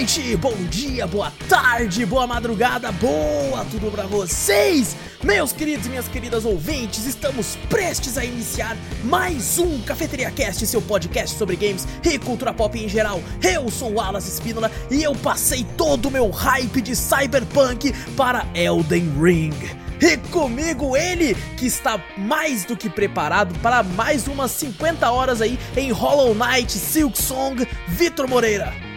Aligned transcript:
noite, 0.00 0.34
bom 0.36 0.54
dia, 0.70 1.06
boa 1.06 1.30
tarde, 1.46 2.06
boa 2.06 2.26
madrugada, 2.26 2.90
boa 2.90 3.66
tudo 3.70 3.90
pra 3.90 4.04
vocês! 4.04 4.96
Meus 5.22 5.52
queridos 5.52 5.84
e 5.84 5.90
minhas 5.90 6.08
queridas 6.08 6.46
ouvintes, 6.46 7.04
estamos 7.04 7.56
prestes 7.68 8.16
a 8.16 8.24
iniciar 8.24 8.78
mais 9.04 9.58
um 9.58 9.78
Cafeteria 9.82 10.30
Cast, 10.30 10.66
seu 10.66 10.80
podcast 10.80 11.36
sobre 11.36 11.54
games 11.54 11.86
e 12.02 12.18
cultura 12.18 12.54
pop 12.54 12.82
em 12.82 12.88
geral. 12.88 13.20
Eu 13.42 13.68
sou 13.68 13.92
Wallace 13.92 14.30
Espínola 14.30 14.70
e 14.90 15.02
eu 15.02 15.14
passei 15.16 15.66
todo 15.76 16.06
o 16.06 16.10
meu 16.10 16.30
hype 16.30 16.80
de 16.80 16.96
Cyberpunk 16.96 17.92
para 18.16 18.46
Elden 18.54 19.12
Ring. 19.22 19.52
E 20.00 20.16
comigo 20.30 20.96
ele, 20.96 21.34
que 21.58 21.66
está 21.66 22.02
mais 22.16 22.64
do 22.64 22.74
que 22.74 22.88
preparado 22.88 23.54
para 23.58 23.82
mais 23.82 24.26
umas 24.26 24.50
50 24.52 25.10
horas 25.10 25.42
aí 25.42 25.58
em 25.76 25.92
Hollow 25.92 26.34
Knight 26.34 26.72
Silk 26.72 27.20
Song, 27.20 27.68
Vitor 27.86 28.26
Moreira. 28.26 28.89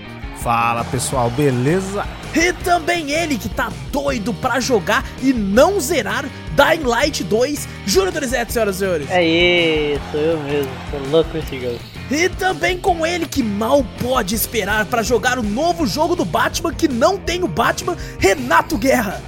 Fala 0.43 0.83
pessoal, 0.83 1.29
beleza? 1.29 2.05
E 2.35 2.51
também 2.51 3.11
ele 3.11 3.37
que 3.37 3.47
tá 3.47 3.71
doido 3.93 4.33
pra 4.33 4.59
jogar 4.59 5.05
e 5.21 5.31
não 5.31 5.79
zerar 5.79 6.25
Dying 6.51 6.83
Light 6.83 7.23
2, 7.23 7.65
Júlio 7.85 8.11
Dorizete, 8.11 8.51
senhoras 8.51 8.75
e 8.75 8.79
senhores. 8.79 9.09
Aí, 9.09 9.97
sou 10.11 10.19
eu 10.19 10.39
mesmo, 10.41 10.71
tô 10.91 10.97
louco 11.09 11.29
com 11.29 11.37
esse 11.37 11.61
jogo. 11.61 11.79
E 12.11 12.27
também 12.27 12.77
com 12.77 13.05
ele 13.05 13.25
que 13.25 13.41
mal 13.41 13.85
pode 14.01 14.35
esperar 14.35 14.85
para 14.85 15.01
jogar 15.01 15.39
o 15.39 15.43
novo 15.43 15.87
jogo 15.87 16.13
do 16.13 16.25
Batman 16.25 16.73
que 16.73 16.89
não 16.89 17.17
tem 17.17 17.41
o 17.41 17.47
Batman, 17.47 17.95
Renato 18.19 18.77
Guerra. 18.77 19.21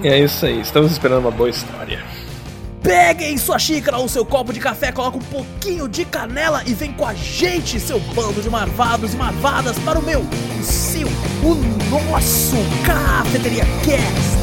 E 0.00 0.06
é 0.06 0.20
isso 0.20 0.46
aí, 0.46 0.60
estamos 0.60 0.92
esperando 0.92 1.22
uma 1.22 1.32
boa 1.32 1.50
história. 1.50 2.00
Peguem 2.82 3.36
sua 3.36 3.58
xícara 3.58 3.98
ou 3.98 4.08
seu 4.08 4.24
copo 4.24 4.52
de 4.52 4.60
café, 4.60 4.90
coloca 4.90 5.18
um 5.18 5.22
pouquinho 5.22 5.86
de 5.86 6.04
canela 6.04 6.62
e 6.66 6.72
vem 6.72 6.92
com 6.92 7.06
a 7.06 7.12
gente, 7.12 7.78
seu 7.78 8.00
bando 8.14 8.40
de 8.40 8.48
marvados 8.48 9.12
e 9.12 9.16
marvadas, 9.16 9.78
para 9.80 9.98
o 9.98 10.02
meu, 10.02 10.20
o 10.20 10.62
seu, 10.62 11.06
o 11.42 11.54
nosso 12.10 12.56
Cafeteria 12.84 13.64
Cast. 13.84 14.39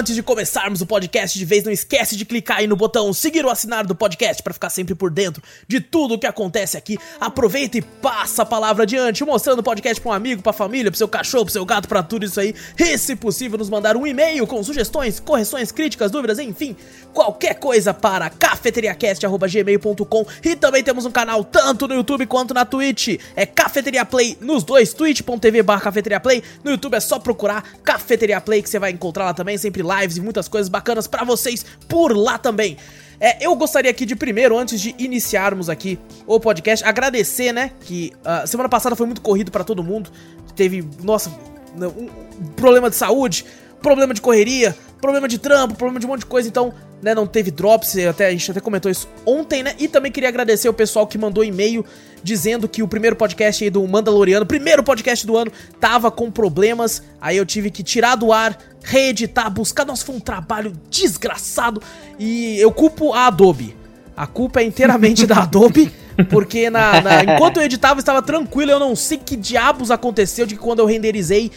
Antes 0.00 0.14
de 0.14 0.22
começarmos 0.22 0.80
o 0.80 0.86
podcast 0.86 1.38
de 1.38 1.44
vez, 1.44 1.62
não 1.62 1.70
esquece 1.70 2.16
de 2.16 2.24
clicar 2.24 2.60
aí 2.60 2.66
no 2.66 2.74
botão 2.74 3.12
seguir 3.12 3.44
ou 3.44 3.50
assinar 3.50 3.86
do 3.86 3.94
podcast 3.94 4.42
para 4.42 4.54
ficar 4.54 4.70
sempre 4.70 4.94
por 4.94 5.10
dentro 5.10 5.42
de 5.68 5.78
tudo 5.78 6.14
o 6.14 6.18
que 6.18 6.26
acontece 6.26 6.78
aqui. 6.78 6.96
Aproveita 7.20 7.76
e 7.76 7.82
passa 7.82 8.40
a 8.40 8.46
palavra 8.46 8.84
adiante, 8.84 9.22
mostrando 9.26 9.58
o 9.58 9.62
podcast 9.62 10.00
para 10.00 10.10
um 10.10 10.14
amigo, 10.14 10.40
para 10.40 10.54
família, 10.54 10.90
para 10.90 10.96
seu 10.96 11.06
cachorro, 11.06 11.44
para 11.44 11.52
seu 11.52 11.66
gato, 11.66 11.86
para 11.86 12.02
tudo 12.02 12.24
isso 12.24 12.40
aí. 12.40 12.54
E 12.78 12.96
se 12.96 13.14
possível, 13.14 13.58
nos 13.58 13.68
mandar 13.68 13.94
um 13.94 14.06
e-mail 14.06 14.46
com 14.46 14.64
sugestões, 14.64 15.20
correções, 15.20 15.70
críticas, 15.70 16.10
dúvidas, 16.10 16.38
enfim, 16.38 16.74
qualquer 17.12 17.56
coisa 17.56 17.92
para 17.92 18.30
cafeteriacast@gmail.com. 18.30 20.26
E 20.42 20.56
também 20.56 20.82
temos 20.82 21.04
um 21.04 21.10
canal 21.10 21.44
tanto 21.44 21.86
no 21.86 21.94
YouTube 21.94 22.24
quanto 22.24 22.54
na 22.54 22.64
Twitch. 22.64 23.20
É 23.36 23.44
Cafeteria 23.44 24.06
Play 24.06 24.38
nos 24.40 24.64
dois, 24.64 24.94
twitch.tv/cafeteriaplay. 24.94 26.42
No 26.64 26.70
YouTube 26.70 26.94
é 26.94 27.00
só 27.00 27.18
procurar 27.18 27.62
Cafeteria 27.84 28.40
Play 28.40 28.62
que 28.62 28.70
você 28.70 28.78
vai 28.78 28.92
encontrar 28.92 29.26
lá 29.26 29.34
também, 29.34 29.58
sempre 29.58 29.82
lives 29.98 30.16
e 30.16 30.20
muitas 30.20 30.48
coisas 30.48 30.68
bacanas 30.68 31.06
pra 31.06 31.24
vocês 31.24 31.64
por 31.88 32.16
lá 32.16 32.38
também. 32.38 32.76
É, 33.20 33.44
eu 33.44 33.54
gostaria 33.54 33.90
aqui 33.90 34.06
de 34.06 34.16
primeiro, 34.16 34.56
antes 34.56 34.80
de 34.80 34.94
iniciarmos 34.98 35.68
aqui 35.68 35.98
o 36.26 36.40
podcast, 36.40 36.82
agradecer, 36.86 37.52
né? 37.52 37.70
Que 37.80 38.12
ah, 38.24 38.46
semana 38.46 38.68
passada 38.68 38.96
foi 38.96 39.06
muito 39.06 39.20
corrido 39.20 39.50
pra 39.50 39.62
todo 39.62 39.84
mundo. 39.84 40.10
Teve, 40.56 40.88
nossa, 41.02 41.30
um 41.76 42.46
problema 42.56 42.88
de 42.88 42.96
saúde, 42.96 43.44
problema 43.82 44.14
de 44.14 44.20
correria, 44.20 44.76
problema 45.00 45.26
de 45.28 45.38
trampo, 45.38 45.74
problema 45.74 45.98
de 46.00 46.06
um 46.06 46.08
monte 46.10 46.20
de 46.20 46.26
coisa, 46.26 46.48
então, 46.48 46.72
né, 47.02 47.14
não 47.14 47.26
teve 47.26 47.50
drops, 47.50 47.96
até, 47.96 48.26
a 48.26 48.30
gente 48.30 48.50
até 48.50 48.60
comentou 48.60 48.90
isso 48.90 49.08
ontem, 49.24 49.62
né? 49.62 49.74
E 49.78 49.88
também 49.88 50.12
queria 50.12 50.28
agradecer 50.28 50.68
o 50.68 50.74
pessoal 50.74 51.06
que 51.06 51.16
mandou 51.16 51.42
e-mail 51.42 51.84
dizendo 52.22 52.68
que 52.68 52.82
o 52.82 52.88
primeiro 52.88 53.16
podcast 53.16 53.64
aí 53.64 53.70
do 53.70 53.86
Mandaloriano, 53.88 54.44
primeiro 54.44 54.82
podcast 54.82 55.26
do 55.26 55.36
ano, 55.38 55.50
tava 55.80 56.10
com 56.10 56.30
problemas, 56.30 57.02
aí 57.18 57.38
eu 57.38 57.46
tive 57.46 57.70
que 57.70 57.82
tirar 57.82 58.16
do 58.16 58.30
ar, 58.30 58.58
reeditar, 58.82 59.50
buscar, 59.50 59.86
nossa, 59.86 60.04
foi 60.04 60.14
um 60.16 60.20
trabalho 60.20 60.72
desgraçado, 60.90 61.82
e 62.18 62.58
eu 62.60 62.70
culpo 62.70 63.14
a 63.14 63.26
Adobe. 63.28 63.74
A 64.14 64.26
culpa 64.26 64.60
é 64.60 64.64
inteiramente 64.64 65.26
da 65.26 65.44
Adobe, 65.44 65.90
porque 66.28 66.68
na, 66.68 67.00
na- 67.00 67.24
enquanto 67.24 67.56
eu 67.56 67.62
editava 67.62 67.98
estava 68.00 68.20
tranquilo, 68.20 68.70
eu 68.70 68.78
não 68.78 68.94
sei 68.94 69.16
que 69.16 69.34
diabos 69.34 69.90
aconteceu 69.90 70.44
de 70.44 70.54
que 70.56 70.60
quando 70.60 70.80
eu 70.80 70.86
renderizei 70.86 71.50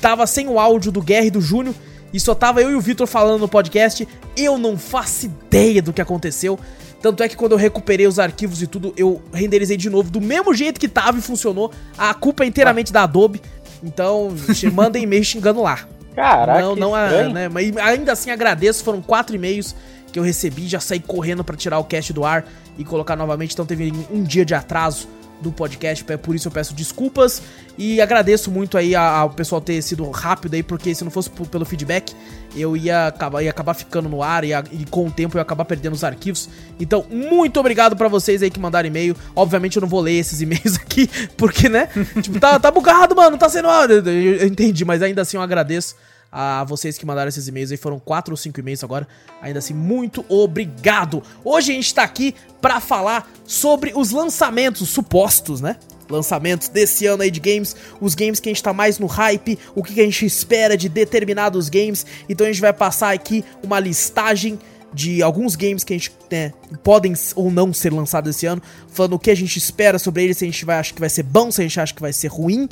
tava 0.00 0.26
sem 0.26 0.48
o 0.48 0.58
áudio 0.58 0.90
do 0.92 1.02
Guerra 1.02 1.26
e 1.26 1.30
do 1.30 1.40
Júnior 1.40 1.74
e 2.12 2.20
só 2.20 2.34
tava 2.34 2.62
eu 2.62 2.70
e 2.70 2.74
o 2.74 2.80
Vitor 2.80 3.06
falando 3.06 3.40
no 3.40 3.48
podcast. 3.48 4.06
Eu 4.36 4.56
não 4.58 4.76
faço 4.78 5.26
ideia 5.26 5.82
do 5.82 5.92
que 5.92 6.00
aconteceu. 6.00 6.58
Tanto 7.02 7.22
é 7.22 7.28
que 7.28 7.36
quando 7.36 7.52
eu 7.52 7.58
recuperei 7.58 8.06
os 8.06 8.18
arquivos 8.18 8.62
e 8.62 8.66
tudo, 8.66 8.94
eu 8.96 9.20
renderizei 9.32 9.76
de 9.76 9.90
novo 9.90 10.10
do 10.10 10.20
mesmo 10.20 10.54
jeito 10.54 10.80
que 10.80 10.88
tava 10.88 11.18
e 11.18 11.20
funcionou. 11.20 11.70
A 11.98 12.14
culpa 12.14 12.44
é 12.44 12.46
inteiramente 12.46 12.92
da 12.92 13.02
Adobe. 13.02 13.42
Então, 13.82 14.32
mandem 14.72 15.02
e-mail 15.02 15.22
xingando 15.24 15.60
lá. 15.60 15.80
Caraca, 16.14 16.60
não, 16.62 16.76
não, 16.76 16.94
a- 16.94 17.28
né, 17.28 17.48
mas 17.48 17.76
ainda 17.76 18.12
assim 18.12 18.30
agradeço, 18.30 18.84
foram 18.84 19.02
quatro 19.02 19.34
e-mails 19.34 19.74
que 20.12 20.18
eu 20.18 20.22
recebi, 20.22 20.68
já 20.68 20.78
saí 20.78 21.00
correndo 21.00 21.42
pra 21.42 21.56
tirar 21.56 21.78
o 21.80 21.84
cast 21.84 22.12
do 22.12 22.24
ar 22.24 22.46
e 22.78 22.84
colocar 22.84 23.16
novamente, 23.16 23.52
então 23.52 23.66
teve 23.66 23.92
um 24.12 24.22
dia 24.22 24.44
de 24.44 24.54
atraso 24.54 25.08
do 25.40 25.52
podcast, 25.52 26.04
é 26.10 26.16
por 26.16 26.34
isso 26.34 26.48
eu 26.48 26.52
peço 26.52 26.72
desculpas 26.74 27.42
e 27.76 28.00
agradeço 28.00 28.50
muito 28.50 28.78
aí 28.78 28.94
ao 28.94 29.30
pessoal 29.30 29.60
ter 29.60 29.82
sido 29.82 30.08
rápido 30.10 30.54
aí, 30.54 30.62
porque 30.62 30.94
se 30.94 31.04
não 31.04 31.10
fosse 31.10 31.28
pelo 31.28 31.64
feedback, 31.64 32.14
eu 32.56 32.76
ia 32.76 33.08
acabar, 33.08 33.42
ia 33.42 33.50
acabar 33.50 33.74
ficando 33.74 34.08
no 34.08 34.22
ar 34.22 34.44
ia- 34.44 34.62
e 34.72 34.84
com 34.86 35.06
o 35.06 35.10
tempo 35.10 35.36
eu 35.36 35.38
ia 35.40 35.42
acabar 35.42 35.64
perdendo 35.64 35.92
os 35.92 36.04
arquivos. 36.04 36.48
Então, 36.78 37.04
muito 37.10 37.58
obrigado 37.60 37.96
pra 37.96 38.08
vocês 38.08 38.42
aí 38.42 38.50
que 38.50 38.60
mandaram 38.60 38.86
e-mail. 38.88 39.16
Obviamente 39.34 39.76
eu 39.76 39.80
não 39.82 39.88
vou 39.88 40.00
ler 40.00 40.12
esses 40.12 40.40
e-mails 40.40 40.76
aqui, 40.80 41.10
porque, 41.36 41.68
né? 41.68 41.88
tipo, 42.22 42.38
tá, 42.38 42.58
tá 42.58 42.70
bugado, 42.70 43.14
mano, 43.16 43.36
tá 43.36 43.48
sendo. 43.48 43.68
Eu, 43.68 44.06
eu 44.06 44.46
entendi, 44.46 44.84
mas 44.84 45.02
ainda 45.02 45.22
assim 45.22 45.36
eu 45.36 45.42
agradeço 45.42 45.96
a 46.36 46.64
vocês 46.64 46.98
que 46.98 47.06
mandaram 47.06 47.28
esses 47.28 47.46
e-mails 47.46 47.70
aí. 47.70 47.76
Foram 47.76 48.00
quatro 48.00 48.32
ou 48.32 48.36
cinco 48.36 48.58
e-mails 48.58 48.82
agora. 48.82 49.06
Ainda 49.40 49.60
assim, 49.60 49.72
muito 49.72 50.24
obrigado. 50.28 51.22
Hoje 51.44 51.70
a 51.70 51.74
gente 51.76 51.94
tá 51.94 52.02
aqui 52.02 52.34
pra 52.60 52.80
falar 52.80 53.30
sobre 53.44 53.92
os 53.94 54.10
lançamentos 54.10 54.88
supostos, 54.88 55.60
né? 55.60 55.76
Lançamentos 56.10 56.68
desse 56.68 57.06
ano 57.06 57.22
aí 57.22 57.30
de 57.30 57.38
games, 57.38 57.76
os 58.00 58.14
games 58.16 58.40
que 58.40 58.48
a 58.48 58.52
gente 58.52 58.62
tá 58.62 58.72
mais 58.72 58.98
no 58.98 59.06
hype, 59.06 59.58
o 59.74 59.82
que 59.82 59.98
a 60.00 60.04
gente 60.04 60.26
espera 60.26 60.76
de 60.76 60.88
determinados 60.88 61.68
games. 61.68 62.04
Então 62.28 62.46
a 62.46 62.50
gente 62.50 62.60
vai 62.60 62.72
passar 62.72 63.14
aqui 63.14 63.44
uma 63.62 63.78
listagem 63.78 64.58
de 64.92 65.22
alguns 65.22 65.56
games 65.56 65.82
que 65.82 65.94
a 65.94 65.96
gente 65.96 66.12
né, 66.30 66.52
podem 66.82 67.14
ou 67.34 67.50
não 67.50 67.72
ser 67.72 67.92
lançados 67.92 68.36
esse 68.36 68.46
ano, 68.46 68.62
falando 68.88 69.14
o 69.14 69.18
que 69.18 69.30
a 69.30 69.34
gente 69.34 69.56
espera 69.56 69.98
sobre 69.98 70.22
eles, 70.22 70.38
se 70.38 70.44
a 70.44 70.46
gente 70.46 70.64
vai 70.64 70.78
achar 70.78 70.94
que 70.94 71.00
vai 71.00 71.10
ser 71.10 71.24
bom, 71.24 71.50
se 71.50 71.60
a 71.60 71.64
gente 71.64 71.80
acha 71.80 71.94
que 71.94 72.00
vai 72.00 72.12
ser 72.12 72.28
ruim 72.28 72.68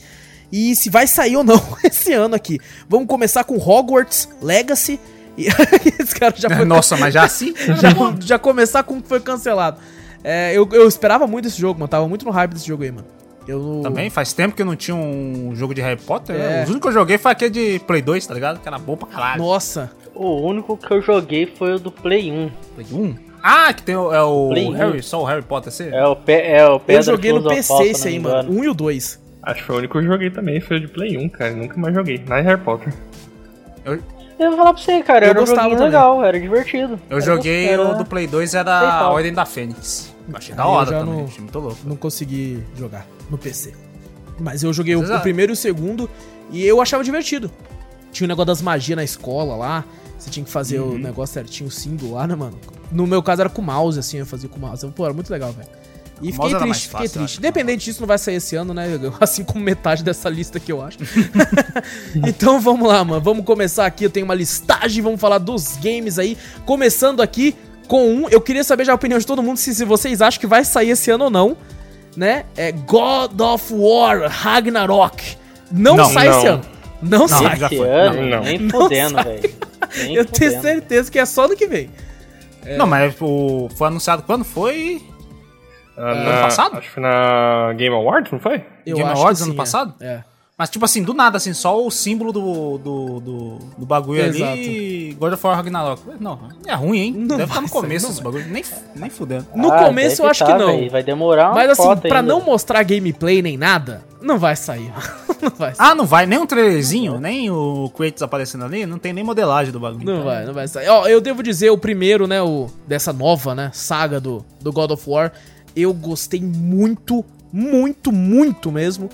e 0.52 0.76
se 0.76 0.90
vai 0.90 1.06
sair 1.06 1.36
ou 1.36 1.42
não 1.42 1.60
esse 1.82 2.12
ano 2.12 2.34
aqui. 2.34 2.60
Vamos 2.88 3.08
começar 3.08 3.42
com 3.44 3.56
Hogwarts 3.56 4.28
Legacy. 4.42 5.00
E 5.36 5.46
esse 5.98 6.14
cara 6.14 6.34
já 6.36 6.50
foi 6.50 6.64
Nossa, 6.66 6.96
mas 6.96 7.14
já 7.14 7.24
assim? 7.24 7.54
já, 7.56 7.90
já 8.20 8.38
começar 8.38 8.82
com 8.82 8.98
o 8.98 9.02
que 9.02 9.08
foi 9.08 9.20
cancelado. 9.20 9.78
É, 10.22 10.52
eu, 10.54 10.68
eu 10.72 10.86
esperava 10.86 11.26
muito 11.26 11.48
esse 11.48 11.58
jogo, 11.58 11.80
mano. 11.80 11.88
Tava 11.88 12.06
muito 12.06 12.24
no 12.26 12.30
hype 12.30 12.52
desse 12.52 12.66
jogo 12.66 12.82
aí, 12.82 12.90
mano. 12.92 13.06
Eu 13.48 13.80
Também 13.82 14.08
faz 14.08 14.32
tempo 14.32 14.54
que 14.54 14.62
eu 14.62 14.66
não 14.66 14.76
tinha 14.76 14.94
um 14.94 15.52
jogo 15.54 15.74
de 15.74 15.80
Harry 15.80 16.00
Potter. 16.00 16.36
É. 16.36 16.38
né? 16.38 16.64
O 16.64 16.70
único 16.70 16.80
que 16.82 16.88
eu 16.88 16.92
joguei 16.92 17.18
foi 17.18 17.32
aquele 17.32 17.50
de 17.50 17.78
Play 17.80 18.02
2, 18.02 18.26
tá 18.26 18.34
ligado? 18.34 18.60
Que 18.60 18.68
era 18.68 18.78
bom 18.78 18.96
pra 18.96 19.08
caralho. 19.08 19.42
Nossa. 19.42 19.90
O 20.14 20.46
único 20.46 20.76
que 20.76 20.92
eu 20.92 21.00
joguei 21.00 21.46
foi 21.46 21.74
o 21.74 21.78
do 21.78 21.90
Play 21.90 22.30
1. 22.30 22.50
Play 22.74 22.86
1? 22.92 23.14
Ah, 23.42 23.72
que 23.72 23.82
tem 23.82 23.96
o, 23.96 24.12
é 24.12 24.22
o 24.22 24.50
Play 24.50 24.70
Harry, 24.72 25.02
só 25.02 25.20
o 25.20 25.24
Harry 25.24 25.42
Potter, 25.42 25.68
assim? 25.68 25.88
É 25.88 26.06
o, 26.06 26.14
pe 26.14 26.32
é 26.34 26.64
o 26.68 26.78
Pedra 26.78 27.00
eu 27.00 27.16
joguei 27.16 27.32
no 27.32 27.42
PC 27.42 27.76
se 27.76 27.82
esse 27.88 28.08
aí, 28.08 28.18
mano. 28.20 28.42
engano. 28.50 28.60
Um 28.60 28.64
e 28.64 28.68
o 28.68 28.74
dois. 28.74 29.20
Acho 29.42 29.60
que 29.60 29.66
foi 29.66 29.74
o 29.76 29.78
único 29.78 29.92
que 29.98 30.04
eu 30.04 30.10
joguei 30.12 30.30
também, 30.30 30.60
foi 30.60 30.76
o 30.76 30.80
de 30.80 30.88
Play 30.88 31.16
1, 31.18 31.28
cara. 31.30 31.52
Nunca 31.54 31.76
mais 31.78 31.94
joguei. 31.94 32.18
Nada 32.18 32.42
de 32.42 32.48
Harry 32.48 32.60
Potter. 32.62 32.94
Eu, 33.84 33.94
Eu 34.38 34.48
vou 34.50 34.56
falar 34.58 34.72
pra 34.74 34.82
você, 34.82 35.02
cara, 35.02 35.26
Eu 35.26 35.30
era 35.30 35.38
um 35.38 35.42
gostava 35.42 35.62
joguinho 35.62 35.78
também. 35.78 35.92
legal, 35.92 36.24
era 36.24 36.40
divertido. 36.40 37.00
eu 37.10 37.16
Era 37.16 37.20
joguei 37.26 37.66
era- 37.66 37.82
o 37.82 37.94
do 37.98 38.04
Play 38.04 38.26
2, 38.26 38.54
era 38.54 38.70
a. 39.00 39.10
Ordem 39.10 39.32
da 39.32 39.44
Fênix. 39.44 40.12
Achei 40.32 40.54
da 40.54 40.66
hora 40.66 40.90
já 40.90 40.98
também, 41.00 41.14
não- 41.16 41.24
achei 41.24 41.40
muito 41.40 41.58
louco. 41.58 41.78
Não 41.84 41.96
consegui 41.96 42.62
jogar 42.76 43.06
no 43.28 43.36
PC. 43.36 43.72
Mas 44.38 44.62
eu 44.62 44.72
joguei 44.72 44.94
o, 44.96 45.00
Mas 45.00 45.10
o 45.10 45.14
é- 45.14 45.18
primeiro 45.18 45.52
e 45.52 45.54
o 45.54 45.56
segundo 45.56 46.08
e 46.50 46.64
eu 46.64 46.80
achava 46.80 47.02
divertido. 47.04 47.50
Tinha 48.12 48.26
o 48.26 48.28
negócio 48.28 48.46
das 48.46 48.62
magias 48.62 48.96
na 48.96 49.02
escola 49.04 49.56
lá. 49.56 49.84
Você 50.18 50.30
tinha 50.30 50.44
que 50.44 50.50
fazer 50.50 50.78
o 50.78 50.96
negócio 50.96 51.34
certinho, 51.34 51.68
o 51.68 51.70
símbolo 51.72 52.14
lá, 52.14 52.26
né, 52.28 52.36
mano? 52.36 52.56
No 52.92 53.06
meu 53.08 53.20
caso 53.22 53.40
era 53.42 53.50
com 53.50 53.60
mouse, 53.60 53.98
assim, 53.98 54.18
eu 54.18 54.26
fazia 54.26 54.48
com 54.48 54.60
mouse. 54.60 54.86
Pô, 54.94 55.04
era 55.04 55.12
muito 55.12 55.30
legal, 55.32 55.50
velho. 55.52 55.68
E 56.22 56.32
fiquei 56.32 56.54
triste, 56.54 56.82
fiquei 56.88 57.00
fácil, 57.06 57.10
triste. 57.10 57.18
acho. 57.18 57.38
Independente 57.38 57.84
disso, 57.84 58.00
não 58.00 58.06
vai 58.06 58.18
sair 58.18 58.36
esse 58.36 58.54
ano, 58.56 58.72
né? 58.72 58.86
Assim 59.20 59.42
como 59.44 59.60
metade 59.64 60.02
dessa 60.04 60.28
lista 60.28 60.60
que 60.60 60.70
eu 60.70 60.80
acho. 60.82 60.98
então 62.26 62.60
vamos 62.60 62.88
lá, 62.88 63.04
mano. 63.04 63.20
Vamos 63.20 63.44
começar 63.44 63.86
aqui. 63.86 64.04
Eu 64.04 64.10
tenho 64.10 64.24
uma 64.24 64.34
listagem, 64.34 65.02
vamos 65.02 65.20
falar 65.20 65.38
dos 65.38 65.76
games 65.76 66.18
aí. 66.18 66.36
Começando 66.64 67.20
aqui 67.20 67.54
com 67.88 68.06
um. 68.08 68.28
Eu 68.28 68.40
queria 68.40 68.64
saber 68.64 68.84
já 68.84 68.92
a 68.92 68.94
opinião 68.94 69.18
de 69.18 69.26
todo 69.26 69.42
mundo 69.42 69.56
se, 69.56 69.74
se 69.74 69.84
vocês 69.84 70.22
acham 70.22 70.40
que 70.40 70.46
vai 70.46 70.64
sair 70.64 70.90
esse 70.90 71.10
ano 71.10 71.24
ou 71.24 71.30
não. 71.30 71.56
Né? 72.16 72.44
É 72.56 72.70
God 72.72 73.40
of 73.40 73.72
War 73.72 74.28
Ragnarok. 74.30 75.36
Não, 75.70 75.96
Não, 75.96 76.04
sai 76.10 76.28
esse 76.28 76.44
não. 76.44 76.52
ano. 76.54 76.64
Não, 77.02 77.26
sai. 77.28 77.56
já 77.56 77.66
Esse 77.66 77.76
foi. 77.76 77.88
ano, 77.88 78.22
Não, 78.22 78.28
não. 78.36 78.42
nem 78.44 78.58
Não 78.58 78.80
fudendo, 78.80 79.22
velho. 79.24 79.54
Nem 79.96 80.14
Eu 80.14 80.24
tenho 80.24 80.60
certeza 80.60 81.10
que 81.10 81.18
é 81.18 81.24
só 81.24 81.46
ano 81.46 81.56
que 81.56 81.66
vem. 81.66 81.90
Não, 82.76 82.86
mas 82.86 83.14
o, 83.20 83.68
foi 83.76 83.88
anunciado 83.88 84.22
quando? 84.22 84.44
Foi 84.44 85.02
Ah, 85.96 86.10
ano 86.12 86.24
na- 86.24 86.42
passado? 86.42 86.72
Acho 86.78 86.88
que 86.88 86.94
foi 86.94 87.02
na 87.02 87.72
Game 87.76 87.94
Awards, 87.94 88.32
não 88.32 88.38
foi? 88.40 88.64
Eu 88.86 88.96
Game 88.96 89.08
acho 89.10 89.20
Awards 89.20 89.40
que 89.40 89.44
ano 89.44 89.52
sim, 89.52 89.56
passado? 89.56 89.94
É. 90.00 90.06
é. 90.06 90.24
Mas, 90.56 90.68
tipo 90.70 90.84
assim, 90.84 91.02
do 91.02 91.12
nada, 91.12 91.38
assim, 91.38 91.52
só 91.54 91.84
o 91.84 91.90
símbolo 91.90 92.30
do, 92.30 92.78
do, 92.78 93.20
do, 93.20 93.58
do 93.78 93.86
bagulho 93.86 94.20
Exato. 94.22 94.52
ali 94.52 95.16
God 95.18 95.32
of 95.32 95.44
War 95.46 95.56
Ragnarok. 95.56 96.02
Não, 96.20 96.38
é 96.66 96.74
ruim, 96.74 96.98
hein? 97.00 97.12
Não 97.16 97.36
Deve 97.36 97.44
estar 97.50 97.60
no 97.62 97.68
começo 97.68 98.08
esse 98.10 98.22
bagulho. 98.22 98.46
Nem, 98.46 98.62
nem 98.94 99.10
fudendo. 99.10 99.46
No 99.56 99.72
Ah, 99.72 99.84
começo 99.86 100.16
deve 100.18 100.22
eu 100.22 100.30
acho 100.30 100.44
tá, 100.44 100.52
que 100.52 100.58
não. 100.58 100.66
véi, 100.66 100.88
Vai 100.88 101.02
demorar 101.02 101.46
uma 101.48 101.54
Mas 101.54 101.70
assim, 101.70 101.96
pra 101.96 102.20
ainda. 102.20 102.22
não 102.22 102.42
mostrar 102.42 102.82
gameplay 102.84 103.42
nem 103.42 103.56
nada, 103.56 104.04
não 104.20 104.38
vai 104.38 104.54
sair. 104.54 104.92
não 105.42 105.50
vai 105.50 105.74
sair. 105.74 105.86
Ah, 105.90 105.94
não 105.96 106.04
vai? 106.06 106.26
Nem 106.26 106.38
um 106.38 106.46
trailerzinho, 106.46 107.18
nem 107.18 107.50
o 107.50 107.90
Kratos 107.96 108.22
aparecendo 108.22 108.64
ali, 108.64 108.86
não 108.86 108.98
tem 108.98 109.12
nem 109.12 109.24
modelagem 109.24 109.72
do 109.72 109.80
bagulho. 109.80 110.04
Não 110.04 110.12
Então, 110.12 110.24
vai, 110.24 110.44
não 110.44 110.52
vai 110.54 110.68
sair. 110.68 110.86
Ó, 110.88 111.08
eu 111.08 111.20
devo 111.20 111.42
dizer, 111.42 111.70
o 111.70 111.78
primeiro, 111.78 112.28
né, 112.28 112.40
o 112.40 112.68
dessa 112.86 113.12
nova, 113.12 113.52
né, 113.54 113.70
saga 113.72 114.20
do, 114.20 114.44
do 114.60 114.70
God 114.70 114.92
of 114.92 115.02
War, 115.10 115.32
eu 115.76 115.92
gostei 115.92 116.40
muito, 116.40 117.24
muito, 117.52 118.10
muito 118.12 118.70
mesmo. 118.72 119.08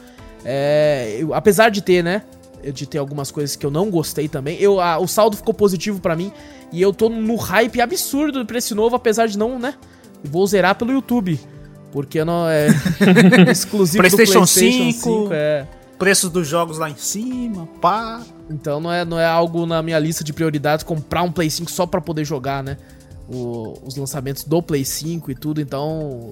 É, 0.45 1.17
eu- 1.21 1.35
apesar 1.35 1.69
de 1.71 1.83
ter, 1.83 2.03
né, 2.03 2.23
de 2.73 2.87
ter 2.87 2.99
algumas 2.99 3.31
coisas 3.31 3.55
que 3.57 3.65
eu 3.67 3.71
não 3.71 3.91
gostei 3.91 4.29
também, 4.29 4.57
eu, 4.61 4.81
a- 4.81 4.99
o 4.99 5.07
saldo 5.07 5.37
ficou 5.37 5.55
positivo 5.55 6.01
pra 6.01 6.15
mim 6.17 6.33
e 6.73 6.81
eu 6.83 6.93
tô 6.93 7.09
no 7.09 7.37
hype 7.37 7.81
absurdo 7.81 8.45
pra 8.47 8.59
esse 8.59 8.75
novo, 8.75 8.97
apesar 8.97 9.27
de 9.27 9.37
não, 9.39 9.59
né, 9.59 9.75
vou 10.25 10.47
zerar 10.47 10.75
pelo 10.75 10.93
YouTube. 10.93 11.39
Porque 11.91 12.23
não 12.23 12.47
é 12.49 12.67
exclusivo 13.51 13.99
PlayStation 14.03 14.41
do 14.41 14.47
PlayStation 14.47 14.93
5. 14.93 15.29
é. 15.33 15.67
Preços 15.99 16.31
dos 16.31 16.47
jogos 16.47 16.79
lá 16.79 16.89
em 16.91 16.97
cima, 16.97 17.67
pá. 17.81 18.21
Então 18.51 18.79
não 18.79 18.93
é, 18.93 19.05
não 19.05 19.19
é 19.19 19.27
algo 19.27 19.67
na 19.67 19.83
minha 19.83 19.99
lista 19.99 20.23
de 20.23 20.33
prioridades 20.33 20.85
comprar 20.85 21.23
um 21.23 21.33
Play 21.33 21.51
5 21.51 21.71
só 21.71 21.87
pra 21.87 22.01
poder 22.01 22.25
jogar, 22.25 22.63
né? 22.63 22.77
O- 23.29 23.79
os 23.85 23.95
lançamentos 23.97 24.45
do 24.45 24.63
Play 24.63 24.85
5 24.85 25.31
e 25.31 25.35
tudo. 25.35 25.61
Então, 25.61 26.31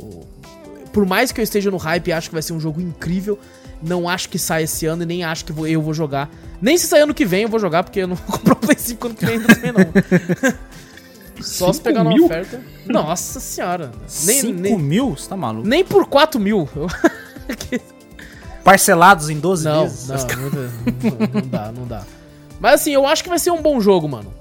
por 0.92 1.04
mais 1.04 1.30
que 1.32 1.40
eu 1.40 1.44
esteja 1.44 1.70
no 1.70 1.76
hype 1.76 2.08
e 2.08 2.12
acho 2.12 2.28
que 2.30 2.34
vai 2.34 2.42
ser 2.42 2.52
um 2.54 2.60
jogo 2.60 2.80
incrível, 2.80 3.38
não 3.82 4.08
acho 4.08 4.28
que 4.30 4.38
sai 4.38 4.62
esse 4.62 4.86
ano 4.86 5.02
e 5.02 5.06
nem 5.06 5.22
acho 5.24 5.44
que 5.44 5.52
vou- 5.52 5.66
eu 5.66 5.82
vou 5.82 5.92
jogar. 5.92 6.30
Nem 6.60 6.78
se 6.78 6.86
sair 6.86 7.02
ano 7.02 7.12
que 7.12 7.26
vem 7.26 7.42
eu 7.42 7.48
vou 7.50 7.60
jogar, 7.60 7.84
porque 7.84 8.00
eu 8.00 8.06
não 8.08 8.16
vou 8.26 8.38
comprar 8.38 8.54
o 8.54 8.56
Play 8.56 8.78
5 8.78 9.06
ano 9.08 9.14
que 9.14 9.26
vem 9.26 9.36
ainda 9.36 9.54
também 9.54 9.72
não. 9.72 10.56
Só 11.42 11.70
se 11.70 11.82
pegar 11.82 12.02
mil? 12.02 12.24
oferta. 12.24 12.62
Nossa 12.86 13.38
senhora. 13.40 13.92
Nem, 14.24 14.40
5 14.40 14.58
nem, 14.58 14.78
mil? 14.78 15.10
Você 15.14 15.28
tá 15.28 15.36
maluco? 15.36 15.68
nem 15.68 15.84
por 15.84 16.06
4 16.06 16.40
mil. 16.40 16.66
Parcelados 18.64 19.30
em 19.30 19.38
12 19.38 19.64
Não, 19.64 19.84
não, 19.84 19.86
não, 19.86 19.90
não, 19.90 21.40
não 21.42 21.48
dá, 21.48 21.72
não 21.72 21.86
dá. 21.86 22.02
Mas 22.58 22.80
assim, 22.80 22.92
eu 22.92 23.06
acho 23.06 23.22
que 23.22 23.28
vai 23.28 23.38
ser 23.38 23.50
um 23.50 23.62
bom 23.62 23.80
jogo, 23.80 24.08
mano. 24.08 24.32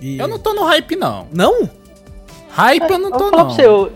E- 0.00 0.18
Eu 0.18 0.28
não 0.28 0.38
tô 0.38 0.54
no 0.54 0.64
hype, 0.64 0.96
não. 0.96 1.26
Não? 1.32 1.68
Hype 2.50 2.90
eu 2.90 2.98
não 2.98 3.10
Eu 3.10 3.12
tô, 3.12 3.18
vou 3.18 3.30
falar 3.30 3.44
não. 3.44 3.54
pra 3.54 3.54
você, 3.56 3.66
eu, 3.66 3.92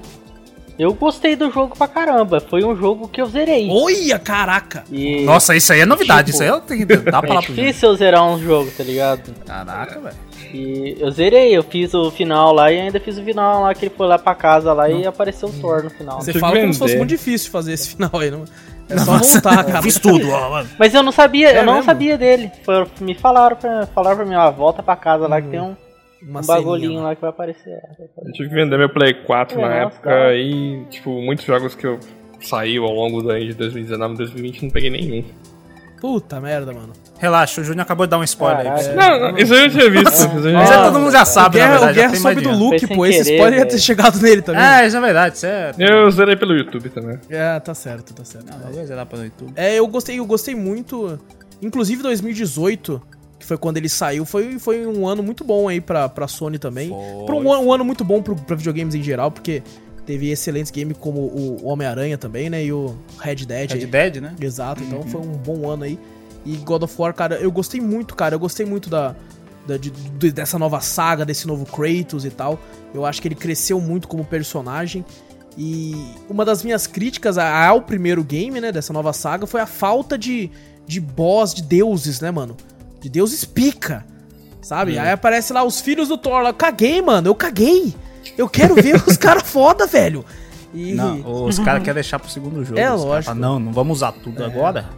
eu 0.78 0.94
gostei 0.94 1.36
do 1.36 1.50
jogo 1.50 1.76
pra 1.76 1.86
caramba. 1.88 2.40
Foi 2.40 2.64
um 2.64 2.76
jogo 2.76 3.08
que 3.08 3.20
eu 3.20 3.26
zerei. 3.26 3.68
Olha, 3.70 4.18
caraca! 4.18 4.84
E 4.90 5.22
Nossa, 5.24 5.54
isso 5.56 5.72
aí 5.72 5.80
é 5.80 5.86
novidade. 5.86 6.32
Tipo, 6.32 6.34
isso 6.36 6.42
aí 6.42 6.48
eu 6.48 6.60
tenho 6.60 6.86
que 6.86 6.96
dar 6.96 7.20
pra 7.22 7.30
é 7.30 7.34
lá 7.34 7.42
pro 7.42 7.54
difícil 7.54 7.88
eu 7.90 7.94
zerar 7.96 8.24
um 8.24 8.38
jogo, 8.40 8.70
tá 8.76 8.84
ligado? 8.84 9.32
Caraca, 9.46 10.00
velho. 10.00 10.16
E 10.54 10.96
eu 11.00 11.10
zerei, 11.10 11.56
eu 11.56 11.62
fiz 11.62 11.94
o 11.94 12.10
final 12.10 12.52
lá 12.52 12.70
e 12.70 12.78
ainda 12.78 13.00
fiz 13.00 13.16
o 13.16 13.24
final 13.24 13.62
lá 13.62 13.74
que 13.74 13.86
ele 13.86 13.94
foi 13.96 14.06
lá 14.06 14.18
pra 14.18 14.34
casa 14.34 14.72
lá 14.74 14.88
e 14.88 15.06
apareceu 15.06 15.48
o 15.48 15.52
Thor 15.52 15.82
no 15.82 15.88
final. 15.90 16.20
Você 16.20 16.34
fala 16.34 16.60
como 16.60 16.72
se 16.74 16.78
fosse 16.78 16.96
muito 16.96 17.08
difícil 17.08 17.50
fazer 17.50 17.72
esse 17.72 17.88
final 17.96 18.10
aí, 18.14 18.30
não? 18.30 18.44
É 18.88 18.98
só 18.98 19.16
voltar, 19.16 19.64
cara. 19.64 19.80
Fiz 19.82 19.98
tudo, 19.98 20.28
ó. 20.30 20.50
mano. 20.50 20.68
Mas 20.78 20.92
eu 20.92 21.02
não 21.02 21.10
sabia, 21.12 21.52
É 21.52 21.60
eu 21.60 21.64
não 21.64 21.74
mesmo? 21.74 21.86
sabia 21.86 22.18
dele. 22.18 22.50
Foi- 22.64 22.86
me 23.00 23.14
falaram 23.14 23.56
pra, 23.56 23.86
falaram 23.94 24.16
pra 24.18 24.26
mim, 24.26 24.34
ó, 24.34 24.50
volta 24.50 24.82
pra 24.82 24.94
casa 24.94 25.26
lá 25.26 25.40
que 25.40 25.48
tem 25.48 25.58
um, 25.60 25.74
Uma 26.26 26.40
um 26.40 26.46
bagulhinho 26.46 27.00
lá. 27.00 27.08
lá 27.08 27.14
que 27.14 27.20
vai 27.20 27.30
aparecer. 27.30 27.78
Eu 28.24 28.32
tive 28.32 28.48
que 28.48 28.54
vender 28.54 28.76
meu 28.78 28.88
Play 28.88 29.12
4 29.14 29.60
na 29.60 29.68
Nossa, 29.68 29.76
época 29.80 30.10
cara. 30.10 30.36
e, 30.36 30.84
tipo, 30.90 31.10
muitos 31.20 31.44
jogos 31.44 31.74
que 31.74 31.86
eu 31.86 31.98
saiu 32.40 32.84
ao 32.84 32.92
longo 32.94 33.22
do 33.22 33.30
ano 33.30 33.40
de 33.44 33.54
2019 33.54 34.14
e 34.14 34.16
2020 34.18 34.62
não 34.62 34.70
peguei 34.70 34.90
nenhum. 34.90 35.24
Puta 36.00 36.40
merda, 36.40 36.72
mano. 36.72 36.92
Relaxa, 37.20 37.60
o 37.60 37.64
Júnior 37.64 37.82
acabou 37.82 38.06
de 38.06 38.10
dar 38.10 38.18
um 38.18 38.24
spoiler 38.24 38.58
aí. 38.60 38.64
pra 38.66 38.76
você. 38.76 38.92
Caralho. 38.92 39.20
Não, 39.22 39.30
não, 39.32 39.38
isso 39.38 39.54
eu 39.54 39.70
já 39.70 39.78
tinha 39.78 39.90
visto. 39.90 40.12
isso 40.12 40.48
eu 40.48 40.50
já- 40.66 40.84
todo 40.84 40.98
mundo 40.98 41.12
já 41.12 41.24
sabe, 41.24 41.56
o 41.56 41.60
Guerra, 41.60 41.68
na 41.74 41.78
verdade. 41.78 41.92
o 41.92 42.02
Guerra 42.02 42.16
soube 42.16 42.40
do. 42.40 42.50
Luke, 42.50 42.78
sem 42.80 42.88
pô. 42.88 43.02
Querer, 43.04 43.20
spoilers 43.20 43.52
ia 43.58 43.64
ter 43.66 43.70
velho. 43.70 43.80
chegado 43.82 44.18
nele 44.20 44.42
também. 44.42 44.62
É, 44.64 44.86
isso 44.88 44.96
é 44.96 45.00
verdade, 45.00 45.36
isso 45.36 45.46
é... 45.46 45.70
Eu 45.78 46.10
zerei 46.10 46.34
pelo 46.34 46.54
YouTube 46.56 46.88
também. 46.90 47.20
É, 47.30 47.60
tá 47.60 47.72
certo, 47.72 48.12
tá 48.12 48.24
certo. 48.24 48.46
Não, 48.50 48.68
eu 48.68 48.74
vou 48.74 48.84
zerar 48.84 49.06
pelo 49.06 49.22
YouTube. 49.22 49.52
É, 49.54 49.78
eu 49.78 49.86
gostei, 49.86 50.18
eu 50.18 50.26
gostei 50.26 50.56
muito. 50.56 51.16
Inclusive 51.62 52.02
2018, 52.02 53.00
que 53.42 53.46
foi 53.48 53.58
quando 53.58 53.76
ele 53.76 53.88
saiu, 53.88 54.24
foi, 54.24 54.58
foi 54.58 54.86
um 54.86 55.06
ano 55.06 55.22
muito 55.22 55.44
bom 55.44 55.68
aí 55.68 55.80
pra, 55.80 56.08
pra 56.08 56.26
Sony 56.26 56.58
também. 56.58 56.88
Foi. 56.88 57.36
Um, 57.36 57.52
ano- 57.52 57.62
um 57.66 57.72
ano 57.72 57.84
muito 57.84 58.04
bom 58.04 58.22
pro, 58.22 58.34
pra 58.36 58.56
videogames 58.56 58.94
em 58.94 59.02
geral, 59.02 59.30
porque 59.30 59.62
teve 60.06 60.30
excelentes 60.30 60.70
games 60.72 60.96
como 60.98 61.20
o 61.20 61.66
Homem-Aranha 61.66 62.16
também, 62.16 62.48
né? 62.48 62.64
E 62.64 62.72
o 62.72 62.96
Red 63.20 63.36
Dead. 63.46 63.70
Red 63.72 63.78
aí. 63.78 63.86
Dead, 63.86 64.16
né? 64.22 64.34
Exato, 64.40 64.82
então 64.82 65.02
foi 65.02 65.20
um 65.20 65.32
bom 65.32 65.68
ano 65.68 65.84
aí. 65.84 65.98
E 66.46 66.56
God 66.56 66.82
of 66.82 66.94
War, 66.98 67.12
cara, 67.14 67.36
eu 67.36 67.52
gostei 67.52 67.80
muito, 67.80 68.14
cara. 68.16 68.34
Eu 68.34 68.38
gostei 68.40 68.64
muito 68.66 68.88
da, 68.90 69.14
da- 69.66 69.76
de- 69.76 69.90
de- 69.90 70.32
dessa 70.32 70.58
nova 70.58 70.80
saga, 70.80 71.24
desse 71.24 71.46
novo 71.46 71.64
Kratos 71.66 72.24
e 72.24 72.30
tal. 72.30 72.58
Eu 72.94 73.04
acho 73.06 73.20
que 73.22 73.28
ele 73.28 73.34
cresceu 73.36 73.80
muito 73.80 74.08
como 74.08 74.24
personagem. 74.24 75.04
E 75.56 75.94
uma 76.30 76.44
das 76.44 76.62
minhas 76.64 76.86
críticas 76.86 77.36
ao 77.38 77.82
primeiro 77.82 78.24
game, 78.24 78.60
né, 78.60 78.72
dessa 78.72 78.92
nova 78.92 79.12
saga, 79.12 79.46
foi 79.46 79.60
a 79.60 79.66
falta 79.66 80.16
de, 80.16 80.50
de 80.86 80.98
boss, 81.00 81.52
de 81.54 81.62
deuses, 81.62 82.20
né, 82.20 82.30
mano? 82.30 82.56
De 83.02 83.08
deuses 83.10 83.44
pica, 83.44 84.04
sabe? 84.62 84.98
Aí 84.98 85.10
aparece 85.10 85.52
lá 85.52 85.62
os 85.64 85.80
filhos 85.80 86.08
do 86.08 86.16
Thor 86.16 86.40
lá. 86.42 86.50
Eu 86.50 86.54
caguei, 86.54 87.02
mano, 87.02 87.28
eu 87.28 87.34
caguei. 87.34 87.94
Eu 88.38 88.48
quero 88.48 88.74
ver 88.76 89.02
os 89.06 89.16
caras 89.16 89.42
foda, 89.50 89.86
velho. 89.86 90.24
E... 90.72 90.94
Não, 90.94 91.44
os 91.44 91.58
caras 91.58 91.82
querem 91.82 91.94
deixar 91.94 92.18
pro 92.18 92.30
segundo 92.30 92.64
jogo. 92.64 92.78
É, 92.80 92.88
lógico. 92.90 93.24
falam, 93.34 93.40
não, 93.40 93.58
não 93.58 93.72
vamos 93.72 93.98
usar 93.98 94.12
tudo 94.12 94.42
agora. 94.44 94.88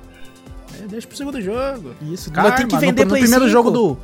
É, 0.80 0.86
deixa 0.86 1.06
pro 1.08 1.16
segundo 1.16 1.40
jogo. 1.40 1.90
Isso, 2.02 2.30
mas 2.34 2.54
tem 2.56 2.66
que 2.68 2.74
no- 2.74 2.80
vender 2.80 3.04
no, 3.04 3.10
Play 3.10 3.22
primeiro 3.22 3.44
5. 3.46 3.50
jogo 3.52 3.70
do 3.72 3.96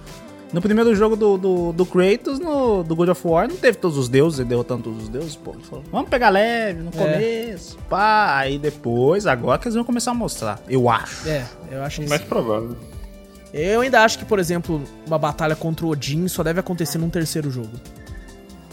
No 0.53 0.61
primeiro 0.61 0.95
jogo 0.97 1.15
do, 1.15 1.37
do, 1.39 1.73
do 1.73 1.87
Kratos, 1.87 2.41
no, 2.41 2.83
do 2.83 2.97
God 2.97 3.11
of 3.11 3.21
War, 3.25 3.47
não 3.47 3.55
teve 3.57 3.79
todos 3.79 3.97
os 3.99 4.09
deuses, 4.09 4.41
ele 4.41 4.49
derrotando 4.49 4.83
todos 4.85 5.05
os 5.05 5.09
deuses, 5.09 5.37
pô. 5.37 5.53
Ele 5.53 5.63
falou, 5.63 5.85
vamos 5.93 6.09
pegar 6.09 6.31
leve 6.31 6.81
no 6.81 6.89
É. 6.89 6.93
começo, 6.93 7.79
pá. 7.89 8.39
Aí 8.39 8.59
depois, 8.59 9.27
agora 9.27 9.59
que 9.59 9.67
eles 9.69 9.75
vão 9.77 9.85
começar 9.85 10.11
a 10.11 10.15
mostrar. 10.15 10.59
Eu 10.69 10.89
acho. 10.91 11.29
É, 11.29 11.45
eu 11.71 11.83
acho 11.85 12.01
que 12.01 12.09
Mais 12.09 12.21
sim. 12.23 12.27
provável. 12.27 12.77
Eu 13.53 13.81
ainda 13.81 14.03
acho 14.03 14.19
que, 14.19 14.25
por 14.25 14.39
exemplo, 14.39 14.83
uma 15.07 15.19
batalha 15.19 15.57
contra 15.57 15.85
o 15.85 15.91
Odin 15.91 16.29
só 16.29 16.43
deve 16.43 16.61
acontecer 16.61 16.99
num 16.99 17.11
terceiro 17.11 17.51
jogo. 17.51 17.71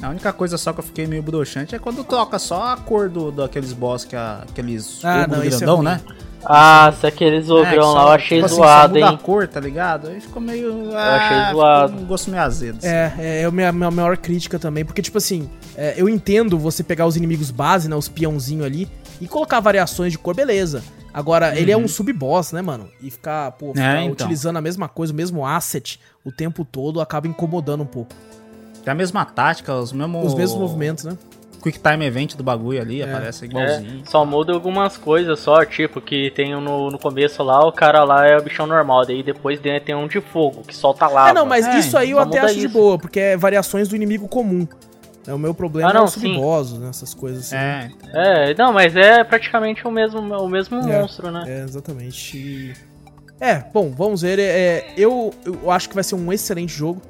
A 0.02 0.10
única 0.10 0.32
coisa 0.32 0.58
só 0.60 0.72
que 0.74 0.80
eu 0.80 0.84
fiquei 0.84 1.08
meio 1.08 1.24
broxante 1.24 1.74
é 1.76 1.80
quando 1.80 2.04
troca 2.04 2.38
só 2.38 2.74
a 2.74 2.78
cor 2.78 3.10
do, 3.10 3.32
daqueles 3.32 3.74
boss, 3.74 4.06
que 4.06 4.16
é 4.16 4.20
aqueles 4.20 5.04
Ah, 5.04 5.26
não, 5.28 5.42
é 5.42 5.48
grandão, 5.50 5.78
ruim. 5.78 5.86
né? 5.86 6.02
Ah, 6.46 6.94
se 7.00 7.08
aqueles 7.08 7.50
É, 7.50 7.52
ogrão 7.52 7.72
que 7.72 7.78
lá 7.80 8.04
eu 8.04 8.08
achei 8.10 8.38
tipo 8.38 8.46
assim, 8.46 8.56
só 8.56 8.62
zoado, 8.62 8.94
muda 8.94 9.08
hein? 9.08 9.16
a 9.16 9.18
cor, 9.18 9.48
tá 9.48 9.60
ligado? 9.60 10.08
Aí 10.10 10.22
ficou 10.22 10.40
meio... 10.40 10.92
Eu 10.92 10.98
achei 10.98 11.52
zoado. 11.52 11.94
Um 11.98 12.06
gosto 12.06 12.30
meio 12.30 12.44
azedo. 12.44 12.78
assim. 12.78 12.88
É, 12.88 13.14
é, 13.18 13.42
é 13.42 13.46
a 13.46 13.52
minha, 13.52 13.72
minha 13.72 13.90
maior 13.90 14.16
crítica 14.16 14.60
também, 14.60 14.86
porque, 14.86 15.02
tipo 15.02 15.18
assim, 15.18 15.50
é, 15.76 15.96
eu 15.98 16.08
entendo 16.08 16.60
você 16.60 16.84
pegar 16.84 17.08
os 17.08 17.18
inimigos 17.18 17.50
base, 17.50 17.90
né, 17.90 17.96
os 17.96 18.08
peãozinhos 18.08 18.66
ali, 18.68 18.88
e 19.22 19.28
colocar 19.28 19.60
variações 19.60 20.12
de 20.12 20.18
cor, 20.18 20.36
beleza. 20.36 20.84
Agora, 21.14 21.58
ele 21.58 21.72
é 21.72 21.78
um 21.78 21.88
sub-boss, 21.88 22.52
né, 22.52 22.62
mano? 22.62 22.90
E 23.02 23.10
ficar, 23.10 23.52
pô, 23.54 23.70
ficar 23.74 24.02
então. 24.04 24.12
utilizando 24.14 24.58
a 24.58 24.62
mesma 24.62 24.88
coisa, 24.88 25.12
o 25.12 25.16
mesmo 25.16 25.46
asset 25.46 26.00
o 26.24 26.32
tempo 26.32 26.64
todo, 26.64 27.02
acaba 27.02 27.28
incomodando 27.28 27.82
um 27.82 27.88
pouco. 27.88 28.14
Tem 28.84 28.92
a 28.92 28.96
mesma 28.96 29.26
tática, 29.26 29.74
os 29.74 29.92
mesmos... 29.92 30.26
Os 30.28 30.36
mesmos 30.36 30.60
movimentos, 30.60 31.06
né? 31.06 31.18
Quick 31.64 31.80
Time 31.80 32.06
Event 32.06 32.36
do 32.36 32.44
bagulho 32.44 32.80
ali, 32.80 33.02
aparece 33.02 33.46
É, 33.46 33.48
igualzinho. 33.48 34.04
só 34.08 34.24
muda 34.24 34.54
algumas 34.54 34.96
coisas 34.96 35.40
só, 35.40 35.66
tipo, 35.66 36.00
que 36.00 36.30
tem 36.32 36.56
um 36.56 36.62
no, 36.62 36.92
no 36.92 37.00
começo 37.00 37.42
lá, 37.42 37.66
o 37.68 37.72
cara 37.72 38.04
lá 38.04 38.28
é 38.28 38.38
o 38.38 38.42
bichão 38.44 38.68
normal, 38.68 39.06
daí 39.06 39.24
depois 39.24 39.60
dele 39.60 39.80
tem 39.80 39.96
um 39.96 40.08
de 40.08 40.22
fogo, 40.22 40.62
que 40.62 40.76
solta 40.76 41.08
lava. 41.08 41.32
Ah, 41.32 41.34
não, 41.34 41.46
mas 41.48 41.66
É, 41.66 41.80
isso 41.80 41.98
aí 41.98 42.12
eu 42.12 42.20
até 42.20 42.40
acho 42.40 42.54
de 42.54 42.66
isso. 42.66 42.70
boa, 42.70 42.98
porque 43.00 43.20
é 43.20 43.36
variações 43.36 43.88
do 43.90 43.96
inimigo 43.96 44.28
comum. 44.28 44.68
É, 45.28 45.34
o 45.34 45.38
meu 45.40 45.54
problema 45.54 45.90
Ah, 45.90 45.92
é 45.92 45.96
não, 45.96 46.06
os 46.06 46.14
sim. 46.14 46.22
sub-bosses, 46.34 46.80
né, 46.80 46.90
essas 46.90 47.14
coisas 47.14 47.46
assim. 47.48 47.56
É, 47.58 47.92
É, 48.14 48.56
não, 48.56 48.72
mas 48.72 48.96
é 48.96 49.24
praticamente 49.24 49.86
o 49.86 49.92
mesmo, 49.92 50.20
o 50.20 50.48
mesmo 50.50 50.80
É. 50.80 51.02
monstro, 51.02 51.30
né? 51.32 51.44
É, 51.46 51.64
exatamente. 51.64 52.74
É, 53.40 53.56
bom, 53.74 53.92
vamos 53.92 54.22
ver. 54.22 54.40
É, 54.40 54.94
eu, 54.98 55.34
eu 55.46 55.70
acho 55.70 55.90
que 55.90 55.96
vai 55.96 56.04
ser 56.04 56.16
um 56.16 56.32
excelente 56.32 56.74
jogo. 56.74 57.02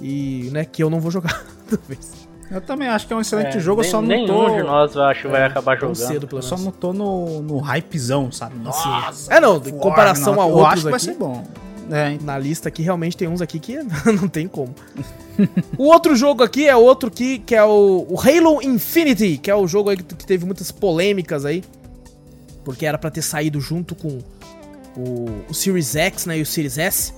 E, 0.00 0.48
né, 0.52 0.64
que 0.64 0.80
eu 0.82 0.88
não 0.88 1.00
vou 1.00 1.10
jogar 1.10 1.44
talvez. 1.68 2.28
eu 2.52 2.60
também 2.60 2.86
acho 2.86 3.04
que 3.08 3.12
é 3.12 3.16
um 3.16 3.20
excelente 3.20 3.56
É, 3.56 3.60
jogo, 3.60 3.80
eu 3.80 3.82
nem- 3.82 3.90
só 3.90 4.00
não 4.00 4.06
nenhum 4.08 4.26
tô... 4.26 4.50
de 4.50 4.62
nós, 4.62 4.94
eu 4.94 5.02
acho, 5.02 5.28
vai 5.28 5.40
É, 5.42 5.46
acabar 5.46 5.76
tão 5.76 5.92
jogando. 5.92 6.08
cedo, 6.12 6.28
pelo 6.28 6.38
Eu 6.38 6.42
só 6.44 6.54
menos. 6.56 6.64
não 6.66 6.72
tô 6.80 6.92
no, 6.92 7.42
no 7.42 7.58
hypezão, 7.58 8.30
sabe? 8.30 8.54
Nossa! 8.60 9.34
É, 9.34 9.40
não, 9.40 9.56
em 9.56 9.76
comparação 9.76 10.36
War, 10.36 10.46
a 10.46 10.48
Eu 10.48 10.54
outros 10.54 10.72
acho 10.72 10.82
que 10.84 10.90
vai 10.90 10.96
aqui. 10.96 11.04
ser 11.06 11.14
bom. 11.14 11.44
É. 11.90 12.18
Na 12.22 12.38
lista 12.38 12.68
aqui, 12.68 12.82
realmente 12.82 13.16
tem 13.16 13.28
uns 13.28 13.40
aqui 13.40 13.58
que 13.58 13.78
não 14.20 14.28
tem 14.28 14.46
como. 14.46 14.74
o 15.76 15.84
outro 15.84 16.14
jogo 16.16 16.42
aqui 16.42 16.68
é 16.68 16.76
outro 16.76 17.10
que, 17.10 17.38
que 17.38 17.54
é 17.54 17.64
o, 17.64 18.06
o 18.08 18.16
Halo 18.20 18.62
Infinity, 18.62 19.38
que 19.38 19.50
é 19.50 19.54
o 19.54 19.66
jogo 19.66 19.90
aí 19.90 19.96
que, 19.96 20.02
que 20.02 20.26
teve 20.26 20.44
muitas 20.44 20.70
polêmicas 20.70 21.44
aí. 21.44 21.64
Porque 22.64 22.84
era 22.84 22.98
pra 22.98 23.10
ter 23.10 23.22
saído 23.22 23.60
junto 23.60 23.94
com 23.94 24.18
o, 24.96 25.44
o 25.48 25.54
Series 25.54 25.94
X, 25.94 26.26
né, 26.26 26.38
e 26.38 26.42
o 26.42 26.46
Series 26.46 26.76
S. 26.76 27.14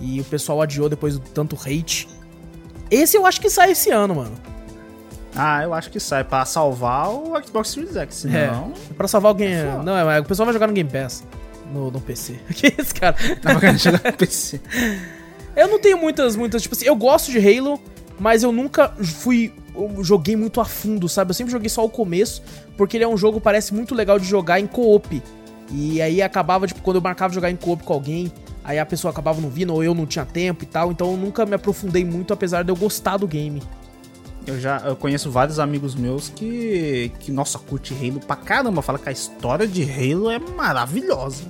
E 0.00 0.20
o 0.20 0.24
pessoal 0.24 0.60
adiou 0.62 0.88
depois 0.88 1.14
do 1.14 1.20
tanto 1.20 1.56
hate. 1.56 2.08
Esse 2.90 3.16
eu 3.16 3.26
acho 3.26 3.40
que 3.40 3.48
sai 3.48 3.72
esse 3.72 3.90
ano, 3.90 4.14
mano. 4.14 4.32
Ah, 5.34 5.62
eu 5.62 5.72
acho 5.72 5.90
que 5.90 5.98
sai 5.98 6.24
pra 6.24 6.44
salvar 6.44 7.08
o 7.08 7.32
Xbox 7.42 7.70
Series 7.70 7.96
X, 7.96 8.14
senão... 8.16 8.72
É, 8.90 8.94
pra 8.94 9.08
salvar 9.08 9.30
alguém. 9.30 9.54
É 9.54 9.70
foda. 9.70 9.82
não, 9.82 10.10
é, 10.10 10.20
o 10.20 10.24
pessoal 10.24 10.44
vai 10.44 10.52
jogar 10.52 10.66
no 10.66 10.74
Game 10.74 10.90
Pass. 10.90 11.24
No, 11.72 11.90
no 11.90 12.00
PC. 12.00 12.38
que 12.54 12.74
esse 12.78 12.94
cara? 12.94 13.16
Não 13.42 13.58
vai 13.58 13.76
jogar 13.78 14.02
no 14.04 14.12
PC. 14.16 14.60
Eu 15.54 15.68
não 15.68 15.78
tenho 15.78 15.98
muitas, 15.98 16.34
muitas, 16.34 16.62
tipo 16.62 16.74
assim, 16.74 16.86
eu 16.86 16.96
gosto 16.96 17.30
de 17.30 17.38
Halo, 17.38 17.78
mas 18.18 18.42
eu 18.42 18.50
nunca 18.50 18.88
fui. 18.88 19.52
Eu 19.74 20.02
joguei 20.02 20.34
muito 20.34 20.62
a 20.62 20.64
fundo, 20.64 21.08
sabe? 21.10 21.30
Eu 21.30 21.34
sempre 21.34 21.52
joguei 21.52 21.68
só 21.68 21.84
o 21.84 21.90
começo, 21.90 22.42
porque 22.74 22.96
ele 22.96 23.04
é 23.04 23.08
um 23.08 23.18
jogo 23.18 23.38
parece 23.38 23.74
muito 23.74 23.94
legal 23.94 24.18
de 24.18 24.24
jogar 24.26 24.60
em 24.60 24.66
co-op. 24.66 25.22
E 25.70 26.00
aí 26.00 26.22
acabava, 26.22 26.66
tipo, 26.66 26.80
quando 26.80 26.96
eu 26.96 27.02
marcava 27.02 27.34
jogar 27.34 27.50
em 27.50 27.56
co-op 27.56 27.82
com 27.82 27.92
alguém, 27.92 28.32
aí 28.64 28.78
a 28.78 28.86
pessoa 28.86 29.10
acabava 29.10 29.40
não 29.40 29.50
vindo, 29.50 29.74
ou 29.74 29.84
eu 29.84 29.94
não 29.94 30.06
tinha 30.06 30.24
tempo 30.24 30.64
e 30.64 30.66
tal, 30.66 30.90
então 30.90 31.10
eu 31.10 31.16
nunca 31.16 31.44
me 31.44 31.54
aprofundei 31.54 32.04
muito, 32.04 32.32
apesar 32.32 32.62
de 32.62 32.70
eu 32.70 32.76
gostar 32.76 33.16
do 33.18 33.26
game. 33.26 33.62
Eu 34.46 34.58
já 34.60 34.78
eu 34.78 34.96
conheço 34.96 35.30
vários 35.30 35.58
amigos 35.58 35.94
meus 35.94 36.28
que, 36.28 37.12
que, 37.20 37.30
nossa, 37.30 37.58
curte 37.58 37.94
Halo 37.94 38.20
pra 38.20 38.34
caramba. 38.36 38.82
Fala 38.82 38.98
que 38.98 39.08
a 39.08 39.12
história 39.12 39.66
de 39.66 39.82
Halo 39.84 40.30
é 40.30 40.38
maravilhosa. 40.38 41.44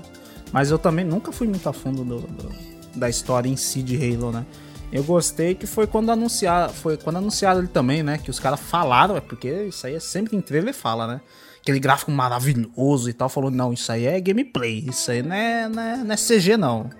Mas 0.52 0.70
eu 0.70 0.78
também 0.78 1.04
nunca 1.04 1.32
fui 1.32 1.48
muito 1.48 1.66
a 1.68 1.72
fundo 1.72 2.04
do, 2.04 2.20
do- 2.20 2.72
da 2.94 3.08
história 3.08 3.48
em 3.48 3.56
si 3.56 3.82
de 3.82 3.96
Halo, 3.96 4.30
né? 4.30 4.44
Eu 4.92 5.02
gostei 5.02 5.54
que 5.54 5.66
foi 5.66 5.86
quando 5.86 6.10
anunciaram, 6.10 6.70
foi 6.74 6.98
quando 6.98 7.16
anunciaram 7.16 7.60
ele 7.60 7.68
também, 7.68 8.02
né? 8.02 8.18
Que 8.18 8.28
os 8.30 8.38
caras 8.38 8.60
falaram, 8.60 9.16
é 9.16 9.20
porque 9.22 9.48
isso 9.64 9.86
aí 9.86 9.94
é 9.94 10.00
sempre 10.00 10.36
em 10.36 10.42
trailer 10.42 10.74
fala, 10.74 11.06
né? 11.06 11.20
Aquele 11.62 11.80
gráfico 11.80 12.10
maravilhoso 12.10 13.08
e 13.08 13.12
tal, 13.14 13.30
falou, 13.30 13.50
não, 13.50 13.72
isso 13.72 13.90
aí 13.90 14.04
é 14.04 14.20
gameplay, 14.20 14.84
isso 14.86 15.10
aí 15.10 15.22
não 15.22 15.34
é, 15.34 15.68
não 15.68 15.82
é, 15.82 15.96
não 16.04 16.12
é 16.12 16.16
CG 16.16 16.58
não. 16.58 16.90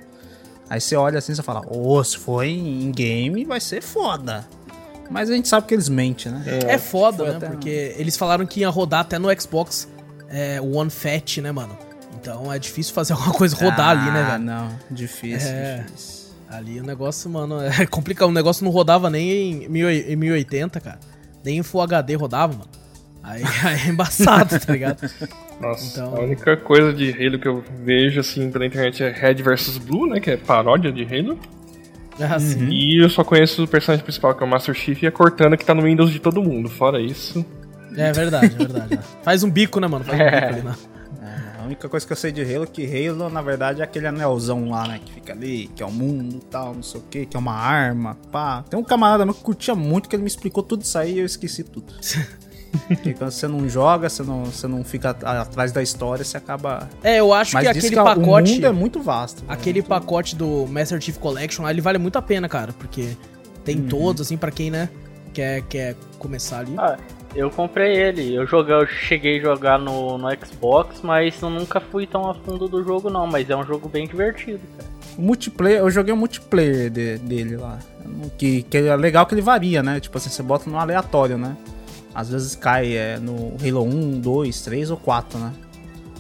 Aí 0.71 0.81
você 0.81 0.97
olha 0.97 1.19
assim 1.19 1.33
e 1.33 1.43
fala, 1.43 1.61
ô, 1.69 2.03
se 2.03 2.17
for 2.17 2.43
em 2.45 2.91
game 2.93 3.45
vai 3.45 3.61
ser 3.61 3.83
foda. 3.83 4.49
Mas 5.11 5.29
a 5.31 5.35
gente 5.35 5.49
sabe 5.49 5.67
que 5.67 5.75
eles 5.75 5.89
mentem, 5.89 6.33
né? 6.33 6.43
É, 6.69 6.79
foda, 6.79 7.19
foi 7.19 7.29
né? 7.31 7.37
até- 7.37 7.47
Porque 7.49 7.95
eles 7.99 8.17
falaram 8.17 8.47
que 8.47 8.61
ia 8.61 8.69
rodar 8.71 9.01
até 9.01 9.19
no 9.19 9.29
Xbox 9.41 9.89
é, 10.29 10.61
One 10.61 10.91
Fat, 10.91 11.39
né, 11.39 11.53
mano? 11.53 11.77
Então 12.21 12.53
é 12.53 12.59
difícil 12.59 12.95
fazer 12.95 13.13
alguma 13.15 13.33
coisa 13.35 13.55
rodar 13.57 13.91
ali, 13.91 14.11
né, 14.11 14.23
Ah, 14.23 14.31
velho? 14.33 14.45
não, 14.45 14.69
difícil, 14.91 15.51
É. 15.51 15.85
difícil. 15.87 16.23
Ali 16.49 16.81
o 16.81 16.85
negócio, 16.85 17.29
mano, 17.31 17.61
é 17.63 17.85
complicado. 17.87 18.29
O 18.29 18.33
negócio 18.33 18.65
não 18.65 18.71
rodava 18.71 19.09
nem 19.11 19.65
em, 19.65 19.65
em 19.65 20.17
1080, 20.17 20.81
cara. 20.81 20.99
Nem 21.45 21.59
em 21.59 21.63
Full 21.63 21.81
HD 21.83 22.15
rodava, 22.15 22.53
mano. 22.53 22.69
Aí, 23.23 23.43
aí 23.65 23.81
é 23.87 23.89
embaçado, 23.89 24.59
tá 24.61 24.73
ligado? 24.73 25.01
Nossa, 25.61 25.87
Então- 25.93 26.17
a 26.17 26.21
única 26.21 26.57
coisa 26.57 26.93
de 26.93 27.11
Halo 27.11 27.39
que 27.39 27.49
eu 27.49 27.65
vejo 27.85 28.21
assim 28.21 28.51
pela 28.51 28.67
internet 28.67 29.03
é 29.03 29.11
Red 29.11 29.35
vs 29.43 29.79
Blue, 29.79 30.07
né? 30.09 30.21
Que 30.21 30.33
é 30.33 30.37
paródia 30.37 30.93
de 30.93 31.03
Halo. 31.05 31.39
É 32.19 32.25
assim. 32.25 32.69
E 32.69 33.03
eu 33.03 33.09
só 33.09 33.25
conheço 33.25 33.65
o 33.65 33.69
personagem 33.69 34.05
principal, 34.05 34.35
que 34.35 34.43
é 34.43 34.47
o 34.47 34.49
Master 34.49 34.75
Chief, 34.75 35.03
e 35.03 35.07
a 35.07 35.13
Cortana, 35.13 35.57
que 35.57 35.65
tá 35.65 35.75
no 35.75 35.83
Windows 35.83 36.11
de 36.11 36.19
todo 36.19 36.43
mundo. 36.43 36.69
Fora 36.69 37.01
isso. 37.01 37.45
É 37.97 38.13
verdade, 38.13 38.47
é 38.47 38.59
verdade. 38.59 38.97
né? 38.97 39.03
Faz 39.23 39.43
um 39.43 39.51
bico, 39.51 39.81
né, 39.81 39.87
mano? 39.87 40.05
Faz 40.05 40.19
um 40.21 40.25
bico 40.25 40.37
ali, 40.37 40.63
né? 40.63 40.75
É, 41.23 41.61
a 41.61 41.65
única 41.65 41.89
coisa 41.89 42.07
que 42.07 42.13
eu 42.13 42.17
sei 42.17 42.33
de 42.33 42.43
Halo 42.43 42.65
é 42.65 42.67
que 42.67 43.09
Halo, 43.09 43.29
na 43.29 43.43
verdade, 43.43 43.81
é 43.81 43.85
aquele 43.85 44.07
anelzão 44.07 44.71
lá, 44.71 44.89
né? 44.89 45.01
Que 45.05 45.13
fica 45.13 45.33
ali, 45.33 45.71
que 45.75 45.83
é 45.83 45.87
o 45.87 45.91
mundo 45.93 46.37
e 46.37 46.45
tal, 46.47 46.75
não 46.75 46.83
sei 46.83 47.01
o 47.01 47.05
que, 47.05 47.27
que 47.27 47.37
é 47.37 47.41
uma 47.41 47.55
arma, 47.55 48.17
pá. 48.31 48.65
Tem 48.69 48.79
um 48.79 48.85
camarada 48.85 49.25
meu 49.25 49.35
que 49.35 49.43
curtia 49.43 49.75
muito, 49.75 50.09
que 50.09 50.17
ele 50.17 50.23
me 50.23 50.29
explicou 50.29 50.63
tudo 50.63 50.83
isso 50.83 50.99
aí 50.99 51.15
e 51.15 51.19
eu 51.21 51.27
esqueci 51.27 51.63
tudo. 51.63 51.93
Porque 52.89 53.13
quando 53.15 53.31
você 53.31 53.47
não 53.47 53.69
joga, 53.69 54.09
você 54.09 54.23
não, 54.23 54.45
você 54.47 54.67
não 54.67 54.83
fica 54.83 55.11
atrás 55.11 55.73
da 55.73 55.83
história, 55.83 56.25
você 56.25 56.37
acaba. 56.37 56.89
É, 57.03 57.21
eu 57.21 57.33
acho 57.33 57.55
Mas 57.55 57.65
que 57.65 57.69
aquele 57.71 57.89
que 57.91 57.95
pacote. 57.97 58.51
o 58.51 58.55
mundo 58.55 58.67
é 58.67 58.73
muito 58.73 59.01
vasto. 59.03 59.45
Aquele 59.47 59.83
pacote 59.83 60.35
do 60.35 60.67
Master 60.67 61.01
Chief 61.01 61.19
Collection 61.19 61.65
lá, 61.65 61.71
ele 61.71 61.81
vale 61.83 61.99
muito 61.99 62.17
a 62.17 62.23
pena, 62.23 62.49
cara. 62.49 62.73
Porque 62.73 63.17
tem 63.65 63.77
Uhum. 63.79 63.89
todos, 63.89 64.23
assim, 64.23 64.37
pra 64.37 64.51
quem, 64.51 64.71
né, 64.71 64.89
quer, 65.35 65.63
quer 65.63 65.97
começar 66.19 66.61
ali. 66.61 66.75
Ah, 66.79 66.97
eu 67.35 67.51
comprei 67.51 67.95
ele. 67.95 68.35
Eu, 68.35 68.47
joguei, 68.47 68.75
eu 68.75 68.87
cheguei 68.87 69.39
a 69.39 69.43
jogar 69.43 69.79
no, 69.79 70.17
no 70.17 70.29
Xbox, 70.45 71.01
mas 71.03 71.41
eu 71.43 71.51
nunca 71.51 71.79
fui 71.81 72.07
tão 72.07 72.29
a 72.31 72.35
fundo 72.35 72.69
do 72.69 72.83
jogo, 72.83 73.11
não. 73.11 73.27
Mas 73.27 73.49
é 73.51 73.57
um 73.57 73.65
jogo 73.67 73.89
bem 73.89 74.07
divertido, 74.07 74.61
cara. 74.79 74.91
O 75.19 75.21
multiplayer, 75.23 75.81
eu 75.81 75.91
joguei 75.91 76.13
o 76.15 76.17
multiplayer 76.17 76.89
de- 76.91 77.19
dele 77.19 77.57
lá. 77.59 77.79
Que, 78.39 78.63
que 78.63 78.79
é 78.79 78.97
legal 78.97 79.27
que 79.27 79.35
ele 79.35 79.43
varia, 79.43 79.83
né? 79.83 80.01
Tipo 80.01 80.17
assim, 80.17 80.31
você 80.31 80.43
bota 80.43 80.69
no 80.71 80.79
aleatório, 80.79 81.37
né? 81.37 81.55
Às 82.15 82.29
vezes 82.29 82.55
cai 82.55 82.97
é, 82.97 83.19
no 83.19 83.55
Halo 83.63 83.85
1, 83.85 84.21
2, 84.21 84.61
3 84.63 84.91
ou 84.91 84.97
4, 84.97 85.39
né? 85.39 85.53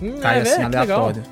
Hum, 0.00 0.18
Cai 0.20 0.38
é, 0.38 0.42
assim, 0.42 0.61
é, 0.61 0.64
aleatório. 0.64 1.22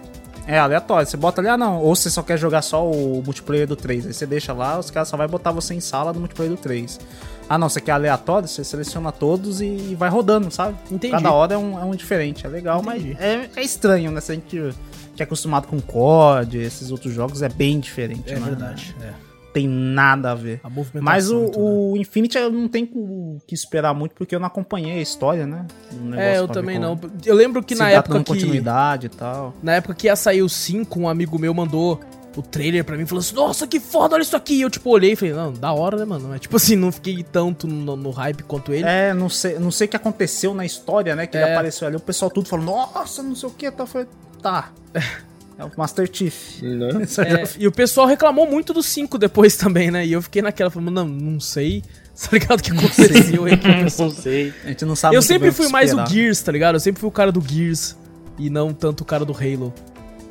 É, 0.46 0.58
aleatório. 0.58 1.06
Você 1.06 1.16
bota 1.16 1.40
ali, 1.40 1.48
ah 1.48 1.56
não, 1.56 1.80
ou 1.80 1.94
você 1.94 2.10
só 2.10 2.22
quer 2.22 2.38
jogar 2.38 2.62
só 2.62 2.84
o 2.88 3.22
multiplayer 3.24 3.66
do 3.66 3.76
3. 3.76 4.06
Aí 4.06 4.12
você 4.12 4.26
deixa 4.26 4.52
lá, 4.52 4.78
os 4.78 4.90
caras 4.90 5.08
só 5.08 5.16
vai 5.16 5.26
botar 5.28 5.50
você 5.50 5.74
em 5.74 5.80
sala 5.80 6.12
do 6.12 6.18
multiplayer 6.20 6.54
do 6.54 6.60
3. 6.60 7.00
Ah 7.48 7.58
não, 7.58 7.68
você 7.68 7.80
quer 7.80 7.92
aleatório, 7.92 8.46
você 8.46 8.62
seleciona 8.62 9.10
todos 9.10 9.60
e, 9.60 9.64
e 9.64 9.94
vai 9.96 10.08
rodando, 10.08 10.50
sabe? 10.50 10.76
Entendi. 10.90 11.12
Cada 11.12 11.32
hora 11.32 11.54
é 11.54 11.58
um, 11.58 11.78
é 11.78 11.84
um 11.84 11.90
diferente. 11.94 12.46
É 12.46 12.48
legal, 12.48 12.80
Entendi. 12.80 13.16
mas 13.16 13.20
é, 13.20 13.50
é 13.56 13.62
estranho, 13.62 14.10
né? 14.12 14.20
Se 14.20 14.32
a 14.32 14.34
gente 14.36 14.72
que 15.16 15.22
é 15.22 15.24
acostumado 15.24 15.66
com 15.66 15.80
COD, 15.80 16.58
esses 16.58 16.90
outros 16.90 17.12
jogos, 17.12 17.42
é 17.42 17.48
bem 17.48 17.80
diferente, 17.80 18.32
É 18.32 18.38
né? 18.38 18.46
verdade. 18.46 18.94
É. 19.02 19.29
Tem 19.52 19.66
nada 19.66 20.30
a 20.30 20.34
ver. 20.34 20.60
A 20.62 20.70
movimentação. 20.70 21.02
Mas 21.02 21.30
o, 21.30 21.50
o 21.92 21.96
Infinity 21.96 22.38
eu 22.38 22.50
não 22.52 22.68
tenho 22.68 22.86
o 22.94 23.38
que 23.46 23.54
esperar 23.54 23.92
muito, 23.92 24.14
porque 24.14 24.34
eu 24.34 24.38
não 24.38 24.46
acompanhei 24.46 24.98
a 24.98 25.02
história, 25.02 25.44
né? 25.46 25.66
Um 25.92 26.14
É, 26.14 26.38
eu 26.38 26.46
também 26.46 26.80
como- 26.80 27.00
não. 27.02 27.10
Eu 27.26 27.34
lembro 27.34 27.62
que 27.62 27.74
se 27.74 27.80
na 27.80 27.86
tá 27.86 27.90
época 27.92 28.18
que. 28.20 28.24
continuidade 28.26 29.06
e 29.06 29.10
tal. 29.10 29.52
Na 29.62 29.72
época 29.74 29.94
que 29.94 30.06
ia 30.06 30.14
sair 30.14 30.42
o 30.42 30.48
5, 30.48 31.00
um 31.00 31.08
amigo 31.08 31.36
meu 31.38 31.52
mandou 31.52 31.98
o 32.36 32.42
trailer 32.42 32.84
pra 32.84 32.96
mim 32.96 33.02
e 33.02 33.06
falou 33.06 33.18
assim: 33.18 33.34
Nossa, 33.34 33.66
que 33.66 33.80
foda, 33.80 34.14
olha 34.14 34.22
isso 34.22 34.36
aqui. 34.36 34.54
E 34.54 34.60
eu, 34.62 34.70
tipo, 34.70 34.88
olhei 34.88 35.12
e 35.12 35.16
falei: 35.16 35.34
Não, 35.34 35.52
da 35.52 35.72
hora, 35.72 35.96
né, 35.96 36.04
mano? 36.04 36.28
Mas, 36.28 36.40
tipo 36.40 36.56
assim, 36.56 36.76
não 36.76 36.92
fiquei 36.92 37.20
tanto 37.24 37.66
no, 37.66 37.96
no 37.96 38.10
hype 38.10 38.44
quanto 38.44 38.72
ele. 38.72 38.84
É, 38.86 39.12
não 39.12 39.28
sei, 39.28 39.58
não 39.58 39.72
sei 39.72 39.86
o 39.88 39.90
que 39.90 39.96
aconteceu 39.96 40.54
na 40.54 40.64
história, 40.64 41.16
né? 41.16 41.26
Que 41.26 41.36
É. 41.36 41.42
ele 41.42 41.50
apareceu 41.52 41.88
ali, 41.88 41.96
o 41.96 42.00
pessoal 42.00 42.30
tudo 42.30 42.48
falando, 42.48 42.66
nossa, 42.66 43.20
não 43.20 43.34
sei 43.34 43.48
o 43.48 43.52
que, 43.52 43.68
tá, 43.68 43.84
foi, 43.84 44.06
tá. 44.40 44.70
É 45.60 45.64
o 45.64 45.70
Master 45.76 46.08
Chief. 46.12 46.62
Né? 46.62 47.04
Já- 47.06 47.22
É, 47.24 47.44
e 47.58 47.66
o 47.68 47.72
pessoal 47.72 48.06
reclamou 48.06 48.46
muito 48.50 48.72
do 48.72 48.82
5 48.82 49.18
depois 49.18 49.54
também, 49.58 49.90
né? 49.90 50.06
E 50.06 50.12
eu 50.12 50.22
fiquei 50.22 50.40
naquela, 50.42 50.70
falando, 50.70 50.90
não, 50.90 51.06
não 51.06 51.40
sei. 51.40 51.82
Tá 52.20 52.28
ligado 52.32 52.58
o 52.60 52.62
que 52.62 52.70
aconteceu 52.72 53.44
aí? 53.46 53.58
Não 53.98 54.10
sei. 54.10 54.52
A 54.64 54.68
gente 54.68 54.84
não 54.84 54.94
sabe 54.94 55.16
Eu 55.16 55.22
sempre 55.22 55.50
fui 55.52 55.68
mais 55.68 55.94
o. 55.94 56.04
Gears, 56.06 56.42
tá 56.42 56.52
ligado? 56.52 56.74
Eu 56.74 56.80
sempre 56.80 57.00
fui 57.00 57.08
o 57.08 57.12
cara 57.12 57.32
do 57.32 57.40
Gears 57.40 57.96
e 58.38 58.50
não 58.50 58.74
tanto 58.74 59.00
o 59.00 59.04
cara 59.06 59.24
do 59.24 59.32
Halo. 59.32 59.72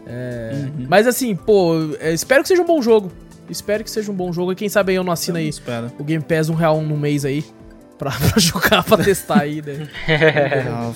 É, 0.06 0.52
Uhum. 0.54 0.86
Mas 0.88 1.08
assim, 1.08 1.36
pô, 1.36 1.74
é, 2.00 2.14
espero 2.14 2.44
que 2.44 2.48
seja 2.50 2.62
um 2.62 2.66
bom 2.66 2.80
jogo. 2.80 3.12
Espero 3.50 3.84
que 3.84 3.90
seja 3.90 4.12
um 4.12 4.14
bom 4.16 4.32
jogo. 4.32 4.52
E 4.52 4.56
quem 4.56 4.70
sabe 4.70 4.92
aí 4.92 4.98
eu 4.98 5.04
não 5.04 5.12
assino 5.12 5.38
Eu 5.40 5.42
aí 5.42 5.50
Espera. 5.50 5.92
o 5.98 6.04
Game 6.04 6.24
Pass 6.24 6.48
um 6.50 6.54
real 6.54 6.80
no 6.82 6.96
mês 6.96 7.26
aí. 7.26 7.44
Pra, 7.98 8.12
pra 8.12 8.40
jogar, 8.40 8.84
pra 8.84 8.98
testar 9.04 9.42
aí, 9.42 9.60
né? 9.62 9.88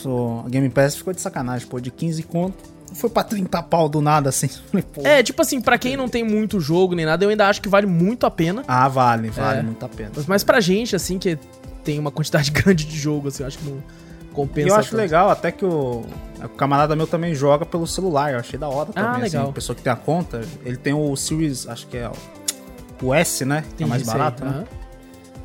Não, 0.04 0.44
o 0.46 0.50
Game 0.50 0.70
Pass 0.70 0.96
ficou 0.96 1.12
de 1.14 1.22
sacanagem, 1.22 1.68
pô, 1.68 1.80
de 1.80 1.90
15 1.92 2.22
conto. 2.24 2.73
Foi 2.94 3.10
pra 3.10 3.24
30 3.24 3.62
pau 3.64 3.90
do 3.90 4.02
nada, 4.02 4.30
assim. 4.30 4.50
É, 5.04 5.22
tipo 5.24 5.42
assim, 5.42 5.60
pra 5.60 5.78
quem 5.78 5.98
não 5.98 6.08
tem 6.08 6.24
muito 6.24 6.60
jogo 6.60 6.96
nem 6.96 7.06
nada, 7.06 7.26
eu 7.26 7.30
ainda 7.30 7.48
acho 7.48 7.62
que 7.62 7.68
vale 7.70 7.88
muito 7.88 8.26
a 8.26 8.32
pena. 8.32 8.64
Ah, 8.68 8.88
vale, 8.88 9.30
vale 9.30 9.60
É. 9.60 9.64
muito 9.64 9.84
a 9.86 9.90
pena. 9.90 10.12
Mas, 10.16 10.26
mas 10.26 10.44
pra 10.44 10.60
gente, 10.60 10.96
assim, 10.96 11.18
que 11.18 11.38
tem 11.84 12.00
uma 12.00 12.12
quantidade 12.12 12.50
grande 12.54 12.86
de 12.86 12.98
jogo, 12.98 13.28
assim, 13.30 13.44
eu 13.44 13.48
acho 13.48 13.58
que 13.58 13.70
não 13.70 13.84
compensa. 14.32 14.68
E 14.68 14.72
eu 14.72 14.76
acho 14.76 14.92
tanto. 14.92 15.00
legal 15.00 15.30
até 15.30 15.52
que 15.52 15.66
o, 15.66 16.04
o 16.44 16.50
camarada 16.50 16.96
meu 16.96 17.06
também 17.08 17.34
joga 17.36 17.66
pelo 17.66 17.86
celular. 17.88 18.34
Eu 18.34 18.40
achei 18.40 18.58
da 18.60 18.68
hora 18.70 18.92
também. 18.92 19.10
Ah, 19.10 19.14
assim, 19.14 19.22
legal. 19.24 19.50
a 19.50 19.54
pessoa 19.54 19.76
que 19.76 19.82
tem 19.82 19.92
a 19.94 19.96
conta, 19.96 20.42
ele 20.66 20.78
tem 20.78 20.94
o 20.94 21.16
Series, 21.16 21.68
acho 21.68 21.88
que 21.88 21.98
é 21.98 22.10
o, 22.10 23.06
o 23.08 23.14
S, 23.14 23.46
né? 23.46 23.64
Que 23.78 23.84
é 23.84 23.88
mais 23.88 24.04
barato, 24.04 24.44
né? 24.44 24.52
Aham. 24.52 24.66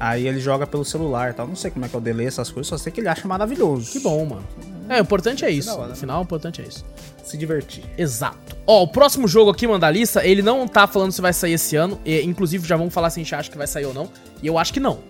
Aí 0.00 0.28
ele 0.28 0.38
joga 0.38 0.64
pelo 0.64 0.84
celular 0.84 1.30
e 1.30 1.32
tal. 1.34 1.46
Não 1.46 1.56
sei 1.56 1.70
como 1.72 1.84
é 1.84 1.88
que 1.88 1.94
eu 1.94 2.00
delay 2.00 2.26
essas 2.28 2.50
coisas, 2.50 2.68
só 2.68 2.78
sei 2.78 2.92
que 2.92 3.00
ele 3.00 3.08
acha 3.08 3.26
maravilhoso. 3.26 3.90
Que 3.90 3.98
bom, 3.98 4.24
mano. 4.24 4.44
É, 4.88 5.00
o 5.00 5.02
importante 5.02 5.44
é 5.44 5.50
isso. 5.50 5.76
No 5.76 5.88
né? 5.88 5.94
final, 5.94 6.20
o 6.20 6.22
importante 6.22 6.62
é 6.62 6.64
isso. 6.64 6.84
Se 7.28 7.36
divertir. 7.36 7.84
Exato. 7.98 8.56
Ó, 8.66 8.84
o 8.84 8.88
próximo 8.88 9.28
jogo 9.28 9.50
aqui, 9.50 9.66
mano, 9.66 9.78
da 9.80 9.90
lista, 9.90 10.24
ele 10.24 10.40
não 10.40 10.66
tá 10.66 10.86
falando 10.86 11.12
se 11.12 11.20
vai 11.20 11.32
sair 11.32 11.52
esse 11.52 11.76
ano. 11.76 12.00
E, 12.04 12.22
inclusive, 12.22 12.66
já 12.66 12.74
vamos 12.74 12.94
falar 12.94 13.10
se 13.10 13.20
a 13.20 13.22
gente 13.22 13.34
acha 13.34 13.50
que 13.50 13.58
vai 13.58 13.66
sair 13.66 13.84
ou 13.84 13.92
não. 13.92 14.08
E 14.42 14.46
eu 14.46 14.56
acho 14.56 14.72
que 14.72 14.80
não. 14.80 15.00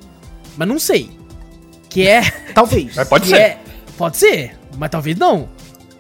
Mas 0.57 0.67
não 0.67 0.81
sei. 0.81 1.11
Que 1.89 2.09
é. 2.09 2.23
Talvez. 2.53 2.97
Mas 2.97 3.09
pode 3.09 3.25
que 3.25 3.31
ser. 3.31 3.41
é- 3.41 3.59
pode 3.97 4.17
ser, 4.17 4.57
mas 4.77 4.91
talvez 4.91 5.17
não. 5.17 5.49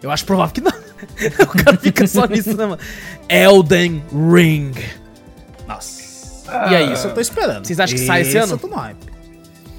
Eu 0.03 0.11
acho 0.11 0.25
provável 0.25 0.53
que 0.55 0.61
não. 0.61 0.73
o 1.43 1.65
cara 1.65 1.77
fica 1.77 2.07
só 2.07 2.27
nisso, 2.27 2.57
né, 2.57 2.67
mano? 2.67 2.79
Elden 3.29 4.03
Ring. 4.13 4.73
Nossa. 5.67 5.99
E 6.71 6.75
aí, 6.75 6.93
Isso 6.93 7.07
eu 7.09 7.15
tô 7.15 7.21
esperando. 7.21 7.65
Vocês 7.67 7.79
acham 7.79 7.97
que 7.97 8.05
sai 8.07 8.23
esse 8.23 8.37
ano? 8.37 8.53
eu 8.55 8.59
tô 8.59 8.67
no 8.67 8.77
hype. 8.77 8.97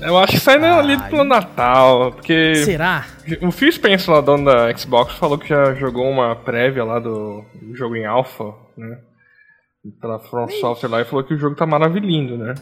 Eu 0.01 0.17
acho 0.17 0.33
que 0.33 0.39
sai 0.39 0.55
ali 0.57 0.93
Ai. 0.93 1.09
pelo 1.09 1.23
Natal, 1.23 2.11
porque 2.13 2.55
Será? 2.55 3.05
o 3.41 3.51
Phil 3.51 3.71
Spencer, 3.71 4.13
lá, 4.13 4.21
dono 4.21 4.45
da 4.45 4.75
Xbox, 4.75 5.13
falou 5.15 5.37
que 5.37 5.47
já 5.47 5.73
jogou 5.75 6.09
uma 6.09 6.35
prévia 6.35 6.83
lá 6.83 6.99
do 6.99 7.43
jogo 7.73 7.95
em 7.95 8.05
alpha, 8.05 8.53
né? 8.77 8.97
Pela 10.01 10.19
From 10.19 10.47
Software 10.49 10.89
lá 10.89 11.01
e 11.01 11.05
falou 11.05 11.23
que 11.23 11.33
o 11.33 11.37
jogo 11.37 11.55
tá 11.55 11.65
maravilhindo, 11.65 12.37
né? 12.37 12.55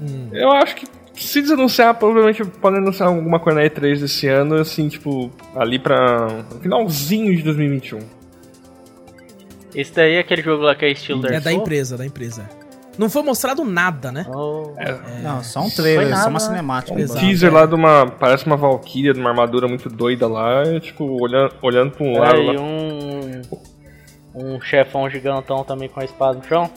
Hum. 0.00 0.30
Eu 0.32 0.52
acho 0.52 0.76
que 0.76 0.86
se 1.14 1.40
desanunciar, 1.40 1.94
provavelmente 1.94 2.44
podem 2.44 2.80
anunciar 2.80 3.08
alguma 3.08 3.40
coisa 3.40 3.60
na 3.60 3.66
E3 3.66 4.00
desse 4.00 4.28
ano, 4.28 4.56
assim, 4.56 4.88
tipo, 4.88 5.30
ali 5.54 5.78
pra 5.78 6.28
finalzinho 6.60 7.34
de 7.34 7.42
2021. 7.42 8.00
Esse 9.74 9.92
daí 9.92 10.14
é 10.14 10.20
aquele 10.20 10.42
jogo 10.42 10.62
lá 10.62 10.74
que 10.74 10.84
é 10.84 10.90
estilo 10.90 11.20
Dark 11.20 11.34
É 11.34 11.40
da 11.40 11.52
empresa, 11.52 11.96
da 11.96 12.06
empresa. 12.06 12.48
Não 12.98 13.10
foi 13.10 13.22
mostrado 13.22 13.64
nada, 13.64 14.10
né? 14.10 14.26
Oh. 14.28 14.72
Não, 15.22 15.42
só 15.44 15.60
um 15.60 15.70
trailer, 15.70 16.08
só 16.16 16.22
uma 16.28 16.30
nada. 16.32 16.40
cinemática. 16.40 16.92
Um 16.98 17.06
teaser 17.06 17.50
é. 17.50 17.52
lá 17.52 17.66
de 17.66 17.74
uma. 17.74 18.06
Parece 18.18 18.46
uma 18.46 18.56
Valkyria, 18.56 19.12
de 19.12 19.20
uma 19.20 19.30
armadura 19.30 19.68
muito 19.68 19.88
doida 19.88 20.26
lá, 20.26 20.62
e, 20.64 20.80
tipo, 20.80 21.04
olhando, 21.22 21.52
olhando 21.62 21.90
pra 21.92 22.04
um 22.06 22.18
lado 22.18 22.36
É, 22.36 22.42
e 22.44 22.56
lá. 22.56 22.62
um. 22.62 23.42
Um 24.34 24.60
chefão 24.60 25.08
gigantão 25.08 25.64
também 25.64 25.88
com 25.88 25.98
a 26.00 26.04
espada 26.04 26.38
no 26.38 26.44
chão. 26.44 26.70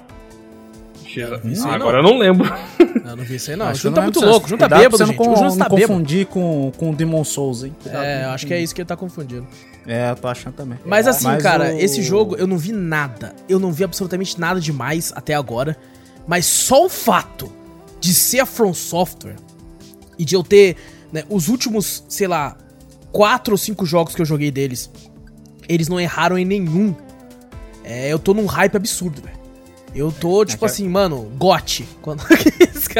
Ah, 1.21 1.39
aí 1.69 1.73
agora 1.75 1.97
eu 1.97 2.03
não 2.03 2.17
lembro. 2.19 2.47
Eu 2.77 3.15
não 3.15 3.23
vi 3.23 3.35
isso 3.35 3.49
aí, 3.49 3.57
não. 3.57 3.65
Acho 3.67 3.87
O 3.87 3.91
tá 3.91 3.95
não 3.95 4.03
é 4.03 4.05
muito 4.05 4.23
louco. 4.23 4.45
O 4.45 4.49
Júnior 4.49 4.69
tá 4.69 4.77
bêbado, 4.77 4.97
você 4.97 5.05
gente. 5.05 5.17
não, 5.17 5.25
O 5.25 5.27
con- 5.27 5.33
tá 5.33 5.41
não 5.41 5.49
bêbado. 5.57 5.69
confundir 5.81 6.25
com, 6.27 6.71
com 6.77 6.91
o 6.91 6.95
Demon 6.95 7.23
Souls, 7.23 7.63
hein? 7.63 7.75
Cuidado. 7.81 8.03
É, 8.05 8.25
eu 8.25 8.29
acho 8.29 8.45
que 8.45 8.53
é 8.53 8.61
isso 8.61 8.75
que 8.75 8.81
ele 8.81 8.87
tá 8.87 8.95
confundindo. 8.95 9.47
É, 9.87 10.11
eu 10.11 10.15
tô 10.15 10.27
achando 10.27 10.53
também. 10.53 10.77
Mas 10.85 11.07
assim, 11.07 11.25
Mas 11.25 11.41
cara, 11.41 11.73
o- 11.73 11.79
esse 11.79 12.03
jogo 12.03 12.35
eu 12.37 12.45
não 12.45 12.57
vi 12.59 12.71
nada. 12.71 13.33
Eu 13.49 13.57
não 13.59 13.71
vi 13.71 13.83
absolutamente 13.83 14.39
nada 14.39 14.59
demais 14.61 15.11
até 15.15 15.33
agora. 15.33 15.75
Mas 16.27 16.45
só 16.45 16.85
o 16.85 16.89
fato 16.89 17.51
de 17.99 18.13
ser 18.13 18.39
a 18.41 18.45
From 18.45 18.73
Software 18.73 19.35
e 20.17 20.23
de 20.25 20.35
eu 20.35 20.43
ter 20.43 20.75
né, 21.11 21.23
os 21.29 21.47
últimos, 21.47 22.03
sei 22.07 22.27
lá, 22.27 22.55
quatro 23.11 23.53
ou 23.53 23.57
cinco 23.57 23.85
jogos 23.85 24.13
que 24.15 24.21
eu 24.21 24.25
joguei 24.25 24.51
deles, 24.51 24.89
eles 25.67 25.87
não 25.87 25.99
erraram 25.99 26.37
em 26.37 26.45
nenhum. 26.45 26.95
É, 27.83 28.09
eu 28.09 28.19
tô 28.19 28.33
num 28.33 28.45
hype 28.45 28.75
absurdo, 28.77 29.21
velho. 29.21 29.39
Eu 29.95 30.11
tô, 30.11 30.45
tipo 30.45 30.59
que- 30.59 30.65
assim, 30.65 30.87
mano, 30.87 31.31
gote. 31.37 31.83
Quando... 32.03 32.21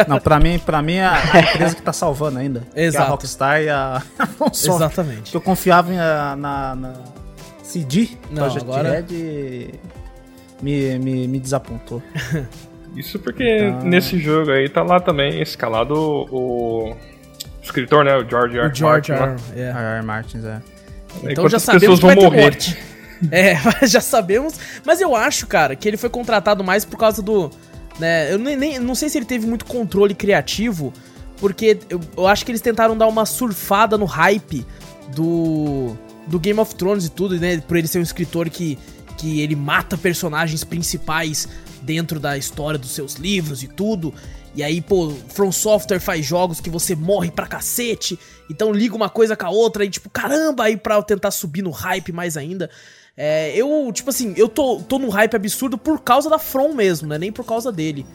Não, 0.07 0.19
pra 0.19 0.39
mim, 0.39 0.57
pra 0.57 0.81
mim 0.81 0.95
é 0.95 1.05
a 1.05 1.39
empresa 1.39 1.75
que 1.75 1.81
tá 1.83 1.93
salvando 1.93 2.39
ainda. 2.39 2.61
Que 2.73 2.79
é 2.79 2.85
Exato. 2.85 3.05
a 3.05 3.09
Rockstar 3.09 3.61
e 3.61 3.69
a 3.69 4.01
From 4.37 4.51
Software. 4.51 4.75
Exatamente. 4.87 5.31
Que 5.31 5.37
eu 5.37 5.41
confiava 5.41 5.93
em, 5.93 5.97
na, 5.97 6.35
na, 6.35 6.75
na 6.75 6.93
CD, 7.61 8.09
Não, 8.31 8.43
Project 8.43 8.63
agora- 8.63 8.89
Red 8.91 9.05
e 9.11 9.73
me, 10.63 10.97
me, 10.97 11.27
me 11.27 11.39
desapontou. 11.39 12.01
Isso 12.95 13.19
porque 13.19 13.71
nesse 13.83 14.19
jogo 14.19 14.51
aí 14.51 14.67
tá 14.67 14.83
lá 14.83 14.99
também 14.99 15.41
escalado 15.41 15.93
o, 15.95 16.89
o 16.91 16.95
escritor, 17.61 18.03
né? 18.03 18.15
O 18.17 18.27
George 18.27 18.57
R. 18.57 18.67
O 18.71 18.75
George 18.75 19.11
Martin, 19.11 19.11
lá. 19.11 19.35
R. 19.55 19.61
é. 19.61 19.71
A 19.71 19.79
R. 19.97 20.05
Martins, 20.05 20.43
é. 20.43 20.61
Então 21.17 21.31
Enquanto 21.31 21.49
já 21.51 21.57
as 21.57 21.63
sabemos 21.63 21.81
pessoas 21.81 21.99
que 21.99 22.05
vai 22.05 22.15
vão 22.15 22.23
ter 22.23 22.29
morrer. 22.29 22.41
morte. 22.41 22.77
É, 23.33 23.57
já 23.85 23.99
sabemos. 23.99 24.53
Mas 24.85 25.01
eu 25.01 25.13
acho, 25.13 25.45
cara, 25.45 25.75
que 25.75 25.85
ele 25.85 25.97
foi 25.97 26.09
contratado 26.09 26.63
mais 26.63 26.85
por 26.85 26.97
causa 26.97 27.21
do. 27.21 27.51
Né, 27.99 28.31
eu 28.31 28.39
nem, 28.39 28.55
nem- 28.55 28.79
não 28.79 28.95
sei 28.95 29.09
se 29.09 29.17
ele 29.17 29.25
teve 29.25 29.45
muito 29.45 29.65
controle 29.65 30.15
criativo, 30.15 30.93
porque 31.35 31.79
eu, 31.89 31.99
eu 32.15 32.25
acho 32.25 32.45
que 32.45 32.51
eles 32.51 32.61
tentaram 32.61 32.97
dar 32.97 33.07
uma 33.07 33.25
surfada 33.25 33.97
no 33.97 34.05
hype 34.05 34.65
do. 35.13 35.97
do 36.27 36.39
Game 36.39 36.57
of 36.61 36.73
Thrones 36.75 37.07
e 37.07 37.09
tudo, 37.09 37.37
né? 37.37 37.57
Por 37.67 37.75
ele 37.75 37.87
ser 37.87 37.99
um 37.99 38.03
escritor 38.03 38.49
que, 38.49 38.79
que 39.17 39.41
ele 39.41 39.53
mata 39.55 39.97
personagens 39.97 40.63
principais 40.63 41.45
dentro 41.89 42.19
da 42.19 42.37
história 42.37 42.77
dos 42.77 42.91
seus 42.91 43.15
livros 43.15 43.63
e 43.63 43.67
tudo. 43.67 44.13
E 44.53 44.61
aí, 44.61 44.79
pô, 44.79 45.11
From 45.29 45.51
Software 45.51 45.99
faz 45.99 46.23
jogos 46.23 46.61
que 46.61 46.69
você 46.69 46.95
morre 46.95 47.31
pra 47.31 47.47
cacete. 47.47 48.19
Então 48.47 48.71
liga 48.71 48.95
uma 48.95 49.09
coisa 49.09 49.35
com 49.35 49.47
a 49.47 49.49
outra 49.49 49.83
e, 49.83 49.89
tipo, 49.89 50.07
caramba, 50.07 50.65
aí 50.65 50.77
pra 50.77 51.01
tentar 51.01 51.31
subir 51.31 51.63
no 51.63 51.71
hype 51.71 52.11
mais 52.11 52.37
ainda. 52.37 52.69
É, 53.17 53.51
eu, 53.55 53.91
tipo 53.91 54.11
assim, 54.11 54.35
eu 54.37 54.47
tô, 54.47 54.79
tô 54.87 54.99
num 54.99 55.09
hype 55.09 55.35
absurdo 55.35 55.79
por 55.79 55.99
causa 56.01 56.29
da 56.29 56.37
From 56.37 56.73
mesmo, 56.75 57.07
né? 57.07 57.17
Nem 57.17 57.31
por 57.31 57.43
causa 57.43 57.71
dele. 57.71 58.05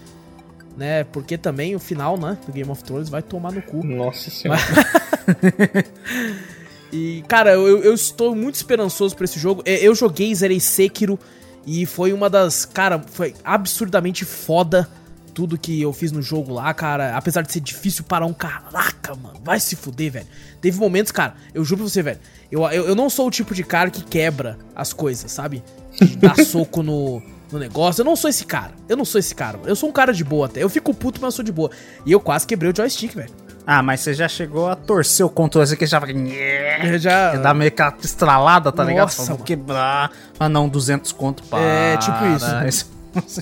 Né? 0.77 1.03
Porque 1.03 1.37
também 1.37 1.75
o 1.75 1.81
final, 1.81 2.17
né, 2.17 2.39
do 2.47 2.53
Game 2.53 2.71
of 2.71 2.85
Thrones 2.85 3.09
vai 3.09 3.23
tomar 3.23 3.51
no 3.51 3.61
cu. 3.61 3.85
Nossa 3.85 4.31
senhora. 4.31 4.61
E, 6.93 7.25
cara, 7.27 7.55
eu, 7.55 7.83
eu 7.83 7.93
estou 7.93 8.37
muito 8.37 8.55
esperançoso 8.55 9.17
pra 9.17 9.25
esse 9.25 9.37
jogo. 9.37 9.65
É, 9.67 9.85
Eu 9.85 9.97
joguei, 9.97 10.33
zerei 10.33 10.61
Sekiro 10.61 11.19
e 11.67 11.87
foi 11.87 12.13
uma 12.13 12.29
das. 12.29 12.65
Cara, 12.65 13.03
foi 13.07 13.35
absurdamente 13.45 14.25
foda 14.25 14.89
tudo 15.35 15.59
que 15.59 15.83
eu 15.83 15.93
fiz 15.93 16.13
no 16.13 16.23
jogo 16.23 16.53
lá, 16.53 16.73
cara. 16.73 17.17
Apesar 17.17 17.43
de 17.43 17.53
ser 17.53 17.61
difícil 17.61 18.05
para 18.05 18.25
um 18.25 18.33
caraca, 18.33 19.15
mano. 19.15 19.41
Vai 19.43 19.59
se 19.59 19.75
fuder, 19.75 20.13
velho. 20.13 20.27
Teve 20.61 20.79
momentos, 20.79 21.11
cara, 21.11 21.35
eu 21.53 21.65
juro 21.65 21.83
pra 21.83 21.91
você, 21.91 22.03
velho. 22.03 22.21
Eu, 22.51 22.63
eu, 22.71 22.89
eu 22.89 22.95
não 22.95 23.11
sou 23.11 23.27
o 23.27 23.31
tipo 23.31 23.55
de 23.55 23.65
cara 23.65 23.91
que 23.91 24.03
quebra 24.05 24.59
as 24.75 24.93
coisas, 24.93 25.31
sabe? 25.31 25.63
De 26.01 26.17
dar 26.17 26.37
soco 26.45 26.83
no, 26.83 27.21
no 27.51 27.59
negócio. 27.59 28.03
Eu 28.03 28.05
não 28.05 28.17
sou 28.17 28.31
esse 28.31 28.45
cara. 28.45 28.73
Eu 28.89 28.97
não 28.97 29.05
sou 29.05 29.19
esse 29.19 29.35
cara. 29.35 29.59
mano. 29.59 29.69
Eu 29.69 29.77
sou 29.77 29.89
um 29.89 29.93
cara 29.93 30.13
de 30.13 30.23
boa 30.23 30.47
até. 30.47 30.63
Eu 30.63 30.69
fico 30.69 30.95
puto, 30.95 31.21
mas 31.21 31.35
eu 31.35 31.37
sou 31.37 31.45
de 31.45 31.53
boa. 31.53 31.71
E 32.07 32.13
eu 32.13 32.21
quase 32.21 32.47
quebrei 32.47 32.71
o 32.71 32.77
joystick, 32.77 33.15
velho. 33.15 33.44
Ah, 33.67 33.83
mas 33.83 34.01
você 34.01 34.13
já 34.13 34.29
chegou 34.29 34.69
a 34.69 34.77
torcer 34.77 35.25
o 35.25 35.29
controle 35.31 35.65
assim 35.65 35.77
que 35.77 35.87
já 35.87 35.99
vai. 35.99 36.13
Já. 36.99 37.37
Dar 37.37 37.55
meio 37.55 37.71
que 37.71 37.81
aquela 37.81 38.05
estralada, 38.05 38.71
tá 38.71 38.85
ligado? 38.85 39.05
Nossa, 39.07 39.17
Fala, 39.17 39.29
Vou 39.29 39.37
mano. 39.39 39.45
quebrar. 39.47 40.11
Ah, 40.39 40.49
não, 40.49 40.69
200 40.69 41.13
conto 41.13 41.43
para. 41.45 41.61
É, 41.61 41.97
tipo 41.97 42.27
isso. 42.69 42.95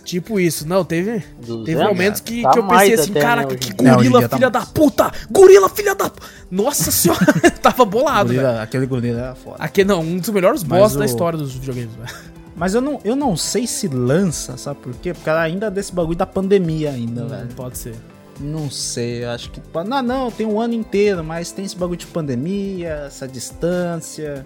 Tipo 0.05 0.39
isso. 0.39 0.69
Não, 0.69 0.85
teve. 0.85 1.13
Teve 1.41 1.47
200? 1.47 1.83
momentos 1.85 2.21
que, 2.21 2.43
Tá 2.43 2.51
que 2.51 2.59
eu 2.59 2.69
pensei 2.69 2.93
assim, 2.93 3.11
né, 3.13 3.21
caraca, 3.23 3.57
que 3.57 3.73
gorila 3.73 4.19
dia 4.19 4.29
tá 4.29 4.37
filha 4.37 4.51
mais. 4.51 4.67
da 4.67 4.71
puta! 4.71 5.11
Gorila 5.31 5.69
filha 5.71 5.95
da. 5.95 6.11
Nossa 6.51 6.91
senhora! 6.91 7.25
Tava 7.63 7.83
bolado, 7.87 8.29
velho. 8.35 8.43
Gorila, 8.43 8.63
aquele 8.63 8.85
gorila 8.87 9.19
era 9.21 9.35
foda. 9.35 9.57
Aqui 9.59 9.83
não, 9.83 10.01
um 10.03 10.19
dos 10.19 10.29
melhores 10.29 10.63
boss 10.63 10.93
da 10.95 11.01
o- 11.01 11.05
história 11.07 11.39
dos 11.39 11.55
videogames, 11.55 11.95
velho. 11.95 12.11
Mas 12.55 12.75
eu 12.75 12.83
não, 12.83 13.01
eu 13.03 13.17
não 13.17 13.35
sei 13.35 13.67
se 13.67 13.89
lança, 13.89 14.59
sabe 14.59 14.79
por 14.81 14.93
quê? 14.97 15.15
Porque 15.15 15.31
ainda 15.31 15.69
é 15.69 15.71
desse 15.71 15.91
bagulho 15.91 16.19
da 16.19 16.27
pandemia 16.27 16.91
ainda, 16.91 17.25
velho. 17.25 17.49
Pode 17.57 17.79
ser. 17.79 17.95
Não 18.43 18.71
sei, 18.71 19.25
acho 19.25 19.51
que. 19.51 19.61
Não, 19.87 20.03
não, 20.03 20.31
tem 20.31 20.47
um 20.47 20.61
ano 20.61 20.75
inteiro, 20.75 21.23
mas 21.23 21.53
tem 21.53 21.65
esse 21.65 21.77
bagulho 21.77 21.99
de 21.99 22.07
pandemia, 22.07 23.05
essa 23.07 23.29
distância. 23.29 24.45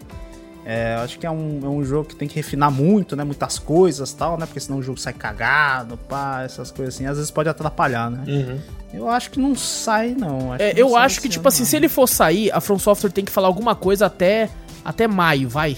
É, 0.68 0.96
acho 0.96 1.18
que 1.20 1.24
é 1.24 1.30
um, 1.30 1.60
é 1.62 1.68
um 1.68 1.84
jogo 1.84 2.08
que 2.08 2.16
tem 2.16 2.26
que 2.26 2.34
refinar 2.34 2.72
muito, 2.72 3.14
né? 3.14 3.22
Muitas 3.22 3.56
coisas 3.56 4.10
e 4.10 4.16
tal, 4.16 4.36
né? 4.36 4.46
Porque 4.46 4.58
senão 4.58 4.80
o 4.80 4.82
jogo 4.82 4.98
sai 4.98 5.12
cagado, 5.12 5.96
pá, 5.96 6.42
essas 6.42 6.72
coisas 6.72 6.94
assim. 6.94 7.06
Às 7.06 7.16
vezes 7.16 7.30
pode 7.30 7.48
atrapalhar, 7.48 8.10
né? 8.10 8.24
Uhum. 8.26 8.58
Eu 8.92 9.08
acho 9.08 9.30
que 9.30 9.38
não 9.38 9.54
sai, 9.54 10.16
não. 10.18 10.52
Acho 10.52 10.62
É, 10.64 10.72
não 10.72 10.80
eu 10.80 10.90
sai 10.90 11.04
acho 11.04 11.20
que, 11.20 11.28
tipo 11.28 11.42
ano, 11.42 11.48
assim, 11.48 11.62
não. 11.62 11.70
se 11.70 11.76
ele 11.76 11.88
for 11.88 12.08
sair, 12.08 12.50
a 12.50 12.60
From 12.60 12.80
Software 12.80 13.10
tem 13.10 13.24
que 13.24 13.30
falar 13.30 13.46
alguma 13.46 13.76
coisa 13.76 14.06
até, 14.06 14.50
até 14.84 15.06
maio, 15.06 15.48
vai. 15.48 15.76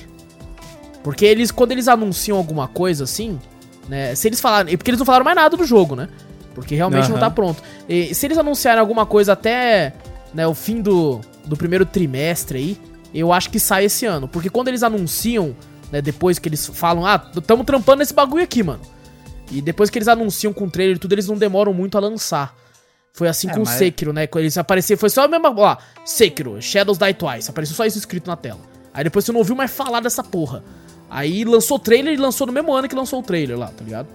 Porque 1.04 1.26
eles, 1.26 1.50
quando 1.50 1.72
eles 1.72 1.87
anunciam 1.87 2.38
alguma 2.38 2.66
coisa 2.66 3.04
assim, 3.04 3.38
né? 3.90 4.14
Se 4.14 4.26
eles 4.26 4.40
falarem. 4.40 4.74
Porque 4.74 4.90
eles 4.90 4.98
não 4.98 5.07
falaram 5.07 5.24
mais 5.24 5.37
nada 5.37 5.54
do 5.54 5.64
jogo, 5.66 5.94
né? 5.96 6.09
Porque 6.59 6.75
realmente 6.75 7.09
não 7.09 7.16
Aham. 7.16 7.21
tá 7.21 7.31
pronto. 7.31 7.62
E 7.88 8.14
se 8.14 8.27
eles 8.27 8.38
anunciarem 8.38 8.81
alguma 8.81 9.05
coisa 9.07 9.33
até 9.33 9.92
né, 10.35 10.47
o 10.47 10.55
fim 10.55 10.81
do, 10.83 11.21
do 11.44 11.57
primeiro 11.57 11.87
trimestre 11.87 12.59
aí, 12.59 12.79
eu 13.14 13.33
acho 13.33 13.51
que 13.51 13.59
sai 13.59 13.85
esse 13.87 14.05
ano. 14.07 14.29
Porque 14.29 14.51
quando 14.51 14.68
eles 14.68 14.83
anunciam, 14.83 15.55
né, 15.90 16.01
depois 16.03 16.38
que 16.38 16.49
eles 16.49 16.66
falam, 16.66 17.07
ah, 17.07 17.18
tamo 17.18 17.64
trampando 17.64 17.99
nesse 18.01 18.12
bagulho 18.14 18.42
aqui, 18.44 18.62
mano. 18.62 18.81
E 19.51 19.62
depois 19.62 19.88
que 19.88 19.99
eles 19.99 20.09
anunciam 20.09 20.53
com 20.53 20.64
o 20.66 20.71
trailer 20.71 20.97
e 20.97 20.99
tudo, 20.99 21.12
eles 21.14 21.27
não 21.27 21.37
demoram 21.37 21.73
muito 21.73 21.97
a 21.97 22.01
lançar. 22.01 22.55
Foi 23.14 23.27
assim 23.29 23.49
É, 23.49 23.53
com 23.55 23.61
o 23.61 23.64
mas- 23.64 23.71
Sekiro, 23.79 24.12
né? 24.12 24.27
Quando 24.27 24.42
eles 24.44 24.59
apareceram, 24.59 24.99
foi 25.01 25.09
só 25.11 25.25
a 25.25 25.29
mesma. 25.29 25.51
Ó, 25.57 25.77
Sekiro, 26.05 26.61
Shadows 26.61 26.99
Die 26.99 27.14
Twice. 27.14 27.51
Apareceu 27.51 27.75
só 27.75 27.85
isso 27.87 27.99
escrito 27.99 28.27
na 28.29 28.37
tela. 28.37 28.61
Aí 28.92 29.03
depois 29.05 29.25
você 29.25 29.33
não 29.33 29.38
ouviu 29.38 29.57
mais 29.57 29.71
falar 29.71 30.01
dessa 30.01 30.23
porra. 30.23 30.62
Aí 31.11 31.42
lançou 31.44 31.79
o 31.79 31.81
trailer 31.81 32.12
e 32.12 32.16
lançou 32.18 32.47
no 32.47 32.53
mesmo 32.53 32.73
ano 32.75 32.87
que 32.87 32.94
lançou 32.94 33.21
o 33.21 33.23
trailer 33.23 33.59
lá, 33.59 33.68
tá 33.68 33.83
ligado? 33.83 34.07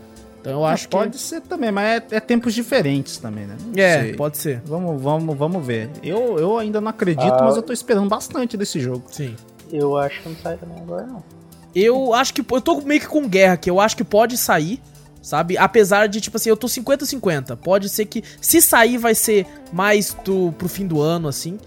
Então 0.44 0.52
eu 0.52 0.66
acho 0.66 0.84
É, 0.84 0.88
que. 0.90 0.92
Pode 0.98 1.18
ser 1.18 1.40
também, 1.40 1.72
mas 1.72 2.04
é, 2.12 2.18
é 2.18 2.20
tempos 2.20 2.54
diferentes 2.54 3.18
também, 3.18 3.46
né? 3.46 3.56
É, 3.78 4.02
sei. 4.02 4.14
pode 4.16 4.38
ser. 4.38 4.62
Vamos, 4.66 5.02
vamos, 5.02 5.38
vamos 5.38 5.66
ver. 5.66 5.90
Eu, 6.04 6.38
eu 6.38 6.58
ainda 6.58 6.82
não 6.82 6.90
acredito, 6.90 7.32
Ah. 7.32 7.46
mas 7.46 7.56
eu 7.56 7.64
tô 7.64 7.72
esperando 7.72 8.10
bastante 8.10 8.58
desse 8.58 8.78
jogo. 8.78 9.06
Sim. 9.10 9.38
Eu 9.72 9.96
acho 9.98 10.22
que 10.22 10.28
não 10.30 10.36
sai 10.36 10.58
também 10.58 10.78
agora, 10.82 11.06
não. 11.08 11.24
Eu 11.74 12.14
acho 12.14 12.34
que. 12.34 12.42
Eu 12.42 12.60
tô 12.62 12.82
meio 12.82 13.00
que 13.00 13.08
com 13.08 13.26
guerra 13.26 13.54
aqui. 13.54 13.70
Eu 13.70 13.80
acho 13.80 13.96
que 13.96 14.04
pode 14.04 14.38
sair, 14.38 14.82
sabe? 15.22 15.58
Apesar 15.58 16.08
de, 16.08 16.20
tipo 16.20 16.36
assim, 16.36 16.50
eu 16.50 16.58
tô 16.58 16.68
50-50. 16.68 17.56
Pode 17.56 17.88
ser 17.88 18.06
que. 18.06 18.22
Se 18.42 18.62
sair, 18.62 18.98
vai 18.98 19.16
ser 19.16 19.48
mais 19.72 20.14
do, 20.26 20.52
pro 20.58 20.68
fim 20.68 20.86
do 20.86 21.00
ano, 21.02 21.30
assim. 21.30 21.58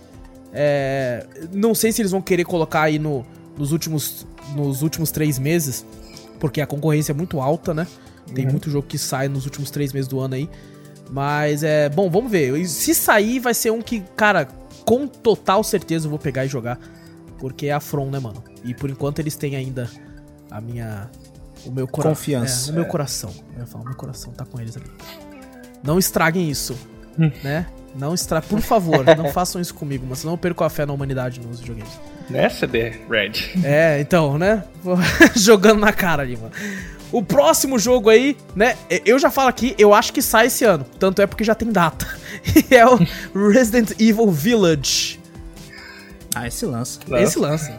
É, 0.53 1.27
não 1.51 1.75
sei 1.75 1.93
se 1.93 2.03
eles 2.03 2.13
vão 2.13 2.21
querer 2.21 2.45
colocar 2.45 2.83
aí 2.83 2.99
no, 2.99 3.25
nos, 3.57 3.73
últimos, 3.73 4.27
nos 4.55 4.83
últimos 4.83 5.11
três 5.11 5.39
meses. 5.39 5.85
Porque 6.39 6.61
a 6.61 6.67
concorrência 6.67 7.13
é 7.13 7.15
muito 7.15 7.41
alta, 7.41 7.73
né? 7.73 7.87
Tem 8.35 8.47
muito 8.47 8.71
jogo 8.71 8.87
que 8.87 8.99
sai 8.99 9.29
nos 9.29 9.45
últimos 9.45 9.71
três 9.71 9.93
meses 9.93 10.09
do 10.09 10.21
ano 10.21 10.35
aí. 10.35 10.49
Mas 11.11 11.63
é. 11.63 11.89
Bom, 11.89 12.11
vamos 12.11 12.31
ver. 12.31 12.67
Se 12.67 12.95
sair, 12.95 13.39
vai 13.39 13.55
ser 13.55 13.71
um 13.71 13.81
que, 13.81 14.01
cara, 14.17 14.47
com 14.85 15.07
total 15.07 15.63
certeza 15.63 16.07
eu 16.07 16.11
vou 16.11 16.19
pegar 16.19 16.45
e 16.45 16.49
jogar. 16.49 16.79
Porque 17.39 17.67
é 17.67 17.73
a 17.73 17.81
From, 17.81 18.11
né, 18.11 18.19
mano? 18.19 18.43
E 18.65 18.75
por 18.75 18.91
enquanto 18.91 19.19
eles 19.19 19.37
têm 19.37 19.57
ainda 19.57 19.89
a 20.51 20.61
minha. 20.61 21.11
O 21.65 21.71
meu 21.71 21.87
coração. 21.87 22.15
Confiança. 22.15 22.71
É, 22.71 22.73
o 22.73 22.75
meu 22.75 22.87
coração. 22.87 23.33
Eu 23.55 23.61
ia 23.61 23.67
falar, 23.67 23.85
o 23.85 23.87
meu 23.89 23.97
coração 23.97 24.33
tá 24.33 24.45
com 24.45 24.61
eles 24.61 24.77
ali. 24.77 24.87
Não 25.83 25.99
estraguem 25.99 26.51
isso, 26.51 26.77
né? 27.43 27.67
Não 27.95 28.13
estra... 28.13 28.43
Por 28.43 28.61
favor, 28.61 29.05
não 29.17 29.31
façam 29.33 29.61
isso 29.61 29.75
comigo, 29.75 30.05
mas 30.09 30.19
senão 30.19 30.35
eu 30.35 30.39
perco 30.39 30.63
a 30.65 30.71
fé 30.71 30.85
na 30.85 30.93
humanidade 30.93 31.41
nos 31.41 31.61
videogames. 31.61 31.99
Né, 32.29 32.49
CD 32.49 32.93
Red? 33.09 33.65
É, 33.65 34.01
então, 34.01 34.37
né? 34.37 34.65
Jogando 35.37 35.81
na 35.81 35.93
cara 35.93 36.23
ali, 36.23 36.37
mano. 36.37 36.53
O 37.13 37.23
próximo 37.23 37.79
jogo 37.79 38.11
aí, 38.11 38.37
né? 38.55 38.77
Eu 39.05 39.19
já 39.19 39.31
falo 39.31 39.49
aqui, 39.49 39.75
eu 39.79 39.95
acho 39.95 40.13
que 40.13 40.21
sai 40.21 40.47
esse 40.47 40.65
ano. 40.65 40.85
Tanto 40.99 41.23
é 41.23 41.27
porque 41.27 41.45
já 41.45 41.55
tem 41.55 41.71
data. 41.71 42.07
E 42.71 42.75
é 42.75 42.87
o 42.87 42.97
Resident 43.51 43.93
Evil 44.01 44.31
Village. 44.31 45.19
Ah, 46.35 46.47
esse 46.47 46.67
lança. 46.67 47.01
Não. 47.09 47.19
Esse 47.19 47.39
lança. 47.39 47.73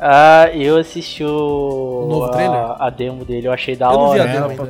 Ah, 0.00 0.48
eu 0.54 0.78
assisti 0.78 1.22
o. 1.22 2.04
O 2.04 2.08
novo 2.08 2.30
trailer? 2.30 2.56
A, 2.56 2.86
a 2.86 2.90
demo 2.90 3.24
dele, 3.24 3.46
eu 3.48 3.52
achei 3.52 3.76
da 3.76 3.86
Eu 3.86 3.92
não 3.92 4.12
vi 4.12 4.18
a 4.20 4.22
hora. 4.22 4.32
demo 4.32 4.46
ainda. 4.50 4.68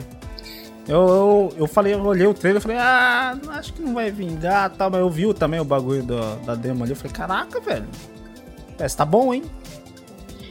Eu, 0.88 0.98
eu, 1.08 1.52
eu 1.58 1.66
falei, 1.68 1.94
eu 1.94 2.02
olhei 2.04 2.26
o 2.26 2.34
trailer 2.34 2.58
e 2.60 2.62
falei, 2.62 2.76
ah, 2.78 3.36
acho 3.50 3.72
que 3.72 3.80
não 3.82 3.94
vai 3.94 4.10
vingar 4.10 4.72
e 4.74 4.76
tal, 4.76 4.90
mas 4.90 5.00
eu 5.00 5.08
vi 5.08 5.32
também 5.34 5.60
o 5.60 5.64
bagulho 5.64 6.02
do- 6.02 6.36
da 6.44 6.54
demo 6.56 6.82
ali. 6.82 6.92
Eu 6.92 6.96
falei, 6.96 7.12
caraca, 7.12 7.60
velho. 7.60 7.86
Parece 8.76 8.94
que 8.94 8.98
tá 8.98 9.04
bom, 9.04 9.32
hein? 9.32 9.44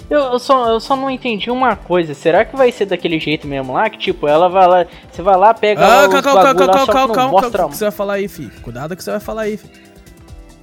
Eu, 0.09 0.19
eu 0.19 0.39
só, 0.39 0.69
eu 0.69 0.79
só 0.79 0.95
não 0.95 1.09
entendi 1.09 1.51
uma 1.51 1.75
coisa. 1.75 2.13
Será 2.13 2.43
que 2.43 2.55
vai 2.55 2.71
ser 2.71 2.85
daquele 2.87 3.19
jeito 3.19 3.47
mesmo 3.47 3.73
lá? 3.73 3.89
Que 3.89 3.97
tipo, 3.97 4.27
ela 4.27 4.49
vai 4.49 4.67
lá. 4.67 4.85
Você 5.11 5.21
vai 5.21 5.37
lá, 5.37 5.53
pega 5.53 5.81
lá 5.81 5.87
Ah, 6.03 6.07
os 6.07 6.13
calma, 6.13 6.21
calma, 6.23 6.43
calma, 6.43 6.55
calma, 6.55 6.85
que 6.87 6.91
calma, 6.93 7.07
não 7.07 7.13
calma. 7.15 7.31
mostra... 7.31 7.65
O 7.65 7.69
que 7.69 7.77
você 7.77 7.83
vai 7.85 7.91
falar 7.91 8.13
aí, 8.13 8.27
fi? 8.27 8.47
Cuidado 8.61 8.95
que 8.95 9.03
você 9.03 9.11
vai 9.11 9.19
falar 9.19 9.41
aí, 9.43 9.57
fi. 9.57 9.69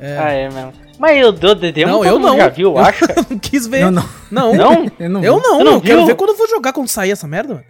Ah, 0.00 0.30
é 0.32 0.48
mesmo. 0.50 0.72
Mas 0.98 1.16
eu 1.18 1.30
dou 1.30 1.54
de 1.54 1.70
demo, 1.72 1.92
Não, 1.92 2.04
eu 2.04 2.18
não. 2.18 2.36
já 2.36 2.48
viu, 2.48 2.70
eu 2.72 2.78
acho. 2.78 3.06
cara. 3.06 3.24
não 3.30 3.38
quis 3.38 3.66
ver. 3.66 3.82
Eu 3.82 3.90
não. 3.90 4.04
Não, 4.30 4.54
Não? 4.54 4.86
Eu 4.98 5.08
não. 5.10 5.24
Eu 5.24 5.40
não, 5.40 5.58
Você 5.58 5.64
não 5.64 5.72
eu 5.74 5.80
quero 5.80 6.06
ver 6.06 6.14
quando 6.16 6.30
eu 6.30 6.36
vou 6.36 6.48
jogar, 6.48 6.72
quando 6.72 6.88
sair 6.88 7.10
essa 7.12 7.26
merda, 7.26 7.54
mano. 7.54 7.66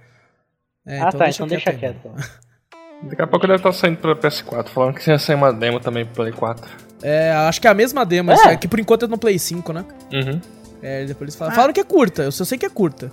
É, 0.86 1.00
ah, 1.00 1.10
tá, 1.12 1.28
então 1.28 1.46
deixa 1.46 1.72
quieto. 1.72 1.98
mano. 2.08 2.16
Daqui 3.02 3.20
a 3.20 3.26
pouco 3.26 3.46
deve 3.46 3.58
estar 3.58 3.72
saindo 3.72 3.98
pra 3.98 4.14
PS4, 4.16 4.68
falando 4.68 4.94
que 4.94 5.10
ia 5.10 5.18
sair 5.18 5.36
uma 5.36 5.52
demo 5.52 5.78
também 5.78 6.06
pro 6.06 6.14
Play 6.14 6.32
4. 6.32 6.64
É, 7.02 7.30
acho 7.32 7.60
que 7.60 7.66
é 7.66 7.70
a 7.70 7.74
mesma 7.74 8.06
demo, 8.06 8.32
É? 8.32 8.52
é 8.52 8.56
que 8.56 8.66
por 8.66 8.80
enquanto 8.80 9.04
é 9.04 9.08
no 9.08 9.18
Play 9.18 9.38
5, 9.38 9.70
né? 9.72 9.84
Uhum. 10.12 10.40
É, 10.86 11.00
depois 11.04 11.22
eles 11.28 11.34
falam. 11.36 11.54
Falaram 11.54 11.72
que 11.72 11.80
é 11.80 11.84
curta, 11.84 12.22
eu 12.22 12.32
só 12.32 12.44
sei 12.44 12.56
que 12.58 12.66
é 12.66 12.70
curta. 12.70 13.10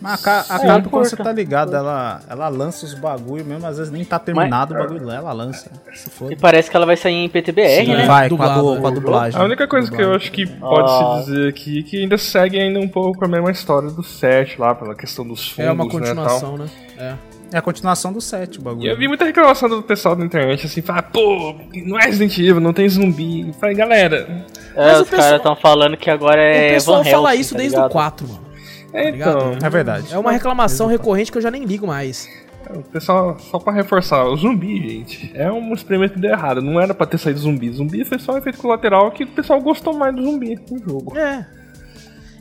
Mas 0.00 0.26
a, 0.26 0.44
a 0.50 0.56
É, 0.56 0.66
Capcom, 0.66 0.90
quando 0.90 1.04
você 1.06 1.16
curta. 1.16 1.30
tá 1.30 1.32
ligado, 1.32 1.74
ela, 1.74 2.20
ela 2.28 2.48
lança 2.48 2.84
os 2.84 2.92
bagulho 2.92 3.42
mesmo, 3.46 3.66
às 3.66 3.78
vezes 3.78 3.90
nem 3.90 4.04
tá 4.04 4.18
terminado 4.18 4.74
o 4.74 4.78
bagulho 4.78 5.10
ela 5.10 5.32
lança. 5.32 5.70
Se 5.94 6.10
for. 6.10 6.30
E 6.30 6.36
parece 6.36 6.70
que 6.70 6.76
ela 6.76 6.84
vai 6.84 6.96
sair 6.98 7.14
em 7.14 7.28
PTBR, 7.30 7.86
Sim. 7.86 7.94
né? 7.94 8.06
Vai, 8.06 8.28
com 8.28 8.34
a, 8.34 8.46
Dublado, 8.48 8.62
du- 8.62 8.74
né? 8.74 8.80
com 8.82 8.86
a 8.86 8.90
dublagem. 8.90 9.40
A 9.40 9.44
única 9.44 9.66
coisa 9.66 9.90
que 9.90 10.02
eu 10.02 10.14
acho 10.14 10.30
que 10.30 10.46
pode 10.46 10.90
Ah. 10.90 11.22
se 11.24 11.30
dizer 11.30 11.48
aqui 11.48 11.78
é 11.78 11.82
que 11.82 12.02
ainda 12.02 12.18
segue 12.18 12.58
ainda 12.60 12.78
um 12.78 12.88
pouco 12.88 13.24
a 13.24 13.28
mesma 13.28 13.50
história 13.50 13.88
do 13.90 14.02
7 14.02 14.60
lá, 14.60 14.74
pela 14.74 14.94
questão 14.94 15.26
dos 15.26 15.48
fundos, 15.50 15.66
É 15.66 15.72
uma 15.72 15.84
né, 15.84 15.90
tal. 15.90 16.00
continuação, 16.00 16.58
né? 16.58 16.66
É. 16.98 17.14
É 17.52 17.58
a 17.58 17.62
continuação 17.62 18.12
do 18.12 18.20
7, 18.20 18.58
o 18.58 18.62
bagulho. 18.62 18.86
E 18.86 18.88
eu 18.90 18.96
vi 18.96 19.06
muita 19.06 19.24
reclamação 19.24 19.68
do 19.68 19.80
pessoal 19.82 20.16
da 20.16 20.24
internet, 20.24 20.66
assim, 20.66 20.82
falar, 20.82 21.02
pô, 21.02 21.54
não 21.84 21.98
é 21.98 22.04
Resident 22.06 22.36
Evil, 22.38 22.60
não 22.60 22.72
tem 22.72 22.88
zumbi. 22.88 23.46
Eu 23.46 23.54
falei, 23.54 23.76
galera, 23.76 24.44
É, 24.74 24.92
os 24.94 25.08
pessoal- 25.08 25.20
caras 25.22 25.36
estão 25.36 25.56
falando 25.56 25.96
que 25.96 26.10
agora 26.10 26.42
é 26.42 26.70
o 26.70 26.74
pessoal 26.74 27.04
Van 27.04 27.10
fala 27.10 27.30
Helsing, 27.30 27.40
isso 27.40 27.54
tá 27.54 27.58
desde 27.60 27.78
o 27.78 27.88
4, 27.88 28.26
mano. 28.28 28.46
é, 28.92 29.10
ligado? 29.12 29.54
então, 29.54 29.66
É 29.66 29.70
verdade. 29.70 30.12
É 30.12 30.18
uma 30.18 30.32
reclamação 30.32 30.86
recorrente 30.88 31.30
que 31.30 31.38
eu 31.38 31.42
já 31.42 31.50
nem 31.50 31.64
ligo 31.64 31.86
mais. 31.86 32.28
o 32.68 32.82
pessoal, 32.82 33.38
só 33.38 33.60
pra 33.60 33.72
reforçar, 33.72 34.24
o 34.24 34.36
zumbi, 34.36 34.88
gente, 34.88 35.30
é 35.32 35.50
um 35.52 35.72
experimento 35.72 36.14
que 36.14 36.20
deu 36.20 36.32
errado, 36.32 36.60
não 36.60 36.80
era 36.80 36.92
pra 36.92 37.06
ter 37.06 37.16
saído 37.16 37.38
zumbi. 37.38 37.70
Zumbi 37.70 38.04
foi 38.04 38.18
só 38.18 38.32
um 38.32 38.38
efeito 38.38 38.58
colateral 38.58 39.12
que 39.12 39.22
o 39.22 39.28
pessoal 39.28 39.60
gostou 39.60 39.94
mais 39.96 40.12
do 40.16 40.24
zumbi 40.24 40.58
no 40.68 40.78
jogo. 40.80 41.16
É. 41.16 41.46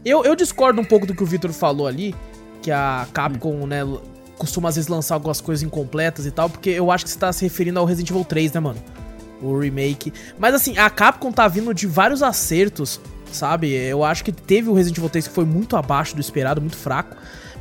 Eu, 0.03 0.23
eu 0.25 0.35
discordo 0.35 0.81
um 0.81 0.83
pouco 0.85 1.05
do 1.05 1.13
que 1.13 1.21
o 1.21 1.25
Victor 1.27 1.51
falou 1.53 1.85
ali, 1.85 2.15
que 2.61 2.71
a 2.71 3.05
Capcom, 3.13 3.67
né, 3.67 3.81
costuma 4.37 4.69
às 4.69 4.75
vezes 4.75 4.87
lançar 4.87 5.15
algumas 5.15 5.41
coisas 5.41 5.63
incompletas 5.63 6.25
e 6.25 6.31
tal, 6.31 6.49
porque 6.49 6.69
eu 6.69 6.91
acho 6.91 7.05
que 7.05 7.11
você 7.11 7.19
tá 7.19 7.31
se 7.31 7.43
referindo 7.43 7.79
ao 7.79 7.85
Resident 7.85 8.09
Evil 8.09 8.25
3, 8.25 8.53
né, 8.53 8.59
mano? 8.59 8.79
O 9.41 9.59
remake. 9.59 10.13
Mas 10.37 10.53
assim, 10.53 10.77
a 10.77 10.89
Capcom 10.89 11.31
tá 11.31 11.47
vindo 11.47 11.73
de 11.73 11.87
vários 11.87 12.23
acertos, 12.23 12.99
sabe? 13.31 13.71
Eu 13.73 14.03
acho 14.03 14.23
que 14.23 14.31
teve 14.31 14.69
o 14.69 14.73
Resident 14.73 14.97
Evil 14.97 15.09
3 15.09 15.27
que 15.27 15.33
foi 15.33 15.45
muito 15.45 15.75
abaixo 15.75 16.15
do 16.15 16.21
esperado, 16.21 16.61
muito 16.61 16.77
fraco. 16.77 17.15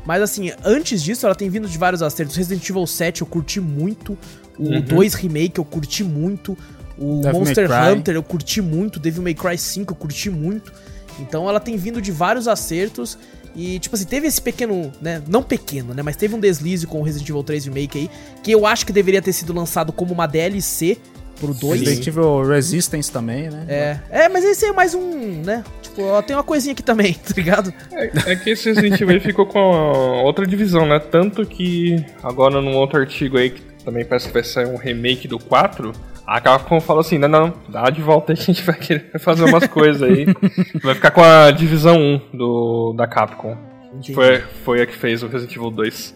Mas 0.04 0.22
assim, 0.22 0.52
antes 0.64 1.02
disso, 1.02 1.24
ela 1.24 1.34
tem 1.34 1.48
vindo 1.48 1.66
de 1.66 1.78
vários 1.78 2.02
acertos. 2.02 2.36
Resident 2.36 2.68
Evil 2.68 2.86
7 2.86 3.22
eu 3.22 3.26
curti 3.26 3.60
muito. 3.60 4.18
O 4.58 4.80
2 4.80 5.14
Remake 5.14 5.58
eu 5.58 5.64
curti 5.64 6.04
muito. 6.04 6.56
O 6.98 7.20
Devil 7.20 7.40
Monster. 7.40 7.70
Hunter 7.90 8.14
eu 8.14 8.22
curti 8.22 8.60
muito. 8.60 9.00
Devil 9.00 9.22
May 9.22 9.34
Cry 9.34 9.58
5 9.58 9.92
eu 9.92 9.96
curti 9.96 10.30
muito. 10.30 10.72
Então 11.18 11.48
ela 11.48 11.58
tem 11.58 11.76
vindo 11.76 12.00
de 12.02 12.12
vários 12.12 12.46
acertos. 12.46 13.18
E, 13.54 13.78
tipo 13.78 13.94
assim, 13.94 14.04
teve 14.04 14.26
esse 14.26 14.40
pequeno, 14.40 14.90
né? 15.00 15.22
Não 15.28 15.42
pequeno, 15.42 15.94
né? 15.94 16.02
Mas 16.02 16.16
teve 16.16 16.34
um 16.34 16.40
deslize 16.40 16.86
com 16.86 17.00
o 17.00 17.02
Resident 17.02 17.28
Evil 17.28 17.42
3 17.42 17.66
Remake 17.66 17.98
aí. 17.98 18.10
Que 18.42 18.52
eu 18.52 18.66
acho 18.66 18.84
que 18.84 18.92
deveria 18.92 19.22
ter 19.22 19.32
sido 19.32 19.52
lançado 19.52 19.92
como 19.92 20.12
uma 20.12 20.26
DLC 20.26 20.98
pro 21.40 21.54
2. 21.54 21.80
Resident 21.80 22.06
Evil 22.06 22.42
Resistance 22.46 23.10
também, 23.10 23.48
né? 23.50 23.64
É, 23.68 23.98
é, 24.24 24.28
mas 24.28 24.44
esse 24.44 24.64
é 24.66 24.72
mais 24.72 24.94
um, 24.94 25.42
né? 25.42 25.62
Tipo, 25.82 26.02
ó, 26.02 26.22
tem 26.22 26.34
uma 26.34 26.42
coisinha 26.42 26.72
aqui 26.72 26.82
também, 26.82 27.14
tá 27.22 27.34
ligado? 27.36 27.72
É, 27.92 28.32
é 28.32 28.36
que 28.36 28.50
esse 28.50 28.68
Resident 28.70 29.00
Evil 29.00 29.14
aí 29.14 29.20
ficou 29.20 29.46
com 29.46 29.58
outra 29.58 30.46
divisão, 30.46 30.86
né? 30.86 30.98
Tanto 30.98 31.46
que 31.46 32.04
agora 32.22 32.60
num 32.60 32.76
outro 32.76 32.98
artigo 32.98 33.38
aí, 33.38 33.50
que 33.50 33.62
também 33.84 34.04
parece 34.04 34.28
que 34.28 34.32
vai 34.32 34.42
sair 34.42 34.66
um 34.66 34.76
remake 34.76 35.28
do 35.28 35.38
4, 35.38 35.92
a 36.26 36.40
Capcom 36.40 36.80
falou 36.80 37.00
assim, 37.00 37.18
não, 37.18 37.28
não, 37.28 37.54
dá 37.68 37.90
de 37.90 38.00
volta 38.00 38.32
aí 38.32 38.36
que 38.36 38.42
a 38.42 38.46
gente 38.46 38.62
vai 38.62 38.76
querer 38.76 39.18
fazer 39.18 39.44
umas 39.44 39.66
coisas 39.66 40.02
aí. 40.02 40.26
Vai 40.82 40.94
ficar 40.94 41.10
com 41.10 41.22
a 41.22 41.50
divisão 41.50 41.96
1 41.98 42.36
do, 42.36 42.94
da 42.94 43.06
Capcom. 43.06 43.56
Entendi. 43.88 44.14
Foi, 44.14 44.40
foi 44.64 44.82
a 44.82 44.86
que 44.86 44.94
fez 44.94 45.22
o 45.22 45.26
Resident 45.26 45.54
Evil 45.56 45.70
2. 45.70 46.14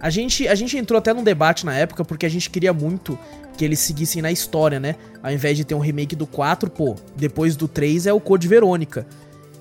A 0.00 0.10
gente, 0.10 0.48
a 0.48 0.54
gente 0.54 0.76
entrou 0.76 0.98
até 0.98 1.14
num 1.14 1.22
debate 1.22 1.64
na 1.64 1.74
época 1.74 2.04
porque 2.04 2.26
a 2.26 2.28
gente 2.28 2.50
queria 2.50 2.72
muito 2.72 3.16
que 3.56 3.64
eles 3.64 3.78
seguissem 3.78 4.20
na 4.20 4.32
história, 4.32 4.80
né? 4.80 4.96
Ao 5.22 5.30
invés 5.30 5.56
de 5.56 5.64
ter 5.64 5.74
um 5.74 5.78
remake 5.78 6.16
do 6.16 6.26
4, 6.26 6.68
pô, 6.70 6.96
depois 7.14 7.54
do 7.54 7.68
3 7.68 8.06
é 8.06 8.12
o 8.12 8.18
Code 8.18 8.48
Verônica. 8.48 9.06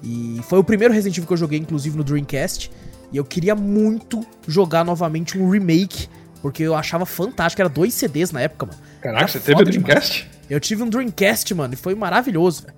E 0.02 0.39
foi 0.50 0.58
o 0.58 0.63
primeiro 0.63 0.93
Resident 0.93 1.17
Evil 1.17 1.28
que 1.28 1.34
eu 1.34 1.38
joguei, 1.38 1.60
inclusive 1.60 1.95
no 1.95 2.04
Dreamcast. 2.04 2.71
E 3.12 3.17
eu 3.17 3.24
queria 3.24 3.54
muito 3.54 4.26
jogar 4.47 4.84
novamente 4.84 5.38
um 5.38 5.50
remake, 5.50 6.08
porque 6.41 6.63
eu 6.63 6.75
achava 6.75 7.06
fantástico. 7.06 7.62
Era 7.62 7.69
dois 7.69 7.93
CDs 7.93 8.32
na 8.32 8.41
época, 8.41 8.65
mano. 8.67 8.77
Caraca, 9.01 9.23
Era 9.23 9.27
você 9.32 9.39
teve 9.39 9.62
o 9.62 9.65
Dreamcast? 9.65 10.30
Eu 10.49 10.60
tive 10.60 10.84
um 10.84 10.89
Dreamcast, 10.89 11.54
mano, 11.54 11.73
e 11.73 11.77
foi 11.77 11.95
maravilhoso, 11.95 12.63
velho. 12.63 12.73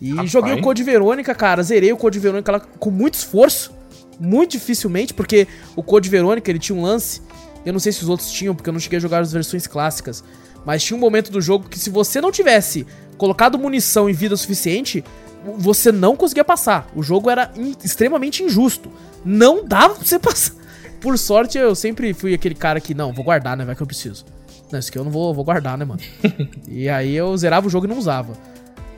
E 0.00 0.10
Rapaz. 0.10 0.30
joguei 0.30 0.54
o 0.54 0.60
Code 0.60 0.82
Verônica, 0.82 1.34
cara. 1.34 1.62
Zerei 1.62 1.92
o 1.92 1.96
Code 1.96 2.18
Verônica 2.18 2.50
lá 2.52 2.60
com 2.60 2.90
muito 2.90 3.14
esforço. 3.14 3.72
Muito 4.20 4.52
dificilmente, 4.52 5.14
porque 5.14 5.48
o 5.74 5.82
Code 5.82 6.08
Verônica 6.08 6.50
ele 6.50 6.58
tinha 6.58 6.76
um 6.76 6.82
lance. 6.82 7.20
Eu 7.64 7.72
não 7.72 7.80
sei 7.80 7.92
se 7.92 8.02
os 8.02 8.08
outros 8.08 8.30
tinham, 8.30 8.54
porque 8.54 8.68
eu 8.68 8.72
não 8.72 8.80
cheguei 8.80 8.96
a 8.98 9.00
jogar 9.00 9.20
as 9.20 9.32
versões 9.32 9.66
clássicas. 9.66 10.22
Mas 10.64 10.82
tinha 10.84 10.96
um 10.96 11.00
momento 11.00 11.30
do 11.32 11.40
jogo 11.40 11.68
que 11.68 11.78
se 11.78 11.88
você 11.90 12.20
não 12.20 12.30
tivesse 12.30 12.86
colocado 13.16 13.58
munição 13.58 14.08
e 14.10 14.12
vida 14.12 14.36
suficiente, 14.36 15.02
você 15.56 15.90
não 15.90 16.14
conseguia 16.16 16.44
passar. 16.44 16.88
O 16.94 17.02
jogo 17.02 17.30
era 17.30 17.50
in- 17.56 17.74
extremamente 17.82 18.42
injusto. 18.42 18.90
Não 19.24 19.64
dava 19.64 19.94
pra 19.94 20.04
você 20.04 20.18
passar. 20.20 20.54
Por 21.02 21.18
sorte, 21.18 21.58
eu 21.58 21.74
sempre 21.74 22.14
fui 22.14 22.32
aquele 22.32 22.54
cara 22.54 22.80
que, 22.80 22.94
não, 22.94 23.12
vou 23.12 23.24
guardar, 23.24 23.56
né? 23.56 23.64
Vai 23.64 23.74
que 23.74 23.82
eu 23.82 23.86
preciso. 23.86 24.24
Não, 24.70 24.78
isso 24.78 24.88
aqui 24.88 24.98
eu 24.98 25.04
não 25.04 25.10
vou, 25.10 25.34
vou 25.34 25.44
guardar, 25.44 25.76
né, 25.76 25.84
mano? 25.84 26.00
e 26.68 26.88
aí 26.88 27.14
eu 27.14 27.36
zerava 27.36 27.66
o 27.66 27.70
jogo 27.70 27.86
e 27.86 27.88
não 27.88 27.98
usava. 27.98 28.32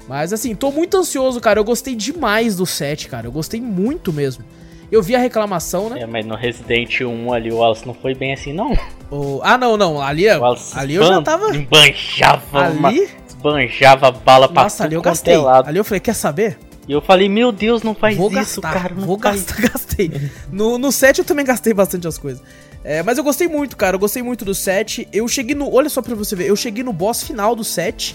Mas 0.08 0.32
assim, 0.32 0.54
tô 0.54 0.70
muito 0.70 0.96
ansioso, 0.98 1.40
cara. 1.40 1.58
Eu 1.58 1.64
gostei 1.64 1.94
demais 1.94 2.54
do 2.56 2.66
set, 2.66 3.08
cara. 3.08 3.26
Eu 3.26 3.32
gostei 3.32 3.60
muito 3.60 4.12
mesmo. 4.12 4.44
Eu 4.92 5.02
vi 5.02 5.16
a 5.16 5.18
reclamação, 5.18 5.88
né? 5.88 6.00
É, 6.02 6.06
mas 6.06 6.24
no 6.26 6.36
Resident 6.36 7.00
1 7.00 7.32
ali 7.32 7.50
o 7.50 7.56
Wallace 7.56 7.86
não 7.86 7.94
foi 7.94 8.14
bem 8.14 8.32
assim, 8.34 8.52
não. 8.52 8.78
O- 9.10 9.40
Ah, 9.42 9.56
não, 9.56 9.76
não. 9.78 10.00
Ali, 10.00 10.26
ali 10.28 10.94
eu 10.94 11.04
já 11.06 11.22
tava. 11.22 11.56
Esbanjava, 11.56 12.70
uma- 12.70 12.88
Ali? 12.90 13.08
esbanjava 13.26 14.10
bala 14.10 14.46
pra 14.46 14.62
Nossa, 14.64 14.84
ali 14.84 14.94
eu 14.94 15.02
gastei. 15.02 15.34
é 15.34 15.38
lado. 15.38 15.68
Ali 15.68 15.78
eu 15.78 15.84
falei, 15.84 16.00
quer 16.00 16.14
saber? 16.14 16.58
E 16.86 16.92
eu 16.92 17.00
falei, 17.00 17.28
meu 17.28 17.50
Deus, 17.50 17.82
não 17.82 17.94
faz 17.94 18.16
vou 18.16 18.28
isso, 18.28 18.60
gastar, 18.60 18.72
cara. 18.72 18.94
Não 18.94 19.06
vou 19.06 19.18
faz 19.18 19.44
gastar, 19.44 19.68
gastei. 19.68 20.10
No, 20.52 20.76
no 20.78 20.92
set 20.92 21.18
eu 21.18 21.24
também 21.24 21.44
gastei 21.44 21.72
bastante 21.72 22.06
as 22.06 22.18
coisas. 22.18 22.42
É, 22.82 23.02
mas 23.02 23.16
eu 23.16 23.24
gostei 23.24 23.48
muito, 23.48 23.76
cara. 23.76 23.96
Eu 23.96 24.00
gostei 24.00 24.22
muito 24.22 24.44
do 24.44 24.54
set. 24.54 25.08
Eu 25.12 25.26
cheguei 25.26 25.54
no. 25.54 25.72
Olha 25.72 25.88
só 25.88 26.02
pra 26.02 26.14
você 26.14 26.36
ver. 26.36 26.46
Eu 26.48 26.56
cheguei 26.56 26.84
no 26.84 26.92
boss 26.92 27.22
final 27.22 27.56
do 27.56 27.64
set. 27.64 28.14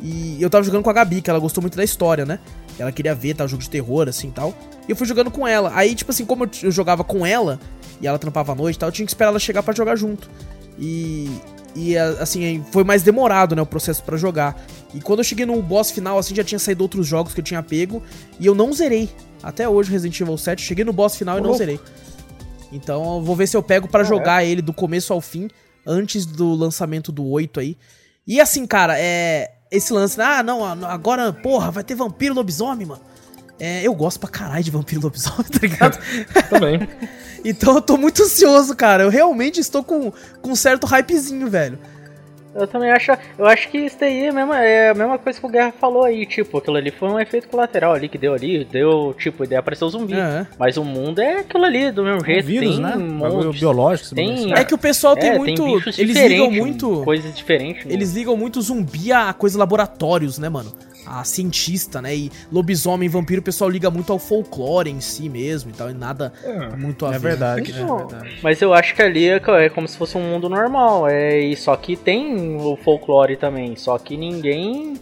E 0.00 0.36
eu 0.42 0.50
tava 0.50 0.64
jogando 0.64 0.82
com 0.82 0.90
a 0.90 0.92
Gabi, 0.92 1.22
que 1.22 1.30
ela 1.30 1.38
gostou 1.38 1.62
muito 1.62 1.76
da 1.76 1.84
história, 1.84 2.26
né? 2.26 2.40
Ela 2.76 2.90
queria 2.90 3.14
ver, 3.14 3.34
tá? 3.34 3.46
Jogo 3.46 3.62
de 3.62 3.70
terror, 3.70 4.08
assim 4.08 4.28
e 4.28 4.32
tal. 4.32 4.52
E 4.88 4.90
eu 4.90 4.96
fui 4.96 5.06
jogando 5.06 5.30
com 5.30 5.46
ela. 5.46 5.70
Aí, 5.74 5.94
tipo 5.94 6.10
assim, 6.10 6.24
como 6.24 6.42
eu, 6.42 6.50
eu 6.64 6.70
jogava 6.72 7.04
com 7.04 7.24
ela, 7.24 7.60
e 8.00 8.06
ela 8.08 8.18
trampava 8.18 8.50
à 8.50 8.54
noite 8.56 8.74
e 8.74 8.78
tal, 8.80 8.88
eu 8.88 8.92
tinha 8.92 9.06
que 9.06 9.12
esperar 9.12 9.30
ela 9.30 9.38
chegar 9.38 9.62
pra 9.62 9.72
jogar 9.72 9.94
junto. 9.94 10.28
E. 10.76 11.30
E 11.74 11.96
assim, 11.96 12.64
foi 12.70 12.84
mais 12.84 13.02
demorado, 13.02 13.56
né, 13.56 13.62
o 13.62 13.66
processo 13.66 14.02
pra 14.02 14.16
jogar. 14.16 14.62
E 14.94 15.00
quando 15.00 15.20
eu 15.20 15.24
cheguei 15.24 15.46
no 15.46 15.60
boss 15.62 15.90
final, 15.90 16.18
assim, 16.18 16.34
já 16.34 16.44
tinha 16.44 16.58
saído 16.58 16.82
outros 16.82 17.06
jogos 17.06 17.32
que 17.32 17.40
eu 17.40 17.44
tinha 17.44 17.62
pego. 17.62 18.02
E 18.38 18.46
eu 18.46 18.54
não 18.54 18.72
zerei. 18.72 19.08
Até 19.42 19.68
hoje, 19.68 19.90
Resident 19.90 20.20
Evil 20.20 20.36
7, 20.36 20.62
cheguei 20.62 20.84
no 20.84 20.92
boss 20.92 21.16
final 21.16 21.38
e 21.38 21.40
não 21.40 21.54
zerei. 21.54 21.80
Então 22.70 23.16
eu 23.16 23.22
vou 23.22 23.34
ver 23.36 23.46
se 23.46 23.56
eu 23.56 23.62
pego 23.62 23.88
pra 23.88 24.04
jogar 24.04 24.44
ele 24.44 24.62
do 24.62 24.72
começo 24.72 25.12
ao 25.12 25.20
fim, 25.20 25.48
antes 25.86 26.24
do 26.24 26.54
lançamento 26.54 27.10
do 27.10 27.26
8 27.26 27.60
aí. 27.60 27.76
E 28.26 28.40
assim, 28.40 28.66
cara, 28.66 28.98
é. 28.98 29.52
Esse 29.70 29.90
lance, 29.90 30.20
ah, 30.20 30.42
não, 30.42 30.62
agora, 30.84 31.32
porra, 31.32 31.70
vai 31.70 31.82
ter 31.82 31.94
vampiro 31.94 32.34
lobisomem, 32.34 32.86
mano. 32.86 33.00
É, 33.64 33.86
eu 33.86 33.94
gosto 33.94 34.18
pra 34.18 34.28
caralho 34.28 34.64
de 34.64 34.70
vampiro 34.72 35.00
lobisomem, 35.02 35.44
tá 35.52 35.58
ligado? 35.62 35.98
Também. 36.50 36.88
então 37.44 37.76
eu 37.76 37.80
tô 37.82 37.96
muito 37.96 38.22
ansioso, 38.22 38.74
cara. 38.74 39.04
Eu 39.04 39.08
realmente 39.08 39.60
estou 39.60 39.84
com, 39.84 40.12
com 40.40 40.50
um 40.50 40.56
certo 40.56 40.84
hypezinho, 40.86 41.48
velho. 41.48 41.78
Eu 42.54 42.66
também 42.66 42.90
acho. 42.90 43.10
Eu 43.38 43.46
acho 43.46 43.70
que 43.70 43.78
isso 43.78 43.96
daí 43.98 44.24
é 44.24 44.28
a, 44.28 44.32
mesma, 44.32 44.60
é 44.60 44.90
a 44.90 44.94
mesma 44.94 45.18
coisa 45.18 45.40
que 45.40 45.46
o 45.46 45.48
Guerra 45.48 45.72
falou 45.80 46.04
aí. 46.04 46.26
Tipo, 46.26 46.58
aquilo 46.58 46.76
ali 46.76 46.90
foi 46.90 47.08
um 47.08 47.18
efeito 47.18 47.48
colateral 47.48 47.94
ali 47.94 48.10
que 48.10 48.18
deu 48.18 48.34
ali. 48.34 48.66
Deu, 48.66 49.14
tipo, 49.18 49.42
ideia 49.44 49.60
apareceu 49.60 49.88
zumbi. 49.88 50.12
É. 50.12 50.46
Mas 50.58 50.76
o 50.76 50.84
mundo 50.84 51.20
é 51.22 51.38
aquilo 51.38 51.64
ali, 51.64 51.90
do 51.90 52.02
mesmo 52.04 52.22
jeito. 52.22 52.44
vírus, 52.44 52.74
tem 52.74 52.84
né? 52.84 52.94
um 52.94 53.20
Bagulho 53.20 53.46
monte- 53.46 53.58
biológico. 53.58 54.14
tem- 54.14 54.34
bagulho. 54.34 54.54
É 54.54 54.64
que 54.66 54.74
o 54.74 54.78
pessoal 54.78 55.16
tem 55.16 55.30
é, 55.30 55.38
muito. 55.38 55.64
bichos 55.64 55.98
eles 55.98 56.14
ligam 56.14 56.28
diferentes, 56.50 56.58
muito. 56.58 57.02
Coisas 57.04 57.34
diferentes. 57.34 57.86
né? 57.86 57.92
Eles 57.94 58.12
ligam 58.12 58.36
muito 58.36 58.60
zumbi 58.60 59.10
a 59.12 59.32
coisa 59.32 59.58
laboratórios, 59.58 60.36
né, 60.38 60.50
mano? 60.50 60.70
A 61.06 61.24
cientista, 61.24 62.00
né? 62.00 62.14
E 62.14 62.30
lobisomem 62.50 63.08
vampiro 63.08 63.40
o 63.40 63.44
pessoal 63.44 63.68
liga 63.68 63.90
muito 63.90 64.12
ao 64.12 64.18
folclore 64.18 64.90
em 64.90 65.00
si 65.00 65.28
mesmo 65.28 65.70
e 65.70 65.74
tal, 65.74 65.90
e 65.90 65.94
nada 65.94 66.32
É. 66.44 66.76
muito 66.76 67.04
a 67.06 67.10
É 67.10 67.12
ver. 67.12 67.18
verdade, 67.30 67.72
é 67.72 67.80
Não, 67.80 67.98
verdade. 68.06 68.38
Mas 68.42 68.60
eu 68.62 68.72
acho 68.72 68.94
que 68.94 69.02
ali 69.02 69.28
é, 69.28 69.36
é 69.64 69.68
como 69.68 69.88
se 69.88 69.96
fosse 69.98 70.16
um 70.16 70.22
mundo 70.22 70.48
normal. 70.48 71.08
É, 71.08 71.38
e 71.40 71.56
só 71.56 71.74
que 71.76 71.96
tem 71.96 72.56
o 72.56 72.76
folclore 72.76 73.36
também. 73.36 73.74
Só 73.76 73.98
que 73.98 74.16
ninguém. 74.16 74.94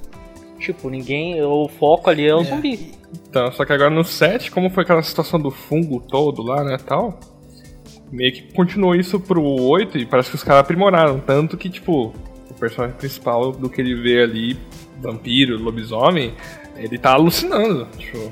Tipo, 0.58 0.90
ninguém. 0.90 1.40
O 1.42 1.68
foco 1.68 2.10
ali 2.10 2.26
é 2.26 2.34
o 2.34 2.44
zumbi. 2.44 2.92
Então, 3.28 3.50
só 3.52 3.64
que 3.64 3.72
agora 3.72 3.90
no 3.90 4.04
7, 4.04 4.50
como 4.50 4.70
foi 4.70 4.82
aquela 4.84 5.02
situação 5.02 5.40
do 5.40 5.50
fungo 5.50 6.00
todo 6.00 6.42
lá, 6.42 6.62
né, 6.62 6.76
tal, 6.78 7.18
meio 8.10 8.32
que 8.32 8.52
continuou 8.52 8.94
isso 8.94 9.18
pro 9.18 9.42
8 9.42 9.98
e 9.98 10.06
parece 10.06 10.30
que 10.30 10.36
os 10.36 10.44
caras 10.44 10.60
aprimoraram, 10.60 11.18
tanto 11.20 11.56
que, 11.56 11.68
tipo, 11.68 12.12
o 12.50 12.54
personagem 12.54 12.96
principal 12.96 13.52
do 13.52 13.68
que 13.68 13.80
ele 13.80 13.94
vê 13.94 14.22
ali, 14.22 14.58
vampiro, 15.00 15.58
lobisomem, 15.58 16.34
ele 16.76 16.98
tá 16.98 17.12
alucinando, 17.12 17.86
tipo, 17.98 18.30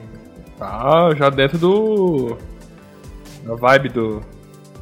tá 0.59 1.15
já 1.17 1.31
dentro 1.31 1.59
do... 1.59 2.37
da 3.45 3.55
vibe 3.55 3.89
do, 3.91 4.21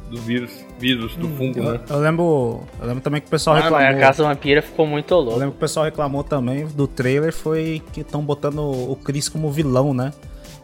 do 0.09 0.17
vírus, 0.21 0.51
vírus, 0.79 1.15
do 1.15 1.27
fungo, 1.29 1.61
né. 1.61 1.79
Eu, 1.89 1.95
eu 1.95 2.01
lembro, 2.01 2.61
eu 2.79 2.87
lembro 2.87 3.01
também 3.01 3.21
que 3.21 3.27
o 3.27 3.29
pessoal 3.31 3.55
Ah, 3.55 3.59
mas 3.61 3.71
reclamou. 3.71 3.97
a 3.97 3.99
Casa 3.99 4.23
Vampira 4.23 4.61
ficou 4.61 4.85
muito 4.87 5.13
Eu 5.13 5.19
louca. 5.19 5.39
lembro 5.39 5.51
que 5.51 5.57
o 5.57 5.59
pessoal 5.61 5.85
reclamou 5.85 6.23
também 6.23 6.65
do 6.67 6.87
trailer 6.87 7.33
foi 7.33 7.81
que 7.93 8.01
estão 8.01 8.21
botando 8.23 8.59
o 8.59 8.95
Chris 9.03 9.27
como 9.29 9.51
vilão, 9.51 9.93
né? 9.93 10.11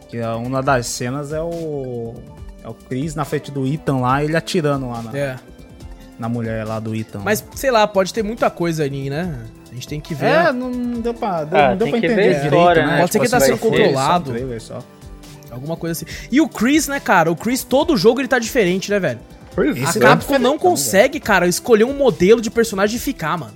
Que 0.10 0.18
é 0.18 0.30
uma 0.30 0.62
das 0.62 0.86
cenas 0.88 1.34
é 1.34 1.42
o 1.42 2.14
é 2.64 2.70
o 2.70 2.74
Chris 2.74 3.14
na 3.16 3.26
frente 3.26 3.52
do 3.52 3.66
Ethan 3.68 3.98
lá, 3.98 4.24
ele 4.24 4.38
atirando 4.38 4.88
lá 4.88 5.02
na, 5.02 5.18
É. 5.18 5.36
na 6.18 6.30
mulher 6.30 6.66
lá 6.66 6.80
do 6.80 6.96
Ethan. 6.96 7.20
Mas, 7.20 7.44
sei 7.56 7.70
lá, 7.72 7.86
pode 7.86 8.14
ter 8.14 8.24
muita 8.24 8.50
coisa 8.50 8.84
ali, 8.86 9.10
né? 9.10 9.38
A 9.74 9.76
gente 9.76 9.88
tem 9.88 10.00
que 10.00 10.14
ver. 10.14 10.28
é, 10.28 10.52
não 10.52 10.70
deu 11.02 11.16
pra, 11.16 11.44
deu, 11.46 11.60
Ah, 11.60 11.70
não 11.72 11.78
deu 11.78 11.88
pra 11.88 11.98
entender 11.98 12.16
direito, 12.16 12.44
história, 12.46 12.86
né? 12.86 12.92
né? 12.94 13.00
Pode 13.00 13.12
ser 13.12 13.18
que 13.20 13.26
ele 13.26 13.32
tá 13.32 13.40
sendo 13.40 13.58
só 13.58 13.68
controlado. 13.70 14.32
trailer 14.32 14.62
só. 14.62 14.80
Alguma 15.50 15.76
coisa 15.76 15.92
assim. 15.94 16.28
E 16.32 16.40
o 16.40 16.48
Chris, 16.48 16.88
né, 16.88 17.00
cara? 17.00 17.32
O 17.32 17.36
Chris, 17.36 17.64
todo 17.64 17.98
jogo 17.98 18.22
ele 18.22 18.28
tá 18.28 18.38
diferente, 18.38 18.92
né, 18.92 19.00
velho? 19.00 19.20
Pois 19.56 19.68
A 19.70 19.72
é. 19.72 19.84
Capcom 19.86 20.04
não 20.04 20.16
diferentão, 20.18 20.58
consegue, 20.60 21.20
cara, 21.20 21.48
escolher 21.48 21.86
um 21.86 21.94
modelo 21.98 22.40
de 22.40 22.52
personagem 22.52 22.98
e 22.98 23.00
ficar, 23.00 23.36
mano. 23.38 23.54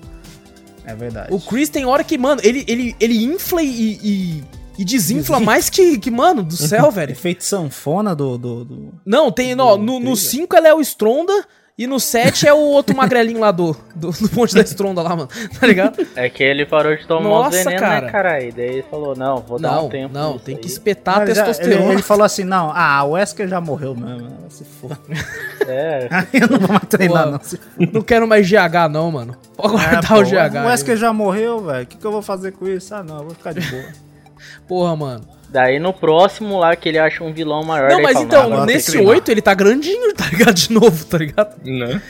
É 0.86 0.96
verdade. 0.96 1.32
O 1.34 1.40
Chris 1.40 1.70
tem 1.70 1.86
hora 1.86 2.04
que, 2.04 2.18
mano, 2.18 2.42
ele, 2.44 2.64
ele, 2.68 2.96
ele 3.00 3.24
infla 3.24 3.62
e, 3.62 3.68
e, 4.02 4.44
e 4.80 4.86
desinfla 4.86 5.40
mais 5.40 5.70
que, 5.70 6.00
que, 6.00 6.10
mano, 6.10 6.42
do 6.44 6.56
céu, 6.56 6.90
velho. 6.92 7.12
Efeito 7.12 7.44
sanfona 7.44 8.16
do. 8.16 8.38
do, 8.38 8.66
do- 8.66 8.94
Não, 9.06 9.32
tem, 9.32 9.54
ó, 9.60 9.76
Do 9.76 9.84
no, 9.84 9.94
no 9.94 10.00
trailer. 10.00 10.16
5 10.18 10.56
ela 10.56 10.68
é 10.70 10.74
o 10.74 10.82
Stronda 10.82 11.46
e 11.78 11.86
no 11.86 12.00
7 12.00 12.48
é 12.48 12.54
o 12.54 12.58
outro 12.58 12.96
magrelinho 12.98 13.40
lá 13.40 13.52
do, 13.52 13.78
do, 13.96 14.10
do 14.12 14.30
monte 14.34 14.56
da 14.56 14.62
Stronda 14.62 15.02
lá, 15.04 15.10
mano. 15.16 15.30
Tá 15.60 15.68
ligado? 15.68 16.08
É 16.16 16.28
que 16.30 16.42
ele 16.42 16.66
parou 16.66 16.96
de 16.96 17.06
tomar 17.06 17.30
Nossa, 17.30 17.50
os 17.50 17.64
venenos, 17.64 17.80
cara. 17.82 18.02
né, 18.06 18.12
caralho? 18.12 18.54
Daí 18.54 18.66
ele 18.66 18.84
falou, 18.90 19.16
não, 19.16 19.38
vou 19.38 19.60
dar 19.60 19.74
Não, 19.74 19.86
um 19.86 19.90
tempo 19.90 20.14
não, 20.14 20.40
tem 20.40 20.56
aí. 20.56 20.62
que 20.62 20.68
espetar 20.68 21.20
a 21.20 21.24
Ele 21.24 21.36
já- 21.36 21.44
testosterona. 21.46 21.84
Ele, 21.86 21.94
ele 21.94 22.02
falou 22.02 22.24
assim: 22.24 22.44
não, 22.44 22.72
ah, 22.74 23.04
o 23.04 23.12
Wesker 23.12 23.48
já 23.48 23.62
morreu 23.62 23.96
mesmo. 23.96 24.30
Se 24.50 24.64
for. 24.66 24.98
É, 25.70 26.08
eu 26.32 26.48
não 26.48 26.60
vou 26.60 26.70
mais 26.70 26.84
treinar, 26.88 27.26
Pô, 27.26 27.32
não. 27.32 27.40
Se 27.42 27.60
Não 27.92 28.02
quero 28.02 28.26
mais 28.26 28.48
GH, 28.50 28.88
não, 28.90 29.12
mano. 29.12 29.36
Pode 29.58 29.74
guardar 29.74 30.02
É, 30.02 30.08
pô, 30.08 30.16
o 30.22 30.24
GH. 30.24 30.32
O 30.56 30.58
aí, 30.60 30.66
Wesker 30.68 30.96
já 30.96 31.12
morreu, 31.12 31.60
velho. 31.60 31.84
O 31.84 31.86
que, 31.86 31.98
que 31.98 32.06
eu 32.08 32.12
vou 32.14 32.22
fazer 32.22 32.54
com 32.54 32.66
isso? 32.70 32.96
Ah, 32.96 33.04
não, 33.04 33.18
eu 33.18 33.24
vou 33.26 33.32
ficar 33.36 33.52
de 33.54 33.60
boa. 33.70 33.84
Porra, 34.68 34.96
mano. 34.96 35.26
daí 35.50 35.80
no 35.80 35.94
próximo 35.94 36.60
lá 36.60 36.76
que 36.76 36.90
ele 36.90 37.00
acha 37.00 37.24
um 37.24 37.34
vilão 37.34 37.64
maior. 37.64 37.90
Não, 37.90 38.02
mas 38.02 38.14
fala, 38.14 38.26
então, 38.26 38.60
que 38.62 38.66
nesse 38.66 38.92
treinar. 38.92 39.14
8 39.14 39.32
ele 39.32 39.42
tá 39.42 39.54
grandinho, 39.54 40.14
tá 40.16 40.26
ligado? 40.26 40.54
De 40.54 40.72
novo, 40.72 41.06
tá 41.06 41.18
ligado? 41.18 41.56
Né? 41.64 42.02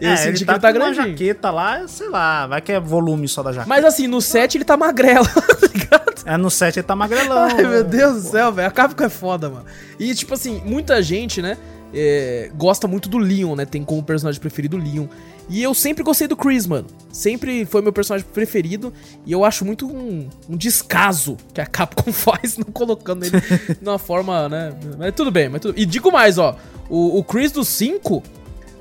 Eu 0.00 0.10
é, 0.10 0.16
senti 0.16 0.28
ele 0.28 0.38
que 0.38 0.44
tá 0.44 0.52
ele 0.54 0.60
tá 0.60 0.72
com 0.72 0.78
uma 0.78 0.90
grandinho. 0.92 1.16
jaqueta 1.16 1.50
lá, 1.50 1.86
sei 1.86 2.08
lá, 2.08 2.46
vai 2.48 2.60
que 2.60 2.72
é 2.72 2.80
volume 2.80 3.28
só 3.28 3.40
da 3.42 3.52
jaqueta. 3.52 3.68
Mas 3.68 3.84
assim, 3.84 4.08
no 4.08 4.20
7 4.20 4.58
ele 4.58 4.64
tá 4.64 4.76
magrelo, 4.76 5.24
tá 5.30 5.68
ligado? 5.72 6.14
É, 6.26 6.36
no 6.36 6.50
7 6.50 6.80
ele 6.80 6.86
tá 6.86 6.96
magrelão. 6.96 7.38
Ai, 7.44 7.62
meu? 7.62 7.84
Deus 7.84 8.24
do 8.24 8.30
céu, 8.30 8.52
velho. 8.52 8.66
A 8.66 8.70
Capcom 8.72 9.04
é 9.04 9.08
foda, 9.08 9.48
mano. 9.48 9.64
E, 10.00 10.12
tipo 10.14 10.34
assim, 10.34 10.60
muita 10.64 11.00
gente, 11.00 11.40
né, 11.40 11.56
é, 11.94 12.50
gosta 12.54 12.88
muito 12.88 13.08
do 13.08 13.18
Leon, 13.18 13.54
né? 13.54 13.66
Tem 13.66 13.84
como 13.84 14.02
personagem 14.02 14.40
preferido 14.40 14.76
o 14.76 14.80
Leon. 14.80 15.06
E 15.48 15.62
eu 15.62 15.74
sempre 15.74 16.02
gostei 16.02 16.26
do 16.26 16.36
Chris, 16.36 16.66
mano. 16.66 16.86
Sempre 17.12 17.66
foi 17.66 17.82
meu 17.82 17.92
personagem 17.92 18.26
preferido. 18.32 18.92
E 19.26 19.32
eu 19.32 19.44
acho 19.44 19.64
muito 19.64 19.86
um, 19.86 20.28
um 20.48 20.56
descaso 20.56 21.36
que 21.52 21.60
a 21.60 21.66
Capcom 21.66 22.10
faz 22.12 22.56
não 22.56 22.66
colocando 22.72 23.24
ele 23.24 23.38
de 23.80 23.88
uma 23.88 23.98
forma, 23.98 24.48
né? 24.48 24.74
Mas 24.98 25.14
tudo 25.14 25.30
bem, 25.30 25.48
mas 25.48 25.60
tudo... 25.60 25.78
E 25.78 25.84
digo 25.84 26.10
mais, 26.10 26.38
ó. 26.38 26.56
O, 26.88 27.18
o 27.18 27.24
Chris 27.24 27.52
do 27.52 27.64
5. 27.64 28.22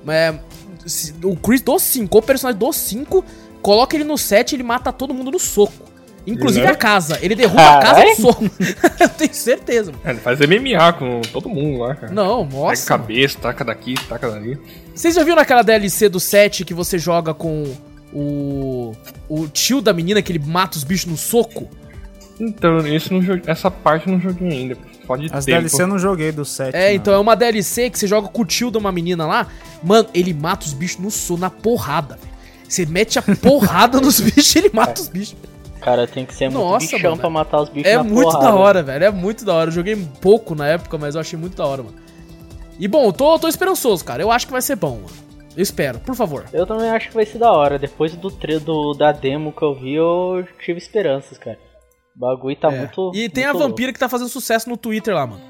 É, 0.07 0.39
o 1.23 1.35
Chris 1.35 1.61
do 1.61 1.77
5, 1.77 2.17
o 2.17 2.21
personagem 2.21 2.59
do 2.59 2.71
5, 2.71 3.25
coloca 3.61 3.95
ele 3.95 4.03
no 4.03 4.17
7 4.17 4.55
ele 4.55 4.63
mata 4.63 4.91
todo 4.91 5.13
mundo 5.13 5.31
no 5.31 5.39
soco. 5.39 5.90
Inclusive 6.27 6.65
Né? 6.65 6.71
a 6.71 6.75
casa. 6.75 7.17
Ele 7.21 7.35
derruba 7.35 7.61
a 7.61 7.79
casa 7.81 7.87
no 7.89 7.95
Carai. 7.95 8.15
soco. 8.15 8.49
eu 8.99 9.09
tenho 9.09 9.33
certeza, 9.33 9.91
mano. 9.91 10.03
É, 10.05 10.11
ele 10.11 10.19
faz 10.19 10.39
MMA 10.39 10.93
com 10.93 11.21
todo 11.31 11.49
mundo 11.49 11.79
lá, 11.79 11.95
cara. 11.95 12.13
Não, 12.13 12.45
Pega 12.45 12.57
nossa. 12.59 12.85
cabeça, 12.85 13.37
taca 13.39 13.65
daqui, 13.65 13.95
taca 14.07 14.29
dali. 14.29 14.57
Vocês 14.93 15.15
já 15.15 15.23
viram 15.23 15.37
naquela 15.37 15.61
DLC 15.63 16.07
do 16.09 16.19
7 16.19 16.63
que 16.65 16.73
você 16.73 16.97
joga 16.99 17.33
com 17.33 17.63
o. 18.13 18.93
O 19.27 19.47
tio 19.47 19.81
da 19.81 19.93
menina 19.93 20.21
que 20.21 20.31
ele 20.31 20.43
mata 20.45 20.77
os 20.77 20.83
bichos 20.83 21.05
no 21.09 21.17
soco? 21.17 21.67
Então, 22.39 22.79
esse 22.87 23.11
não 23.13 23.21
joguei- 23.21 23.43
essa 23.47 23.69
parte 23.71 24.07
eu 24.07 24.13
não 24.13 24.19
joguei 24.19 24.49
ainda. 24.49 24.77
Pode 25.07 25.25
As 25.31 25.45
tempo. 25.45 25.57
DLC 25.59 25.81
eu 25.83 25.87
não 25.87 25.99
joguei 25.99 26.31
do 26.31 26.43
7. 26.45 26.75
É, 26.75 26.93
então 26.93 27.13
é 27.13 27.17
uma 27.19 27.35
DLC 27.35 27.89
que 27.89 27.97
você 27.99 28.07
joga 28.07 28.27
com 28.27 28.41
o 28.41 28.45
tio 28.45 28.71
de 28.71 28.77
uma 28.77 28.91
menina 28.91 29.25
lá. 29.25 29.47
Mano, 29.83 30.07
ele 30.13 30.33
mata 30.33 30.65
os 30.65 30.73
bichos 30.73 30.99
no 30.99 31.11
soco, 31.11 31.39
na 31.39 31.49
porrada, 31.49 32.15
velho. 32.15 32.31
Você 32.67 32.85
mete 32.85 33.19
a 33.19 33.21
porrada 33.41 33.99
nos 33.99 34.19
bichos 34.19 34.55
e 34.55 34.59
ele 34.59 34.71
mata 34.73 35.01
os 35.01 35.07
bichos. 35.07 35.35
Cara, 35.81 36.07
tem 36.07 36.25
que 36.25 36.33
ser 36.33 36.49
muito 36.49 36.63
Nossa, 36.63 36.85
bichão 36.95 37.11
mano. 37.11 37.21
pra 37.21 37.29
matar 37.29 37.61
os 37.61 37.69
bichos 37.69 37.91
É 37.91 37.97
muito 37.97 38.23
porrada. 38.23 38.45
da 38.45 38.55
hora, 38.55 38.83
velho. 38.83 39.03
É 39.05 39.09
muito 39.11 39.43
da 39.43 39.53
hora. 39.55 39.69
Eu 39.69 39.73
joguei 39.73 39.95
pouco 40.21 40.53
na 40.55 40.67
época, 40.67 40.97
mas 40.97 41.15
eu 41.15 41.21
achei 41.21 41.37
muito 41.37 41.57
da 41.57 41.65
hora, 41.65 41.81
mano. 41.83 41.95
E 42.79 42.87
bom, 42.87 43.05
eu 43.05 43.13
tô, 43.13 43.37
tô 43.39 43.47
esperançoso, 43.47 44.05
cara. 44.05 44.21
Eu 44.21 44.31
acho 44.31 44.45
que 44.45 44.51
vai 44.51 44.61
ser 44.61 44.75
bom, 44.75 44.95
mano. 44.97 45.21
Eu 45.57 45.61
espero, 45.61 45.99
por 45.99 46.15
favor. 46.15 46.45
Eu 46.53 46.65
também 46.65 46.89
acho 46.89 47.09
que 47.09 47.13
vai 47.15 47.25
ser 47.25 47.37
da 47.39 47.51
hora. 47.51 47.77
Depois 47.79 48.15
do, 48.15 48.29
tre 48.31 48.57
do 48.59 48.93
da 48.93 49.11
demo 49.11 49.51
que 49.51 49.61
eu 49.63 49.73
vi, 49.73 49.95
eu 49.95 50.45
tive 50.63 50.77
esperanças, 50.77 51.37
cara. 51.37 51.57
O 52.15 52.19
bagulho 52.19 52.55
tá 52.55 52.71
É. 52.71 52.77
muito. 52.77 53.11
E 53.15 53.27
tem 53.27 53.43
a 53.45 53.53
muito 53.53 53.67
vampira 53.67 53.91
que 53.91 53.99
tá 53.99 54.07
fazendo 54.07 54.29
sucesso 54.29 54.69
no 54.69 54.77
Twitter 54.77 55.13
lá, 55.13 55.25
mano. 55.27 55.41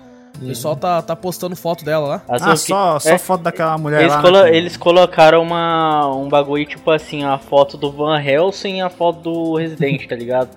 O 0.42 0.46
pessoal 0.48 0.76
tá, 0.76 1.02
tá 1.02 1.16
postando 1.16 1.56
foto 1.56 1.84
dela 1.86 2.08
lá. 2.08 2.22
Ah, 2.28 2.56
só, 2.56 3.00
só 3.00 3.10
é, 3.10 3.18
foto 3.18 3.42
daquela 3.42 3.78
mulher 3.78 4.02
eles, 4.02 4.14
lá. 4.14 4.22
colo- 4.22 4.44
né, 4.44 4.56
eles 4.56 4.78
colocaram 4.78 5.42
uma, 5.42 6.08
um 6.16 6.28
bagulho 6.28 6.66
tipo 6.66 6.90
assim, 6.90 7.24
a 7.24 7.38
foto 7.38 7.78
do 7.78 7.92
Van 7.92 8.20
Helsing 8.20 8.78
e 8.78 8.82
a 8.82 8.90
foto 8.90 9.20
do 9.22 9.56
Resident, 9.58 10.08
tá 10.08 10.16
ligado? 10.16 10.50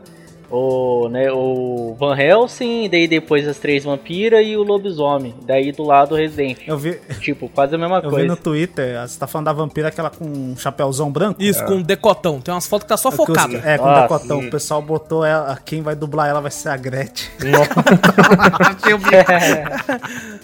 O, 0.57 1.09
né, 1.09 1.33
o 1.33 1.97
Van 1.99 2.17
Helsing, 2.17 2.89
daí 2.89 3.09
depois 3.09 3.49
as 3.49 3.59
três 3.59 3.83
vampiras 3.83 4.47
e 4.47 4.57
o 4.57 4.63
lobisomem. 4.63 5.35
Daí 5.45 5.73
do 5.73 5.83
lado 5.83 6.15
o 6.15 6.17
Resident. 6.17 6.59
Eu 6.67 6.79
vi, 6.79 6.97
Tipo, 7.21 7.49
quase 7.49 7.75
a 7.75 7.79
mesma 7.79 7.97
eu 7.97 8.03
vi 8.03 8.09
coisa. 8.11 8.27
no 8.29 8.37
Twitter, 8.37 9.01
você 9.01 9.19
tá 9.19 9.27
falando 9.27 9.47
da 9.47 9.53
vampira 9.53 9.89
aquela 9.89 10.11
com 10.11 10.25
um 10.25 10.57
chapéuzão 10.57 11.11
branco? 11.11 11.43
Isso, 11.43 11.65
com 11.65 11.83
decotão. 11.83 12.41
Tem 12.41 12.55
umas 12.55 12.69
fotos 12.69 12.85
que 12.85 12.89
tá 12.91 12.97
só 12.97 13.09
É 13.09 13.13
que 13.13 13.21
os- 13.21 13.27
focada. 13.27 13.57
É, 13.65 13.79
com 13.79 13.89
Ah, 13.89 14.03
decotão. 14.03 14.41
sim. 14.43 14.47
O 14.47 14.51
pessoal 14.51 14.81
botou 14.81 15.25
ela, 15.25 15.59
quem 15.65 15.83
vai 15.83 15.97
dublar 15.97 16.29
ela 16.29 16.41
vai 16.41 16.53
ser 16.53 16.69
a 16.69 16.77
Gretchen. 16.77 17.31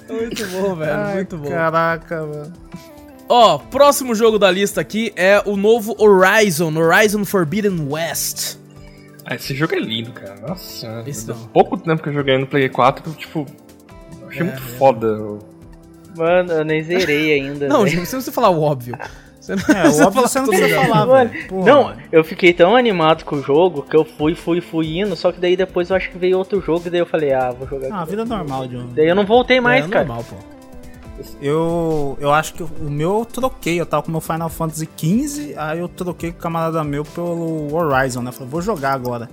Muito 0.09 0.47
bom, 0.49 0.75
velho. 0.75 0.93
Ai, 0.95 1.15
muito 1.15 1.37
bom. 1.37 1.49
Caraca, 1.49 2.23
mano. 2.27 2.53
Ó, 3.29 3.59
próximo 3.59 4.15
jogo 4.15 4.39
da 4.39 4.51
lista 4.51 4.81
aqui 4.81 5.13
é 5.15 5.41
o 5.47 5.57
novo 5.57 5.95
Horizon, 5.99 6.73
Horizon 6.77 7.25
Forbidden 7.25 7.87
West. 7.89 8.57
Ah, 9.25 9.35
esse 9.35 9.55
jogo 9.55 9.75
é 9.75 9.79
lindo, 9.79 10.13
cara. 10.13 10.41
Nossa, 10.41 11.03
Esse 11.07 11.27
faz 11.27 11.39
pouco 11.53 11.77
tempo 11.77 12.03
que 12.03 12.09
eu 12.09 12.13
joguei 12.13 12.39
no 12.39 12.47
Play 12.47 12.69
4, 12.69 13.09
eu, 13.11 13.15
tipo, 13.15 13.47
achei 14.29 14.41
É, 14.43 14.45
muito 14.45 14.63
foda. 14.63 15.07
eu- 15.07 15.39
Mano, 16.17 16.53
eu 16.53 16.65
nem 16.65 16.83
zerei 16.83 17.33
ainda. 17.41 17.69
Não, 17.69 17.87
gente, 17.87 18.07
você 18.07 18.17
não 18.17 18.23
precisa 18.23 18.33
falar 18.33 18.51
o 18.51 18.61
óbvio. 18.63 18.97
Você 19.41 19.55
não 19.57 19.63
É, 19.75 19.89
o 19.89 20.07
óbvio 20.07 20.23
você 20.23 20.39
não 20.41 20.49
precisa 20.49 20.75
falar, 20.83 21.07
Mano, 21.07 21.31
não, 21.65 21.95
eu 22.13 22.23
fiquei 22.25 22.53
tão 22.53 22.77
animado 22.77 23.25
com 23.25 23.37
o 23.37 23.43
jogo 23.43 23.83
que 23.83 23.97
eu 23.97 24.05
fui, 24.05 24.35
fui, 24.35 24.61
fui 24.61 24.99
indo, 24.99 25.17
só 25.17 25.33
que 25.33 25.41
daí 25.41 25.57
depois 25.57 25.89
eu 25.91 25.97
acho 25.97 26.11
que 26.11 26.19
veio 26.19 26.37
outro 26.37 26.61
jogo 26.61 26.83
e 26.87 26.91
daí 26.91 27.01
eu 27.01 27.07
falei, 27.07 27.33
ah, 27.33 27.51
vou 27.51 27.67
jogar 27.67 27.89
Ah, 27.93 28.05
vida 28.05 28.25
normal 28.25 28.67
de 28.67 28.77
um. 28.77 28.87
Daí 28.93 29.07
eu 29.09 29.15
não 29.15 29.25
voltei 29.25 29.61
mais, 29.61 29.85
é 29.87 29.89
cara. 29.89 30.05
normal, 30.05 30.25
pô. 30.29 30.37
Eu, 31.41 32.17
eu 32.21 32.33
acho 32.33 32.55
que 32.55 32.63
o 32.63 32.69
meu 32.83 33.21
eu 33.21 33.25
troquei. 33.25 33.81
Eu 33.81 33.87
tava 33.87 34.03
com 34.03 34.09
o 34.09 34.13
meu 34.13 34.21
Final 34.21 34.49
Fantasy 34.49 34.89
XV, 34.97 35.55
aí 35.57 35.79
eu 35.79 35.89
troquei 35.89 36.33
com 36.33 36.39
o 36.39 36.41
camarada 36.41 36.83
meu 36.85 37.05
pelo 37.05 37.75
Horizon, 37.75 38.23
né? 38.23 38.33
Falei, 38.33 38.49
vou 38.49 38.63
jogar 38.63 38.93
agora. 38.93 39.29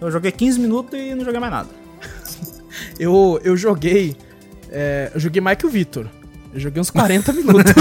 Eu 0.00 0.10
joguei 0.10 0.30
15 0.30 0.60
minutos 0.60 0.98
e 0.98 1.14
não 1.14 1.24
joguei 1.24 1.40
mais 1.40 1.52
nada. 1.52 1.68
Eu, 2.98 3.40
eu 3.42 3.56
joguei. 3.56 4.16
é, 4.70 5.10
eu 5.14 5.20
joguei 5.20 5.40
mais 5.40 5.58
que 5.58 5.66
o 5.66 5.68
Vitor. 5.68 6.06
Eu 6.54 6.60
joguei 6.60 6.80
uns 6.80 6.90
40 6.90 7.32
minutos. 7.34 7.72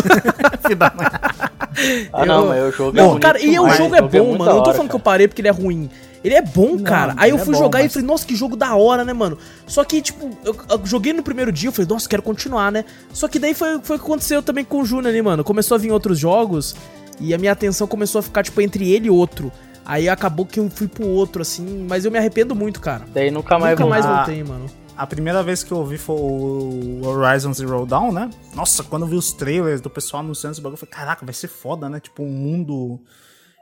Ah, 2.11 2.25
não, 2.25 2.47
mas 2.47 2.63
o 2.63 2.71
jogo 2.71 2.97
é 2.97 3.01
Não, 3.01 3.07
bonito 3.09 3.21
cara, 3.21 3.39
e 3.39 3.47
o 3.47 3.51
demais, 3.51 3.77
jogo 3.77 3.95
é 3.95 4.01
bom, 4.01 4.37
mano. 4.37 4.51
Eu 4.51 4.55
não 4.55 4.63
tô 4.63 4.71
falando 4.73 4.89
que 4.89 4.95
eu 4.95 4.99
cara. 4.99 5.03
parei 5.11 5.27
porque 5.27 5.41
ele 5.41 5.47
é 5.47 5.51
ruim. 5.51 5.89
Ele 6.27 6.35
é 6.35 6.41
bom, 6.41 6.75
Não, 6.75 6.83
cara. 6.83 7.13
Aí 7.17 7.29
eu 7.29 7.37
é 7.37 7.39
fui 7.39 7.53
bom, 7.53 7.59
jogar 7.59 7.79
e 7.79 7.83
mas- 7.83 7.93
falei, 7.93 8.05
nossa, 8.07 8.25
que 8.25 8.35
jogo 8.35 8.55
da 8.55 8.75
hora, 8.75 9.05
né, 9.05 9.13
mano? 9.13 9.37
Só 9.65 9.83
que, 9.83 10.01
tipo, 10.01 10.29
eu, 10.43 10.55
eu 10.69 10.85
joguei 10.85 11.13
no 11.13 11.23
primeiro 11.23 11.51
dia, 11.51 11.69
eu 11.69 11.71
falei, 11.73 11.87
nossa, 11.89 12.07
quero 12.09 12.21
continuar, 12.21 12.71
né? 12.71 12.83
Só 13.13 13.27
que 13.27 13.39
daí 13.39 13.53
foi, 13.53 13.79
foi 13.81 13.95
o 13.95 13.99
que 13.99 14.05
aconteceu 14.05 14.43
também 14.43 14.65
com 14.65 14.81
o 14.81 14.85
Júnior 14.85 15.07
ali, 15.07 15.21
mano. 15.21 15.43
Começou 15.43 15.75
a 15.75 15.77
vir 15.77 15.91
outros 15.91 16.19
jogos 16.19 16.75
e 17.19 17.33
a 17.33 17.37
minha 17.37 17.51
atenção 17.53 17.87
começou 17.87 18.19
a 18.19 18.21
ficar, 18.21 18.43
tipo, 18.43 18.59
entre 18.61 18.91
ele 18.91 19.07
e 19.07 19.09
outro. 19.09 19.51
Aí 19.85 20.09
acabou 20.09 20.45
que 20.45 20.59
eu 20.59 20.69
fui 20.69 20.87
pro 20.87 21.07
outro, 21.07 21.41
assim, 21.41 21.85
mas 21.89 22.03
eu 22.03 22.11
me 22.11 22.17
arrependo 22.17 22.53
muito, 22.53 22.81
cara. 22.81 23.05
Daí 23.13 23.31
nunca 23.31 23.57
mais 23.57 23.79
Nunca 23.79 23.89
mais 23.89 24.05
voltei, 24.05 24.43
mano. 24.43 24.65
A 24.97 25.07
primeira 25.07 25.41
vez 25.43 25.63
que 25.63 25.71
eu 25.71 25.77
ouvi 25.77 25.97
foi 25.97 26.15
o 26.15 27.01
Horizon 27.05 27.53
Zero 27.53 27.85
Dawn, 27.85 28.11
né? 28.11 28.29
Nossa, 28.53 28.83
quando 28.83 29.03
eu 29.03 29.07
vi 29.07 29.15
os 29.15 29.31
trailers 29.31 29.79
do 29.79 29.89
pessoal 29.89 30.21
anunciando 30.23 30.53
esse 30.53 30.61
bagulho, 30.61 30.73
eu 30.73 30.79
falei, 30.79 30.91
caraca, 30.93 31.23
vai 31.23 31.33
ser 31.33 31.47
foda, 31.47 31.87
né? 31.87 31.99
Tipo, 31.99 32.23
um 32.23 32.29
mundo 32.31 32.99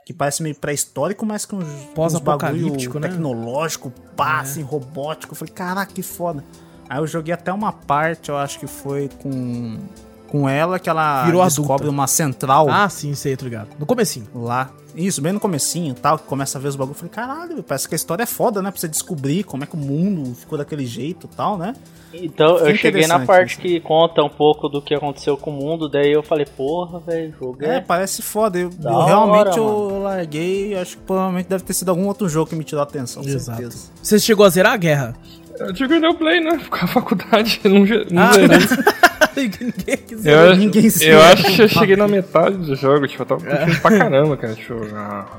que 0.05 0.13
parece 0.13 0.43
meio 0.43 0.53
pré-histórico, 0.53 1.25
mas 1.25 1.45
com 1.45 1.59
Pós-apocalíptico, 1.95 2.99
né? 2.99 3.09
tecnológico, 3.09 3.91
pá, 4.15 4.41
assim, 4.41 4.61
robótico. 4.61 5.33
Eu 5.33 5.37
falei, 5.37 5.51
caraca, 5.51 5.91
que 5.91 6.03
foda. 6.03 6.43
Aí 6.87 6.99
eu 6.99 7.07
joguei 7.07 7.33
até 7.33 7.51
uma 7.51 7.71
parte, 7.71 8.29
eu 8.29 8.37
acho 8.37 8.59
que 8.59 8.67
foi 8.67 9.09
com, 9.21 9.79
com 10.25 10.47
ela, 10.49 10.79
que 10.79 10.89
ela 10.89 11.23
Virou 11.25 11.43
descobre 11.43 11.73
adulta. 11.73 11.89
uma 11.91 12.07
central 12.07 12.67
Ah, 12.69 12.89
sim, 12.89 13.13
sei, 13.15 13.35
tô 13.37 13.45
ligado. 13.45 13.69
No 13.79 13.85
comecinho. 13.85 14.27
lá. 14.33 14.69
Isso, 14.95 15.21
bem 15.21 15.33
no 15.33 15.41
comecinho 15.41 15.91
e 15.91 15.99
tal, 15.99 16.17
que 16.17 16.23
começa 16.23 16.57
a 16.57 16.61
ver 16.61 16.69
os 16.69 16.75
bagulhos. 16.77 17.01
Eu 17.01 17.09
falei, 17.09 17.27
caralho, 17.27 17.61
parece 17.61 17.85
que 17.85 17.93
a 17.93 17.97
história 17.97 18.23
é 18.23 18.25
foda, 18.25 18.61
né? 18.61 18.71
Pra 18.71 18.79
você 18.79 18.87
descobrir 18.87 19.43
como 19.43 19.61
é 19.61 19.67
que 19.67 19.75
o 19.75 19.77
mundo 19.77 20.33
ficou 20.35 20.57
daquele 20.57 20.85
jeito 20.85 21.27
e 21.29 21.35
tal, 21.35 21.57
né? 21.57 21.75
Então 22.13 22.57
eu 22.59 22.73
cheguei 22.77 23.05
na 23.05 23.19
parte 23.25 23.51
isso. 23.51 23.59
que 23.61 23.81
conta 23.81 24.23
um 24.23 24.29
pouco 24.29 24.69
do 24.69 24.81
que 24.81 24.93
aconteceu 24.95 25.35
com 25.35 25.51
o 25.51 25.53
mundo, 25.53 25.89
daí 25.89 26.13
eu 26.13 26.23
falei, 26.23 26.45
porra, 26.45 26.97
velho, 27.01 27.33
jogo 27.37 27.57
É, 27.65 27.75
é. 27.75 27.81
parece 27.81 28.21
foda. 28.21 28.57
Eu, 28.57 28.69
eu 28.81 28.89
hora, 28.89 29.05
realmente 29.05 29.57
eu 29.57 29.99
larguei. 30.01 30.75
Acho 30.77 30.95
que 30.95 31.03
provavelmente 31.03 31.47
deve 31.49 31.65
ter 31.65 31.73
sido 31.73 31.89
algum 31.89 32.07
outro 32.07 32.29
jogo 32.29 32.49
que 32.49 32.55
me 32.55 32.63
tirou 32.63 32.79
a 32.79 32.83
atenção. 32.83 33.21
com 33.21 33.27
Exato. 33.27 33.57
certeza. 33.59 33.91
Você 34.01 34.17
chegou 34.17 34.45
a 34.45 34.49
zerar 34.49 34.71
a 34.71 34.77
guerra? 34.77 35.13
Eu 35.59 35.73
tive 35.73 35.99
no 35.99 36.13
play, 36.15 36.39
né? 36.41 36.59
Com 36.69 36.75
a 36.85 36.87
faculdade, 36.87 37.59
eu 37.63 37.71
não, 37.73 37.85
não 38.11 38.23
Ah, 38.23 38.33
zerei. 38.33 38.57
Ninguém 39.35 39.97
quiser. 39.97 40.33
Eu, 40.33 40.51
acho- 40.51 40.59
Ninguém 40.59 40.83
eu 40.85 40.89
zera. 40.91 41.33
acho 41.33 41.55
que 41.55 41.61
eu 41.61 41.67
cheguei 41.67 41.95
na 41.95 42.07
metade 42.07 42.55
do 42.57 42.75
jogo, 42.75 43.07
tipo, 43.07 43.21
eu 43.23 43.25
tava 43.25 43.41
curtindo 43.45 43.81
pra 43.81 43.97
caramba, 43.97 44.37
cara. 44.37 44.53
Tipo, 44.53 44.75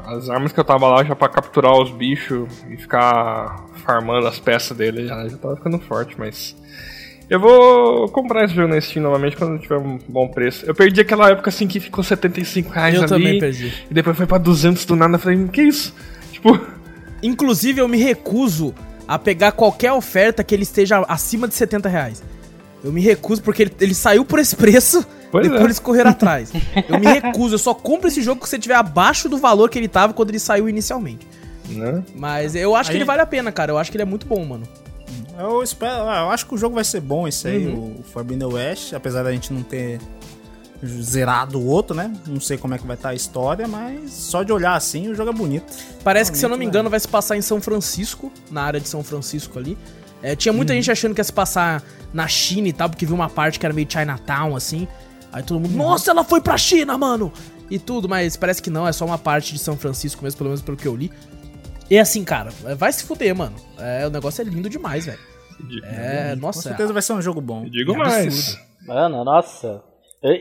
as 0.06 0.28
armas 0.28 0.52
que 0.52 0.60
eu 0.60 0.64
tava 0.64 0.86
lá 0.88 1.02
já 1.04 1.14
pra 1.16 1.28
capturar 1.28 1.72
os 1.80 1.90
bichos 1.90 2.46
e 2.70 2.76
ficar 2.76 3.64
farmando 3.84 4.26
as 4.26 4.38
peças 4.38 4.76
dele 4.76 5.06
já, 5.06 5.26
já 5.28 5.36
tava 5.38 5.56
ficando 5.56 5.78
forte, 5.78 6.14
mas. 6.18 6.54
Eu 7.28 7.40
vou 7.40 8.08
comprar 8.10 8.44
esse 8.44 8.54
jogo 8.54 8.68
na 8.72 8.80
Steam 8.80 9.02
novamente 9.02 9.36
quando 9.36 9.58
tiver 9.60 9.78
um 9.78 9.98
bom 10.08 10.28
preço. 10.28 10.64
Eu 10.64 10.74
perdi 10.76 11.00
aquela 11.00 11.28
época 11.30 11.48
assim 11.48 11.66
que 11.66 11.80
ficou 11.80 12.04
75 12.04 12.70
reais 12.70 12.94
Eu 12.94 13.00
ali. 13.00 13.08
também 13.08 13.38
perdi. 13.40 13.72
E 13.90 13.94
depois 13.94 14.16
foi 14.16 14.26
pra 14.26 14.38
200 14.38 14.84
do 14.84 14.94
nada. 14.94 15.16
Eu 15.16 15.18
falei, 15.18 15.48
que 15.48 15.62
isso? 15.62 15.92
Tipo, 16.30 16.60
Inclusive, 17.22 17.80
eu 17.80 17.88
me 17.88 17.96
recuso 17.96 18.72
a 19.08 19.18
pegar 19.18 19.52
qualquer 19.52 19.92
oferta 19.92 20.42
que 20.44 20.54
ele 20.54 20.62
esteja 20.64 21.00
acima 21.08 21.46
de 21.48 21.54
70 21.54 21.88
reais. 21.88 22.22
Eu 22.84 22.92
me 22.92 23.00
recuso 23.00 23.42
porque 23.42 23.62
ele, 23.64 23.72
ele 23.80 23.94
saiu 23.94 24.24
por 24.24 24.38
esse 24.38 24.54
preço, 24.56 25.04
Pois 25.30 25.42
depois 25.44 25.62
é. 25.62 25.64
eles 25.64 25.78
correram 25.78 26.10
atrás. 26.10 26.52
Eu 26.88 26.98
me 27.00 27.06
recuso, 27.06 27.54
eu 27.54 27.58
só 27.58 27.74
compro 27.74 28.08
esse 28.08 28.22
jogo 28.22 28.44
se 28.44 28.50
você 28.50 28.58
tiver 28.58 28.74
abaixo 28.76 29.28
do 29.28 29.36
valor 29.38 29.68
que 29.70 29.78
ele 29.78 29.88
tava 29.88 30.12
quando 30.12 30.30
ele 30.30 30.38
saiu 30.38 30.68
inicialmente. 30.68 31.26
né? 31.68 32.02
Mas 32.14 32.54
eu 32.54 32.76
acho 32.76 32.90
que 32.90 32.96
Aí- 32.96 32.98
ele 32.98 33.04
vale 33.04 33.22
a 33.22 33.26
pena, 33.26 33.50
cara. 33.50 33.72
Eu 33.72 33.78
acho 33.78 33.90
que 33.90 33.96
ele 33.96 34.02
é 34.02 34.06
muito 34.06 34.26
bom, 34.26 34.44
mano. 34.44 34.62
Eu 35.38 35.62
espero. 35.62 36.08
ah, 36.08 36.20
Eu 36.26 36.30
acho 36.30 36.46
que 36.46 36.54
o 36.54 36.58
jogo 36.58 36.74
vai 36.76 36.84
ser 36.84 37.00
bom 37.00 37.26
esse 37.26 37.46
aí, 37.48 37.66
Uhum. 37.66 37.96
o 38.00 38.02
Forbidden 38.04 38.48
West, 38.48 38.92
apesar 38.92 39.22
da 39.24 39.32
gente 39.32 39.52
não 39.52 39.62
ter 39.62 39.98
zerado 40.84 41.58
o 41.58 41.66
outro, 41.66 41.96
né? 41.96 42.12
Não 42.26 42.40
sei 42.40 42.56
como 42.58 42.74
é 42.74 42.78
que 42.78 42.86
vai 42.86 42.96
estar 42.96 43.10
a 43.10 43.14
história, 43.14 43.66
mas 43.66 44.10
só 44.12 44.42
de 44.42 44.52
olhar 44.52 44.74
assim 44.74 45.08
o 45.08 45.14
jogo 45.14 45.30
é 45.30 45.32
bonito. 45.32 45.72
Parece 46.04 46.30
que, 46.30 46.38
se 46.38 46.44
eu 46.44 46.48
não 46.50 46.56
me 46.56 46.64
engano, 46.64 46.90
vai 46.90 47.00
se 47.00 47.08
passar 47.08 47.36
em 47.36 47.42
São 47.42 47.60
Francisco, 47.60 48.32
na 48.50 48.62
área 48.62 48.80
de 48.80 48.88
São 48.88 49.02
Francisco 49.02 49.58
ali. 49.58 49.76
É, 50.22 50.34
tinha 50.34 50.52
muita 50.52 50.72
gente 50.74 50.90
achando 50.90 51.14
que 51.14 51.20
ia 51.20 51.24
se 51.24 51.32
passar 51.32 51.82
na 52.12 52.26
China 52.26 52.68
e 52.68 52.72
tal, 52.72 52.88
porque 52.88 53.06
viu 53.06 53.14
uma 53.14 53.28
parte 53.28 53.58
que 53.58 53.66
era 53.66 53.74
meio 53.74 53.86
Chinatown, 53.90 54.56
assim. 54.56 54.88
Aí 55.32 55.42
todo 55.42 55.60
mundo, 55.60 55.76
nossa, 55.76 56.10
ela 56.10 56.24
foi 56.24 56.40
pra 56.40 56.56
China, 56.56 56.96
mano! 56.96 57.32
E 57.70 57.78
tudo, 57.78 58.08
mas 58.08 58.36
parece 58.36 58.62
que 58.62 58.70
não, 58.70 58.86
é 58.86 58.92
só 58.92 59.04
uma 59.04 59.18
parte 59.18 59.52
de 59.52 59.58
São 59.58 59.76
Francisco 59.76 60.22
mesmo, 60.22 60.38
pelo 60.38 60.50
menos 60.50 60.62
pelo 60.62 60.76
que 60.76 60.86
eu 60.86 60.94
li. 60.96 61.10
E 61.90 61.98
assim, 61.98 62.24
cara, 62.24 62.50
é, 62.64 62.74
vai 62.74 62.92
se 62.92 63.04
fuder, 63.04 63.34
mano. 63.34 63.54
É, 63.78 64.06
o 64.06 64.10
negócio 64.10 64.40
é 64.42 64.44
lindo 64.44 64.68
demais, 64.68 65.06
velho. 65.06 65.18
É, 65.84 66.34
Com 66.34 66.40
nossa, 66.42 66.62
certeza 66.62 66.92
vai 66.92 67.02
ser 67.02 67.12
um 67.12 67.22
jogo 67.22 67.40
bom. 67.40 67.68
Digo 67.68 67.92
É 67.92 67.96
mais. 67.96 68.26
absurdo. 68.26 68.60
Mano, 68.86 69.24
nossa. 69.24 69.82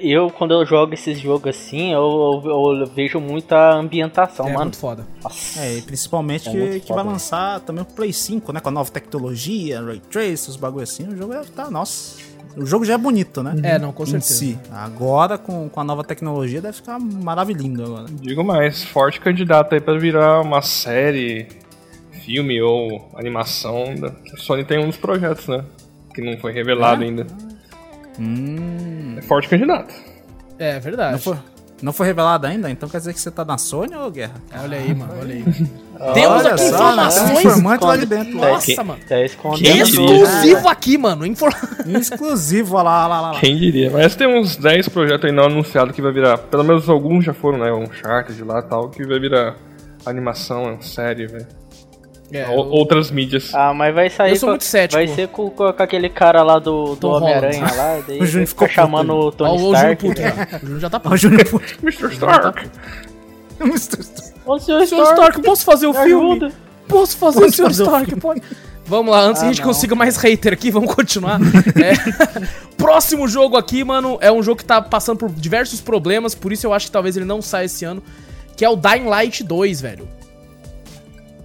Eu, 0.01 0.29
quando 0.29 0.53
eu 0.53 0.65
jogo 0.65 0.93
esses 0.93 1.19
jogos 1.19 1.49
assim, 1.55 1.91
eu, 1.93 2.41
eu- 2.45 2.79
eu 2.79 2.85
vejo 2.87 3.19
muita 3.19 3.73
ambientação, 3.75 4.45
é 4.47 4.49
mano. 4.51 4.65
muito 4.65 4.77
foda. 4.77 5.05
Nossa. 5.23 5.59
É, 5.61 5.77
e 5.77 5.81
principalmente 5.81 6.47
É 6.49 6.51
que, 6.51 6.79
que 6.81 6.87
vai 6.93 6.99
foda. 7.03 7.09
lançar 7.11 7.59
também 7.61 7.81
o 7.83 7.85
Play 7.85 8.13
5, 8.13 8.51
né? 8.53 8.59
Com 8.59 8.69
a 8.69 8.71
nova 8.71 8.89
tecnologia, 8.89 9.81
Ray 9.81 9.99
Trace, 9.99 10.49
os 10.49 10.55
bagulho 10.55 10.83
assim. 10.83 11.07
O 11.07 11.15
jogo 11.15 11.33
deve 11.33 11.51
tá, 11.51 11.69
nossa. 11.69 12.17
O 12.57 12.65
jogo 12.65 12.85
já 12.85 12.93
é 12.93 12.97
bonito, 12.97 13.43
né? 13.43 13.53
É, 13.63 13.77
não, 13.77 13.91
com 13.91 14.03
Em 14.03 14.05
certeza. 14.05 14.33
si. 14.33 14.57
Agora, 14.71 15.37
com, 15.37 15.67
com 15.67 15.79
a 15.79 15.83
nova 15.83 16.05
tecnologia, 16.05 16.61
deve 16.61 16.77
ficar 16.77 16.97
maravilhoso 16.97 17.83
agora. 17.83 18.05
Digo 18.21 18.43
mais, 18.45 18.81
forte 18.85 19.19
candidato 19.19 19.73
aí 19.75 19.81
pra 19.81 19.97
virar 19.97 20.39
uma 20.41 20.61
série, 20.61 21.47
filme 22.23 22.61
ou 22.61 23.09
animação. 23.15 23.93
da- 23.95 24.13
A 24.33 24.37
Sony 24.37 24.63
tem 24.63 24.79
um 24.79 24.87
dos 24.87 24.95
projetos, 24.97 25.47
né? 25.47 25.65
Que 26.13 26.21
não 26.21 26.37
foi 26.37 26.53
revelado 26.53 27.03
ainda. 27.03 27.27
Hum. 28.19 29.15
É 29.17 29.21
forte 29.21 29.47
candidato. 29.47 29.93
É 30.57 30.79
verdade. 30.79 31.11
Não 31.13 31.19
foi, 31.19 31.37
não 31.81 31.93
foi 31.93 32.07
revelado 32.07 32.47
ainda? 32.47 32.69
Então 32.69 32.87
quer 32.87 32.99
dizer 32.99 33.13
que 33.13 33.19
você 33.19 33.29
tá 33.29 33.43
na 33.43 33.57
Sony 33.57 33.95
ou 33.95 34.09
Guerra? 34.09 34.35
Olha 34.61 34.77
aí, 34.77 34.93
mano, 34.93 35.13
olha 35.19 35.35
aí. 35.35 35.43
Temos 36.13 36.43
Olha 36.43 36.49
aqui 36.55 36.61
só, 36.63 36.71
né? 36.71 36.73
informações. 36.73 37.39
Informante 37.39 37.83
lá 37.85 37.95
de 37.97 38.05
dentro. 38.05 38.37
lá. 38.37 38.49
Nossa, 38.49 38.65
Quem- 38.65 38.83
mano. 38.83 38.99
Tá? 39.07 39.21
Exclusivo 39.21 40.67
aqui, 40.67 40.97
mano. 40.97 41.25
Infor... 41.25 41.53
Exclusivo, 41.87 42.75
olha 42.75 42.83
lá, 42.83 42.99
olha 43.03 43.07
lá, 43.07 43.21
olha 43.21 43.31
lá. 43.35 43.39
Quem 43.39 43.55
diria? 43.55 43.89
Mas 43.89 44.13
tem 44.15 44.27
uns 44.27 44.57
10 44.57 44.89
projetos 44.89 45.25
aí 45.25 45.31
não 45.31 45.45
anunciados 45.45 45.95
que 45.95 46.01
vai 46.01 46.11
virar. 46.11 46.37
Pelo 46.37 46.63
menos 46.65 46.89
alguns 46.89 47.23
já 47.23 47.33
foram, 47.33 47.59
né? 47.59 47.71
Um 47.71 47.89
Charter 47.93 48.45
lá 48.45 48.59
e 48.59 48.63
tal, 48.63 48.89
que 48.89 49.05
vai 49.05 49.19
virar 49.19 49.55
animação, 50.05 50.81
série, 50.81 51.27
velho. 51.27 51.47
É, 52.31 52.47
Ou- 52.49 52.67
Outras 52.69 53.11
mídias. 53.11 53.53
Ah, 53.53 53.73
mas 53.73 53.93
vai 53.93 54.09
sair. 54.09 54.31
Eu 54.31 54.35
sou 54.37 54.47
com- 54.47 54.51
muito 54.53 54.63
cético. 54.65 54.97
Vai 54.97 55.07
ser 55.07 55.27
com, 55.27 55.49
com 55.49 55.63
aquele 55.63 56.09
cara 56.09 56.41
lá 56.43 56.57
do, 56.59 56.95
do 56.95 57.09
Homem-Aranha 57.09 57.61
lá. 57.75 57.99
Daí 58.07 58.19
O 58.21 58.25
Júnior 58.25 58.47
ficou 58.47 58.67
chamando 58.67 59.13
o 59.13 59.27
Ó, 59.27 59.31
Tony 59.31 59.51
o 59.53 59.57
Júnior 59.57 59.75
Stark. 59.75 60.07
puto 60.07 60.21
já. 60.21 60.57
O 60.57 60.59
Júnior 60.65 60.79
já 60.79 60.89
tá 60.89 60.97
Olha 60.97 61.05
o 61.05 61.09
puto. 61.11 61.17
Júnior 61.17 61.45
Puto. 61.49 61.65
Mr. 61.85 62.11
Stark! 62.13 62.69
Ô, 64.45 64.59
senhor 64.59 64.85
Senhor 64.85 65.03
Stark, 65.03 65.13
Stark, 65.13 65.41
posso 65.41 65.63
fazer 65.65 65.87
o 65.87 65.93
me 65.93 66.03
filme? 66.03 66.31
ajuda. 66.31 66.51
Posso 66.87 67.17
fazer 67.17 67.39
o 67.39 67.67
o 67.67 67.69
Stark? 67.71 68.15
Pode. 68.19 68.41
Vamos 68.87 69.11
lá, 69.11 69.21
antes 69.21 69.41
Ah, 69.41 69.45
a 69.45 69.47
gente 69.49 69.61
não. 69.61 69.67
consiga 69.67 69.95
mais 69.95 70.15
hater 70.17 70.53
aqui, 70.53 70.69
vamos 70.69 70.93
continuar. 70.93 71.39
É. 71.41 71.93
Próximo 72.77 73.27
jogo 73.27 73.57
aqui, 73.57 73.83
mano, 73.83 74.17
é 74.21 74.31
um 74.31 74.43
jogo 74.43 74.57
que 74.57 74.65
tá 74.65 74.79
passando 74.81 75.17
por 75.17 75.29
diversos 75.31 75.81
problemas, 75.81 76.35
por 76.35 76.51
isso 76.51 76.67
eu 76.67 76.73
acho 76.73 76.85
que 76.87 76.91
talvez 76.91 77.17
ele 77.17 77.25
não 77.25 77.41
saia 77.41 77.65
esse 77.65 77.83
ano, 77.83 78.03
que 78.55 78.63
é 78.63 78.69
o 78.69 78.75
Dying 78.75 79.05
Light 79.05 79.43
2, 79.43 79.81
velho. 79.81 80.07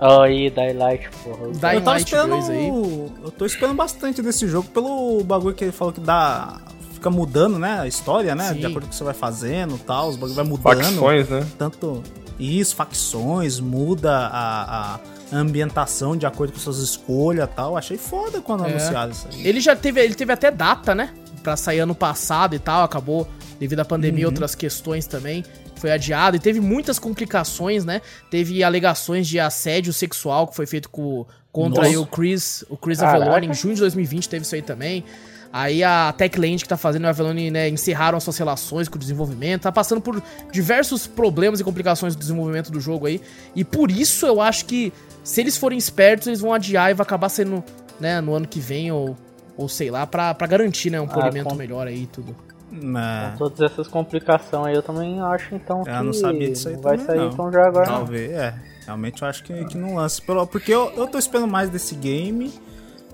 Aí, 0.00 0.48
Daylight, 0.50 1.10
porra. 1.22 1.48
Dying 1.48 1.52
eu 1.52 1.60
tava 1.60 1.90
Light 1.90 1.98
esperando. 2.06 2.30
2 2.30 2.50
aí. 2.50 2.68
Eu 2.68 3.30
tô 3.36 3.44
esperando 3.44 3.76
bastante 3.76 4.22
desse 4.22 4.48
jogo 4.48 4.68
pelo 4.70 5.22
bagulho 5.24 5.54
que 5.54 5.64
ele 5.64 5.72
falou 5.72 5.92
que 5.92 6.00
dá. 6.00 6.58
Fica 6.94 7.10
mudando, 7.10 7.58
né? 7.58 7.80
A 7.80 7.86
história, 7.86 8.34
né? 8.34 8.48
Sim. 8.52 8.60
De 8.60 8.66
acordo 8.66 8.82
com 8.82 8.86
o 8.86 8.90
que 8.90 8.96
você 8.96 9.04
vai 9.04 9.14
fazendo 9.14 9.74
e 9.76 9.78
tal. 9.78 10.08
Os 10.08 10.16
bagulho 10.16 10.34
vai 10.34 10.44
mudando. 10.44 10.62
Facções, 10.82 11.28
né? 11.28 11.46
Tanto. 11.58 12.02
Isso, 12.38 12.74
facções, 12.74 13.60
muda 13.60 14.10
a, 14.32 14.94
a 14.94 15.00
ambientação 15.36 16.16
de 16.16 16.24
acordo 16.24 16.52
com 16.54 16.58
suas 16.58 16.78
escolhas 16.78 17.46
e 17.46 17.52
tal. 17.54 17.76
Achei 17.76 17.98
foda 17.98 18.40
quando 18.40 18.64
É. 18.64 18.70
anunciaram 18.70 19.12
isso 19.12 19.26
aí. 19.30 19.46
Ele 19.46 19.60
já 19.60 19.76
teve, 19.76 20.00
ele 20.02 20.14
teve 20.14 20.32
até 20.32 20.50
data, 20.50 20.94
né? 20.94 21.10
Pra 21.42 21.57
sair 21.57 21.81
ano 21.81 21.94
passado 21.94 22.55
e 22.55 22.59
tal, 22.59 22.83
acabou 22.85 23.26
devido 23.59 23.81
à 23.81 23.85
pandemia 23.85 24.22
e 24.22 24.24
Uhum. 24.24 24.31
outras 24.31 24.55
questões 24.55 25.07
também. 25.07 25.44
Foi 25.76 25.90
adiado 25.90 26.37
e 26.37 26.38
teve 26.40 26.61
muitas 26.61 26.98
complicações, 26.98 27.85
né? 27.85 28.03
Teve 28.31 28.62
alegações 28.62 29.26
de 29.26 29.40
assédio 29.40 29.92
sexual 29.92 30.46
que 30.48 30.55
foi 30.55 30.66
feito 30.66 30.90
com, 30.90 31.24
contra 31.50 31.88
o 31.98 32.07
Chris, 32.07 32.64
o 32.68 32.76
Chris 32.76 32.98
Caraca. 32.98 33.16
Avellone 33.24 33.46
em 33.48 33.55
junho 33.55 33.74
de 33.74 33.81
2020 33.81 34.29
teve 34.29 34.44
isso 34.44 34.55
aí 34.55 34.61
também. 34.62 35.05
Aí 35.53 35.82
a 35.82 36.14
Techland 36.16 36.62
que 36.62 36.68
tá 36.68 36.76
fazendo 36.76 37.05
o 37.05 37.09
Avellone, 37.09 37.51
né, 37.51 37.68
encerraram 37.68 38.16
as 38.18 38.22
suas 38.22 38.36
relações 38.38 38.88
com 38.88 38.97
o 38.97 38.99
desenvolvimento, 38.99 39.62
tá 39.62 39.72
passando 39.72 40.01
por 40.01 40.22
diversos 40.53 41.07
problemas 41.09 41.59
e 41.59 41.64
complicações 41.64 42.14
do 42.14 42.20
desenvolvimento 42.20 42.70
do 42.70 42.78
jogo 42.78 43.07
aí. 43.07 43.20
E 43.57 43.64
por 43.64 43.91
isso 43.91 44.26
eu 44.26 44.41
acho 44.41 44.66
que 44.66 44.93
se 45.24 45.41
eles 45.41 45.57
forem 45.57 45.76
espertos, 45.78 46.28
eles 46.28 46.41
vão 46.41 46.53
adiar 46.53 46.91
e 46.91 46.95
vai 46.95 47.03
acabar 47.05 47.28
sendo, 47.30 47.64
né, 47.99 48.20
no 48.20 48.34
ano 48.34 48.47
que 48.47 48.61
vem 48.61 48.93
ou 48.93 49.16
ou 49.61 49.68
sei 49.68 49.90
lá, 49.90 50.06
pra, 50.06 50.34
pra 50.34 50.46
garantir, 50.46 50.90
né, 50.90 51.00
um 51.00 51.06
polimento 51.06 51.48
com- 51.50 51.54
melhor 51.54 51.86
aí 51.86 52.02
e 52.02 52.06
tudo. 52.06 52.34
É, 52.72 53.36
Todas 53.36 53.61
essas 53.61 53.88
complicações 53.88 54.66
aí 54.68 54.74
eu 54.74 54.82
também 54.82 55.20
acho, 55.20 55.54
então. 55.54 55.82
Eu 55.86 56.02
não 56.04 56.12
que 56.12 56.16
sabia 56.18 56.50
disso 56.50 56.68
aí 56.68 56.74
não 56.76 56.82
vai 56.82 56.98
sair 56.98 57.18
não. 57.18 57.30
tão 57.30 57.52
já 57.52 57.66
agora. 57.66 57.86
não. 57.90 57.96
talvez, 57.98 58.30
é. 58.30 58.54
Realmente 58.86 59.22
eu 59.22 59.28
acho 59.28 59.42
que, 59.44 59.64
que 59.66 59.76
não 59.76 59.96
lança. 59.96 60.22
Pelo- 60.22 60.46
Porque 60.46 60.72
eu, 60.72 60.90
eu 60.96 61.06
tô 61.08 61.18
esperando 61.18 61.48
mais 61.50 61.68
desse 61.68 61.94
game 61.96 62.52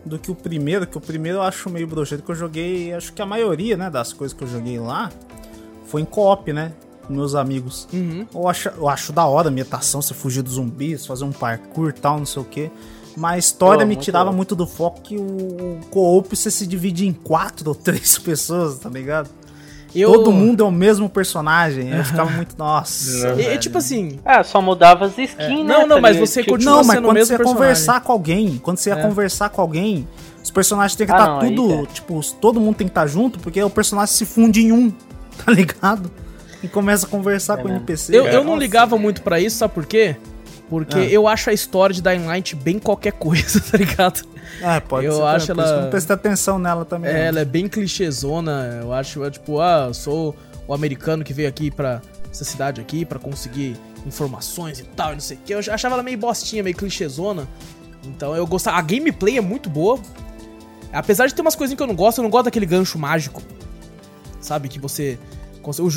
do 0.04 0.18
que 0.18 0.30
o 0.30 0.34
primeiro, 0.34 0.86
que 0.86 0.96
o 0.96 1.00
primeiro 1.00 1.38
eu 1.38 1.42
acho 1.42 1.68
meio 1.70 1.86
broxante, 1.86 2.22
que 2.22 2.30
eu 2.30 2.34
joguei, 2.34 2.92
acho 2.94 3.12
que 3.12 3.20
a 3.20 3.26
maioria, 3.26 3.76
né, 3.76 3.90
das 3.90 4.12
coisas 4.12 4.36
que 4.36 4.44
eu 4.44 4.48
joguei 4.48 4.78
lá 4.78 5.10
foi 5.86 6.02
em 6.02 6.04
co-op, 6.04 6.52
né, 6.52 6.72
com 7.06 7.12
meus 7.14 7.34
amigos. 7.34 7.88
Uhum. 7.92 8.26
Eu 8.34 8.46
acho, 8.48 8.68
eu 8.68 8.88
acho 8.88 9.12
da 9.12 9.24
hora 9.26 9.48
a 9.48 9.50
ambientação, 9.50 10.00
você 10.02 10.12
fugir 10.14 10.42
dos 10.42 10.54
zumbis, 10.54 11.04
fazer 11.06 11.24
um 11.24 11.32
parkour 11.32 11.88
e 11.90 11.92
tal, 11.94 12.18
não 12.18 12.26
sei 12.26 12.42
o 12.42 12.44
que. 12.44 12.70
Mas 13.16 13.34
a 13.34 13.38
história 13.38 13.80
Pô, 13.80 13.86
me 13.88 13.96
tirava 13.96 14.24
louco. 14.24 14.36
muito 14.36 14.54
do 14.54 14.66
foco 14.66 15.00
que 15.00 15.16
o, 15.16 15.78
co-op 15.90 16.36
você 16.36 16.50
se 16.50 16.66
divide 16.66 17.06
em 17.06 17.12
quatro 17.12 17.68
ou 17.70 17.74
três 17.74 18.18
pessoas, 18.18 18.78
tá 18.78 18.88
ligado? 18.90 19.30
Eu- 19.94 20.12
todo 20.12 20.30
mundo 20.30 20.62
é 20.62 20.66
o 20.66 20.70
mesmo 20.70 21.08
personagem. 21.08 21.88
Eu 21.90 22.04
ficava 22.04 22.30
muito, 22.30 22.54
nossa. 22.58 23.32
E- 23.40 23.54
e, 23.54 23.58
tipo 23.58 23.78
assim, 23.78 24.18
Ah, 24.24 24.44
só 24.44 24.60
mudava 24.60 25.06
as 25.06 25.16
skins, 25.16 25.38
né? 25.38 25.62
Não, 25.64 25.86
não, 25.86 25.96
tá 25.96 26.02
mas 26.02 26.18
você 26.18 26.40
Tipo, 26.42 26.52
continua 26.52 26.74
Não, 26.76 26.84
mas 26.84 26.96
sendo 26.96 27.04
o 27.04 27.08
quando 27.08 27.14
mesmo 27.14 27.26
você 27.28 27.32
ia 27.32 27.38
personagem. 27.38 27.62
conversar 27.62 28.00
com 28.02 28.12
alguém, 28.12 28.58
quando 28.62 28.76
você 28.76 28.90
ia 28.90 28.96
É. 28.96 29.02
conversar 29.02 29.48
com 29.48 29.62
alguém, 29.62 30.06
os 30.44 30.50
personagens 30.50 30.94
têm 30.96 31.06
que 31.06 31.12
Ah, 31.14 31.16
estar 31.16 31.26
não, 31.28 31.40
aí 31.40 31.54
tudo, 31.54 31.72
é. 31.72 31.86
tipo, 31.86 32.20
todo 32.34 32.60
mundo 32.60 32.76
tem 32.76 32.86
que 32.86 32.90
estar 32.90 33.06
junto, 33.06 33.38
porque 33.38 33.62
o 33.62 33.70
personagem 33.70 34.14
se 34.14 34.26
funde 34.26 34.60
em 34.60 34.72
um, 34.72 34.90
tá 35.42 35.50
ligado? 35.50 36.10
E 36.62 36.68
começa 36.68 37.06
a 37.06 37.08
conversar 37.08 37.58
É 37.58 37.62
com 37.62 37.68
o. 37.68 37.70
NPC. 37.70 38.14
Eu, 38.14 38.26
eu 38.26 38.40
não 38.44 38.50
Nossa. 38.52 38.58
ligava 38.58 38.98
muito 38.98 39.22
pra 39.22 39.40
isso, 39.40 39.56
sabe 39.56 39.72
por 39.72 39.86
quê? 39.86 40.16
Porque 40.68 40.98
Ah. 40.98 41.04
eu 41.04 41.28
acho 41.28 41.48
a 41.48 41.52
história 41.52 41.94
de 41.94 42.02
Dying 42.02 42.26
Light 42.26 42.56
bem 42.56 42.78
qualquer 42.78 43.12
coisa, 43.12 43.60
tá 43.70 43.78
ligado? 43.78 44.26
É, 44.60 44.80
pode 44.80 45.06
eu 45.06 45.16
ser. 45.16 45.22
acho 45.22 45.46
por 45.54 45.62
isso 45.62 45.72
ela- 45.72 45.82
não 45.82 45.90
prestei 45.90 46.14
atenção 46.14 46.58
nela 46.58 46.84
também. 46.84 47.10
É, 47.10 47.26
ela 47.26 47.40
é 47.40 47.44
bem 47.44 47.68
clichêzona. 47.68 48.80
Eu 48.82 48.92
acho, 48.92 49.22
é, 49.24 49.30
tipo, 49.30 49.60
ah, 49.60 49.84
eu 49.88 49.94
sou 49.94 50.34
o 50.66 50.74
americano 50.74 51.22
que 51.24 51.32
veio 51.32 51.48
aqui 51.48 51.70
pra 51.70 52.00
essa 52.30 52.44
cidade 52.44 52.80
aqui 52.80 53.04
pra 53.04 53.18
conseguir 53.18 53.76
informações 54.04 54.78
e 54.80 54.84
tal, 54.84 55.10
e 55.10 55.14
não 55.14 55.20
sei 55.20 55.36
o 55.36 55.40
que. 55.44 55.52
Eu 55.54 55.58
achava 55.58 55.94
ela 55.94 56.02
meio 56.02 56.18
bostinha, 56.18 56.62
meio 56.62 56.76
clichêzona. 56.76 57.46
Então 58.04 58.34
eu 58.36 58.46
gostava. 58.46 58.76
A 58.78 58.82
gameplay 58.82 59.36
é 59.38 59.40
muito 59.40 59.68
boa. 59.70 59.98
Apesar 60.92 61.26
de 61.26 61.34
ter 61.34 61.42
umas 61.42 61.54
coisinhas 61.56 61.76
que 61.76 61.82
eu 61.82 61.86
não 61.86 61.94
gosto, 61.96 62.18
eu 62.18 62.22
não 62.22 62.30
gosto 62.30 62.44
daquele 62.46 62.66
gancho 62.66 62.98
mágico. 62.98 63.42
Sabe? 64.40 64.68
Que 64.68 64.78
você. 64.78 65.18
o 65.62 65.90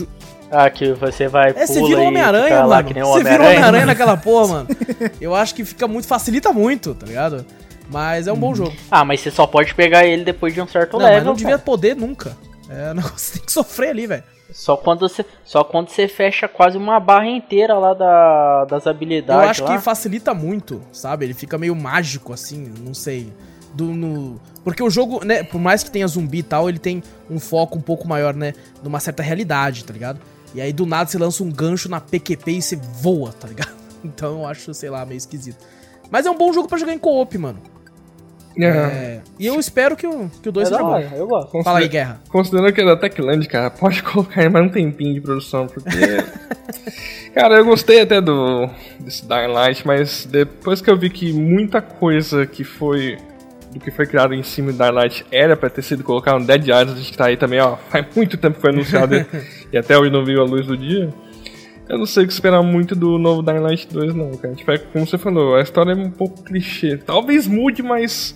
Ah, 0.51 0.69
que 0.69 0.93
você 0.93 1.27
vai 1.27 1.51
É, 1.51 1.65
você 1.67 1.81
vira 1.81 1.99
o 2.01 2.05
Homem-Aranha, 2.05 2.65
mano. 2.65 2.87
que 2.87 2.93
nem 2.93 3.03
o 3.03 3.07
Você 3.07 3.23
vira 3.23 3.43
o 3.43 3.45
Homem-Aranha. 3.45 3.85
Naquela 3.85 4.17
porra, 4.17 4.47
mano. 4.47 4.67
Eu 5.21 5.35
acho 5.35 5.53
que 5.53 5.63
fica 5.63 5.87
muito. 5.87 6.07
facilita 6.07 6.51
muito, 6.51 6.95
tá 6.95 7.05
ligado? 7.05 7.45
Mas 7.91 8.27
é 8.27 8.33
um 8.33 8.37
bom 8.37 8.53
jogo. 8.53 8.73
Ah, 8.89 9.03
mas 9.05 9.19
você 9.19 9.31
só 9.31 9.45
pode 9.47 9.73
pegar 9.75 10.05
ele 10.05 10.23
depois 10.23 10.53
de 10.53 10.61
um 10.61 10.67
certo 10.67 10.93
Não, 10.93 10.99
mas 10.99 11.09
level, 11.11 11.25
não 11.25 11.33
devia 11.33 11.51
cara. 11.53 11.61
poder 11.63 11.95
nunca. 11.95 12.37
É, 12.69 12.93
não, 12.93 13.03
você 13.03 13.33
tem 13.37 13.45
que 13.45 13.51
sofrer 13.51 13.89
ali, 13.89 14.05
velho. 14.07 14.23
Só 14.51 14.75
quando 14.75 15.01
você, 15.01 15.23
só 15.45 15.63
quando 15.63 15.89
você 15.89 16.07
fecha 16.07 16.47
quase 16.47 16.75
uma 16.77 16.99
barra 16.99 17.27
inteira 17.27 17.75
lá 17.77 17.93
da, 17.93 18.65
das 18.65 18.85
Eu 18.85 18.91
habilidades 18.91 19.49
acho 19.51 19.63
lá. 19.63 19.75
que 19.77 19.83
facilita 19.83 20.33
muito, 20.33 20.81
sabe? 20.91 21.25
Ele 21.25 21.35
fica 21.35 21.55
meio 21.57 21.75
mágico, 21.75 22.33
assim, 22.33 22.71
não 22.83 22.93
sei. 22.95 23.31
Do, 23.75 23.85
no... 23.85 24.39
Porque 24.63 24.81
o 24.81 24.89
jogo, 24.89 25.23
né, 25.23 25.43
por 25.43 25.61
mais 25.61 25.83
que 25.83 25.91
tenha 25.91 26.07
zumbi 26.07 26.39
e 26.39 26.43
tal, 26.43 26.67
ele 26.67 26.79
tem 26.79 27.03
um 27.29 27.39
foco 27.39 27.77
um 27.77 27.81
pouco 27.81 28.07
maior, 28.07 28.33
né? 28.33 28.53
Numa 28.83 28.99
certa 28.99 29.21
realidade, 29.21 29.83
tá 29.85 29.93
ligado? 29.93 30.19
E 30.53 30.61
aí 30.61 30.73
do 30.73 30.85
nada 30.85 31.09
você 31.09 31.17
lança 31.17 31.43
um 31.43 31.51
gancho 31.51 31.89
na 31.89 31.99
PQP 32.01 32.51
e 32.51 32.61
você 32.61 32.75
voa, 32.75 33.31
tá 33.33 33.47
ligado? 33.47 33.77
Então 34.03 34.39
eu 34.39 34.47
acho, 34.47 34.73
sei 34.73 34.89
lá, 34.89 35.05
meio 35.05 35.17
esquisito. 35.17 35.57
Mas 36.09 36.25
é 36.25 36.31
um 36.31 36.37
bom 36.37 36.53
jogo 36.53 36.69
pra 36.69 36.77
jogar 36.77 36.93
em 36.93 36.97
co-op, 36.97 37.37
mano. 37.37 37.59
É. 38.57 38.65
É, 38.65 39.21
E 39.37 39.45
eu 39.45 39.59
espero 39.59 39.95
que 39.95 40.07
o 40.07 40.11
2 40.11 40.39
que 40.41 40.49
o 40.49 40.51
dois 40.53 40.67
É 40.67 40.71
seja 40.71 40.83
bom. 40.83 40.97
eu 41.15 41.27
gosto. 41.27 41.63
Fala 41.63 41.79
aí, 41.79 41.87
Guerra. 41.89 42.21
Considerando 42.29 42.71
que 42.73 42.79
é 42.81 42.85
da 42.85 42.95
Techland, 42.97 43.45
cara, 43.47 43.69
pode 43.69 44.01
colocar 44.03 44.39
aí 44.41 44.49
mais 44.49 44.65
um 44.65 44.69
tempinho 44.69 45.13
de 45.13 45.21
produção, 45.21 45.67
porque. 45.67 45.89
cara, 47.35 47.55
eu 47.57 47.65
gostei 47.65 48.01
até 48.01 48.19
do 48.21 48.69
desse 48.99 49.25
Dying 49.25 49.47
Light, 49.53 49.85
mas 49.85 50.25
depois 50.25 50.81
que 50.81 50.89
eu 50.89 50.97
vi 50.97 51.09
que 51.09 51.31
muita 51.33 51.81
coisa 51.81 52.45
que 52.45 52.63
foi. 52.63 53.17
do 53.71 53.79
que 53.79 53.91
foi 53.91 54.05
criado 54.07 54.33
em 54.33 54.43
cima 54.43 54.71
do 54.71 54.77
Dying 54.77 54.91
Light 54.91 55.25
era 55.31 55.55
pra 55.55 55.69
ter 55.69 55.81
sido 55.83 56.03
colocado 56.03 56.39
no 56.39 56.45
Dead 56.45 56.61
Island, 56.63 56.93
a 56.93 56.95
gente 56.95 57.17
tá 57.17 57.25
aí 57.27 57.37
também, 57.37 57.59
ó, 57.59 57.75
faz 57.89 58.05
muito 58.15 58.37
tempo 58.37 58.55
que 58.55 58.61
foi 58.61 58.71
anunciado 58.71 59.15
e 59.71 59.77
até 59.77 59.97
hoje 59.97 60.11
não 60.11 60.23
viu 60.25 60.41
a 60.41 60.45
luz 60.45 60.65
do 60.65 60.75
dia. 60.77 61.09
Eu 61.87 61.97
não 61.97 62.05
sei 62.05 62.23
o 62.23 62.27
que 62.27 62.33
esperar 62.33 62.61
muito 62.61 62.95
do 62.95 63.17
novo 63.17 63.41
Dying 63.41 63.59
Light 63.59 63.87
2, 63.91 64.13
não, 64.13 64.31
cara. 64.37 64.53
Tipo, 64.53 64.71
é 64.71 64.77
como 64.77 65.07
você 65.07 65.17
falou, 65.17 65.55
a 65.55 65.61
história 65.61 65.91
é 65.91 65.95
um 65.95 66.11
pouco 66.11 66.43
clichê. 66.43 66.97
Talvez 66.97 67.47
mude, 67.47 67.81
mas 67.81 68.35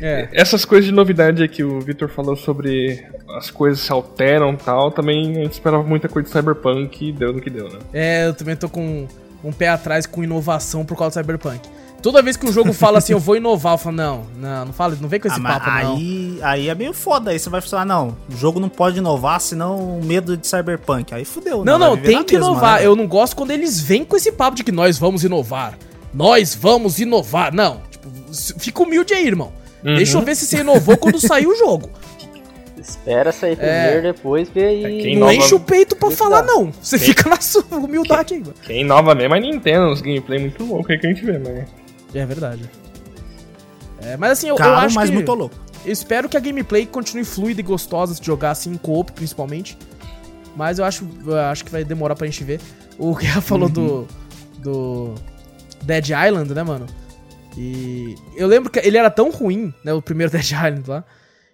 É. 0.00 0.28
essas 0.32 0.64
coisas 0.64 0.86
de 0.86 0.92
novidade 0.92 1.42
aí 1.42 1.48
que 1.48 1.64
o 1.64 1.80
Victor 1.80 2.08
falou 2.08 2.36
sobre 2.36 3.04
as 3.36 3.50
coisas 3.50 3.80
se 3.80 3.90
alteram 3.90 4.52
e 4.52 4.56
tal, 4.56 4.92
também 4.92 5.30
a 5.38 5.42
gente 5.42 5.52
esperava 5.54 5.82
muita 5.82 6.08
coisa 6.08 6.28
de 6.28 6.32
Cyberpunk 6.32 7.08
e 7.08 7.12
deu 7.12 7.32
no 7.32 7.40
que 7.40 7.50
deu, 7.50 7.68
né? 7.68 7.78
É, 7.92 8.26
eu 8.28 8.34
também 8.34 8.54
tô 8.54 8.68
com 8.68 9.08
um 9.42 9.52
pé 9.52 9.68
atrás 9.68 10.06
com 10.06 10.22
inovação 10.22 10.84
por 10.84 10.96
causa 10.96 11.20
do 11.20 11.24
Cyberpunk. 11.26 11.68
Toda 12.04 12.20
vez 12.20 12.36
que 12.36 12.44
um 12.44 12.52
jogo 12.52 12.70
fala 12.74 12.98
assim, 12.98 13.14
eu 13.14 13.18
vou 13.18 13.34
inovar, 13.34 13.72
eu 13.72 13.78
falo, 13.78 13.96
não, 13.96 14.26
não, 14.36 14.66
não 14.66 14.72
fala, 14.74 14.94
não 15.00 15.08
vem 15.08 15.18
com 15.18 15.26
esse 15.26 15.40
Ah, 15.40 15.42
papo, 15.42 15.70
não. 15.70 15.96
aí, 15.96 16.38
aí 16.42 16.68
é 16.68 16.74
meio 16.74 16.92
foda. 16.92 17.30
Aí 17.30 17.38
você 17.38 17.48
vai 17.48 17.62
falar, 17.62 17.86
não, 17.86 18.14
o 18.30 18.36
jogo 18.36 18.60
não 18.60 18.68
pode 18.68 18.98
inovar, 18.98 19.40
senão 19.40 19.78
o 19.98 20.04
medo 20.04 20.36
de 20.36 20.46
cyberpunk. 20.46 21.14
Aí 21.14 21.24
fudeu. 21.24 21.64
Não, 21.64 21.78
né? 21.78 21.78
Vai 21.78 21.88
não, 21.88 21.96
viver 21.96 22.08
tem 22.08 22.22
que 22.22 22.34
mesma, 22.34 22.50
inovar. 22.50 22.78
né? 22.80 22.86
Eu 22.86 22.94
não 22.94 23.06
gosto 23.06 23.34
quando 23.34 23.52
eles 23.52 23.80
vêm 23.80 24.04
com 24.04 24.16
esse 24.16 24.30
papo 24.30 24.54
de 24.54 24.62
que 24.62 24.70
nós 24.70 24.98
vamos 24.98 25.24
inovar. 25.24 25.78
Nós 26.12 26.54
vamos 26.54 26.98
inovar. 27.00 27.54
Não, 27.54 27.80
tipo, 27.90 28.06
fica 28.58 28.82
humilde 28.82 29.14
aí, 29.14 29.26
irmão. 29.26 29.50
Uhum. 29.82 29.94
Deixa 29.94 30.18
eu 30.18 30.20
ver 30.20 30.36
se 30.36 30.44
você 30.44 30.58
inovou 30.58 30.98
quando 30.98 31.18
sair 31.18 31.46
o 31.46 31.56
jogo. 31.56 31.88
Espera 32.76 33.32
sair 33.32 33.56
primeiro, 33.56 34.02
depois 34.02 34.46
vê 34.50 34.66
aí. 34.66 34.84
É, 34.84 35.02
quem 35.02 35.16
não 35.16 35.32
enche 35.32 35.54
o 35.54 35.60
peito 35.60 35.96
pra 35.96 36.10
falar, 36.10 36.42
não. 36.42 36.70
Você 36.82 36.98
fica 36.98 37.30
na 37.30 37.40
sua 37.40 37.64
humildade 37.72 38.34
aí, 38.34 38.40
mano. 38.40 38.54
Quem 38.62 38.82
inova 38.82 39.14
mesmo 39.14 39.34
é 39.34 39.40
Nintendo, 39.40 39.86
uns 39.86 40.02
gameplay 40.02 40.38
muito 40.38 40.62
louco 40.62 40.92
aí 40.92 40.98
que 40.98 41.06
a 41.06 41.08
gente 41.08 41.24
vê, 41.24 41.38
mas. 41.38 41.64
É 42.14 42.24
verdade. 42.26 42.70
É, 44.00 44.16
mas 44.16 44.32
assim, 44.32 44.48
eu, 44.48 44.54
eu 44.54 44.58
Caro, 44.58 44.74
acho 44.86 44.94
mas 44.94 45.08
que... 45.08 45.14
muito 45.14 45.32
louco. 45.34 45.54
Eu 45.84 45.92
espero 45.92 46.28
que 46.28 46.36
a 46.36 46.40
gameplay 46.40 46.86
continue 46.86 47.24
fluida 47.24 47.60
e 47.60 47.64
gostosa 47.64 48.14
de 48.18 48.24
jogar 48.24 48.52
assim 48.52 48.70
em 48.72 48.76
co-op, 48.76 49.12
principalmente. 49.12 49.76
Mas 50.56 50.78
eu 50.78 50.84
acho, 50.84 51.06
eu 51.26 51.36
acho 51.38 51.64
que 51.64 51.70
vai 51.70 51.84
demorar 51.84 52.14
pra 52.14 52.26
gente 52.26 52.42
ver. 52.44 52.60
O 52.98 53.14
Guerra 53.16 53.40
falou 53.40 53.68
do. 53.68 54.06
do. 54.58 55.14
Dead 55.82 56.06
Island, 56.10 56.54
né, 56.54 56.62
mano? 56.62 56.86
E. 57.56 58.14
Eu 58.36 58.46
lembro 58.46 58.70
que 58.70 58.78
ele 58.78 58.96
era 58.96 59.10
tão 59.10 59.30
ruim, 59.30 59.72
né? 59.84 59.92
O 59.92 60.00
primeiro 60.00 60.30
Dead 60.32 60.44
Island 60.44 60.84
lá. 60.88 61.04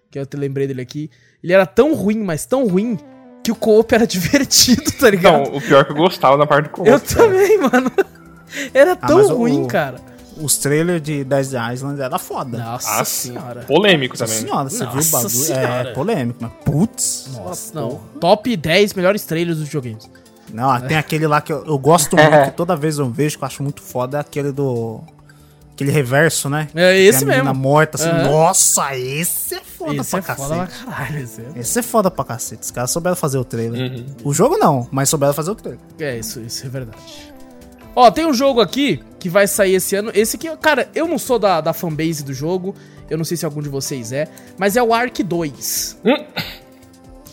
Que 0.09 0.19
eu 0.19 0.25
te 0.25 0.37
lembrei 0.37 0.67
dele 0.67 0.81
aqui. 0.81 1.09
Ele 1.43 1.53
era 1.53 1.65
tão 1.65 1.93
ruim, 1.95 2.19
mas 2.19 2.45
tão 2.45 2.67
ruim. 2.67 2.97
Que 3.43 3.51
o 3.51 3.55
co-op 3.55 3.93
era 3.95 4.05
divertido, 4.07 4.91
tá 4.99 5.09
ligado? 5.09 5.49
Não, 5.49 5.57
o 5.57 5.61
pior 5.61 5.81
é 5.81 5.83
que 5.85 5.91
eu 5.91 5.95
gostava 5.95 6.37
da 6.37 6.45
parte 6.45 6.65
do 6.65 6.69
co 6.71 6.85
eu 6.85 6.99
também, 6.99 7.57
mano. 7.57 7.91
Era 8.73 8.91
Ah, 8.93 9.07
tão 9.07 9.19
o- 9.19 9.35
ruim, 9.37 9.65
cara. 9.67 9.99
Os 10.37 10.57
trailers 10.57 11.01
de 11.01 11.23
Dead 11.23 11.47
Island 11.73 12.01
era 12.01 12.17
foda. 12.17 12.57
Nossa 12.57 13.01
Ah, 13.01 13.05
senhora. 13.05 13.61
Polêmico 13.61 14.13
Nossa 14.17 14.25
também. 14.25 14.41
senhora, 14.47 14.69
você 14.69 14.77
viu 14.85 14.87
o 14.91 14.95
Nossa 14.95 15.11
bagulho? 15.11 15.29
senhora. 15.29 15.89
É 15.89 15.93
polêmico, 15.93 16.39
mas 16.41 16.51
putz. 16.63 17.29
Nossa, 17.33 17.73
não. 17.73 18.01
Top 18.19 18.55
10 18.55 18.93
melhores 18.93 19.23
trailers 19.25 19.57
dos 19.57 19.65
videogames. 19.67 20.09
Não, 20.53 20.79
tem 20.81 20.97
aquele 20.97 21.27
lá 21.27 21.39
que 21.41 21.51
eu, 21.53 21.65
eu 21.65 21.77
gosto 21.77 22.15
muito, 22.15 22.29
que 22.45 22.51
toda 22.51 22.75
vez 22.75 22.97
eu 22.97 23.09
vejo, 23.09 23.37
que 23.37 23.43
eu 23.43 23.47
acho 23.47 23.63
muito 23.63 23.81
foda, 23.81 24.17
é 24.17 24.21
aquele 24.21 24.51
do. 24.51 25.01
Aquele 25.73 25.91
reverso, 25.91 26.47
né? 26.49 26.67
É 26.75 26.95
esse 26.99 27.23
a 27.23 27.27
menina 27.27 27.45
mesmo. 27.45 27.59
morta 27.59 27.97
assim. 27.97 28.29
Nossa, 28.29 28.95
esse 28.95 29.55
é 29.55 29.61
foda 29.61 29.95
Esse 29.95 30.09
pra 30.11 30.19
é 30.19 30.21
cacete. 30.21 30.47
foda 30.49 30.55
pra 30.67 30.67
caralho. 30.93 31.19
Esse 31.23 31.41
é... 31.41 31.45
Esse 31.59 31.79
é 31.79 31.81
foda 31.81 32.11
pra 32.11 32.23
cacete. 32.25 32.61
Os 32.63 32.69
caras 32.71 32.91
souberam 32.91 33.15
fazer 33.15 33.37
o 33.39 33.43
trailer. 33.45 33.91
Uhum. 33.91 34.05
O 34.25 34.33
jogo 34.33 34.57
não, 34.57 34.87
mas 34.91 35.09
souberam 35.09 35.33
fazer 35.33 35.49
o 35.51 35.55
trailer. 35.55 35.79
É, 35.99 36.17
isso, 36.19 36.39
isso 36.41 36.65
é 36.65 36.69
verdade. 36.69 37.01
Ó, 37.95 38.09
tem 38.09 38.25
um 38.25 38.33
jogo 38.33 38.61
aqui 38.61 38.99
que 39.19 39.27
vai 39.29 39.47
sair 39.47 39.75
esse 39.75 39.95
ano. 39.95 40.11
Esse 40.13 40.35
aqui, 40.37 40.49
cara, 40.57 40.89
eu 40.95 41.07
não 41.07 41.17
sou 41.17 41.37
da, 41.37 41.59
da 41.61 41.73
fanbase 41.73 42.23
do 42.23 42.33
jogo. 42.33 42.73
Eu 43.09 43.17
não 43.17 43.25
sei 43.25 43.35
se 43.35 43.45
algum 43.45 43.61
de 43.61 43.67
vocês 43.69 44.11
é. 44.13 44.27
Mas 44.57 44.77
é 44.77 44.83
o 44.83 44.93
Ark 44.93 45.21
2. 45.21 45.97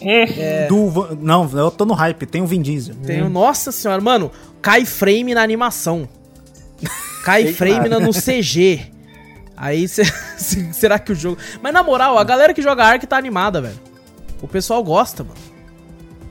É. 0.00 0.66
Do, 0.66 1.16
não, 1.20 1.48
eu 1.59 1.70
tô 1.70 1.84
no 1.84 1.94
hype, 1.94 2.24
tem 2.26 2.40
o 2.42 2.46
Vin 2.46 2.62
Diesel. 2.62 2.94
Tem 3.04 3.22
o. 3.22 3.28
Nossa 3.28 3.72
senhora, 3.72 4.00
mano. 4.00 4.30
Cai 4.62 4.84
frame 4.84 5.34
na 5.34 5.42
animação. 5.42 6.09
Cai 7.24 7.42
Eita. 7.44 7.54
frame 7.59 7.88
na- 7.88 7.98
no 8.00 8.12
CG. 8.12 8.80
Aí 9.56 9.86
cê- 9.88 10.04
será 10.72 10.98
que 10.98 11.11
o 11.12 11.14
jogo. 11.14 11.38
Mas 11.61 11.72
na 11.72 11.82
moral, 11.82 12.16
a 12.18 12.24
galera 12.24 12.54
que 12.54 12.62
joga 12.62 12.84
Ark 12.84 13.04
tá 13.06 13.16
animada, 13.16 13.61
velho. 13.61 13.78
O 14.40 14.46
pessoal 14.46 14.82
gosta, 14.84 15.24
mano. 15.24 15.36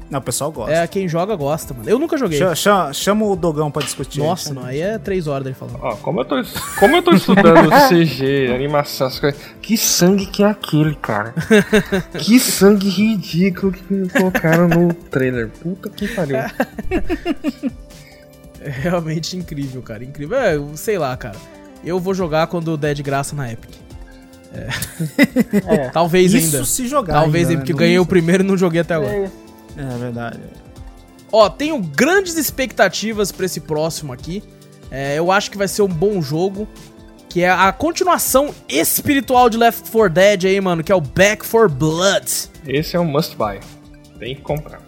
Não, 0.10 0.20
o 0.20 0.22
pessoal 0.22 0.52
gosta. 0.52 0.74
É, 0.74 0.88
quem 0.88 1.08
joga 1.08 1.36
gosta, 1.36 1.74
mano. 1.74 1.90
Eu 1.90 2.00
nunca 2.00 2.18
joguei. 2.18 2.40
Cha- 2.40 2.56
cha- 2.56 2.94
chama 2.94 3.26
o 3.26 3.36
Dogão 3.36 3.70
pra 3.70 3.84
discutir. 3.84 4.20
Nossa, 4.20 4.50
aí. 4.50 4.56
não, 4.56 4.64
aí 4.66 4.80
é 4.82 4.98
três 4.98 5.28
horas 5.28 5.44
dele 5.44 5.56
falando. 5.56 5.80
Ó, 5.82 5.96
como 5.98 6.22
eu 6.22 6.26
tô, 6.26 6.36
como 6.80 6.96
eu 6.96 7.02
tô 7.04 7.12
estudando 7.14 7.70
CG, 7.90 8.52
animação, 8.54 9.08
essas 9.08 9.20
coisas. 9.20 9.40
Que 9.62 9.78
sangue 9.78 10.26
que 10.28 10.44
é 10.44 10.48
aquele, 10.48 10.96
cara? 10.96 11.34
que 12.18 12.40
sangue 12.40 12.88
ridículo 12.88 13.74
que 13.74 13.94
me 13.94 14.08
colocaram 14.10 14.68
no 14.70 14.94
trailer. 14.94 15.50
Puta 15.50 15.90
que 15.90 16.08
pariu. 16.08 16.38
É 18.60 18.70
realmente 18.70 19.38
incrível, 19.38 19.82
cara. 19.82 20.04
Incrível. 20.04 20.38
É, 20.38 20.58
sei 20.76 20.98
lá, 20.98 21.16
cara. 21.16 21.38
Eu 21.84 22.00
vou 22.00 22.14
jogar 22.14 22.48
quando 22.48 22.76
der 22.76 22.94
de 22.96 23.04
graça 23.04 23.36
na 23.36 23.52
Epic. 23.52 23.70
É. 24.54 25.90
Talvez 25.94 26.34
Isso 26.34 26.56
ainda. 26.56 26.66
se 26.66 26.88
jogar. 26.88 27.14
Talvez 27.22 27.48
ainda, 27.48 27.62
ainda, 27.62 27.62
porque 27.62 27.74
né? 27.74 27.76
eu 27.76 27.80
ganhei 27.80 28.00
o 28.00 28.06
primeiro 28.06 28.44
e 28.44 28.48
não 28.48 28.58
joguei 28.58 28.82
até 28.82 28.96
agora. 28.96 29.14
É, 29.14 29.30
É 29.78 29.98
verdade. 29.98 30.40
Ó, 31.32 31.50
tenho 31.50 31.80
grandes 31.80 32.36
expectativas 32.36 33.32
pra 33.32 33.46
esse 33.46 33.62
próximo 33.62 34.14
aqui. 34.14 34.44
É, 34.90 35.18
eu 35.18 35.32
acho 35.32 35.52
que 35.52 35.58
vai 35.58 35.68
ser 35.68 35.82
um 35.82 35.88
bom 35.88 36.22
jogo. 36.22 36.68
Que 37.30 37.42
é 37.44 37.50
a 37.50 37.72
continuação 37.74 38.56
espiritual 38.70 39.50
de 39.50 39.58
Left 39.58 39.92
4 39.92 40.10
Dead 40.10 40.46
aí, 40.46 40.62
mano. 40.62 40.84
Que 40.84 40.92
é 40.92 40.96
o 40.96 41.02
Back 41.02 41.48
4 41.48 41.70
Blood. 41.70 42.50
Esse 42.66 42.96
é 42.96 43.00
um 43.00 43.06
must 43.06 43.36
buy. 43.36 43.60
Tem 44.18 44.36
que 44.36 44.42
comprar. 44.42 44.82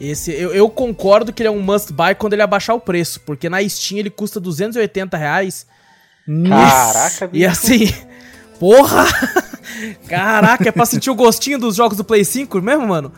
Esse, 0.00 0.32
eu, 0.32 0.52
eu 0.52 0.68
concordo 0.68 1.32
que 1.32 1.42
ele 1.42 1.48
é 1.48 1.50
um 1.50 1.62
must 1.62 1.92
buy 1.92 2.14
quando 2.16 2.32
ele 2.32 2.42
abaixar 2.42 2.74
o 2.74 2.80
preço. 2.80 3.20
Porque 3.20 3.48
na 3.48 3.66
Steam 3.66 4.00
ele 4.00 4.10
custa 4.10 4.40
280 4.40 5.16
reais. 5.16 5.66
Caraca, 6.48 7.30
E 7.32 7.46
assim, 7.46 7.92
porra! 8.58 9.06
Caraca, 10.08 10.68
é 10.68 10.72
pra 10.72 10.84
sentir 10.84 11.10
o 11.10 11.14
gostinho 11.14 11.58
dos 11.58 11.76
jogos 11.76 11.96
do 11.96 12.04
Play 12.04 12.24
5 12.24 12.60
mesmo, 12.60 12.86
mano? 12.86 13.12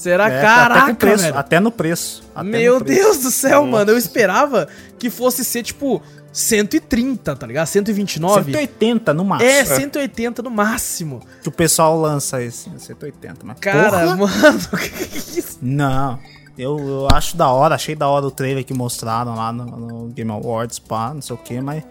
Será? 0.00 0.30
É, 0.30 0.40
Caraca, 0.40 0.82
até, 0.84 0.94
preço, 0.94 1.24
velho. 1.24 1.36
até 1.38 1.60
no 1.60 1.70
preço. 1.70 2.22
até 2.34 2.48
Meu 2.48 2.78
no 2.78 2.84
preço. 2.86 3.02
Deus 3.02 3.18
do 3.18 3.30
céu, 3.30 3.66
Nossa. 3.66 3.70
mano. 3.70 3.90
Eu 3.90 3.98
esperava 3.98 4.66
que 4.98 5.10
fosse 5.10 5.44
ser, 5.44 5.62
tipo, 5.62 6.00
130, 6.32 7.36
tá 7.36 7.46
ligado? 7.46 7.66
129. 7.66 8.44
180 8.50 9.12
no 9.12 9.26
máximo. 9.26 9.50
É, 9.50 9.62
180 9.62 10.42
no 10.42 10.50
máximo. 10.50 11.20
Que 11.42 11.50
o 11.50 11.52
pessoal 11.52 12.00
lança 12.00 12.42
esse, 12.42 12.70
180. 12.78 13.44
Mas 13.44 13.58
Cara, 13.60 14.16
porra, 14.16 14.16
mano, 14.16 14.68
que 14.78 14.88
que 14.88 15.18
é 15.18 15.38
isso? 15.38 15.58
Não. 15.60 16.18
Eu, 16.56 16.78
eu 16.78 17.08
acho 17.12 17.36
da 17.36 17.48
hora, 17.50 17.74
achei 17.74 17.94
da 17.94 18.08
hora 18.08 18.24
o 18.24 18.30
trailer 18.30 18.64
que 18.64 18.72
mostraram 18.72 19.34
lá 19.34 19.52
no, 19.52 19.64
no 19.66 20.06
Game 20.08 20.30
Awards, 20.30 20.78
pá, 20.78 21.12
não 21.12 21.20
sei 21.20 21.36
o 21.36 21.38
que, 21.38 21.60
mas. 21.60 21.84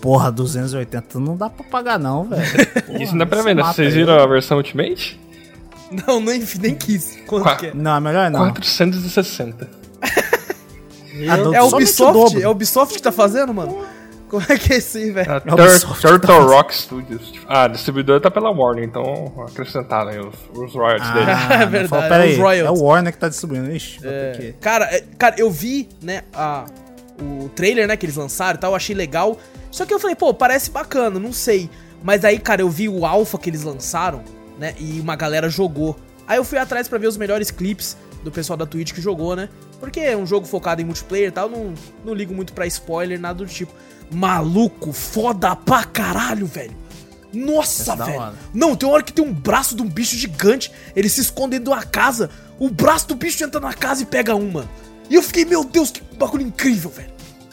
Porra, 0.00 0.32
280 0.32 1.20
não 1.20 1.36
dá 1.36 1.48
pra 1.48 1.64
pagar, 1.64 1.96
não, 1.96 2.24
velho. 2.24 2.42
Isso 3.00 3.14
não 3.14 3.22
é 3.22 3.26
pra 3.26 3.40
vender. 3.40 3.62
mata 3.62 3.74
Vocês 3.74 3.94
viram 3.94 4.14
a 4.20 4.26
versão 4.26 4.56
Ultimate? 4.56 5.21
Não, 6.06 6.20
nem, 6.20 6.42
nem 6.60 6.74
quis. 6.74 7.18
Quanto 7.26 7.42
Qua- 7.44 7.56
que 7.56 7.66
é? 7.66 7.74
Não, 7.74 7.96
é 7.96 8.00
melhor 8.00 8.30
não. 8.30 8.38
460. 8.52 9.68
Ah, 11.28 11.36
É 11.54 11.62
o 11.62 11.66
Ubisoft? 11.68 12.40
É 12.40 12.44
a 12.44 12.50
Ubisoft 12.50 12.94
que 12.96 13.02
tá 13.02 13.12
fazendo, 13.12 13.52
mano? 13.52 13.84
Como 14.28 14.42
é 14.48 14.56
que 14.56 14.72
é 14.72 14.78
isso 14.78 14.96
aí, 14.96 15.10
velho? 15.10 15.30
É 15.30 15.36
o 15.36 15.40
Tur- 15.42 15.60
Ubisoft. 15.60 16.00
Turtle 16.00 16.46
Rock 16.46 16.74
Studios. 16.74 17.32
Ah, 17.46 17.64
a 17.64 17.68
distribuidora 17.68 18.18
tá 18.18 18.30
pela 18.30 18.50
Warner, 18.50 18.82
então 18.84 19.02
acrescentaram 19.46 20.08
aí 20.10 20.18
os, 20.18 20.34
os 20.54 20.72
royalties 20.74 21.10
dele. 21.12 21.26
É 21.30 21.32
Ah, 21.32 21.64
verdade, 21.66 21.88
fala, 21.88 22.06
é 22.06 22.08
pera 22.08 22.22
aí, 22.24 22.32
os 22.32 22.38
royalties. 22.38 22.66
é 22.80 22.82
o 22.82 22.86
Warner 22.86 23.12
que 23.12 23.18
tá 23.18 23.28
distribuindo. 23.28 23.70
Ixi, 23.70 23.98
que... 24.36 24.52
Cara, 24.58 24.86
é- 24.86 25.04
cara, 25.18 25.34
eu 25.36 25.50
vi, 25.50 25.86
né, 26.00 26.22
a, 26.32 26.64
o 27.20 27.50
trailer, 27.50 27.86
né, 27.86 27.94
que 27.96 28.06
eles 28.06 28.16
lançaram 28.16 28.56
e 28.56 28.58
tal, 28.58 28.70
eu 28.72 28.76
achei 28.76 28.96
legal. 28.96 29.36
Só 29.70 29.84
que 29.84 29.92
eu 29.92 30.00
falei, 30.00 30.16
pô, 30.16 30.32
parece 30.32 30.70
bacana, 30.70 31.20
não 31.20 31.32
sei. 31.32 31.68
Mas 32.02 32.24
aí, 32.24 32.38
cara, 32.38 32.62
eu 32.62 32.70
vi 32.70 32.88
o 32.88 33.04
alpha 33.04 33.36
que 33.38 33.50
eles 33.50 33.62
lançaram, 33.62 34.22
né, 34.62 34.76
e 34.78 35.00
uma 35.00 35.16
galera 35.16 35.50
jogou. 35.50 35.98
Aí 36.24 36.38
eu 36.38 36.44
fui 36.44 36.56
atrás 36.56 36.86
pra 36.86 36.96
ver 36.96 37.08
os 37.08 37.16
melhores 37.16 37.50
clipes 37.50 37.96
do 38.22 38.30
pessoal 38.30 38.56
da 38.56 38.64
Twitch 38.64 38.92
que 38.92 39.00
jogou, 39.02 39.34
né? 39.34 39.48
Porque 39.80 39.98
é 39.98 40.16
um 40.16 40.24
jogo 40.24 40.46
focado 40.46 40.80
em 40.80 40.84
multiplayer 40.84 41.28
e 41.28 41.32
tal, 41.32 41.50
não, 41.50 41.74
não 42.04 42.14
ligo 42.14 42.32
muito 42.32 42.52
pra 42.52 42.64
spoiler, 42.68 43.18
nada 43.18 43.44
do 43.44 43.46
tipo. 43.46 43.74
Maluco, 44.12 44.92
foda 44.92 45.56
pra 45.56 45.82
caralho, 45.82 46.46
velho. 46.46 46.76
Nossa, 47.32 47.94
Essa 47.94 48.04
é 48.04 48.06
velho. 48.06 48.32
Não, 48.54 48.76
tem 48.76 48.88
uma 48.88 48.94
hora 48.94 49.02
que 49.02 49.12
tem 49.12 49.24
um 49.24 49.32
braço 49.32 49.74
de 49.74 49.82
um 49.82 49.88
bicho 49.88 50.14
gigante, 50.14 50.70
ele 50.94 51.08
se 51.08 51.20
esconde 51.20 51.58
dentro 51.58 51.64
de 51.64 51.70
uma 51.70 51.82
casa, 51.82 52.30
o 52.56 52.70
braço 52.70 53.08
do 53.08 53.16
bicho 53.16 53.42
entra 53.42 53.60
na 53.60 53.74
casa 53.74 54.04
e 54.04 54.06
pega 54.06 54.36
um, 54.36 54.48
mano. 54.48 54.70
E 55.10 55.16
eu 55.16 55.22
fiquei, 55.24 55.44
meu 55.44 55.64
Deus, 55.64 55.90
que 55.90 56.02
bagulho 56.16 56.46
incrível, 56.46 56.90
velho. 56.90 57.10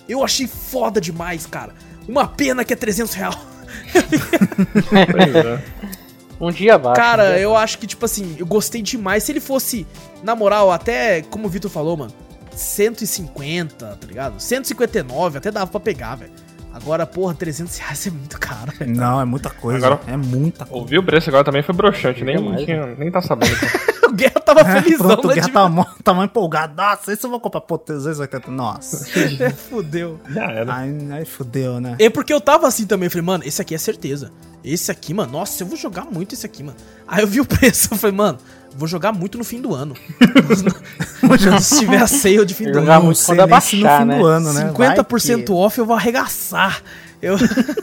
Eu 0.07 0.23
achei 0.23 0.45
foda 0.45 1.01
demais, 1.01 1.47
cara. 1.47 1.73
Uma 2.07 2.27
pena 2.27 2.63
que 2.63 2.71
é 2.71 2.75
300 2.75 3.15
reais. 3.15 3.37
Pois 5.11 5.35
é. 5.35 5.98
Um 6.39 6.51
dia 6.51 6.77
um 6.77 6.93
Cara, 6.93 7.33
dia 7.33 7.39
eu 7.39 7.55
acho 7.55 7.77
que, 7.77 7.85
tipo 7.87 8.05
assim, 8.05 8.35
eu 8.39 8.45
gostei 8.45 8.81
demais. 8.81 9.23
Se 9.23 9.31
ele 9.31 9.39
fosse, 9.41 9.85
na 10.23 10.35
moral, 10.35 10.71
até, 10.71 11.21
como 11.23 11.47
o 11.47 11.49
Vitor 11.49 11.69
falou, 11.69 11.97
mano, 11.97 12.11
150, 12.55 13.85
tá 13.85 14.07
ligado? 14.07 14.39
159, 14.39 15.37
até 15.37 15.51
dava 15.51 15.69
pra 15.69 15.79
pegar, 15.79 16.15
velho. 16.15 16.31
Agora, 16.71 17.05
porra, 17.05 17.33
300 17.33 17.77
reais 17.79 18.07
é 18.07 18.11
muito 18.11 18.39
caro, 18.39 18.71
velho. 18.77 18.95
Não, 18.95 19.19
é 19.19 19.25
muita 19.25 19.49
coisa. 19.49 19.85
Agora- 19.87 20.01
É 20.07 20.15
muita 20.15 20.65
coisa. 20.65 20.81
Ouvi 20.83 20.97
o 20.97 21.03
preço 21.03 21.29
agora 21.29 21.43
também 21.43 21.63
foi 21.63 21.73
broxante, 21.75 22.23
nem, 22.23 22.37
Demais, 22.37 22.63
tinha, 22.63 22.85
nem 22.95 23.11
tá 23.11 23.21
sabendo. 23.21 23.51
O 24.09 24.11
Guerra 24.11 24.39
tava 24.39 24.61
É, 24.61 24.81
felizão, 24.81 25.05
pronto, 25.05 25.25
o 25.25 25.27
né? 25.27 25.33
Guerra 25.35 25.47
de- 25.47 25.53
tá, 25.53 25.69
mó- 25.69 25.85
tá 26.03 26.13
mó 26.15 26.23
empolgado. 26.23 26.73
Nossa, 26.75 27.13
esse 27.13 27.23
eu 27.23 27.29
vou 27.29 27.39
comprar. 27.39 27.61
Pô, 27.61 27.77
380. 27.77 28.49
Nossa. 28.49 29.05
Fudeu. 29.69 30.19
Já 30.27 30.45
era. 30.51 30.75
aí, 30.77 31.11
aí 31.11 31.25
fudeu, 31.25 31.79
né? 31.79 31.95
É 31.99 32.09
porque 32.09 32.33
eu 32.33 32.41
tava 32.41 32.67
assim 32.67 32.87
também, 32.87 33.05
eu 33.05 33.11
falei, 33.11 33.23
mano, 33.23 33.43
esse 33.45 33.61
aqui 33.61 33.75
é 33.75 33.77
certeza. 33.77 34.31
Esse 34.63 34.91
aqui, 34.91 35.13
mano, 35.13 35.31
nossa, 35.31 35.63
eu 35.63 35.67
vou 35.67 35.77
jogar 35.77 36.05
muito 36.05 36.33
esse 36.35 36.45
aqui, 36.45 36.61
mano. 36.63 36.77
Aí 37.07 37.21
eu 37.23 37.27
vi 37.27 37.39
o 37.39 37.45
preço, 37.45 37.89
eu 37.93 37.97
falei, 37.97 38.15
mano, 38.15 38.37
vou 38.75 38.87
jogar 38.87 39.11
muito 39.13 39.37
no 39.37 39.43
fim 39.43 39.61
do 39.61 39.73
ano. 39.73 39.95
Se 41.61 41.79
tiver 41.79 42.01
a 42.01 42.07
sale 42.07 42.45
de 42.45 42.53
fim 42.53 42.65
do 42.65 42.73
Jogar 42.73 42.95
ano. 42.97 43.05
muito 43.05 43.17
sei 43.17 43.25
quando 43.27 43.37
se 43.37 43.37
no 43.37 43.43
abaixar, 43.43 44.01
fim 44.01 44.07
né? 44.07 44.17
do 44.17 44.25
ano, 44.25 44.53
né? 44.53 44.71
50% 44.71 45.27
Vai 45.35 45.43
que- 45.43 45.51
off 45.51 45.77
eu 45.79 45.85
vou 45.85 45.95
arregaçar. 45.95 46.81
Eu... 47.21 47.35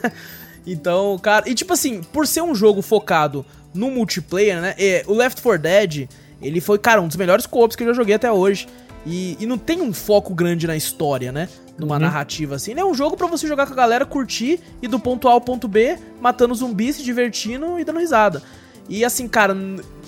então, 0.65 1.17
cara, 1.19 1.49
e 1.49 1.53
tipo 1.53 1.73
assim, 1.73 2.01
por 2.01 2.27
ser 2.27 2.41
um 2.41 2.53
jogo 2.53 2.81
focado 2.81 3.45
no 3.73 3.89
multiplayer, 3.91 4.59
né? 4.61 4.75
é, 4.77 5.03
o 5.07 5.13
Left 5.13 5.41
4 5.41 5.61
Dead, 5.61 6.09
ele 6.41 6.59
foi, 6.61 6.77
cara, 6.77 7.01
um 7.01 7.07
dos 7.07 7.15
melhores 7.17 7.45
co-ops 7.45 7.75
que 7.75 7.83
eu 7.83 7.87
já 7.87 7.93
joguei 7.93 8.15
até 8.15 8.31
hoje. 8.31 8.67
E, 9.05 9.37
e 9.39 9.45
não 9.45 9.57
tem 9.57 9.81
um 9.81 9.93
foco 9.93 10.33
grande 10.35 10.67
na 10.67 10.75
história, 10.75 11.31
né? 11.31 11.47
Numa 11.77 11.99
narrativa 11.99 12.55
assim. 12.55 12.71
Ele 12.71 12.79
é 12.79 12.85
um 12.85 12.93
jogo 12.93 13.15
pra 13.15 13.27
você 13.27 13.47
jogar 13.47 13.67
com 13.67 13.73
a 13.73 13.75
galera, 13.75 14.05
curtir, 14.05 14.59
e 14.81 14.87
do 14.87 14.99
ponto 14.99 15.27
A 15.27 15.31
ao 15.31 15.41
ponto 15.41 15.67
B, 15.67 15.97
matando 16.19 16.55
zumbis, 16.55 16.95
se 16.95 17.03
divertindo 17.03 17.79
e 17.79 17.83
dando 17.83 17.99
risada. 17.99 18.41
E 18.89 19.05
assim, 19.05 19.27
cara, 19.27 19.55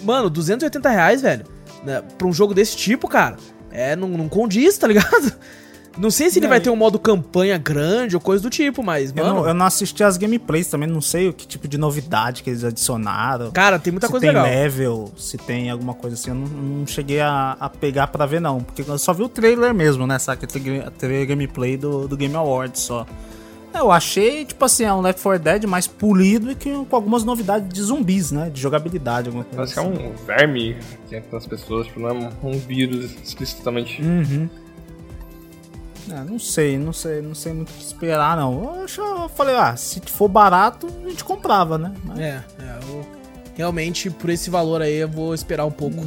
mano, 0.03 0.29
280 0.29 0.89
reais, 0.89 1.21
velho, 1.21 1.45
né, 1.83 2.01
pra 2.17 2.27
um 2.27 2.33
jogo 2.33 2.53
desse 2.53 2.75
tipo, 2.75 3.07
cara, 3.07 3.37
é, 3.71 3.95
não, 3.95 4.07
não 4.09 4.29
condiz, 4.29 4.77
tá 4.77 4.87
ligado? 4.87 5.33
Não 5.99 6.09
sei 6.09 6.29
se 6.29 6.39
ele 6.39 6.47
vai 6.47 6.61
ter 6.61 6.69
um 6.69 6.75
modo 6.77 6.97
campanha 6.97 7.57
grande 7.57 8.15
ou 8.15 8.21
coisa 8.21 8.41
do 8.41 8.49
tipo, 8.49 8.81
mas, 8.81 9.11
Eu 9.13 9.23
mano, 9.23 9.41
não, 9.41 9.47
eu 9.49 9.53
não 9.53 9.65
assisti 9.65 10.01
as 10.01 10.15
gameplays 10.15 10.67
também, 10.67 10.87
não 10.87 11.01
sei 11.01 11.27
o 11.27 11.33
que 11.33 11.45
tipo 11.45 11.67
de 11.67 11.77
novidade 11.77 12.41
que 12.41 12.49
eles 12.49 12.63
adicionaram. 12.63 13.51
cara, 13.51 13.77
tem 13.77 13.91
muita 13.91 14.07
se 14.07 14.11
coisa 14.11 14.25
tem 14.25 14.33
legal. 14.33 14.45
level, 14.45 15.11
se 15.17 15.37
tem 15.37 15.69
alguma 15.69 15.93
coisa 15.93 16.15
assim, 16.15 16.29
eu 16.29 16.35
não, 16.35 16.47
não 16.47 16.87
cheguei 16.87 17.19
a, 17.19 17.57
a 17.59 17.69
pegar 17.69 18.07
pra 18.07 18.25
ver 18.25 18.39
não, 18.39 18.61
porque 18.61 18.83
eu 18.87 18.97
só 18.97 19.11
vi 19.13 19.23
o 19.23 19.29
trailer 19.29 19.73
mesmo, 19.73 20.07
né, 20.07 20.17
sabe, 20.17 20.45
aquele 20.45 20.89
trailer 20.91 21.27
gameplay 21.27 21.75
do, 21.75 22.07
do 22.07 22.15
Game 22.15 22.35
Awards 22.35 22.81
só. 22.81 23.05
Eu 23.73 23.91
achei, 23.91 24.45
tipo 24.45 24.65
assim, 24.65 24.83
é 24.83 24.93
um 24.93 25.01
Left 25.01 25.21
4 25.21 25.43
Dead 25.43 25.63
mais 25.65 25.85
polido 25.85 26.49
e 26.51 26.55
que, 26.55 26.71
com 26.71 26.95
algumas 26.95 27.23
novidades 27.23 27.69
de 27.69 27.81
zumbis, 27.83 28.31
né, 28.31 28.49
de 28.49 28.59
jogabilidade, 28.59 29.27
alguma 29.27 29.43
coisa 29.43 29.57
Parece 29.57 29.73
que 29.73 29.79
é 29.79 30.05
assim. 30.05 30.13
um 30.13 30.25
verme 30.25 30.77
que 31.07 31.15
entra 31.15 31.29
nas 31.33 31.45
pessoas, 31.45 31.85
tipo, 31.87 31.99
não 31.99 32.09
é 32.09 32.13
um, 32.13 32.29
um 32.49 32.57
vírus 32.57 33.11
explicitamente. 33.23 34.01
Uhum. 34.01 34.49
É, 36.11 36.23
não 36.23 36.39
sei, 36.39 36.77
não 36.77 36.93
sei, 36.93 37.21
não 37.21 37.35
sei 37.35 37.53
muito 37.53 37.69
o 37.69 37.73
que 37.73 37.83
esperar, 37.83 38.35
não. 38.37 38.63
Eu, 38.77 38.83
acho- 38.83 39.01
eu 39.01 39.29
falei, 39.29 39.55
ah, 39.55 39.75
se 39.75 40.01
for 40.07 40.27
barato, 40.27 40.87
a 41.05 41.09
gente 41.09 41.23
comprava, 41.23 41.77
né? 41.77 41.93
Mas- 42.03 42.19
É, 42.19 42.43
é, 42.59 42.79
eu, 42.89 43.05
realmente, 43.55 44.09
por 44.09 44.29
esse 44.29 44.49
valor 44.49 44.81
aí, 44.81 44.95
eu 44.95 45.07
vou 45.07 45.33
esperar 45.33 45.65
um 45.65 45.71
pouco. 45.71 45.97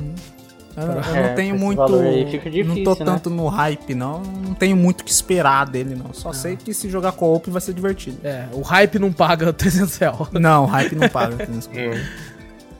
Eu, 0.75 0.83
eu 0.85 1.15
É, 1.15 1.29
não 1.29 1.35
tenho 1.35 1.51
com 1.51 1.57
esse 1.57 1.65
muito. 1.65 1.87
fica 2.31 2.45
não 2.51 2.53
tô 2.53 2.73
difícil, 2.75 2.91
né? 3.05 3.13
tanto 3.13 3.29
no 3.31 3.47
hype, 3.47 3.95
não. 3.95 4.23
Não 4.23 4.55
tenho 4.55 4.75
muito 4.77 5.03
o 5.03 5.05
que 5.05 5.11
esperar 5.11 5.67
dele, 5.67 5.95
não. 5.95 6.15
Só 6.15 6.33
sei 6.33 6.57
que 6.57 6.73
se 6.73 6.89
jogar 6.89 7.13
co-op 7.13 7.51
vai 7.51 7.61
ser 7.61 7.75
divertido. 7.75 8.17
É, 8.25 8.47
o 8.53 8.63
hype 8.63 8.99
não 8.99 9.13
paga 9.13 9.53
300 9.55 9.95
reais. 9.99 10.17
Não, 10.33 10.65
hype 10.65 10.95
não 10.97 11.09
paga. 11.11 11.37
Hum. 11.45 12.03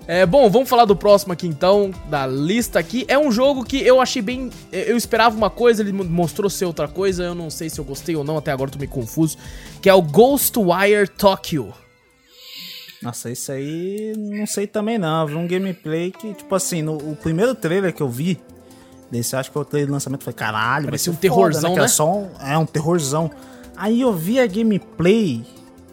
É, 0.07 0.27
bom, 0.27 0.51
vamos 0.51 0.69
falar 0.69 0.85
do 0.85 0.97
próximo 0.97 1.33
aqui 1.33 1.47
então, 1.47 1.93
da 2.11 2.27
lista 2.27 2.79
aqui. 2.79 3.05
É 3.07 3.17
um 3.17 3.31
jogo 3.31 3.65
que 3.65 3.81
eu 3.81 4.01
achei 4.01 4.21
bem. 4.21 4.51
Eu 4.73 4.97
esperava 4.97 5.37
uma 5.37 5.49
coisa, 5.49 5.81
ele 5.83 5.93
mo- 5.93 6.05
mostrou 6.05 6.51
ser 6.51 6.65
outra 6.65 6.89
coisa. 6.89 7.23
Eu 7.23 7.35
não 7.35 7.49
sei 7.49 7.71
se 7.71 7.79
eu 7.79 7.85
gostei 7.85 8.17
ou 8.17 8.25
não, 8.25 8.37
até 8.37 8.51
agora 8.51 8.69
eu 8.69 8.73
tô 8.73 8.79
meio 8.79 8.91
confuso. 8.91 9.39
Que 9.81 9.89
é 9.89 9.95
o 9.95 10.03
Ghostwire 10.03 11.09
Tokyo. 11.17 11.73
Nossa, 13.01 13.31
isso 13.31 13.51
aí 13.53 14.13
não 14.17 14.47
sei 14.47 14.67
também 14.67 14.99
não. 14.99 15.23
Eu 15.23 15.27
vi 15.29 15.35
um 15.37 15.47
gameplay 15.47 16.11
que, 16.11 16.35
tipo 16.35 16.53
assim, 16.55 16.83
no 16.83 16.97
o 16.97 17.17
primeiro 17.17 17.55
trailer 17.55 17.93
que 17.95 18.01
eu 18.03 18.09
vi, 18.09 18.41
desse 19.11 19.35
acho 19.37 19.51
que 19.53 19.59
o 19.59 19.65
trailer 19.65 19.87
de 19.87 19.93
lançamento, 19.93 20.25
foi 20.25 20.33
caralho, 20.33 20.87
Parecia 20.87 21.13
um 21.13 21.17
terrorzão, 21.17 21.63
foda, 21.71 21.75
Que 21.75 21.79
é 21.79 21.83
né? 21.83 21.89
só 21.89 22.13
um, 22.13 22.29
é 22.41 22.59
um 22.59 22.67
terrorzão. 22.67 23.31
Aí 23.77 24.01
eu 24.01 24.13
vi 24.13 24.39
a 24.39 24.47
gameplay, 24.47 25.45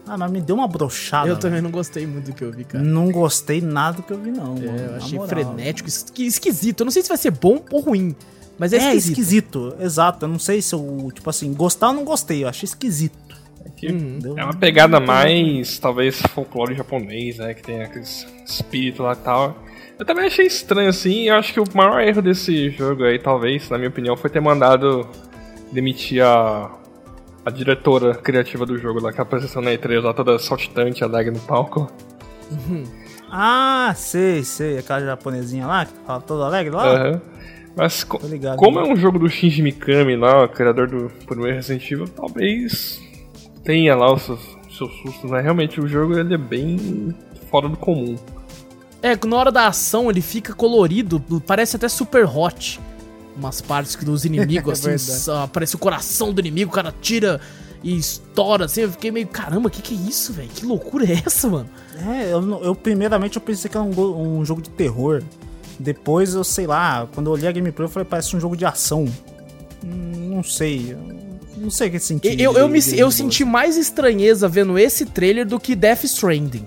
ah, 0.09 0.17
mas 0.17 0.31
me 0.31 0.41
deu 0.41 0.55
uma 0.55 0.67
brochada. 0.67 1.27
eu 1.29 1.37
também 1.37 1.61
não 1.61 1.71
gostei 1.71 2.05
muito 2.07 2.25
do 2.31 2.33
que 2.33 2.43
eu 2.43 2.51
vi, 2.51 2.63
cara. 2.63 2.83
Não 2.83 3.11
gostei 3.11 3.61
nada 3.61 3.97
do 3.97 4.03
que 4.03 4.11
eu 4.11 4.17
vi, 4.19 4.31
não. 4.31 4.55
É, 4.57 4.59
mano, 4.61 4.77
eu 4.79 4.95
achei 4.95 5.17
moral. 5.19 5.27
frenético, 5.29 5.87
esqui- 5.87 6.25
esquisito. 6.25 6.81
Eu 6.81 6.85
não 6.85 6.91
sei 6.91 7.01
se 7.03 7.07
vai 7.09 7.17
ser 7.17 7.31
bom 7.31 7.63
ou 7.71 7.81
ruim, 7.81 8.15
mas 8.57 8.73
é, 8.73 8.77
É 8.77 8.79
esquisito. 8.95 9.11
esquisito. 9.11 9.75
exato. 9.79 10.25
Eu 10.25 10.29
não 10.29 10.39
sei 10.39 10.61
se 10.61 10.73
eu, 10.75 11.09
tipo 11.13 11.29
assim, 11.29 11.53
gostar 11.53 11.89
ou 11.89 11.93
não 11.93 12.03
gostei, 12.03 12.43
eu 12.43 12.47
achei 12.49 12.65
esquisito. 12.65 13.17
É 13.65 13.69
que 13.69 13.87
Entendeu? 13.87 14.37
é 14.37 14.43
uma 14.43 14.53
pegada 14.55 14.99
mais, 14.99 15.77
talvez, 15.79 16.21
folclore 16.33 16.75
japonês, 16.75 17.37
né? 17.37 17.53
Que 17.53 17.61
tem 17.61 17.81
aqueles 17.83 18.25
espíritos 18.45 18.99
lá 19.05 19.13
e 19.13 19.17
tal. 19.17 19.63
Eu 19.99 20.05
também 20.05 20.25
achei 20.27 20.45
estranho, 20.47 20.87
assim, 20.89 21.23
eu 21.27 21.35
acho 21.35 21.53
que 21.53 21.59
o 21.59 21.65
maior 21.75 21.99
erro 22.01 22.21
desse 22.21 22.69
jogo 22.69 23.03
aí, 23.03 23.19
talvez, 23.19 23.69
na 23.69 23.77
minha 23.77 23.89
opinião, 23.89 24.15
foi 24.15 24.29
ter 24.29 24.39
mandado 24.39 25.05
demitir 25.73 26.23
a, 26.23 26.71
a 27.45 27.49
diretora 27.49 28.15
criativa 28.15 28.65
do 28.65 28.77
jogo 28.77 28.99
lá, 29.01 29.11
que 29.13 29.21
apareceu 29.21 29.61
na 29.61 29.71
E3 29.71 30.01
lá, 30.01 30.13
toda 30.13 30.37
saltitante, 30.39 31.03
alegre 31.03 31.33
no 31.33 31.39
palco. 31.39 31.91
Ah, 33.31 33.93
sei, 33.95 34.43
sei. 34.43 34.77
Aquela 34.79 35.01
japonesinha 35.01 35.65
lá, 35.67 35.85
que 35.85 35.93
fala 36.05 36.21
toda 36.21 36.45
alegre 36.45 36.73
lá. 36.73 36.87
Aham. 36.87 37.21
Mas 37.75 38.03
co- 38.03 38.19
ligado. 38.23 38.57
como 38.57 38.79
é 38.79 38.83
um 38.83 38.95
jogo 38.95 39.19
do 39.19 39.29
Shinji 39.29 39.61
Mikami 39.61 40.15
lá, 40.17 40.43
o 40.43 40.49
criador 40.49 40.87
do 40.87 41.09
primeiro 41.25 41.55
Resident 41.55 41.89
Evil, 41.89 42.07
talvez 42.09 42.99
tenha 43.63 43.95
lá 43.95 44.11
os 44.11 44.23
seus, 44.23 44.39
seus 44.75 44.91
sustos, 45.01 45.29
né? 45.31 45.39
Realmente 45.39 45.79
o 45.79 45.87
jogo 45.87 46.17
ele 46.17 46.33
é 46.33 46.37
bem 46.37 47.15
fora 47.49 47.69
do 47.69 47.77
comum. 47.77 48.17
É, 49.01 49.15
na 49.25 49.37
hora 49.37 49.51
da 49.51 49.67
ação 49.67 50.09
ele 50.09 50.19
fica 50.21 50.53
colorido, 50.53 51.23
parece 51.47 51.75
até 51.77 51.87
super 51.87 52.25
hot. 52.25 52.81
Umas 53.39 53.61
partes 53.61 53.95
que 53.95 54.03
dos 54.05 54.25
inimigos, 54.25 54.73
assim, 54.85 54.89
verdade. 54.89 55.19
só 55.21 55.43
aparece 55.43 55.75
o 55.75 55.79
coração 55.79 56.31
do 56.33 56.39
inimigo, 56.41 56.69
o 56.69 56.73
cara 56.73 56.93
tira 57.01 57.39
e 57.83 57.97
estoura, 57.97 58.65
assim. 58.65 58.81
Eu 58.81 58.91
fiquei 58.91 59.11
meio, 59.11 59.27
caramba, 59.27 59.69
que 59.69 59.81
que 59.81 59.95
é 59.95 59.97
isso, 60.09 60.33
velho? 60.33 60.49
Que 60.49 60.65
loucura 60.65 61.05
é 61.05 61.23
essa, 61.25 61.47
mano? 61.47 61.69
É, 62.05 62.31
eu, 62.33 62.63
eu 62.63 62.75
primeiramente 62.75 63.37
eu 63.37 63.41
pensei 63.41 63.69
que 63.71 63.77
era 63.77 63.85
um, 63.85 64.39
um 64.39 64.45
jogo 64.45 64.61
de 64.61 64.69
terror. 64.69 65.23
Depois 65.79 66.33
eu 66.33 66.43
sei 66.43 66.67
lá, 66.67 67.07
quando 67.13 67.27
eu 67.27 67.33
olhei 67.33 67.47
a 67.47 67.51
gameplay 67.51 67.85
eu 67.85 67.89
falei, 67.89 68.05
parece 68.09 68.35
um 68.35 68.39
jogo 68.39 68.57
de 68.57 68.65
ação. 68.65 69.05
Hum, 69.83 70.35
Não 70.35 70.43
sei. 70.43 70.95
Não 71.57 71.69
sei 71.69 71.87
o 71.89 71.91
que 71.91 71.99
sentir. 71.99 72.39
Eu, 72.39 72.53
eu, 72.53 72.69
me, 72.69 72.79
eu 72.95 73.11
senti 73.11 73.43
mais 73.43 73.75
estranheza 73.77 74.47
vendo 74.47 74.77
esse 74.77 75.05
trailer 75.05 75.45
do 75.45 75.59
que 75.59 75.75
Death 75.75 76.03
Stranding. 76.05 76.65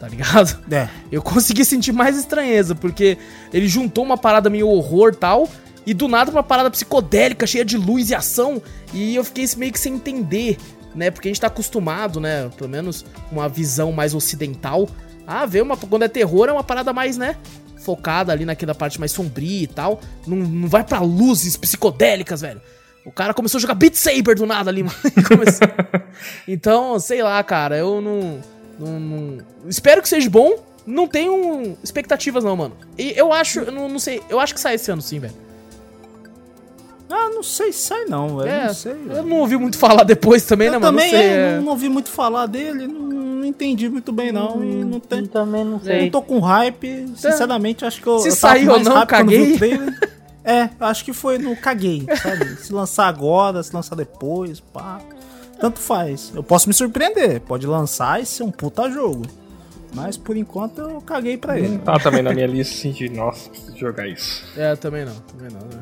Tá 0.00 0.08
ligado? 0.08 0.58
É, 0.70 0.88
Eu 1.10 1.22
consegui 1.22 1.64
sentir 1.64 1.92
mais 1.92 2.18
estranheza, 2.18 2.74
porque 2.74 3.16
ele 3.52 3.66
juntou 3.66 4.04
uma 4.04 4.18
parada 4.18 4.50
meio 4.50 4.68
horror 4.68 5.12
e 5.14 5.16
tal, 5.16 5.48
e 5.86 5.94
do 5.94 6.08
nada 6.08 6.30
uma 6.30 6.42
parada 6.42 6.70
psicodélica, 6.70 7.46
cheia 7.46 7.64
de 7.64 7.76
luz 7.78 8.10
e 8.10 8.14
ação, 8.14 8.60
e 8.92 9.14
eu 9.14 9.22
fiquei 9.24 9.46
meio 9.56 9.72
que 9.72 9.78
sem 9.80 9.94
entender, 9.94 10.58
né? 10.94 11.10
Porque 11.10 11.28
a 11.28 11.30
gente 11.30 11.40
tá 11.40 11.46
acostumado, 11.46 12.20
né? 12.20 12.50
Pelo 12.56 12.68
menos 12.68 13.04
uma 13.30 13.48
visão 13.48 13.92
mais 13.92 14.12
ocidental. 14.14 14.88
Ah, 15.26 15.46
ver 15.46 15.62
uma. 15.62 15.76
Quando 15.76 16.02
é 16.04 16.08
terror 16.08 16.48
é 16.48 16.52
uma 16.52 16.64
parada 16.64 16.92
mais, 16.92 17.16
né? 17.16 17.36
Focada 17.78 18.32
ali 18.32 18.44
naquela 18.44 18.74
parte 18.74 18.98
mais 18.98 19.12
sombria 19.12 19.62
e 19.62 19.66
tal. 19.66 20.00
Não, 20.26 20.36
não 20.36 20.68
vai 20.68 20.82
pra 20.82 20.98
luzes 21.00 21.56
psicodélicas, 21.56 22.40
velho. 22.40 22.60
O 23.04 23.12
cara 23.12 23.32
começou 23.32 23.58
a 23.58 23.60
jogar 23.60 23.74
Beat 23.74 23.94
Saber 23.94 24.34
do 24.34 24.46
nada 24.46 24.68
ali, 24.70 24.82
mano. 24.82 24.96
Então, 26.48 26.98
sei 26.98 27.22
lá, 27.22 27.42
cara, 27.44 27.76
eu 27.76 28.00
não, 28.00 28.40
não, 28.78 29.00
não- 29.00 29.38
Espero 29.68 30.02
que 30.02 30.08
seja 30.08 30.28
bom. 30.30 30.64
Não 30.86 31.08
tenho 31.08 31.76
expectativas, 31.82 32.44
não, 32.44 32.56
mano. 32.56 32.76
E 32.96 33.12
eu 33.16 33.32
acho, 33.32 33.60
eu 33.60 33.72
não, 33.72 33.88
não 33.88 33.98
sei, 33.98 34.22
eu 34.28 34.38
acho 34.38 34.54
que 34.54 34.60
sai 34.60 34.76
esse 34.76 34.90
ano 34.90 35.02
sim, 35.02 35.18
velho. 35.18 35.34
Ah, 37.08 37.30
não 37.30 37.42
sei 37.42 37.72
se 37.72 37.80
sai 37.86 38.04
não, 38.06 38.38
velho. 38.38 38.48
É, 38.50 38.66
não 38.66 38.74
sei. 38.74 38.96
eu 39.10 39.22
não 39.22 39.38
ouvi 39.38 39.56
muito 39.56 39.78
falar 39.78 40.02
depois 40.02 40.44
também, 40.44 40.68
né, 40.68 40.76
Eu 40.76 40.80
mano? 40.80 40.96
também 40.98 41.12
não 41.12 41.18
sei. 41.18 41.28
é, 41.28 41.34
é. 41.52 41.60
não 41.60 41.68
ouvi 41.68 41.88
muito 41.88 42.08
falar 42.08 42.46
dele, 42.46 42.86
não, 42.86 43.00
não 43.00 43.44
entendi 43.44 43.88
muito 43.88 44.12
bem 44.12 44.32
não. 44.32 44.62
E 44.64 44.84
não 44.84 44.98
tem. 44.98 45.20
Eu 45.20 45.28
também 45.28 45.64
não 45.64 45.74
Eu 45.74 45.80
sei. 45.80 46.02
não 46.02 46.10
tô 46.10 46.22
com 46.22 46.40
hype, 46.40 47.06
sinceramente, 47.16 47.84
acho 47.84 48.02
que 48.02 48.06
eu. 48.08 48.18
Se 48.18 48.28
eu 48.28 48.66
com 48.66 48.72
ou 48.72 48.80
não, 48.80 48.94
hype 48.96 49.08
quando 49.08 49.28
vi 49.30 49.58
caguei. 49.58 49.78
É, 50.44 50.70
acho 50.78 51.04
que 51.04 51.12
foi 51.12 51.38
no 51.38 51.56
caguei, 51.56 52.06
sabe? 52.22 52.56
se 52.62 52.72
lançar 52.72 53.08
agora, 53.08 53.62
se 53.62 53.74
lançar 53.74 53.96
depois, 53.96 54.60
pá. 54.60 55.00
Tanto 55.58 55.78
faz. 55.80 56.32
Eu 56.34 56.42
posso 56.42 56.68
me 56.68 56.74
surpreender, 56.74 57.40
pode 57.40 57.66
lançar 57.66 58.20
e 58.22 58.26
ser 58.26 58.42
um 58.42 58.50
puta 58.50 58.90
jogo. 58.90 59.22
Mas 59.94 60.16
por 60.16 60.36
enquanto 60.36 60.80
eu 60.80 61.00
caguei 61.00 61.36
pra 61.38 61.58
ele. 61.58 61.78
Tá 61.78 61.98
também 61.98 62.22
na 62.22 62.32
minha 62.34 62.46
lista 62.46 62.74
assim 62.74 62.92
de, 62.92 63.08
nossa, 63.08 63.48
preciso 63.48 63.76
jogar 63.76 64.06
isso. 64.06 64.44
É, 64.56 64.76
também 64.76 65.04
não, 65.04 65.14
também 65.14 65.48
não. 65.50 65.60
né? 65.60 65.80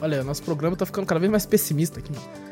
Olha, 0.00 0.24
nosso 0.24 0.42
programa 0.42 0.76
tá 0.76 0.86
ficando 0.86 1.06
cada 1.06 1.20
vez 1.20 1.30
mais 1.30 1.46
pessimista 1.46 2.00
aqui, 2.00 2.12
mano. 2.12 2.50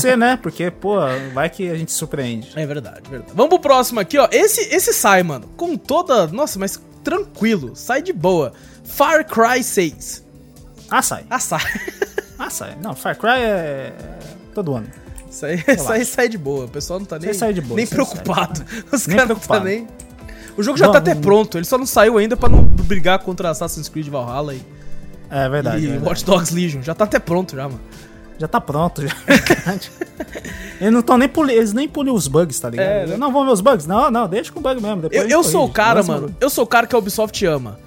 Ser, 0.00 0.16
né? 0.16 0.38
Porque, 0.40 0.70
pô, 0.70 0.96
vai 1.32 1.50
que 1.50 1.68
a 1.68 1.74
gente 1.74 1.92
surpreende. 1.92 2.52
É 2.54 2.64
verdade, 2.64 3.02
verdade. 3.10 3.32
Vamos 3.34 3.50
pro 3.50 3.60
próximo 3.60 4.00
aqui, 4.00 4.16
ó. 4.18 4.28
Esse, 4.30 4.74
esse 4.74 4.92
sai, 4.92 5.22
mano, 5.22 5.48
com 5.56 5.76
toda. 5.76 6.26
Nossa, 6.28 6.58
mas 6.58 6.80
tranquilo, 7.02 7.74
sai 7.74 8.00
de 8.00 8.12
boa. 8.12 8.52
Far 8.84 9.24
Cry 9.26 9.62
6. 9.62 10.24
Ah, 10.90 11.02
sai. 11.02 11.24
Ah, 11.28 11.38
sai. 11.38 11.62
Ah, 12.36 12.50
sai. 12.50 12.76
Não, 12.82 12.96
Far 12.96 13.16
Cry 13.16 13.40
é. 13.40 13.92
todo 14.52 14.74
ano. 14.74 14.88
Isso 15.30 15.46
aí, 15.46 15.64
isso 15.68 15.92
aí 15.92 16.04
sai 16.04 16.28
de 16.28 16.36
boa. 16.36 16.64
O 16.64 16.68
pessoal 16.68 16.98
não 16.98 17.06
tá 17.06 17.16
nem, 17.16 17.32
sai 17.32 17.52
de 17.52 17.60
boa, 17.60 17.76
nem 17.76 17.86
preocupado. 17.86 18.64
Os 18.92 19.06
caras 19.06 19.28
não 19.28 19.36
tá 19.36 19.60
nem. 19.60 19.86
O 20.56 20.62
jogo 20.62 20.76
já 20.76 20.86
tá 20.86 20.98
Vamos. 20.98 21.10
até 21.10 21.20
pronto, 21.20 21.56
ele 21.56 21.64
só 21.64 21.78
não 21.78 21.86
saiu 21.86 22.18
ainda 22.18 22.36
pra 22.36 22.48
não 22.48 22.64
brigar 22.64 23.20
contra 23.20 23.50
Assassin's 23.50 23.88
Creed 23.88 24.08
Valhalla 24.08 24.52
e, 24.52 24.60
É 25.34 25.48
verdade. 25.48 25.78
e 25.78 25.86
é 25.86 25.90
verdade. 25.90 26.08
Watch 26.08 26.24
Dogs 26.24 26.54
Legion. 26.54 26.80
Já 26.82 26.94
tá 26.94 27.04
até 27.04 27.18
pronto 27.18 27.56
já, 27.56 27.64
mano. 27.64 27.80
Já 28.38 28.46
tá 28.48 28.60
pronto, 28.60 29.02
já. 29.06 29.14
eles 30.80 30.92
não 30.92 31.00
estão 31.00 31.18
nem 31.18 31.28
poli... 31.28 31.54
Eles 31.54 31.72
nem 31.72 31.88
puliam 31.88 32.14
os 32.14 32.28
bugs, 32.28 32.58
tá 32.58 32.70
ligado? 32.70 32.86
É, 32.86 33.06
né? 33.06 33.16
Não 33.16 33.32
vão 33.32 33.44
ver 33.44 33.52
os 33.52 33.60
bugs? 33.60 33.86
Não, 33.86 34.10
não, 34.10 34.28
deixa 34.28 34.52
com 34.52 34.60
o 34.60 34.62
bug 34.62 34.80
mesmo. 34.80 35.02
depois 35.02 35.20
Eu, 35.22 35.28
eu 35.28 35.42
sou 35.42 35.64
o 35.64 35.70
cara, 35.70 36.02
um 36.02 36.06
mano. 36.06 36.36
Eu 36.40 36.50
sou 36.50 36.64
o 36.64 36.66
cara 36.66 36.86
que 36.86 36.94
a 36.94 36.98
Ubisoft 36.98 37.44
ama. 37.46 37.78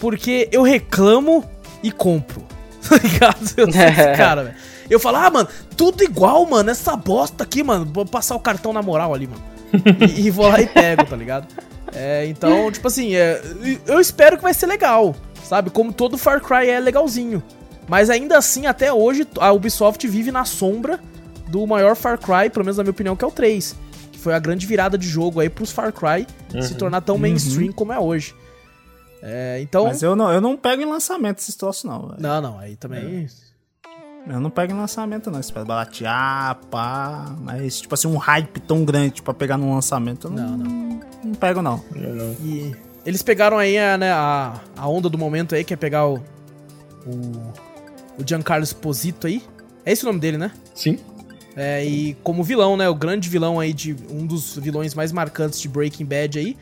Porque 0.00 0.48
eu 0.50 0.62
reclamo 0.62 1.44
e 1.82 1.90
compro. 1.92 2.42
Tá 2.86 2.98
ligado? 3.02 3.40
Eu 3.56 3.72
sou 3.72 3.82
esse 3.82 4.12
cara, 4.16 4.44
velho. 4.44 4.56
Eu 4.88 5.00
falo, 5.00 5.16
ah, 5.16 5.28
mano, 5.28 5.48
tudo 5.76 6.04
igual, 6.04 6.46
mano. 6.46 6.70
Essa 6.70 6.94
bosta 6.94 7.42
aqui, 7.42 7.64
mano. 7.64 7.84
Vou 7.92 8.06
passar 8.06 8.36
o 8.36 8.40
cartão 8.40 8.72
na 8.72 8.80
moral 8.80 9.12
ali, 9.12 9.26
mano. 9.26 9.42
E, 10.14 10.26
e 10.26 10.30
vou 10.30 10.46
lá 10.46 10.60
e 10.60 10.68
pego, 10.68 11.04
tá 11.04 11.16
ligado? 11.16 11.48
É, 11.92 12.26
então, 12.26 12.70
tipo 12.70 12.86
assim, 12.86 13.16
é, 13.16 13.42
eu 13.86 13.98
espero 13.98 14.36
que 14.36 14.42
vai 14.44 14.54
ser 14.54 14.66
legal, 14.66 15.16
sabe? 15.46 15.70
Como 15.70 15.92
todo 15.92 16.18
Far 16.18 16.40
Cry 16.40 16.68
é 16.68 16.80
legalzinho. 16.80 17.42
Mas 17.88 18.10
ainda 18.10 18.36
assim, 18.36 18.66
até 18.66 18.92
hoje, 18.92 19.26
a 19.38 19.52
Ubisoft 19.52 20.06
vive 20.08 20.32
na 20.32 20.44
sombra 20.44 21.00
do 21.48 21.64
maior 21.66 21.94
Far 21.94 22.18
Cry, 22.18 22.50
pelo 22.50 22.64
menos 22.64 22.76
na 22.76 22.82
minha 22.82 22.90
opinião, 22.90 23.14
que 23.14 23.24
é 23.24 23.28
o 23.28 23.30
3. 23.30 23.76
Que 24.10 24.18
foi 24.18 24.34
a 24.34 24.38
grande 24.38 24.66
virada 24.66 24.98
de 24.98 25.06
jogo 25.08 25.40
aí 25.40 25.48
pros 25.48 25.70
Far 25.70 25.92
Cry 25.92 26.26
se 26.60 26.74
tornar 26.74 27.00
tão 27.00 27.16
mainstream 27.16 27.72
como 27.72 27.92
é 27.92 27.98
hoje. 27.98 28.34
É, 29.22 29.60
então. 29.60 29.84
Mas 29.84 30.02
eu 30.02 30.16
não, 30.16 30.32
eu 30.32 30.40
não 30.40 30.56
pego 30.56 30.82
em 30.82 30.86
lançamento 30.86 31.38
esses 31.38 31.54
troços, 31.54 31.84
não. 31.84 32.08
velho. 32.08 32.20
Não, 32.20 32.40
não, 32.40 32.58
aí 32.58 32.76
também. 32.76 33.28
Eu 34.28 34.40
não 34.40 34.50
pego 34.50 34.72
em 34.72 34.76
lançamento, 34.76 35.30
não. 35.30 35.38
Espero 35.38 35.64
baratear, 35.64 36.56
pá. 36.68 37.32
Mas, 37.40 37.80
tipo 37.80 37.94
assim, 37.94 38.08
um 38.08 38.16
hype 38.16 38.58
tão 38.60 38.84
grande 38.84 39.22
pra 39.22 39.32
pegar 39.32 39.56
num 39.56 39.72
lançamento, 39.72 40.26
eu 40.26 40.30
não, 40.32 40.56
Não, 40.56 41.00
não, 41.22 41.34
pego, 41.34 41.62
não. 41.62 41.82
E 42.42 42.74
eles 43.06 43.22
pegaram 43.22 43.56
aí 43.56 43.78
a, 43.78 43.96
né, 43.96 44.10
a, 44.10 44.60
a 44.76 44.88
onda 44.88 45.08
do 45.08 45.16
momento 45.16 45.54
aí, 45.54 45.62
que 45.64 45.72
é 45.72 45.76
pegar 45.76 46.06
o. 46.06 46.16
O, 47.06 47.52
o 48.20 48.26
Giancarlo 48.26 48.64
Esposito 48.64 49.28
aí. 49.28 49.40
É 49.84 49.92
esse 49.92 50.02
o 50.02 50.06
nome 50.06 50.18
dele, 50.18 50.36
né? 50.36 50.50
Sim. 50.74 50.98
É, 51.54 51.84
e 51.86 52.14
como 52.24 52.42
vilão, 52.42 52.76
né? 52.76 52.88
O 52.88 52.94
grande 52.96 53.28
vilão 53.28 53.60
aí 53.60 53.72
de. 53.72 53.94
Um 54.10 54.26
dos 54.26 54.58
vilões 54.58 54.92
mais 54.92 55.12
marcantes 55.12 55.60
de 55.60 55.68
Breaking 55.68 56.04
Bad 56.04 56.36
aí. 56.36 56.56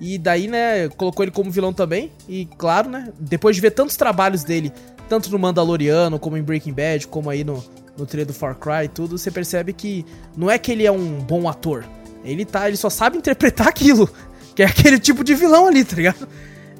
E 0.00 0.16
daí, 0.16 0.48
né, 0.48 0.88
colocou 0.88 1.22
ele 1.24 1.30
como 1.30 1.50
vilão 1.50 1.74
também. 1.74 2.10
E 2.26 2.46
claro, 2.56 2.88
né? 2.88 3.12
Depois 3.20 3.54
de 3.54 3.60
ver 3.60 3.72
tantos 3.72 3.94
trabalhos 3.94 4.42
dele, 4.42 4.72
tanto 5.10 5.30
no 5.30 5.38
Mandaloriano, 5.38 6.18
como 6.18 6.38
em 6.38 6.42
Breaking 6.42 6.72
Bad, 6.72 7.06
como 7.06 7.28
aí 7.28 7.44
no, 7.44 7.62
no 7.98 8.06
trailer 8.06 8.26
do 8.26 8.32
Far 8.32 8.56
Cry 8.56 8.86
e 8.86 8.88
tudo, 8.88 9.18
você 9.18 9.30
percebe 9.30 9.74
que 9.74 10.06
não 10.34 10.50
é 10.50 10.58
que 10.58 10.72
ele 10.72 10.86
é 10.86 10.90
um 10.90 11.18
bom 11.20 11.48
ator. 11.50 11.84
Ele 12.24 12.46
tá. 12.46 12.66
Ele 12.66 12.78
só 12.78 12.88
sabe 12.88 13.18
interpretar 13.18 13.68
aquilo. 13.68 14.08
Que 14.54 14.62
é 14.62 14.66
aquele 14.66 14.98
tipo 14.98 15.24
de 15.24 15.34
vilão 15.34 15.66
ali, 15.66 15.84
tá 15.84 15.96
ligado? 15.96 16.28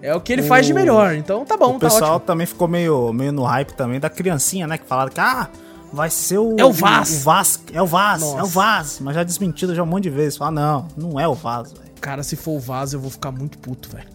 É 0.02 0.14
o 0.14 0.20
que 0.20 0.32
ele 0.32 0.42
faz 0.42 0.66
de 0.66 0.72
O- 0.72 0.74
melhor. 0.74 1.14
Então 1.14 1.44
tá 1.44 1.56
bom, 1.56 1.70
o 1.76 1.78
tá 1.78 1.86
pessoal 1.88 2.14
ótimo. 2.16 2.26
também 2.26 2.46
ficou 2.46 2.66
meio, 2.68 3.12
meio 3.12 3.32
no 3.32 3.44
hype 3.44 3.72
também 3.74 4.00
da 4.00 4.10
criancinha, 4.10 4.66
né? 4.66 4.76
Que 4.76 4.84
falaram 4.86 5.12
que, 5.12 5.20
ah, 5.20 5.48
vai 5.92 6.10
ser 6.10 6.38
o... 6.38 6.56
É 6.58 6.64
o 6.64 6.72
Vaz. 6.72 7.20
O, 7.20 7.24
Vaz, 7.24 7.62
é 7.72 7.80
o 7.82 7.86
Vaz, 7.86 8.20
Nossa. 8.20 8.38
é 8.38 8.42
o 8.42 8.46
Vaz. 8.46 8.98
Mas 9.00 9.14
já 9.14 9.22
desmentido 9.22 9.74
já 9.74 9.82
um 9.82 9.86
monte 9.86 10.04
de 10.04 10.10
vezes. 10.10 10.36
Fala, 10.36 10.50
não, 10.50 10.88
não 10.96 11.20
é 11.20 11.28
o 11.28 11.34
Vaz, 11.34 11.72
velho. 11.72 11.84
Cara, 12.00 12.22
se 12.24 12.34
for 12.34 12.52
o 12.52 12.60
Vaz, 12.60 12.92
eu 12.92 13.00
vou 13.00 13.10
ficar 13.10 13.30
muito 13.30 13.58
puto, 13.58 13.88
velho. 13.90 14.08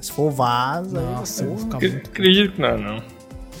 Se 0.00 0.10
for 0.10 0.24
o 0.24 0.30
Vaz, 0.30 0.94
aí... 0.94 1.04
Nossa, 1.04 1.42
eu 1.44 1.48
vou 1.50 1.58
ficar 1.58 1.80
muito 1.80 2.08
Acredito 2.08 2.52
que 2.54 2.60
não, 2.62 2.78
não. 2.78 3.02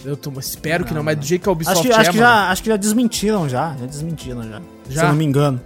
Eu 0.04 0.16
tô, 0.16 0.30
espero 0.38 0.84
que 0.84 0.94
não, 0.94 1.02
mas 1.02 1.18
do 1.18 1.24
jeito 1.26 1.42
que 1.42 1.48
a 1.48 1.52
Ubisoft 1.52 1.78
Acho 1.80 1.88
que, 1.88 1.92
é, 1.92 1.96
acho, 2.00 2.10
que 2.12 2.18
já, 2.18 2.50
acho 2.50 2.62
que 2.62 2.68
já 2.70 2.76
desmentiram 2.76 3.48
já. 3.48 3.74
Já 3.78 3.86
desmentiram 3.86 4.42
já. 4.44 4.60
Se 4.88 4.94
Já? 4.94 5.02
eu 5.02 5.08
não 5.08 5.16
me 5.16 5.24
engano. 5.24 5.60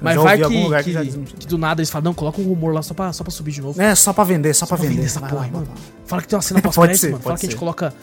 Mas 0.00 0.16
vai 0.16 0.36
que, 0.38 0.62
lugar 0.64 0.82
que, 0.84 0.92
já 0.92 1.04
que 1.04 1.46
do 1.46 1.58
nada 1.58 1.80
eles 1.80 1.90
falam, 1.90 2.04
não, 2.06 2.14
coloca 2.14 2.40
um 2.40 2.44
rumor 2.44 2.72
lá 2.72 2.82
só 2.82 2.94
pra, 2.94 3.12
só 3.12 3.22
pra 3.22 3.30
subir 3.30 3.52
de 3.52 3.60
novo. 3.60 3.80
É, 3.80 3.94
só 3.94 4.12
pra 4.12 4.24
vender, 4.24 4.54
só, 4.54 4.64
pra 4.66 4.76
Pra 4.78 4.86
vender. 4.88 5.04
essa 5.04 5.20
Vai 5.20 5.28
porra 5.30 5.42
lá, 5.46 5.52
mano. 5.52 5.66
lá. 5.68 5.74
Fala 6.06 6.22
que 6.22 6.28
tem 6.28 6.36
uma 6.36 6.42
cena 6.42 6.60
pós-crédito, 6.62 6.98
ser, 7.00 7.10
mano. 7.10 7.22
Fala 7.22 7.34
pode 7.34 7.40
que 7.40 7.46
a 7.46 7.48
gente 7.48 7.56
ser. 7.56 7.58
coloca. 7.60 7.94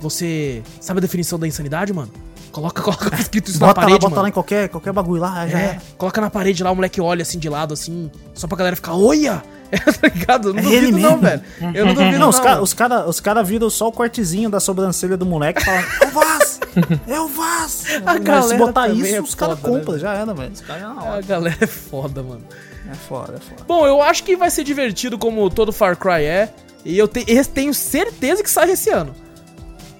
Você. 0.00 0.62
Sabe 0.80 0.98
a 0.98 1.00
definição 1.00 1.38
da 1.38 1.46
insanidade, 1.46 1.92
mano? 1.92 2.10
Coloca, 2.52 2.80
coloca 2.82 3.14
escrito 3.20 3.50
isso 3.50 3.60
na 3.60 3.68
Bota 3.68 3.80
lá, 3.80 3.86
parede, 3.86 4.00
bota 4.00 4.14
lá 4.14 4.22
mano. 4.22 4.28
em 4.28 4.32
qualquer, 4.32 4.68
qualquer 4.68 4.92
bagulho 4.92 5.20
lá, 5.22 5.46
já 5.46 5.58
É, 5.58 5.62
é. 5.64 5.78
coloca 5.96 6.20
na 6.20 6.30
parede 6.30 6.62
lá, 6.62 6.70
o 6.70 6.74
moleque 6.74 7.00
olha 7.00 7.22
assim 7.22 7.38
de 7.38 7.48
lado, 7.48 7.74
assim, 7.74 8.10
só 8.34 8.46
pra 8.46 8.56
galera 8.56 8.76
ficar, 8.76 8.94
olha! 8.94 9.42
É, 9.72 9.78
tá 9.78 10.08
ligado? 10.08 10.48
Eu 10.48 10.54
não 10.54 10.60
É 10.60 10.62
duvido, 10.62 10.86
ele 10.86 11.00
não, 11.02 11.18
velho. 11.18 11.42
Eu 11.74 11.86
não 11.86 11.94
duvido, 11.94 12.18
Não, 12.18 12.28
os 12.28 12.38
caras 12.40 12.72
cara, 12.74 13.08
os 13.08 13.20
cara 13.20 13.42
viram 13.42 13.68
só 13.70 13.88
o 13.88 13.92
cortezinho 13.92 14.48
da 14.48 14.60
sobrancelha 14.60 15.16
do 15.16 15.26
moleque 15.26 15.60
e 15.60 15.64
falam: 15.64 15.80
É 16.00 16.06
o 16.06 16.10
Vaz! 16.10 16.60
É 17.08 17.20
o 17.20 17.28
Vaz! 17.28 17.84
Mas 18.04 18.18
galera 18.22 18.42
se 18.48 18.54
botar 18.56 18.88
isso, 18.88 19.14
é 19.14 19.20
os 19.20 19.34
caras 19.34 19.58
foda, 19.58 19.72
né, 19.72 19.78
compram, 19.80 19.98
já 19.98 20.14
era, 20.14 20.32
velho. 20.34 20.52
Os 20.52 20.60
caras 20.60 20.82
na 20.82 21.14
A 21.16 21.20
galera 21.20 21.56
é 21.60 21.66
foda, 21.66 22.22
mano. 22.22 22.42
É 22.90 22.94
foda, 22.94 23.34
é 23.36 23.40
foda. 23.40 23.64
Bom, 23.66 23.86
eu 23.86 24.00
acho 24.00 24.22
que 24.22 24.36
vai 24.36 24.50
ser 24.50 24.62
divertido 24.62 25.18
como 25.18 25.48
todo 25.50 25.72
Far 25.72 25.96
Cry 25.96 26.24
é. 26.24 26.52
E 26.84 26.96
eu 26.96 27.08
te- 27.08 27.24
eu 27.26 27.44
tenho 27.44 27.74
certeza 27.74 28.42
que 28.44 28.50
sai 28.50 28.70
esse 28.70 28.90
ano. 28.90 29.12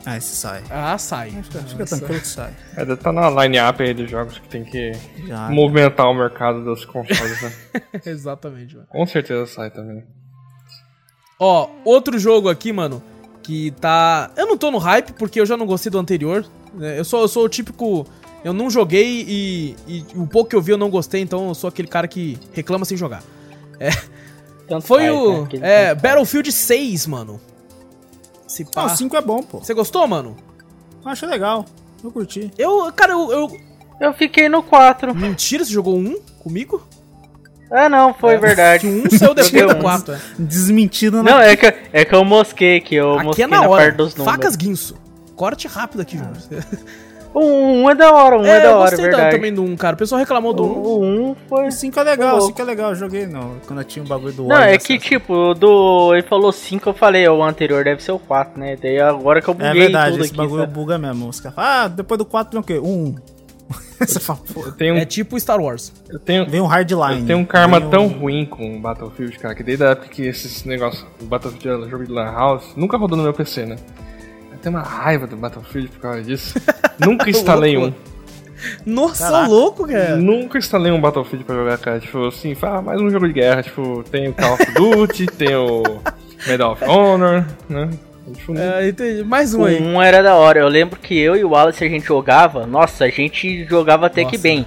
Ah, 0.08 0.16
esse 0.16 0.36
sai. 0.36 0.62
Ah, 0.70 0.96
sai. 0.98 1.30
Fica, 1.30 1.58
fica 1.62 1.80
Nossa. 1.80 1.96
tranquilo 1.98 2.20
que 2.20 2.28
sai. 2.28 2.52
É, 2.76 2.84
deve 2.84 2.96
tá 2.96 3.12
na 3.12 3.28
line-up 3.28 3.82
aí 3.82 3.92
dos 3.92 4.08
jogos 4.08 4.38
que 4.38 4.48
tem 4.48 4.62
que 4.64 4.92
Já. 5.26 5.50
movimentar 5.50 6.06
o 6.06 6.14
mercado 6.14 6.62
dos 6.64 6.84
consoles, 6.84 7.42
né? 7.42 7.52
Exatamente, 8.06 8.76
mano. 8.76 8.86
Com 8.88 9.04
certeza 9.04 9.44
sai 9.46 9.68
também. 9.70 10.04
Ó, 11.40 11.68
outro 11.84 12.18
jogo 12.18 12.48
aqui, 12.48 12.72
mano, 12.72 13.02
que 13.42 13.72
tá. 13.72 14.30
Eu 14.36 14.46
não 14.46 14.56
tô 14.56 14.70
no 14.70 14.78
hype 14.78 15.12
porque 15.14 15.40
eu 15.40 15.46
já 15.46 15.56
não 15.56 15.66
gostei 15.66 15.90
do 15.90 15.98
anterior. 15.98 16.46
né? 16.74 16.98
Eu 16.98 17.04
sou, 17.04 17.20
eu 17.22 17.28
sou 17.28 17.44
o 17.44 17.48
típico. 17.48 18.06
Eu 18.44 18.52
não 18.52 18.70
joguei 18.70 19.24
e, 19.26 19.76
e 19.88 20.06
o 20.14 20.24
pouco 20.26 20.48
que 20.50 20.54
eu 20.54 20.62
vi 20.62 20.70
eu 20.70 20.78
não 20.78 20.88
gostei, 20.88 21.20
então 21.20 21.48
eu 21.48 21.54
sou 21.54 21.66
aquele 21.66 21.88
cara 21.88 22.06
que 22.06 22.38
reclama 22.52 22.84
sem 22.84 22.96
jogar. 22.96 23.24
Tanto 24.68 24.86
Foi 24.86 25.02
faz, 25.02 25.12
né? 25.12 25.18
o. 25.20 25.44
Aquele 25.44 25.64
É. 25.66 25.94
Battlefield 25.96 26.52
6, 26.52 27.06
mano. 27.08 27.40
Se 28.56 28.62
Ah, 28.74 28.74
pá. 28.74 28.84
o 28.86 28.96
5 28.96 29.16
é 29.16 29.20
bom, 29.20 29.42
pô. 29.42 29.58
Você 29.58 29.74
gostou, 29.74 30.06
mano? 30.06 30.36
Acho 31.04 31.26
legal. 31.26 31.64
Eu 32.02 32.10
curti. 32.10 32.50
Eu, 32.58 32.90
cara, 32.92 33.12
eu, 33.12 33.30
eu. 33.32 33.56
Eu 34.00 34.12
fiquei 34.14 34.48
no 34.48 34.62
4. 34.62 35.14
Mentira, 35.14 35.64
você 35.64 35.72
jogou 35.72 35.96
um 35.96 36.18
comigo? 36.38 36.86
Ah, 37.70 37.88
não, 37.88 38.14
foi 38.14 38.34
É, 38.34 38.38
verdade. 38.38 38.86
Um 38.86 39.08
saiu 39.10 39.34
depois 39.34 39.66
do 39.66 39.76
um. 39.78 39.82
4. 39.82 40.14
É. 40.14 40.20
Desmentindo 40.38 41.22
Não, 41.22 41.40
é 41.40 41.56
que, 41.56 41.66
é 41.92 42.04
que 42.04 42.14
eu 42.14 42.24
mosquei 42.24 42.76
aqui, 42.76 42.94
eu 42.94 43.14
Aqui 43.14 43.24
mosquei 43.24 43.44
é 43.44 43.48
na 43.48 43.60
na 43.62 43.68
hora. 43.68 43.82
parte 43.84 43.96
dos 43.96 44.14
números. 44.14 44.34
Facas 44.36 44.56
guinso. 44.56 44.96
Corte 45.34 45.66
rápido 45.68 46.00
aqui, 46.00 46.16
Júnior. 46.16 46.36
O 47.38 47.82
1 47.84 47.90
é 47.90 47.94
da 47.94 48.12
hora, 48.14 48.36
o 48.38 48.40
1 48.40 48.46
é, 48.46 48.48
É, 48.50 48.60
da 48.60 48.68
eu 48.70 48.76
hora, 48.78 48.96
verdade. 48.96 49.36
também 49.36 49.52
do 49.52 49.62
1, 49.62 49.76
cara. 49.76 49.94
O 49.94 49.98
pessoal 49.98 50.18
reclamou 50.18 50.54
do 50.54 50.64
1. 50.64 50.66
O 50.68 51.02
1 51.04 51.36
foi... 51.48 51.68
O 51.68 51.70
5 51.70 52.00
é 52.00 52.02
legal, 52.02 52.36
o 52.38 52.40
5 52.40 52.62
é 52.62 52.64
legal, 52.64 52.90
eu 52.90 52.96
joguei 52.96 53.26
no, 53.26 53.56
quando 53.66 53.80
eu 53.80 53.84
tinha 53.84 54.02
o 54.02 54.08
bagulho 54.08 54.32
do 54.32 54.42
Não, 54.44 54.56
War 54.56 54.62
é 54.68 54.78
que 54.78 54.94
acesso. 54.94 55.08
tipo, 55.10 55.52
do. 55.54 56.14
Ele 56.14 56.22
falou 56.22 56.50
5, 56.50 56.88
eu 56.88 56.94
falei, 56.94 57.28
o 57.28 57.42
anterior 57.44 57.84
deve 57.84 58.02
ser 58.02 58.12
o 58.12 58.18
4, 58.18 58.58
né? 58.58 58.76
Daí 58.80 58.98
agora 59.00 59.42
que 59.42 59.48
eu 59.48 59.54
buguei 59.54 59.68
É 59.70 59.74
verdade, 59.74 60.12
tudo 60.12 60.20
esse 60.22 60.30
aqui. 60.30 60.36
bagulho 60.38 60.62
sabe? 60.62 60.72
buga 60.72 60.96
mesmo. 60.98 61.28
Os 61.28 61.38
caras 61.38 61.54
falam, 61.54 61.70
ah, 61.84 61.88
depois 61.88 62.16
do 62.18 62.24
4 62.24 62.52
vem 62.52 62.60
o 62.60 62.64
quê? 62.64 62.78
Um. 62.82 63.14
Você 64.00 64.20
fala, 64.20 64.38
pô, 64.54 64.60
Eu 64.64 64.72
tenho, 64.72 64.96
É 64.96 65.04
tipo 65.04 65.38
Star 65.38 65.60
Wars. 65.60 65.92
eu 66.08 66.18
tenho, 66.18 66.48
vem 66.48 66.60
um 66.62 66.66
hardline. 66.66 67.20
eu 67.20 67.26
tenho 67.26 67.38
um 67.40 67.44
karma 67.44 67.80
vem 67.80 67.90
tão 67.90 68.04
um- 68.06 68.18
ruim 68.18 68.46
com 68.46 68.76
o 68.76 68.80
Battlefield, 68.80 69.38
cara, 69.38 69.54
que 69.54 69.62
desde 69.62 69.84
a 69.84 69.88
época 69.90 70.08
que 70.08 70.22
esses 70.22 70.64
negócios, 70.64 71.04
o 71.20 71.24
Battlefield 71.26 71.90
jogo 71.90 72.04
de 72.06 72.12
Lan 72.12 72.30
House, 72.32 72.64
nunca 72.76 72.96
rodou 72.96 73.16
no 73.18 73.24
meu 73.24 73.34
PC, 73.34 73.66
né? 73.66 73.76
Eu 74.66 74.72
tenho 74.72 74.76
uma 74.76 74.82
raiva 74.82 75.28
do 75.28 75.36
Battlefield 75.36 75.88
por 75.90 76.00
causa 76.00 76.22
disso. 76.22 76.58
nunca 76.98 77.30
instalei 77.30 77.76
um. 77.78 77.92
Nossa, 78.84 79.30
Caraca. 79.30 79.48
louco, 79.48 79.86
cara. 79.86 80.16
Nunca 80.16 80.58
instalei 80.58 80.90
um 80.90 81.00
Battlefield 81.00 81.44
pra 81.44 81.54
jogar, 81.54 81.78
cara. 81.78 82.00
Tipo, 82.00 82.26
assim, 82.26 82.54
fala, 82.56 82.82
mais 82.82 83.00
um 83.00 83.08
jogo 83.08 83.28
de 83.28 83.34
guerra. 83.34 83.62
Tipo, 83.62 84.02
tem 84.10 84.28
o 84.28 84.34
Call 84.34 84.54
of 84.54 84.72
Duty, 84.72 85.26
tem 85.38 85.54
o 85.54 85.82
Medal 86.48 86.72
of 86.72 86.84
Honor, 86.84 87.44
né? 87.68 87.90
Tipo, 88.34 88.58
É, 88.58 88.88
entendi. 88.88 89.22
Mais 89.22 89.54
um 89.54 89.62
O 89.62 89.66
aí. 89.66 89.80
1 89.80 90.02
era 90.02 90.20
da 90.20 90.34
hora. 90.34 90.58
Eu 90.58 90.68
lembro 90.68 90.98
que 90.98 91.16
eu 91.16 91.36
e 91.36 91.44
o 91.44 91.50
Wallace 91.50 91.84
a 91.84 91.88
gente 91.88 92.06
jogava. 92.06 92.66
Nossa, 92.66 93.04
a 93.04 93.08
gente 93.08 93.64
jogava 93.66 94.06
até 94.06 94.24
que 94.24 94.32
Nossa. 94.32 94.42
bem. 94.42 94.66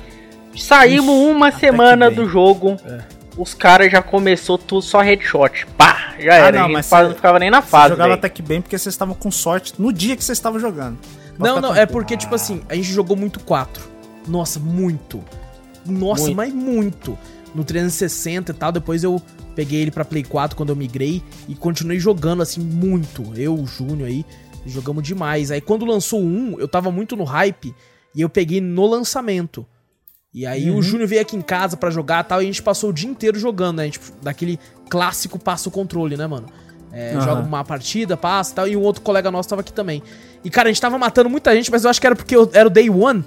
Saímos 0.56 1.14
Ixi, 1.14 1.32
uma 1.32 1.52
que 1.52 1.60
semana 1.60 2.10
do 2.10 2.26
jogo. 2.26 2.78
É. 2.86 3.19
Os 3.42 3.54
caras 3.54 3.90
já 3.92 4.02
começou 4.02 4.58
tudo 4.58 4.82
só 4.82 5.00
headshot. 5.02 5.66
Pá! 5.78 6.14
Já 6.20 6.34
Ah, 6.34 6.36
era. 6.36 6.52
não, 6.52 6.66
a 6.66 6.68
gente 6.68 6.74
mas 6.92 7.08
não 7.08 7.16
ficava 7.16 7.40
nem 7.40 7.50
na 7.50 7.62
Você 7.62 7.68
fase. 7.70 7.90
jogava 7.92 8.14
até 8.16 8.28
que 8.28 8.42
bem 8.42 8.60
porque 8.62 8.78
vocês 8.78 8.94
estavam 8.94 9.16
com 9.16 9.32
sorte 9.32 9.74
no 9.80 9.94
dia 9.94 10.18
que 10.18 10.24
vocês 10.24 10.38
estavam 10.38 10.60
jogando. 10.60 10.98
Não, 11.38 11.62
não, 11.62 11.74
é 11.74 11.86
porque, 11.86 12.18
tipo 12.18 12.36
assim, 12.36 12.62
a 12.68 12.76
gente 12.76 12.92
jogou 12.92 13.16
muito 13.16 13.40
4. 13.40 13.82
Nossa, 14.28 14.60
muito. 14.60 15.24
Nossa, 15.86 16.24
Muito. 16.24 16.36
mas 16.36 16.54
muito. 16.54 17.18
No 17.56 17.64
360 17.64 18.52
e 18.52 18.54
tal, 18.56 18.72
depois 18.74 19.04
eu 19.06 19.22
peguei 19.56 19.82
ele 19.82 19.90
pra 19.92 20.04
Play 20.04 20.24
4 20.24 20.56
quando 20.58 20.70
eu 20.70 20.76
migrei 20.76 21.24
e 21.48 21.56
continuei 21.56 21.98
jogando, 21.98 22.42
assim, 22.44 22.60
muito. 22.60 23.24
Eu, 23.36 23.56
o 23.56 23.66
Júnior 23.66 24.10
aí, 24.10 24.26
jogamos 24.66 25.02
demais. 25.04 25.50
Aí 25.50 25.62
quando 25.62 25.86
lançou 25.86 26.20
o 26.22 26.26
1, 26.26 26.60
eu 26.60 26.68
tava 26.68 26.92
muito 26.92 27.16
no 27.16 27.24
hype 27.24 27.74
e 28.14 28.20
eu 28.22 28.28
peguei 28.30 28.60
no 28.60 28.86
lançamento. 28.86 29.66
E 30.34 30.46
aí 30.46 30.70
Uhum. 30.70 30.78
o 30.78 30.82
Júnior 30.82 31.08
veio 31.08 31.22
aqui 31.22 31.36
em 31.36 31.42
casa 31.42 31.76
pra 31.76 31.90
jogar 31.90 32.24
e 32.24 32.28
tal, 32.28 32.40
e 32.42 32.44
a 32.44 32.48
gente 32.48 32.62
passou 32.62 32.92
o 32.92 32.94
dia 32.94 33.10
inteiro 33.10 33.40
jogando, 33.40 33.78
né? 33.78 33.84
A 33.84 33.86
gente, 33.88 34.00
daquele 34.22 34.60
clássico 34.90 35.40
passa 35.40 35.70
o 35.70 35.72
controle, 35.72 36.16
né, 36.16 36.28
mano? 36.28 36.48
É, 36.92 37.12
Aham. 37.14 37.22
Joga 37.22 37.42
uma 37.42 37.64
partida, 37.64 38.16
passa 38.18 38.52
e 38.52 38.56
tal, 38.56 38.68
e 38.68 38.78
um 38.78 38.82
outro 38.82 39.02
colega 39.02 39.30
nosso 39.32 39.50
tava 39.50 39.62
aqui 39.62 39.74
também. 39.74 40.02
E, 40.44 40.50
cara, 40.50 40.70
a 40.70 40.72
gente 40.72 40.82
tava 40.82 40.98
matando 40.98 41.30
muita 41.30 41.54
gente, 41.56 41.70
mas 41.72 41.84
eu 41.84 41.90
acho 41.90 42.00
que 42.00 42.08
era 42.08 42.16
porque 42.16 42.36
eu, 42.36 42.50
era 42.54 42.68
o 42.68 42.70
Day 42.70 42.90
One. 42.90 43.24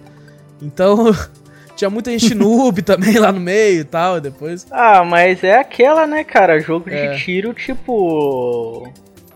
Então, 0.61 1.07
tinha 1.77 1.91
muita 1.91 2.11
gente 2.11 2.35
noob 2.35 2.83
também 2.83 3.19
lá 3.19 3.33
no 3.33 3.41
meio 3.41 3.81
e 3.81 3.85
tal, 3.85 4.19
e 4.19 4.21
depois... 4.21 4.67
Ah, 4.71 5.05
mas 5.05 5.43
é 5.43 5.59
aquela, 5.59 6.07
né, 6.07 6.23
cara? 6.25 6.61
Jogo 6.61 6.89
É. 6.89 7.15
de 7.17 7.25
tiro, 7.25 7.53
tipo. 7.53 8.89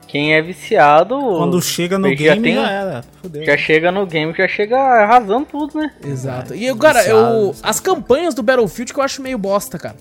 Quem 0.07 0.35
é 0.35 0.41
viciado. 0.43 1.17
Quando 1.19 1.61
chega 1.61 1.99
no 1.99 2.09
já 2.11 2.15
game 2.15 2.43
tem- 2.43 2.55
já 2.55 2.71
era. 2.71 3.05
Fudeu. 3.21 3.45
Já 3.45 3.57
chega 3.57 3.91
no 3.91 4.07
game, 4.07 4.33
já 4.37 4.47
chega 4.47 4.79
arrasando 4.79 5.47
tudo, 5.47 5.79
né? 5.79 5.91
Exato. 6.05 6.55
E, 6.55 6.65
eu, 6.65 6.77
cara, 6.77 7.05
eu, 7.07 7.55
as 7.63 7.81
campanhas 7.81 8.33
do 8.35 8.43
Battlefield 8.43 8.93
que 8.93 9.01
eu 9.01 9.05
acho 9.05 9.21
meio 9.21 9.37
bosta, 9.37 9.79
cara. 9.79 9.97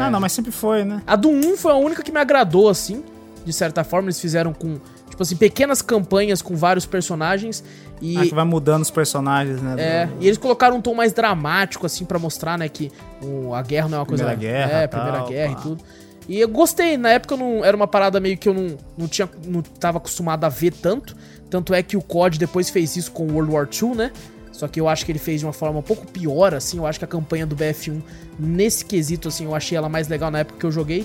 Ah, 0.00 0.08
não, 0.10 0.20
mas 0.20 0.32
sempre 0.32 0.52
foi, 0.52 0.84
né? 0.84 1.02
A 1.06 1.16
do 1.16 1.28
1 1.28 1.56
foi 1.56 1.72
a 1.72 1.76
única 1.76 2.02
que 2.02 2.12
me 2.12 2.20
agradou, 2.20 2.68
assim. 2.68 3.02
De 3.44 3.52
certa 3.52 3.82
forma, 3.84 4.06
eles 4.06 4.20
fizeram 4.20 4.52
com, 4.54 4.78
tipo 5.10 5.22
assim, 5.22 5.36
pequenas 5.36 5.82
campanhas 5.82 6.40
com 6.40 6.56
vários 6.56 6.86
personagens. 6.86 7.62
E, 8.00 8.16
Ah, 8.16 8.22
que 8.22 8.34
vai 8.34 8.44
mudando 8.44 8.82
os 8.82 8.90
personagens, 8.90 9.60
né? 9.60 9.74
é, 9.78 10.06
do- 10.06 10.22
e 10.22 10.26
eles 10.26 10.38
colocaram 10.38 10.76
um 10.76 10.80
tom 10.80 10.94
mais 10.94 11.12
dramático, 11.12 11.84
assim, 11.86 12.04
pra 12.04 12.18
mostrar, 12.18 12.56
né, 12.56 12.68
que 12.68 12.90
o- 13.22 13.52
a 13.54 13.62
guerra 13.62 13.88
não 13.88 13.98
é 13.98 14.00
uma 14.00 14.06
coisa... 14.06 14.24
Primeira 14.24 14.52
guerra, 14.52 14.78
É, 14.82 14.86
tal, 14.86 15.00
Primeira 15.02 15.26
Guerra 15.26 15.54
pá. 15.54 15.60
e 15.60 15.62
tudo. 15.62 15.84
E 16.28 16.40
eu 16.40 16.48
gostei, 16.48 16.96
na 16.96 17.10
época 17.10 17.36
não, 17.36 17.64
era 17.64 17.76
uma 17.76 17.86
parada 17.86 18.18
meio 18.18 18.38
que 18.38 18.48
eu 18.48 18.54
não, 18.54 18.76
não 18.96 19.06
tinha, 19.06 19.28
não 19.46 19.62
tava 19.62 19.98
acostumado 19.98 20.44
a 20.44 20.48
ver 20.48 20.72
tanto. 20.72 21.14
Tanto 21.50 21.74
é 21.74 21.82
que 21.82 21.96
o 21.96 22.02
COD 22.02 22.38
depois 22.38 22.70
fez 22.70 22.96
isso 22.96 23.12
com 23.12 23.30
World 23.30 23.52
War 23.52 23.68
II, 23.70 23.94
né? 23.94 24.12
Só 24.50 24.68
que 24.68 24.80
eu 24.80 24.88
acho 24.88 25.04
que 25.04 25.12
ele 25.12 25.18
fez 25.18 25.40
de 25.40 25.46
uma 25.46 25.52
forma 25.52 25.80
um 25.80 25.82
pouco 25.82 26.06
pior, 26.06 26.54
assim. 26.54 26.78
Eu 26.78 26.86
acho 26.86 26.98
que 26.98 27.04
a 27.04 27.08
campanha 27.08 27.44
do 27.44 27.56
BF1, 27.56 28.00
nesse 28.38 28.84
quesito, 28.84 29.28
assim, 29.28 29.44
eu 29.44 29.54
achei 29.54 29.76
ela 29.76 29.88
mais 29.88 30.08
legal 30.08 30.30
na 30.30 30.38
época 30.38 30.58
que 30.58 30.64
eu 30.64 30.70
joguei. 30.70 31.04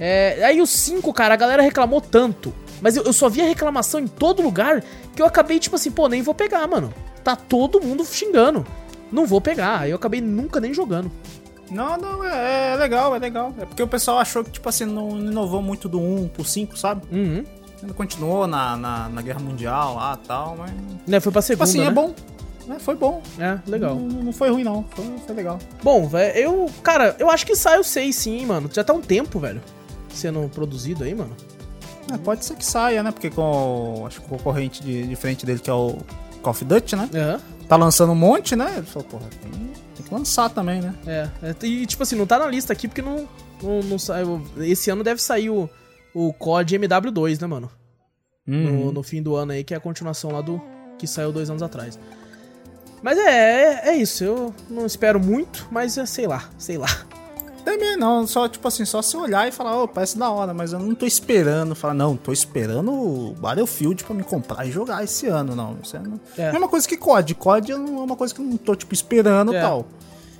É, 0.00 0.44
aí 0.44 0.60
o 0.60 0.66
5, 0.66 1.12
cara, 1.12 1.34
a 1.34 1.36
galera 1.36 1.60
reclamou 1.60 2.00
tanto. 2.00 2.54
Mas 2.80 2.96
eu, 2.96 3.02
eu 3.02 3.12
só 3.12 3.28
via 3.28 3.44
reclamação 3.44 4.00
em 4.00 4.06
todo 4.06 4.42
lugar 4.42 4.82
que 5.14 5.20
eu 5.20 5.26
acabei, 5.26 5.58
tipo 5.58 5.74
assim, 5.74 5.90
pô, 5.90 6.08
nem 6.08 6.22
vou 6.22 6.34
pegar, 6.34 6.66
mano. 6.68 6.94
Tá 7.24 7.34
todo 7.34 7.80
mundo 7.80 8.04
xingando. 8.04 8.64
Não 9.10 9.26
vou 9.26 9.40
pegar. 9.40 9.80
Aí 9.80 9.90
eu 9.90 9.96
acabei 9.96 10.20
nunca 10.20 10.60
nem 10.60 10.72
jogando. 10.72 11.10
Não, 11.70 11.96
não, 11.96 12.24
é, 12.24 12.72
é 12.72 12.76
legal, 12.76 13.14
é 13.14 13.18
legal. 13.18 13.54
É 13.58 13.64
porque 13.64 13.82
o 13.82 13.88
pessoal 13.88 14.18
achou 14.18 14.42
que, 14.42 14.50
tipo 14.50 14.68
assim, 14.68 14.84
não 14.84 15.18
inovou 15.18 15.62
muito 15.62 15.88
do 15.88 16.00
1 16.00 16.28
pro 16.28 16.44
5, 16.44 16.76
sabe? 16.76 17.02
Uhum. 17.10 17.44
Ainda 17.80 17.94
continuou 17.94 18.46
na, 18.46 18.76
na, 18.76 19.08
na 19.08 19.22
Guerra 19.22 19.40
Mundial 19.40 19.94
lá 19.94 20.18
e 20.22 20.26
tal, 20.26 20.56
mas. 20.56 20.72
Né, 21.06 21.20
foi 21.20 21.30
pra 21.32 21.42
Tipo 21.42 21.64
segunda, 21.64 21.64
assim, 21.64 21.78
né? 21.80 21.86
é 21.86 21.90
bom. 21.90 22.14
É, 22.70 22.78
foi 22.78 22.94
bom. 22.96 23.22
É, 23.38 23.58
legal. 23.66 23.94
Não, 23.94 24.24
não 24.24 24.32
foi 24.32 24.50
ruim, 24.50 24.64
não. 24.64 24.84
Foi, 24.90 25.04
foi 25.26 25.34
legal. 25.34 25.58
Bom, 25.82 26.06
velho, 26.06 26.36
eu. 26.38 26.70
Cara, 26.82 27.16
eu 27.18 27.30
acho 27.30 27.46
que 27.46 27.54
sai 27.54 27.78
o 27.78 27.84
6 27.84 28.14
sim, 28.14 28.46
mano. 28.46 28.68
Já 28.72 28.84
tá 28.84 28.92
um 28.92 29.00
tempo, 29.00 29.38
velho. 29.38 29.62
Sendo 30.10 30.48
produzido 30.48 31.04
aí, 31.04 31.14
mano. 31.14 31.34
É, 32.12 32.18
pode 32.18 32.44
ser 32.44 32.56
que 32.56 32.64
saia, 32.64 33.02
né? 33.02 33.10
Porque 33.12 33.30
com 33.30 34.04
acho 34.06 34.20
que 34.20 34.26
o 34.26 34.28
concorrente 34.30 34.82
de, 34.82 35.06
de 35.06 35.16
frente 35.16 35.46
dele, 35.46 35.58
que 35.60 35.70
é 35.70 35.72
o 35.72 35.98
Call 36.42 36.50
of 36.50 36.64
Duty, 36.64 36.96
né? 36.96 37.08
Aham. 37.14 37.40
Tá 37.68 37.76
lançando 37.76 38.12
um 38.12 38.16
monte, 38.16 38.56
né? 38.56 38.74
Ele 38.78 38.86
falou, 38.86 39.06
porra, 39.08 39.26
tem, 39.42 39.50
lançar 40.10 40.48
também, 40.50 40.80
né? 40.80 40.94
É, 41.06 41.28
é, 41.42 41.66
E, 41.66 41.86
tipo 41.86 42.02
assim, 42.02 42.16
não 42.16 42.26
tá 42.26 42.38
na 42.38 42.46
lista 42.46 42.72
aqui 42.72 42.88
porque 42.88 43.02
não. 43.02 43.28
Não, 43.62 43.80
não 43.82 43.98
saiu. 43.98 44.42
Esse 44.58 44.90
ano 44.90 45.02
deve 45.02 45.20
sair 45.20 45.50
o, 45.50 45.68
o 46.14 46.32
COD 46.32 46.78
MW2, 46.78 47.40
né, 47.40 47.46
mano? 47.46 47.70
Uhum. 48.46 48.86
No, 48.86 48.92
no 48.92 49.02
fim 49.02 49.22
do 49.22 49.34
ano 49.36 49.52
aí, 49.52 49.64
que 49.64 49.74
é 49.74 49.76
a 49.76 49.80
continuação 49.80 50.30
lá 50.30 50.40
do. 50.40 50.60
Que 50.98 51.06
saiu 51.06 51.32
dois 51.32 51.50
anos 51.50 51.62
atrás. 51.62 51.98
Mas 53.02 53.18
é, 53.18 53.22
é, 53.22 53.88
é 53.90 53.96
isso. 53.96 54.24
Eu 54.24 54.54
não 54.68 54.86
espero 54.86 55.20
muito, 55.20 55.66
mas 55.70 55.96
é, 55.98 56.06
sei 56.06 56.26
lá, 56.26 56.48
sei 56.58 56.78
lá. 56.78 56.88
Também 57.70 57.96
não, 57.98 58.26
só 58.26 58.48
tipo 58.48 58.66
assim, 58.66 58.84
só 58.86 59.02
se 59.02 59.14
olhar 59.16 59.46
e 59.46 59.52
falar, 59.52 59.82
ô, 59.82 59.86
parece 59.86 60.16
da 60.18 60.30
hora, 60.30 60.54
mas 60.54 60.72
eu 60.72 60.78
não 60.78 60.94
tô 60.94 61.04
esperando, 61.04 61.74
falar, 61.74 61.92
não, 61.92 62.16
tô 62.16 62.32
esperando 62.32 62.90
o 62.90 63.34
Battlefield 63.38 64.04
pra 64.04 64.14
me 64.14 64.22
comprar 64.22 64.66
e 64.66 64.70
jogar 64.70 65.04
esse 65.04 65.26
ano, 65.26 65.54
não. 65.54 65.76
Isso 65.82 65.94
é 65.96 66.00
não... 66.00 66.18
É. 66.38 66.50
Mesma 66.52 66.66
coisa 66.68 66.88
que 66.88 66.96
COD, 66.96 67.34
COD 67.34 67.72
é 67.72 67.76
uma 67.76 68.16
coisa 68.16 68.34
que 68.34 68.40
eu 68.40 68.44
não 68.46 68.56
tô, 68.56 68.74
tipo, 68.74 68.94
esperando 68.94 69.52
e 69.52 69.56
É. 69.56 69.60
tal. 69.60 69.84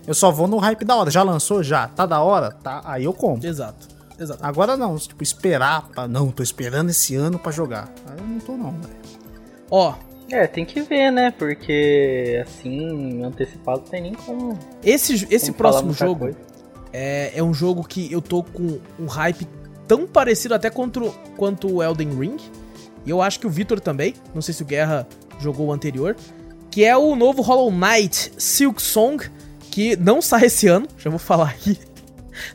Eu 0.07 0.15
só 0.15 0.31
vou 0.31 0.49
no 0.49 0.57
hype 0.57 0.87
da 0.87 0.97
hora, 0.97 1.11
já 1.11 1.23
lançou? 1.23 1.63
Já, 1.63 1.87
tá 1.89 2.07
da 2.07 2.21
hora? 2.23 2.51
Tá, 2.51 2.81
aí 2.85 3.05
eu 3.05 3.13
compro. 3.13 3.47
Exato. 3.47 3.87
Exato. 4.19 4.41
Agora 4.43 4.75
não, 4.75 4.97
tipo, 4.97 5.23
esperar 5.23 5.87
pra, 5.89 6.09
não, 6.09 6.31
tô 6.31 6.43
esperando 6.43 6.89
esse 6.89 7.15
ano 7.15 7.39
pra 7.39 7.53
jogar. 7.53 7.93
Aí 8.07 8.17
eu 8.19 8.25
não 8.27 8.39
tô 8.41 8.53
não, 8.57 8.71
velho. 8.73 8.97
Ó, 9.71 9.93
É, 10.31 10.47
tem 10.47 10.65
que 10.65 10.81
ver, 10.83 11.11
né? 11.11 11.31
Porque 11.31 12.43
assim, 12.47 13.23
antecipado 13.25 13.81
não 13.81 13.87
tem 13.87 14.03
nem 14.03 14.15
como. 14.15 14.59
esse, 14.83 15.27
esse 15.31 15.53
como 15.53 15.59
falar 15.59 15.71
próximo 15.83 15.87
muita 15.89 16.05
jogo. 16.07 16.21
coisa. 16.21 16.39
É, 16.93 17.33
é 17.35 17.43
um 17.43 17.53
jogo 17.53 17.85
que 17.85 18.11
eu 18.13 18.21
tô 18.21 18.43
com 18.43 18.79
um 18.99 19.07
hype 19.07 19.47
tão 19.87 20.07
parecido 20.07 20.55
até 20.55 20.71
quanto, 20.71 21.15
quanto 21.37 21.73
o 21.75 21.83
Elden 21.83 22.11
Ring. 22.19 22.37
E 23.07 23.11
eu 23.11 23.23
acho 23.23 23.39
que 23.41 23.47
o 23.47 23.51
Victor 23.51 23.81
também. 23.81 24.15
Não 24.35 24.43
sei 24.43 24.53
se 24.55 24.63
o 24.63 24.67
Guerra 24.67 25.07
jogou 25.41 25.67
o 25.69 25.73
anterior. 25.73 26.17
Que 26.71 26.85
é 26.85 26.97
o 26.97 27.17
novo 27.17 27.43
Hollow 27.43 27.71
Knight 27.71 28.33
Silk 28.37 28.81
Song. 28.83 29.25
Que 29.71 29.97
não 29.97 30.21
sai 30.21 30.47
esse 30.47 30.67
ano. 30.69 30.87
Já 30.99 31.09
vou 31.11 31.19
falar 31.19 31.49
aqui. 31.51 31.79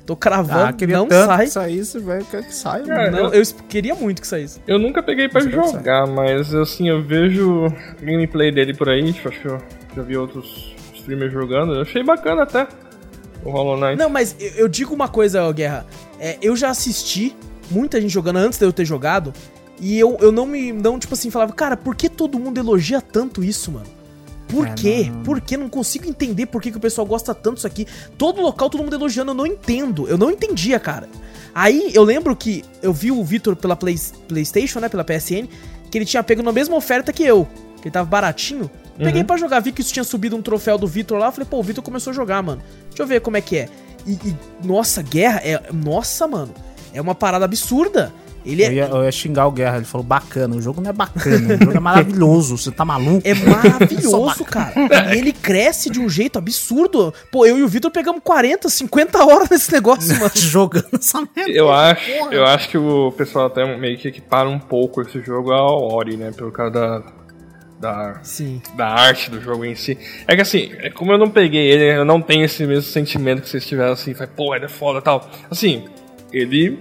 Tô 0.05 0.15
cravando, 0.15 0.63
Ah, 0.65 0.73
queria 0.73 0.95
não 0.97 1.07
tanto 1.07 1.25
sai. 1.27 1.45
que 1.45 1.51
saísse, 1.51 1.99
velho, 1.99 2.25
quero 2.31 2.43
que 2.45 2.55
saia, 2.55 2.83
Cara, 2.85 3.11
mano. 3.11 3.23
Não, 3.23 3.33
eu 3.33 3.41
es- 3.41 3.53
queria 3.67 3.93
muito 3.93 4.21
que 4.21 4.27
saísse. 4.27 4.61
Eu 4.65 4.79
nunca 4.79 5.03
peguei 5.03 5.27
deve 5.27 5.51
jogar, 5.51 6.07
mas 6.07 6.53
assim, 6.55 6.87
eu 6.87 7.03
vejo 7.03 7.65
gameplay 8.01 8.49
dele 8.49 8.73
por 8.73 8.87
aí, 8.87 9.11
tipo, 9.11 9.27
acho 9.27 9.41
que 9.41 9.47
eu 9.49 9.61
já 9.93 10.01
vi 10.01 10.15
outros 10.15 10.73
streamers 10.95 11.33
jogando, 11.33 11.73
eu 11.75 11.81
achei 11.81 12.01
bacana 12.01 12.43
até 12.43 12.65
o 13.45 13.51
Hollow 13.51 13.77
Knight. 13.77 13.97
Não, 13.97 14.09
mas 14.09 14.35
eu, 14.39 14.49
eu 14.51 14.67
digo 14.67 14.93
uma 14.93 15.07
coisa, 15.07 15.51
Guerra. 15.51 15.85
É, 16.19 16.37
eu 16.41 16.55
já 16.55 16.69
assisti 16.69 17.35
muita 17.71 17.99
gente 18.01 18.11
jogando 18.11 18.37
antes 18.37 18.57
de 18.59 18.65
eu 18.65 18.73
ter 18.73 18.85
jogado. 18.85 19.33
E 19.79 19.99
eu, 19.99 20.17
eu 20.21 20.31
não 20.31 20.45
me. 20.45 20.71
Não, 20.71 20.97
tipo 20.99 21.13
assim, 21.13 21.29
falava, 21.29 21.51
cara, 21.53 21.75
por 21.75 21.95
que 21.95 22.07
todo 22.09 22.39
mundo 22.39 22.57
elogia 22.59 23.01
tanto 23.01 23.43
isso, 23.43 23.71
mano? 23.71 23.85
Por 24.47 24.67
É, 24.67 24.73
quê? 24.73 25.09
não- 25.11 25.23
Por 25.23 25.41
que? 25.41 25.57
Não 25.57 25.67
consigo 25.67 26.07
entender 26.07 26.45
por 26.45 26.61
que, 26.61 26.69
que 26.71 26.77
o 26.77 26.79
pessoal 26.79 27.07
gosta 27.07 27.33
tanto 27.33 27.55
disso 27.55 27.67
aqui. 27.67 27.87
Todo 28.17 28.39
local, 28.41 28.69
todo 28.69 28.83
mundo 28.83 28.95
elogiando, 28.95 29.31
eu 29.31 29.35
não 29.35 29.47
entendo. 29.47 30.07
Eu 30.07 30.17
não 30.17 30.29
entendia, 30.29 30.79
cara. 30.79 31.09
Aí 31.55 31.91
eu 31.93 32.03
lembro 32.03 32.35
que 32.35 32.63
eu 32.81 32.93
vi 32.93 33.11
o 33.11 33.23
Vitor 33.23 33.55
pela 33.55 33.75
Play- 33.75 33.99
PlayStation, 34.27 34.79
né? 34.79 34.89
Pela 34.89 35.03
PSN, 35.03 35.47
que 35.89 35.97
ele 35.97 36.05
tinha 36.05 36.23
pego 36.23 36.43
na 36.43 36.51
mesma 36.51 36.75
oferta 36.75 37.11
que 37.11 37.23
eu. 37.23 37.47
Que 37.81 37.87
ele 37.87 37.91
tava 37.91 38.07
baratinho. 38.07 38.69
Peguei 38.97 39.21
Uhum. 39.21 39.27
pra 39.27 39.37
jogar, 39.37 39.59
vi 39.59 39.71
que 39.71 39.81
isso 39.81 39.91
tinha 39.93 40.03
subido 40.03 40.35
um 40.35 40.41
troféu 40.41 40.77
do 40.77 40.87
Vitor 40.87 41.17
lá. 41.17 41.31
Falei, 41.31 41.47
pô, 41.49 41.57
o 41.59 41.63
Vitor 41.63 41.83
começou 41.83 42.11
a 42.11 42.13
jogar, 42.13 42.41
mano. 42.43 42.61
Deixa 42.89 43.01
eu 43.03 43.07
ver 43.07 43.21
como 43.21 43.37
é 43.37 43.41
que 43.41 43.57
é. 43.57 43.69
E, 44.05 44.11
e, 44.13 44.35
nossa, 44.63 45.01
guerra 45.01 45.41
é. 45.43 45.61
Nossa, 45.73 46.27
mano. 46.27 46.53
É 46.93 47.01
uma 47.01 47.15
parada 47.15 47.45
absurda. 47.45 48.13
Ele 48.45 48.61
é, 48.61 48.67
Eu 48.67 48.73
ia, 48.73 48.85
eu 48.87 49.03
ia 49.05 49.11
xingar 49.11 49.47
o 49.47 49.51
Guerra, 49.51 49.77
ele 49.77 49.85
falou 49.85 50.05
bacana, 50.05 50.53
o 50.53 50.61
jogo 50.61 50.81
não 50.81 50.89
é 50.89 50.93
bacana, 50.93 51.55
o 51.55 51.57
jogo 51.59 51.77
é 51.77 51.79
maravilhoso, 51.79 52.57
você 52.57 52.71
tá 52.71 52.83
maluco? 52.83 53.21
é 53.25 53.33
maravilhoso, 53.79 54.43
cara. 54.43 54.73
E 55.15 55.17
ele 55.17 55.31
cresce 55.31 55.89
de 55.89 55.97
um 55.99 56.09
jeito 56.09 56.37
absurdo. 56.37 57.13
Pô, 57.31 57.45
eu 57.45 57.57
e 57.57 57.63
o 57.63 57.67
Vitor 57.69 57.89
pegamos 57.89 58.19
40, 58.21 58.67
50 58.69 59.25
horas 59.25 59.49
nesse 59.49 59.71
negócio, 59.71 60.13
mano. 60.19 60.29
Jogando 60.35 60.89
essa 60.93 61.21
merda. 61.35 61.51
Eu 61.51 61.71
acho, 61.71 62.11
eu 62.31 62.45
acho 62.45 62.67
que 62.67 62.77
o 62.77 63.13
pessoal 63.13 63.45
até 63.47 63.77
meio 63.77 63.97
que 63.97 64.09
equipara 64.09 64.49
um 64.49 64.59
pouco 64.59 65.01
esse 65.01 65.21
jogo 65.21 65.51
ao 65.53 65.81
Ori, 65.93 66.17
né? 66.17 66.31
Pelo 66.31 66.51
causa 66.51 66.71
da, 66.71 67.03
da, 67.83 68.19
Sim. 68.23 68.61
da 68.75 68.87
arte 68.87 69.29
do 69.29 69.41
jogo 69.41 69.65
em 69.65 69.75
si. 69.75 69.97
É 70.25 70.35
que 70.35 70.41
assim, 70.41 70.71
é 70.79 70.89
como 70.89 71.11
eu 71.11 71.17
não 71.17 71.29
peguei 71.29 71.69
ele, 71.69 71.99
eu 71.99 72.05
não 72.05 72.21
tenho 72.21 72.45
esse 72.45 72.65
mesmo 72.65 72.83
sentimento 72.83 73.41
que 73.41 73.49
vocês 73.49 73.67
tiveram 73.67 73.91
assim, 73.91 74.13
vai, 74.13 74.25
pô, 74.25 74.55
ele 74.55 74.65
é 74.65 74.69
foda 74.69 74.99
e 74.99 75.01
tal. 75.01 75.29
Assim, 75.51 75.85
ele 76.31 76.79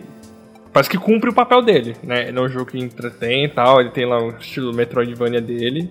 parece 0.73 0.89
que 0.89 0.97
cumpre 0.97 1.29
o 1.29 1.35
papel 1.35 1.61
dele, 1.61 1.97
né? 2.05 2.29
Ele 2.29 2.39
é 2.39 2.41
um 2.41 2.49
jogo 2.49 2.67
que 2.67 2.79
entretém 2.79 3.45
e 3.45 3.49
tal, 3.49 3.81
ele 3.81 3.91
tem 3.91 4.07
lá 4.07 4.23
o 4.23 4.31
estilo 4.39 4.73
Metroidvania 4.73 5.41
dele. 5.41 5.91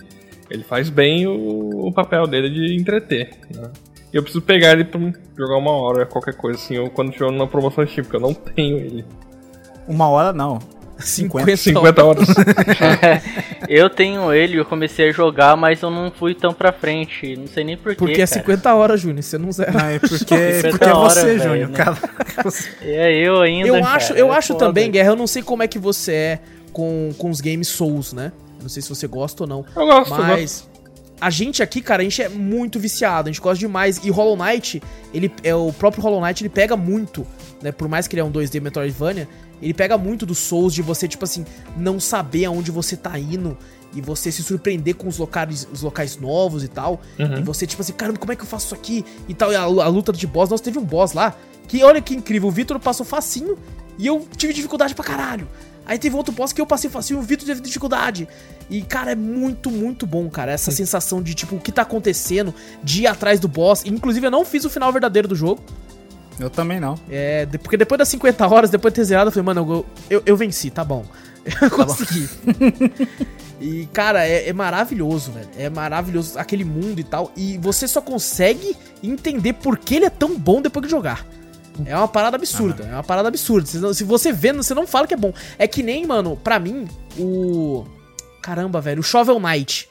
Ele 0.49 0.64
faz 0.64 0.89
bem 0.89 1.28
o, 1.28 1.88
o 1.88 1.93
papel 1.93 2.26
dele 2.26 2.49
de 2.49 2.76
entreter, 2.76 3.32
né? 3.53 3.70
E 4.14 4.18
eu 4.18 4.24
preciso 4.24 4.41
pegar 4.41 4.74
ele 4.74 4.84
pra 4.84 4.99
jogar 5.38 5.57
uma 5.57 5.72
hora, 5.72 6.05
qualquer 6.05 6.36
coisa 6.36 6.57
assim, 6.57 6.78
ou 6.78 6.89
quando 6.89 7.12
tiver 7.12 7.32
numa 7.32 7.47
promoção 7.47 7.86
Steam, 7.86 8.03
porque 8.03 8.18
eu 8.18 8.22
não 8.22 8.34
tenho 8.34 8.78
ele. 8.78 9.05
Uma 9.88 10.09
hora 10.09 10.34
não. 10.34 10.59
50, 11.02 11.58
50 11.58 12.04
horas. 12.04 12.28
eu 13.68 13.89
tenho 13.89 14.32
ele, 14.34 14.58
eu 14.58 14.66
comecei 14.66 15.10
a 15.10 15.12
jogar, 15.12 15.56
mas 15.58 15.82
eu 15.82 15.89
não 15.89 16.12
fui 16.12 16.34
tão 16.34 16.54
pra 16.54 16.72
frente. 16.72 17.36
Não 17.36 17.47
sei 17.47 17.64
nem 17.64 17.78
porquê. 17.78 17.97
Porque 17.97 18.22
é 18.22 18.28
cara. 18.28 18.41
50 18.41 18.76
horas, 18.76 19.02
Júnior. 19.02 19.24
Você 19.24 19.38
não 19.38 19.52
zera. 19.52 19.72
Não, 19.72 19.80
é 19.86 19.99
porque, 19.99 20.18
50 20.18 20.70
porque 20.70 20.86
é 20.86 20.93
você, 20.93 21.26
velho, 21.26 21.43
Júnior, 21.43 21.70
né? 21.70 21.78
cara. 21.78 21.97
É 22.82 23.14
eu 23.14 23.41
ainda. 23.41 23.68
Eu 23.68 23.82
cara, 23.82 23.95
acho, 23.95 24.14
eu 24.14 24.34
é 24.34 24.38
acho 24.38 24.54
foda. 24.54 24.66
também, 24.66 24.89
Guerra, 24.89 25.10
eu 25.10 25.16
não 25.16 25.28
sei 25.28 25.41
como 25.41 25.64
é 25.64 25.68
que 25.68 25.78
você 25.78 26.14
é 26.14 26.39
com, 26.72 27.12
com 27.18 27.30
os 27.30 27.41
games 27.41 27.68
Souls, 27.68 28.14
né? 28.14 28.32
Eu 28.58 28.64
não 28.64 28.70
sei 28.70 28.82
se 28.82 28.89
você 28.89 29.08
gosta 29.08 29.43
ou 29.43 29.49
não. 29.49 29.66
Eu 29.76 29.86
gosto, 29.86 30.12
eu 30.12 30.18
gosto. 30.18 30.28
Mas 30.28 30.70
a 31.22 31.30
gente 31.30 31.62
aqui, 31.62 31.82
cara, 31.82 32.02
a 32.02 32.04
gente 32.04 32.22
é 32.22 32.28
muito 32.28 32.80
viciado, 32.80 33.30
a 33.30 33.32
gente 33.32 33.39
gosta 33.39 33.60
demais. 33.60 34.02
E 34.04 34.10
Hollow 34.10 34.36
Knight, 34.36 34.82
ele 35.14 35.32
é 35.43 35.54
o 35.54 35.72
próprio 35.72 36.02
Hollow 36.02 36.20
Knight, 36.20 36.41
ele 36.41 36.49
pega 36.49 36.76
muito, 36.76 37.26
né? 37.62 37.72
Por 37.72 37.88
mais 37.88 38.08
que 38.08 38.16
ele 38.16 38.22
é 38.22 38.24
um 38.24 38.32
2D 38.32 38.60
Metroidvania, 38.60 39.28
ele 39.62 39.74
pega 39.74 39.97
muito 39.97 40.26
dos 40.26 40.39
Souls 40.39 40.74
de 40.74 40.82
você, 40.82 41.07
tipo 41.07 41.24
assim, 41.24 41.45
não 41.78 41.99
saber 41.99 42.45
aonde 42.45 42.72
você 42.72 42.97
tá 42.97 43.18
indo 43.18 43.57
e 43.93 44.01
você 44.01 44.32
se 44.32 44.41
surpreender 44.41 44.95
com 44.95 45.07
os 45.07 45.18
locais, 45.18 45.68
os 45.72 45.82
locais 45.82 46.18
novos 46.18 46.64
e 46.64 46.68
tal. 46.68 47.01
E 47.39 47.43
você, 47.43 47.68
tipo 47.68 47.82
assim, 47.82 47.93
caramba, 47.93 48.20
como 48.20 48.32
é 48.32 48.36
que 48.36 48.41
eu 48.41 48.47
faço 48.47 48.68
isso 48.68 48.76
aqui? 48.76 49.05
E 49.28 49.34
tal, 49.34 49.51
e 49.51 49.55
a, 49.55 49.62
a 49.62 49.88
luta 49.88 50.12
de 50.14 50.26
boss. 50.26 50.49
Nossa, 50.49 50.64
teve 50.64 50.80
um 50.80 50.86
boss 50.86 51.14
lá 51.14 51.36
que, 51.68 51.84
olha 51.84 52.01
que 52.01 52.16
incrível, 52.16 52.49
o 52.49 52.51
Vitor 52.51 52.80
passou 52.80 53.05
facinho 53.05 53.57
e 53.97 54.07
eu 54.07 54.28
tive 54.36 54.53
dificuldade 54.53 54.95
pra 54.95 55.03
caralho. 55.03 55.47
Aí 55.86 55.97
teve 55.97 56.16
outro 56.16 56.34
boss 56.34 56.53
que 56.53 56.62
eu 56.62 56.66
passei 56.66 56.89
facinho 56.89 57.20
e 57.20 57.24
o 57.24 57.26
Vitor 57.26 57.45
teve 57.45 57.59
dificuldade. 57.59 58.28
E, 58.70 58.82
cara, 58.82 59.12
é 59.12 59.16
muito, 59.16 59.70
muito 59.70 60.05
bom, 60.07 60.30
cara. 60.30 60.51
Essa 60.51 60.72
sensação 60.72 61.22
de, 61.22 61.34
tipo, 61.34 61.55
o 61.55 61.59
que 61.59 61.72
tá 61.72 61.82
acontecendo, 61.82 62.53
de 62.82 63.01
ir 63.01 63.07
atrás 63.07 63.39
do 63.39 63.47
boss. 63.47 63.84
Inclusive, 63.86 64.28
eu 64.28 64.32
não 64.32 64.45
fiz 64.45 64.64
o 64.64 64.70
final 64.70 64.91
verdadeiro 64.91 65.28
do 65.28 65.36
jogo. 65.36 65.62
Eu 66.42 66.50
também 66.50 66.80
não. 66.80 66.96
É, 67.10 67.46
de- 67.46 67.58
porque 67.58 67.78
depois 67.78 68.00
das 68.00 68.08
50 68.10 68.48
horas, 68.48 68.70
depois 68.70 68.92
de 68.94 69.00
ter 69.00 69.06
zerado, 69.06 69.30
eu 69.30 69.32
falei, 69.32 69.46
mano, 69.46 69.62
eu, 69.62 69.86
eu, 70.18 70.24
eu 70.26 70.36
venci, 70.38 70.70
tá 70.70 70.84
bom. 70.84 71.06
Eu 71.62 71.72
consegui. 71.72 72.30
e, 73.60 73.88
cara, 73.94 74.28
é, 74.28 74.50
é 74.50 74.54
maravilhoso, 74.54 75.32
velho. 75.32 75.50
É 75.58 75.70
maravilhoso 75.72 76.38
aquele 76.38 76.64
mundo 76.64 77.00
e 77.00 77.04
tal. 77.04 77.32
E 77.36 77.58
você 77.58 77.88
só 77.88 78.00
consegue 78.00 78.78
entender 79.04 79.54
por 79.54 79.78
que 79.78 79.96
ele 79.96 80.06
é 80.06 80.10
tão 80.12 80.38
bom 80.38 80.62
depois 80.62 80.86
de 80.86 80.92
jogar. 80.92 81.26
É 81.86 81.96
uma 81.98 82.08
parada 82.08 82.36
absurda, 82.36 82.84
é 82.84 82.94
uma 82.94 83.04
parada 83.04 83.28
absurda. 83.30 83.66
Se, 83.94 84.04
você 84.04 84.32
vê, 84.32 84.54
você 84.54 84.76
não 84.76 84.86
fala 84.86 85.08
que 85.08 85.16
é 85.16 85.18
bom. 85.18 85.34
É 85.58 85.68
que 85.68 85.82
nem, 85.82 86.06
mano, 86.06 86.38
pra 86.38 86.60
mim, 86.60 86.88
o. 87.18 87.86
Caramba, 88.44 88.80
velho, 88.82 89.00
o 89.00 89.04
Shovel 89.04 89.39
Knight. 89.39 89.89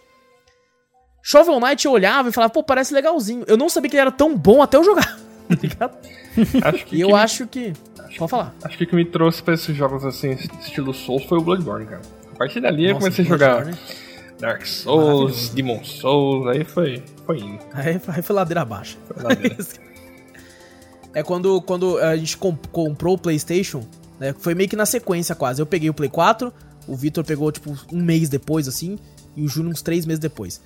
Shovel 1.22 1.58
Knight 1.60 1.84
eu 1.84 1.92
olhava 1.92 2.28
e 2.28 2.32
falava, 2.32 2.52
pô, 2.52 2.62
parece 2.62 2.94
legalzinho. 2.94 3.44
Eu 3.46 3.56
não 3.56 3.68
sabia 3.68 3.90
que 3.90 3.96
ele 3.96 4.02
era 4.02 4.12
tão 4.12 4.36
bom 4.36 4.62
até 4.62 4.76
eu 4.76 4.84
jogar. 4.84 5.18
Tá 5.56 5.56
ligado? 5.62 5.98
Acho 6.62 6.86
que, 6.86 6.96
E 6.96 7.00
eu 7.00 7.08
que- 7.08 7.14
acho 7.14 7.46
que. 7.46 7.72
Pode 8.16 8.30
falar. 8.30 8.54
acho 8.64 8.78
que 8.78 8.84
o 8.84 8.86
que 8.86 8.94
me 8.96 9.04
trouxe 9.04 9.42
pra 9.42 9.54
esses 9.54 9.76
jogos 9.76 10.04
assim, 10.04 10.30
estilo 10.60 10.92
Souls, 10.94 11.24
foi 11.24 11.38
o 11.38 11.40
Bloodborne, 11.42 11.86
cara. 11.86 12.02
A 12.34 12.36
partir 12.38 12.60
dali 12.60 12.84
eu 12.86 12.94
Nossa, 12.94 13.00
comecei 13.06 13.24
a 13.24 13.28
jogar 13.28 13.62
Bloodborne. 13.62 13.78
Dark 14.38 14.64
Souls. 14.66 15.50
Demon 15.50 15.84
Souls, 15.84 16.46
aí 16.48 16.64
foi, 16.64 17.02
foi 17.26 17.38
indo. 17.38 17.58
Aí, 17.74 18.00
aí 18.08 18.22
foi 18.22 18.34
ladeira 18.36 18.62
abaixo. 18.62 18.96
Foi 19.06 19.22
ladeira. 19.22 19.56
é 21.14 21.22
quando, 21.22 21.60
quando 21.62 21.98
a 21.98 22.16
gente 22.16 22.36
comp- 22.36 22.66
comprou 22.68 23.14
o 23.14 23.18
PlayStation, 23.18 23.84
né? 24.18 24.34
Foi 24.38 24.54
meio 24.54 24.68
que 24.68 24.76
na 24.76 24.86
sequência 24.86 25.34
quase. 25.34 25.60
Eu 25.60 25.66
peguei 25.66 25.90
o 25.90 25.94
Play 25.94 26.08
4, 26.08 26.52
o 26.86 26.96
Vitor 26.96 27.24
pegou 27.24 27.50
tipo 27.52 27.76
um 27.92 28.02
mês 28.02 28.28
depois, 28.28 28.66
assim, 28.68 28.98
e 29.36 29.42
o 29.42 29.48
Júnior 29.48 29.72
uns 29.72 29.82
três 29.82 30.06
meses 30.06 30.20
depois. 30.20 30.60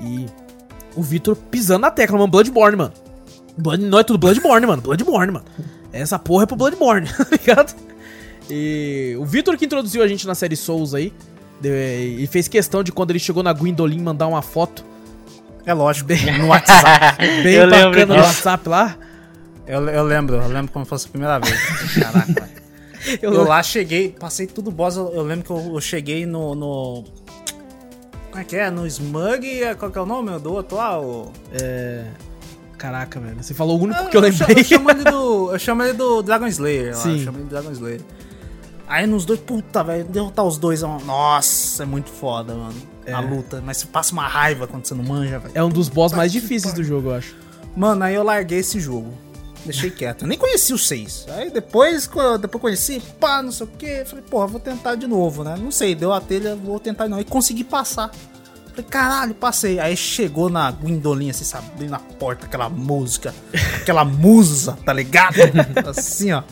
E 0.00 0.26
o 0.96 1.02
Vitor 1.02 1.36
pisando 1.36 1.80
na 1.82 1.90
tecla, 1.90 2.16
mano, 2.18 2.30
Bloodborne, 2.30 2.76
mano. 2.76 2.92
Blood, 3.56 3.82
não 3.84 3.98
é 3.98 4.04
tudo 4.04 4.18
Bloodborne, 4.18 4.66
mano. 4.66 4.82
Bloodborne, 4.82 5.32
mano. 5.32 5.44
Essa 5.92 6.18
porra 6.18 6.42
é 6.42 6.46
pro 6.46 6.56
Bloodborne, 6.56 7.08
tá 7.16 7.26
ligado? 7.30 7.74
E 8.50 9.16
o 9.18 9.24
Vitor 9.24 9.56
que 9.56 9.64
introduziu 9.64 10.02
a 10.02 10.08
gente 10.08 10.26
na 10.26 10.34
série 10.34 10.56
Souls 10.56 10.94
aí. 10.94 11.12
E 11.62 12.26
fez 12.30 12.46
questão 12.46 12.82
de 12.82 12.92
quando 12.92 13.10
ele 13.10 13.18
chegou 13.18 13.42
na 13.42 13.52
Gwendolyn 13.52 14.02
mandar 14.02 14.26
uma 14.26 14.42
foto 14.42 14.84
É 15.64 15.72
lógico, 15.72 16.10
no 16.38 16.48
WhatsApp. 16.48 17.16
bem 17.42 17.54
Eu 17.54 17.70
bacana 17.70 18.16
no. 18.16 18.22
WhatsApp 18.22 18.68
lá. 18.68 18.98
Eu, 19.66 19.88
eu 19.88 20.04
lembro, 20.04 20.36
eu 20.36 20.48
lembro 20.48 20.72
como 20.72 20.84
fosse 20.84 21.06
a 21.06 21.10
primeira 21.10 21.38
vez. 21.38 21.58
Caraca, 21.94 22.32
velho. 22.32 22.64
Eu 23.22 23.44
lá 23.44 23.62
cheguei, 23.62 24.10
passei 24.10 24.46
tudo 24.46 24.70
boss. 24.70 24.96
Eu, 24.96 25.12
eu 25.14 25.22
lembro 25.22 25.44
que 25.44 25.50
eu, 25.50 25.74
eu 25.74 25.80
cheguei 25.80 26.26
no, 26.26 26.54
no. 26.54 27.04
Como 28.30 28.42
é 28.42 28.44
que 28.44 28.56
é? 28.56 28.68
No 28.68 28.86
Smug. 28.86 29.46
e 29.46 29.74
Qual 29.76 29.90
que 29.90 29.96
é 29.96 30.00
o 30.02 30.06
nome 30.06 30.38
do 30.38 30.52
outro 30.52 30.76
lá? 30.76 31.00
O... 31.00 31.32
Caraca, 32.78 33.20
velho. 33.20 33.42
Você 33.42 33.54
falou 33.54 33.78
o 33.78 33.82
único 33.82 34.02
Não, 34.02 34.10
que 34.10 34.16
eu 34.16 34.22
eu 34.22 34.30
lembrei. 34.30 34.58
Eu 34.58 34.64
chamo 34.64 34.90
ele 34.90 35.04
do, 35.04 35.52
eu 35.52 35.58
chamo 35.58 35.82
ele 35.82 35.92
do 35.92 36.22
Dragon 36.22 36.46
Slayer. 36.46 36.94
Lá, 36.94 37.02
Sim. 37.02 37.18
Eu 37.18 37.24
chamo 37.24 37.38
ele 37.38 37.44
do 37.44 37.50
Dragon 37.50 37.70
Slayer. 37.70 38.00
Aí 38.86 39.06
nos 39.06 39.24
dois, 39.24 39.40
puta, 39.40 39.82
velho, 39.82 40.04
derrotar 40.04 40.44
os 40.44 40.58
dois 40.58 40.82
é 40.82 40.86
uma... 40.86 40.98
Nossa, 41.00 41.82
é 41.82 41.86
muito 41.86 42.10
foda, 42.10 42.54
mano. 42.54 42.74
A 43.10 43.20
luta. 43.20 43.62
Mas 43.64 43.78
você 43.78 43.86
passa 43.86 44.12
uma 44.12 44.26
raiva 44.26 44.66
quando 44.66 44.86
você 44.86 44.94
não 44.94 45.04
manja, 45.04 45.38
velho. 45.38 45.52
É 45.54 45.62
um 45.62 45.68
dos 45.70 45.88
boss 45.88 46.12
mais 46.12 46.32
difíceis 46.32 46.74
do 46.74 46.84
jogo, 46.84 47.08
eu 47.10 47.14
acho. 47.14 47.34
Mano, 47.76 48.04
aí 48.04 48.14
eu 48.14 48.22
larguei 48.22 48.58
esse 48.58 48.78
jogo. 48.78 49.12
Deixei 49.64 49.90
quieto. 49.90 50.22
Eu 50.22 50.28
nem 50.28 50.36
conheci 50.36 50.74
os 50.74 50.86
seis. 50.86 51.26
Aí 51.30 51.50
depois, 51.50 52.08
depois 52.40 52.60
conheci, 52.60 53.00
pá, 53.18 53.42
não 53.42 53.50
sei 53.50 53.66
o 53.66 53.70
que. 53.70 54.04
Falei, 54.04 54.24
porra, 54.28 54.46
vou 54.46 54.60
tentar 54.60 54.94
de 54.94 55.06
novo, 55.06 55.42
né? 55.42 55.56
Não 55.58 55.70
sei, 55.70 55.94
deu 55.94 56.12
a 56.12 56.20
telha, 56.20 56.54
vou 56.54 56.78
tentar 56.78 57.04
de 57.04 57.10
novo. 57.10 57.22
E 57.22 57.24
consegui 57.24 57.64
passar. 57.64 58.10
Falei, 58.74 58.90
caralho, 58.90 59.34
passei. 59.34 59.78
Aí 59.78 59.96
chegou 59.96 60.50
na 60.50 60.70
Gwendolyn, 60.70 61.30
assim, 61.30 61.44
sabe? 61.44 61.86
Na 61.86 61.98
porta, 61.98 62.46
aquela 62.46 62.68
música, 62.68 63.32
aquela 63.80 64.04
musa, 64.04 64.76
tá 64.84 64.92
ligado? 64.92 65.36
Assim, 65.88 66.32
ó. 66.32 66.42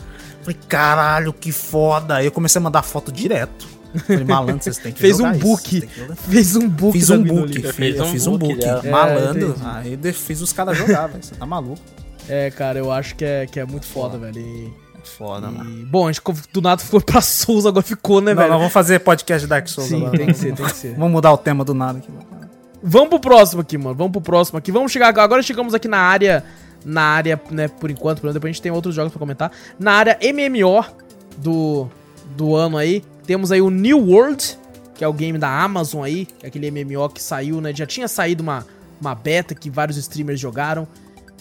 Falei, 0.41 0.57
caralho, 0.67 1.33
que 1.33 1.51
foda. 1.51 2.15
Aí 2.15 2.25
eu 2.25 2.31
comecei 2.31 2.59
a 2.59 2.63
mandar 2.63 2.81
foto 2.81 3.11
direto. 3.11 3.67
Falei, 4.07 4.23
malandro, 4.23 4.63
vocês 4.63 4.77
têm 4.77 4.91
que 4.91 4.99
Fez 4.99 5.17
jogar 5.17 5.29
um 5.29 5.35
isso, 5.35 5.41
book. 5.45 5.89
Fez 6.29 6.55
um 6.55 6.67
book 6.67 6.93
Fiz 6.97 7.09
um 7.11 7.23
book, 7.23 7.61
fiz, 7.73 7.95
eu 7.95 8.03
um 8.05 8.11
fiz 8.11 8.27
um 8.27 8.37
book 8.37 8.53
book. 8.53 8.65
dela. 8.65 8.81
É, 8.83 8.89
Malandro. 8.89 9.55
aí 9.63 10.13
fiz 10.13 10.41
os 10.41 10.51
caras 10.51 10.77
jogar, 10.77 11.07
velho. 11.07 11.23
Você 11.23 11.35
tá 11.35 11.45
maluco. 11.45 11.81
É, 12.27 12.49
cara, 12.51 12.79
eu 12.79 12.91
acho 12.91 13.15
que 13.15 13.23
é, 13.25 13.45
que 13.45 13.59
é 13.59 13.65
muito 13.65 13.85
foda, 13.85 14.17
velho. 14.17 14.39
E, 14.39 14.73
Foda, 15.03 15.51
mano. 15.51 15.69
e- 15.69 15.85
bom, 15.85 16.07
a 16.07 16.11
gente 16.11 16.23
do 16.51 16.61
nada 16.61 16.81
ficou 16.81 17.01
pra 17.01 17.21
Souls, 17.21 17.65
agora 17.65 17.83
ficou, 17.85 18.21
né, 18.21 18.31
Não, 18.33 18.37
velho? 18.37 18.49
nós 18.51 18.57
vamos 18.59 18.73
fazer 18.73 18.99
podcast 18.99 19.45
de 19.45 19.49
Dark 19.49 19.67
Souls 19.67 19.89
Sim, 19.89 19.97
agora. 19.97 20.17
tem 20.17 20.27
que 20.27 20.33
ser, 20.33 20.53
tem 20.55 20.65
que 20.65 20.75
ser. 20.75 20.95
Vamos 20.95 21.11
mudar 21.11 21.31
o 21.33 21.37
tema 21.37 21.63
do 21.65 21.73
nada 21.73 21.99
aqui. 21.99 22.09
Vamos 22.81 23.09
pro 23.09 23.19
próximo 23.19 23.61
aqui, 23.61 23.77
mano. 23.77 23.95
Vamos 23.95 24.11
pro 24.11 24.21
próximo 24.21 24.57
aqui. 24.57 24.71
Vamos 24.71 24.91
chegar. 24.91 25.17
Agora 25.17 25.41
chegamos 25.41 25.73
aqui 25.73 25.87
na 25.87 25.99
área. 25.99 26.43
Na 26.85 27.01
área, 27.01 27.41
né, 27.49 27.69
por 27.69 27.89
enquanto, 27.89 28.17
depois 28.21 28.43
a 28.43 28.47
gente 28.47 28.61
tem 28.61 28.71
outros 28.71 28.93
jogos 28.93 29.11
pra 29.13 29.19
comentar. 29.19 29.51
Na 29.79 29.93
área 29.93 30.17
MMO 30.21 30.83
do, 31.37 31.87
do 32.35 32.55
ano 32.55 32.77
aí. 32.77 33.01
Temos 33.25 33.53
aí 33.53 33.61
o 33.61 33.69
New 33.69 34.09
World, 34.09 34.57
que 34.95 35.01
é 35.03 35.07
o 35.07 35.13
game 35.13 35.37
da 35.37 35.47
Amazon 35.63 36.03
aí. 36.03 36.25
que 36.25 36.45
é 36.45 36.49
Aquele 36.49 36.69
MMO 36.69 37.07
que 37.09 37.23
saiu, 37.23 37.61
né? 37.61 37.73
Já 37.73 37.85
tinha 37.85 38.07
saído 38.09 38.43
uma, 38.43 38.65
uma 38.99 39.15
beta 39.15 39.55
que 39.55 39.69
vários 39.69 39.95
streamers 39.97 40.39
jogaram. 40.41 40.85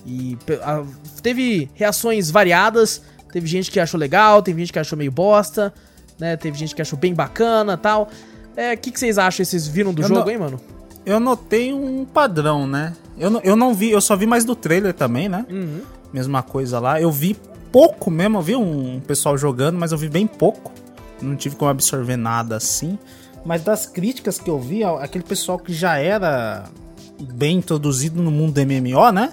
E 0.06 0.38
a- 0.62 0.84
teve 1.22 1.68
reações 1.74 2.30
variadas. 2.30 3.02
Teve 3.32 3.46
gente 3.48 3.70
que 3.70 3.80
achou 3.80 3.98
legal, 3.98 4.40
teve 4.42 4.60
gente 4.60 4.72
que 4.72 4.78
achou 4.78 4.96
meio 4.96 5.10
bosta, 5.10 5.72
né? 6.20 6.36
Teve 6.36 6.56
gente 6.56 6.74
que 6.74 6.82
achou 6.82 6.98
bem 6.98 7.12
bacana 7.14 7.76
tal. 7.76 8.08
É, 8.56 8.74
o 8.74 8.78
que, 8.78 8.90
que 8.92 9.00
vocês 9.00 9.18
acham? 9.18 9.44
Vocês 9.44 9.66
viram 9.66 9.92
do 9.92 10.02
Eu 10.02 10.08
jogo, 10.08 10.20
não- 10.20 10.30
hein, 10.30 10.38
mano? 10.38 10.60
Eu 11.04 11.18
notei 11.18 11.72
um 11.72 12.04
padrão, 12.04 12.66
né? 12.66 12.92
Eu 13.18 13.28
não, 13.30 13.40
eu 13.40 13.56
não 13.56 13.74
vi, 13.74 13.90
eu 13.90 14.00
só 14.00 14.14
vi 14.16 14.26
mais 14.26 14.44
do 14.44 14.54
trailer 14.54 14.94
também, 14.94 15.28
né? 15.28 15.44
Uhum. 15.50 15.80
Mesma 16.12 16.42
coisa 16.42 16.78
lá. 16.78 17.00
Eu 17.00 17.10
vi 17.10 17.36
pouco 17.72 18.10
mesmo, 18.10 18.38
eu 18.38 18.42
vi 18.42 18.54
um 18.54 19.00
pessoal 19.00 19.36
jogando, 19.36 19.78
mas 19.78 19.90
eu 19.90 19.98
vi 19.98 20.08
bem 20.08 20.26
pouco. 20.26 20.70
Não 21.20 21.34
tive 21.34 21.56
como 21.56 21.70
absorver 21.70 22.16
nada 22.16 22.56
assim. 22.56 22.98
Mas 23.44 23.62
das 23.64 23.86
críticas 23.86 24.38
que 24.38 24.48
eu 24.50 24.60
vi, 24.60 24.84
aquele 24.84 25.24
pessoal 25.24 25.58
que 25.58 25.72
já 25.72 25.96
era 25.98 26.64
bem 27.34 27.56
introduzido 27.58 28.22
no 28.22 28.30
mundo 28.30 28.52
do 28.54 28.60
MMO, 28.60 29.10
né? 29.10 29.32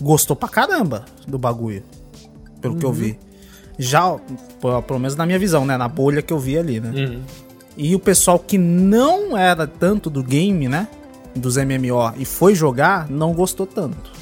Gostou 0.00 0.34
pra 0.36 0.48
caramba 0.48 1.04
do 1.26 1.38
bagulho. 1.38 1.82
Pelo 2.68 2.76
que 2.76 2.86
eu 2.86 2.92
vi. 2.92 3.18
Já, 3.78 4.16
pelo 4.60 4.82
pelo 4.82 4.98
menos 4.98 5.16
na 5.16 5.26
minha 5.26 5.38
visão, 5.38 5.64
né? 5.66 5.76
Na 5.76 5.88
bolha 5.88 6.22
que 6.22 6.32
eu 6.32 6.38
vi 6.38 6.58
ali, 6.58 6.80
né? 6.80 6.90
Uhum. 6.90 7.22
E 7.76 7.94
o 7.94 7.98
pessoal 7.98 8.38
que 8.38 8.56
não 8.56 9.36
era 9.36 9.66
tanto 9.66 10.08
do 10.08 10.22
game, 10.22 10.68
né? 10.68 10.88
Dos 11.34 11.56
MMO 11.56 12.14
e 12.16 12.24
foi 12.24 12.54
jogar, 12.54 13.10
não 13.10 13.32
gostou 13.32 13.66
tanto. 13.66 14.12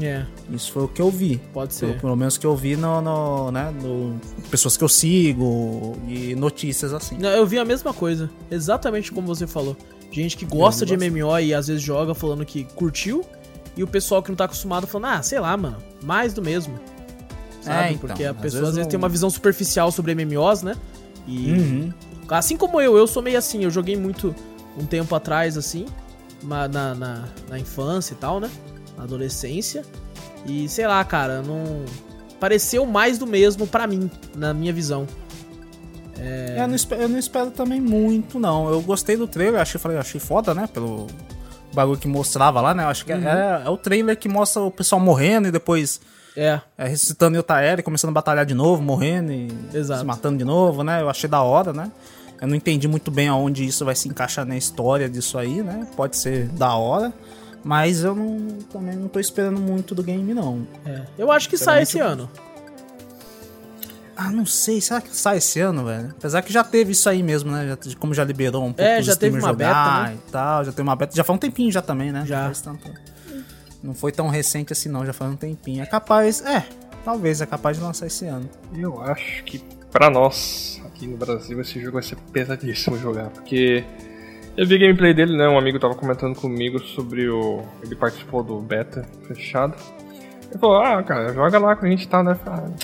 É, 0.00 0.24
Isso 0.52 0.70
foi 0.72 0.84
o 0.84 0.88
que 0.88 1.02
eu 1.02 1.10
vi. 1.10 1.40
pode 1.52 1.74
Pelo, 1.76 1.92
ser. 1.92 2.00
pelo 2.00 2.16
menos 2.16 2.38
que 2.38 2.46
eu 2.46 2.54
vi 2.54 2.76
no, 2.76 3.00
no, 3.00 3.50
né, 3.50 3.72
no 3.82 4.20
pessoas 4.48 4.76
que 4.76 4.84
eu 4.84 4.88
sigo 4.88 5.96
e 6.06 6.34
notícias 6.36 6.92
assim. 6.92 7.16
Não, 7.18 7.28
eu 7.30 7.44
vi 7.44 7.58
a 7.58 7.64
mesma 7.64 7.92
coisa, 7.92 8.30
exatamente 8.50 9.10
como 9.10 9.26
você 9.26 9.48
falou. 9.48 9.76
Gente 10.12 10.36
que 10.36 10.44
gosta 10.44 10.86
de 10.86 10.96
MMO 10.96 11.38
e 11.40 11.54
às 11.54 11.66
vezes 11.68 11.82
joga 11.82 12.14
falando 12.14 12.44
que 12.44 12.64
curtiu, 12.64 13.24
e 13.76 13.82
o 13.82 13.86
pessoal 13.86 14.22
que 14.22 14.28
não 14.28 14.36
tá 14.36 14.44
acostumado 14.44 14.86
falando, 14.86 15.12
ah, 15.12 15.22
sei 15.22 15.38
lá, 15.40 15.56
mano, 15.56 15.78
mais 16.02 16.34
do 16.34 16.42
mesmo. 16.42 16.78
Sabe? 17.60 17.78
É, 17.88 17.92
então, 17.92 18.08
Porque 18.08 18.24
a 18.24 18.32
pessoa 18.34 18.62
às 18.62 18.68
vezes 18.70 18.82
não- 18.84 18.88
tem 18.90 18.98
uma 18.98 19.08
visão 19.08 19.28
superficial 19.30 19.90
sobre 19.92 20.12
MMOs, 20.14 20.62
né? 20.62 20.74
E 21.26 21.52
Uhum. 21.52 21.92
assim 22.30 22.56
como 22.56 22.80
eu, 22.80 22.96
eu 22.96 23.06
sou 23.06 23.22
meio 23.22 23.36
assim, 23.38 23.64
eu 23.64 23.70
joguei 23.70 23.96
muito 23.96 24.34
um 24.78 24.86
tempo 24.86 25.14
atrás, 25.14 25.56
assim, 25.58 25.86
na, 26.42 26.66
na, 26.68 27.24
na 27.48 27.58
infância 27.58 28.14
e 28.14 28.16
tal, 28.16 28.40
né? 28.40 28.50
Na 28.96 29.04
adolescência. 29.04 29.82
E 30.46 30.68
sei 30.68 30.86
lá, 30.86 31.04
cara, 31.04 31.42
não. 31.42 31.84
Pareceu 32.40 32.86
mais 32.86 33.18
do 33.18 33.26
mesmo 33.26 33.66
pra 33.66 33.86
mim, 33.86 34.10
na 34.34 34.54
minha 34.54 34.72
visão. 34.72 35.06
É, 36.18 36.56
eu, 36.58 36.68
não 36.68 36.74
espero, 36.74 37.02
eu 37.02 37.08
não 37.08 37.18
espero 37.18 37.50
também 37.50 37.80
muito, 37.80 38.38
não. 38.38 38.68
Eu 38.70 38.80
gostei 38.82 39.16
do 39.16 39.26
trailer, 39.26 39.60
achei, 39.60 39.78
falei, 39.80 39.98
achei 39.98 40.20
foda, 40.20 40.54
né? 40.54 40.66
Pelo 40.66 41.06
bagulho 41.74 41.98
que 41.98 42.08
mostrava 42.08 42.60
lá, 42.60 42.74
né? 42.74 42.84
Eu 42.84 42.88
acho 42.88 43.04
que 43.04 43.12
é- 43.12 43.16
é, 43.16 43.62
é 43.66 43.68
o 43.70 43.76
trailer 43.76 44.16
que 44.18 44.28
mostra 44.28 44.60
o 44.62 44.70
pessoal 44.70 45.00
morrendo 45.00 45.48
e 45.48 45.50
depois 45.50 46.00
É, 46.36 46.60
é, 46.78 46.86
ressuscitando 46.88 47.36
e 47.38 47.82
começando 47.82 48.10
a 48.10 48.14
batalhar 48.14 48.46
de 48.46 48.54
novo, 48.54 48.80
morrendo 48.82 49.32
e 49.32 49.48
Exato. 49.74 50.00
se 50.00 50.06
matando 50.06 50.38
de 50.38 50.44
novo, 50.44 50.82
né? 50.84 51.02
Eu 51.02 51.08
achei 51.10 51.28
da 51.28 51.42
hora, 51.42 51.72
né? 51.72 51.90
Eu 52.40 52.48
não 52.48 52.54
entendi 52.54 52.88
muito 52.88 53.10
bem 53.10 53.28
aonde 53.28 53.64
isso 53.66 53.84
vai 53.84 53.94
se 53.94 54.08
encaixar 54.08 54.46
na 54.46 54.56
história 54.56 55.08
disso 55.08 55.36
aí, 55.36 55.62
né? 55.62 55.86
Pode 55.96 56.16
ser 56.16 56.46
da 56.48 56.74
hora, 56.74 57.12
mas 57.62 58.02
eu 58.04 58.14
não, 58.14 58.58
também 58.72 58.96
não 58.96 59.08
tô 59.08 59.20
esperando 59.20 59.60
muito 59.60 59.94
do 59.94 60.02
game, 60.02 60.32
não. 60.32 60.66
é. 60.86 61.02
Eu 61.18 61.30
acho 61.30 61.48
que 61.48 61.58
sai 61.58 61.82
esse 61.82 61.98
ano. 61.98 62.30
Ah, 64.16 64.30
não 64.30 64.44
sei, 64.44 64.80
será 64.82 65.00
que 65.00 65.16
sai 65.16 65.38
esse 65.38 65.60
ano, 65.60 65.84
velho? 65.86 66.14
Apesar 66.18 66.42
que 66.42 66.52
já 66.52 66.62
teve 66.62 66.92
isso 66.92 67.08
aí 67.08 67.22
mesmo, 67.22 67.50
né? 67.50 67.68
Já- 67.84 67.96
como 67.98 68.12
já 68.12 68.22
liberou 68.22 68.62
um 68.62 68.72
pouco 68.72 68.82
É, 68.82 69.00
os 69.00 69.06
já 69.06 69.16
teve 69.16 69.38
uma 69.38 69.52
beta, 69.52 70.02
né? 70.02 70.14
e 70.28 70.30
tal, 70.30 70.62
já 70.64 70.70
teve 70.72 70.82
uma 70.82 70.94
beta, 70.94 71.16
já 71.16 71.24
faz 71.24 71.36
um 71.36 71.40
tempinho 71.40 71.72
já 71.72 71.80
também, 71.80 72.12
né? 72.12 72.24
Já. 72.26 72.44
faz 72.44 72.60
tanto- 72.60 72.90
Não 73.82 73.94
foi 73.94 74.12
tão 74.12 74.28
recente 74.28 74.72
assim 74.72 74.88
não, 74.88 75.04
já 75.06 75.12
faz 75.12 75.30
um 75.30 75.36
tempinho. 75.36 75.82
É 75.82 75.86
capaz, 75.86 76.44
é, 76.44 76.66
talvez 77.04 77.40
é 77.40 77.46
capaz 77.46 77.78
de 77.78 77.82
lançar 77.82 78.06
esse 78.06 78.26
ano. 78.26 78.48
Eu 78.76 79.00
acho 79.02 79.42
que 79.44 79.62
pra 79.90 80.10
nós, 80.10 80.80
aqui 80.86 81.06
no 81.06 81.16
Brasil, 81.16 81.60
esse 81.60 81.80
jogo 81.80 81.94
vai 81.94 82.02
ser 82.02 82.16
pesadíssimo 82.32 82.98
jogar, 82.98 83.30
porque 83.30 83.84
eu 84.56 84.66
vi 84.66 84.78
gameplay 84.78 85.14
dele, 85.14 85.36
né? 85.36 85.48
Um 85.48 85.58
amigo 85.58 85.78
tava 85.78 85.94
comentando 85.94 86.34
comigo 86.34 86.78
sobre 86.78 87.28
o. 87.28 87.62
Ele 87.82 87.96
participou 87.96 88.42
do 88.42 88.60
beta 88.60 89.06
fechado. 89.26 89.74
Ele 90.50 90.58
falou, 90.58 90.82
ah, 90.82 91.02
cara, 91.02 91.32
joga 91.32 91.58
lá 91.58 91.76
com 91.76 91.86
a 91.86 91.88
gente 91.88 92.04
e 92.04 92.08
tal, 92.08 92.24
né? 92.24 92.34
Falei, 92.34 92.64
Ah, 92.64 92.74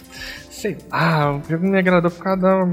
sei 0.50 0.78
lá, 0.90 1.36
o 1.36 1.42
jogo 1.48 1.66
me 1.66 1.78
agradou 1.78 2.10
por 2.10 2.22
causa 2.22 2.40
da, 2.40 2.64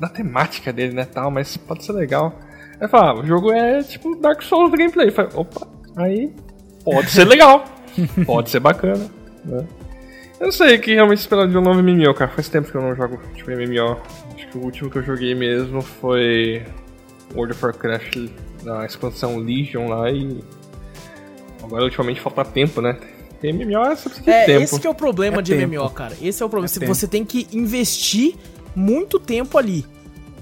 da 0.00 0.08
temática 0.08 0.72
dele, 0.72 0.94
né? 0.94 1.04
Tal, 1.04 1.30
mas 1.30 1.56
pode 1.56 1.84
ser 1.84 1.92
legal. 1.92 2.36
Aí 2.80 2.88
falei, 2.88 3.10
ah, 3.10 3.20
o 3.22 3.26
jogo 3.26 3.52
é 3.52 3.82
tipo 3.82 4.16
Dark 4.16 4.42
Souls 4.42 4.70
do 4.70 4.76
gameplay. 4.76 5.08
Eu 5.08 5.12
falei, 5.12 5.30
opa, 5.34 5.68
aí 5.96 6.34
pode 6.84 7.10
ser 7.10 7.24
legal, 7.24 7.64
pode 8.26 8.50
ser 8.50 8.60
bacana, 8.60 9.10
né? 9.44 9.66
Eu 10.40 10.46
não 10.46 10.52
sei 10.52 10.76
o 10.76 10.80
que 10.80 10.94
realmente 10.94 11.18
esperar 11.20 11.46
de 11.48 11.56
um 11.56 11.60
novo 11.60 11.82
MMO, 11.82 12.12
cara. 12.12 12.30
Faz 12.30 12.48
tempo 12.48 12.70
que 12.70 12.76
eu 12.76 12.82
não 12.82 12.94
jogo 12.94 13.18
tipo 13.34 13.50
MMO. 13.50 13.98
Acho 14.34 14.48
que 14.48 14.58
o 14.58 14.62
último 14.62 14.90
que 14.90 14.98
eu 14.98 15.02
joguei 15.02 15.34
mesmo 15.34 15.80
foi 15.80 16.62
World 17.34 17.52
of 17.54 17.64
Warcraft 17.64 18.16
na 18.62 18.84
expansão 18.84 19.36
Legion 19.38 19.88
lá 19.88 20.10
e. 20.10 20.42
Agora 21.62 21.84
ultimamente 21.84 22.20
falta 22.20 22.44
tempo, 22.44 22.80
né? 22.82 22.98
MMO 23.42 23.88
precisa 23.96 24.22
de 24.22 24.30
É, 24.30 24.46
tempo. 24.46 24.62
esse 24.62 24.80
que 24.80 24.86
é 24.86 24.90
o 24.90 24.94
problema 24.94 25.38
É 25.38 25.42
de 25.42 25.54
tempo. 25.56 25.74
MMO, 25.76 25.90
cara. 25.90 26.14
Esse 26.20 26.42
é 26.42 26.46
o 26.46 26.48
problema. 26.48 26.70
É 26.74 26.78
tempo. 26.80 26.94
você 26.94 27.06
tem 27.06 27.24
que 27.24 27.46
investir 27.52 28.34
muito 28.74 29.18
tempo 29.18 29.56
ali. 29.56 29.84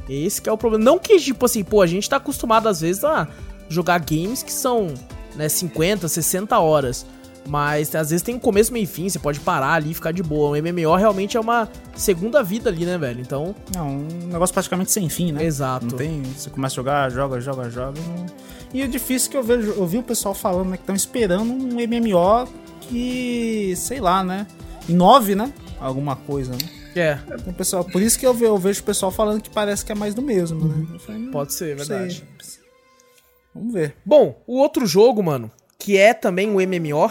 Esse 0.08 0.40
que 0.40 0.48
é 0.48 0.52
o 0.52 0.56
problema. 0.58 0.84
Não 0.84 0.98
que, 0.98 1.18
tipo 1.18 1.44
assim, 1.44 1.62
pô, 1.62 1.80
a 1.82 1.86
gente 1.86 2.08
tá 2.08 2.16
acostumado 2.16 2.68
às 2.68 2.80
vezes 2.80 3.04
a 3.04 3.28
jogar 3.68 3.98
games 4.00 4.42
que 4.42 4.52
são, 4.52 4.94
né, 5.36 5.48
50, 5.48 6.08
60 6.08 6.58
horas. 6.58 7.04
Mas 7.44 7.92
às 7.96 8.10
vezes 8.10 8.22
tem 8.22 8.36
um 8.36 8.38
começo, 8.38 8.72
meio 8.72 8.84
e 8.84 8.86
fim, 8.86 9.08
você 9.08 9.18
pode 9.18 9.40
parar 9.40 9.72
ali 9.74 9.90
e 9.90 9.94
ficar 9.94 10.12
de 10.12 10.22
boa. 10.22 10.50
O 10.56 10.62
MMO 10.62 10.94
realmente 10.94 11.36
é 11.36 11.40
uma 11.40 11.68
segunda 11.96 12.40
vida 12.40 12.70
ali, 12.70 12.86
né, 12.86 12.96
velho? 12.96 13.20
Então, 13.20 13.52
É 13.76 13.80
um 13.82 14.06
negócio 14.30 14.52
praticamente 14.54 14.92
sem 14.92 15.08
fim, 15.08 15.32
né? 15.32 15.44
exato. 15.44 15.86
Não 15.86 15.96
tem. 15.96 16.22
Você 16.22 16.50
começa 16.50 16.74
a 16.74 16.76
jogar, 16.76 17.10
joga, 17.10 17.40
joga, 17.40 17.68
joga. 17.68 18.00
não- 18.00 18.26
E 18.72 18.84
o 18.84 18.88
difícil 18.88 19.28
que 19.28 19.36
eu 19.36 19.42
vejo, 19.42 19.72
eu 19.72 19.84
vi 19.86 19.98
o 19.98 20.04
pessoal 20.04 20.34
falando 20.36 20.68
né, 20.70 20.76
que 20.76 20.84
estão 20.84 20.94
esperando 20.94 21.52
um 21.52 21.80
MMO 21.80 22.46
que, 22.82 23.74
sei 23.76 24.00
lá, 24.00 24.22
né? 24.22 24.46
Inove, 24.88 25.34
né? 25.34 25.52
Alguma 25.80 26.14
coisa, 26.14 26.52
né? 26.52 26.58
É, 26.94 27.18
Então, 27.40 27.52
pessoal, 27.54 27.82
por 27.84 28.00
isso 28.02 28.18
que 28.18 28.26
eu, 28.26 28.34
ve- 28.34 28.46
eu 28.46 28.56
vejo 28.58 28.82
o 28.82 28.84
pessoal 28.84 29.10
falando 29.10 29.40
que 29.42 29.50
parece 29.50 29.84
que 29.84 29.90
é 29.90 29.94
mais 29.96 30.14
do 30.14 30.22
mesmo, 30.22 30.64
né? 30.68 30.86
Falei, 31.00 31.20
não 31.22 31.32
pode 31.32 31.54
ser, 31.54 31.76
é 31.80 31.84
sei. 31.84 32.22
Vamos 33.54 33.72
ver. 33.72 33.94
Bom, 34.04 34.40
o 34.46 34.58
outro 34.58 34.86
jogo, 34.86 35.22
mano, 35.22 35.50
que 35.78 35.96
é 35.98 36.14
também 36.14 36.48
um 36.48 36.54
MMO, 36.60 37.10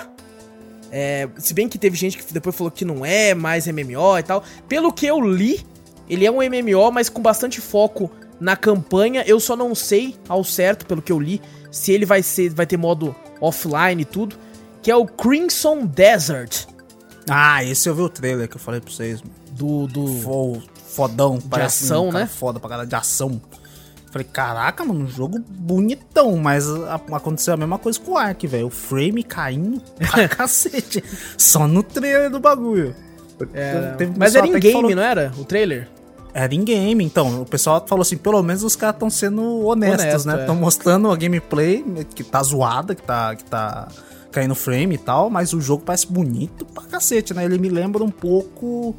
é, 0.92 1.28
se 1.38 1.54
bem 1.54 1.70
que 1.70 1.78
teve 1.78 1.96
gente 1.96 2.18
que 2.18 2.34
depois 2.34 2.56
falou 2.56 2.72
que 2.72 2.84
não 2.84 3.06
é 3.06 3.34
mais 3.34 3.68
MMO 3.68 4.18
e 4.20 4.24
tal, 4.24 4.44
pelo 4.68 4.92
que 4.92 5.06
eu 5.06 5.20
li, 5.22 5.66
ele 6.10 6.26
é 6.26 6.32
um 6.32 6.38
MMO, 6.42 6.92
mas 6.92 7.08
com 7.10 7.22
bastante 7.22 7.62
foco 7.62 8.12
na 8.40 8.56
campanha. 8.58 9.24
Eu 9.26 9.40
só 9.40 9.56
não 9.56 9.74
sei 9.76 10.16
ao 10.28 10.44
certo, 10.44 10.86
pelo 10.86 11.02
que 11.02 11.12
eu 11.12 11.20
li, 11.20 11.42
se 11.72 11.92
ele 11.94 12.06
vai 12.06 12.22
ser, 12.22 12.50
vai 12.54 12.66
ter 12.66 12.76
modo 12.78 13.16
offline 13.40 14.02
e 14.02 14.06
tudo, 14.06 14.36
que 14.82 14.92
é 14.92 14.96
o 14.96 15.06
Crimson 15.06 15.86
Desert 15.86 16.66
Ah, 17.30 17.64
esse 17.64 17.88
eu 17.88 17.96
vi 17.96 18.02
o 18.02 18.10
trailer 18.10 18.50
que 18.50 18.56
eu 18.58 18.60
falei 18.60 18.82
pra 18.82 18.92
vocês. 18.92 19.22
mano. 19.22 19.34
do 19.52 19.88
do 19.88 20.08
Fo- 20.22 20.62
Fodão, 20.90 21.40
parece 21.40 21.86
ação, 21.86 22.10
um 22.10 22.12
né? 22.12 22.26
Foda 22.28 22.60
pra 22.60 22.70
caralho 22.70 22.90
de 22.90 22.96
ação. 22.96 23.40
Falei, 24.12 24.28
caraca, 24.32 24.84
mano, 24.86 25.06
um 25.06 25.08
jogo 25.08 25.40
bonitão, 25.50 26.36
mas 26.38 26.66
aconteceu 27.12 27.54
a 27.54 27.58
mesma 27.58 27.80
coisa 27.80 27.98
com 28.00 28.12
o 28.12 28.18
Ark, 28.18 28.46
velho. 28.46 28.68
O 28.68 28.70
frame 28.70 29.24
caindo 29.24 29.82
pra 29.98 30.28
cacete. 30.30 31.02
Só 31.38 31.66
no 31.68 31.82
trailer 31.82 32.30
do 32.30 32.40
bagulho. 32.40 32.94
É, 33.54 33.94
Teve 33.98 34.14
mas 34.18 34.36
era 34.36 34.46
em 34.46 34.60
game, 34.60 34.74
falou- 34.74 34.96
não 34.96 35.02
era? 35.02 35.32
O 35.38 35.46
trailer? 35.46 35.88
Era 36.34 36.54
em 36.54 36.64
game, 36.64 37.04
então. 37.04 37.42
O 37.42 37.46
pessoal 37.46 37.84
falou 37.88 38.02
assim: 38.04 38.18
pelo 38.18 38.42
menos 38.44 38.64
os 38.64 38.76
caras 38.76 38.96
estão 38.96 39.10
sendo 39.10 39.66
honestos, 39.66 40.02
Honesto, 40.04 40.28
né? 40.28 40.36
é. 40.36 40.40
Estão 40.42 40.56
mostrando 40.56 41.10
a 41.12 41.16
gameplay 41.16 41.84
que 42.14 42.24
tá 42.24 42.44
zoada, 42.44 42.94
que 42.94 43.02
tá, 43.02 43.36
que 43.36 43.44
tá 43.46 43.88
caindo 44.32 44.56
frame 44.56 44.96
e 44.96 44.98
tal, 44.98 45.30
mas 45.30 45.52
o 45.54 45.60
jogo 45.60 45.84
parece 45.86 46.08
bonito 46.08 46.66
pra 46.66 46.84
cacete, 46.84 47.34
né? 47.34 47.44
Ele 47.46 47.58
me 47.58 47.70
lembra 47.70 48.04
um 48.04 48.10
pouco. 48.12 48.96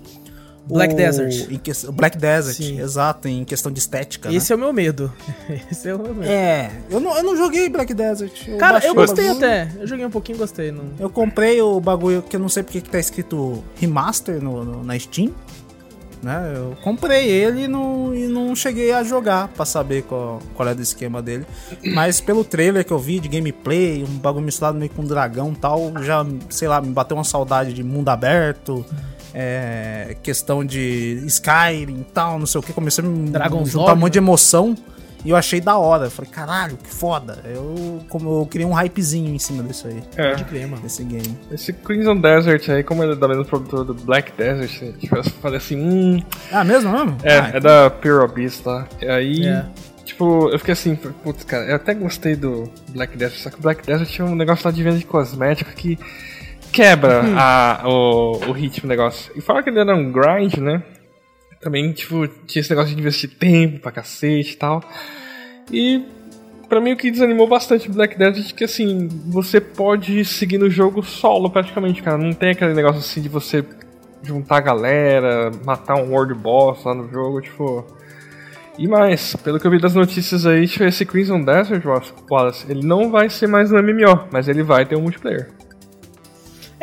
Black 0.72 0.94
o- 0.94 0.96
Desert. 0.96 1.48
que- 1.60 1.92
Black 1.92 2.16
Desert, 2.18 2.56
Sim. 2.56 2.80
exato, 2.80 3.28
em 3.28 3.44
questão 3.44 3.70
de 3.72 3.78
estética. 3.78 4.28
né? 4.30 4.34
Esse 4.36 4.52
é 4.52 4.56
o 4.56 4.58
meu 4.58 4.72
medo. 4.72 5.12
Esse 5.70 5.88
é 5.88 5.94
o 5.94 5.98
meu 5.98 6.14
medo. 6.14 6.30
É, 6.30 6.70
eu 6.90 7.00
não, 7.00 7.16
eu 7.16 7.22
não 7.22 7.36
joguei 7.36 7.68
Black 7.68 7.92
Desert. 7.94 8.48
Eu 8.48 8.58
Cara, 8.58 8.84
eu 8.84 8.92
o 8.92 8.94
gostei 8.94 9.28
até. 9.30 9.70
Eu 9.78 9.86
joguei 9.86 10.04
um 10.06 10.10
pouquinho 10.10 10.36
e 10.36 10.38
gostei. 10.38 10.70
Não... 10.72 10.84
Eu 10.98 11.10
comprei 11.10 11.60
o 11.60 11.78
bagulho 11.80 12.22
que 12.22 12.36
eu 12.36 12.40
não 12.40 12.48
sei 12.48 12.62
porque 12.62 12.80
que 12.80 12.90
tá 12.90 12.98
escrito 12.98 13.62
remaster 13.76 14.42
no, 14.42 14.64
no- 14.64 14.84
na 14.84 14.98
Steam. 14.98 15.32
Né? 16.22 16.52
Eu 16.54 16.76
comprei 16.84 17.28
ele 17.28 17.64
e 17.64 17.68
não, 17.68 18.14
e 18.14 18.28
não 18.28 18.54
cheguei 18.54 18.92
a 18.92 19.02
jogar 19.02 19.48
pra 19.48 19.64
saber 19.64 20.04
qual, 20.04 20.38
qual 20.54 20.68
é 20.68 20.72
do 20.74 20.80
esquema 20.80 21.20
dele. 21.20 21.44
Mas 21.84 22.20
pelo 22.20 22.44
trailer 22.44 22.84
que 22.84 22.92
eu 22.92 22.98
vi 23.00 23.18
de 23.18 23.26
gameplay, 23.26 24.04
um 24.04 24.18
bagulho 24.18 24.44
misturado 24.44 24.78
meio 24.78 24.88
com 24.92 25.04
dragão 25.04 25.50
e 25.50 25.56
tal, 25.56 25.92
já, 26.00 26.24
sei 26.48 26.68
lá, 26.68 26.80
me 26.80 26.92
bateu 26.92 27.16
uma 27.16 27.24
saudade 27.24 27.72
de 27.72 27.82
mundo 27.82 28.08
aberto. 28.08 28.86
É, 29.34 30.16
questão 30.22 30.64
de 30.64 31.22
Skyrim 31.26 32.00
e 32.00 32.04
tal, 32.12 32.38
não 32.38 32.46
sei 32.46 32.58
o 32.58 32.62
que. 32.62 32.72
Comecei 32.72 33.04
a 33.04 33.06
me 33.08 33.30
Dragon's 33.30 33.70
juntar 33.70 33.94
um 33.94 33.96
monte 33.96 34.12
de 34.14 34.18
emoção. 34.18 34.76
E 35.24 35.30
eu 35.30 35.36
achei 35.36 35.60
da 35.60 35.78
hora. 35.78 36.06
Eu 36.06 36.10
falei, 36.10 36.28
caralho, 36.32 36.76
que 36.76 36.90
foda. 36.92 37.38
Eu, 37.44 38.00
como, 38.08 38.40
eu 38.40 38.46
criei 38.46 38.66
um 38.66 38.72
hypezinho 38.72 39.32
em 39.32 39.38
cima 39.38 39.62
disso 39.62 39.86
aí, 39.86 40.02
É. 40.16 40.30
Pode 40.30 40.44
crer, 40.46 40.66
mano. 40.66 40.82
desse 40.82 41.04
game. 41.04 41.38
Esse 41.50 41.72
Crimson 41.72 42.16
Desert 42.16 42.68
aí, 42.70 42.82
como 42.82 43.04
ele 43.04 43.12
é 43.12 43.16
da 43.16 43.28
mesma 43.28 43.44
produtora 43.44 43.84
do 43.84 43.94
Black 43.94 44.32
Desert, 44.36 44.98
tipo, 44.98 45.14
eu 45.16 45.22
falei 45.24 45.58
assim, 45.58 45.76
hum. 45.76 46.20
Ah, 46.50 46.64
mesmo, 46.64 46.90
mesmo? 46.90 47.16
É, 47.22 47.38
Ah, 47.38 47.50
é 47.54 47.60
da 47.60 47.88
Pure 47.88 48.24
Abyss 48.24 48.64
lá. 48.64 48.88
E 49.00 49.06
aí, 49.06 49.46
É. 49.46 49.64
tipo, 50.04 50.48
eu 50.50 50.58
fiquei 50.58 50.72
assim, 50.72 50.96
putz, 50.96 51.44
cara, 51.44 51.66
eu 51.66 51.76
até 51.76 51.94
gostei 51.94 52.34
do 52.34 52.64
Black 52.88 53.16
Desert, 53.16 53.38
só 53.42 53.48
que 53.50 53.60
o 53.60 53.62
Black 53.62 53.86
Desert 53.86 54.10
tinha 54.10 54.26
um 54.26 54.34
negócio 54.34 54.66
lá 54.66 54.72
de 54.72 54.82
venda 54.82 54.98
de 54.98 55.04
cosmético 55.06 55.70
que 55.70 55.96
quebra 56.72 57.22
a, 57.36 57.82
o, 57.86 58.32
o 58.48 58.52
ritmo 58.52 58.86
do 58.86 58.88
negócio. 58.88 59.32
E 59.36 59.40
fala 59.40 59.62
que 59.62 59.70
ele 59.70 59.78
era 59.78 59.94
um 59.94 60.10
grind, 60.10 60.56
né? 60.56 60.82
Também, 61.60 61.92
tipo, 61.92 62.26
tinha 62.46 62.60
esse 62.60 62.70
negócio 62.70 62.94
de 62.94 63.00
investir 63.00 63.30
tempo 63.38 63.80
pra 63.80 63.92
cacete 63.92 64.54
e 64.54 64.56
tal. 64.56 64.82
E 65.70 66.04
pra 66.68 66.80
mim 66.80 66.92
o 66.92 66.96
que 66.96 67.10
desanimou 67.10 67.46
bastante 67.46 67.88
o 67.88 67.92
Black 67.92 68.18
Desert 68.18 68.50
é 68.50 68.56
que 68.56 68.64
assim, 68.64 69.06
você 69.26 69.60
pode 69.60 70.24
seguir 70.24 70.58
no 70.58 70.70
jogo 70.70 71.02
solo 71.02 71.50
praticamente, 71.50 72.02
cara. 72.02 72.18
Não 72.18 72.32
tem 72.32 72.50
aquele 72.50 72.74
negócio 72.74 72.98
assim 72.98 73.20
de 73.20 73.28
você 73.28 73.64
juntar 74.22 74.56
a 74.56 74.60
galera, 74.60 75.50
matar 75.64 75.96
um 75.96 76.10
World 76.10 76.34
Boss 76.34 76.84
lá 76.84 76.94
no 76.94 77.08
jogo, 77.10 77.40
tipo. 77.40 77.86
E 78.78 78.88
mais, 78.88 79.36
pelo 79.36 79.60
que 79.60 79.66
eu 79.66 79.70
vi 79.70 79.78
das 79.78 79.94
notícias 79.94 80.46
aí, 80.46 80.66
tipo, 80.66 80.84
esse 80.84 81.04
Crimson 81.04 81.44
Desert, 81.44 81.84
Wallace, 82.30 82.64
ele 82.68 82.84
não 82.84 83.10
vai 83.10 83.28
ser 83.28 83.46
mais 83.46 83.70
um 83.70 83.76
MMO, 83.76 84.28
mas 84.32 84.48
ele 84.48 84.62
vai 84.62 84.86
ter 84.86 84.96
um 84.96 85.02
multiplayer. 85.02 85.50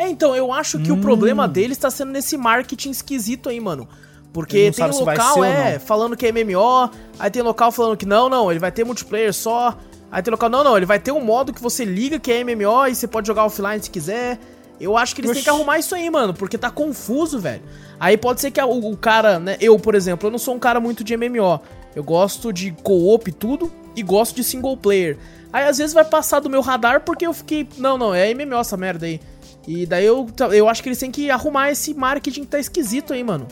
É, 0.00 0.08
então, 0.08 0.34
eu 0.34 0.50
acho 0.50 0.78
que 0.78 0.90
Hum. 0.90 0.94
o 0.94 1.00
problema 1.02 1.46
deles 1.46 1.76
tá 1.76 1.90
sendo 1.90 2.10
nesse 2.10 2.34
marketing 2.34 2.88
esquisito 2.88 3.50
aí, 3.50 3.60
mano. 3.60 3.86
Porque 4.32 4.70
tem 4.70 4.90
local, 4.90 5.44
é, 5.44 5.78
falando 5.78 6.16
que 6.16 6.24
é 6.26 6.32
MMO, 6.32 6.88
aí 7.18 7.30
tem 7.30 7.42
local 7.42 7.70
falando 7.70 7.98
que 7.98 8.06
não, 8.06 8.26
não, 8.26 8.50
ele 8.50 8.58
vai 8.58 8.72
ter 8.72 8.82
multiplayer 8.82 9.34
só. 9.34 9.76
Aí 10.10 10.22
tem 10.22 10.30
local, 10.32 10.48
não, 10.48 10.64
não, 10.64 10.74
ele 10.74 10.86
vai 10.86 10.98
ter 10.98 11.12
um 11.12 11.22
modo 11.22 11.52
que 11.52 11.60
você 11.60 11.84
liga 11.84 12.18
que 12.18 12.32
é 12.32 12.42
MMO 12.42 12.86
e 12.86 12.94
você 12.94 13.06
pode 13.06 13.26
jogar 13.26 13.44
offline 13.44 13.82
se 13.82 13.90
quiser. 13.90 14.38
Eu 14.80 14.96
acho 14.96 15.14
que 15.14 15.20
eles 15.20 15.32
têm 15.32 15.42
que 15.42 15.50
Oxi. 15.50 15.58
arrumar 15.58 15.78
isso 15.78 15.94
aí, 15.94 16.08
mano, 16.08 16.32
porque 16.32 16.56
tá 16.56 16.70
confuso, 16.70 17.38
velho. 17.38 17.62
Aí 17.98 18.16
pode 18.16 18.40
ser 18.40 18.50
que 18.50 18.62
o, 18.62 18.92
o 18.92 18.96
cara, 18.96 19.38
né, 19.38 19.58
eu, 19.60 19.78
por 19.78 19.94
exemplo, 19.94 20.28
eu 20.28 20.30
não 20.30 20.38
sou 20.38 20.54
um 20.54 20.58
cara 20.58 20.80
muito 20.80 21.04
de 21.04 21.14
MMO. 21.14 21.60
Eu 21.94 22.02
gosto 22.02 22.54
de 22.54 22.70
co-op 22.82 23.28
e 23.28 23.32
tudo 23.32 23.70
e 23.94 24.02
gosto 24.02 24.34
de 24.34 24.44
single 24.44 24.78
player. 24.78 25.18
Aí 25.52 25.64
às 25.68 25.76
vezes 25.76 25.92
vai 25.92 26.06
passar 26.06 26.40
do 26.40 26.48
meu 26.48 26.62
radar 26.62 27.02
porque 27.02 27.26
eu 27.26 27.34
fiquei, 27.34 27.68
não, 27.76 27.98
não, 27.98 28.14
é 28.14 28.32
MMO 28.32 28.56
essa 28.56 28.78
merda 28.78 29.04
aí. 29.04 29.20
E 29.68 29.84
daí 29.86 30.04
eu, 30.06 30.26
eu 30.52 30.68
acho 30.68 30.82
que 30.82 30.88
eles 30.88 30.98
têm 30.98 31.10
que 31.10 31.30
arrumar 31.30 31.70
esse 31.70 31.92
marketing 31.94 32.40
que 32.42 32.46
tá 32.48 32.58
esquisito 32.58 33.12
aí, 33.12 33.22
mano. 33.22 33.46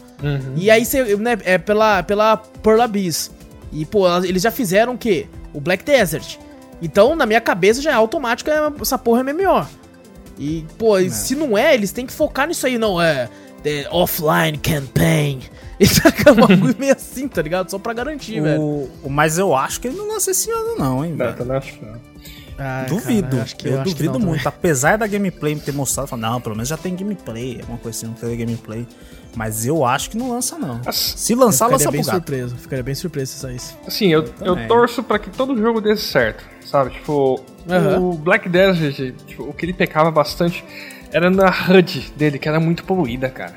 E 0.57 0.71
aí 0.71 0.85
você, 0.85 1.17
né, 1.17 1.39
é 1.45 1.59
pela, 1.59 2.03
pela 2.03 2.37
Pearl 2.37 2.81
Abyss. 2.81 3.31
E, 3.73 3.85
pô, 3.85 4.07
eles 4.25 4.43
já 4.43 4.51
fizeram 4.51 4.95
o 4.95 4.99
quê? 4.99 5.27
O 5.53 5.61
Black 5.61 5.85
Desert. 5.85 6.37
Então, 6.81 7.15
na 7.15 7.27
minha 7.27 7.41
cabeça, 7.41 7.83
já 7.83 7.91
é 7.91 7.95
automático 7.95 8.49
é- 8.51 8.73
essa 8.81 8.97
porra 8.97 9.21
é 9.21 9.23
MMO. 9.25 9.67
E, 10.39 10.65
pô, 10.79 10.99
se 11.11 11.35
não 11.35 11.57
é, 11.59 11.75
eles 11.75 11.93
têm 11.93 12.07
que 12.07 12.13
focar 12.13 12.47
nisso 12.49 12.67
aí, 12.67 12.79
não. 12.79 13.01
É. 13.01 13.29
The 13.63 13.89
offline 13.91 14.57
campaign. 14.59 15.41
E 15.81 15.87
tá 15.87 16.11
com 16.11 16.33
um 16.33 16.35
bagulho 16.35 16.75
meio 16.77 16.93
assim, 16.93 17.29
tá 17.29 17.41
ligado? 17.41 17.71
Só 17.71 17.79
pra 17.79 17.93
garantir, 17.93 18.41
velho. 18.41 18.61
O, 18.61 18.91
o- 19.05 19.09
mas 19.09 19.39
eu 19.39 19.55
acho 19.55 19.81
que 19.81 19.87
ele 19.87 19.97
não 19.97 20.09
lança 20.09 20.33
esse 20.33 20.51
ano, 20.51 20.75
não, 20.77 21.05
hein, 21.05 21.13
Não, 21.13 21.19
velho. 21.19 21.37
também 21.37 21.57
acho 21.57 21.75
que 21.75 21.85
não. 21.85 21.95
Ai, 22.59 22.87
Duvido. 22.87 23.29
cara, 23.31 23.43
acho 23.45 23.57
que- 23.57 23.69
eu 23.69 23.75
acho 23.81 23.85
que 23.85 23.91
duvido 23.91 24.05
não 24.15 24.21
também. 24.21 24.29
muito. 24.35 24.47
Apesar 24.49 24.99
da 24.99 25.07
gameplay 25.07 25.55
ter 25.57 25.73
mostrado, 25.73 26.05
eu 26.07 26.09
falo, 26.09 26.23
não, 26.23 26.41
pelo 26.41 26.57
menos 26.57 26.69
já 26.69 26.77
tem 26.77 26.95
gameplay, 26.97 27.59
alguma 27.61 27.79
coisa 27.79 27.97
assim, 27.97 28.07
não 28.07 28.15
tem 28.15 28.37
gameplay. 28.37 28.87
Mas 29.37 29.65
eu 29.67 29.85
acho 29.85 30.11
que 30.11 30.17
não 30.19 30.31
lança, 30.31 30.59
não. 30.59 30.81
Assim, 30.85 31.17
Se 31.17 31.35
lançar, 31.35 31.67
Ficaria 31.67 31.77
lança 31.87 31.91
bem 31.93 32.01
pro 32.03 32.07
gato. 32.11 32.17
surpreso. 32.17 32.57
Ficaria 32.57 32.83
bem 32.83 32.95
surpreso 32.95 33.33
se 33.33 33.39
saísse. 33.39 33.75
Assim, 33.87 34.09
eu, 34.09 34.23
eu 34.25 34.33
também. 34.33 34.67
torço 34.67 35.03
pra 35.03 35.19
que 35.19 35.31
todo 35.31 35.57
jogo 35.57 35.81
dê 35.81 35.97
certo, 35.97 36.43
sabe? 36.67 36.91
Tipo, 36.91 37.41
Aham. 37.71 38.01
o 38.01 38.13
Black 38.15 38.49
Desert, 38.49 39.15
tipo, 39.27 39.45
o 39.45 39.53
que 39.53 39.65
ele 39.67 39.73
pecava 39.75 40.11
bastante 40.11 40.65
era 41.13 41.31
na 41.31 41.49
HUD 41.71 42.13
dele, 42.17 42.39
que 42.39 42.49
era 42.49 42.59
muito 42.59 42.83
poluída, 42.85 43.29
cara. 43.29 43.55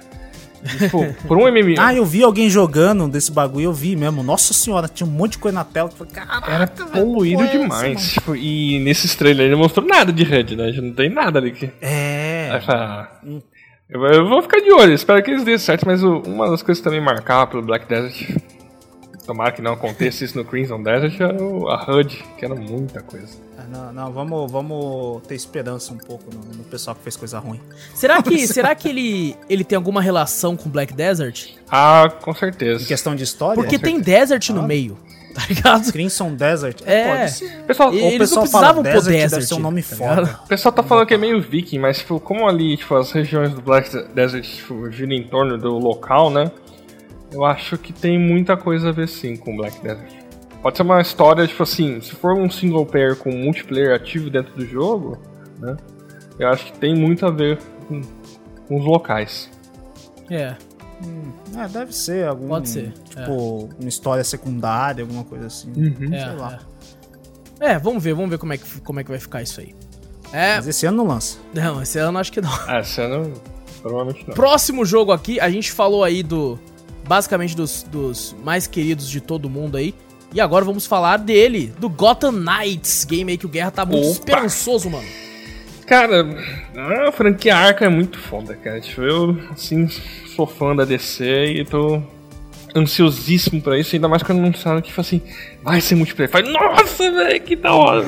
Tipo, 0.78 1.14
por 1.28 1.38
um 1.38 1.42
MMO. 1.52 1.76
Ah, 1.80 1.94
eu 1.94 2.06
vi 2.06 2.24
alguém 2.24 2.50
jogando 2.50 3.08
desse 3.08 3.32
bagulho, 3.32 3.66
eu 3.66 3.74
vi 3.74 3.96
mesmo. 3.96 4.22
Nossa 4.22 4.54
senhora, 4.54 4.88
tinha 4.88 5.08
um 5.08 5.12
monte 5.12 5.32
de 5.34 5.38
coisa 5.40 5.56
na 5.58 5.64
tela. 5.64 5.90
Eu 5.90 5.96
falei, 5.98 6.14
caraca, 6.14 6.52
Era 6.52 6.68
poluído 6.68 7.42
é 7.42 7.46
essa, 7.46 7.58
demais. 7.58 7.94
mano? 7.96 8.08
tipo, 8.14 8.36
e 8.36 8.80
nesses 8.80 9.16
trailers 9.16 9.46
ele 9.48 9.52
não 9.56 9.60
mostrou 9.60 9.86
nada 9.88 10.12
de 10.14 10.24
HUD, 10.24 10.56
né? 10.56 10.72
Já 10.72 10.82
não 10.82 10.94
tem 10.94 11.10
nada 11.10 11.40
ali 11.40 11.52
que. 11.52 11.70
É. 11.82 12.50
eu 12.52 12.74
ah, 12.74 13.10
eu, 13.90 14.06
eu 14.06 14.28
vou 14.30 14.42
ficar 14.42 14.60
de 14.60 14.72
olho, 14.72 14.94
espero 14.94 15.22
que 15.24 15.32
eles 15.32 15.44
dêem 15.44 15.58
certo, 15.58 15.86
mas 15.86 16.02
o- 16.04 16.20
uma 16.20 16.50
das 16.50 16.62
coisas 16.64 16.80
que 16.82 16.84
também 16.84 17.02
marcava 17.02 17.48
pelo 17.48 17.62
Black 17.64 17.88
Desert, 17.90 18.38
tomara 19.26 19.52
que 19.52 19.62
não 19.62 19.74
aconteça 19.74 20.24
isso 20.24 20.38
no 20.38 20.46
Crimson 20.46 20.82
Desert, 20.82 21.20
era 21.20 21.44
o- 21.44 21.68
a 21.68 21.84
HUD, 21.92 22.24
que 22.38 22.46
era 22.46 22.56
muita 22.56 23.02
coisa. 23.02 23.28
Ah, 23.64 23.68
Não, 23.70 23.94
não, 23.94 24.12
vamos, 24.12 24.52
vamos 24.52 25.22
ter 25.28 25.36
esperança 25.36 25.94
um 25.94 25.98
pouco 25.98 26.26
no, 26.34 26.58
no 26.58 26.64
pessoal 26.64 26.96
que 26.96 27.04
fez 27.04 27.16
coisa 27.16 27.40
ruim. 27.40 27.60
Será 27.94 28.22
que, 28.22 28.48
será 28.48 28.74
que 28.76 28.88
ele, 28.90 29.36
ele 29.50 29.64
tem 29.64 29.76
alguma 29.76 30.02
relação 30.02 30.56
com 30.58 30.70
Black 30.70 30.94
Desert? 30.94 31.50
Ah, 31.70 32.12
com 32.22 32.32
Em 32.32 32.36
certeza. 32.36 32.86
questão 32.86 33.16
de 33.16 33.24
história, 33.24 33.56
Porque 33.62 33.78
tem 33.80 34.00
Desert 34.00 34.50
no 34.50 34.64
meio, 34.64 34.98
tá 35.34 35.44
ligado? 35.48 35.92
Crimson 35.92 36.34
Desert. 36.36 36.82
É. 36.86 37.18
pode 37.20 37.32
ser. 37.32 37.64
Pessoal, 37.64 37.94
E- 37.94 37.98
Ou 38.02 38.04
o 38.04 38.08
Eles 38.08 38.18
pessoal 38.20 38.36
não 38.46 38.52
precisavam 38.52 38.84
fala 38.84 38.96
pôr 38.96 39.02
Desert, 39.04 39.06
deve 39.14 39.24
Desert, 39.24 39.44
ser 39.48 39.54
um 39.56 39.60
nome 39.60 39.84
tá 39.84 39.96
foda. 39.96 40.40
O 40.44 40.48
pessoal 40.48 40.72
tá 40.74 40.84
falando 40.84 41.08
que 41.08 41.14
é 41.14 41.18
meio 41.18 41.42
viking, 41.42 41.80
mas 41.80 42.00
tipo, 42.00 42.20
como 42.20 42.48
ali, 42.48 42.76
tipo, 42.78 42.96
as 42.96 43.12
regiões 43.12 43.52
do 43.54 43.62
Black 43.62 43.90
Desert 44.14 44.44
tipo, 44.46 44.90
giram 44.92 45.14
em 45.14 45.24
torno 45.24 45.58
do 45.58 45.78
local, 45.78 46.30
né? 46.30 46.52
Eu 47.32 47.46
acho 47.46 47.78
que 47.78 47.94
tem 47.94 48.20
muita 48.20 48.58
coisa 48.58 48.90
a 48.90 48.92
ver 48.92 49.08
sim 49.08 49.38
com 49.38 49.54
o 49.54 49.58
Black 49.58 49.80
Desert. 49.82 50.12
Pode 50.62 50.78
ser 50.78 50.84
uma 50.84 51.02
história, 51.02 51.48
tipo 51.48 51.64
assim, 51.64 52.00
se 52.02 52.12
for 52.12 52.38
um 52.38 52.50
single 52.50 52.86
player 52.86 53.16
com 53.16 53.32
multiplayer 53.32 53.96
ativo 53.96 54.30
dentro 54.30 54.54
do 54.56 54.66
jogo, 54.66 55.18
né? 55.60 55.76
Eu 56.38 56.48
acho 56.50 56.66
que 56.66 56.74
tem 56.78 56.96
muito 56.96 57.26
a 57.26 57.32
ver 57.32 57.60
com, 57.88 58.02
com 58.68 58.80
os 58.80 58.86
locais. 58.86 59.50
É. 60.30 60.56
É, 61.58 61.68
deve 61.68 61.94
ser 61.94 62.28
algum. 62.28 62.48
Pode 62.48 62.70
ser, 62.70 62.94
Tipo, 63.10 63.70
uma 63.80 63.90
história 63.90 64.24
secundária, 64.24 65.04
alguma 65.04 65.24
coisa 65.24 65.48
assim. 65.48 65.72
É, 66.14 66.26
Sei 66.26 66.36
lá. 66.36 66.60
é. 67.60 67.72
É, 67.74 67.80
vamos 67.80 68.04
ver, 68.04 68.14
vamos 68.14 68.30
ver 68.30 68.38
como 68.38 68.54
é 68.54 68.58
que, 68.58 68.82
como 68.82 69.00
é 69.00 69.04
que 69.04 69.10
vai 69.10 69.20
ficar 69.20 69.42
isso 69.42 69.60
aí. 69.62 69.76
É, 70.32 70.56
Mas 70.56 70.68
esse 70.68 70.86
ano 70.86 70.98
não 70.98 71.08
lança. 71.08 71.38
não, 71.54 71.82
esse 71.82 71.98
ano 72.00 72.18
acho 72.20 72.32
que 72.32 72.40
não. 72.42 72.52
Ah, 72.68 72.80
esse 72.80 73.02
ano, 73.02 73.34
provavelmente 73.82 74.26
não. 74.28 74.34
Próximo 74.36 74.86
jogo 74.86 75.12
aqui, 75.12 75.40
a 75.40 75.50
gente 75.50 75.72
falou 75.72 76.04
aí 76.04 76.22
do. 76.24 76.58
Basicamente 77.08 77.56
dos, 77.56 77.84
dos 77.84 78.36
mais 78.44 78.68
queridos 78.68 79.10
de 79.10 79.20
todo 79.20 79.50
mundo 79.50 79.76
aí. 79.76 79.94
E 80.34 80.40
agora 80.40 80.64
vamos 80.64 80.86
falar 80.86 81.18
dele, 81.18 81.74
do 81.78 81.90
Gotham 81.90 82.32
Knights, 82.32 83.04
game 83.04 83.32
aí 83.32 83.38
que 83.38 83.46
o 83.46 83.50
Guerra 83.50 83.72
tá 83.72 83.86
muito 83.86 84.06
Opa! 84.06 84.12
esperançoso, 84.12 84.90
mano. 84.90 85.08
Cara, 85.86 86.26
a 87.06 87.12
franquia 87.12 87.54
Arca 87.54 87.84
é 87.84 87.90
muito 87.90 88.18
foda, 88.18 88.56
cara. 88.56 88.80
Tipo, 88.80 89.02
eu, 89.02 89.38
assim, 89.52 89.90
sou 90.34 90.48
fã 90.48 90.74
da 90.74 90.86
DC 90.86 91.26
e 91.26 91.66
tô 91.66 92.02
ansiosíssimo 92.74 93.62
pra 93.62 93.78
isso, 93.78 93.94
ainda 93.94 94.08
mais 94.08 94.24
quando 94.24 94.40
anunciaram 94.40 94.82
que, 94.82 94.88
tipo 94.88 95.02
assim, 95.02 95.22
vai 95.62 95.82
ser 95.82 95.96
multiplayer. 95.96 96.32
Falei, 96.32 96.50
nossa, 96.50 97.12
velho, 97.12 97.42
que 97.42 97.58
da 97.58 97.74
hora. 97.74 98.06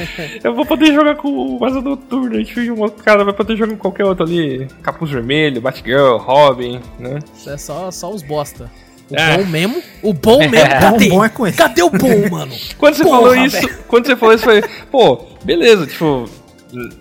eu 0.42 0.54
vou 0.54 0.64
poder 0.64 0.94
jogar 0.94 1.16
com 1.16 1.58
o 1.58 1.62
Asa 1.62 1.82
Noturna, 1.82 2.42
tipo, 2.42 2.60
e 2.60 2.70
um 2.70 2.88
cara 2.88 3.22
vai 3.22 3.34
poder 3.34 3.54
jogar 3.54 3.72
com 3.72 3.78
qualquer 3.78 4.04
outro 4.06 4.24
ali. 4.24 4.66
Capuz 4.82 5.10
Vermelho, 5.10 5.60
Batgirl, 5.60 6.16
Robin, 6.16 6.80
né? 6.98 7.18
Isso 7.36 7.50
é 7.50 7.58
só, 7.58 7.90
só 7.90 8.10
os 8.10 8.22
bosta. 8.22 8.70
O 9.08 9.14
É. 9.16 9.36
bom 9.38 9.44
mesmo, 9.46 9.82
o 10.02 10.12
bom 10.12 10.38
mesmo, 10.48 10.68
cadê? 10.80 11.06
O 11.06 11.10
bom 11.10 11.24
é 11.24 11.28
com 11.28 11.46
ele. 11.46 11.56
Cadê 11.56 11.82
o 11.82 11.90
bom, 11.90 12.28
mano? 12.30 12.52
Quando 12.78 12.94
você 12.94 13.02
Porra, 13.04 13.16
falou 13.18 13.36
isso, 13.36 13.60
velho. 13.60 13.78
quando 13.88 14.06
você 14.06 14.16
falou 14.16 14.34
isso, 14.34 14.44
foi, 14.44 14.62
pô, 14.90 15.16
beleza, 15.44 15.86
tipo, 15.86 16.28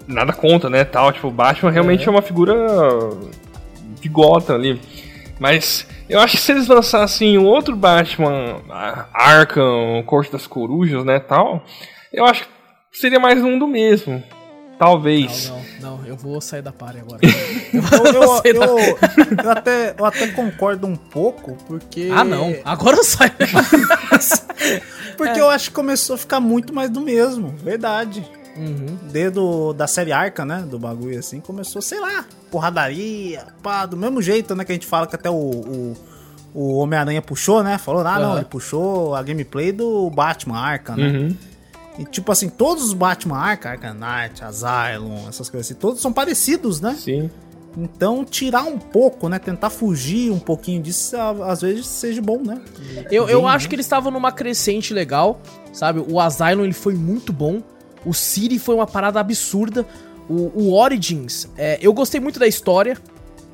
nada 0.07 0.31
conta, 0.31 0.69
né, 0.69 0.83
tal, 0.83 1.11
tipo, 1.11 1.27
o 1.27 1.31
Batman 1.31 1.71
realmente 1.71 2.07
é, 2.07 2.11
uma 2.11 2.21
figura 2.21 2.53
de 3.99 4.07
Gotham 4.07 4.55
ali. 4.55 4.79
Mas 5.39 5.85
eu 6.07 6.19
acho 6.19 6.37
que 6.37 6.43
se 6.43 6.51
eles 6.51 6.67
lançassem 6.67 7.37
um 7.37 7.45
outro 7.45 7.75
Batman, 7.75 8.61
Arkham, 9.13 10.03
Corte 10.05 10.31
das 10.31 10.45
Corujas, 10.47 11.03
né, 11.03 11.19
tal, 11.19 11.63
eu 12.13 12.23
acho 12.25 12.43
que 12.91 12.99
seria 12.99 13.19
mais 13.19 13.43
um 13.43 13.57
do 13.57 13.67
mesmo. 13.67 14.23
Talvez. 14.77 15.49
Não, 15.49 15.61
não, 15.81 15.97
não, 15.99 16.05
eu 16.05 16.15
vou 16.17 16.39
sair 16.41 16.61
da 16.61 16.71
party 16.71 16.99
agora. 16.99 17.19
Eu, 17.75 18.21
eu, 18.21 18.41
Sei 18.41 18.53
lá. 18.53 18.65
eu, 18.67 18.77
eu 19.43 19.51
até, 19.51 19.95
eu 19.97 20.05
até 20.05 20.27
concordo 20.27 20.87
um 20.87 20.95
pouco, 20.95 21.57
porque. 21.67 22.09
Ah, 22.13 22.23
não, 22.23 22.55
agora 22.63 22.95
eu 22.97 23.03
saio. 23.03 23.31
Porque 25.17 25.39
eu 25.39 25.49
acho 25.49 25.69
que 25.69 25.75
começou 25.75 26.15
a 26.15 26.17
ficar 26.17 26.39
muito 26.39 26.73
mais 26.73 26.89
do 26.89 26.99
mesmo, 27.01 27.49
verdade. 27.63 28.25
Uhum. 28.57 28.97
Desde 29.11 29.39
o- 29.39 29.73
da 29.73 29.87
série 29.87 30.11
Arca, 30.11 30.45
né? 30.45 30.63
Do 30.69 30.79
bagulho 30.79 31.17
assim, 31.19 31.39
começou, 31.39 31.81
sei 31.81 31.99
lá, 31.99 32.25
porradaria, 32.51 33.43
pá, 33.61 33.85
do 33.85 33.95
mesmo 33.97 34.21
jeito, 34.21 34.55
né? 34.55 34.63
Que 34.65 34.71
a 34.71 34.75
gente 34.75 34.87
fala 34.87 35.07
que 35.07 35.15
até 35.15 35.29
o, 35.29 35.33
o, 35.33 35.93
o 36.53 36.77
Homem-Aranha 36.77 37.21
puxou, 37.21 37.61
né? 37.63 37.77
Falou, 37.77 38.01
ah, 38.05 38.19
não, 38.19 38.29
Aham. 38.29 38.35
ele 38.37 38.45
puxou 38.45 39.13
a 39.15 39.21
gameplay 39.23 39.71
do 39.71 40.09
Batman 40.09 40.57
Arca, 40.57 40.95
né? 40.95 41.07
Uhum. 41.07 41.35
E 41.97 42.03
tipo 42.03 42.31
assim, 42.31 42.49
todos 42.49 42.83
os 42.83 42.93
Batman 42.93 43.37
Arca, 43.37 43.69
Arca 43.69 43.93
Knight, 43.93 44.43
Asylum, 44.43 45.27
essas 45.29 45.49
coisas 45.49 45.67
assim, 45.67 45.79
todos 45.79 46.01
são 46.01 46.11
parecidos, 46.11 46.81
né? 46.81 46.95
Sim. 46.99 47.29
Então, 47.77 48.23
tirar 48.23 48.63
um 48.63 48.77
pouco, 48.77 49.27
né? 49.27 49.37
Tentar 49.37 49.69
fugir 49.69 50.31
um 50.31 50.39
pouquinho 50.39 50.81
disso, 50.81 51.15
às 51.17 51.61
vezes 51.61 51.85
seja 51.85 52.21
bom, 52.21 52.41
né? 52.41 52.61
Eu, 53.11 53.27
eu 53.27 53.41
Bem, 53.41 53.49
acho 53.49 53.65
né? 53.65 53.69
que 53.69 53.75
eles 53.75 53.85
estavam 53.85 54.11
numa 54.11 54.31
crescente 54.31 54.93
legal, 54.93 55.41
sabe? 55.73 56.03
O 56.07 56.19
Asylum 56.19 56.63
ele 56.63 56.73
foi 56.73 56.95
muito 56.95 57.33
bom. 57.33 57.61
O 58.05 58.13
City 58.13 58.59
foi 58.59 58.75
uma 58.75 58.87
parada 58.87 59.19
absurda. 59.19 59.85
O, 60.29 60.51
o 60.55 60.73
Origins, 60.73 61.47
é, 61.57 61.77
eu 61.81 61.93
gostei 61.93 62.19
muito 62.19 62.39
da 62.39 62.47
história, 62.47 62.97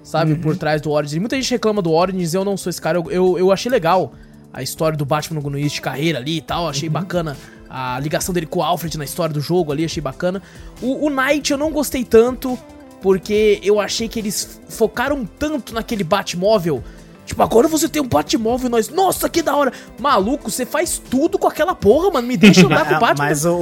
sabe? 0.03 0.35
Por 0.35 0.55
trás 0.55 0.81
do 0.81 0.91
Origins. 0.91 1.19
Muita 1.19 1.35
gente 1.35 1.51
reclama 1.51 1.81
do 1.81 1.91
Origins, 1.91 2.33
eu 2.33 2.45
não 2.45 2.55
sou 2.55 2.69
esse 2.69 2.81
cara. 2.81 2.99
Eu, 2.99 3.11
eu, 3.11 3.39
eu 3.39 3.51
achei 3.51 3.71
legal 3.71 4.13
a 4.53 4.61
história 4.61 4.97
do 4.97 5.05
Batman 5.05 5.41
no 5.41 5.57
início 5.57 5.77
de 5.77 5.81
carreira 5.81 6.19
ali 6.19 6.37
e 6.37 6.41
tal. 6.41 6.67
Achei 6.67 6.87
bacana 6.87 7.35
a 7.71 7.99
ligação 7.99 8.33
dele 8.33 8.45
com 8.45 8.59
o 8.59 8.63
Alfred 8.63 8.97
na 8.97 9.05
história 9.05 9.33
do 9.33 9.39
jogo 9.39 9.71
ali, 9.71 9.85
achei 9.85 10.01
bacana. 10.01 10.41
O, 10.81 11.07
o 11.07 11.09
Knight 11.09 11.51
eu 11.51 11.57
não 11.57 11.71
gostei 11.71 12.03
tanto, 12.03 12.59
porque 13.01 13.61
eu 13.63 13.79
achei 13.79 14.09
que 14.09 14.19
eles 14.19 14.59
focaram 14.67 15.25
tanto 15.25 15.73
naquele 15.73 16.03
Batmóvel 16.03 16.83
Tipo, 17.25 17.43
agora 17.43 17.67
você 17.67 17.87
tem 17.87 18.01
um 18.01 18.07
Batmóvel 18.07 18.67
e 18.67 18.69
nós. 18.69 18.89
Nossa, 18.89 19.29
que 19.29 19.41
da 19.41 19.55
hora! 19.55 19.71
Maluco, 19.99 20.49
você 20.51 20.65
faz 20.65 21.01
tudo 21.09 21.37
com 21.39 21.47
aquela 21.47 21.73
porra, 21.73 22.11
mano. 22.11 22.27
Me 22.27 22.35
deixa 22.35 22.65
andar 22.65 22.85
com 22.87 22.95
o 22.95 22.99
Batman. 22.99 23.25
Mas 23.25 23.45
o, 23.45 23.53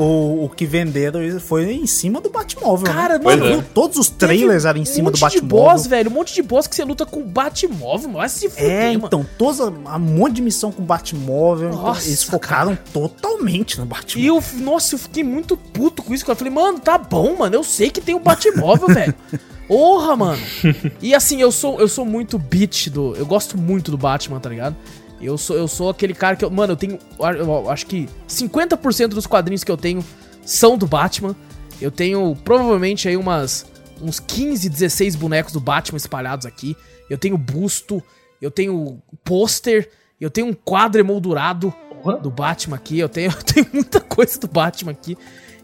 o 0.46 0.50
que 0.56 0.66
venderam 0.66 1.20
foi 1.40 1.72
em 1.74 1.86
cima 1.86 2.20
do 2.20 2.30
Batmóvel. 2.30 2.86
Cara, 2.92 3.20
né? 3.20 3.24
mano, 3.26 3.46
é. 3.46 3.52
Viu? 3.52 3.64
Todos 3.74 3.98
os 3.98 4.10
trailers 4.10 4.66
eram 4.66 4.80
em 4.80 4.86
cima 4.86 5.10
um 5.10 5.12
do 5.12 5.20
monte 5.20 5.34
de 5.34 5.42
Batmóvel. 5.42 5.72
boss, 5.74 5.86
velho. 5.88 6.10
Um 6.10 6.14
monte 6.14 6.34
de 6.34 6.42
boss 6.42 6.66
que 6.68 6.76
você 6.76 6.84
luta 6.84 7.06
com 7.06 7.20
o 7.20 7.26
Batmóvel. 7.26 8.12
Vai 8.14 8.30
se 8.30 8.50
fuder, 8.50 8.66
É, 8.72 8.88
mano. 8.94 9.04
então, 9.06 9.26
todos, 9.38 9.60
um 9.60 10.00
monte 10.00 10.36
de 10.36 10.42
missão 10.42 10.72
com 10.72 10.82
Batmóvel. 10.84 11.70
então, 11.70 11.82
Nossa, 11.84 12.08
eles 12.08 12.24
focaram 12.24 12.78
totalmente 12.94 13.78
no 13.78 13.84
E 13.86 13.88
Batmóvel. 13.88 14.36
eu, 14.36 14.44
nossa, 14.64 14.96
eu 14.96 15.00
fiquei 15.00 15.24
muito 15.24 15.56
puto 15.56 16.02
com 16.02 16.14
isso. 16.14 16.26
cara. 16.26 16.34
Eu 16.34 16.38
falei, 16.38 16.54
mano, 16.54 16.80
tá 16.80 16.98
bom, 16.98 17.36
mano. 17.38 17.56
Eu 17.56 17.64
sei 17.64 17.90
que 17.92 18.02
tem 18.02 18.16
o 18.16 18.20
Batmóvel, 18.20 18.88
velho. 18.94 19.14
Porra, 19.70 20.16
mano. 20.16 20.42
E 21.00 21.14
assim, 21.14 21.40
eu 21.40 21.52
sou, 21.52 21.80
eu 21.80 21.88
sou 21.88 22.04
muito 22.04 22.40
bitch 22.40 22.88
do. 22.88 23.16
Eu 23.16 23.26
gosto 23.26 23.56
muito 23.56 23.92
do 23.92 23.98
Batman, 23.98 24.40
tá 24.40 24.50
ligado? 24.50 24.76
Eu 25.22 25.38
sou, 25.38 25.56
eu 25.56 25.68
sou 25.68 25.92
aquele 25.92 26.16
cara 26.16 26.36
que. 26.36 26.44
Eu, 26.44 26.50
mano, 26.50 26.74
eu 26.74 26.78
tenho. 26.78 26.98
Eu 27.38 27.70
acho 27.70 27.86
que 27.86 28.10
50% 28.28 29.10
dos 29.10 29.28
quadrinhos 29.28 29.64
que 29.64 29.72
eu 29.72 29.78
tenho 29.78 30.04
são 30.44 30.76
do 30.76 30.88
Batman. 30.88 31.36
Eu 31.80 31.92
tenho 31.92 32.36
provavelmente 32.44 33.08
aí 33.08 33.16
umas. 33.16 33.66
Uns 34.02 34.20
15, 34.20 34.70
16 34.70 35.16
bonecos 35.16 35.54
do 35.54 35.60
Batman 35.60 35.98
espalhados 35.98 36.48
aqui. 36.48 36.76
Eu 37.08 37.18
tenho 37.18 37.38
busto, 37.38 38.02
eu 38.42 38.50
tenho 38.50 39.00
pôster, 39.24 39.90
eu 40.20 40.32
tenho 40.32 40.48
um 40.48 40.54
quadro 40.54 41.00
emoldurado 41.00 41.72
do 42.24 42.32
Batman 42.32 42.78
aqui. 42.78 42.98
Eu 42.98 43.10
tenho, 43.10 43.30
eu 43.38 43.44
tenho 43.44 43.68
muita 43.72 44.00
coisa 44.00 44.40
do 44.40 44.48
Batman 44.48 44.92
aqui. 44.94 45.16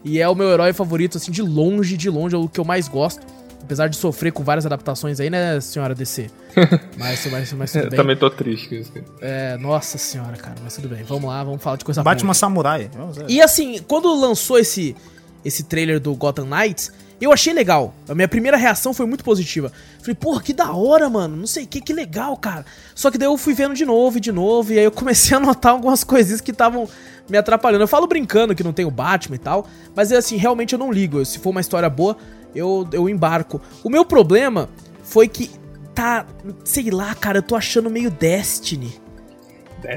E 0.04 0.20
é 0.20 0.28
o 0.28 0.34
meu 0.36 0.48
herói 0.48 0.72
favorito, 0.72 1.16
assim, 1.16 1.32
de 1.32 1.42
longe, 1.42 1.96
de 1.96 2.08
longe, 2.08 2.36
é 2.36 2.38
o 2.38 2.48
que 2.48 2.60
eu 2.60 2.64
mais 2.64 2.86
gosto. 2.86 3.26
Apesar 3.66 3.88
de 3.88 3.96
sofrer 3.96 4.30
com 4.32 4.44
várias 4.44 4.64
adaptações 4.64 5.18
aí, 5.18 5.28
né, 5.28 5.60
senhora 5.60 5.92
DC? 5.92 6.30
Mas, 6.96 7.26
mas, 7.26 7.52
mas 7.52 7.72
tudo 7.72 7.84
Eu 7.84 7.90
bem. 7.90 7.96
também 7.96 8.16
tô 8.16 8.30
triste 8.30 8.68
com 8.68 8.74
isso. 8.76 8.92
É, 9.20 9.56
nossa 9.58 9.98
senhora, 9.98 10.36
cara, 10.36 10.54
mas 10.62 10.74
tudo 10.76 10.88
bem. 10.88 11.02
Vamos 11.02 11.28
lá, 11.28 11.44
vamos 11.44 11.62
falar 11.62 11.76
de 11.76 11.84
coisa 11.84 12.02
Batman 12.02 12.28
boa. 12.28 12.34
Samurai. 12.34 12.88
Vamos 12.96 13.16
ver. 13.18 13.26
E 13.28 13.42
assim, 13.42 13.82
quando 13.86 14.14
lançou 14.14 14.58
esse, 14.58 14.96
esse 15.44 15.64
trailer 15.64 16.00
do 16.00 16.14
Gotham 16.14 16.46
Knights, 16.46 16.90
eu 17.20 17.32
achei 17.32 17.52
legal. 17.52 17.92
A 18.08 18.14
minha 18.14 18.28
primeira 18.28 18.56
reação 18.56 18.94
foi 18.94 19.04
muito 19.04 19.22
positiva. 19.24 19.70
Falei, 20.00 20.14
porra, 20.14 20.40
que 20.42 20.54
da 20.54 20.72
hora, 20.72 21.10
mano. 21.10 21.36
Não 21.36 21.46
sei 21.46 21.64
o 21.64 21.66
que, 21.66 21.80
que 21.80 21.92
legal, 21.92 22.36
cara. 22.36 22.64
Só 22.94 23.10
que 23.10 23.18
daí 23.18 23.28
eu 23.28 23.36
fui 23.36 23.52
vendo 23.52 23.74
de 23.74 23.84
novo 23.84 24.16
e 24.16 24.20
de 24.20 24.32
novo, 24.32 24.72
e 24.72 24.78
aí 24.78 24.84
eu 24.84 24.90
comecei 24.92 25.36
a 25.36 25.40
notar 25.40 25.72
algumas 25.72 26.04
coisinhas 26.04 26.40
que 26.40 26.52
estavam 26.52 26.88
me 27.28 27.36
atrapalhando. 27.36 27.82
Eu 27.84 27.88
falo 27.88 28.06
brincando 28.06 28.54
que 28.54 28.62
não 28.64 28.72
tem 28.72 28.86
o 28.86 28.90
Batman 28.90 29.36
e 29.36 29.40
tal, 29.40 29.66
mas 29.94 30.12
assim, 30.12 30.36
realmente 30.36 30.72
eu 30.72 30.78
não 30.78 30.90
ligo. 30.92 31.22
Se 31.24 31.38
for 31.38 31.50
uma 31.50 31.60
história 31.60 31.90
boa, 31.90 32.16
eu, 32.56 32.88
eu 32.92 33.08
embarco. 33.08 33.60
O 33.84 33.90
meu 33.90 34.04
problema 34.04 34.68
foi 35.02 35.28
que 35.28 35.50
tá, 35.94 36.26
sei 36.64 36.90
lá, 36.90 37.14
cara, 37.14 37.38
eu 37.38 37.42
tô 37.42 37.54
achando 37.56 37.88
meio 37.90 38.10
Destiny. 38.10 38.94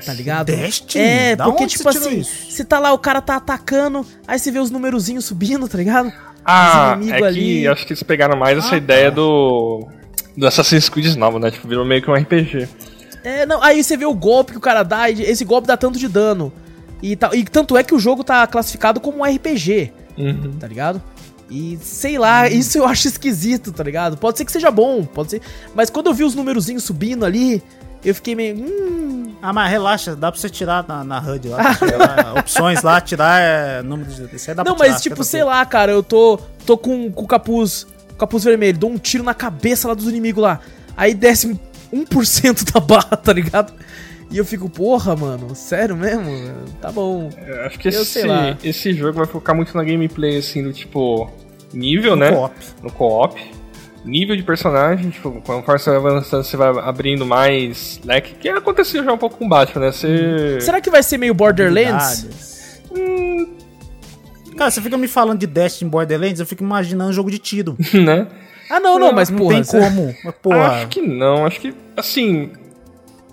Tá 0.05 0.13
ligado? 0.13 0.45
Destiny? 0.47 1.03
É, 1.03 1.35
Da 1.35 1.45
porque 1.45 1.63
onde 1.63 1.77
tipo 1.77 1.89
assim, 1.89 2.19
isso? 2.19 2.51
você 2.51 2.63
tá 2.63 2.77
lá, 2.79 2.93
o 2.93 2.99
cara 2.99 3.21
tá 3.21 3.37
atacando, 3.37 4.05
aí 4.27 4.37
você 4.37 4.51
vê 4.51 4.59
os 4.59 4.69
numerozinhos 4.69 5.25
subindo, 5.25 5.67
tá 5.67 5.77
ligado? 5.77 6.11
Ah, 6.45 6.91
é 6.91 6.95
inimigos 7.01 7.27
ali. 7.27 7.61
que 7.61 7.67
acho 7.67 7.87
que 7.87 7.93
eles 7.93 8.03
pegaram 8.03 8.37
mais 8.37 8.57
essa 8.57 8.75
Ah, 8.75 8.77
ideia 8.77 9.09
tá. 9.09 9.15
do. 9.15 9.87
Do 10.37 10.47
Assassin's 10.47 10.87
Creed 10.89 11.15
novo, 11.15 11.39
né? 11.39 11.49
Tipo, 11.51 11.67
virou 11.67 11.83
meio 11.85 12.01
que 12.01 12.09
um 12.09 12.13
RPG. 12.13 12.67
É, 13.23 13.45
não, 13.45 13.61
aí 13.61 13.83
você 13.83 13.97
vê 13.97 14.05
o 14.05 14.13
golpe 14.13 14.51
que 14.53 14.57
o 14.57 14.61
cara 14.61 14.83
dá, 14.83 15.09
e 15.09 15.21
esse 15.23 15.43
golpe 15.43 15.67
dá 15.67 15.75
tanto 15.75 15.97
de 15.99 16.07
dano. 16.07 16.53
E, 17.01 17.15
tal, 17.15 17.33
e 17.33 17.43
tanto 17.43 17.75
é 17.75 17.83
que 17.83 17.93
o 17.95 17.99
jogo 17.99 18.23
tá 18.23 18.45
classificado 18.47 18.99
como 18.99 19.19
um 19.19 19.23
RPG, 19.25 19.91
Uhum. 20.17 20.53
tá 20.59 20.67
ligado? 20.67 21.01
E 21.49 21.79
sei 21.81 22.17
lá, 22.17 22.47
isso 22.47 22.77
eu 22.77 22.85
acho 22.85 23.07
esquisito, 23.07 23.71
tá 23.71 23.83
ligado? 23.83 24.17
Pode 24.17 24.37
ser 24.37 24.45
que 24.45 24.51
seja 24.51 24.69
bom, 24.69 25.03
pode 25.03 25.31
ser. 25.31 25.41
Mas 25.73 25.89
quando 25.89 26.07
eu 26.07 26.13
vi 26.13 26.23
os 26.23 26.35
numerozinhos 26.35 26.83
subindo 26.83 27.25
ali, 27.25 27.63
eu 28.03 28.13
fiquei 28.13 28.35
meio. 28.35 28.55
Hum. 28.55 29.33
Ah, 29.41 29.51
mas 29.51 29.71
relaxa, 29.71 30.15
dá 30.15 30.31
pra 30.31 30.39
você 30.39 30.49
tirar 30.49 30.85
na, 30.87 31.03
na 31.03 31.19
HUD 31.19 31.49
lá. 31.49 31.73
tirar 31.75 32.37
opções 32.37 32.83
lá, 32.83 33.01
tirar 33.01 33.41
é, 33.41 33.81
número 33.81 34.11
de. 34.11 34.35
Isso 34.35 34.49
aí 34.51 34.55
dá 34.55 34.63
Não, 34.63 34.75
pra 34.75 34.85
tirar, 34.85 34.93
mas 34.93 35.01
tipo, 35.01 35.23
sei 35.23 35.43
lá, 35.43 35.65
cara, 35.65 35.91
eu 35.91 36.03
tô, 36.03 36.39
tô 36.65 36.77
com, 36.77 37.11
com 37.11 37.23
o 37.23 37.27
capuz. 37.27 37.87
Capuz 38.17 38.43
vermelho, 38.43 38.77
dou 38.77 38.91
um 38.91 38.97
tiro 38.97 39.23
na 39.23 39.33
cabeça 39.33 39.87
lá 39.87 39.93
dos 39.93 40.07
inimigos 40.07 40.43
lá. 40.43 40.59
Aí 40.95 41.13
desce 41.13 41.57
1% 41.93 42.71
da 42.71 42.79
barra, 42.79 43.15
tá 43.17 43.33
ligado? 43.33 43.73
E 44.31 44.37
eu 44.37 44.45
fico, 44.45 44.69
porra, 44.69 45.15
mano, 45.15 45.55
sério 45.55 45.95
mesmo? 45.95 46.29
Tá 46.81 46.91
bom. 46.91 47.29
Eu 47.47 47.61
acho 47.65 47.79
que 47.79 47.87
Eu 47.87 47.91
esse, 48.01 48.05
sei 48.05 48.25
lá. 48.25 48.55
esse 48.63 48.93
jogo 48.93 49.13
vai 49.17 49.25
focar 49.25 49.55
muito 49.55 49.75
na 49.75 49.83
gameplay, 49.83 50.37
assim, 50.37 50.63
do 50.63 50.71
tipo. 50.71 51.29
Nível, 51.73 52.11
No 52.15 52.21
né? 52.21 52.31
co-op. 52.31 52.53
No 52.83 52.91
co-op. 52.91 53.41
Nível 54.05 54.35
de 54.35 54.43
personagem, 54.43 55.09
tipo, 55.09 55.31
conforme 55.41 55.79
você 55.79 55.89
vai 55.89 55.97
avançando, 55.99 56.43
você 56.43 56.55
vai 56.57 56.69
abrindo 56.69 57.25
mais 57.25 57.99
leque. 58.05 58.33
Que 58.35 58.49
aconteceu 58.49 59.03
já 59.03 59.11
um 59.13 59.17
pouco 59.17 59.37
com 59.37 59.45
o 59.45 59.49
Batman, 59.49 59.85
né? 59.85 59.91
Você. 59.91 60.57
Será 60.61 60.79
que 60.79 60.89
vai 60.89 61.03
ser 61.03 61.17
meio 61.17 61.33
Borderlands? 61.33 62.25
Habilidades. 62.89 63.39
Cara, 64.57 64.71
você 64.71 64.81
fica 64.81 64.97
me 64.97 65.07
falando 65.07 65.39
de 65.39 65.47
Destiny 65.47 65.89
Borderlands, 65.89 66.39
eu 66.39 66.45
fico 66.45 66.63
imaginando 66.63 67.09
um 67.09 67.13
jogo 67.13 67.31
de 67.31 67.39
tiro. 67.39 67.77
né? 67.93 68.27
Ah, 68.69 68.79
não, 68.79 68.99
não, 68.99 69.11
mas 69.11 69.29
não 69.29 69.37
porra. 69.39 69.55
tem 69.55 69.63
cê- 69.63 69.79
como. 69.79 70.15
Mas, 70.23 70.35
Porra, 70.41 70.67
Acho 70.67 70.87
que 70.89 71.01
não, 71.01 71.45
acho 71.45 71.59
que. 71.59 71.73
Assim. 71.97 72.51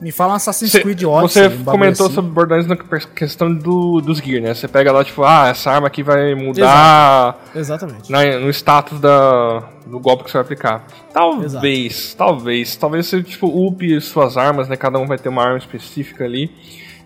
Me 0.01 0.13
fala 0.13 0.33
um 0.33 0.37
Assassin's 0.37 0.71
Cê- 0.73 0.81
Creed 0.81 1.01
você 1.03 1.07
Odyssey. 1.07 1.43
bagulho 1.49 1.65
comentou 1.65 2.07
assim. 2.07 2.15
sobre 2.15 2.31
Borderlands 2.31 2.67
na 2.69 2.77
questão 3.07 3.53
do, 3.55 4.01
dos 4.01 4.19
gear, 4.19 4.43
né? 4.43 4.55
Você 4.55 4.69
pega 4.69 4.93
lá, 4.93 5.03
tipo, 5.05 5.23
ah, 5.25 5.49
essa 5.49 5.71
arma 5.71 5.87
aqui 5.87 6.03
vai 6.03 6.35
mudar 6.35 7.39
Exatamente. 7.55 8.11
na- 8.13 8.39
no 8.39 8.51
status 8.51 9.01
da, 9.01 9.61
do 9.87 9.99
golpe 9.99 10.25
que 10.25 10.31
você 10.31 10.39
vai 10.39 10.43
aplicar. 10.43 10.87
Talvez, 11.13 12.15
talvez. 12.15 12.77
Talvez 12.77 13.07
você, 13.07 13.23
tipo, 13.23 13.47
upe 13.47 13.99
suas 14.01 14.37
armas, 14.37 14.69
né? 14.69 14.77
Cada 14.77 14.99
um 14.99 15.07
vai 15.07 15.19
ter 15.19 15.29
uma 15.29 15.43
arma 15.43 15.59
específica 15.59 16.25
ali. 16.25 16.51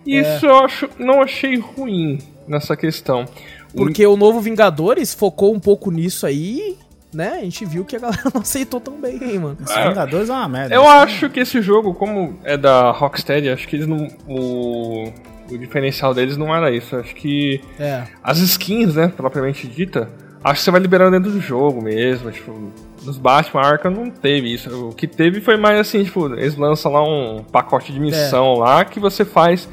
E 0.05 0.17
É. 0.17 0.21
Isso 0.35 0.45
eu 0.45 0.55
acho, 0.59 0.89
não 0.99 1.21
achei 1.21 1.57
ruim 1.57 2.19
nessa 2.47 2.75
questão. 2.75 3.25
Porque 3.73 4.05
o 4.05 4.17
novo 4.17 4.41
Vingadores 4.41 5.13
focou 5.13 5.53
um 5.53 5.59
pouco 5.59 5.89
nisso 5.91 6.25
aí, 6.25 6.77
né? 7.13 7.37
A 7.39 7.43
gente 7.43 7.65
viu 7.65 7.83
que 7.85 7.95
a 7.95 7.99
galera 7.99 8.23
não 8.33 8.41
aceitou 8.41 8.79
tão 8.79 8.99
bem, 8.99 9.19
hein, 9.21 9.39
mano. 9.39 9.57
Os 9.63 9.73
Vingadores 9.73 10.29
é 10.29 10.33
uma 10.33 10.47
merda. 10.49 10.73
Eu 10.75 10.87
acho 10.87 11.29
que 11.29 11.39
esse 11.39 11.61
jogo, 11.61 11.93
como 11.93 12.39
é 12.43 12.57
da 12.57 12.91
Rocksteady, 12.91 13.49
acho 13.49 13.67
que 13.67 13.75
eles 13.75 13.87
não. 13.87 14.07
O, 14.27 15.11
o 15.51 15.57
diferencial 15.57 16.13
deles 16.13 16.37
não 16.37 16.55
era 16.55 16.71
isso. 16.71 16.95
Acho 16.95 17.13
que 17.15 17.61
É. 17.79 18.03
as 18.23 18.37
skins, 18.39 18.95
né, 18.95 19.11
propriamente 19.15 19.67
dita, 19.67 20.09
acho 20.43 20.55
que 20.59 20.63
você 20.63 20.71
vai 20.71 20.79
liberando 20.81 21.11
dentro 21.11 21.31
do 21.31 21.41
jogo 21.41 21.81
mesmo. 21.83 22.31
Tipo, 22.31 22.71
nos 23.03 23.17
Batman 23.17 23.61
Arkham 23.61 23.91
não 23.91 24.09
teve 24.09 24.53
isso. 24.53 24.89
O 24.89 24.93
que 24.95 25.07
teve 25.07 25.41
foi 25.41 25.57
mais 25.57 25.79
assim, 25.79 26.03
tipo, 26.03 26.27
eles 26.33 26.55
lançam 26.55 26.91
lá 26.91 27.03
um 27.03 27.43
pacote 27.43 27.91
de 27.91 27.99
missão 27.99 28.53
lá 28.55 28.85
que 28.85 28.99
você 28.99 29.25
faz. 29.25 29.67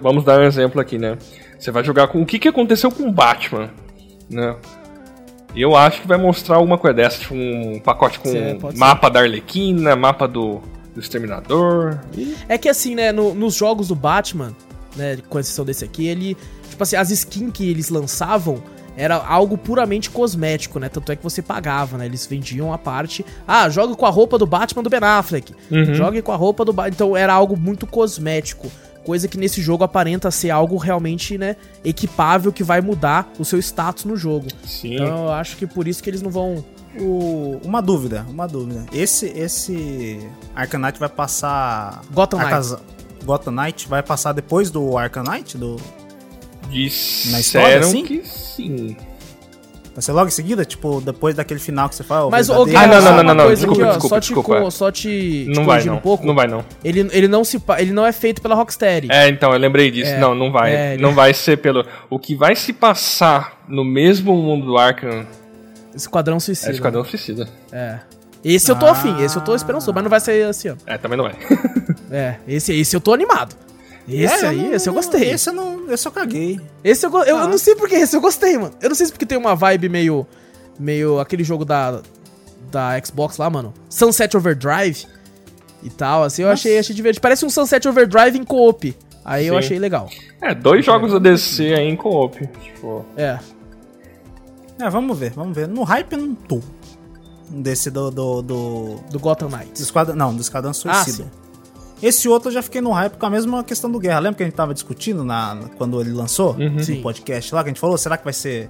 Vamos 0.00 0.24
dar 0.24 0.40
um 0.40 0.44
exemplo 0.44 0.80
aqui, 0.80 0.98
né? 0.98 1.16
Você 1.58 1.70
vai 1.70 1.82
jogar 1.84 2.08
com 2.08 2.20
o 2.20 2.26
que, 2.26 2.38
que 2.38 2.48
aconteceu 2.48 2.90
com 2.90 3.04
o 3.08 3.12
Batman, 3.12 3.70
né? 4.28 4.54
Eu 5.54 5.74
acho 5.74 6.02
que 6.02 6.06
vai 6.08 6.18
mostrar 6.18 6.56
alguma 6.56 6.76
coisa 6.76 6.94
dessa, 6.94 7.18
tipo 7.20 7.34
um 7.34 7.80
pacote 7.82 8.18
com 8.20 8.28
Sim, 8.30 8.58
pode 8.60 8.74
ser. 8.74 8.80
mapa 8.80 9.08
da 9.08 9.20
Arlequina, 9.20 9.96
mapa 9.96 10.26
do, 10.28 10.60
do 10.94 11.00
Exterminador. 11.00 11.98
É 12.48 12.58
que 12.58 12.68
assim, 12.68 12.94
né, 12.94 13.10
no- 13.12 13.34
nos 13.34 13.54
jogos 13.54 13.88
do 13.88 13.94
Batman, 13.94 14.54
né, 14.96 15.18
com 15.28 15.38
exceção 15.38 15.64
desse 15.64 15.84
aqui, 15.84 16.06
ele. 16.06 16.36
Tipo 16.68 16.82
assim, 16.82 16.96
as 16.96 17.10
skins 17.10 17.50
que 17.54 17.70
eles 17.70 17.88
lançavam 17.88 18.62
era 18.98 19.16
algo 19.16 19.56
puramente 19.58 20.10
cosmético, 20.10 20.78
né? 20.78 20.88
Tanto 20.90 21.12
é 21.12 21.16
que 21.16 21.22
você 21.22 21.40
pagava, 21.42 21.96
né? 21.98 22.06
Eles 22.06 22.26
vendiam 22.26 22.72
a 22.72 22.78
parte. 22.78 23.24
Ah, 23.46 23.68
joga 23.68 23.94
com 23.94 24.04
a 24.06 24.10
roupa 24.10 24.36
do 24.38 24.46
Batman 24.46 24.82
do 24.82 24.88
Ben 24.90 25.00
Affleck. 25.02 25.54
Uhum. 25.70 25.94
Jogue 25.94 26.20
com 26.22 26.32
a 26.32 26.36
roupa 26.36 26.64
do 26.64 26.72
Batman. 26.72 26.94
Então 26.94 27.16
era 27.16 27.32
algo 27.32 27.56
muito 27.58 27.86
cosmético. 27.86 28.70
Coisa 29.06 29.28
que 29.28 29.38
nesse 29.38 29.62
jogo 29.62 29.84
aparenta 29.84 30.32
ser 30.32 30.50
algo 30.50 30.76
realmente, 30.76 31.38
né, 31.38 31.54
equipável 31.84 32.52
que 32.52 32.64
vai 32.64 32.80
mudar 32.80 33.30
o 33.38 33.44
seu 33.44 33.56
status 33.60 34.04
no 34.04 34.16
jogo. 34.16 34.48
Sim. 34.66 34.94
Então 34.96 35.26
eu 35.26 35.32
acho 35.32 35.56
que 35.56 35.64
por 35.64 35.86
isso 35.86 36.02
que 36.02 36.10
eles 36.10 36.20
não 36.20 36.30
vão. 36.30 36.64
O- 36.98 37.60
uma 37.64 37.80
dúvida, 37.80 38.26
uma 38.28 38.48
dúvida. 38.48 38.84
Esse, 38.92 39.26
esse 39.26 40.18
Arcanite 40.56 40.98
vai 40.98 41.08
passar. 41.08 42.02
Gotham 42.12 42.40
Arcas- 42.40 42.76
Gotham 43.24 43.52
Knight 43.52 43.86
vai 43.86 44.02
passar 44.02 44.32
depois 44.32 44.70
do 44.70 44.98
Arcanite? 44.98 45.56
Do... 45.56 45.76
Na 47.30 47.40
história, 47.40 47.78
Disseram 47.78 47.86
assim? 47.88 48.04
que 48.04 48.26
sim. 48.26 48.96
Vai 49.96 50.02
ser 50.02 50.12
logo 50.12 50.26
em 50.28 50.30
seguida? 50.30 50.62
Tipo, 50.62 51.00
depois 51.00 51.34
daquele 51.34 51.58
final 51.58 51.88
que 51.88 51.94
você 51.94 52.04
fala? 52.04 52.30
Mas 52.30 52.50
o 52.50 52.64
verdadeiro- 52.66 52.78
Ah, 52.78 52.82
não, 52.82 52.88
Guerra, 52.90 53.00
não, 53.00 53.16
só 53.16 53.22
não, 53.22 53.34
não, 53.34 53.48
desculpa, 53.54 53.72
aqui, 53.72 53.82
ó, 53.82 53.86
desculpa, 53.92 54.08
só 54.08 54.18
desculpa. 54.20 54.70
Só 54.70 54.90
te, 54.92 55.08
te 55.46 55.50
Não 55.56 55.64
vai 55.64 55.82
não. 55.84 55.94
um 55.94 55.98
pouco. 56.00 56.26
Não 56.26 56.34
vai 56.34 56.46
não. 56.46 56.62
Ele, 56.84 57.08
ele, 57.12 57.26
não 57.26 57.42
se, 57.44 57.62
ele 57.78 57.92
não 57.94 58.04
é 58.04 58.12
feito 58.12 58.42
pela 58.42 58.54
Rocksteady. 58.54 59.08
É, 59.10 59.26
então, 59.30 59.54
eu 59.54 59.58
lembrei 59.58 59.90
disso. 59.90 60.10
É, 60.12 60.18
não, 60.20 60.34
não 60.34 60.52
vai. 60.52 60.76
é, 60.76 60.92
ele- 60.94 61.02
Não 61.02 61.14
vai 61.14 61.32
ser 61.32 61.56
pelo. 61.56 61.82
O 62.10 62.18
que 62.18 62.34
vai 62.34 62.54
se 62.54 62.74
passar 62.74 63.64
no 63.66 63.82
mesmo 63.86 64.36
mundo 64.36 64.66
do 64.66 64.76
Arkham 64.76 65.26
Esquadrão 65.94 66.36
é 66.36 66.40
Suicida. 66.40 66.72
Esquadrão 66.72 67.02
Suicida. 67.02 67.48
É. 67.72 67.98
Esse 68.44 68.70
eu 68.70 68.76
tô 68.76 68.84
Ah. 68.84 68.90
afim, 68.92 69.22
esse 69.22 69.34
eu 69.34 69.40
tô 69.42 69.54
esperançoso, 69.56 69.94
mas 69.94 70.04
não 70.04 70.10
vai 70.10 70.20
ser 70.20 70.44
assim, 70.46 70.68
ó. 70.68 70.74
É, 70.86 70.98
também 70.98 71.16
não 71.16 71.26
é. 71.26 71.32
É, 72.12 72.36
esse, 72.46 72.72
esse 72.78 72.94
eu 72.94 73.00
tô 73.00 73.12
animado. 73.12 73.56
Esse 74.08 74.44
É, 74.44 74.48
aí, 74.48 74.56
não- 74.56 74.72
esse 74.74 74.88
eu 74.88 74.92
gostei. 74.94 75.22
Esse, 75.22 75.30
Esse 75.34 75.48
eu 75.50 75.54
não. 75.54 75.90
Esse 75.92 76.06
eu 76.06 76.12
caguei. 76.12 76.60
eu, 76.84 77.10
go- 77.10 77.22
eu, 77.24 77.36
Ah. 77.38 77.42
eu 77.42 77.48
não 77.48 77.58
sei 77.58 77.74
porque 77.74 77.96
esse 77.96 78.16
eu 78.16 78.20
gostei, 78.20 78.56
mano. 78.56 78.74
Eu 78.80 78.88
não 78.88 78.96
sei 78.96 79.06
se 79.06 79.12
porque 79.12 79.26
tem 79.26 79.36
uma 79.38 79.54
vibe 79.56 79.88
meio. 79.88 80.26
Meio 80.78 81.18
aquele 81.20 81.42
jogo 81.44 81.64
da. 81.64 82.00
Da 82.70 83.00
Xbox 83.04 83.36
lá, 83.38 83.48
mano. 83.48 83.72
Sunset 83.88 84.36
Overdrive. 84.36 85.06
e 85.82 85.90
tal, 85.90 86.24
assim, 86.24 86.42
eu 86.42 86.48
achei, 86.50 86.78
achei 86.78 86.94
divertido. 86.94 87.20
Parece 87.22 87.44
um 87.46 87.50
Sunset 87.50 87.86
Overdrive 87.86 88.36
em 88.38 88.42
co-op. 88.44 88.96
Aí 89.24 89.46
eu 89.46 89.54
Sim. 89.54 89.58
achei 89.58 89.78
legal. 89.78 90.08
É, 90.40 90.52
dois 90.54 90.84
jogos 90.84 91.12
da 91.12 91.18
DC 91.18 91.74
aí 91.74 91.86
em 91.88 91.94
co-op. 91.96 92.44
Tipo, 92.62 93.04
É. 93.16 93.38
É, 94.80 94.90
vamos 94.90 95.16
ver, 95.18 95.30
vamos 95.30 95.54
ver. 95.54 95.68
No 95.68 95.82
hype 95.84 96.12
eu 96.12 96.18
não 96.18 96.34
tô. 96.34 96.60
Desse 97.48 97.90
do. 97.90 98.10
do, 98.10 98.42
do, 98.42 98.96
Do 99.10 99.18
Gotham 99.20 99.48
do 99.48 99.56
Knights. 99.56 99.80
Esquadrão, 99.80 100.16
não, 100.16 100.34
do 100.34 100.40
Esquadrão 100.40 100.72
Suicida. 100.74 101.24
sim. 101.24 101.30
Esse 102.02 102.28
outro 102.28 102.48
eu 102.50 102.54
já 102.54 102.62
fiquei 102.62 102.80
no 102.80 102.90
hype 102.92 103.14
com 103.16 103.26
a 103.26 103.30
mesma 103.30 103.64
questão 103.64 103.90
do 103.90 103.98
Guerra. 103.98 104.18
Lembra 104.20 104.36
que 104.36 104.42
a 104.42 104.46
gente 104.46 104.54
tava 104.54 104.74
discutindo 104.74 105.24
na, 105.24 105.58
quando 105.78 106.00
ele 106.00 106.12
lançou? 106.12 106.54
No 106.58 107.02
podcast 107.02 107.54
lá, 107.54 107.62
que 107.62 107.68
a 107.68 107.72
gente 107.72 107.80
falou, 107.80 107.96
será 107.96 108.16
que 108.16 108.24
vai 108.24 108.32
ser 108.34 108.68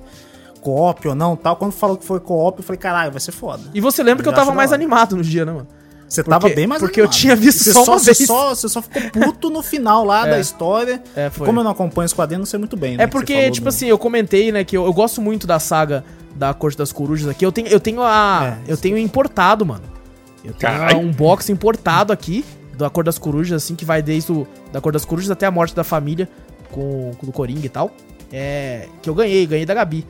co-op 0.60 1.08
ou 1.08 1.14
não 1.14 1.36
tal? 1.36 1.56
Quando 1.56 1.72
falou 1.72 1.96
que 1.96 2.04
foi 2.04 2.20
co-op, 2.20 2.58
eu 2.58 2.64
falei, 2.64 2.78
caralho, 2.78 3.10
vai 3.10 3.20
ser 3.20 3.32
foda. 3.32 3.62
E 3.74 3.80
você 3.80 4.02
lembra 4.02 4.22
que 4.22 4.28
eu 4.28 4.32
tava 4.32 4.52
mais 4.54 4.72
animado 4.72 5.16
no 5.16 5.22
dia, 5.22 5.44
né, 5.44 5.52
mano? 5.52 5.66
Você 6.08 6.22
Porque- 6.22 6.30
tava 6.40 6.54
bem 6.54 6.68
mais 6.68 6.80
porque 6.80 7.00
eu 7.00 7.06
animado. 7.06 7.18
tinha 7.20 7.34
visto 7.34 7.64
Você 7.64 7.72
só 7.72 7.82
uma 7.82 7.98
você 7.98 8.14
vez. 8.14 8.26
Só, 8.28 8.54
você 8.54 8.68
só 8.68 8.80
ficou 8.80 9.02
puto 9.10 9.50
no 9.50 9.60
final 9.60 10.04
lá 10.04 10.24
É. 10.24 10.30
da 10.30 10.38
história. 10.38 11.02
É, 11.16 11.28
foi. 11.30 11.44
Como 11.44 11.58
eu 11.58 11.64
não 11.64 11.72
acompanho 11.72 12.06
os 12.06 12.12
quadrinhos, 12.12 12.40
não 12.42 12.46
sei 12.46 12.60
muito 12.60 12.76
bem, 12.76 12.96
né? 12.96 13.02
É 13.02 13.06
porque, 13.08 13.50
tipo 13.50 13.64
do- 13.64 13.68
assim, 13.70 13.86
eu 13.86 13.98
comentei, 13.98 14.52
né, 14.52 14.62
que 14.62 14.76
eu, 14.76 14.84
eu 14.84 14.92
gosto 14.92 15.20
muito 15.20 15.48
da 15.48 15.58
saga 15.58 16.04
da 16.36 16.54
Corte 16.54 16.78
das 16.78 16.92
Corujas 16.92 17.28
aqui. 17.28 17.44
Eu 17.44 17.50
tenho, 17.50 17.66
eu 17.66 17.80
tenho 17.80 18.02
a. 18.02 18.56
É, 18.68 18.70
eu 18.72 18.76
tenho 18.76 18.96
importado, 18.96 19.66
mano. 19.66 19.82
Eu 20.44 20.52
tenho 20.54 20.72
Caralho. 20.78 20.98
um 21.00 21.10
box 21.10 21.50
importado 21.50 22.12
aqui 22.12 22.44
da 22.76 22.90
Cor 22.90 23.04
das 23.04 23.18
Corujas, 23.18 23.62
assim, 23.64 23.74
que 23.74 23.84
vai 23.84 24.02
desde 24.02 24.32
o, 24.32 24.46
da 24.72 24.80
Cor 24.80 24.92
das 24.92 25.04
Corujas 25.04 25.30
até 25.30 25.46
a 25.46 25.50
morte 25.50 25.74
da 25.74 25.84
família 25.84 26.28
com, 26.70 27.12
com 27.18 27.26
o 27.26 27.32
Coringa 27.32 27.66
e 27.66 27.68
tal. 27.68 27.90
É. 28.32 28.88
Que 29.02 29.08
eu 29.08 29.14
ganhei, 29.14 29.46
ganhei 29.46 29.64
da 29.66 29.74
Gabi. 29.74 30.04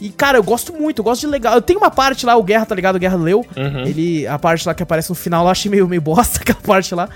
E, 0.00 0.08
cara, 0.08 0.38
eu 0.38 0.42
gosto 0.42 0.72
muito, 0.72 1.00
eu 1.00 1.04
gosto 1.04 1.20
de 1.20 1.26
legal. 1.26 1.54
Eu 1.54 1.62
tenho 1.62 1.78
uma 1.78 1.90
parte 1.90 2.24
lá, 2.24 2.34
o 2.36 2.42
Guerra, 2.42 2.64
tá 2.64 2.74
ligado? 2.74 2.96
O 2.96 2.98
Guerra 2.98 3.16
leu. 3.16 3.44
Uhum. 3.56 3.86
Ele. 3.86 4.26
A 4.26 4.38
parte 4.38 4.66
lá 4.66 4.74
que 4.74 4.82
aparece 4.82 5.10
no 5.10 5.14
final, 5.14 5.44
eu 5.44 5.50
achei 5.50 5.70
meio, 5.70 5.86
meio 5.86 6.00
bosta 6.00 6.40
aquela 6.42 6.58
parte 6.60 6.94
lá. 6.94 7.08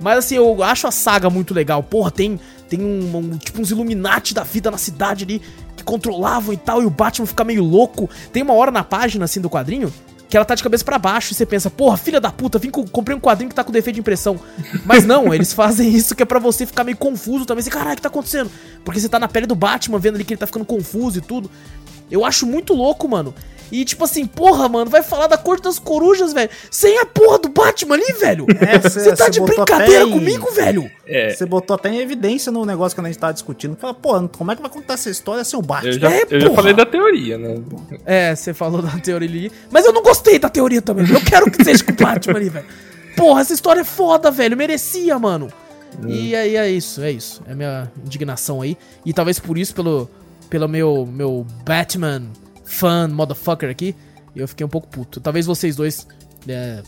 Mas 0.00 0.18
assim, 0.18 0.36
eu 0.36 0.62
acho 0.62 0.86
a 0.86 0.90
saga 0.90 1.28
muito 1.28 1.52
legal. 1.52 1.82
Porra, 1.82 2.10
tem, 2.10 2.40
tem 2.68 2.80
um, 2.80 3.16
um- 3.16 3.36
tipo 3.38 3.60
uns 3.60 3.70
Illuminati 3.70 4.32
da 4.32 4.42
vida 4.44 4.70
na 4.70 4.78
cidade 4.78 5.24
ali 5.24 5.42
que 5.76 5.84
controlavam 5.84 6.54
e 6.54 6.56
tal, 6.56 6.82
e 6.82 6.86
o 6.86 6.90
Batman 6.90 7.26
fica 7.26 7.44
meio 7.44 7.64
louco. 7.64 8.08
Tem 8.32 8.42
uma 8.42 8.54
hora 8.54 8.70
na 8.70 8.84
página, 8.84 9.24
assim, 9.24 9.40
do 9.40 9.50
quadrinho, 9.50 9.92
que 10.30 10.36
ela 10.36 10.46
tá 10.46 10.54
de 10.54 10.62
cabeça 10.62 10.84
pra 10.84 10.96
baixo 10.96 11.32
e 11.32 11.34
você 11.34 11.44
pensa, 11.44 11.68
porra, 11.68 11.96
filha 11.96 12.20
da 12.20 12.30
puta, 12.30 12.56
vim 12.56 12.70
com, 12.70 12.86
comprei 12.86 13.16
um 13.16 13.20
quadrinho 13.20 13.48
que 13.48 13.54
tá 13.54 13.64
com 13.64 13.72
defeito 13.72 13.96
de 13.96 14.00
impressão. 14.00 14.38
Mas 14.84 15.04
não, 15.04 15.34
eles 15.34 15.52
fazem 15.52 15.90
isso 15.90 16.14
que 16.14 16.22
é 16.22 16.26
pra 16.26 16.38
você 16.38 16.64
ficar 16.64 16.84
meio 16.84 16.96
confuso 16.96 17.44
também. 17.44 17.64
Você, 17.64 17.68
caralho, 17.68 17.94
o 17.94 17.96
que 17.96 18.02
tá 18.02 18.08
acontecendo? 18.08 18.48
Porque 18.84 19.00
você 19.00 19.08
tá 19.08 19.18
na 19.18 19.26
pele 19.26 19.46
do 19.46 19.56
Batman, 19.56 19.98
vendo 19.98 20.14
ali 20.14 20.24
que 20.24 20.32
ele 20.32 20.38
tá 20.38 20.46
ficando 20.46 20.64
confuso 20.64 21.18
e 21.18 21.20
tudo. 21.20 21.50
Eu 22.10 22.24
acho 22.24 22.46
muito 22.46 22.74
louco, 22.74 23.08
mano. 23.08 23.34
E 23.72 23.84
tipo 23.84 24.02
assim, 24.02 24.26
porra, 24.26 24.68
mano, 24.68 24.90
vai 24.90 25.00
falar 25.00 25.28
da 25.28 25.38
Corte 25.38 25.62
das 25.62 25.78
Corujas, 25.78 26.32
velho. 26.32 26.50
Sem 26.72 26.98
a 26.98 27.06
porra 27.06 27.38
do 27.38 27.48
Batman 27.48 27.94
ali, 27.94 28.12
velho. 28.18 28.44
É, 28.60 28.80
cê- 28.90 28.98
Você 29.00 29.14
tá 29.14 29.26
cê 29.26 29.30
de 29.30 29.40
brincadeira 29.40 30.02
em- 30.02 30.10
comigo, 30.10 30.50
velho? 30.50 30.90
É, 31.06 31.30
Você 31.32 31.46
botou 31.46 31.76
até 31.76 31.88
em 31.88 31.98
evidência 32.00 32.50
no 32.50 32.64
negócio 32.66 32.96
quando 32.98 33.06
a 33.06 33.10
gente 33.10 33.20
tava 33.20 33.32
discutindo. 33.32 33.76
Fala, 33.76 33.94
pô, 33.94 34.28
como 34.30 34.50
é 34.50 34.56
que 34.56 34.62
vai 34.62 34.70
contar 34.72 34.94
essa 34.94 35.08
história 35.08 35.44
sem 35.44 35.56
o 35.56 35.62
Batman? 35.62 35.92
eu 35.92 36.00
já, 36.00 36.10
É, 36.12 36.26
eu 36.28 36.40
já 36.40 36.50
falei 36.50 36.74
da 36.74 36.84
teoria, 36.84 37.38
né? 37.38 37.62
É, 38.04 38.34
você 38.34 38.52
falou 38.52 38.82
da 38.82 38.90
teoria 38.98 39.28
ali. 39.28 39.52
Mas 39.70 39.84
eu 39.84 39.92
não 39.92 40.02
gostei 40.02 40.36
da 40.40 40.48
teoria 40.48 40.82
também. 40.82 41.08
Eu 41.08 41.20
quero 41.20 41.48
que 41.48 41.62
seja 41.62 41.84
com 41.84 41.92
o 41.92 41.94
Batman 41.94 42.38
ali, 42.38 42.48
velho. 42.48 42.66
Porra, 43.16 43.40
essa 43.42 43.52
história 43.52 43.82
é 43.82 43.84
foda, 43.84 44.32
velho. 44.32 44.56
Merecia, 44.56 45.16
mano. 45.16 45.48
E 46.08 46.34
aí 46.34 46.56
é 46.56 46.68
isso, 46.68 47.02
é 47.02 47.12
isso. 47.12 47.40
É 47.46 47.52
a 47.52 47.54
minha 47.54 47.92
indignação 48.04 48.62
aí. 48.62 48.76
E 49.06 49.12
talvez 49.12 49.38
por 49.38 49.56
isso, 49.56 49.72
pelo, 49.74 50.10
pelo 50.50 50.68
meu, 50.68 51.06
meu 51.06 51.46
Batman 51.64 52.22
fan 52.64 53.08
motherfucker 53.08 53.70
aqui, 53.70 53.94
eu 54.36 54.46
fiquei 54.46 54.66
um 54.66 54.68
pouco 54.68 54.88
puto. 54.88 55.20
Talvez 55.20 55.46
vocês 55.46 55.76
dois 55.76 56.06
é, 56.46 56.82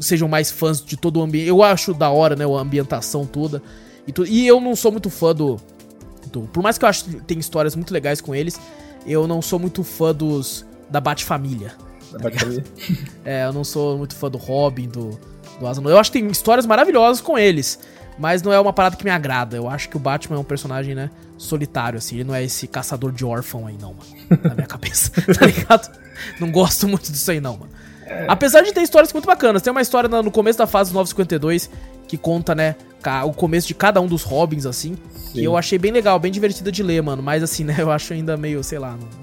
sejam 0.00 0.28
mais 0.28 0.50
fãs 0.50 0.82
de 0.84 0.96
todo 0.96 1.18
o 1.18 1.22
ambiente. 1.22 1.48
Eu 1.48 1.62
acho 1.62 1.92
da 1.92 2.08
hora, 2.10 2.34
né? 2.36 2.44
A 2.44 2.60
ambientação 2.60 3.26
toda. 3.26 3.62
E, 4.06 4.12
tu- 4.12 4.26
e 4.26 4.46
eu 4.46 4.60
não 4.60 4.74
sou 4.74 4.90
muito 4.90 5.10
fã 5.10 5.34
do, 5.34 5.56
do- 6.32 6.42
Por 6.42 6.62
mais 6.62 6.78
que 6.78 6.84
eu 6.84 6.88
acho 6.88 7.04
que 7.04 7.16
tem 7.22 7.38
histórias 7.38 7.76
muito 7.76 7.92
legais 7.92 8.20
com 8.20 8.34
eles, 8.34 8.58
eu 9.06 9.26
não 9.28 9.42
sou 9.42 9.58
muito 9.58 9.82
fã 9.84 10.14
dos. 10.14 10.64
Da 10.90 11.00
Bat-Família. 11.00 11.72
É, 13.24 13.46
eu 13.46 13.52
não 13.52 13.64
sou 13.64 13.96
muito 13.96 14.14
fã 14.14 14.28
do 14.30 14.36
Robin, 14.38 14.86
do, 14.88 15.10
do 15.58 15.66
Asa 15.66 15.80
Noturna. 15.80 15.90
Eu 15.90 15.98
acho 15.98 16.12
que 16.12 16.20
tem 16.20 16.28
histórias 16.30 16.66
maravilhosas 16.66 17.22
com 17.22 17.38
eles, 17.38 17.78
mas 18.18 18.42
não 18.42 18.52
é 18.52 18.60
uma 18.60 18.72
parada 18.72 18.96
que 18.96 19.04
me 19.04 19.10
agrada. 19.10 19.56
Eu 19.56 19.68
acho 19.68 19.88
que 19.88 19.96
o 19.96 20.00
Batman 20.00 20.36
é 20.36 20.40
um 20.40 20.44
personagem, 20.44 20.94
né, 20.94 21.08
solitário, 21.42 21.98
assim. 21.98 22.16
Ele 22.16 22.24
não 22.24 22.34
é 22.34 22.42
esse 22.44 22.66
caçador 22.66 23.12
de 23.12 23.24
órfão 23.24 23.66
aí, 23.66 23.76
não, 23.80 23.94
mano. 23.94 24.40
Na 24.44 24.54
minha 24.54 24.66
cabeça, 24.66 25.10
tá 25.38 25.46
ligado? 25.46 25.90
Não 26.40 26.50
gosto 26.50 26.86
muito 26.88 27.10
disso 27.10 27.30
aí, 27.30 27.40
não, 27.40 27.56
mano. 27.56 27.70
Apesar 28.28 28.60
de 28.62 28.72
ter 28.72 28.82
histórias 28.82 29.12
muito 29.12 29.26
bacanas. 29.26 29.62
Tem 29.62 29.70
uma 29.70 29.80
história 29.80 30.08
no 30.08 30.30
começo 30.30 30.58
da 30.58 30.66
fase 30.66 30.92
952 30.92 31.70
que 32.06 32.16
conta, 32.18 32.54
né, 32.54 32.76
o 33.24 33.32
começo 33.32 33.66
de 33.66 33.74
cada 33.74 34.00
um 34.00 34.06
dos 34.06 34.22
Robins, 34.22 34.66
assim. 34.66 34.96
Que 35.32 35.42
eu 35.42 35.56
achei 35.56 35.78
bem 35.78 35.90
legal, 35.90 36.18
bem 36.18 36.30
divertida 36.30 36.70
de 36.70 36.82
ler, 36.82 37.02
mano. 37.02 37.22
Mas 37.22 37.42
assim, 37.42 37.64
né, 37.64 37.76
eu 37.80 37.90
acho 37.90 38.12
ainda 38.12 38.36
meio, 38.36 38.62
sei 38.62 38.78
lá. 38.78 38.96
não- 39.00 39.22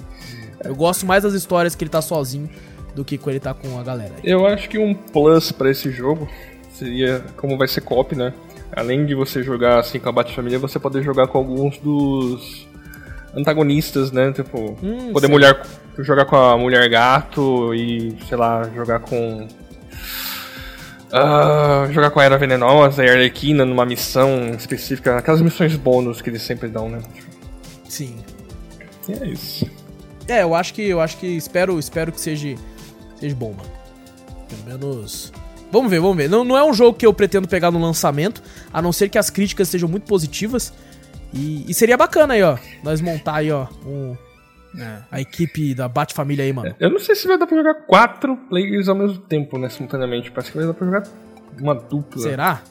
eu 0.64 0.76
gosto 0.76 1.06
mais 1.06 1.24
das 1.24 1.34
histórias 1.34 1.74
que 1.76 1.84
ele 1.84 1.90
tá 1.92 2.02
sozinho 2.02 2.50
do 2.96 3.06
que 3.06 3.18
quando 3.18 3.30
ele 3.36 3.40
tá 3.40 3.54
com 3.54 3.80
a 3.80 3.84
galera. 3.84 4.16
aí. 4.16 4.30
Eu 4.30 4.46
acho 4.46 4.68
que 4.68 4.78
um 4.78 4.94
plus 4.94 5.52
pra 5.52 5.70
esse 5.72 5.90
jogo 5.92 6.28
seria, 6.74 7.24
como 7.38 7.58
vai 7.58 7.68
ser 7.68 7.82
cop, 7.82 8.16
né? 8.16 8.34
Além 8.80 9.06
de 9.06 9.14
você 9.16 9.44
jogar 9.44 9.80
assim 9.80 10.00
com 10.00 10.10
a 10.10 10.12
Bat-Família, 10.12 10.58
você 10.60 10.80
pode 10.80 11.02
jogar 11.04 11.28
com 11.28 11.38
alguns 11.38 11.78
dos 11.80 12.68
antagonistas, 13.36 14.12
né? 14.12 14.32
Tipo, 14.32 14.78
Hum, 14.82 15.12
poder 15.14 15.28
sei. 15.28 15.34
mulher, 15.36 15.62
jogar 16.00 16.26
com 16.26 16.36
a 16.36 16.58
Mulher 16.58 16.88
Gato 16.90 17.74
e, 17.76 18.16
sei 18.28 18.38
lá, 18.38 18.64
jogar 18.76 19.00
com. 19.00 19.48
Ah, 21.12 21.88
jogar 21.92 22.12
com 22.12 22.20
a 22.20 22.24
Era 22.24 22.38
Venenosa 22.38 23.04
e 23.04 23.10
a 23.10 23.14
Arlequina 23.14 23.66
numa 23.66 23.86
missão 23.86 24.52
específica, 24.58 25.18
aquelas 25.18 25.42
missões 25.42 25.76
bônus 25.76 26.22
que 26.22 26.30
eles 26.30 26.42
sempre 26.44 26.68
dão, 26.70 26.88
né? 26.88 27.00
Sim. 27.88 28.16
E 29.08 29.14
é 29.14 29.28
isso. 29.28 29.68
É, 30.28 30.44
eu 30.44 30.54
acho 30.54 30.72
que 30.76 30.84
eu 30.84 31.02
acho 31.02 31.18
que 31.18 31.26
espero, 31.26 31.80
espero 31.80 32.12
que 32.12 32.22
seja 32.22 32.56
seja 33.20 33.36
bom, 33.36 33.54
mano. 33.58 33.70
Pelo 34.48 34.64
menos 34.80 35.34
Vamos 35.72 35.90
ver, 35.92 36.00
vamos 36.00 36.18
ver. 36.18 36.30
Não, 36.30 36.44
não 36.44 36.58
é 36.58 36.64
um 36.64 36.74
jogo 36.74 36.98
que 36.98 37.06
eu 37.06 37.14
pretendo 37.14 37.48
pegar 37.48 37.70
no 37.72 37.80
lançamento, 37.80 38.42
a 38.74 38.82
não 38.82 38.92
ser 38.92 39.10
que 39.10 39.18
as 39.18 39.30
críticas 39.30 39.68
sejam 39.68 39.88
muito 39.88 40.04
positivas. 40.08 40.74
E, 41.34 41.66
e 41.70 41.74
seria 41.76 41.96
bacana 41.96 42.34
aí, 42.34 42.42
ó, 42.42 42.58
nós 42.84 43.02
montar 43.02 43.36
aí, 43.36 43.52
ó, 43.52 43.68
um- 43.86 44.16
É. 44.80 44.98
a 45.12 45.22
equipe 45.22 45.74
da 45.76 45.88
Bat 45.88 46.14
Família 46.14 46.44
aí, 46.44 46.52
mano. 46.54 46.74
Eu 46.80 46.90
não 46.90 47.00
sei 47.00 47.14
se 47.16 47.28
vai 47.28 47.38
dar 47.38 47.46
pra 47.46 47.56
jogar 47.58 47.74
quatro 47.86 48.36
players 48.50 48.88
ao 48.88 48.96
mesmo 48.96 49.18
tempo, 49.20 49.58
né? 49.60 49.70
Simultaneamente. 49.70 50.32
Parece 50.32 50.52
que 50.52 50.58
vai 50.58 50.66
dar 50.68 50.74
pra 50.74 50.86
jogar 50.86 51.04
uma 51.60 51.76
dupla. 51.76 52.22
Será? 52.22 52.62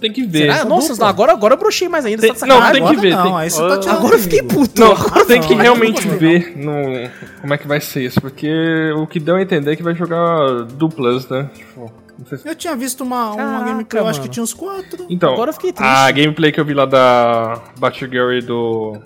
Tem 0.00 0.12
que 0.12 0.24
ver. 0.26 0.52
Será? 0.52 0.64
Nossa, 0.66 0.92
dupla? 0.92 1.08
agora, 1.08 1.32
agora 1.32 1.54
eu 1.54 1.58
brochei 1.58 1.88
mais 1.88 2.04
ainda, 2.04 2.20
Tem- 2.20 2.34
você 2.34 2.40
tá 2.40 2.46
não, 2.46 2.72
tem 2.72 2.86
que 2.86 2.96
ver, 2.96 3.10
Não, 3.14 3.22
tem- 3.24 3.36
aí 3.36 3.50
você 3.50 3.80
tá 3.80 3.92
Agora 3.92 4.14
eu 4.16 4.18
fiquei 4.18 4.42
puto. 4.42 4.78
Não, 4.80 4.92
agora 4.92 5.24
tem 5.24 5.40
que 5.40 5.54
não, 5.54 5.62
realmente 5.62 6.06
não. 6.06 6.18
ver 6.18 6.54
no, 6.58 7.10
como 7.40 7.54
é 7.54 7.58
que 7.58 7.66
vai 7.66 7.80
ser 7.80 8.04
isso, 8.04 8.20
porque 8.20 8.50
o 8.98 9.06
que 9.06 9.18
deu 9.18 9.36
a 9.36 9.40
entender 9.42 9.72
é 9.72 9.76
que 9.76 9.82
vai 9.82 9.94
jogar 9.94 10.64
duplas, 10.64 11.26
né? 11.30 11.48
Tipo, 11.54 11.90
se- 12.26 12.48
Eu 12.48 12.54
tinha 12.54 12.74
visto 12.76 13.02
uma, 13.02 13.32
uma 13.32 13.60
gameplay, 13.64 14.02
eu 14.02 14.06
acho 14.06 14.20
que 14.20 14.28
tinha 14.28 14.42
uns 14.42 14.52
quatro. 14.54 15.06
Então, 15.08 15.32
Agora 15.32 15.50
eu 15.50 15.54
fiquei 15.54 15.72
triste. 15.72 15.88
a 15.90 16.10
gameplay 16.10 16.50
que 16.52 16.60
eu 16.60 16.64
vi 16.64 16.74
lá 16.74 16.84
da 16.86 17.62
Batgirl 17.78 18.32
e 18.32 18.40
do, 18.42 18.96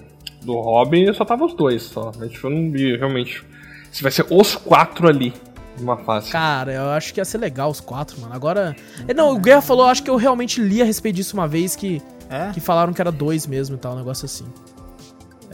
do 0.43 0.55
Robin, 0.60 1.02
eu 1.05 1.14
só 1.14 1.24
tava 1.24 1.44
os 1.44 1.55
dois 1.55 1.82
só. 1.82 2.10
Tipo, 2.12 2.47
eu 2.47 2.51
não 2.51 2.70
vi 2.70 2.97
realmente 2.97 3.44
se 3.90 4.02
vai 4.02 4.10
ser 4.12 4.26
os 4.30 4.56
quatro 4.56 5.09
ali 5.09 5.32
numa 5.78 5.97
fase. 5.98 6.30
Cara, 6.30 6.72
eu 6.72 6.90
acho 6.90 7.12
que 7.14 7.20
ia 7.20 7.24
ser 7.24 7.39
legal 7.39 7.70
os 7.70 7.80
quatro, 7.80 8.20
mano. 8.20 8.34
Agora. 8.34 8.74
É, 9.09 9.12
Não, 9.14 9.32
o 9.34 9.39
Guerra 9.39 9.60
falou, 9.62 9.86
acho 9.86 10.02
que 10.02 10.10
eu 10.10 10.16
realmente 10.16 10.60
li 10.60 10.80
a 10.82 10.84
respeito 10.84 11.16
disso 11.16 11.34
uma 11.36 11.48
vez 11.48 11.74
que, 11.76 12.01
É? 12.30 12.51
que 12.52 12.60
falaram 12.60 12.93
que 12.93 13.01
era 13.01 13.10
dois 13.12 13.47
mesmo 13.47 13.76
e 13.76 13.78
tal, 13.78 13.93
um 13.94 13.97
negócio 13.97 14.24
assim. 14.26 14.44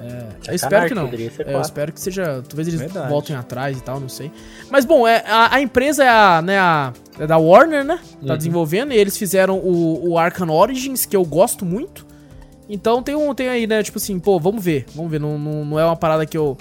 É, 0.00 0.50
eu 0.50 0.54
espero 0.54 0.88
que 0.88 0.94
não. 0.94 1.06
É, 1.06 1.54
eu 1.54 1.60
espero 1.60 1.92
que 1.92 2.00
seja. 2.00 2.42
Talvez 2.48 2.68
eles 2.68 2.80
Verdade. 2.80 3.08
voltem 3.08 3.34
atrás 3.34 3.78
e 3.78 3.82
tal, 3.82 3.98
não 3.98 4.08
sei. 4.08 4.30
Mas 4.70 4.84
bom, 4.84 5.06
é, 5.06 5.24
a, 5.26 5.56
a 5.56 5.60
empresa 5.60 6.04
é, 6.04 6.08
a, 6.08 6.42
né, 6.42 6.58
a, 6.58 6.92
é 7.18 7.26
da 7.26 7.36
Warner, 7.36 7.84
né? 7.84 7.98
Tá 8.26 8.36
desenvolvendo. 8.36 8.92
E 8.92 8.96
eles 8.96 9.16
fizeram 9.16 9.58
o, 9.58 10.10
o 10.10 10.18
Arkham 10.18 10.50
Origins, 10.50 11.04
que 11.04 11.16
eu 11.16 11.24
gosto 11.24 11.64
muito. 11.64 12.06
Então 12.68 13.02
tem 13.02 13.14
um 13.14 13.34
tem 13.34 13.48
aí, 13.48 13.66
né? 13.66 13.82
Tipo 13.82 13.98
assim, 13.98 14.18
pô, 14.18 14.38
vamos 14.38 14.62
ver. 14.62 14.86
Vamos 14.94 15.10
ver. 15.10 15.20
Não, 15.20 15.38
não, 15.38 15.64
não 15.64 15.78
é 15.78 15.84
uma 15.84 15.96
parada 15.96 16.24
que 16.24 16.36
eu. 16.36 16.56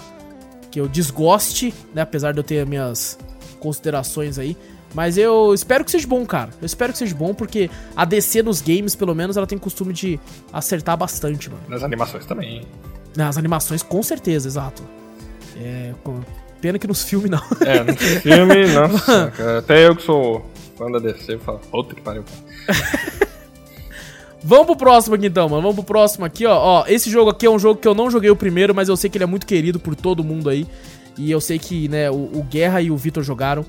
Que 0.72 0.82
eu 0.82 0.88
desgoste, 0.88 1.74
né? 1.94 2.02
Apesar 2.02 2.34
de 2.34 2.40
eu 2.40 2.44
ter 2.44 2.60
as 2.60 2.68
minhas 2.68 3.20
considerações 3.60 4.38
aí. 4.38 4.58
Mas 4.94 5.18
eu 5.18 5.54
espero 5.54 5.84
que 5.84 5.92
seja 5.92 6.08
bom, 6.08 6.26
cara. 6.26 6.50
Eu 6.62 6.66
espero 6.66 6.92
que 6.92 6.98
seja 6.98 7.14
bom, 7.14 7.34
porque 7.34 7.70
a 7.96 8.06
DC 8.06 8.42
nos 8.42 8.62
games, 8.62 8.96
pelo 8.96 9.14
menos, 9.14 9.38
ela 9.38 9.46
tem 9.46 9.58
costume 9.58 9.94
de 9.94 10.20
acertar 10.52 10.98
bastante, 10.98 11.50
mano. 11.50 11.62
Nas 11.68 11.84
animações 11.84 12.26
também. 12.26 12.66
Nas 13.18 13.36
animações, 13.38 13.82
com 13.82 14.02
certeza, 14.04 14.48
exato. 14.48 14.84
É, 15.60 15.92
com- 16.04 16.22
pena 16.62 16.78
que 16.78 16.86
nos 16.88 17.04
filmes 17.04 17.30
não. 17.32 17.42
É, 17.66 17.82
no 17.84 17.98
filme, 17.98 18.68
nossa, 18.68 19.32
cara, 19.36 19.58
até 19.60 19.88
eu 19.88 19.96
que 19.96 20.04
sou 20.04 20.46
fã 20.78 20.90
da 20.92 21.00
DC, 21.00 21.40
falo, 21.40 21.60
puta 21.72 21.96
que 21.96 22.02
pariu. 22.02 22.24
Vamos 24.44 24.68
pro 24.68 24.76
próximo 24.78 25.16
aqui 25.16 25.26
então, 25.26 25.50
mano. 25.50 25.62
Vamos 25.64 25.76
pro 25.76 25.84
próximo 25.84 26.24
aqui, 26.24 26.46
ó. 26.46 26.56
Ó, 26.56 26.86
esse 26.88 27.10
jogo 27.10 27.32
aqui 27.32 27.46
é 27.48 27.50
um 27.50 27.58
jogo 27.60 27.82
que 27.82 27.88
eu 27.88 27.96
não 27.96 28.10
joguei 28.10 28.30
o 28.30 28.36
primeiro, 28.36 28.74
mas 28.74 28.88
eu 28.88 28.96
sei 28.96 29.10
que 29.10 29.18
ele 29.18 29.24
é 29.24 29.28
muito 29.28 29.48
querido 29.48 29.80
por 29.80 29.96
todo 29.96 30.24
mundo 30.24 30.48
aí. 30.50 30.66
E 31.18 31.32
eu 31.32 31.42
sei 31.42 31.58
que, 31.58 31.90
né, 31.90 32.10
o, 32.12 32.14
o 32.14 32.46
Guerra 32.48 32.80
e 32.82 32.92
o 32.92 32.96
Vitor 32.96 33.24
jogaram, 33.24 33.66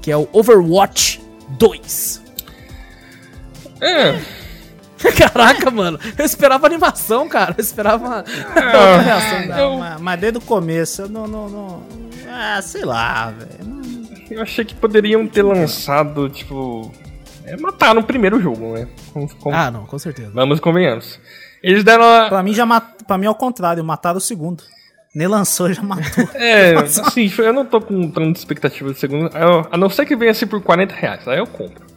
que 0.00 0.10
é 0.12 0.16
o 0.16 0.28
Overwatch 0.32 1.20
2. 1.58 2.22
É, 3.80 4.16
Caraca, 5.16 5.70
mano. 5.70 5.98
Eu 6.16 6.24
esperava 6.24 6.66
animação, 6.66 7.28
cara. 7.28 7.54
Eu 7.56 7.62
esperava 7.62 8.04
uma, 8.04 8.16
outra 8.18 9.00
reação. 9.00 9.46
Não, 9.46 9.78
mas, 9.78 10.00
mas 10.00 10.20
desde 10.20 10.38
o 10.38 10.42
começo 10.42 11.02
eu 11.02 11.08
não. 11.08 11.26
não, 11.26 11.48
não 11.48 11.82
ah, 12.28 12.60
sei 12.62 12.84
lá, 12.84 13.30
velho. 13.30 14.04
eu 14.30 14.42
achei 14.42 14.64
que 14.64 14.74
poderiam 14.74 15.26
ter 15.26 15.42
lançado, 15.42 16.28
tipo. 16.30 16.92
É, 17.44 17.56
mataram 17.56 18.00
o 18.00 18.04
primeiro 18.04 18.40
jogo, 18.40 18.74
né? 18.74 18.88
Com- 19.12 19.26
com- 19.28 19.52
Ah, 19.52 19.70
não, 19.70 19.84
com 19.84 19.98
certeza. 19.98 20.30
Vamos 20.32 20.60
convenhamos. 20.60 21.18
Eles 21.62 21.84
deram 21.84 22.04
a. 22.04 22.28
Pra 22.28 22.42
mim 22.42 22.54
já 22.54 22.64
mat... 22.64 22.84
pra 23.06 23.18
mim 23.18 23.26
é 23.26 23.30
o 23.30 23.34
contrário, 23.34 23.84
mataram 23.84 24.18
o 24.18 24.20
segundo. 24.20 24.62
Nem 25.14 25.26
lançou, 25.28 25.72
já 25.72 25.82
matou. 25.82 26.26
É, 26.34 26.74
assim, 26.78 27.30
eu 27.38 27.52
não 27.52 27.66
tô 27.66 27.80
com 27.80 28.10
tanta 28.10 28.38
expectativa 28.38 28.92
de 28.92 28.98
segundo. 28.98 29.30
eu- 29.36 29.66
A 29.70 29.76
não 29.76 29.90
ser 29.90 30.06
que 30.06 30.16
venha 30.16 30.30
assim 30.30 30.46
por 30.46 30.62
40 30.62 30.94
reais, 30.94 31.28
aí 31.28 31.38
eu 31.38 31.46
compro. 31.46 31.91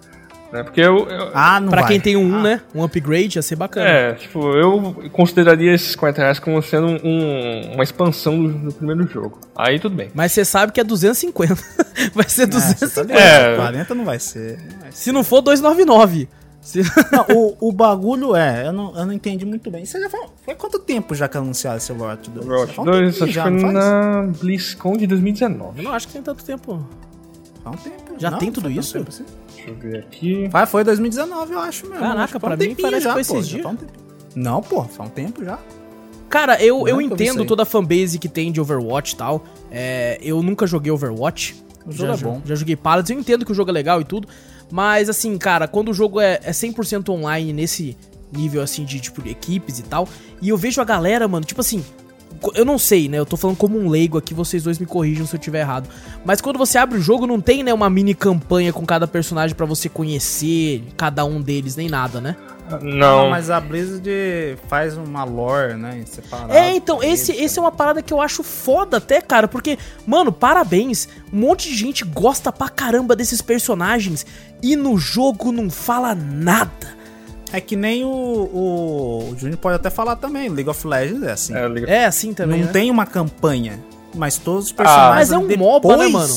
Né? 0.56 0.64
Porque 0.64 0.82
eu. 0.82 1.08
eu- 1.10 1.32
Ah, 1.34 1.60
não 1.60 1.70
Pra 1.70 1.82
vai. 1.82 1.92
quem 1.92 2.00
tem 2.00 2.16
um 2.16 2.24
1, 2.38 2.42
né? 2.42 2.62
Um 2.74 2.84
upgrade 2.84 3.38
ia 3.38 3.42
ser 3.42 3.56
bacana. 3.56 3.88
é, 3.88 4.14
tipo, 4.14 4.40
eu 4.56 4.96
consideraria 5.12 5.74
esses 5.74 5.96
40 5.96 6.22
reais 6.22 6.40
como 6.40 6.62
sendo 6.62 6.88
um- 6.88 7.74
uma 7.74 7.84
expansão 7.84 8.42
do, 8.42 8.50
do 8.54 8.74
primeiro 8.74 9.08
jogo. 9.08 9.40
Aí 9.56 9.80
tudo 9.80 9.96
bem. 9.96 10.10
Mas 10.14 10.32
você 10.32 10.46
sabe 10.46 10.72
que 10.72 10.80
é 10.80 10.84
250. 10.84 11.56
Vai 12.14 12.28
ser 12.30 12.44
É, 12.44 12.46
você 12.46 12.48
tá 12.48 13.04
250. 13.04 13.14
É. 13.14 13.56
40 13.56 13.96
não 13.96 14.06
vai 14.06 14.20
ser. 14.20 14.58
não 14.72 14.80
vai 14.80 14.92
ser. 14.92 14.98
Se 14.98 15.12
não 15.12 15.24
for 15.24 15.42
299. 15.42 16.28
Se... 16.62 16.82
Não, 17.12 17.26
o, 17.38 17.70
o 17.70 17.72
bagulho 17.72 18.36
é, 18.36 18.66
eu 18.66 18.74
não, 18.74 18.98
eu 18.98 19.06
não 19.06 19.14
entendi 19.14 19.46
muito 19.46 19.70
bem. 19.70 19.86
Você 19.86 20.00
já 20.00 20.10
foi, 20.10 20.20
foi 20.44 20.56
quanto 20.56 20.80
tempo 20.80 21.14
já 21.14 21.28
que 21.28 21.38
anunciaram 21.38 21.78
esse 21.78 21.92
Overwatch 21.92 22.28
2? 22.32 22.44
Overwatch 22.44 22.74
Faz 22.74 22.88
um 22.88 22.92
2, 22.92 23.20
tempinho 23.20 23.40
acho 23.40 23.52
que 23.56 23.62
foi 23.62 23.72
na 23.72 24.22
BlizzCon 24.42 24.98
de 24.98 25.06
2019. 25.06 25.78
Eu 25.78 25.84
não 25.84 25.94
acho 25.94 26.08
que 26.08 26.14
tem 26.14 26.24
tanto 26.24 26.44
tempo. 26.44 26.84
Faz 27.66 27.76
um 27.76 27.90
tempo. 27.90 28.20
Já 28.20 28.32
Não, 28.32 28.38
tem 28.38 28.52
tudo 28.52 28.70
isso? 28.70 28.94
tempo 28.94 29.10
assim. 29.10 29.26
Deixa 29.56 29.70
eu 29.72 29.76
ver 29.76 29.98
aqui. 30.00 30.48
Vai, 30.48 30.66
foi 30.68 30.84
2019, 30.84 31.54
eu 31.54 31.60
acho 31.60 31.88
mesmo. 31.88 32.00
Caraca, 32.00 32.40
pra 32.40 32.54
um 32.54 32.58
mim 32.58 32.76
parece 32.76 33.08
que 33.08 33.14
foi 33.14 33.24
pô, 33.24 33.38
esses 33.40 33.48
já 33.48 33.58
dias. 33.58 33.66
um. 33.66 33.78
Não, 34.36 34.62
pô, 34.62 34.84
faz 34.84 35.10
um 35.10 35.12
tempo 35.12 35.44
já. 35.44 35.58
Cara, 36.30 36.62
eu, 36.62 36.80
Não 36.80 36.88
eu 36.88 36.96
é 36.96 36.98
eu 36.98 37.02
entendo 37.02 37.44
toda 37.46 37.64
a 37.64 37.66
fanbase 37.66 38.20
que 38.20 38.30
tem 38.30 38.52
de 38.52 38.62
Overwatch 38.62 39.14
e 39.14 39.18
tal. 39.18 39.44
É, 39.72 40.20
eu 40.22 40.44
nunca 40.44 40.68
joguei 40.68 40.92
Overwatch. 40.92 41.64
O 41.86 41.92
jogo 41.92 42.14
já, 42.14 42.20
é 42.20 42.24
bom. 42.24 42.42
Já 42.46 42.56
joguei 42.56 42.76
Paladins, 42.76 43.16
eu 43.16 43.20
entendo 43.20 43.46
que 43.46 43.52
o 43.52 43.56
jogo 43.56 43.70
é 43.70 43.74
legal 43.74 44.00
e 44.02 44.04
tudo. 44.04 44.28
Mas, 44.72 45.10
assim, 45.10 45.38
cara, 45.38 45.68
quando 45.68 45.90
o 45.90 45.94
jogo 45.94 46.20
é, 46.20 46.40
é 46.44 46.52
100% 46.52 47.10
online 47.10 47.54
nesse 47.54 47.96
nível, 48.32 48.62
assim, 48.62 48.84
de, 48.84 49.00
tipo, 49.00 49.22
de 49.22 49.30
equipes 49.30 49.80
e 49.80 49.84
tal. 49.84 50.08
E 50.42 50.50
eu 50.50 50.58
vejo 50.58 50.82
a 50.82 50.84
galera, 50.84 51.28
mano, 51.28 51.46
tipo 51.46 51.62
assim... 51.62 51.84
Eu 52.54 52.66
não 52.66 52.78
sei, 52.78 53.08
né? 53.08 53.20
Eu 53.20 53.26
tô 53.26 53.38
falando 53.38 53.58
como 53.58 53.80
um 53.80 53.90
leigo 53.90 54.18
aqui, 54.18 54.34
vocês 54.34 54.64
dois 54.64 54.80
me 54.80 54.86
corrijam 54.86 55.26
se 55.26 55.36
eu 55.36 55.40
tiver 55.40 55.62
errado. 55.62 55.90
Mas 56.24 56.42
quando 56.42 56.58
você 56.58 56.78
abre 56.78 56.98
o 56.98 57.02
jogo, 57.02 57.26
não 57.28 57.40
tem, 57.40 57.64
né, 57.64 57.74
uma 57.74 57.90
mini 57.90 58.14
campanha 58.14 58.72
com 58.74 58.86
cada 58.86 59.08
personagem 59.08 59.56
pra 59.56 59.66
você 59.66 59.90
conhecer 59.90 60.84
cada 60.98 61.26
um 61.26 61.42
deles, 61.42 61.76
nem 61.76 61.90
nada, 61.90 62.20
né? 62.20 62.36
Não, 62.82 63.30
mas 63.30 63.52
a 63.52 63.60
Blizzard 63.60 64.10
faz 64.68 64.98
uma 64.98 65.24
lore, 65.24 65.76
né, 65.76 66.04
separado. 66.06 66.52
É, 66.52 66.76
então, 66.76 67.04
esse, 67.04 67.32
esse 67.32 67.60
é 67.60 67.62
uma 67.62 67.72
parada 67.72 68.02
que 68.02 68.12
eu 68.12 68.20
acho 68.20 68.42
foda 68.42 68.98
até, 68.98 69.22
cara, 69.22 69.48
porque, 69.48 69.78
mano, 70.06 70.32
parabéns, 70.32 71.08
um 71.32 71.38
monte 71.38 71.70
de 71.70 71.76
gente 71.76 72.04
gosta 72.04 72.52
pra 72.52 72.68
caramba 72.68 73.16
desses 73.16 73.42
personagens 73.42 74.26
e 74.64 74.76
no 74.76 74.98
jogo 74.98 75.52
não 75.52 75.70
fala 75.70 76.16
nada. 76.16 76.95
É 77.56 77.62
que 77.62 77.76
nem 77.76 78.04
o, 78.04 78.08
o, 78.10 79.30
o 79.32 79.36
Júnior 79.38 79.58
pode 79.58 79.76
até 79.76 79.90
falar 79.90 80.16
também, 80.18 80.50
League 80.50 80.70
of 80.70 80.86
Legends 80.86 81.24
é 81.24 81.32
assim. 81.32 81.56
é, 81.56 81.68
liga- 81.68 81.88
É 81.90 82.06
assim 82.06 82.34
também, 82.34 82.60
não 82.60 82.68
né? 82.68 82.72
tem 82.74 82.92
uma 82.92 83.06
campanha, 83.06 83.80
mas 84.14 84.38
todos 84.38 84.66
os 84.66 84.72
personagens... 84.72 85.16
Mas 85.16 85.32
é 85.32 85.38
um 85.38 85.48
depois... 85.48 85.60
MOBA, 85.60 85.98
né, 85.98 86.08
mano? 86.10 86.34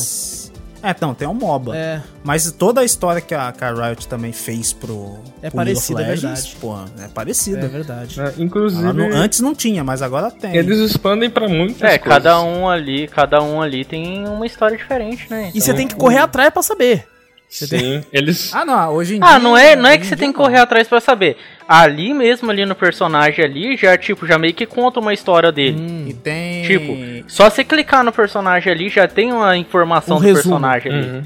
É, 0.80 0.90
então, 0.92 1.12
tem 1.12 1.26
um 1.26 1.34
MOBA. 1.34 1.76
É, 1.76 2.00
Mas 2.22 2.52
toda 2.52 2.82
a 2.82 2.84
história 2.84 3.20
que 3.20 3.34
a, 3.34 3.50
que 3.50 3.64
a 3.64 3.72
Riot 3.72 4.06
também 4.06 4.30
fez 4.32 4.72
pro, 4.72 5.18
É 5.42 5.48
pro 5.50 5.56
parecida, 5.56 6.02
é 6.02 6.04
League 6.06 6.18
of 6.18 6.26
Legends, 6.26 6.44
verdade. 6.54 6.56
pô, 6.60 7.02
é 7.02 7.04
é 7.04 7.08
parecida. 7.08 7.66
verdade. 7.68 8.16
né, 8.20 8.32
Inclusive, 8.38 8.92
não- 8.92 9.08
antes 9.10 9.40
não 9.40 9.56
tinha, 9.56 9.82
mas 9.82 10.02
agora 10.02 10.30
tem. 10.30 10.54
eles 10.54 10.78
expandem 10.78 11.28
pra 11.28 11.48
muitas 11.48 11.82
É, 11.82 11.98
coisas. 11.98 12.22
cada 12.22 12.40
um 12.42 12.68
ali, 12.68 13.08
cada 13.08 13.42
um 13.42 13.60
ali 13.60 13.84
tem 13.84 14.24
uma 14.28 14.46
história 14.46 14.76
diferente, 14.76 15.26
né? 15.28 15.50
E 15.52 15.60
você 15.60 15.74
tem 15.74 15.88
que 15.88 15.96
correr 15.96 16.18
atrás 16.18 16.50
pra 16.52 16.62
saber. 16.62 17.08
Sim, 17.48 18.02
eles... 18.12 18.54
Ah, 18.54 18.64
não, 18.64 18.92
hoje 18.92 19.16
em 19.16 19.20
Ah, 19.22 19.30
dia... 19.30 19.38
não 19.38 19.56
é, 19.56 19.74
não 19.74 19.88
é 19.88 19.96
que 19.96 20.04
você 20.04 20.10
dia 20.14 20.18
tem 20.18 20.32
que 20.32 20.38
não. 20.38 20.44
correr 20.44 20.58
atrás 20.58 20.86
pra 20.86 21.00
saber. 21.00 21.36
Ali 21.66 22.12
mesmo, 22.12 22.50
ali 22.50 22.66
no 22.66 22.74
personagem 22.74 23.42
ali, 23.44 23.76
já 23.76 23.96
tipo, 23.96 24.26
já 24.26 24.38
meio 24.38 24.52
que 24.52 24.66
conta 24.66 25.00
uma 25.00 25.14
história 25.14 25.50
dele. 25.50 25.80
Hum. 25.80 26.04
E 26.08 26.12
tem... 26.14 26.62
Tipo, 26.64 27.30
só 27.30 27.48
você 27.48 27.64
clicar 27.64 28.04
no 28.04 28.12
personagem 28.12 28.70
ali, 28.72 28.88
já 28.90 29.08
tem 29.08 29.32
uma 29.32 29.56
informação 29.56 30.16
Um 30.16 30.20
do 30.20 30.26
resumo. 30.26 30.42
personagem 30.42 30.92
ali. 30.92 31.06
Uhum. 31.08 31.22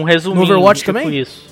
Um 0.00 0.02
resuminho. 0.04 0.46
No 0.46 0.52
Overwatch 0.54 0.84
tipo 0.84 0.92
também? 0.98 1.18
isso. 1.18 1.48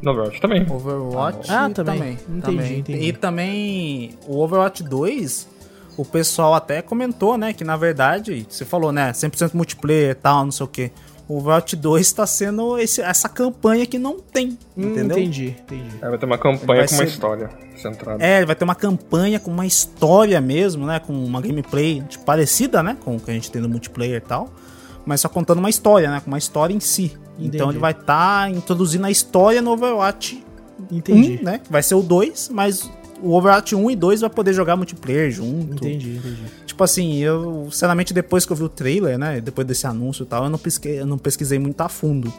No 0.00 0.12
Overwatch 0.12 0.40
também. 0.40 0.62
Overwatch 0.68 1.50
Ah, 1.50 1.68
também. 1.74 2.12
Entendi, 2.28 2.40
também. 2.40 2.78
entendi. 2.78 3.08
E 3.08 3.12
também 3.12 4.10
o 4.26 4.38
Overwatch 4.40 4.82
2, 4.84 5.48
o 5.96 6.04
pessoal 6.04 6.54
até 6.54 6.80
comentou, 6.80 7.36
né, 7.36 7.52
que 7.52 7.64
na 7.64 7.76
verdade, 7.76 8.46
você 8.48 8.64
falou, 8.64 8.90
né, 8.92 9.12
100% 9.12 9.54
multiplayer 9.54 10.12
e 10.12 10.14
tal, 10.14 10.44
não 10.44 10.52
sei 10.52 10.64
o 10.64 10.68
que. 10.68 10.90
O 11.28 11.36
Overwatch 11.38 11.76
2 11.76 12.10
tá 12.12 12.26
sendo 12.26 12.78
esse- 12.78 13.02
essa 13.02 13.28
campanha 13.28 13.84
que 13.84 13.98
não 13.98 14.18
tem, 14.18 14.58
Hum, 14.76 14.92
entendeu? 14.92 15.18
entendi, 15.18 15.48
entendi. 15.60 15.90
Aí 16.00 16.08
vai 16.08 16.16
ter 16.18 16.24
uma 16.24 16.38
campanha 16.38 16.86
com 16.88 16.94
uma 16.94 16.98
ser- 17.04 17.06
história 17.06 17.50
centrada. 17.76 18.24
É, 18.24 18.44
vai 18.46 18.56
ter 18.56 18.64
uma 18.64 18.74
campanha 18.74 19.38
com 19.38 19.50
uma 19.50 19.66
história 19.66 20.40
mesmo, 20.40 20.86
né? 20.86 20.98
Com 20.98 21.12
uma 21.12 21.40
gameplay 21.42 22.02
tipo, 22.08 22.24
parecida, 22.24 22.82
né? 22.82 22.96
Com 23.04 23.16
o 23.16 23.20
que 23.20 23.30
a 23.30 23.34
gente 23.34 23.50
tem 23.50 23.60
no 23.60 23.68
multiplayer 23.68 24.16
e 24.16 24.20
tal. 24.26 24.48
Mas 25.04 25.20
só 25.20 25.28
contando 25.28 25.58
uma 25.58 25.70
história, 25.70 26.10
né? 26.10 26.20
Com 26.20 26.28
uma 26.30 26.38
história 26.38 26.72
em 26.74 26.80
si. 26.80 27.16
Entendi. 27.38 27.56
Então 27.56 27.70
ele 27.70 27.78
vai 27.78 27.92
estar 27.92 28.50
introduzindo 28.50 29.06
a 29.06 29.10
história 29.10 29.60
no 29.62 29.70
Overwatch 29.72 30.42
Entendi. 30.90 31.38
1, 31.40 31.44
né? 31.44 31.60
Vai 31.70 31.82
ser 31.82 31.94
o 31.94 32.02
2, 32.02 32.48
mas 32.52 32.90
o 33.22 33.32
Overwatch 33.34 33.74
1 33.74 33.90
e 33.90 33.96
2 33.96 34.20
vai 34.20 34.30
poder 34.30 34.52
jogar 34.52 34.76
multiplayer 34.76 35.30
junto. 35.30 35.74
Entendi, 35.86 36.16
entendi. 36.16 36.38
Tipo 36.66 36.84
assim, 36.84 37.16
eu, 37.18 37.68
sinceramente, 37.70 38.12
depois 38.14 38.44
que 38.46 38.52
eu 38.52 38.56
vi 38.56 38.62
o 38.64 38.68
trailer, 38.68 39.18
né? 39.18 39.40
Depois 39.40 39.66
desse 39.66 39.86
anúncio 39.86 40.22
e 40.22 40.26
tal, 40.26 40.44
eu 40.44 40.50
não 40.50 40.58
pesquei, 40.58 41.00
eu 41.00 41.06
não 41.06 41.18
pesquisei 41.18 41.58
muito 41.58 41.80
a 41.80 41.88
fundo. 41.88 42.32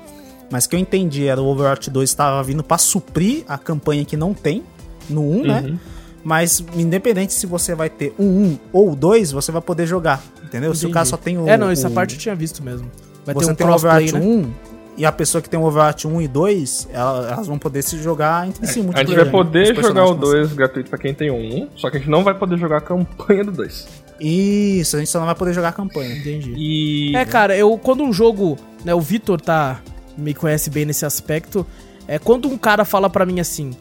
Mas 0.51 0.65
o 0.65 0.69
que 0.69 0.75
eu 0.75 0.79
entendi 0.79 1.27
era 1.27 1.41
o 1.41 1.45
Overwatch 1.45 1.89
2 1.89 2.09
estava 2.09 2.41
vindo 2.43 2.63
pra 2.63 2.77
suprir 2.77 3.43
a 3.47 3.57
campanha 3.57 4.03
que 4.05 4.17
não 4.17 4.33
tem 4.33 4.63
no 5.09 5.21
1, 5.21 5.43
né? 5.43 5.61
Uhum. 5.67 5.77
Mas 6.23 6.63
independente 6.75 7.33
se 7.33 7.45
você 7.45 7.73
vai 7.75 7.89
ter 7.89 8.13
um 8.19 8.25
1 8.25 8.59
ou 8.73 8.91
o 8.91 8.95
2, 8.95 9.31
você 9.31 9.51
vai 9.51 9.61
poder 9.61 9.85
jogar. 9.87 10.21
Entendeu? 10.43 10.73
Se 10.73 10.79
o 10.79 10.85
Entendi. 10.85 10.93
cara 10.93 11.05
só 11.05 11.17
tem 11.17 11.37
o. 11.37 11.47
É, 11.47 11.55
não, 11.57 11.69
essa 11.69 11.87
o- 11.87 11.91
parte 11.91 12.15
eu 12.15 12.19
tinha 12.19 12.35
visto 12.35 12.63
mesmo. 12.63 12.89
Vai 13.25 13.35
você 13.35 13.45
ter 13.47 13.51
um 13.51 13.55
tem 13.55 13.67
o 13.67 13.71
Overwatch 13.71 14.13
né? 14.13 14.19
1 14.19 14.51
e 14.99 15.05
a 15.05 15.11
pessoa 15.11 15.41
que 15.41 15.49
tem 15.49 15.59
o 15.59 15.63
Overwatch 15.63 16.05
1 16.07 16.21
e 16.21 16.27
2, 16.27 16.89
ela- 16.93 17.31
elas 17.31 17.47
vão 17.47 17.57
poder 17.57 17.81
se 17.81 17.97
jogar 17.97 18.47
entre 18.47 18.67
si. 18.67 18.79
A 18.93 18.99
gente 18.99 19.15
vai 19.15 19.25
né? 19.25 19.31
poder 19.31 19.61
Os 19.63 19.67
jogar 19.69 19.79
o 19.79 19.81
personagens 19.81 20.09
vão 20.19 20.19
2 20.19 20.53
gratuito 20.53 20.89
pra 20.89 20.99
quem 20.99 21.13
tem 21.13 21.29
o 21.31 21.35
1, 21.35 21.69
só 21.75 21.89
que 21.89 21.97
a 21.97 21.99
gente 21.99 22.09
não 22.09 22.23
vai 22.23 22.33
poder 22.35 22.57
jogar 22.57 22.77
a 22.77 22.81
campanha 22.81 23.43
do 23.45 23.51
2. 23.51 23.73
ser- 23.73 23.87
Isso, 24.21 24.95
a 24.97 24.99
gente 24.99 25.09
só 25.09 25.17
não 25.19 25.25
vai 25.25 25.35
poder 25.35 25.53
jogar 25.53 25.69
a 25.69 25.71
campanha. 25.71 26.13
Entendi. 26.15 26.53
E. 26.57 27.15
É, 27.15 27.23
cara, 27.25 27.55
eu 27.55 27.77
quando 27.77 28.03
um 28.03 28.11
jogo, 28.11 28.57
né, 28.83 28.93
o 28.93 28.99
Vitor 28.99 29.39
tá 29.39 29.79
me 30.17 30.33
conhece 30.33 30.69
bem 30.69 30.83
nesse 30.83 31.05
aspecto, 31.05 31.65
é 32.05 32.19
quando 32.19 32.49
um 32.49 32.57
cara 32.57 32.83
fala 32.83 33.09
pra 33.09 33.25
mim 33.25 33.39
assim: 33.39 33.71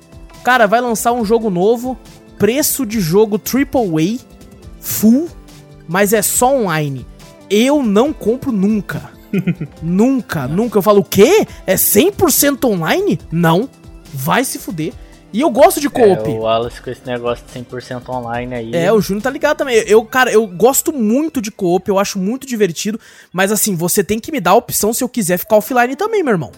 "Cara, 0.44 0.66
vai 0.66 0.80
lançar 0.80 1.10
um 1.12 1.24
jogo 1.24 1.50
novo, 1.50 1.98
preço 2.38 2.86
de 2.86 3.00
jogo 3.00 3.36
AAA, 3.38 4.18
full, 4.80 5.28
mas 5.88 6.12
é 6.12 6.22
só 6.22 6.54
online". 6.56 7.04
Eu 7.50 7.82
não 7.82 8.12
compro 8.12 8.52
nunca. 8.52 9.10
nunca, 9.82 10.46
nunca. 10.46 10.78
Eu 10.78 10.82
falo: 10.82 11.00
"O 11.00 11.04
quê? 11.04 11.46
É 11.66 11.74
100% 11.74 12.64
online?" 12.64 13.18
Não. 13.30 13.68
Vai 14.12 14.44
se 14.44 14.58
fuder. 14.58 14.92
E 15.32 15.42
eu 15.42 15.50
gosto 15.50 15.78
de 15.80 15.90
co-op. 15.90 16.30
É, 16.30 16.32
o 16.32 16.38
Wallace 16.38 16.80
com 16.80 16.90
esse 16.90 17.04
negócio 17.04 17.44
de 17.46 17.60
100% 17.60 18.08
online 18.08 18.54
aí. 18.54 18.74
É, 18.74 18.90
o 18.90 19.00
Júnior 19.00 19.22
tá 19.22 19.30
ligado 19.30 19.58
também. 19.58 19.76
Eu, 19.86 20.02
cara, 20.04 20.32
eu 20.32 20.46
gosto 20.46 20.90
muito 20.90 21.42
de 21.42 21.50
co-op, 21.50 21.86
eu 21.86 21.98
acho 21.98 22.18
muito 22.18 22.46
divertido, 22.46 22.98
mas 23.30 23.52
assim, 23.52 23.74
você 23.74 24.02
tem 24.02 24.18
que 24.18 24.32
me 24.32 24.40
dar 24.40 24.52
a 24.52 24.54
opção 24.54 24.92
se 24.94 25.04
eu 25.04 25.08
quiser 25.08 25.36
ficar 25.36 25.56
offline 25.56 25.94
também, 25.96 26.22
meu 26.22 26.32
irmão. 26.32 26.50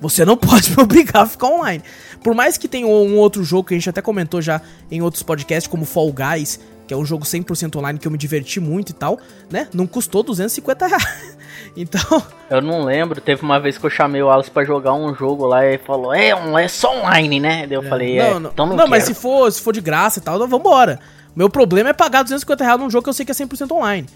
Você 0.00 0.24
não 0.24 0.36
pode 0.38 0.70
me 0.76 0.82
obrigar 0.82 1.22
a 1.22 1.26
ficar 1.26 1.46
online. 1.46 1.82
Por 2.22 2.34
mais 2.34 2.58
que 2.58 2.66
tenha 2.66 2.86
um 2.88 3.16
outro 3.16 3.44
jogo 3.44 3.68
que 3.68 3.74
a 3.74 3.78
gente 3.78 3.88
até 3.88 4.02
comentou 4.02 4.42
já 4.42 4.60
em 4.90 5.00
outros 5.00 5.22
podcasts, 5.22 5.70
como 5.70 5.84
Fall 5.84 6.12
Guys, 6.12 6.58
que 6.88 6.94
é 6.94 6.96
um 6.96 7.04
jogo 7.04 7.24
100% 7.24 7.76
online 7.76 8.00
que 8.00 8.08
eu 8.08 8.10
me 8.10 8.18
diverti 8.18 8.58
muito 8.58 8.90
e 8.90 8.94
tal, 8.94 9.20
né? 9.48 9.68
Não 9.72 9.86
custou 9.86 10.24
250 10.24 10.86
reais. 10.88 11.37
Então, 11.76 12.22
Eu 12.50 12.62
não 12.62 12.82
lembro, 12.82 13.20
teve 13.20 13.42
uma 13.42 13.60
vez 13.60 13.76
que 13.76 13.84
eu 13.84 13.90
chamei 13.90 14.22
o 14.22 14.26
Wallace 14.26 14.50
pra 14.50 14.64
jogar 14.64 14.94
um 14.94 15.14
jogo 15.14 15.44
lá 15.44 15.64
e 15.64 15.74
ele 15.74 15.78
falou, 15.78 16.14
é, 16.14 16.30
é 16.30 16.68
só 16.68 16.96
online, 16.98 17.38
né? 17.38 17.66
Daí 17.66 17.76
eu 17.76 17.82
falei, 17.82 18.18
é, 18.18 18.30
não, 18.30 18.40
não, 18.40 18.50
então 18.50 18.66
não, 18.66 18.76
não 18.76 18.88
mas 18.88 19.04
se 19.04 19.10
quero. 19.10 19.20
for, 19.20 19.52
se 19.52 19.60
for 19.60 19.72
de 19.72 19.80
graça 19.80 20.18
e 20.18 20.22
tal, 20.22 20.36
então 20.36 20.48
vambora. 20.48 20.98
Meu 21.36 21.50
problema 21.50 21.90
é 21.90 21.92
pagar 21.92 22.22
250 22.22 22.64
reais 22.64 22.80
num 22.80 22.90
jogo 22.90 23.04
que 23.04 23.10
eu 23.10 23.14
sei 23.14 23.26
que 23.26 23.32
é 23.32 23.34
100% 23.34 23.70
online. 23.70 24.08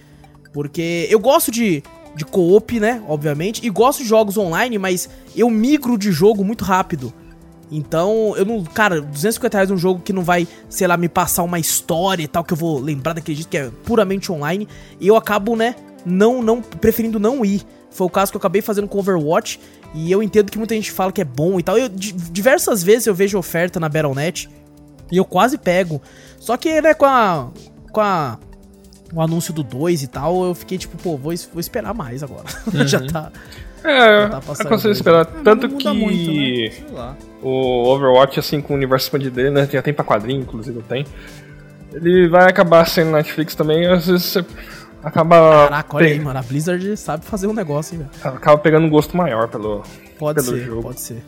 Porque 0.53 1.07
eu 1.11 1.19
gosto 1.19 1.51
de, 1.51 1.83
de 2.17 2.25
co-op, 2.25 2.81
né? 2.81 3.03
Obviamente. 3.07 3.65
E 3.65 3.71
gosto 3.71 4.03
de 4.03 4.09
jogos 4.09 4.37
online, 4.37 4.79
mas 4.79 5.09
eu 5.37 5.49
migro 5.49 5.97
de 5.97 6.11
jogo 6.11 6.45
muito 6.45 6.65
rápido. 6.65 7.13
Então, 7.71 8.35
eu 8.37 8.45
não. 8.45 8.63
Cara, 8.65 9.01
250 9.01 9.57
reais 9.57 9.71
num 9.71 9.79
jogo 9.79 10.03
que 10.05 10.13
não 10.13 10.23
vai, 10.23 10.47
sei 10.69 10.87
lá, 10.87 10.97
me 10.97 11.09
passar 11.09 11.43
uma 11.43 11.59
história 11.59 12.23
e 12.23 12.29
tal, 12.29 12.45
que 12.45 12.53
eu 12.53 12.57
vou 12.57 12.79
lembrar 12.79 13.15
daquele 13.15 13.37
jeito 13.37 13.49
que 13.49 13.57
é 13.57 13.71
puramente 13.85 14.31
online. 14.31 14.69
E 15.01 15.09
eu 15.09 15.17
acabo, 15.17 15.57
né? 15.57 15.75
Não, 16.05 16.43
não. 16.43 16.61
Preferindo 16.61 17.19
não 17.21 17.45
ir 17.45 17.63
Foi 17.91 18.07
o 18.07 18.11
caso 18.11 18.33
que 18.33 18.37
eu 18.37 18.41
acabei 18.41 18.63
fazendo 18.63 18.89
com 18.89 18.99
Overwatch. 18.99 19.61
E 19.95 20.11
eu 20.11 20.23
entendo 20.23 20.51
que 20.51 20.59
muita 20.59 20.75
gente 20.75 20.91
fala 20.91 21.13
que 21.13 21.21
é 21.21 21.25
bom 21.25 21.61
e 21.61 21.63
tal. 21.63 21.77
Eu, 21.79 21.89
di- 21.89 22.13
diversas 22.13 22.83
vezes 22.83 23.07
eu 23.07 23.15
vejo 23.15 23.37
oferta 23.39 23.79
na 23.79 23.89
Battle.net 23.89 24.49
e 25.11 25.17
eu 25.17 25.25
quase 25.25 25.59
pego. 25.59 26.01
Só 26.39 26.57
que, 26.57 26.81
né, 26.81 26.95
com 26.95 27.05
a. 27.05 27.51
Com 27.93 28.01
a. 28.01 28.39
O 29.15 29.21
anúncio 29.21 29.53
do 29.53 29.63
2 29.63 30.03
e 30.03 30.07
tal, 30.07 30.43
eu 30.43 30.55
fiquei 30.55 30.79
tipo, 30.79 30.97
pô, 30.97 31.19
vou, 31.19 31.35
vou 31.53 31.61
esperar 31.61 31.93
mais 31.93 32.23
agora. 32.23 32.45
Já 32.87 32.99
tá. 33.01 33.31
É, 33.85 34.29
tá 34.29 34.39
é 34.39 34.41
passando 34.41 34.69
consigo 34.69 34.83
dois, 34.85 34.97
esperar. 34.97 35.27
É, 35.27 35.43
Tanto 35.43 35.69
que 35.69 35.89
muito, 35.91 36.93
né? 36.95 37.15
O 37.43 37.89
Overwatch, 37.93 38.39
assim, 38.41 38.63
com 38.63 38.73
o 38.73 38.77
universo 38.77 39.07
expandido 39.07 39.35
dele, 39.37 39.51
né? 39.51 39.69
Já 39.71 39.83
tem 39.83 39.93
pra 39.93 40.03
quadrinho, 40.05 40.41
inclusive 40.41 40.79
eu 40.79 40.83
tenho. 40.85 41.05
Ele 41.93 42.27
vai 42.29 42.49
acabar 42.49 42.87
sendo 42.87 43.11
Netflix 43.11 43.55
também, 43.55 43.87
às 43.87 44.07
vezes 44.07 44.25
você 44.25 44.45
acaba. 45.03 45.65
Caraca, 45.69 45.97
olha 45.97 46.07
pe- 46.07 46.13
aí, 46.13 46.21
mano. 46.21 46.39
A 46.39 46.43
Blizzard 46.43 46.97
sabe 46.97 47.25
fazer 47.25 47.47
um 47.47 47.53
negócio, 47.53 47.95
hein, 47.95 48.07
velho. 48.23 48.37
Acaba 48.37 48.59
pegando 48.59 48.87
um 48.87 48.91
gosto 48.91 49.17
maior 49.17 49.49
pelo. 49.49 49.83
Pode 50.19 50.43
Pelo 50.45 50.57
ser, 50.57 50.65
jogo. 50.65 50.83
pode 50.83 51.01
ser. 51.01 51.23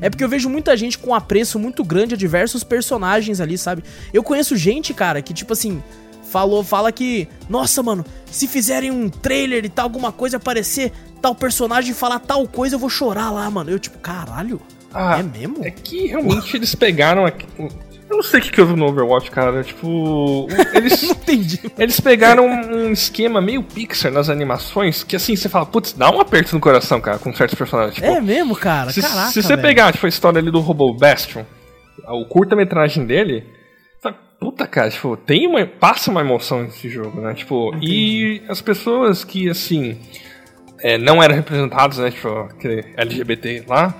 É 0.00 0.10
porque 0.10 0.22
eu 0.22 0.28
vejo 0.28 0.48
muita 0.50 0.76
gente 0.76 0.98
com 0.98 1.14
apreço 1.14 1.58
muito 1.58 1.82
grande 1.82 2.14
a 2.14 2.16
diversos 2.18 2.62
personagens 2.62 3.40
ali, 3.40 3.56
sabe? 3.56 3.82
Eu 4.12 4.22
conheço 4.22 4.54
gente, 4.56 4.92
cara, 4.92 5.22
que 5.22 5.32
tipo 5.32 5.54
assim, 5.54 5.82
falou, 6.30 6.62
fala 6.62 6.92
que, 6.92 7.26
nossa, 7.48 7.82
mano, 7.82 8.04
se 8.30 8.46
fizerem 8.46 8.90
um 8.90 9.08
trailer 9.08 9.64
e 9.64 9.70
tal, 9.70 9.84
alguma 9.86 10.12
coisa 10.12 10.36
aparecer 10.36 10.92
tal 11.22 11.34
personagem 11.34 11.92
e 11.92 11.94
falar 11.94 12.18
tal 12.18 12.46
coisa, 12.46 12.74
eu 12.74 12.78
vou 12.78 12.90
chorar 12.90 13.30
lá, 13.30 13.50
mano. 13.50 13.70
Eu 13.70 13.78
tipo, 13.78 13.98
caralho? 13.98 14.60
Ah, 14.92 15.18
é 15.18 15.22
mesmo? 15.22 15.64
É 15.64 15.70
que 15.70 16.08
realmente 16.08 16.56
eles 16.56 16.74
pegaram 16.74 17.24
aqui. 17.24 17.46
Eu 18.08 18.16
não 18.16 18.22
sei 18.22 18.38
o 18.40 18.42
que, 18.42 18.50
que 18.52 18.60
houve 18.60 18.74
no 18.76 18.86
Overwatch, 18.86 19.30
cara. 19.30 19.62
Tipo. 19.64 20.46
Eles. 20.72 21.02
Não 21.02 21.10
entendi. 21.10 21.60
Eles 21.78 21.98
pegaram 22.00 22.46
um 22.46 22.92
esquema 22.92 23.40
meio 23.40 23.62
Pixar 23.62 24.12
nas 24.12 24.30
animações, 24.30 25.02
que 25.02 25.16
assim, 25.16 25.34
você 25.34 25.48
fala, 25.48 25.66
putz, 25.66 25.92
dá 25.92 26.10
um 26.10 26.20
aperto 26.20 26.54
no 26.54 26.60
coração, 26.60 27.00
cara, 27.00 27.18
com 27.18 27.32
certos 27.34 27.56
personagens. 27.58 27.96
Tipo, 27.96 28.06
É 28.06 28.20
mesmo, 28.20 28.54
cara? 28.54 28.90
se, 28.90 29.02
Caraca, 29.02 29.30
se 29.30 29.42
você 29.42 29.56
velho. 29.56 29.62
pegar, 29.62 29.92
tipo, 29.92 30.06
a 30.06 30.08
história 30.08 30.38
ali 30.38 30.50
do 30.50 30.60
robô 30.60 30.94
Bastion, 30.94 31.44
o 32.08 32.24
curta-metragem 32.26 33.04
dele, 33.04 33.44
fala, 34.00 34.14
puta, 34.40 34.66
cara, 34.68 34.88
tipo, 34.88 35.16
tem 35.16 35.46
uma, 35.48 35.66
passa 35.66 36.10
uma 36.10 36.20
emoção 36.20 36.62
nesse 36.62 36.88
jogo, 36.88 37.20
né? 37.20 37.34
Tipo, 37.34 37.74
e 37.82 38.40
as 38.48 38.60
pessoas 38.62 39.24
que, 39.24 39.50
assim, 39.50 39.98
é, 40.80 40.96
não 40.96 41.20
eram 41.20 41.34
representadas, 41.34 41.98
né, 41.98 42.10
tipo, 42.12 42.28
aquele 42.28 42.84
LGBT 42.96 43.64
lá, 43.66 43.92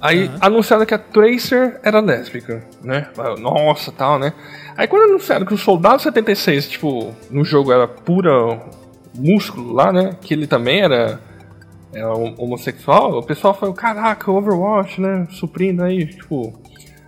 aí 0.00 0.30
anunciaram 0.40 0.84
que 0.86 0.94
a 0.94 0.98
Tracer 0.98 1.80
era 1.82 2.00
lésbica, 2.00 2.62
né? 2.82 3.08
Nossa, 3.40 3.90
tal, 3.92 4.18
né? 4.18 4.32
Aí 4.76 4.86
quando 4.86 5.10
anunciaram 5.10 5.46
que 5.46 5.54
o 5.54 5.58
Soldado 5.58 6.02
76, 6.02 6.68
tipo, 6.68 7.14
no 7.30 7.44
jogo 7.44 7.72
era 7.72 7.88
pura 7.88 8.60
músculo 9.14 9.72
lá, 9.72 9.92
né? 9.92 10.10
Que 10.20 10.34
ele 10.34 10.46
também 10.46 10.82
era 10.82 11.18
hom- 11.94 12.34
homossexual, 12.38 13.18
o 13.18 13.22
pessoal 13.22 13.54
falou, 13.54 13.74
caraca, 13.74 14.30
Overwatch, 14.30 15.00
né? 15.00 15.26
Suprindo 15.30 15.82
aí, 15.82 16.06
tipo, 16.06 16.52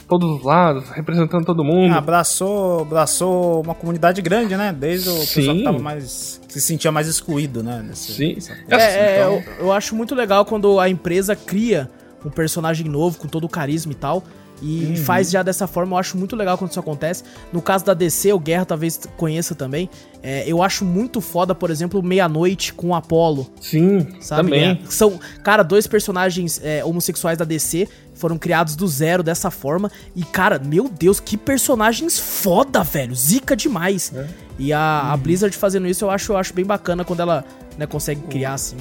todos 0.09 0.39
os 0.39 0.43
lados, 0.43 0.89
representando 0.89 1.45
todo 1.45 1.63
mundo. 1.63 1.93
Ah, 1.93 1.99
abraçou, 1.99 2.81
abraçou 2.81 3.61
uma 3.63 3.75
comunidade 3.75 4.23
grande, 4.23 4.57
né? 4.57 4.75
Desde 4.77 5.11
o 5.11 5.15
pessoal 5.15 5.47
Sim. 5.47 5.59
que 5.59 5.65
tava 5.65 5.79
mais. 5.79 6.41
que 6.49 6.55
se 6.55 6.63
sentia 6.63 6.91
mais 6.91 7.07
excluído, 7.07 7.63
né? 7.63 7.85
Nesse- 7.87 8.13
Sim. 8.15 8.35
nessa- 8.67 8.85
É, 8.85 9.19
é, 9.19 9.21
Então- 9.21 9.33
eu, 9.59 9.67
eu 9.67 9.73
acho 9.73 9.95
muito 9.95 10.15
legal 10.15 10.47
quando 10.47 10.81
a 10.81 10.89
empresa 10.89 11.37
cria 11.37 11.91
um 12.25 12.31
personagem 12.31 12.89
novo 12.89 13.19
com 13.19 13.29
todo 13.29 13.45
o 13.45 13.49
carisma 13.49 13.93
e 13.93 13.97
tal. 13.97 14.25
E 14.61 14.87
Uhum. 14.87 14.97
faz 14.97 15.31
já 15.31 15.41
dessa 15.41 15.69
forma, 15.69 15.95
eu 15.95 15.99
acho 15.99 16.19
muito 16.19 16.35
legal 16.35 16.59
quando 16.59 16.71
isso 16.73 16.81
acontece. 16.81 17.23
No 17.53 17.63
caso 17.63 17.85
da 17.85 17.95
DC, 17.95 18.33
o 18.33 18.41
Guerra 18.41 18.65
talvez 18.65 18.99
conheça 19.17 19.55
também. 19.55 19.89
é, 20.21 20.43
eu 20.49 20.61
acho 20.65 20.85
muito 20.85 21.21
foda, 21.21 21.55
por 21.55 21.71
exemplo, 21.71 22.03
Meia-Noite 22.03 22.75
com 22.75 22.89
o 22.89 22.95
Apollo. 22.97 23.47
Sim, 23.61 24.05
Sabe? 24.21 24.43
também. 24.51 24.65
É, 24.65 24.79
são, 24.91 25.21
cara, 25.45 25.63
dois 25.63 25.87
personagens 25.87 26.61
é, 26.65 26.85
homossexuais 26.85 27.39
da 27.39 27.45
DC 27.45 27.87
foram 28.15 28.37
criados 28.37 28.75
do 28.75 28.89
zero 28.89 29.23
dessa 29.23 29.49
forma. 29.49 29.93
E, 30.17 30.25
cara, 30.25 30.59
meu 30.59 30.89
Deus, 30.89 31.21
que 31.21 31.37
personagens 31.37 32.19
foda, 32.19 32.83
velho. 32.83 33.15
Zica 33.15 33.55
demais. 33.55 34.13
É. 34.13 34.27
E 34.59 34.73
a, 34.73 35.03
Uhum. 35.05 35.11
a 35.13 35.17
Blizzard 35.19 35.57
fazendo 35.57 35.87
isso 35.87 36.05
eu 36.05 36.11
acho, 36.11 36.33
eu 36.33 36.37
acho 36.37 36.53
bem 36.53 36.65
bacana 36.65 37.05
quando 37.05 37.21
ela 37.21 37.45
né, 37.79 37.87
consegue 37.87 38.23
criar 38.23 38.55
assim. 38.55 38.77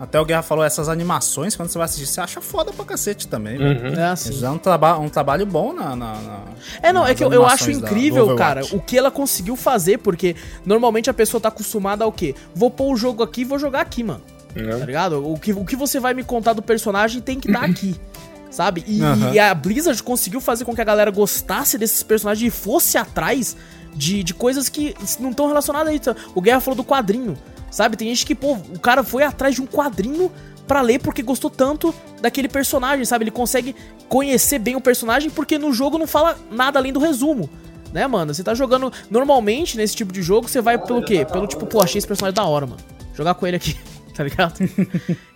Até 0.00 0.20
o 0.20 0.24
Guerra 0.24 0.42
falou 0.42 0.64
essas 0.64 0.88
animações, 0.88 1.56
quando 1.56 1.68
você 1.70 1.78
vai 1.78 1.86
assistir, 1.86 2.06
você 2.06 2.20
acha 2.20 2.40
foda 2.40 2.72
pra 2.72 2.84
cacete 2.84 3.26
também. 3.26 3.58
Uhum. 3.58 3.94
É 3.98 4.04
assim. 4.04 4.30
Isso 4.30 4.46
é 4.46 4.50
um, 4.50 4.56
traba 4.56 4.96
um 4.98 5.08
trabalho 5.08 5.44
bom 5.44 5.72
na. 5.72 5.96
na- 5.96 6.14
na- 6.14 6.40
É, 6.80 6.92
não, 6.92 7.04
é 7.06 7.14
que 7.14 7.24
eu, 7.24 7.32
eu 7.32 7.44
acho 7.44 7.70
incrível, 7.70 8.36
cara, 8.36 8.62
o 8.72 8.80
que 8.80 8.96
ela 8.96 9.10
conseguiu 9.10 9.56
fazer, 9.56 9.98
porque 9.98 10.36
normalmente 10.64 11.10
a 11.10 11.14
pessoa 11.14 11.40
tá 11.40 11.48
acostumada 11.48 12.04
ao 12.04 12.12
quê? 12.12 12.34
Vou 12.54 12.70
pôr 12.70 12.92
o 12.92 12.96
jogo 12.96 13.22
aqui 13.24 13.40
e 13.40 13.44
vou 13.44 13.58
jogar 13.58 13.80
aqui, 13.80 14.04
mano. 14.04 14.22
Tá 14.54 14.60
Né? 14.62 14.84
ligado? 14.86 15.28
O 15.28 15.38
que, 15.38 15.52
o 15.52 15.64
que 15.64 15.74
você 15.76 15.98
vai 15.98 16.14
me 16.14 16.22
contar 16.22 16.52
do 16.52 16.62
personagem 16.62 17.20
tem 17.20 17.38
que 17.40 17.48
estar 17.48 17.64
aqui. 17.64 17.96
Sabe? 18.50 18.82
E, 18.86 19.02
Aham. 19.02 19.32
e 19.34 19.38
a 19.38 19.52
Blizzard 19.54 20.02
conseguiu 20.02 20.40
fazer 20.40 20.64
com 20.64 20.74
que 20.74 20.80
a 20.80 20.84
galera 20.84 21.10
gostasse 21.10 21.76
desses 21.76 22.02
personagens 22.02 22.46
e 22.46 22.56
fosse 22.56 22.96
atrás 22.96 23.54
de, 23.94 24.22
de 24.22 24.32
coisas 24.32 24.68
que 24.70 24.94
não 25.20 25.30
estão 25.30 25.48
relacionadas 25.48 25.88
a 25.88 25.92
isso. 25.94 26.16
O 26.34 26.40
Guerra 26.40 26.60
falou 26.60 26.76
do 26.76 26.84
quadrinho. 26.84 27.36
Sabe? 27.70 27.96
Tem 27.96 28.08
gente 28.08 28.24
que, 28.24 28.34
pô, 28.34 28.54
o 28.54 28.78
cara 28.78 29.02
foi 29.02 29.22
atrás 29.22 29.54
de 29.54 29.62
um 29.62 29.66
quadrinho 29.66 30.30
pra 30.66 30.82
ler 30.82 31.00
porque 31.00 31.22
gostou 31.22 31.50
tanto 31.50 31.94
daquele 32.20 32.48
personagem, 32.48 33.04
sabe? 33.04 33.24
Ele 33.24 33.30
consegue 33.30 33.74
conhecer 34.08 34.58
bem 34.58 34.76
o 34.76 34.80
personagem 34.80 35.30
porque 35.30 35.58
no 35.58 35.72
jogo 35.72 35.98
não 35.98 36.06
fala 36.06 36.38
nada 36.50 36.78
além 36.78 36.92
do 36.92 37.00
resumo. 37.00 37.48
Né, 37.92 38.06
mano? 38.06 38.34
Você 38.34 38.44
tá 38.44 38.54
jogando. 38.54 38.92
Normalmente, 39.10 39.76
nesse 39.76 39.96
tipo 39.96 40.12
de 40.12 40.22
jogo, 40.22 40.46
você 40.46 40.60
vai 40.60 40.76
pelo 40.76 41.02
quê? 41.02 41.24
Pelo 41.24 41.46
tipo, 41.46 41.64
pô, 41.66 41.82
achei 41.82 41.98
esse 41.98 42.06
personagem 42.06 42.34
da 42.34 42.44
hora, 42.44 42.66
mano. 42.66 42.80
Jogar 43.14 43.34
com 43.34 43.46
ele 43.46 43.56
aqui, 43.56 43.74
tá 44.14 44.22
ligado? 44.22 44.58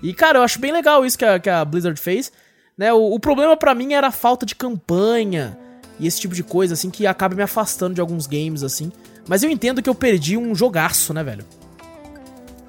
e, 0.03 0.13
cara, 0.13 0.39
eu 0.39 0.43
acho 0.43 0.59
bem 0.59 0.71
legal 0.71 1.05
isso 1.07 1.17
que 1.17 1.25
a, 1.25 1.39
que 1.39 1.49
a 1.49 1.65
Blizzard 1.65 1.99
fez. 1.99 2.31
Né? 2.77 2.93
O, 2.93 3.15
o 3.15 3.19
problema 3.19 3.57
pra 3.57 3.75
mim 3.75 3.95
era 3.95 4.09
a 4.09 4.13
falta 4.13 4.45
de 4.45 4.55
campanha 4.55 5.57
e 5.99 6.07
esse 6.07 6.21
tipo 6.21 6.35
de 6.35 6.43
coisa, 6.43 6.75
assim, 6.75 6.91
que 6.91 7.07
acaba 7.07 7.35
me 7.35 7.43
afastando 7.43 7.95
de 7.95 8.01
alguns 8.03 8.27
games, 8.27 8.63
assim. 8.63 8.93
Mas 9.27 9.43
eu 9.43 9.51
entendo 9.51 9.81
que 9.81 9.89
eu 9.89 9.95
perdi 9.95 10.37
um 10.37 10.55
jogaço, 10.55 11.15
né, 11.15 11.25
velho? 11.25 11.45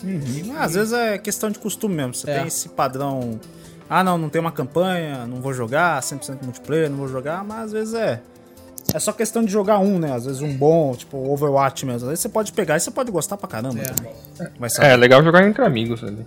Uhum. 0.04 0.56
Às 0.60 0.74
vezes 0.74 0.94
é 0.94 1.18
questão 1.18 1.50
de 1.50 1.60
costume 1.60 1.96
mesmo. 1.96 2.14
Você 2.14 2.30
É. 2.30 2.38
tem 2.40 2.48
esse 2.48 2.70
padrão. 2.70 3.40
Ah, 3.90 4.04
não, 4.04 4.18
não 4.18 4.30
tem 4.30 4.40
uma 4.42 4.52
campanha, 4.52 5.26
não 5.28 5.40
vou 5.42 5.54
jogar, 5.54 6.02
100% 6.02 6.40
multiplayer, 6.44 6.90
não 6.90 6.98
vou 6.98 7.08
jogar, 7.08 7.44
mas 7.44 7.66
às 7.66 7.72
vezes 7.72 7.94
é. 7.94 8.22
É 8.94 9.00
só 9.00 9.14
questão 9.14 9.44
de 9.46 9.52
jogar 9.52 9.80
um, 9.80 9.98
né? 9.98 10.14
Às 10.14 10.26
vezes 10.26 10.42
um 10.42 10.54
bom, 10.58 10.94
tipo 10.94 11.18
Overwatch 11.32 11.86
mesmo. 11.86 11.98
Às 12.04 12.10
vezes 12.10 12.20
você 12.20 12.30
pode 12.30 12.52
pegar 12.52 12.76
e 12.76 12.80
você 12.82 12.92
pode 12.92 13.12
gostar 13.12 13.38
pra 13.38 13.48
caramba 13.48 13.80
É. 13.80 13.84
também. 13.86 14.14
Vai 14.60 14.70
É, 14.82 14.96
legal 14.98 15.24
jogar 15.24 15.48
entre 15.48 15.64
amigos 15.64 16.04
ali. 16.04 16.26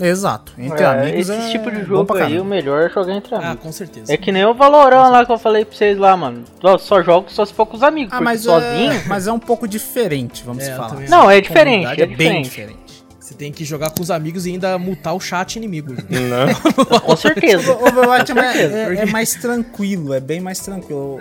Exato. 0.00 0.52
Entre 0.58 0.82
É, 0.82 0.86
amigos 0.86 1.28
esse 1.28 1.32
é 1.32 1.48
tipo 1.50 1.70
de 1.70 1.84
jogo 1.84 2.14
aí, 2.16 2.40
o 2.40 2.44
melhor 2.44 2.82
é 2.82 2.88
jogar 2.88 3.12
entre 3.14 3.34
Ah, 3.34 3.38
amigos. 3.38 3.62
com 3.62 3.72
certeza. 3.72 4.12
É 4.12 4.16
que 4.16 4.32
nem 4.32 4.44
o 4.44 4.54
Valorant 4.54 5.10
lá 5.10 5.24
que 5.26 5.30
eu 5.32 5.38
falei 5.38 5.64
pra 5.66 5.76
vocês 5.76 5.98
lá, 5.98 6.16
mano. 6.16 6.44
Eu 6.62 6.78
só 6.78 7.02
jogo 7.02 7.30
só 7.30 7.44
se 7.44 7.52
for 7.52 7.66
com 7.66 7.76
os 7.76 7.82
amigos, 7.82 8.12
Ah, 8.14 8.20
mas 8.20 8.40
sozinho... 8.42 8.90
é, 8.92 9.02
mas 9.06 9.26
é 9.26 9.32
um 9.32 9.38
pouco 9.38 9.68
diferente, 9.68 10.42
vamos 10.44 10.64
É, 10.66 10.74
falar. 10.74 10.98
Não, 11.08 11.30
é 11.30 11.40
diferente, 11.42 11.82
comunidade 11.84 12.02
é 12.02 12.06
bem 12.06 12.42
diferente. 12.42 12.44
diferente. 12.48 12.81
Você 13.32 13.38
tem 13.38 13.50
que 13.50 13.64
jogar 13.64 13.90
com 13.90 14.02
os 14.02 14.10
amigos 14.10 14.44
e 14.46 14.50
ainda 14.50 14.76
mutar 14.78 15.14
o 15.14 15.20
chat 15.20 15.56
inimigo. 15.56 15.92
Né? 16.08 16.54
Com 17.04 17.16
certeza. 17.16 17.72
O 17.74 17.88
Overwatch 17.88 18.32
é 18.32 18.62
é- 18.62 18.94
é 19.02 19.06
mais 19.06 19.34
tranquilo, 19.34 20.12
é 20.12 20.20
bem 20.20 20.40
mais 20.40 20.58
tranquilo. 20.60 21.18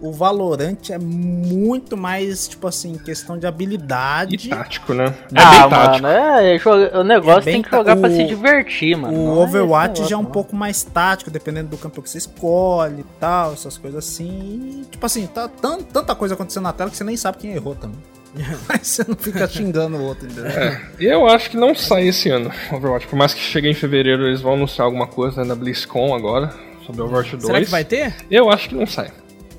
O, 0.00 0.08
o 0.08 0.12
Valorant 0.12 0.90
é 0.90 0.98
muito 0.98 1.96
mais, 1.96 2.46
tipo 2.46 2.66
assim, 2.68 2.96
questão 2.96 3.36
de 3.38 3.46
habilidade. 3.46 4.34
E 4.46 4.48
tático, 4.48 4.94
né? 4.94 5.06
É 5.34 5.40
ah, 5.40 5.50
bem 5.62 5.70
tático. 5.70 6.02
mano, 6.02 6.06
é, 6.08 6.54
é 6.54 6.58
joga- 6.58 7.00
o 7.00 7.04
negócio 7.04 7.48
É 7.48 7.52
tem 7.52 7.62
que 7.62 7.70
jogar 7.70 7.94
tá- 7.96 8.00
pra 8.00 8.10
se 8.10 8.24
divertir, 8.24 8.96
mano. 8.96 9.14
O 9.18 9.24
Não 9.34 9.40
é 9.42 9.44
Overwatch 9.44 10.04
já 10.04 10.14
é 10.14 10.18
um 10.18 10.20
negócio, 10.20 10.32
pouco 10.32 10.54
mais 10.56 10.82
tático, 10.84 11.30
dependendo 11.30 11.68
do 11.70 11.76
campo 11.76 12.00
que 12.00 12.08
você 12.08 12.18
escolhe 12.18 13.00
e 13.00 13.04
tal, 13.18 13.52
essas 13.52 13.76
coisas 13.76 14.04
assim. 14.06 14.82
E, 14.82 14.84
tipo 14.90 15.04
assim, 15.04 15.26
tá 15.26 15.48
tan- 15.48 15.80
tanta 15.82 16.14
coisa 16.14 16.34
acontecendo 16.34 16.62
na 16.64 16.72
tela 16.72 16.88
que 16.90 16.96
você 16.96 17.04
nem 17.04 17.16
sabe 17.16 17.38
quem 17.38 17.50
errou 17.52 17.74
também. 17.74 17.98
Mas 18.68 18.86
você 18.86 19.04
não 19.06 19.16
fica 19.16 19.46
xingando 19.48 19.96
o 19.96 20.02
outro, 20.04 20.26
entendeu? 20.26 20.46
É, 20.50 20.80
eu 21.00 21.26
acho 21.26 21.50
que 21.50 21.56
não 21.56 21.74
sai 21.74 22.08
esse 22.08 22.28
ano 22.28 22.50
Overwatch. 22.72 23.06
Por 23.06 23.16
mais 23.16 23.32
que 23.34 23.40
chegue 23.40 23.68
em 23.68 23.74
fevereiro, 23.74 24.26
eles 24.26 24.40
vão 24.40 24.54
anunciar 24.54 24.84
alguma 24.84 25.06
coisa 25.06 25.42
né, 25.42 25.48
na 25.48 25.54
BlizzCon 25.54 26.14
agora 26.14 26.52
sobre 26.86 27.02
Overwatch 27.02 27.32
2. 27.32 27.44
Será 27.46 27.60
que 27.60 27.70
vai 27.70 27.84
ter? 27.84 28.14
Eu 28.30 28.50
acho 28.50 28.68
que 28.68 28.74
não 28.74 28.86
sai. 28.86 29.10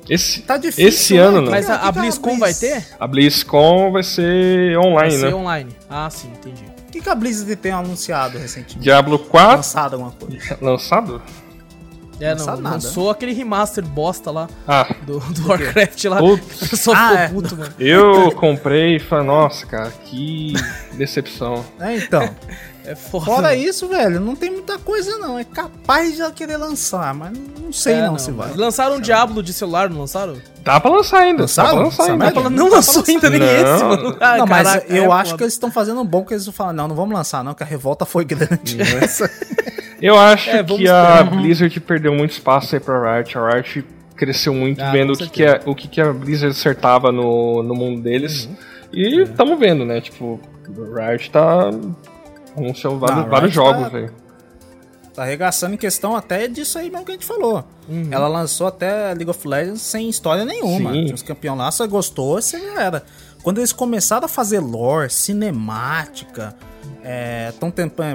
Esse, 0.09 0.41
Tá 0.41 0.57
difícil. 0.57 0.87
esse 0.87 1.17
ano 1.17 1.39
não. 1.41 1.51
Mas 1.51 1.69
a, 1.69 1.87
a 1.87 1.91
BlizzCon 1.91 2.29
Blizz- 2.29 2.39
vai 2.39 2.53
ter? 2.53 2.87
A 2.99 3.05
BlizzCon 3.07 3.91
vai 3.91 4.01
ser 4.03 4.75
online, 4.77 4.93
Vai 4.95 5.11
ser 5.11 5.25
né? 5.29 5.35
online. 5.35 5.69
Ah, 5.89 6.09
sim, 6.09 6.29
entendi. 6.31 6.63
O 6.87 6.91
que, 6.91 6.99
que 7.01 7.09
a 7.09 7.13
Blizzard 7.13 7.55
tem 7.57 7.71
anunciado 7.71 8.39
recentemente? 8.39 8.79
Diablo 8.79 9.19
4 9.19 9.57
Lançado 9.57 9.93
alguma 9.93 10.11
coisa? 10.11 10.57
lançado? 10.59 11.21
É, 12.19 12.35
Não 12.35 12.45
não, 12.57 12.71
lançou 12.71 13.09
aquele 13.09 13.31
remaster 13.33 13.83
bosta 13.85 14.29
lá 14.29 14.49
Ah, 14.67 14.93
do, 15.03 15.19
do 15.19 15.47
Warcraft 15.47 16.03
lá. 16.05 16.17
Putz. 16.17 16.61
O 16.63 16.69
pessoal 16.69 16.97
Ah, 16.97 17.07
ficou 17.09 17.17
é. 17.19 17.27
puto, 17.29 17.57
mano. 17.57 17.73
eu 17.79 18.31
comprei 18.33 18.97
e 18.97 18.99
falei, 18.99 19.25
nossa, 19.25 19.65
cara, 19.65 19.91
que 20.05 20.53
decepção. 20.93 21.65
É, 21.79 21.95
então. 21.95 22.29
É 22.85 22.95
foda. 22.95 23.25
Fora 23.25 23.41
mano. 23.49 23.53
isso, 23.61 23.87
velho, 23.87 24.19
não 24.19 24.35
tem 24.35 24.49
muita 24.49 24.79
coisa 24.79 25.17
não. 25.19 25.37
É 25.37 25.43
capaz 25.43 26.15
de 26.15 26.21
ela 26.21 26.31
querer 26.31 26.57
lançar, 26.57 27.13
mas 27.13 27.31
não 27.61 27.71
sei 27.71 27.93
É, 27.93 28.07
não, 28.07 28.17
se 28.17 28.31
vai. 28.31 28.51
Lançaram 28.55 28.95
um 28.95 28.99
Diablo 28.99 29.43
de 29.43 29.53
celular, 29.53 29.89
não 29.89 29.99
lançaram? 29.99 30.37
tá 30.63 30.79
pra 30.79 30.89
lançar 30.91 31.19
ainda. 31.19 31.41
Lançaram? 31.43 31.69
Tá 31.69 31.75
pra 31.75 31.83
lançar 31.85 32.03
ainda. 32.11 32.49
não 32.49 32.69
lançou 32.69 33.03
ainda 33.07 33.29
nem 33.29 33.39
Não. 33.39 33.47
esse, 33.47 33.83
mano. 33.83 34.17
Ah, 34.19 34.37
não, 34.37 34.47
mas 34.47 34.67
caraca, 34.67 34.93
eu 34.93 35.03
é 35.03 35.15
acho 35.15 35.25
foda. 35.31 35.37
que 35.37 35.43
eles 35.43 35.53
estão 35.53 35.71
fazendo 35.71 36.01
um 36.01 36.05
bom 36.05 36.25
que 36.25 36.33
eles 36.33 36.45
vão 36.45 36.53
falar, 36.53 36.73
não, 36.73 36.87
não 36.87 36.95
vamos 36.95 37.13
lançar 37.13 37.43
não, 37.43 37.53
que 37.53 37.61
a 37.63 37.65
revolta 37.65 38.05
foi 38.05 38.25
grande. 38.25 38.81
Essa- 38.81 39.29
Eu 40.01 40.17
acho 40.17 40.49
É, 40.49 40.63
que 40.63 40.87
a 40.87 41.23
Blizzard 41.23 41.79
perdeu 41.81 42.13
muito 42.13 42.31
espaço 42.31 42.75
aí 42.75 42.79
pra 42.81 43.17
Riot. 43.17 43.37
A 43.37 43.49
Riot 43.49 43.85
cresceu 44.15 44.53
muito 44.53 44.81
Ah, 44.81 44.91
vendo 44.91 45.13
o 45.13 45.17
que, 45.17 45.29
que, 45.29 45.45
a, 45.45 45.61
o 45.65 45.75
que, 45.75 45.87
que 45.87 46.01
a 46.01 46.11
Blizzard 46.13 46.51
acertava 46.55 47.11
no, 47.11 47.61
no 47.63 47.73
mundo 47.75 48.01
deles. 48.01 48.49
E 48.93 49.25
tamo 49.35 49.57
vendo, 49.57 49.85
né? 49.85 50.01
Tipo, 50.01 50.39
a 50.97 51.07
Riot 51.11 51.29
tá 51.31 51.69
anunciando 52.57 52.99
vários, 52.99 53.17
Não, 53.19 53.25
a 53.25 53.29
vários 53.29 53.51
Riot 53.51 53.55
jogos 53.55 53.91
tá- 53.91 53.97
aí. 53.97 54.09
Tá 55.15 55.23
arregaçando 55.23 55.73
em 55.73 55.77
questão 55.77 56.15
até 56.15 56.47
disso 56.47 56.77
aí 56.77 56.89
mesmo 56.89 57.05
que 57.05 57.11
a 57.11 57.15
gente 57.15 57.25
falou. 57.25 57.65
Uhum. 57.89 58.07
Ela 58.09 58.27
lançou 58.29 58.67
até 58.67 59.07
League 59.13 59.29
of 59.29 59.45
Legends 59.45 59.81
sem 59.81 60.07
história 60.09 60.45
nenhuma. 60.45 60.91
Sim. 60.93 61.01
Tinha 61.03 61.15
os 61.15 61.21
campeões 61.23 61.57
lá, 61.57 61.69
você 61.71 61.85
gostou, 61.87 62.41
você 62.41 62.57
já 62.57 62.81
era. 62.81 63.03
Quando 63.43 63.57
eles 63.57 63.73
começaram 63.73 64.25
a 64.25 64.29
fazer 64.29 64.59
lore, 64.59 65.09
cinemática, 65.09 66.55
estão 67.49 67.71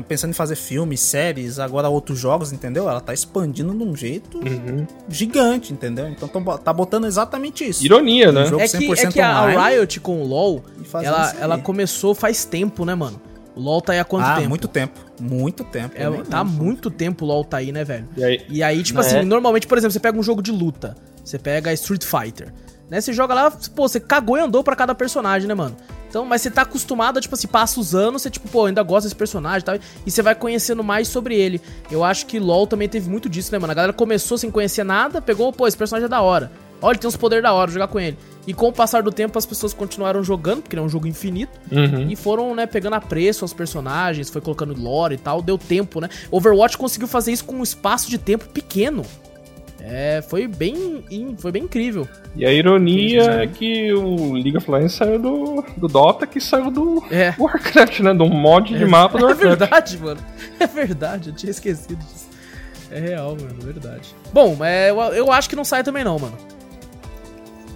pensando 0.07 0.31
em 0.31 0.35
fazer 0.35 0.57
filmes, 0.57 1.01
séries, 1.01 1.59
agora 1.59 1.89
outros 1.89 2.19
jogos, 2.19 2.53
entendeu? 2.53 2.89
Ela 2.89 3.01
tá 3.01 3.13
expandindo 3.15 3.73
de 3.75 3.83
um 3.83 3.97
jeito 3.97 4.39
Uhum. 4.39 4.87
gigante, 5.09 5.73
entendeu? 5.73 6.09
Então 6.09 6.29
tão 6.29 6.43
tá 6.59 6.73
botando 6.73 7.07
exatamente 7.07 7.65
isso. 7.69 7.85
Ironia, 7.85 8.31
né? 8.31 8.43
Um 8.43 8.47
jogo 8.47 8.63
É 8.63 8.69
que, 8.69 8.77
é 8.77 8.81
100% 8.81 9.13
que 9.13 9.21
a 9.21 9.43
online. 9.43 9.77
Riot 9.77 10.01
com 10.01 10.23
o 10.23 10.27
LoL, 10.27 10.63
ela, 11.03 11.35
ela 11.41 11.59
começou 11.59 12.15
faz 12.15 12.45
tempo, 12.45 12.85
né, 12.85 12.95
mano? 12.95 13.21
O 13.57 13.61
LoL 13.61 13.81
tá 13.81 13.93
aí 13.93 14.01
há 14.01 14.05
quanto 14.05 14.25
ah, 14.27 14.35
tempo? 14.37 14.49
muito 14.49 14.69
tempo. 14.69 15.01
Muito 15.21 15.65
tempo. 15.65 15.95
É, 15.97 16.11
tá 16.25 16.39
há 16.41 16.45
muito 16.45 16.91
tempo 16.91 17.25
o 17.25 17.29
LoL 17.29 17.45
tá 17.45 17.59
aí, 17.59 17.71
né, 17.71 17.85
velho? 17.85 18.09
E 18.17 18.25
aí, 18.25 18.41
E 18.49 18.63
aí, 18.63 18.83
tipo 18.83 19.01
Né? 19.01 19.07
assim, 19.07 19.23
normalmente, 19.23 19.67
por 19.67 19.79
exemplo, 19.79 19.93
você 19.93 20.01
pega 20.01 20.19
um 20.19 20.23
jogo 20.23 20.43
de 20.43 20.51
luta, 20.51 20.97
você 21.25 21.39
pega 21.39 21.73
Street 21.73 22.05
Fighter, 22.05 22.53
né? 22.91 23.01
Você 23.01 23.13
joga 23.13 23.33
lá, 23.33 23.51
pô, 23.51 23.89
você 23.89 24.01
cagou 24.01 24.37
e 24.37 24.41
andou 24.41 24.65
pra 24.65 24.75
cada 24.75 24.93
personagem, 24.95 25.47
né, 25.47 25.55
mano? 25.55 25.77
Então, 26.15 26.25
mas 26.25 26.43
você 26.43 26.51
tá 26.51 26.63
acostumado 26.63 27.19
a, 27.19 27.21
tipo 27.21 27.35
assim, 27.35 27.49
passa 27.49 27.81
os 27.81 27.93
anos, 27.93 28.23
você, 28.23 28.31
tipo, 28.31 28.49
pô, 28.49 28.67
ainda 28.67 28.85
gosta 28.85 29.09
desse 29.09 29.17
personagem 29.17 29.59
e 29.59 29.65
tal, 29.65 29.75
e 30.07 30.11
você 30.13 30.23
vai 30.23 30.33
conhecendo 30.33 30.85
mais 30.85 31.09
sobre 31.09 31.35
ele. 31.35 31.61
Eu 31.91 32.05
acho 32.05 32.27
que 32.27 32.39
LoL 32.39 32.69
também 32.69 32.89
teve 32.89 33.11
muito 33.11 33.29
disso, 33.29 33.51
né, 33.51 33.59
mano? 33.59 33.73
A 33.73 33.75
galera 33.75 33.93
começou 33.93 34.39
sem 34.39 34.49
conhecer 34.49 34.85
nada, 34.85 35.21
pegou, 35.21 35.53
pô, 35.53 35.67
esse 35.67 35.77
personagem 35.77 36.07
é 36.07 36.09
da 36.09 36.23
hora. 36.23 36.53
Olha, 36.81 36.93
ele 36.93 37.01
tem 37.01 37.09
uns 37.09 37.17
poderes 37.17 37.43
da 37.43 37.53
hora, 37.53 37.69
jogar 37.69 37.89
com 37.89 37.99
ele. 37.99 38.17
E 38.47 38.55
com 38.55 38.69
o 38.69 38.73
passar 38.73 39.03
do 39.03 39.11
tempo, 39.11 39.37
as 39.37 39.45
pessoas 39.45 39.75
continuaram 39.75 40.23
jogando, 40.23 40.63
porque 40.63 40.77
é 40.77 40.81
um 40.81 40.89
jogo 40.89 41.09
infinito. 41.09 41.59
Uhum. 41.73 42.09
E 42.09 42.15
foram, 42.15 42.55
né, 42.55 42.65
pegando 42.65 42.95
apreço 42.95 43.43
aos 43.45 43.53
personagens, 43.53 44.31
foi 44.31 44.41
colocando 44.41 44.73
lore 44.81 45.17
e 45.17 45.19
tal, 45.19 45.43
deu 45.43 45.59
tempo, 45.59 46.01
né? 46.01 46.09
Overwatch 46.31 46.79
conseguiu 46.79 47.09
fazer 47.09 47.33
isso 47.33 47.45
com 47.45 47.57
um 47.57 47.63
espaço 47.65 48.09
de 48.09 48.19
tempo 48.19 48.49
pequeno. 48.51 49.05
É, 49.87 50.23
foi 50.23 50.47
bem, 50.49 51.05
foi 51.37 51.53
bem 51.53 51.65
incrível. 51.65 52.09
E 52.35 52.47
a 52.47 52.51
ironia 52.53 53.43
é 53.43 53.47
que 53.47 53.93
o 53.93 54.33
League 54.33 54.57
of 54.57 54.71
Legends 54.71 54.95
saiu 54.95 55.19
do, 55.19 55.63
do 55.77 55.87
Dota, 55.89 56.27
que 56.27 56.41
saiu 56.41 56.71
do 56.71 57.05
É. 57.11 57.35
Warcraft, 57.39 58.01
né? 58.01 58.15
Do 58.15 58.25
mod 58.27 58.75
de 58.77 58.85
mapa 58.87 59.19
do 59.19 59.27
É 59.27 59.29
Warcraft. 59.29 59.59
verdade, 59.59 59.99
mano. 59.99 60.21
É 60.59 60.67
verdade, 60.67 61.29
eu 61.29 61.35
tinha 61.37 61.51
esquecido 61.51 61.97
disso. 61.97 62.25
É 62.91 62.99
real, 62.99 63.37
mano, 63.39 63.57
é 63.61 63.65
verdade. 63.65 64.15
Bom, 64.33 64.57
é, 64.65 64.91
eu, 64.91 64.97
eu 65.13 65.31
acho 65.33 65.51
que 65.51 65.57
não 65.57 65.65
sai 65.65 65.83
também 65.85 66.03
não, 66.03 66.19
mano. 66.19 66.37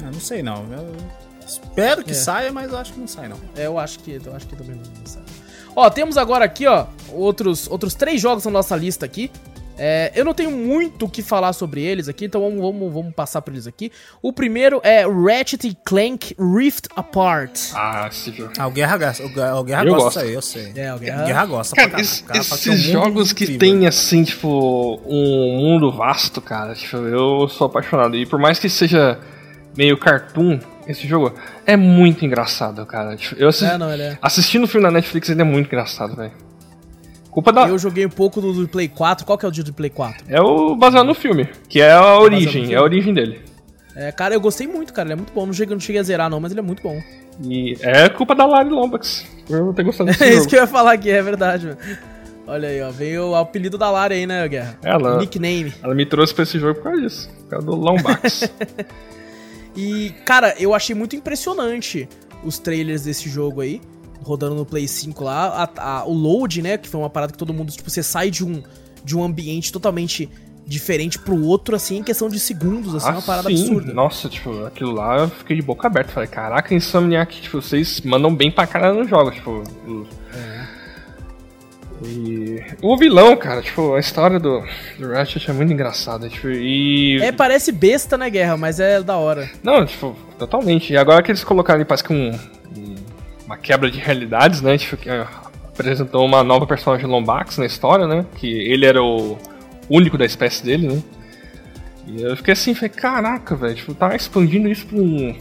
Ah, 0.02 0.10
não 0.12 0.20
sei 0.20 0.42
não. 0.42 0.64
Eu 0.72 0.94
espero 1.46 2.02
que 2.04 2.12
É. 2.12 2.14
saia, 2.14 2.50
mas 2.52 2.72
eu 2.72 2.78
acho 2.78 2.92
que 2.94 3.00
não 3.00 3.06
sai 3.08 3.28
não. 3.28 3.36
É, 3.56 3.66
eu 3.66 3.78
acho 3.78 3.98
que, 3.98 4.18
eu 4.24 4.34
acho 4.34 4.46
que 4.46 4.56
também 4.56 4.76
não, 4.76 4.82
não 4.82 5.06
sai. 5.06 5.22
Ó, 5.76 5.88
temos 5.90 6.16
agora 6.16 6.44
aqui, 6.44 6.66
ó, 6.66 6.86
outros, 7.12 7.68
outros 7.70 7.94
três 7.94 8.20
jogos 8.20 8.44
na 8.46 8.50
nossa 8.50 8.74
lista 8.74 9.04
aqui. 9.04 9.30
É, 9.78 10.10
eu 10.14 10.24
não 10.24 10.34
tenho 10.34 10.50
muito 10.50 11.04
o 11.06 11.08
que 11.08 11.22
falar 11.22 11.52
sobre 11.52 11.82
eles 11.82 12.08
aqui, 12.08 12.24
então 12.24 12.40
vamos, 12.40 12.60
vamos, 12.60 12.92
vamos 12.92 13.14
passar 13.14 13.40
por 13.42 13.52
eles 13.52 13.66
aqui. 13.66 13.92
O 14.20 14.32
primeiro 14.32 14.80
é 14.82 15.04
Ratchet 15.06 15.64
e 15.68 15.76
Clank 15.84 16.34
Rift 16.38 16.88
Apart. 16.96 17.58
Ah, 17.74 18.08
esse 18.10 18.32
jogo. 18.32 18.52
Ah, 18.58 18.66
o 18.66 18.70
Guerra, 18.70 18.96
gosta- 18.98 19.24
o 19.24 19.28
Guerra, 19.28 19.54
o 19.60 19.64
Guerra 19.64 19.84
Eu 19.84 19.94
gosta 19.94 20.20
aí, 20.22 20.34
eu 20.34 20.42
sei. 20.42 20.72
É, 20.76 20.92
o 20.94 20.98
Guerra- 20.98 21.24
Guerra, 21.24 21.46
gosta 21.46 21.76
Cara, 21.76 21.88
pra 21.90 21.98
cara 22.26 22.38
um 22.38 22.42
esses 22.42 22.80
jogos 22.80 23.32
que 23.32 23.44
incrível. 23.44 23.60
tem, 23.60 23.86
assim, 23.86 24.24
tipo, 24.24 25.00
um 25.06 25.58
mundo 25.60 25.92
vasto, 25.92 26.40
cara, 26.40 26.74
tipo, 26.74 26.96
eu 26.96 27.48
sou 27.48 27.66
apaixonado. 27.68 28.16
E 28.16 28.26
por 28.26 28.38
mais 28.38 28.58
que 28.58 28.68
seja 28.68 29.18
meio 29.76 29.96
cartoon, 29.96 30.58
esse 30.88 31.06
jogo 31.06 31.32
é 31.64 31.76
muito 31.76 32.24
engraçado, 32.24 32.84
cara. 32.84 33.14
Tipo, 33.16 33.40
Eu 33.40 33.48
assisti, 33.48 33.72
É, 33.74 33.78
não, 33.78 33.92
ele 33.92 34.02
é. 34.02 34.18
assistindo 34.20 34.64
o 34.64 34.66
filme 34.66 34.84
na 34.84 34.90
Netflix, 34.90 35.28
ele 35.28 35.40
é 35.40 35.44
muito 35.44 35.66
engraçado, 35.66 36.16
velho. 36.16 36.32
Culpa 37.30 37.52
da. 37.52 37.68
Eu 37.68 37.78
joguei 37.78 38.04
um 38.06 38.10
pouco 38.10 38.40
do, 38.40 38.52
do 38.52 38.68
Play 38.68 38.88
4. 38.88 39.24
Qual 39.26 39.36
que 39.38 39.44
é 39.44 39.48
o 39.48 39.52
dia 39.52 39.64
do 39.64 39.72
Play 39.72 39.90
4? 39.90 40.24
É 40.28 40.40
o 40.40 40.74
baseado 40.74 41.06
no 41.06 41.14
filme, 41.14 41.48
que 41.68 41.80
é 41.80 41.92
a 41.92 42.18
origem, 42.18 42.72
é 42.72 42.76
a 42.76 42.82
origem 42.82 43.12
dele. 43.14 43.40
É, 43.94 44.10
cara, 44.12 44.34
eu 44.34 44.40
gostei 44.40 44.66
muito, 44.66 44.92
cara. 44.92 45.06
Ele 45.08 45.12
é 45.14 45.16
muito 45.16 45.32
bom. 45.32 45.44
Não 45.46 45.52
cheguei, 45.52 45.74
não 45.74 45.80
cheguei 45.80 46.00
a 46.00 46.04
zerar, 46.04 46.30
não, 46.30 46.40
mas 46.40 46.52
ele 46.52 46.60
é 46.60 46.62
muito 46.62 46.82
bom. 46.82 47.00
E 47.42 47.76
é 47.80 48.08
culpa 48.08 48.34
da 48.34 48.44
Lari 48.46 48.68
Lombax, 48.70 49.24
eu 49.48 49.72
ter 49.72 49.84
gostado 49.84 50.10
desse 50.10 50.24
É 50.24 50.34
isso 50.34 50.48
que 50.48 50.56
eu 50.56 50.60
ia 50.60 50.66
falar 50.66 50.92
aqui, 50.94 51.08
é 51.10 51.22
verdade, 51.22 51.66
mano. 51.66 51.78
Olha 52.46 52.68
aí, 52.68 52.80
ó. 52.82 52.90
Veio 52.90 53.28
o 53.30 53.36
apelido 53.36 53.76
da 53.78 53.90
Lara 53.90 54.14
aí, 54.14 54.26
né, 54.26 54.48
Guerra? 54.48 54.78
Ela- 54.82 55.16
O 55.16 55.18
nickname. 55.20 55.72
Ela 55.82 55.94
me 55.94 56.06
trouxe 56.06 56.34
pra 56.34 56.42
esse 56.44 56.58
jogo 56.58 56.74
por 56.76 56.84
causa 56.84 57.00
disso, 57.02 57.30
por 57.42 57.48
causa 57.50 57.66
do 57.66 57.74
Lombax. 57.76 58.50
E, 59.76 60.10
cara, 60.24 60.54
eu 60.58 60.74
achei 60.74 60.94
muito 60.94 61.14
impressionante 61.14 62.08
os 62.42 62.58
trailers 62.58 63.02
desse 63.04 63.28
jogo 63.28 63.60
aí, 63.60 63.80
rodando 64.28 64.54
no 64.54 64.64
Play 64.66 64.86
5 64.86 65.24
lá. 65.24 65.68
A- 65.76 65.98
a- 66.00 66.04
o 66.04 66.12
load, 66.12 66.60
né, 66.62 66.76
que 66.78 66.88
foi 66.88 67.00
uma 67.00 67.10
parada 67.10 67.32
que 67.32 67.38
todo 67.38 67.52
mundo, 67.54 67.72
tipo, 67.72 67.88
você 67.90 68.02
sai 68.02 68.30
de 68.30 68.44
um, 68.44 68.62
de 69.04 69.16
um 69.16 69.24
ambiente 69.24 69.72
totalmente 69.72 70.28
diferente 70.66 71.18
pro 71.18 71.42
outro, 71.44 71.74
assim, 71.74 71.96
em 71.96 72.02
questão 72.02 72.28
de 72.28 72.38
segundos, 72.38 72.94
assim, 72.94 73.08
é 73.08 73.12
uma 73.12 73.22
parada 73.22 73.48
Ah, 73.48 73.56
sim. 73.56 73.62
absurda. 73.68 73.92
Nossa, 73.94 74.28
tipo, 74.28 74.64
aquilo 74.66 74.92
lá 74.92 75.16
eu 75.20 75.28
fiquei 75.30 75.56
de 75.56 75.62
boca 75.62 75.86
aberta. 75.86 76.12
Falei, 76.12 76.28
caraca, 76.28 76.74
Insomniac, 76.74 77.40
tipo, 77.40 77.62
vocês 77.62 78.02
mandam 78.02 78.34
bem 78.34 78.50
pra 78.50 78.66
caralho 78.66 78.98
nos 78.98 79.08
jogos, 79.08 79.34
tipo. 79.34 79.62
o- 79.86 80.06
E 82.04 82.62
o 82.80 82.96
vilão, 82.96 83.36
cara, 83.36 83.60
tipo, 83.60 83.94
a 83.94 83.98
história 83.98 84.38
do, 84.38 84.62
do 85.00 85.08
Ratchet 85.10 85.50
é 85.50 85.52
muito 85.52 85.72
engraçada, 85.72 86.28
tipo, 86.28 86.48
e. 86.48 87.18
É, 87.20 87.32
parece 87.32 87.72
besta, 87.72 88.16
né, 88.16 88.30
Guerra, 88.30 88.56
mas 88.56 88.78
é 88.78 89.02
da 89.02 89.16
hora. 89.16 89.50
Não, 89.64 89.84
tipo, 89.84 90.14
totalmente. 90.38 90.92
E 90.92 90.96
agora 90.96 91.22
que 91.24 91.30
eles 91.32 91.42
colocaram, 91.42 91.84
parece 91.84 92.04
que 92.04 92.12
um- 92.12 92.38
uma 93.48 93.56
quebra 93.56 93.90
de 93.90 93.98
realidades, 93.98 94.60
né? 94.60 94.76
Que 94.76 95.08
ah, 95.08 95.26
apresentou 95.66 96.24
uma 96.24 96.44
nova 96.44 96.66
personagem 96.66 97.06
Lombax 97.06 97.56
na 97.56 97.64
história, 97.64 98.06
né? 98.06 98.26
Que 98.36 98.46
ele 98.46 98.84
era 98.84 99.02
o 99.02 99.38
único 99.88 100.18
da 100.18 100.26
espécie 100.26 100.62
dele, 100.62 100.88
né? 100.88 101.02
E 102.06 102.22
eu 102.22 102.36
fiquei 102.36 102.52
assim, 102.52 102.74
falei, 102.74 102.90
caraca, 102.90 103.56
velho, 103.56 103.74
tipo, 103.74 103.94
tá 103.94 104.14
expandindo 104.14 104.68
isso 104.68 104.86
pra 104.86 104.98
um, 104.98 105.34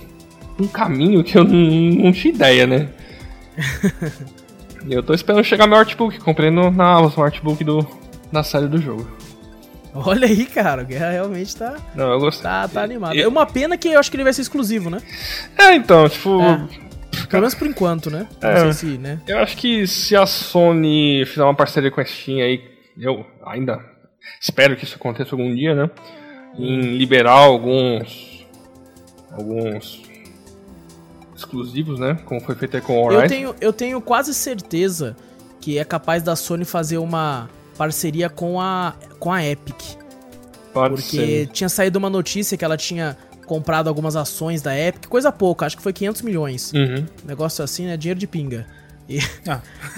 um 0.58 0.68
caminho 0.68 1.22
que 1.22 1.38
eu 1.38 1.44
não, 1.44 2.04
não 2.06 2.12
tinha 2.14 2.34
ideia, 2.34 2.66
né? 2.66 2.90
e 4.88 4.94
eu 4.94 5.04
tô 5.04 5.14
esperando 5.14 5.44
chegar 5.44 5.68
meu 5.68 5.78
artbook, 5.78 6.18
comprei 6.20 6.50
no, 6.50 6.72
na 6.72 6.94
Amazon 6.94 7.26
artbook 7.26 7.62
do, 7.64 7.86
da 8.32 8.42
série 8.42 8.68
do 8.68 8.82
jogo. 8.82 9.06
Olha 9.94 10.28
aí, 10.28 10.46
cara, 10.46 10.84
o 10.84 10.86
Guerra 10.86 11.12
realmente 11.12 11.56
tá, 11.56 11.76
Não, 11.96 12.12
eu 12.12 12.20
gostei. 12.20 12.44
tá, 12.44 12.68
tá 12.68 12.84
animado. 12.84 13.18
É 13.18 13.28
uma 13.28 13.46
pena 13.46 13.78
que 13.78 13.90
eu 13.90 14.00
acho 14.00 14.10
que 14.10 14.16
ele 14.16 14.24
vai 14.24 14.34
ser 14.34 14.42
exclusivo, 14.42 14.90
né? 14.90 15.00
É, 15.58 15.74
então, 15.76 16.08
tipo. 16.08 16.42
É. 16.42 16.87
Pelo 17.30 17.42
menos 17.42 17.56
por 17.56 17.68
enquanto, 17.68 18.10
né? 18.10 18.28
Não 18.42 18.50
É. 18.50 18.60
sei 18.60 18.74
se, 18.74 18.98
né? 18.98 19.20
Eu 19.28 19.40
acho 19.40 19.58
que 19.58 19.86
se 19.88 20.16
a 20.16 20.26
Sony 20.26 21.26
fizer 21.26 21.44
uma 21.44 21.56
parceria 21.56 21.92
com 21.92 22.00
a 22.02 22.06
Steam 22.06 22.40
aí, 22.42 22.62
eu 23.00 23.26
ainda 23.46 23.80
espero 24.42 24.76
que 24.76 24.84
isso 24.84 24.96
aconteça 24.96 25.36
algum 25.36 25.54
dia, 25.54 25.76
né? 25.76 25.90
Em 26.58 26.98
liberar 26.98 27.34
alguns 27.34 28.46
alguns 29.32 30.02
exclusivos, 31.36 32.00
né? 32.00 32.18
Como 32.26 32.42
foi 32.42 32.56
feito 32.56 32.76
aí 32.76 32.82
com 32.82 32.94
o 32.94 33.12
Eu 33.12 33.18
Horizon. 33.20 33.28
tenho, 33.28 33.56
eu 33.62 33.72
tenho 33.74 34.02
quase 34.02 34.34
certeza 34.34 35.16
que 35.62 35.78
é 35.78 35.84
capaz 35.84 36.24
da 36.24 36.36
Sony 36.36 36.66
fazer 36.66 36.98
uma 36.98 37.50
parceria 37.78 38.30
com 38.30 38.60
a, 38.60 38.96
com 39.20 39.32
a 39.32 39.46
Epic. 39.46 39.76
Pode 40.74 40.96
Porque 40.96 41.18
ser. 41.18 41.48
tinha 41.48 41.70
saído 41.70 42.00
uma 42.00 42.10
notícia 42.10 42.58
que 42.58 42.66
ela 42.66 42.78
tinha 42.78 43.16
comprado 43.48 43.88
algumas 43.88 44.16
ações 44.16 44.62
da 44.62 44.78
Epic, 44.78 45.08
coisa 45.08 45.32
pouca, 45.32 45.66
acho 45.66 45.78
que 45.78 45.82
foi 45.82 45.94
500 45.94 46.22
milhões. 46.22 46.72
Uhum. 46.74 47.06
Negócio 47.26 47.64
assim, 47.64 47.88
né? 47.88 47.98
Dinheiro 47.98 48.20
de 48.20 48.28
pinga. 48.28 48.68
E 49.10 49.20
Ah, 49.48 49.62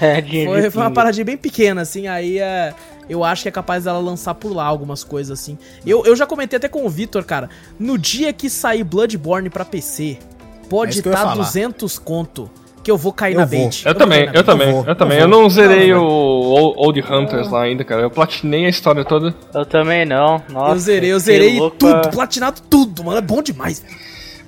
É, 0.00 0.22
foi, 0.46 0.62
de 0.62 0.70
foi 0.70 0.82
uma 0.82 0.92
paradinha 0.92 1.24
bem 1.24 1.36
pequena, 1.36 1.82
assim, 1.82 2.06
aí 2.06 2.38
é, 2.38 2.72
eu 3.08 3.24
acho 3.24 3.42
que 3.42 3.48
é 3.48 3.52
capaz 3.52 3.84
dela 3.84 3.98
lançar 3.98 4.34
por 4.34 4.54
lá 4.54 4.64
algumas 4.64 5.02
coisas 5.02 5.38
assim. 5.38 5.58
Eu, 5.84 6.06
eu 6.06 6.14
já 6.14 6.24
comentei 6.24 6.56
até 6.56 6.68
com 6.68 6.86
o 6.86 6.88
Vitor, 6.88 7.24
cara, 7.24 7.50
no 7.78 7.98
dia 7.98 8.32
que 8.32 8.48
sair 8.48 8.84
Bloodborne 8.84 9.50
pra 9.50 9.64
PC, 9.64 10.18
É 10.20 10.66
pode 10.68 10.96
ia 10.96 11.00
estar 11.00 11.16
falar. 11.16 11.34
200 11.34 11.98
conto 11.98 12.48
que 12.88 12.90
eu 12.92 12.96
vou 12.96 13.12
cair 13.12 13.34
Eu 13.34 13.40
na 13.40 13.44
vou. 13.44 13.58
bait. 13.64 13.84
Eu, 13.84 13.92
vou 13.92 13.98
também, 14.00 14.20
eu 14.24 14.32
bait. 14.32 14.42
também, 14.44 14.72
vou, 14.72 14.84
eu 14.86 14.94
também. 14.96 15.18
eu 15.18 15.22
Eu 15.24 15.28
não 15.28 15.50
zerei 15.50 15.92
Não, 15.92 16.02
o 16.02 16.74
Old 16.76 17.00
Hunters 17.02 17.50
lá 17.50 17.62
ainda, 17.64 17.84
cara. 17.84 18.00
Eu 18.00 18.10
platinei 18.10 18.64
a 18.64 18.68
história 18.70 19.04
toda. 19.04 19.34
Eu 19.54 19.66
também 19.66 20.06
não. 20.06 20.42
Nossa, 20.48 20.72
eu 20.74 20.78
zerei, 20.78 21.12
eu 21.12 21.18
zerei 21.18 21.56
tudo, 21.56 21.70
pra- 22.00 22.08
platinado 22.10 22.62
tudo, 22.70 23.04
mano. 23.04 23.18
É 23.18 23.20
bom 23.20 23.42
demais. 23.42 23.84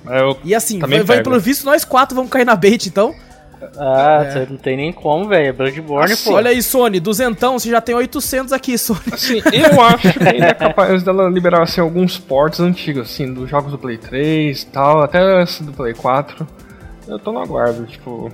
Eu 0.09 0.35
E 0.43 0.55
assim, 0.55 0.79
Também 0.79 0.99
vai, 1.03 1.17
vai 1.17 1.23
pelo 1.23 1.39
visto, 1.39 1.63
nós 1.65 1.85
quatro 1.85 2.15
vamos 2.15 2.31
cair 2.31 2.43
na 2.45 2.55
bait, 2.55 2.87
então. 2.87 3.13
Ah, 3.77 4.25
você 4.27 4.47
não 4.49 4.57
tem 4.57 4.75
nem 4.75 4.91
como, 4.91 5.27
velho. 5.27 5.49
É 5.49 5.51
Bloodborne, 5.51 6.13
Assim, 6.13 6.29
pô. 6.31 6.35
Olha 6.35 6.49
aí, 6.49 6.63
Sony, 6.63 6.99
duzentão, 6.99 7.59
você 7.59 7.69
já 7.69 7.79
tem 7.79 7.93
800 7.93 8.51
aqui, 8.51 8.75
Sony. 8.75 8.99
Assim, 9.11 9.39
eu 9.53 9.79
acho 9.85 10.13
que 10.13 10.27
ainda 10.27 10.47
é 10.47 10.53
capaz 10.55 11.03
dela 11.03 11.29
liberar 11.29 11.61
assim, 11.61 11.79
alguns 11.79 12.17
ports 12.17 12.59
antigos, 12.59 13.03
assim, 13.11 13.31
dos 13.31 13.47
jogos 13.47 13.71
do 13.71 13.77
Play 13.77 13.99
3 13.99 14.63
e 14.63 14.65
tal, 14.65 15.03
até 15.03 15.43
esse 15.43 15.63
do 15.63 15.71
Play 15.71 15.93
4. 15.93 16.47
Eu 17.11 17.19
tô 17.19 17.31
no 17.31 17.39
aguardo, 17.39 17.85
tipo. 17.85 18.31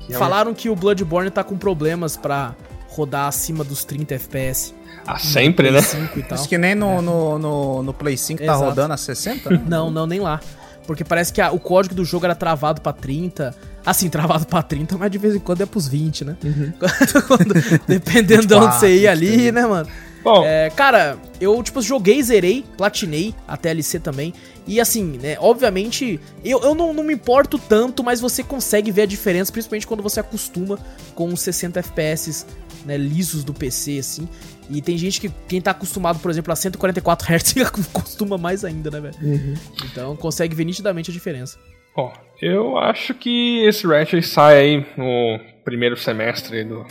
que 0.00 0.12
é 0.12 0.16
um- 0.16 0.18
Falaram 0.18 0.52
que 0.52 0.68
o 0.68 0.74
Bloodborne 0.76 1.30
tá 1.30 1.42
com 1.44 1.56
problemas 1.56 2.16
pra 2.16 2.54
rodar 2.88 3.26
acima 3.28 3.62
dos 3.64 3.84
30 3.84 4.14
FPS. 4.14 4.74
Ah, 5.06 5.18
sempre, 5.18 5.70
né? 5.70 5.80
5 5.80 6.20
tal. 6.22 6.36
Acho 6.38 6.48
que 6.48 6.58
nem 6.58 6.74
no, 6.74 7.00
no, 7.00 7.38
no, 7.38 7.82
no 7.84 7.94
Play 7.94 8.16
5 8.16 8.38
tá 8.40 8.44
Exato. 8.52 8.64
rodando 8.64 8.92
a 8.94 8.96
60, 8.96 9.50
né? 9.50 9.62
Não, 9.68 9.88
não, 9.90 10.06
nem 10.06 10.18
lá. 10.20 10.40
Porque 10.86 11.04
parece 11.04 11.32
que 11.32 11.40
a- 11.40 11.50
o 11.52 11.60
código 11.60 11.94
do 11.94 12.04
jogo 12.04 12.24
era 12.26 12.34
travado 12.34 12.80
pra 12.80 12.92
30. 12.92 13.54
Assim, 13.84 14.08
travado 14.08 14.46
pra 14.46 14.62
30, 14.62 14.96
mas 14.98 15.10
de 15.12 15.18
vez 15.18 15.34
em 15.36 15.38
quando 15.38 15.60
é 15.60 15.66
pros 15.66 15.86
20, 15.86 16.24
né? 16.24 16.36
Quando- 17.28 17.54
dependendo 17.86 18.46
de 18.46 18.54
onde 18.54 18.74
você 18.74 18.96
ia 18.96 19.14
24, 19.14 19.40
ali, 19.42 19.52
né, 19.52 19.64
mano? 19.66 19.88
Bom, 20.26 20.44
É, 20.44 20.70
cara, 20.70 21.16
eu, 21.40 21.62
tipo, 21.62 21.80
joguei, 21.80 22.20
zerei, 22.20 22.64
platinei 22.76 23.32
a 23.46 23.56
TLC 23.56 24.00
também. 24.00 24.34
E 24.66 24.80
assim, 24.80 25.18
né, 25.22 25.36
obviamente, 25.38 26.18
eu, 26.44 26.60
eu 26.62 26.74
não, 26.74 26.92
não 26.92 27.04
me 27.04 27.14
importo 27.14 27.56
tanto, 27.56 28.02
mas 28.02 28.20
você 28.20 28.42
consegue 28.42 28.90
ver 28.90 29.02
a 29.02 29.06
diferença, 29.06 29.52
principalmente 29.52 29.86
quando 29.86 30.02
você 30.02 30.18
acostuma 30.18 30.78
com 31.14 31.32
os 31.32 31.40
60 31.40 31.78
FPS 31.78 32.44
né, 32.84 32.96
lisos 32.96 33.44
do 33.44 33.54
PC, 33.54 33.98
assim. 33.98 34.28
E 34.68 34.82
tem 34.82 34.98
gente 34.98 35.20
que, 35.20 35.30
quem 35.46 35.60
tá 35.60 35.70
acostumado, 35.70 36.18
por 36.18 36.28
exemplo, 36.28 36.52
a 36.52 36.56
144 36.56 37.32
Hz, 37.32 37.56
acostuma 37.62 38.36
mais 38.36 38.64
ainda, 38.64 38.90
né, 38.90 39.00
velho? 39.00 39.56
Então 39.84 40.16
consegue 40.16 40.56
ver 40.56 40.64
nitidamente 40.64 41.12
a 41.12 41.14
diferença. 41.14 41.56
Ó, 41.96 42.12
eu 42.42 42.76
acho 42.76 43.14
que 43.14 43.64
esse 43.64 43.86
Ratchet 43.86 44.26
sai 44.26 44.58
aí 44.58 44.86
no 44.96 45.38
primeiro 45.64 45.96
semestre 45.96 46.64
do, 46.64 46.84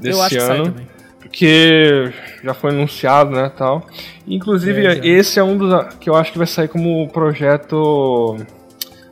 desse 0.00 0.18
eu 0.18 0.22
acho 0.22 0.34
que 0.34 0.40
sai 0.40 0.56
ano. 0.56 0.64
também. 0.64 0.86
Porque 1.24 2.12
já 2.44 2.54
foi 2.54 2.70
anunciado, 2.70 3.30
né, 3.32 3.50
tal. 3.56 3.86
Inclusive, 4.26 4.86
É, 4.86 5.06
esse 5.06 5.40
é 5.40 5.42
um 5.42 5.56
dos 5.58 5.94
que 5.96 6.08
eu 6.08 6.14
acho 6.14 6.30
que 6.32 6.38
vai 6.38 6.46
sair 6.46 6.68
como 6.68 7.08
projeto... 7.08 8.36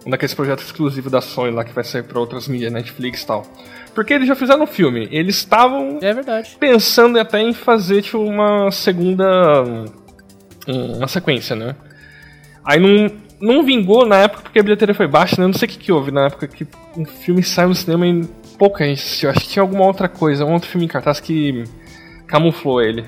Um 0.04 0.10
daqueles 0.10 0.34
projetos 0.34 0.64
exclusivos 0.64 1.12
da 1.12 1.20
Sony 1.20 1.52
lá, 1.52 1.62
que 1.64 1.72
vai 1.72 1.84
sair 1.84 2.02
pra 2.02 2.18
outras 2.18 2.48
mídias, 2.48 2.72
Netflix 2.72 3.22
e 3.22 3.26
tal. 3.26 3.46
Porque 3.94 4.12
eles 4.12 4.26
já 4.26 4.34
fizeram 4.34 4.64
um 4.64 4.66
filme. 4.66 5.08
Eles 5.12 5.36
estavam 5.36 5.98
É 6.02 6.12
verdade. 6.12 6.56
pensando 6.58 7.18
até 7.20 7.40
em 7.40 7.52
fazer, 7.52 8.02
tipo, 8.02 8.18
uma 8.18 8.70
segunda... 8.72 9.62
um, 10.66 10.96
Uma 10.96 11.06
sequência, 11.08 11.54
né? 11.54 11.76
Aí 12.64 12.80
não, 12.80 13.10
não 13.40 13.64
vingou 13.64 14.04
na 14.06 14.16
época 14.18 14.42
porque 14.42 14.58
a 14.58 14.62
bilheteria 14.62 14.94
foi 14.94 15.06
baixa, 15.06 15.36
né? 15.38 15.44
Eu 15.44 15.48
não 15.48 15.54
sei 15.58 15.66
o 15.66 15.70
que, 15.70 15.78
que 15.78 15.92
houve 15.92 16.10
na 16.10 16.26
época 16.26 16.48
que 16.48 16.66
um 16.96 17.04
filme 17.04 17.42
saiu 17.42 17.68
no 17.68 17.74
cinema 17.74 18.04
e 18.06 18.24
pouca 18.58 18.84
gente 18.84 18.98
assistiu. 19.00 19.30
Acho 19.30 19.40
que 19.40 19.48
tinha 19.48 19.62
alguma 19.62 19.84
outra 19.84 20.08
coisa, 20.08 20.44
um 20.44 20.52
outro 20.52 20.68
filme 20.68 20.84
em 20.86 20.88
cartaz 20.88 21.20
que 21.20 21.62
camuflou 22.32 22.80
ele. 22.82 23.04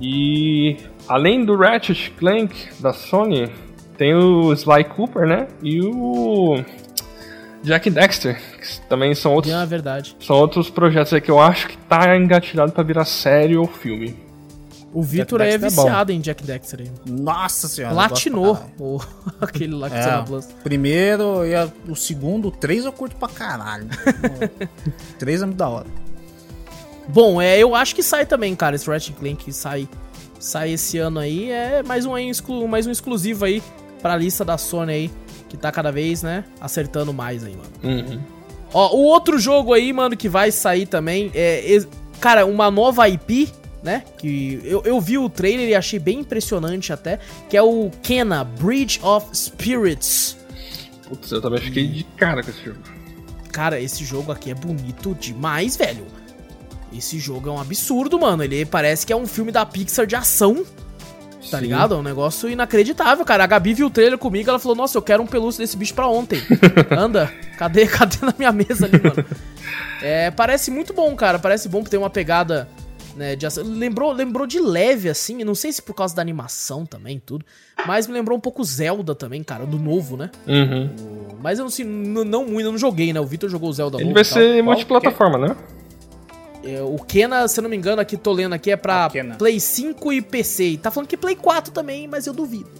E 0.00 0.76
além 1.08 1.44
do 1.44 1.56
Ratchet 1.56 2.10
Clank 2.18 2.70
da 2.80 2.92
Sony, 2.92 3.48
tem 3.96 4.14
o 4.14 4.52
Sly 4.52 4.84
Cooper, 4.84 5.26
né? 5.26 5.46
E 5.62 5.80
o 5.80 6.62
Jack 7.62 7.88
Dexter, 7.90 8.36
que 8.58 8.80
também 8.88 9.14
são 9.14 9.32
outros, 9.34 9.54
É 9.54 9.64
verdade. 9.66 10.16
são 10.20 10.36
outros 10.36 10.68
projetos 10.68 11.12
aí 11.12 11.20
que 11.20 11.30
eu 11.30 11.38
acho 11.40 11.68
que 11.68 11.76
tá 11.78 12.16
engatilhado 12.16 12.72
pra 12.72 12.82
virar 12.82 13.04
série 13.04 13.56
ou 13.56 13.66
filme. 13.66 14.16
O 14.94 15.00
Vitor 15.02 15.40
aí 15.40 15.52
é 15.52 15.54
é 15.54 15.58
viciado 15.58 16.12
em 16.12 16.20
Jack 16.20 16.44
Dexter 16.44 16.80
aí. 16.80 16.90
Nossa 17.08 17.66
senhora. 17.66 17.94
Platinou 17.94 18.56
pra 18.56 18.66
o, 18.84 19.00
aquele 19.40 19.74
lá 19.74 19.88
que 19.88 19.94
na 19.96 20.18
É, 20.18 20.22
Plus. 20.22 20.44
o 20.44 20.48
primeiro 20.62 21.46
e 21.46 21.54
a- 21.54 21.66
o 21.88 21.94
segundo, 21.96 22.50
três 22.50 22.84
eu 22.84 22.92
curto 22.92 23.16
pra 23.16 23.28
caralho. 23.28 23.86
três 25.18 25.40
é 25.40 25.46
muito 25.46 25.56
da 25.56 25.68
hora. 25.68 25.86
Bom, 27.08 27.40
é, 27.42 27.58
eu 27.58 27.74
acho 27.74 27.94
que 27.94 28.02
sai 28.02 28.24
também, 28.26 28.54
cara, 28.54 28.76
esse 28.76 28.88
Ratchet 28.88 29.14
Clank 29.18 29.52
sai, 29.52 29.88
sai 30.38 30.72
esse 30.72 30.98
ano 30.98 31.18
aí. 31.18 31.50
É 31.50 31.82
mais 31.82 32.06
um, 32.06 32.16
exclu- 32.16 32.66
mais 32.68 32.86
um 32.86 32.90
exclusivo 32.90 33.44
aí 33.44 33.62
pra 34.00 34.16
lista 34.16 34.44
da 34.44 34.56
Sony 34.56 34.92
aí, 34.92 35.10
que 35.48 35.56
tá 35.56 35.70
cada 35.72 35.90
vez, 35.92 36.22
né, 36.22 36.44
acertando 36.60 37.12
mais 37.12 37.44
aí, 37.44 37.56
mano. 37.56 37.72
Uhum. 38.12 38.20
Ó, 38.72 38.96
o 38.96 39.02
outro 39.02 39.38
jogo 39.38 39.72
aí, 39.74 39.92
mano, 39.92 40.16
que 40.16 40.28
vai 40.28 40.50
sair 40.50 40.86
também 40.86 41.30
é, 41.34 41.78
cara, 42.20 42.46
uma 42.46 42.70
nova 42.70 43.06
IP, 43.08 43.48
né, 43.82 44.02
que 44.16 44.60
eu, 44.64 44.80
eu 44.84 45.00
vi 45.00 45.18
o 45.18 45.28
trailer 45.28 45.68
e 45.68 45.74
achei 45.74 45.98
bem 45.98 46.20
impressionante 46.20 46.92
até, 46.92 47.18
que 47.50 47.56
é 47.56 47.62
o 47.62 47.90
Kena, 48.02 48.44
Bridge 48.44 48.98
of 49.02 49.26
Spirits. 49.36 50.36
Putz, 51.08 51.30
eu 51.32 51.42
também 51.42 51.60
fiquei 51.60 51.86
de 51.86 52.04
cara 52.16 52.42
com 52.42 52.50
esse 52.50 52.64
jogo. 52.64 52.78
Cara, 53.52 53.78
esse 53.78 54.02
jogo 54.04 54.32
aqui 54.32 54.50
é 54.50 54.54
bonito 54.54 55.14
demais, 55.14 55.76
velho. 55.76 56.06
Esse 56.92 57.18
jogo 57.18 57.48
é 57.48 57.52
um 57.52 57.60
absurdo, 57.60 58.18
mano. 58.20 58.42
Ele 58.44 58.64
parece 58.64 59.06
que 59.06 59.12
é 59.12 59.16
um 59.16 59.26
filme 59.26 59.50
da 59.52 59.64
Pixar 59.64 60.06
de 60.06 60.14
ação. 60.16 60.64
Tá 61.50 61.58
Sim. 61.58 61.64
ligado? 61.64 61.94
É 61.94 61.96
um 61.98 62.02
negócio 62.02 62.48
inacreditável, 62.48 63.24
cara. 63.24 63.42
A 63.44 63.46
Gabi 63.46 63.74
viu 63.74 63.86
o 63.88 63.90
trailer 63.90 64.18
comigo, 64.18 64.48
ela 64.48 64.58
falou: 64.58 64.76
Nossa, 64.76 64.96
eu 64.96 65.02
quero 65.02 65.22
um 65.22 65.26
pelúcio 65.26 65.60
desse 65.60 65.76
bicho 65.76 65.94
pra 65.94 66.06
ontem. 66.06 66.40
Anda, 66.96 67.32
cadê, 67.58 67.86
cadê 67.88 68.16
na 68.22 68.34
minha 68.38 68.52
mesa 68.52 68.86
ali, 68.86 69.00
mano? 69.02 69.24
É, 70.02 70.30
parece 70.30 70.70
muito 70.70 70.92
bom, 70.92 71.14
cara. 71.16 71.38
Parece 71.38 71.68
bom 71.68 71.82
tem 71.82 71.98
uma 71.98 72.10
pegada 72.10 72.68
né, 73.16 73.34
de 73.34 73.44
ação. 73.44 73.64
Lembrou, 73.64 74.12
lembrou 74.12 74.46
de 74.46 74.60
leve, 74.60 75.08
assim. 75.08 75.42
Não 75.42 75.54
sei 75.54 75.72
se 75.72 75.82
por 75.82 75.94
causa 75.94 76.14
da 76.14 76.22
animação 76.22 76.86
também, 76.86 77.20
tudo. 77.24 77.44
Mas 77.86 78.06
me 78.06 78.12
lembrou 78.12 78.38
um 78.38 78.40
pouco 78.40 78.62
Zelda 78.62 79.12
também, 79.14 79.42
cara, 79.42 79.66
do 79.66 79.78
novo, 79.78 80.16
né? 80.16 80.30
Uhum. 80.46 80.90
Mas 81.42 81.58
eu 81.58 81.64
não 81.64 81.70
sei, 81.70 81.84
n- 81.84 82.22
não 82.24 82.44
muito, 82.46 82.66
eu 82.66 82.70
não 82.70 82.78
joguei, 82.78 83.12
né? 83.12 83.20
O 83.20 83.26
Vitor 83.26 83.50
jogou 83.50 83.68
o 83.68 83.72
Zelda 83.72 83.96
Ele 83.96 84.04
novo 84.04 84.14
vai 84.14 84.22
e 84.22 84.26
tal. 84.26 84.34
ser 84.38 84.62
multiplataforma, 84.62 85.38
né? 85.38 85.56
É, 86.64 86.80
o 86.82 86.96
Kena, 86.96 87.48
se 87.48 87.58
eu 87.58 87.62
não 87.62 87.70
me 87.70 87.76
engano, 87.76 88.00
aqui 88.00 88.16
tô 88.16 88.32
lendo 88.32 88.52
aqui, 88.54 88.70
é 88.70 88.76
pra 88.76 89.06
Ah. 89.06 89.10
Play 89.38 89.58
5 89.58 90.12
e 90.12 90.22
PC. 90.22 90.64
E 90.64 90.76
tá 90.78 90.90
falando 90.90 91.08
que 91.08 91.16
Play 91.16 91.34
4 91.36 91.72
também, 91.72 92.06
mas 92.06 92.26
eu 92.26 92.32
duvido. 92.32 92.70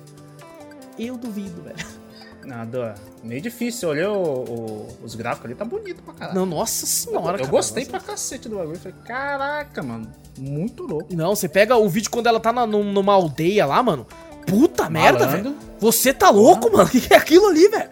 Eu 0.98 1.16
duvido, 1.16 1.62
velho. 1.62 2.02
Nada. 2.44 2.94
Meio 3.22 3.40
difícil. 3.40 3.88
Eu 3.88 3.92
olhei 3.92 4.04
o- 4.06 4.44
o- 4.44 4.88
os 5.04 5.14
gráficos 5.14 5.46
ali, 5.46 5.54
tá 5.54 5.64
bonito 5.64 6.02
pra 6.02 6.12
caralho. 6.14 6.38
Não, 6.38 6.44
nossa 6.46 6.86
senhora, 6.86 7.36
eu 7.36 7.40
cara, 7.40 7.46
gostei 7.50 7.84
nossa. 7.84 7.98
pra 7.98 8.00
cacete 8.12 8.48
do 8.48 8.56
bagulho. 8.56 8.78
Falei, 8.78 8.94
caraca, 9.04 9.82
mano. 9.82 10.08
Muito 10.38 10.82
louco. 10.84 11.14
Não, 11.14 11.34
você 11.36 11.48
pega 11.48 11.76
o 11.76 11.88
vídeo 11.88 12.10
quando 12.10 12.26
ela 12.26 12.40
tá 12.40 12.52
na- 12.52 12.66
num- 12.66 12.92
numa 12.92 13.12
aldeia 13.14 13.64
lá, 13.66 13.80
mano. 13.82 14.06
Puta 14.46 14.90
merda, 14.90 15.20
Malandro. 15.26 15.50
velho. 15.50 15.56
Você 15.78 16.12
tá 16.12 16.30
louco, 16.30 16.70
mano? 16.72 16.84
O 16.88 16.90
que 16.90 17.00
que 17.00 17.14
é 17.14 17.16
aquilo 17.16 17.46
ali, 17.46 17.68
velho? 17.68 17.90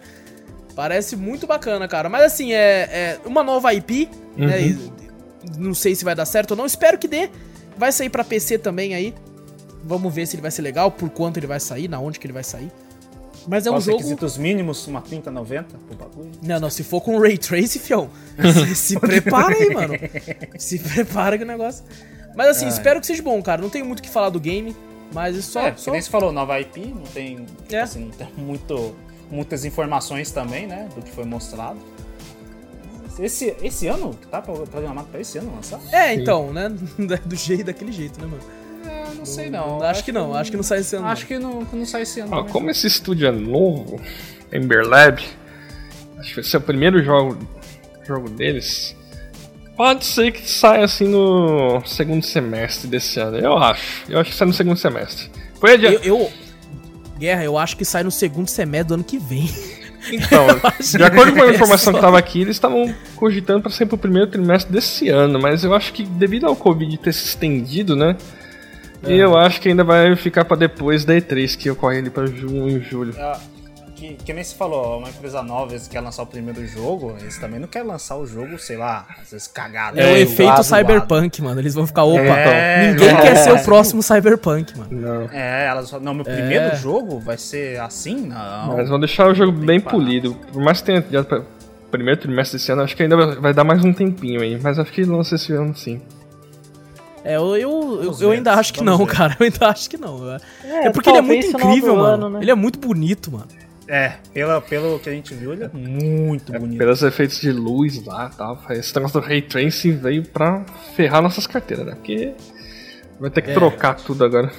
Parece 0.75 1.15
muito 1.15 1.47
bacana, 1.47 1.87
cara. 1.87 2.09
Mas 2.09 2.23
assim, 2.23 2.51
é, 2.53 2.89
é 2.91 3.19
uma 3.25 3.43
nova 3.43 3.73
IP, 3.73 4.09
né? 4.35 4.57
Uhum. 4.57 4.61
E- 4.97 5.00
Não 5.57 5.73
sei 5.73 5.95
se 5.95 6.03
vai 6.03 6.15
dar 6.15 6.25
certo 6.25 6.51
ou 6.51 6.57
não. 6.57 6.65
Espero 6.65 6.97
que 6.97 7.07
dê. 7.07 7.29
Vai 7.77 7.91
sair 7.91 8.09
pra 8.09 8.23
PC 8.23 8.57
também 8.57 8.93
aí. 8.93 9.13
Vamos 9.83 10.13
ver 10.13 10.27
se 10.27 10.35
ele 10.35 10.41
vai 10.41 10.51
ser 10.51 10.61
legal, 10.61 10.91
por 10.91 11.09
quanto 11.09 11.37
ele 11.37 11.47
vai 11.47 11.59
sair, 11.59 11.87
na 11.87 11.99
onde 11.99 12.19
que 12.19 12.25
ele 12.27 12.33
vai 12.33 12.43
sair. 12.43 12.71
Mas 13.47 13.65
é 13.65 13.71
um 13.71 13.81
jogo. 13.81 13.97
requisitos 13.97 14.37
mínimos, 14.37 14.85
uma 14.85 15.01
3090 15.01 15.75
pro 15.87 15.95
bagulho. 15.97 16.29
Não, 16.43 16.59
não, 16.59 16.69
se 16.69 16.83
for 16.83 17.01
com 17.01 17.17
Ray 17.19 17.37
Trace, 17.39 17.79
fião. 17.79 18.07
se, 18.67 18.75
se 18.75 18.99
prepara 19.01 19.55
aí, 19.55 19.73
mano. 19.73 19.93
Se 20.59 20.77
prepara 20.77 21.37
que 21.39 21.43
o 21.43 21.47
negócio. 21.47 21.83
Mas 22.35 22.49
assim, 22.49 22.67
espero 22.67 22.99
que 23.01 23.07
seja 23.07 23.23
bom, 23.23 23.41
cara. 23.41 23.59
Não 23.61 23.69
tenho 23.69 23.83
muito 23.85 23.99
o 23.99 24.03
que 24.03 24.09
falar 24.09 24.29
do 24.29 24.39
game, 24.39 24.75
mas 25.11 25.35
é 25.35 25.41
só. 25.41 25.61
é, 25.67 25.75
só... 25.75 25.91
nem 25.91 25.99
você 26.01 26.09
falou, 26.09 26.31
nova 26.31 26.59
IP, 26.61 26.85
não 26.87 27.01
tem, 27.01 27.37
tipo 27.37 27.75
É. 27.75 27.81
assim, 27.81 28.05
não 28.05 28.11
tem 28.13 28.27
muito, 28.37 28.95
muitas 29.31 29.65
informações 29.65 30.29
também, 30.29 30.67
né, 30.67 30.87
do 30.95 31.01
que 31.01 31.09
foi 31.11 31.25
mostrado. 31.25 31.79
Esse, 33.19 33.55
esse 33.61 33.87
ano, 33.87 34.15
tá 34.29 34.41
pro- 34.41 34.65
programado 34.67 35.07
pra 35.09 35.19
esse 35.21 35.37
ano 35.37 35.53
lançar? 35.55 35.79
É, 35.91 36.13
então, 36.13 36.51
né? 36.53 36.69
Do 37.25 37.35
jeito, 37.35 37.65
daquele 37.65 37.91
jeito, 37.91 38.19
né, 38.19 38.27
mano? 38.27 38.41
É, 38.85 39.13
não 39.15 39.25
sei 39.25 39.49
não. 39.49 39.81
Acho 39.83 40.03
que 40.03 40.11
não, 40.11 40.33
acho 40.33 40.49
que 40.51 40.57
não 40.57 40.63
sai 40.63 40.79
esse 40.79 40.95
ano. 40.95 41.05
Acho 41.07 41.27
que 41.27 41.37
não, 41.37 41.63
que 41.65 41.75
não 41.75 41.85
sai 41.85 42.01
esse 42.01 42.19
ano. 42.19 42.31
Ó, 42.33 42.37
também. 42.37 42.51
como 42.53 42.69
esse 42.71 42.87
estúdio 42.87 43.27
é 43.27 43.31
novo, 43.31 43.99
Ember 44.51 44.87
Lab, 44.87 45.21
acho 46.17 46.29
que 46.29 46.35
vai 46.35 46.43
ser 46.43 46.57
o 46.57 46.61
primeiro 46.61 47.03
jogo, 47.03 47.37
jogo 48.07 48.29
deles. 48.29 48.95
Pode 49.77 50.05
ser 50.05 50.31
que 50.31 50.49
saia 50.49 50.83
assim 50.85 51.07
no 51.07 51.81
segundo 51.85 52.23
semestre 52.25 52.87
desse 52.87 53.19
ano. 53.19 53.37
Eu 53.37 53.57
acho. 53.57 54.03
Eu 54.09 54.19
acho 54.19 54.29
que 54.31 54.35
sai 54.35 54.47
no 54.47 54.53
segundo 54.53 54.77
semestre. 54.77 55.29
Foi 55.59 55.71
Eu, 55.71 55.75
adiante. 55.75 56.07
eu- 56.07 56.31
Guerra, 57.19 57.43
eu 57.43 57.57
acho 57.57 57.77
que 57.77 57.85
sai 57.85 58.03
no 58.03 58.09
segundo 58.11 58.47
semestre 58.47 58.87
do 58.89 58.93
ano 58.95 59.03
que 59.03 59.19
vem. 59.19 59.47
Então, 60.11 60.47
de 60.79 61.03
acordo 61.03 61.33
com 61.33 61.43
a 61.43 61.47
é 61.47 61.53
informação 61.53 61.93
que 61.93 61.99
tava 61.99 62.17
aqui, 62.17 62.41
eles 62.41 62.55
estavam 62.55 62.93
cogitando 63.15 63.61
para 63.61 63.71
ser 63.71 63.85
pro 63.85 63.97
primeiro 63.97 64.27
trimestre 64.27 64.71
desse 64.71 65.09
ano, 65.09 65.39
mas 65.39 65.63
eu 65.63 65.73
acho 65.73 65.93
que 65.93 66.03
devido 66.03 66.47
ao 66.47 66.55
Covid 66.55 66.97
ter 66.97 67.13
se 67.13 67.25
estendido, 67.25 67.95
né? 67.95 68.15
Eu 69.03 69.35
acho 69.35 69.59
que 69.59 69.67
ainda 69.67 69.83
vai 69.83 70.15
ficar 70.15 70.45
para 70.45 70.57
depois 70.57 71.03
da 71.03 71.15
E3, 71.15 71.57
que 71.57 71.69
ocorre 71.69 71.97
ali 71.97 72.09
para 72.09 72.27
junho 72.27 72.77
e 72.77 72.81
julho. 72.81 73.13
Ah, 73.17 73.39
que, 74.01 74.15
que 74.15 74.33
nem 74.33 74.43
se 74.43 74.55
falou, 74.55 74.97
uma 74.97 75.09
empresa 75.09 75.43
nova, 75.43 75.73
eles 75.73 75.87
querem 75.87 76.05
lançar 76.05 76.23
o 76.23 76.25
primeiro 76.25 76.65
jogo, 76.65 77.15
eles 77.19 77.37
também 77.37 77.59
não 77.59 77.67
querem 77.67 77.87
lançar 77.87 78.17
o 78.17 78.25
jogo, 78.25 78.57
sei 78.57 78.75
lá, 78.75 79.05
às 79.21 79.29
vezes 79.29 79.47
cagado. 79.47 79.99
É, 79.99 80.03
o 80.03 80.13
né, 80.13 80.19
efeito 80.21 80.63
cyberpunk, 80.63 81.39
mano. 81.39 81.61
Eles 81.61 81.75
vão 81.75 81.85
ficar, 81.85 82.03
opa, 82.05 82.19
É, 82.19 82.91
ninguém 82.91 83.13
não, 83.13 83.21
quer 83.21 83.35
ser 83.35 83.49
é. 83.51 83.53
o 83.53 83.63
próximo 83.63 84.01
cyberpunk, 84.01 84.75
mano. 84.75 84.89
Não. 84.91 85.29
É, 85.31 85.67
elas 85.67 85.87
falam, 85.87 86.03
não, 86.03 86.13
meu 86.15 86.25
É. 86.27 86.33
primeiro 86.33 86.75
jogo 86.77 87.19
vai 87.19 87.37
ser 87.37 87.79
assim? 87.79 88.27
Não. 88.27 88.75
Mas 88.75 88.89
vão 88.89 88.99
deixar 88.99 89.27
o 89.29 89.35
jogo 89.35 89.51
bem 89.51 89.79
parar. 89.79 89.95
polido. 89.95 90.35
Por 90.51 90.63
mais 90.63 90.79
que 90.81 90.85
tenha 90.87 91.23
pra 91.23 91.43
primeiro 91.91 92.19
trimestre 92.19 92.57
desse 92.57 92.71
ano. 92.71 92.81
Acho 92.81 92.95
que 92.95 93.03
ainda 93.03 93.35
vai- 93.35 93.53
dar 93.53 93.63
mais 93.63 93.83
um 93.85 93.93
tempinho 93.93 94.41
aí, 94.41 94.57
mas 94.59 94.79
acho 94.79 94.91
que 94.91 95.03
lança 95.03 95.35
esse 95.35 95.53
ano 95.53 95.75
sim. 95.75 96.01
É, 97.23 97.35
eu, 97.35 97.55
eu, 97.55 98.03
eu, 98.03 98.17
eu 98.19 98.31
ainda 98.31 98.53
acho 98.53 98.73
que 98.73 98.79
vamos 98.83 98.97
não, 98.97 99.05
ver. 99.05 99.11
cara. 99.13 99.37
Eu 99.39 99.45
ainda 99.45 99.67
acho 99.67 99.87
que 99.87 99.97
não. 99.97 100.33
É, 100.63 100.87
é 100.87 100.89
porque 100.89 101.09
ele 101.09 101.19
é 101.19 101.21
muito 101.21 101.45
incrível, 101.45 101.95
mano. 101.97 102.25
ano, 102.25 102.29
né? 102.31 102.39
Ele 102.41 102.49
é 102.49 102.55
muito 102.55 102.79
bonito, 102.79 103.31
mano. 103.31 103.45
É, 103.93 104.13
pela, 104.33 104.61
pelo 104.61 104.97
que 104.99 105.09
a 105.09 105.11
gente 105.11 105.33
viu, 105.33 105.51
ele 105.51 105.65
é 105.65 105.67
muito 105.73 106.49
bonito. 106.53 106.77
Pelos 106.77 107.03
efeitos 107.03 107.41
de 107.41 107.51
luz 107.51 108.01
lá 108.05 108.31
e 108.33 108.37
tal. 108.37 108.57
Esse 108.69 108.95
negócio 108.95 109.19
do 109.19 109.27
Ray 109.27 109.41
Tracing 109.41 109.97
veio 109.97 110.23
pra 110.23 110.63
ferrar 110.95 111.21
nossas 111.21 111.45
carteiras, 111.45 111.85
né? 111.85 111.95
Porque 111.95 112.33
vai 113.19 113.29
ter 113.29 113.41
que 113.41 113.51
É. 113.51 113.53
trocar 113.53 113.95
tudo 113.95 114.23
agora. 114.23 114.49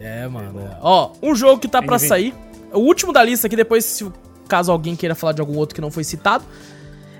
É, 0.00 0.26
mano. 0.28 0.60
é. 0.60 0.78
Ó, 0.80 1.12
um 1.22 1.34
jogo 1.34 1.60
que 1.60 1.68
tá 1.68 1.82
pra 1.82 1.98
sair. 1.98 2.32
O 2.72 2.78
último 2.78 3.12
da 3.12 3.22
lista 3.22 3.46
aqui, 3.48 3.56
depois, 3.56 3.84
se 3.84 4.10
caso 4.48 4.72
alguém 4.72 4.96
queira 4.96 5.14
falar 5.14 5.32
de 5.32 5.42
algum 5.42 5.56
outro 5.58 5.74
que 5.74 5.80
não 5.82 5.90
foi 5.90 6.04
citado. 6.04 6.42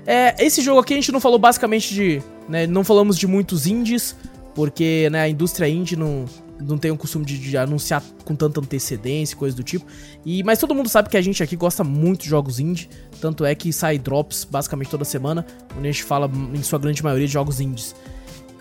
É, 0.03 0.43
esse 0.43 0.61
jogo 0.63 0.79
aqui 0.79 0.93
a 0.93 0.97
gente 0.97 1.11
não 1.11 1.19
falou 1.19 1.37
basicamente 1.37 1.93
de. 1.93 2.23
Né, 2.49 2.65
não 2.65 2.83
falamos 2.83 3.17
de 3.19 3.27
muitos 3.27 3.67
indies, 3.67 4.15
porque 4.55 5.09
né, 5.11 5.21
a 5.21 5.29
indústria 5.29 5.67
indie 5.67 5.95
não, 5.95 6.25
não 6.59 6.77
tem 6.77 6.91
o 6.91 6.97
costume 6.97 7.25
de, 7.25 7.37
de 7.37 7.57
anunciar 7.57 8.03
com 8.23 8.35
tanta 8.35 8.59
antecedência, 8.59 9.35
coisa 9.35 9.55
do 9.55 9.63
tipo. 9.63 9.85
E, 10.25 10.43
mas 10.43 10.59
todo 10.59 10.73
mundo 10.73 10.89
sabe 10.89 11.09
que 11.09 11.17
a 11.17 11.21
gente 11.21 11.41
aqui 11.43 11.55
gosta 11.55 11.83
muito 11.83 12.23
de 12.23 12.29
jogos 12.29 12.59
indie. 12.59 12.89
Tanto 13.19 13.45
é 13.45 13.53
que 13.55 13.71
sai 13.73 13.97
drops 13.97 14.45
basicamente 14.49 14.89
toda 14.89 15.05
semana, 15.05 15.45
onde 15.77 15.87
a 15.87 15.91
gente 15.91 16.03
fala, 16.03 16.29
em 16.53 16.63
sua 16.63 16.79
grande 16.79 17.03
maioria, 17.03 17.27
de 17.27 17.33
jogos 17.33 17.59
indies. 17.59 17.95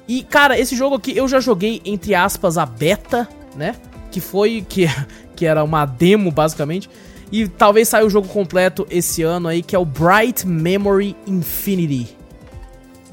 E, 0.06 0.22
cara, 0.22 0.58
esse 0.58 0.76
jogo 0.76 0.96
aqui 0.96 1.16
eu 1.16 1.26
já 1.26 1.40
joguei, 1.40 1.80
entre 1.84 2.14
aspas, 2.14 2.58
a 2.58 2.66
beta, 2.66 3.28
né? 3.56 3.74
Que 4.10 4.20
foi. 4.20 4.64
Que, 4.68 4.86
que 5.34 5.46
era 5.46 5.64
uma 5.64 5.86
demo, 5.86 6.30
basicamente. 6.30 6.90
E 7.32 7.48
talvez 7.48 7.88
saia 7.88 8.04
o 8.04 8.10
jogo 8.10 8.28
completo 8.28 8.86
esse 8.90 9.22
ano 9.22 9.48
aí, 9.48 9.62
que 9.62 9.74
é 9.74 9.78
o 9.78 9.84
Bright 9.84 10.46
Memory 10.46 11.16
Infinity. 11.26 12.16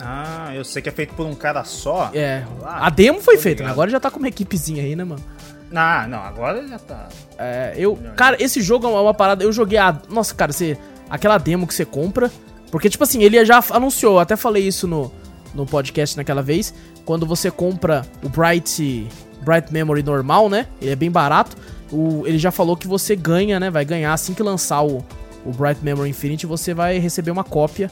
Ah, 0.04 0.52
eu 0.54 0.64
sei 0.64 0.82
que 0.82 0.90
é 0.90 0.92
feito 0.92 1.14
por 1.14 1.26
um 1.26 1.36
cara 1.36 1.64
só. 1.64 2.10
É. 2.14 2.44
Ah, 2.64 2.88
A 2.88 2.90
demo 2.90 3.22
foi 3.22 3.38
feita, 3.38 3.64
né? 3.64 3.70
Agora 3.70 3.90
já 3.90 4.00
tá 4.00 4.10
com 4.10 4.20
uma 4.20 4.28
equipezinha 4.28 4.84
aí, 4.84 4.96
né, 4.96 5.04
mano? 5.04 5.24
Ah, 5.74 6.06
não, 6.08 6.20
agora 6.20 6.68
já 6.68 6.80
tá. 6.80 7.08
É, 7.38 7.74
eu. 7.78 7.98
Cara, 8.16 8.36
esse 8.44 8.62
jogo 8.62 8.88
é 8.88 8.90
uma 8.90 9.14
parada. 9.14 9.44
Eu 9.44 9.52
joguei 9.54 9.78
a. 9.78 9.98
Nossa, 10.10 10.34
cara, 10.36 10.52
você. 10.52 10.78
Aquela 11.10 11.38
demo 11.38 11.66
que 11.68 11.74
você 11.74 11.86
compra. 11.86 12.32
Porque, 12.72 12.90
tipo 12.90 13.04
assim, 13.04 13.22
ele 13.24 13.44
já 13.46 13.64
anunciou, 13.72 14.14
eu 14.14 14.20
até 14.20 14.36
falei 14.36 14.66
isso 14.66 14.88
no, 14.88 15.12
no 15.54 15.66
podcast 15.66 16.16
naquela 16.16 16.42
vez. 16.42 16.74
Quando 17.06 17.26
você 17.26 17.50
compra 17.52 18.04
o 18.24 18.30
Bright. 18.30 19.08
Bright 19.42 19.74
Memory 19.74 20.04
normal, 20.04 20.50
né? 20.50 20.68
Ele 20.82 20.92
é 20.92 20.96
bem 20.96 21.10
barato. 21.10 21.58
O, 21.92 22.24
ele 22.28 22.38
já 22.38 22.52
falou 22.52 22.78
que 22.78 22.88
você 22.88 23.16
ganha, 23.16 23.60
né? 23.60 23.70
Vai 23.70 23.84
ganhar 23.84 24.14
assim 24.14 24.34
que 24.34 24.44
lançar 24.44 24.82
o, 24.84 25.04
o 25.46 25.52
Bright 25.52 25.84
Memory 25.84 26.10
Infinity, 26.10 26.46
você 26.46 26.74
vai 26.74 27.00
receber 27.00 27.32
uma 27.32 27.44
cópia 27.44 27.90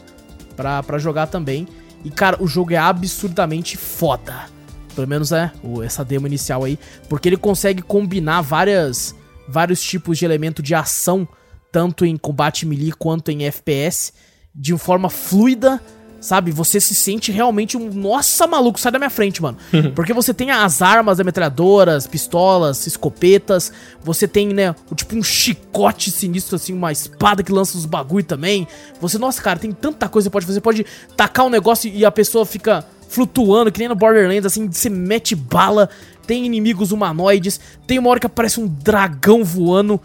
pra 0.56 0.98
jogar 0.98 1.28
também. 1.28 1.68
E, 2.04 2.10
cara, 2.10 2.42
o 2.42 2.48
jogo 2.48 2.74
é 2.74 2.78
absurdamente 2.78 3.78
foda. 3.78 4.48
Pelo 4.96 5.08
menos 5.08 5.32
é 5.32 5.52
essa 5.84 6.04
demo 6.04 6.28
inicial 6.28 6.64
aí. 6.64 6.80
Porque 7.08 7.30
ele 7.30 7.38
consegue 7.38 7.82
combinar 7.82 8.42
várias, 8.42 9.16
vários 9.48 9.82
tipos 9.82 10.18
de 10.18 10.26
elemento 10.26 10.62
de 10.62 10.76
ação, 10.76 11.28
tanto 11.72 12.06
em 12.06 12.18
combate 12.18 12.66
melee 12.66 12.92
quanto 12.92 13.32
em 13.32 13.46
FPS, 13.46 14.14
de 14.54 14.78
forma 14.78 15.10
fluida. 15.10 15.82
Sabe, 16.22 16.52
você 16.52 16.82
se 16.82 16.94
sente 16.94 17.32
realmente 17.32 17.78
um. 17.78 17.90
Nossa, 17.94 18.46
maluco, 18.46 18.80
sai 18.80 18.92
da 18.92 19.00
minha 19.00 19.10
frente, 19.10 19.42
mano. 19.42 19.58
Porque 19.96 20.14
você 20.14 20.34
tem 20.34 20.52
as 20.52 20.82
armas, 20.82 21.20
metralhadoras, 21.20 22.06
pistolas, 22.08 22.86
escopetas. 22.86 23.72
Você 24.04 24.28
tem, 24.28 24.50
né, 24.50 24.76
tipo 24.96 25.16
um 25.16 25.24
chicote 25.24 26.12
sinistro, 26.12 26.58
assim, 26.58 26.74
uma 26.74 26.92
espada 26.92 27.42
que 27.42 27.52
lança 27.52 27.78
os 27.78 27.86
bagulho 27.86 28.26
também. 28.26 28.68
Você, 29.00 29.18
nossa, 29.18 29.42
cara, 29.42 29.60
tem 29.60 29.72
tanta 29.72 30.10
coisa 30.10 30.30
que 30.30 30.34
você 30.34 30.34
pode 30.34 30.46
fazer. 30.46 30.56
Você 30.56 30.62
pode 30.62 30.86
tacar 31.16 31.46
um 31.46 31.50
negócio 31.50 31.90
e 31.90 32.04
a 32.04 32.12
pessoa 32.12 32.46
fica 32.46 32.86
flutuando, 33.08 33.72
que 33.72 33.80
nem 33.80 33.88
no 33.88 33.96
Borderlands, 33.96 34.46
assim, 34.46 34.70
você 34.70 34.90
mete 34.90 35.36
bala. 35.36 35.90
Tem 36.28 36.46
inimigos 36.46 36.92
humanoides. 36.92 37.60
Tem 37.88 37.98
uma 37.98 38.10
hora 38.10 38.20
que 38.20 38.28
aparece 38.28 38.60
um 38.60 38.68
dragão 38.68 39.44
voando. 39.44 40.00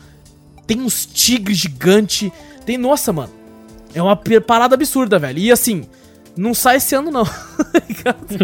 Tem 0.64 0.80
uns 0.80 1.04
tigres 1.04 1.58
gigantes. 1.58 2.30
Tem, 2.64 2.78
nossa, 2.78 3.12
mano. 3.12 3.32
É 3.92 4.02
uma 4.02 4.16
parada 4.16 4.74
absurda, 4.74 5.18
velho. 5.18 5.38
E 5.38 5.52
assim, 5.52 5.84
não 6.36 6.54
sai 6.54 6.76
esse 6.76 6.94
ano, 6.94 7.10
não. 7.10 7.24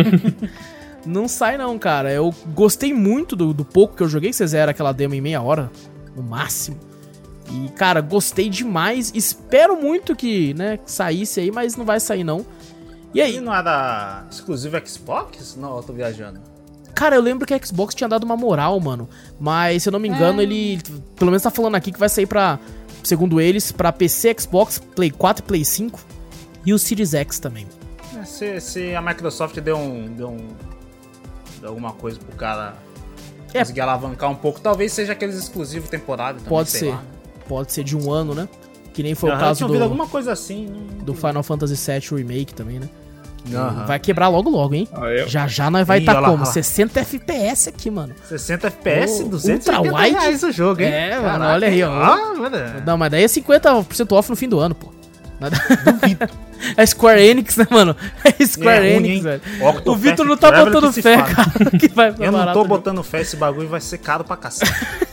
não 1.04 1.28
sai, 1.28 1.56
não, 1.56 1.78
cara. 1.78 2.12
Eu 2.12 2.34
gostei 2.54 2.92
muito 2.92 3.34
do, 3.34 3.52
do 3.52 3.64
pouco 3.64 3.96
que 3.96 4.02
eu 4.02 4.08
joguei. 4.08 4.32
Você 4.32 4.46
zera 4.46 4.70
aquela 4.70 4.92
demo 4.92 5.14
em 5.14 5.20
meia 5.20 5.42
hora, 5.42 5.70
no 6.14 6.22
máximo. 6.22 6.78
E, 7.50 7.68
cara, 7.70 8.00
gostei 8.00 8.48
demais. 8.48 9.10
Espero 9.14 9.76
muito 9.76 10.14
que, 10.14 10.54
né, 10.54 10.76
que 10.76 10.90
saísse 10.90 11.40
aí, 11.40 11.50
mas 11.50 11.76
não 11.76 11.84
vai 11.84 11.98
sair, 11.98 12.22
não. 12.22 12.46
E 13.12 13.20
aí, 13.20 13.36
Ele 13.36 13.40
não 13.40 13.54
era 13.54 14.24
exclusivo 14.30 14.80
Xbox? 14.86 15.56
Não, 15.56 15.76
eu 15.76 15.82
tô 15.82 15.92
viajando. 15.92 16.40
Cara, 16.94 17.16
eu 17.16 17.22
lembro 17.22 17.46
que 17.46 17.54
a 17.54 17.58
Xbox 17.60 17.94
tinha 17.94 18.08
dado 18.08 18.24
uma 18.24 18.36
moral, 18.36 18.78
mano. 18.78 19.08
Mas, 19.38 19.82
se 19.82 19.88
eu 19.88 19.92
não 19.92 19.98
me 19.98 20.08
engano, 20.08 20.40
ele. 20.40 20.80
Pelo 21.16 21.30
menos 21.30 21.42
tá 21.42 21.50
falando 21.50 21.74
aqui 21.74 21.90
que 21.90 21.98
vai 21.98 22.08
sair 22.08 22.26
pra. 22.26 22.58
Segundo 23.02 23.40
eles, 23.40 23.72
pra 23.72 23.90
PC, 23.90 24.36
Xbox, 24.38 24.78
Play 24.78 25.10
4 25.10 25.42
e 25.42 25.46
Play 25.46 25.64
5. 25.64 25.98
E 26.66 26.74
o 26.74 26.78
Series 26.78 27.14
X 27.14 27.38
também. 27.38 27.66
Se, 28.24 28.60
se 28.60 28.94
a 28.94 29.00
Microsoft 29.02 29.58
deu 29.60 29.76
um. 29.76 30.06
Deu 30.14 30.28
um. 30.30 30.48
Deu 31.60 31.68
alguma 31.70 31.92
coisa 31.92 32.18
pro 32.18 32.36
cara 32.36 32.74
É. 33.52 33.58
conseguir 33.60 33.80
alavancar 33.82 34.30
um 34.30 34.34
pouco, 34.34 34.60
talvez 34.60 34.92
seja 34.92 35.12
aqueles 35.12 35.36
exclusivos 35.36 35.88
temporários 35.88 36.42
também. 36.42 36.48
Pode 36.56 36.70
sei 36.70 36.80
ser. 36.80 36.88
lá. 36.90 37.02
Pode 37.48 37.72
ser 37.72 37.84
de 37.84 37.96
um 37.96 38.10
ano, 38.12 38.34
né? 38.34 38.48
Que 38.94 39.02
nem 39.02 39.14
foi 39.14 39.30
o 39.30 39.32
Aham, 39.32 39.40
caso 39.40 39.58
tinha 39.58 39.66
ouvido 39.66 39.80
do, 39.80 39.84
alguma 39.84 40.06
coisa 40.06 40.32
assim. 40.32 40.66
não- 40.66 41.04
do 41.04 41.14
Final 41.14 41.42
Fantasy 41.42 41.74
VII 41.74 42.16
Remake 42.22 42.54
também, 42.54 42.78
né? 42.78 42.88
Aham. 43.54 43.86
Vai 43.86 43.98
quebrar 43.98 44.28
logo 44.28 44.50
logo, 44.50 44.74
hein? 44.74 44.86
Ah, 44.92 45.06
eu- 45.06 45.28
Já 45.28 45.46
já 45.46 45.70
nós 45.70 45.86
vai 45.86 45.98
estar 46.00 46.20
lá, 46.20 46.28
como? 46.28 46.40
lá. 46.44 46.44
60 46.46 47.00
FPS 47.00 47.68
aqui, 47.70 47.90
mano. 47.90 48.14
60 48.28 48.66
FPS, 48.66 49.22
Ô, 49.22 49.28
280 49.28 49.78
ultra 49.80 49.94
wide? 50.04 50.10
reais 50.18 50.42
o 50.42 50.52
jogo, 50.52 50.82
hein? 50.82 50.88
É, 50.92 51.18
mano, 51.18 51.44
olha 51.46 51.68
aí, 51.68 51.82
ó. 51.82 51.90
Ah, 51.90 52.34
mano. 52.36 52.56
Não, 52.84 52.96
mas 52.98 53.10
daí 53.10 53.24
é 53.24 53.28
50% 53.28 54.12
off 54.12 54.28
no 54.30 54.36
fim 54.36 54.48
do 54.48 54.58
ano, 54.60 54.74
pô. 54.74 54.92
Nada... 55.40 55.56
é 56.76 56.86
Square 56.86 57.20
Enix, 57.22 57.56
né, 57.56 57.66
mano? 57.70 57.96
É 58.24 58.44
Square 58.46 58.86
É 58.86 58.96
Enix, 58.96 59.22
velho. 59.22 59.42
O 59.86 59.96
Vitor 59.96 60.26
não 60.26 60.36
tá 60.36 60.50
botando 60.64 60.92
fé, 60.92 61.16
cara. 61.22 61.70
Que 61.78 61.88
vai 61.88 62.14
Eu 62.18 62.32
não 62.32 62.52
tô 62.52 62.64
botando 62.64 63.02
fé, 63.02 63.20
esse 63.22 63.36
bagulho 63.36 63.68
vai 63.68 63.80
ser 63.80 63.98
caro 63.98 64.24
pra 64.24 64.36
cacete. 64.36 64.70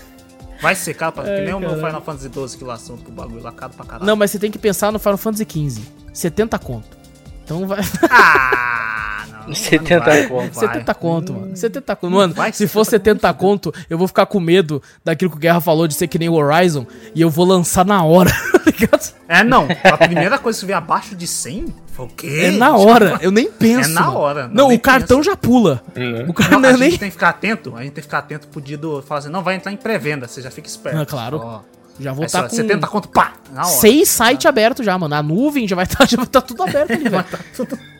Vai 0.59 0.73
ser 0.73 0.95
caro 0.95 1.11
pra 1.11 1.23
É, 1.29 1.37
Que 1.37 1.45
nem 1.45 1.53
o 1.53 1.59
meu. 1.59 1.75
Final 1.75 2.01
Fantasy 2.01 2.31
XII 2.33 2.57
que 2.57 2.63
lançou 2.63 2.97
pro 2.97 3.11
bagulho 3.11 3.43
lá 3.43 3.51
caro 3.51 3.73
pra 3.73 3.85
caralho. 3.85 4.07
Não, 4.07 4.15
mas 4.15 4.31
você 4.31 4.39
tem 4.39 4.49
que 4.49 4.57
pensar 4.57 4.91
no 4.91 4.97
Final 4.97 5.17
Fantasy 5.17 5.45
XV. 5.47 5.83
70 6.11 6.57
conto. 6.57 6.97
Então 7.43 7.67
vai. 7.67 7.79
Ah, 8.09 9.16
não. 9.49 9.55
70 9.55 9.99
vai, 9.99 10.27
conto. 10.27 10.43
não 10.43 10.51
vai. 10.51 10.67
70 10.67 10.95
conto, 10.95 11.33
mano. 11.33 11.57
70 11.57 11.95
conto. 11.95 12.11
Mano, 12.11 12.35
se 12.53 12.67
for 12.67 12.85
70 12.85 13.33
conto, 13.33 13.73
eu 13.89 13.97
vou 13.97 14.07
ficar 14.07 14.25
com 14.25 14.39
medo 14.39 14.81
daquilo 15.03 15.31
que 15.31 15.37
o 15.37 15.39
Guerra 15.39 15.61
falou 15.61 15.87
de 15.87 15.93
ser 15.93 16.07
que 16.07 16.19
nem 16.19 16.29
o 16.29 16.33
Horizon 16.33 16.85
e 17.15 17.21
eu 17.21 17.29
vou 17.29 17.45
lançar 17.45 17.85
na 17.85 18.03
hora, 18.03 18.31
tá 18.51 18.71
ligado? 18.71 19.13
É, 19.27 19.43
não. 19.43 19.67
A 19.83 19.97
primeira 19.97 20.37
coisa 20.37 20.59
que 20.59 20.65
vier 20.65 20.77
abaixo 20.77 21.15
de 21.15 21.27
100, 21.27 21.73
foi 21.93 22.05
o 22.05 22.09
quê? 22.09 22.41
É 22.45 22.51
na 22.51 22.75
hora, 22.75 23.17
eu 23.21 23.31
nem 23.31 23.51
penso. 23.51 23.89
É 23.89 23.93
na 23.93 24.11
hora, 24.11 24.47
não, 24.47 24.69
Não, 24.69 24.73
o 24.75 24.79
cartão 24.79 25.23
já 25.23 25.35
pula. 25.35 25.81
Né? 25.95 26.25
O 26.27 26.33
cara 26.33 26.51
Não, 26.51 26.59
não, 26.59 26.69
a 26.69 26.73
é 26.73 26.77
gente 26.77 26.89
nem. 26.91 26.99
tem 26.99 27.09
que 27.09 27.15
ficar 27.15 27.29
atento, 27.29 27.75
a 27.75 27.81
gente 27.81 27.93
tem 27.93 28.01
que 28.01 28.07
ficar 28.07 28.19
atento 28.19 28.47
pro 28.47 28.61
dia 28.61 28.77
do... 28.77 29.01
Falar 29.01 29.19
assim, 29.19 29.29
não, 29.29 29.41
vai 29.41 29.55
entrar 29.55 29.71
em 29.71 29.77
pré-venda, 29.77 30.27
você 30.27 30.41
já 30.41 30.51
fica 30.51 30.67
esperto. 30.67 30.99
Ah, 30.99 31.05
claro. 31.05 31.39
Ó, 31.43 31.61
Já 31.99 32.13
vou 32.13 32.25
estar 32.25 32.41
lá, 32.43 32.49
com 32.49 32.55
70 32.55 32.87
conto, 32.87 33.09
pá, 33.09 33.33
na 33.51 33.61
hora. 33.61 33.69
seis 33.71 34.07
sites 34.09 34.45
abertos 34.45 34.85
já, 34.85 34.97
mano. 34.97 35.15
A 35.15 35.23
nuvem 35.23 35.67
já 35.67 35.75
vai 35.75 35.85
estar 35.85 36.05
já 36.09 36.17
vai 36.17 36.25
tá 36.27 36.41
tudo 36.41 36.61
aberto 36.63 36.91
ali, 36.91 37.03
velho. 37.09 37.25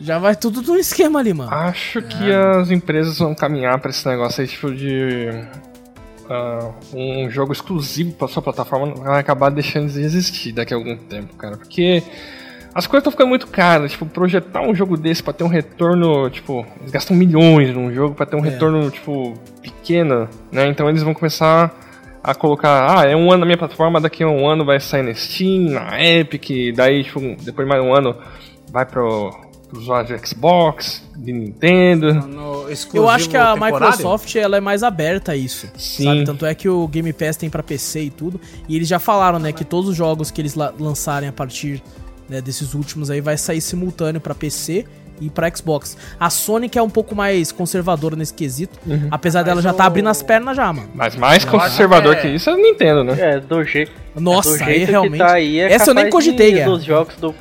Já 0.00 0.18
vai 0.18 0.36
tudo 0.36 0.62
no 0.62 0.76
esquema 0.76 1.18
ali, 1.18 1.34
mano. 1.34 1.52
Acho 1.52 2.00
que 2.02 2.32
as 2.32 2.70
empresas 2.70 3.18
vão 3.18 3.34
caminhar 3.34 3.78
pra 3.80 3.90
esse 3.90 4.06
negócio 4.08 4.40
aí, 4.40 4.46
tipo 4.46 4.72
de. 4.72 5.28
ah, 6.30 6.70
um 6.94 7.28
jogo 7.30 7.52
exclusivo 7.52 8.12
pra 8.12 8.28
sua 8.28 8.42
plataforma 8.42 8.94
vai 8.94 9.18
acabar 9.20 9.50
deixando 9.50 9.90
de 9.90 10.00
existir 10.00 10.52
daqui 10.52 10.72
a 10.72 10.76
algum 10.76 10.96
tempo, 10.96 11.34
cara. 11.36 11.56
Porque 11.56 12.02
as 12.74 12.86
coisas 12.86 13.00
estão 13.00 13.10
ficando 13.10 13.28
muito 13.30 13.46
caras. 13.48 13.90
Tipo, 13.92 14.06
projetar 14.06 14.60
um 14.62 14.74
jogo 14.74 14.96
desse 14.96 15.22
pra 15.22 15.32
ter 15.32 15.42
um 15.42 15.48
retorno, 15.48 16.30
tipo, 16.30 16.64
eles 16.80 16.92
gastam 16.92 17.16
milhões 17.16 17.74
num 17.74 17.92
jogo 17.92 18.14
pra 18.14 18.26
ter 18.26 18.36
um 18.36 18.44
É. 18.44 18.50
retorno, 18.50 18.88
tipo, 18.90 19.34
pequeno, 19.60 20.28
né? 20.52 20.68
Então 20.68 20.88
eles 20.88 21.02
vão 21.02 21.14
começar 21.14 21.74
a 22.30 22.34
colocar, 22.34 22.98
ah, 22.98 23.04
é 23.08 23.16
um 23.16 23.30
ano 23.30 23.40
na 23.40 23.46
minha 23.46 23.58
plataforma, 23.58 24.00
daqui 24.00 24.22
a 24.22 24.28
um 24.28 24.46
ano 24.48 24.64
vai 24.64 24.78
sair 24.80 25.02
na 25.02 25.14
Steam, 25.14 25.70
na 25.70 26.02
Epic, 26.02 26.74
daí, 26.74 27.04
tipo, 27.04 27.20
depois 27.42 27.66
de 27.66 27.74
mais 27.74 27.82
um 27.82 27.94
ano 27.94 28.14
vai 28.70 28.84
pro, 28.84 29.30
pro 29.68 29.78
usuário 29.80 30.14
de 30.16 30.28
Xbox, 30.28 31.02
de 31.16 31.32
Nintendo. 31.32 32.12
No 32.14 32.66
Eu 32.92 33.08
acho 33.08 33.28
que 33.30 33.36
a 33.36 33.54
temporário? 33.54 33.86
Microsoft 33.86 34.36
ela 34.36 34.56
é 34.56 34.60
mais 34.60 34.82
aberta 34.82 35.32
a 35.32 35.36
isso. 35.36 35.66
Sim. 35.76 36.04
Sabe? 36.04 36.24
Tanto 36.24 36.44
é 36.46 36.54
que 36.54 36.68
o 36.68 36.86
Game 36.86 37.12
Pass 37.12 37.36
tem 37.36 37.48
pra 37.48 37.62
PC 37.62 38.02
e 38.04 38.10
tudo. 38.10 38.38
E 38.68 38.76
eles 38.76 38.86
já 38.88 38.98
falaram, 38.98 39.38
né, 39.38 39.50
que 39.52 39.64
todos 39.64 39.88
os 39.88 39.96
jogos 39.96 40.30
que 40.30 40.40
eles 40.40 40.54
la- 40.54 40.72
lançarem 40.78 41.28
a 41.28 41.32
partir 41.32 41.82
né, 42.28 42.40
desses 42.42 42.74
últimos 42.74 43.08
aí 43.10 43.22
vai 43.22 43.38
sair 43.38 43.60
simultâneo 43.62 44.20
pra 44.20 44.34
PC 44.34 44.84
ir 45.20 45.30
pra 45.30 45.50
Xbox. 45.54 45.96
A 46.18 46.30
Sony 46.30 46.68
que 46.68 46.78
é 46.78 46.82
um 46.82 46.90
pouco 46.90 47.14
mais 47.14 47.50
conservadora 47.52 48.14
nesse 48.16 48.34
quesito, 48.34 48.78
Uhum. 48.86 49.08
apesar 49.10 49.42
dela 49.42 49.56
Mas 49.56 49.64
já 49.64 49.72
tá 49.72 49.84
o- 49.84 49.86
abrindo 49.86 50.08
as 50.08 50.22
pernas 50.22 50.56
já, 50.56 50.72
mano. 50.72 50.88
Mas 50.94 51.16
mais 51.16 51.44
Eu 51.44 51.50
acho 51.50 51.70
conservador 51.70 52.16
que 52.16 52.22
que, 52.22 52.28
é- 52.28 52.34
isso 52.34 52.50
é 52.50 52.52
a 52.52 52.56
Nintendo, 52.56 53.04
né? 53.04 53.16
É, 53.18 53.40
do 53.40 53.62
jeito. 53.64 53.92
Nossa, 54.14 54.56
do 54.56 54.64
aí 54.64 54.74
jeito 54.78 54.90
realmente. 54.90 55.18
tá 55.18 55.32
aí, 55.32 55.58
é 55.60 55.72
Essa 55.72 55.90
eu 55.90 55.94
nem 55.94 56.10
cogitei, 56.10 56.50
de, 56.50 56.56
Guerra. 56.58 56.70
dos 56.70 56.84
jogos 56.84 57.14
do 57.16 57.34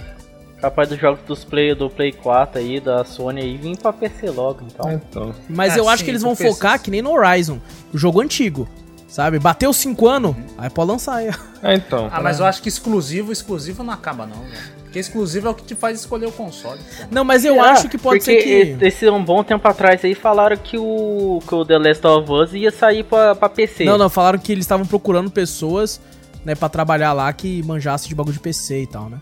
capaz 0.61 0.89
dos 0.89 0.99
jogos 0.99 1.19
dos 1.27 1.43
Play 1.45 1.75
do 1.75 1.87
Play 1.89 2.11
4 2.11 2.59
aí 2.59 2.79
da 2.79 3.03
Sony 3.05 3.41
aí 3.41 3.57
vir 3.57 3.77
pra 3.77 3.93
PC 3.93 4.29
logo, 4.31 4.61
então. 4.65 4.91
Então. 4.91 5.35
Mas 5.47 5.75
É, 5.75 5.79
eu 5.79 5.87
acho 5.87 5.99
sim, 5.99 6.05
que 6.05 6.11
eles 6.11 6.21
vão 6.23 6.35
focar 6.35 6.81
que 6.81 6.89
nem 6.89 7.01
no 7.01 7.11
Horizon, 7.11 7.59
o 7.93 7.97
jogo 7.97 8.21
antigo. 8.21 8.67
Sabe? 9.07 9.39
Bateu 9.39 9.71
5 9.71 10.07
anos, 10.07 10.35
aí 10.57 10.69
pode 10.69 10.91
lançar 10.91 11.15
aí. 11.15 11.29
É, 11.63 11.73
então. 11.75 12.09
Ah, 12.11 12.21
mas 12.21 12.39
eu 12.39 12.45
acho 12.45 12.61
que 12.61 12.69
exclusivo, 12.69 13.31
exclusivo 13.31 13.83
não 13.83 13.93
acaba 13.93 14.25
não, 14.27 14.41
velho. 14.43 14.77
Porque 14.83 14.99
exclusivo 14.99 15.47
é 15.47 15.49
o 15.51 15.53
que 15.55 15.63
te 15.63 15.75
faz 15.75 15.99
escolher 15.99 16.27
o 16.27 16.31
console. 16.31 16.79
pô. 16.79 17.03
Não, 17.11 17.23
mas 17.23 17.43
eu 17.45 17.55
Será? 17.55 17.71
acho 17.71 17.89
que 17.89 17.97
pode 17.97 18.23
ser 18.23 18.41
que. 18.77 18.85
esse 18.85 19.09
um 19.09 19.23
bom 19.23 19.43
tempo 19.43 19.67
atrás 19.67 20.03
aí 20.05 20.13
falaram 20.15 20.55
que 20.57 20.77
o 20.77 21.41
que 21.47 21.55
o 21.55 21.65
The 21.65 21.77
Last 21.77 22.05
of 22.07 22.31
Us 22.31 22.53
ia 22.53 22.71
sair 22.71 23.03
pra, 23.03 23.33
pra 23.35 23.49
PC. 23.49 23.83
Não, 23.85 23.97
não, 23.97 24.09
falaram 24.09 24.39
que 24.39 24.51
eles 24.51 24.63
estavam 24.65 24.85
procurando 24.85 25.29
pessoas, 25.31 25.99
né, 26.45 26.55
pra 26.55 26.69
trabalhar 26.69 27.11
lá 27.13 27.31
que 27.33 27.61
manjasse 27.63 28.07
de 28.07 28.15
bagulho 28.15 28.33
de 28.35 28.39
PC 28.39 28.83
e 28.83 28.87
tal, 28.87 29.09
né? 29.09 29.19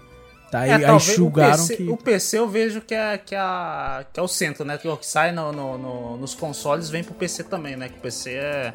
Tá, 0.51 0.59
aí, 0.59 0.69
É, 0.69 0.85
aí 0.89 0.99
julgaram 0.99 1.55
o 1.63 1.67
PC, 1.67 1.75
que. 1.77 1.89
o 1.89 1.97
PC 1.97 2.37
eu 2.39 2.47
vejo 2.47 2.81
que 2.81 2.93
é, 2.93 3.17
que 3.17 3.33
é, 3.35 4.05
que 4.13 4.19
é 4.19 4.23
o 4.23 4.27
centro, 4.27 4.63
né? 4.65 4.77
Que 4.77 4.87
o 4.87 4.95
que 4.97 5.05
sai 5.07 5.31
no, 5.31 5.51
no- 5.51 5.77
no- 5.77 6.17
nos 6.17 6.35
consoles 6.35 6.89
vem 6.89 7.03
pro 7.03 7.13
PC 7.15 7.43
também, 7.43 7.75
né? 7.75 7.89
Que 7.89 7.97
o 7.97 8.01
PC 8.01 8.31
é 8.33 8.73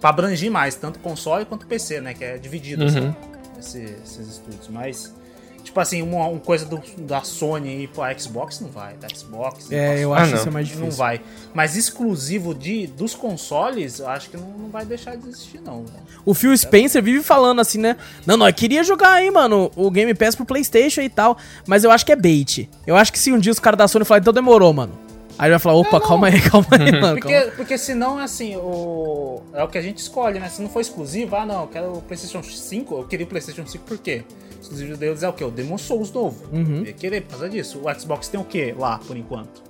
pra 0.00 0.10
abranger 0.10 0.50
mais, 0.50 0.74
tanto 0.74 0.98
console 0.98 1.44
quanto 1.44 1.66
PC, 1.66 2.00
né? 2.00 2.14
Que 2.14 2.24
é 2.24 2.38
dividido 2.38 2.82
Uhum. 2.84 2.88
assim, 2.88 3.14
esse- 3.58 3.96
esses 4.04 4.28
estudos. 4.28 4.68
Mas, 4.68 5.12
tipo 5.64 5.78
assim, 5.80 6.00
uma, 6.02 6.26
uma 6.28 6.40
coisa 6.40 6.64
do- 6.64 6.80
da 6.98 7.22
Sony 7.22 7.82
ir 7.84 7.88
pra 7.88 8.16
Xbox 8.16 8.60
não 8.60 8.68
vai. 8.70 8.94
Da 8.96 9.08
Xbox. 9.08 9.70
É, 9.70 9.98
eu 10.02 10.14
acho 10.14 10.30
não. 10.32 10.38
isso 10.38 10.48
é 10.48 10.50
mais 10.50 10.66
difícil. 10.68 10.86
Não 10.88 10.94
vai. 10.94 11.20
Mas 11.52 11.76
exclusivo 11.76 12.54
de, 12.54 12.86
dos 12.86 13.14
consoles, 13.14 13.98
eu 13.98 14.08
acho 14.08 14.30
que 14.30 14.36
não, 14.36 14.46
não 14.48 14.68
vai 14.70 14.84
deixar 14.84 15.16
de 15.16 15.26
existir, 15.28 15.60
não. 15.60 15.84
velho. 15.84 15.98
O 16.24 16.34
Phil 16.34 16.56
Spencer 16.56 17.02
vive 17.02 17.22
falando 17.22 17.60
assim, 17.60 17.78
né? 17.78 17.96
Não, 18.26 18.36
não, 18.36 18.46
eu 18.46 18.54
queria 18.54 18.84
jogar 18.84 19.12
aí, 19.14 19.30
mano, 19.30 19.70
o 19.74 19.90
Game 19.90 20.12
Pass 20.14 20.34
pro 20.36 20.44
PlayStation 20.44 21.00
e 21.00 21.08
tal. 21.08 21.36
Mas 21.66 21.84
eu 21.84 21.90
acho 21.90 22.04
que 22.06 22.12
é 22.12 22.16
bait. 22.16 22.68
Eu 22.86 22.96
acho 22.96 23.12
que 23.12 23.18
se 23.18 23.32
um 23.32 23.38
dia 23.38 23.50
os 23.52 23.58
caras 23.58 23.78
da 23.78 23.88
Sony 23.88 24.04
falarem, 24.04 24.22
então 24.22 24.32
demorou, 24.32 24.72
mano. 24.72 24.92
Aí 25.38 25.46
ele 25.46 25.50
vai 25.50 25.58
falar, 25.60 25.76
opa, 25.76 26.00
calma 26.00 26.26
aí, 26.26 26.40
calma 26.50 26.66
aí, 26.72 26.92
mano. 27.00 27.20
Porque, 27.20 27.32
calma. 27.40 27.52
porque 27.56 27.78
senão, 27.78 28.18
assim, 28.18 28.56
o... 28.56 29.40
é 29.52 29.62
o 29.62 29.68
que 29.68 29.78
a 29.78 29.82
gente 29.82 29.98
escolhe, 29.98 30.38
né? 30.40 30.48
Se 30.48 30.60
não 30.60 30.68
for 30.68 30.80
exclusivo, 30.80 31.36
ah, 31.36 31.46
não, 31.46 31.62
eu 31.62 31.66
quero 31.68 31.92
o 31.92 32.02
PlayStation 32.02 32.42
5, 32.42 32.94
eu 32.98 33.04
queria 33.04 33.24
o 33.24 33.28
PlayStation 33.28 33.64
5 33.66 33.84
por 33.84 33.98
quê? 33.98 34.24
O 34.56 34.60
exclusivo 34.60 34.96
deles 34.96 35.22
é 35.22 35.28
o 35.28 35.32
quê? 35.32 35.44
O 35.44 35.50
Demon 35.50 35.78
Souls 35.78 36.10
novo. 36.10 36.44
Uhum. 36.52 36.78
Eu 36.78 36.86
ia 36.86 36.92
querer 36.92 37.20
por 37.22 37.30
causa 37.30 37.48
disso. 37.48 37.80
O 37.84 37.94
Xbox 38.00 38.26
tem 38.28 38.40
o 38.40 38.44
quê 38.44 38.74
lá, 38.76 38.98
por 38.98 39.16
enquanto? 39.16 39.62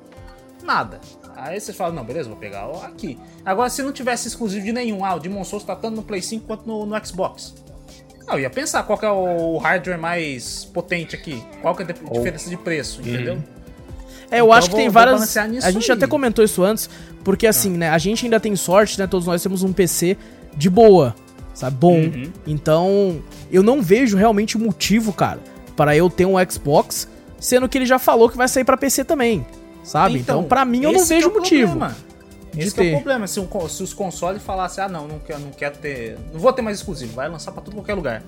Nada. 0.65 1.01
Aí 1.37 1.61
você 1.61 1.73
fala, 1.73 1.93
não, 1.93 2.03
beleza, 2.05 2.29
vou 2.29 2.39
pegar 2.39 2.67
aqui. 2.85 3.19
Agora, 3.45 3.69
se 3.71 3.83
não 3.83 3.93
tivesse 3.93 4.27
exclusivo 4.29 4.65
de 4.65 4.73
nenhum, 4.73 5.05
ah, 5.05 5.15
o 5.15 5.21
Demon 5.21 5.45
Souls 5.45 5.65
tá 5.65 5.77
tanto 5.77 5.97
no 5.97 6.03
Play 6.03 6.23
5 6.23 6.47
quanto 6.47 6.67
no, 6.67 6.85
no 6.87 7.07
Xbox. 7.07 7.55
Ah, 8.27 8.35
eu 8.35 8.41
ia 8.41 8.51
pensar 8.51 8.83
qual 8.83 8.99
que 8.99 9.07
é 9.07 9.11
o 9.11 9.57
hardware 9.59 9.99
mais 9.99 10.65
potente 10.65 11.15
aqui. 11.15 11.43
Qual 11.63 11.75
que 11.75 11.83
é 11.83 11.85
a 11.85 11.89
dif- 11.93 12.11
diferença 12.11 12.51
de 12.51 12.57
preço, 12.57 13.01
entendeu? 13.01 13.39
É, 14.31 14.41
eu 14.41 14.47
Então 14.47 14.53
acho 14.53 14.71
que 14.71 14.77
tem 14.77 14.89
várias. 14.89 15.37
A 15.37 15.71
gente 15.71 15.91
aí. 15.91 15.97
até 15.97 16.07
comentou 16.07 16.45
isso 16.45 16.63
antes, 16.63 16.89
porque 17.25 17.47
assim, 17.47 17.71
né? 17.71 17.91
A 17.91 17.99
gente 17.99 18.25
ainda 18.27 18.39
tem 18.39 18.55
sorte, 18.57 18.99
né? 18.99 19.07
Todos 19.07 19.27
nós 19.27 19.43
temos 19.43 19.63
um 19.63 19.73
PC 19.73 20.17
de 20.57 20.69
boa, 20.69 21.15
sabe? 21.55 21.77
Bom. 21.77 21.95
Uhum. 21.95 22.31
Então, 22.47 23.23
eu 23.51 23.63
não 23.63 23.81
vejo 23.81 24.17
realmente 24.17 24.59
motivo, 24.59 25.13
cara, 25.13 25.41
para 25.77 25.97
eu 25.97 26.11
ter 26.11 26.27
um 26.27 26.35
Xbox, 26.51 27.09
sendo 27.41 27.69
que 27.69 27.79
ele 27.79 27.87
já 27.87 27.99
falou 27.99 28.29
que 28.29 28.37
vai 28.37 28.49
sair 28.49 28.65
pra 28.65 28.77
PC 28.77 29.05
também, 29.05 29.47
sabe? 29.83 30.19
Então, 30.19 30.45
pra 30.45 30.65
mim, 30.65 30.83
eu 30.83 30.93
não 30.93 31.01
que 31.01 31.07
vejo 31.07 31.29
é 31.29 31.33
motivo. 31.33 31.71
problema. 31.71 31.97
Esse 32.57 32.81
é 32.81 32.91
o 32.91 32.97
problema. 32.97 33.27
Se, 33.27 33.39
um 33.39 33.69
se 33.69 33.83
os 33.83 33.95
consoles 33.95 34.43
falassem, 34.43 34.83
ah, 34.83 34.89
não, 34.89 35.07
não 35.07 35.19
quero, 35.21 35.41
não 35.41 35.51
quero 35.51 35.77
ter. 35.79 36.19
Não 36.33 36.41
vou 36.41 36.53
ter 36.53 36.63
mais 36.63 36.79
exclusivo, 36.79 37.15
vai 37.15 37.29
lançar 37.29 37.53
pra 37.53 37.63
tudo 37.63 37.75
qualquer 37.77 37.95
lugar. 37.95 38.23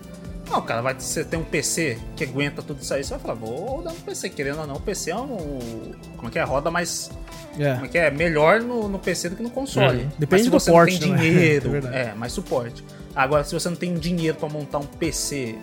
Não, 0.51 0.61
cara, 0.63 0.83
vai 0.83 0.95
você 0.99 1.25
tem 1.25 1.39
um 1.39 1.45
PC 1.45 1.97
que 2.17 2.25
aguenta 2.25 2.61
tudo 2.63 2.83
isso 2.83 2.93
aí, 2.93 3.05
você 3.05 3.11
vai 3.11 3.21
falar, 3.21 3.35
vou 3.35 3.83
dar 3.83 3.93
no 3.93 4.01
PC, 4.01 4.31
querendo 4.31 4.61
ou 4.61 4.67
não, 4.67 4.75
o 4.77 4.81
PC 4.81 5.11
é 5.13 5.17
um. 5.17 5.93
Como 6.17 6.29
é 6.29 6.31
que 6.31 6.39
é? 6.39 6.43
Roda 6.43 6.71
mais. 6.71 7.11
É. 7.59 7.75
Como 7.75 7.87
é 7.87 7.89
que 7.89 7.99
é? 7.99 8.11
Melhor 8.11 8.61
no, 8.61 8.89
no 8.89 8.99
PC 8.99 9.29
do 9.31 9.37
que 9.37 9.43
no 9.43 9.51
console. 9.51 10.03
Uhum. 10.03 10.11
Depende 10.19 10.29
Mas 10.31 10.43
se 10.43 10.51
do 10.51 10.59
você 10.61 10.71
porte, 10.71 11.01
não 11.07 11.15
né? 11.15 11.21
tem 11.23 11.31
dinheiro, 11.33 11.69
É 11.69 11.71
verdade. 11.71 11.97
é, 11.97 12.15
mais 12.15 12.33
suporte. 12.33 12.85
Agora, 13.15 13.45
se 13.45 13.53
você 13.55 13.69
não 13.69 13.77
tem 13.77 13.95
dinheiro 13.95 14.37
pra 14.39 14.49
montar 14.49 14.79
um 14.79 14.87
PC 14.87 15.57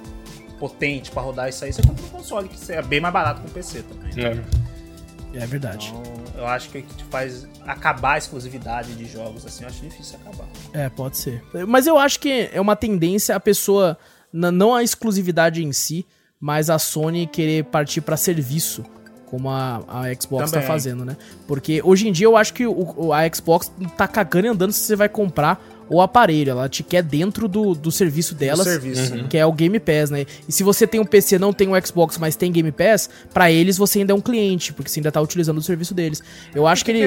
potente 0.60 1.12
pra 1.12 1.22
rodar 1.22 1.50
isso 1.50 1.64
aí, 1.66 1.72
você 1.72 1.82
compra 1.82 2.04
um 2.06 2.10
console, 2.10 2.48
que 2.50 2.72
é 2.72 2.82
bem 2.82 3.00
mais 3.00 3.14
barato 3.14 3.42
que 3.42 3.48
um 3.48 3.52
PC 3.52 3.84
também. 3.84 4.12
É. 4.26 4.42
É 5.34 5.46
verdade. 5.46 5.94
Então, 5.96 6.14
eu 6.42 6.48
acho 6.48 6.70
que 6.70 6.80
o 6.80 6.84
que 6.84 6.94
te 6.96 7.04
faz 7.06 7.48
acabar 7.66 8.14
a 8.14 8.18
exclusividade 8.18 8.96
de 8.96 9.06
jogos, 9.06 9.46
assim, 9.46 9.64
eu 9.64 9.70
acho 9.70 9.82
difícil 9.82 10.18
acabar. 10.26 10.48
É, 10.74 10.90
pode 10.90 11.18
ser. 11.18 11.44
Mas 11.68 11.86
eu 11.86 11.98
acho 11.98 12.20
que 12.20 12.50
é 12.52 12.60
uma 12.60 12.76
tendência 12.76 13.36
a 13.36 13.40
pessoa, 13.40 13.98
não 14.52 14.76
a 14.76 14.84
exclusividade 14.84 15.64
em 15.64 15.72
si, 15.72 16.06
mas 16.40 16.70
a 16.70 16.78
Sony 16.78 17.26
querer 17.28 17.66
partir 17.66 18.02
pra 18.02 18.16
serviço, 18.18 18.84
como 19.26 19.50
a, 19.50 19.82
a 19.88 20.04
Xbox 20.22 20.52
tá 20.52 20.58
Também. 20.58 20.68
fazendo, 20.68 21.04
né? 21.04 21.18
Porque 21.48 21.82
hoje 21.84 22.08
em 22.08 22.12
dia 22.12 22.28
eu 22.28 22.38
acho 22.38 22.54
que 22.54 22.66
o- 22.66 22.94
o- 22.98 23.14
a 23.14 23.22
Xbox 23.34 23.72
tá 23.98 24.08
cagando 24.08 24.48
e 24.48 24.50
andando 24.50 24.72
se 24.72 24.82
você 24.82 24.96
vai 24.96 25.10
comprar 25.10 25.62
o 25.90 26.02
aparelho. 26.02 26.52
Ela 26.52 26.70
te 26.70 26.84
quer 26.84 27.02
dentro 27.04 27.48
do, 27.48 27.74
do 27.74 27.92
serviço 27.92 28.36
delas, 28.36 28.66
serviço, 28.68 29.16
né? 29.16 29.26
que 29.30 29.38
é 29.38 29.46
o 29.46 29.52
Game 29.52 29.80
Pass, 29.80 30.10
né? 30.10 30.26
E 30.48 30.52
se 30.52 30.64
você 30.64 30.86
tem 30.88 31.00
um 31.00 31.06
PC, 31.06 31.38
não 31.40 31.54
tem 31.54 31.68
um 31.68 31.86
Xbox, 31.86 32.18
mas 32.18 32.36
tem 32.36 32.52
Game 32.52 32.72
Pass, 32.72 33.10
pra 33.34 33.52
eles 33.52 33.78
você 33.78 34.00
ainda 34.00 34.14
é 34.14 34.16
um 34.16 34.22
cliente, 34.22 34.74
porque 34.74 34.90
você 34.90 35.00
ainda 35.00 35.12
tá 35.12 35.22
utilizando 35.22 35.58
o 35.58 35.62
serviço 35.64 35.94
deles. 35.94 36.22
Eu 36.54 36.68
acho 36.68 36.84
que 36.84 36.92
ele... 36.92 37.04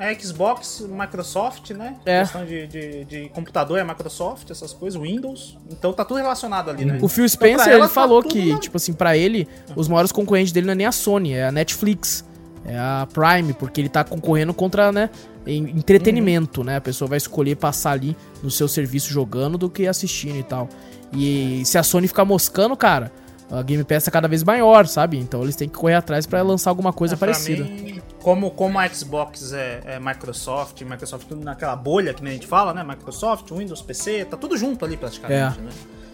É 0.00 0.14
Xbox, 0.16 0.86
Microsoft, 0.88 1.70
né? 1.72 1.96
É. 2.06 2.20
Questão 2.20 2.44
de, 2.44 2.66
de, 2.68 3.04
de 3.04 3.28
computador 3.30 3.78
é 3.80 3.84
Microsoft, 3.84 4.48
essas 4.48 4.72
coisas, 4.72 5.00
Windows. 5.00 5.58
Então 5.72 5.92
tá 5.92 6.04
tudo 6.04 6.18
relacionado 6.18 6.70
ali, 6.70 6.84
né? 6.84 6.98
O 7.02 7.08
Phil 7.08 7.24
Então, 7.24 7.28
Spencer, 7.34 7.66
ela 7.66 7.74
ele 7.78 7.82
tá 7.82 7.88
falou 7.88 8.22
que, 8.22 8.52
na- 8.52 8.60
tipo 8.60 8.76
assim, 8.76 8.92
pra 8.92 9.16
ele, 9.16 9.48
os 9.74 9.88
maiores 9.88 10.12
concorrentes 10.12 10.52
dele 10.52 10.66
não 10.66 10.72
é 10.72 10.76
nem 10.76 10.86
a 10.86 10.92
Sony, 10.92 11.32
é 11.32 11.46
a 11.46 11.52
Netflix, 11.52 12.24
é 12.64 12.78
a 12.78 13.08
Prime, 13.12 13.52
porque 13.54 13.80
ele 13.80 13.88
tá 13.88 14.04
concorrendo 14.04 14.54
contra, 14.54 14.92
né, 14.92 15.10
em- 15.56 15.70
entretenimento, 15.70 16.62
né? 16.62 16.76
A 16.76 16.80
pessoa 16.80 17.08
vai 17.08 17.16
escolher 17.18 17.56
passar 17.56 17.92
ali 17.92 18.16
no 18.42 18.50
seu 18.50 18.68
serviço 18.68 19.12
jogando 19.12 19.56
do 19.58 19.68
que 19.70 19.86
assistindo 19.86 20.36
e 20.38 20.42
tal. 20.42 20.68
E 21.12 21.62
se 21.64 21.78
a 21.78 21.82
Sony 21.82 22.06
ficar 22.08 22.24
moscando, 22.24 22.76
cara, 22.76 23.10
a 23.50 23.62
Game 23.62 23.82
Pass 23.82 24.06
é 24.06 24.10
cada 24.10 24.28
vez 24.28 24.44
maior, 24.44 24.86
sabe? 24.86 25.16
Então 25.18 25.42
eles 25.42 25.56
têm 25.56 25.68
que 25.68 25.76
correr 25.76 25.94
atrás 25.94 26.26
pra 26.26 26.42
lançar 26.42 26.70
alguma 26.70 26.92
coisa 26.92 27.14
É, 27.14 27.16
parecida. 27.16 27.64
mim, 27.64 28.00
como, 28.20 28.50
como 28.50 28.78
a 28.78 28.86
Xbox 28.88 29.52
é, 29.54 29.80
é 29.86 29.98
Microsoft, 30.00 30.82
Microsoft 30.82 31.26
tudo 31.26 31.42
naquela 31.42 31.74
bolha 31.74 32.12
que 32.12 32.22
a 32.26 32.30
gente 32.30 32.46
fala, 32.46 32.74
né? 32.74 32.84
Microsoft, 32.84 33.50
Windows, 33.50 33.80
PC, 33.80 34.26
tá 34.26 34.36
tudo 34.36 34.56
junto 34.56 34.84
ali 34.84 34.96
praticamente, 34.98 35.58
É. 35.58 35.62
né? 35.62 35.70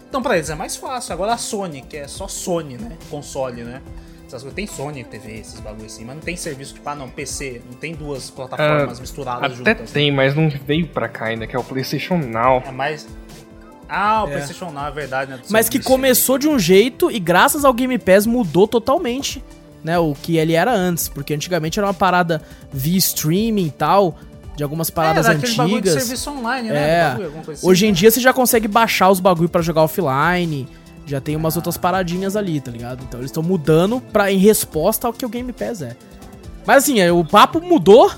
Então 0.07 0.21
pra 0.21 0.37
eles 0.37 0.49
é 0.49 0.55
mais 0.55 0.77
fácil. 0.77 1.11
Agora 1.11 1.33
a 1.33 1.37
Sony, 1.37 1.81
que 1.81 1.97
é 1.97 2.07
só 2.07 2.25
Sony, 2.27 2.77
né? 2.77 2.95
Console, 3.09 3.63
né? 3.63 3.81
Essas 4.35 4.43
coisas. 4.43 4.55
Tem 4.55 4.67
Sony 4.67 5.03
TV, 5.03 5.39
esses 5.39 5.59
bagulho 5.59 5.85
assim, 5.85 6.03
mas 6.03 6.15
não 6.15 6.21
tem 6.21 6.35
serviço 6.35 6.73
tipo, 6.73 6.87
ah 6.89 6.95
não, 6.95 7.09
PC, 7.09 7.61
não 7.65 7.77
tem 7.77 7.95
duas 7.95 8.29
plataformas 8.29 8.99
misturadas 8.99 9.43
Até 9.43 9.55
juntas. 9.55 9.79
né? 9.79 9.87
tem, 9.93 10.11
mas 10.11 10.35
não 10.35 10.49
veio 10.49 10.87
pra 10.87 11.07
cá 11.07 11.25
ainda, 11.25 11.47
que 11.47 11.55
é 11.55 11.59
o 11.59 11.63
PlayStation 11.63 12.17
Now. 12.17 12.63
É 12.65 12.71
mais. 12.71 13.07
Ah, 13.87 14.23
o 14.23 14.27
PlayStation 14.27 14.71
Now, 14.71 14.87
é 14.87 14.91
verdade, 14.91 15.31
né? 15.31 15.39
Mas 15.49 15.69
que 15.69 15.79
começou 15.79 16.37
de 16.37 16.47
um 16.47 16.57
jeito 16.57 17.11
e 17.11 17.19
graças 17.19 17.63
ao 17.63 17.73
Game 17.73 17.97
Pass 17.97 18.25
mudou 18.25 18.67
totalmente, 18.67 19.43
né, 19.83 19.97
o 19.99 20.15
que 20.19 20.37
ele 20.37 20.53
era 20.53 20.73
antes, 20.73 21.07
porque 21.07 21.33
antigamente 21.33 21.79
era 21.79 21.87
uma 21.87 21.93
parada 21.93 22.41
via 22.73 22.97
streaming 22.97 23.67
e 23.67 23.71
tal, 23.71 24.17
de 24.55 24.63
algumas 24.63 24.89
paradas 24.89 25.27
é, 25.27 25.33
daquele 25.33 25.53
bagulho 25.53 25.81
de 25.81 25.89
antigas. 25.89 26.03
serviço 26.03 26.31
online, 26.31 26.69
né? 26.69 26.89
É. 26.89 27.09
bagulho, 27.09 27.33
assim. 27.51 27.67
Hoje 27.67 27.85
em 27.85 27.93
dia 27.93 28.09
você 28.09 28.19
já 28.19 28.33
consegue 28.33 28.67
baixar 28.67 29.09
os 29.09 29.19
bagulho 29.19 29.49
pra 29.49 29.61
jogar 29.61 29.83
offline, 29.83 30.67
já 31.05 31.21
tem 31.21 31.35
umas 31.35 31.55
outras 31.55 31.77
paradinhas 31.77 32.35
ali, 32.35 32.59
tá 32.59 32.71
ligado? 32.71 33.03
Então 33.03 33.19
eles 33.19 33.29
estão 33.29 33.43
mudando 33.43 33.99
para 34.01 34.31
em 34.31 34.37
resposta 34.37 35.07
ao 35.07 35.13
que 35.13 35.25
o 35.25 35.29
Game 35.29 35.51
Pass 35.53 35.81
é. 35.81 35.95
Mas 36.65 36.83
assim, 36.83 36.99
é, 36.99 37.11
o 37.11 37.23
papo 37.23 37.61
mudou 37.61 38.11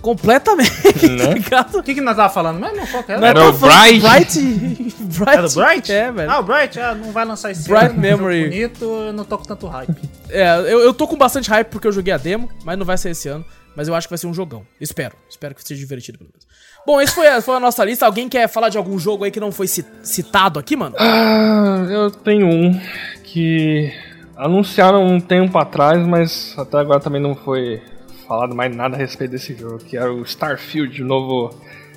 completamente, 0.00 0.70
tá 1.00 1.08
Né? 1.08 1.34
ligado? 1.34 1.78
O 1.78 1.82
que, 1.82 1.94
que 1.94 2.00
nós 2.00 2.16
tava 2.16 2.32
falando 2.32 2.58
mesmo? 2.60 2.86
Qual 2.88 3.02
que 3.04 3.12
era? 3.12 3.20
Nós 3.20 3.30
Era 3.30 3.48
o 3.48 3.52
Bright. 3.52 4.00
Bright. 4.00 4.94
Bright. 5.18 5.36
Era 5.38 5.46
o 5.46 5.50
Bright? 5.50 5.92
É, 5.92 6.12
velho. 6.12 6.30
Ah, 6.30 6.38
o 6.40 6.42
Bright 6.42 6.80
ah, 6.80 6.94
não 6.94 7.12
vai 7.12 7.24
lançar 7.24 7.50
esse 7.50 7.68
Bright 7.68 7.86
ano, 7.86 7.94
é 7.94 7.98
um 7.98 8.00
Memory. 8.00 8.44
bonito, 8.44 8.84
eu 8.84 9.12
não 9.12 9.24
tô 9.24 9.38
com 9.38 9.44
tanto 9.44 9.66
hype. 9.66 9.94
É, 10.28 10.58
eu, 10.58 10.80
eu 10.80 10.94
tô 10.94 11.06
com 11.06 11.16
bastante 11.16 11.48
hype 11.50 11.68
porque 11.68 11.86
eu 11.86 11.92
joguei 11.92 12.12
a 12.12 12.18
demo, 12.18 12.48
mas 12.64 12.78
não 12.78 12.84
vai 12.86 12.98
ser 12.98 13.10
esse 13.10 13.28
ano. 13.28 13.44
Mas 13.74 13.88
eu 13.88 13.94
acho 13.94 14.06
que 14.06 14.10
vai 14.12 14.18
ser 14.18 14.26
um 14.26 14.34
jogão. 14.34 14.66
Espero. 14.80 15.14
Espero 15.30 15.54
que 15.54 15.66
seja 15.66 15.80
divertido, 15.80 16.18
pelo 16.18 16.30
menos. 16.30 16.46
Bom, 16.86 17.00
esse 17.00 17.14
foi 17.14 17.28
a, 17.28 17.40
foi 17.40 17.56
a 17.56 17.60
nossa 17.60 17.84
lista. 17.84 18.06
Alguém 18.06 18.28
quer 18.28 18.48
falar 18.48 18.68
de 18.68 18.76
algum 18.78 18.98
jogo 18.98 19.24
aí 19.24 19.30
que 19.30 19.38
não 19.40 19.52
foi 19.52 19.66
ci- 19.68 19.84
citado 20.02 20.58
aqui, 20.58 20.74
mano? 20.76 20.96
Ah, 20.98 21.86
eu 21.90 22.10
tenho 22.10 22.46
um 22.48 22.80
que 23.22 23.92
anunciaram 24.36 25.04
um 25.06 25.20
tempo 25.20 25.56
atrás, 25.58 26.04
mas 26.06 26.54
até 26.58 26.78
agora 26.78 26.98
também 27.00 27.20
não 27.20 27.34
foi 27.34 27.80
falado 28.26 28.54
mais 28.54 28.74
nada 28.74 28.96
a 28.96 28.98
respeito 28.98 29.30
desse 29.32 29.54
jogo, 29.54 29.78
que 29.78 29.96
era 29.96 30.12
o 30.12 30.22
Starfield, 30.22 31.02
o 31.02 31.06
novo 31.06 31.54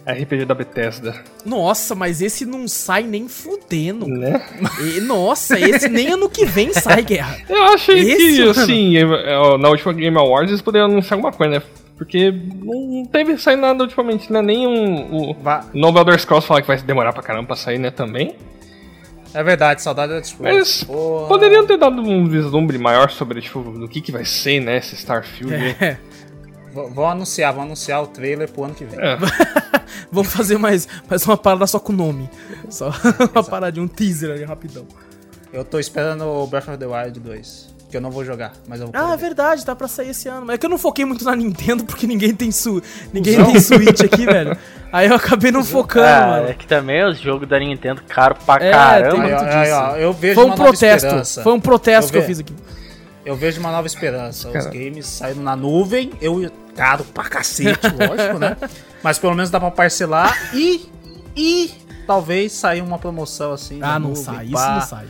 RPG 0.07 0.45
da 0.45 0.53
Bethesda, 0.53 1.16
Nossa, 1.44 1.95
mas 1.95 2.22
esse 2.22 2.45
não 2.45 2.68
sai 2.68 3.02
nem 3.03 3.28
fudendo. 3.28 4.06
né? 4.07 4.40
E- 4.98 5.02
nossa, 5.02 5.60
esse 5.60 5.90
nem 5.90 6.10
ano 6.12 6.30
que 6.30 6.45
vem 6.45 6.72
sai, 6.74 7.02
Guerra. 7.02 7.38
Eu 7.49 7.64
achei 7.64 7.99
Esse, 8.02 8.18
que, 8.18 8.40
mano? 8.40 8.52
assim, 8.52 8.94
na 9.60 9.70
última 9.70 9.94
Game 9.94 10.16
Awards 10.18 10.52
eles 10.52 10.62
poderiam 10.62 10.86
anunciar 10.91 11.14
alguma 11.14 11.32
coisa, 11.34 11.56
né? 11.56 11.62
Porque 11.97 12.30
não 12.31 13.05
teve 13.05 13.38
sair 13.38 13.55
nada 13.55 13.81
ultimamente, 13.84 14.31
né? 14.31 14.41
Nem 14.41 14.67
um, 14.67 15.30
o 15.30 15.34
Va- 15.34 15.65
novo 15.73 15.97
Elder 15.97 16.19
Scrolls 16.19 16.45
falar 16.47 16.61
que 16.61 16.67
vai 16.67 16.77
demorar 16.81 17.13
pra 17.13 17.23
caramba 17.23 17.47
pra 17.47 17.55
sair, 17.55 17.77
né? 17.80 17.89
Também. 17.89 18.35
É 19.34 19.43
verdade, 19.43 19.81
saudade 19.81 20.13
da 20.13 20.19
Discord. 20.19 20.55
Mas 20.57 20.84
Porra. 20.84 21.27
poderiam 21.27 21.65
ter 21.65 21.77
dado 21.77 22.01
um 22.01 22.27
vislumbre 22.27 22.77
maior 22.77 23.09
sobre, 23.11 23.41
tipo, 23.41 23.59
do 23.61 23.88
que 23.88 23.99
que 24.01 24.11
vai 24.11 24.23
ser, 24.26 24.59
né? 24.61 24.77
Esse 24.77 24.95
Starfield. 24.95 25.53
aí. 25.53 25.76
É, 25.80 25.97
Vão 26.73 27.07
anunciar, 27.09 27.53
vão 27.53 27.63
anunciar 27.63 28.03
o 28.03 28.07
trailer 28.07 28.51
pro 28.51 28.65
ano 28.65 28.76
que 28.76 28.84
vem. 28.84 28.99
É. 28.99 29.17
vamos 30.11 30.31
fazer 30.34 30.57
mais, 30.57 30.85
mais 31.09 31.26
uma 31.26 31.38
parada 31.38 31.65
só 31.67 31.80
com 31.80 31.93
o 31.93 31.95
nome. 31.95 32.30
Só 32.69 32.91
uma 33.34 33.43
paradinha, 33.43 33.84
um 33.84 33.88
teaser 33.88 34.31
ali 34.31 34.43
rapidão. 34.43 34.85
Eu 35.53 35.63
tô 35.63 35.80
esperando 35.80 36.26
o 36.26 36.45
Breath 36.47 36.67
of 36.67 36.77
the 36.77 36.85
Wild 36.85 37.17
2. 37.22 37.74
Que 37.95 37.97
eu 37.97 38.01
não 38.01 38.11
vou 38.11 38.26
jogar, 38.26 38.51
mas 38.67 38.81
eu 38.81 38.88
vou. 38.88 38.93
Ah, 39.01 39.13
é 39.13 39.15
verdade, 39.15 39.65
tá 39.65 39.73
pra 39.73 39.88
sair 39.88 40.09
esse 40.09 40.27
ano. 40.27 40.45
Mas 40.45 40.55
é 40.55 40.57
que 40.57 40.65
eu 40.65 40.69
não 40.69 40.77
foquei 40.77 41.05
muito 41.05 41.23
na 41.23 41.34
Nintendo 41.34 41.85
porque 41.88 42.05
ninguém 42.05 42.35
tem 42.35 42.51
su 42.51 42.84
ninguém 43.13 43.41
tem 43.41 43.57
Switch 43.57 44.01
aqui, 44.01 44.26
velho. 44.27 44.57
Aí 44.91 45.07
eu 45.07 45.15
acabei 45.15 45.49
não 45.49 45.63
focando, 45.63 46.05
Ah, 46.05 46.27
mano. 46.27 46.49
é 46.49 46.53
que 46.53 46.67
também 46.67 47.05
os 47.05 47.17
jogos 47.17 47.47
da 47.47 47.57
Nintendo 47.57 48.01
caro 48.05 48.35
pra 48.45 48.61
É, 48.65 48.69
caramba. 48.69 49.11
tem 49.23 49.34
Aí, 49.34 49.72
aí, 49.72 50.03
eu 50.03 50.11
vejo 50.11 50.35
Foi 50.35 50.43
um 50.43 50.55
protesto. 50.55 51.41
Foi 51.41 51.53
um 51.53 51.59
protesto 51.61 52.09
Eu 52.09 52.11
que 52.11 52.17
eu 52.17 52.23
fiz 52.27 52.39
aqui. 52.41 52.53
Eu 53.26 53.38
vejo 53.38 53.61
uma 53.61 53.72
nova 53.72 53.88
esperança. 53.88 54.49
Os 54.49 54.65
games 54.65 55.07
saíram 55.07 55.41
na 55.41 55.55
nuvem, 55.55 56.11
eu 56.19 56.51
caro 56.76 57.05
pra 57.05 57.23
cacete, 57.23 57.80
lógico, 57.97 58.38
né? 58.38 58.57
Mas 59.01 59.17
pelo 59.17 59.34
menos 59.35 59.49
dá 59.49 59.57
pra 59.57 59.72
parcelar 59.72 60.53
e. 60.53 60.89
E 61.34 61.72
talvez 62.05 62.51
sair 62.51 62.81
uma 62.81 62.99
promoção 62.99 63.53
assim. 63.53 63.77
Ah, 63.81 63.88
na 63.93 63.99
não 63.99 64.09
nuvem, 64.09 64.23
sai, 64.26 64.43
isso 64.47 64.53
pá. 64.53 64.73
não 64.76 64.81
sai. 64.81 65.05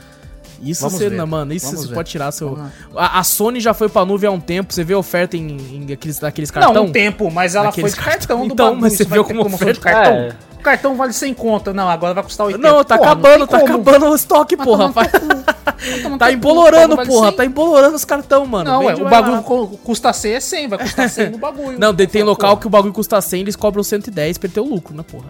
Isso 0.61 0.81
Vamos 0.81 0.97
você, 0.97 1.09
ver, 1.09 1.25
mano, 1.25 1.53
isso 1.53 1.65
vamos 1.67 1.81
você 1.81 1.87
ver. 1.89 1.93
pode 1.95 2.09
tirar 2.09 2.31
seu. 2.31 2.57
A, 2.95 3.19
a 3.19 3.23
Sony 3.23 3.59
já 3.59 3.73
foi 3.73 3.89
pra 3.89 4.05
nuvem 4.05 4.27
há 4.27 4.31
um 4.31 4.39
tempo, 4.39 4.73
você 4.73 4.83
vê 4.83 4.95
oferta 4.95 5.35
em, 5.37 5.57
em 5.87 5.93
aqueles, 5.93 6.19
daqueles 6.19 6.49
cartão? 6.51 6.73
Não, 6.73 6.83
um 6.85 6.91
tempo, 6.91 7.29
mas 7.31 7.55
ela 7.55 7.65
Naqueles 7.65 7.93
foi 7.95 7.99
de 8.03 8.09
cartão 8.09 8.39
do 8.47 8.53
Então, 8.53 8.65
bagulho. 8.67 8.81
mas 8.81 8.93
você 8.93 9.03
vai 9.03 9.17
viu 9.19 9.25
como 9.25 9.45
oferta? 9.45 9.81
cartão? 9.81 10.13
É. 10.13 10.29
O 10.59 10.63
cartão 10.65 10.95
vale 10.95 11.13
100 11.13 11.33
conta. 11.35 11.71
Não, 11.73 11.87
agora 11.87 12.13
vai 12.15 12.23
custar 12.23 12.47
80. 12.47 12.67
Não, 12.67 12.83
tá 12.83 12.97
Porra, 12.97 13.11
acabando, 13.11 13.39
não 13.39 13.47
tá 13.47 13.59
como. 13.59 13.73
acabando 13.73 14.05
o 14.07 14.15
estoque, 14.15 14.55
Vai 14.55 14.65
porra. 14.65 14.87
no 14.87 14.93
Tá 16.17 16.31
embolorando, 16.31 16.95
o 16.95 17.05
porra. 17.05 17.19
vale 17.25 17.35
Tá 17.35 17.43
100. 17.43 17.51
embolorando 17.51 17.95
os 17.95 18.05
cartão, 18.05 18.45
mano. 18.47 18.71
Não, 18.71 18.81
é, 18.83 18.87
Vende 18.87 19.01
o 19.01 19.03
mais 19.03 19.15
bagulho 19.17 19.35
lá. 19.35 19.43
cu- 19.43 19.77
custa 19.83 20.11
100 20.11 20.31
é 20.33 20.39
100, 20.39 20.67
vai 20.69 20.79
custar 20.79 21.07
100 21.09 21.29
no 21.29 21.37
bagulho. 21.37 21.79
Não, 21.79 21.93
tem 21.93 22.23
local 22.23 22.57
que 22.57 22.65
o 22.65 22.69
bagulho 22.69 22.93
custa 22.93 23.21
100, 23.21 23.41
eles 23.41 23.55
cobram 23.55 23.83
110 23.83 24.39
pra 24.39 24.49
ter 24.49 24.59
o 24.59 24.63
lucro, 24.65 24.95
né, 24.95 25.03
porra? 25.07 25.25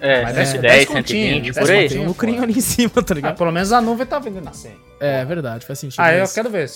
É, 0.00 0.22
Mas 0.22 0.34
110, 0.36 0.60
10 0.62 0.88
120, 0.88 0.94
continhos, 0.96 1.56
por 1.58 1.70
aí. 1.70 1.78
10 1.80 1.92
Tem 1.92 2.00
um 2.02 2.06
lucrinho 2.06 2.42
ali 2.42 2.52
em 2.58 2.60
cima, 2.60 2.90
tá 2.90 3.02
Ah, 3.08 3.14
ligado? 3.14 3.36
pelo 3.38 3.50
menos 3.52 3.72
a 3.72 3.80
nuvem 3.80 4.06
tá 4.06 4.18
vendendo 4.18 4.48
a 4.48 4.52
100. 4.52 4.72
É, 5.00 5.24
verdade, 5.24 5.64
faz 5.66 5.78
sentido. 5.78 6.00
Ah, 6.00 6.12
eu 6.12 6.28
quero 6.28 6.50
ver. 6.50 6.70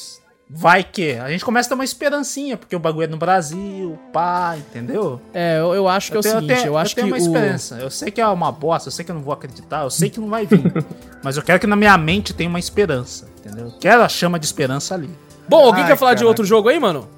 Vai 0.53 0.83
que. 0.83 1.13
A 1.13 1.31
gente 1.31 1.45
começa 1.45 1.69
a 1.69 1.71
ter 1.71 1.75
uma 1.75 1.85
esperancinha, 1.85 2.57
porque 2.57 2.75
o 2.75 2.79
bagulho 2.81 3.05
é 3.05 3.07
no 3.07 3.17
Brasil, 3.17 3.97
pá, 4.13 4.57
entendeu? 4.59 5.21
É, 5.33 5.61
eu, 5.61 5.75
eu 5.75 5.89
acho 5.89 6.11
que 6.11 6.17
é 6.17 6.21
o 6.21 6.23
tenho- 6.23 6.41
seguinte, 6.41 6.67
eu, 6.67 6.77
acho 6.77 6.93
tenho 6.95 7.07
que 7.07 7.13
uma 7.13 7.19
o... 7.19 7.21
esperança. 7.21 7.77
Eu 7.77 7.89
sei 7.89 8.11
que 8.11 8.21
é 8.21 8.27
uma 8.27 8.51
bosta, 8.51 8.89
eu 8.89 8.93
sei 8.93 9.05
que 9.05 9.11
eu 9.13 9.15
não 9.15 9.23
vou 9.23 9.33
acreditar, 9.33 9.83
eu 9.85 9.91
sei 9.91 10.11
que 10.11 10.19
não 10.19 10.29
vai 10.29 10.47
vir. 10.47 10.61
mas 11.23 11.37
eu 11.37 11.43
quero 11.45 11.61
que 11.61 11.69
na 11.69 11.77
minha 11.77 11.97
mente 11.97 12.35
tenha 12.35 12.49
uma 12.51 12.59
esperança, 12.59 13.29
entendeu? 13.39 13.67
Eu 13.67 13.73
Quero 13.79 14.03
a 14.03 14.09
chama 14.09 14.41
de 14.41 14.47
esperança 14.47 14.95
ali. 14.95 15.09
Bom, 15.49 15.65
alguém 15.67 15.85
Ai, 15.85 15.91
quer 15.91 15.97
falar 15.97 16.15
de 16.15 16.25
outro 16.25 16.45
jogo 16.45 16.69
aí, 16.69 16.81
mano? 16.81 17.09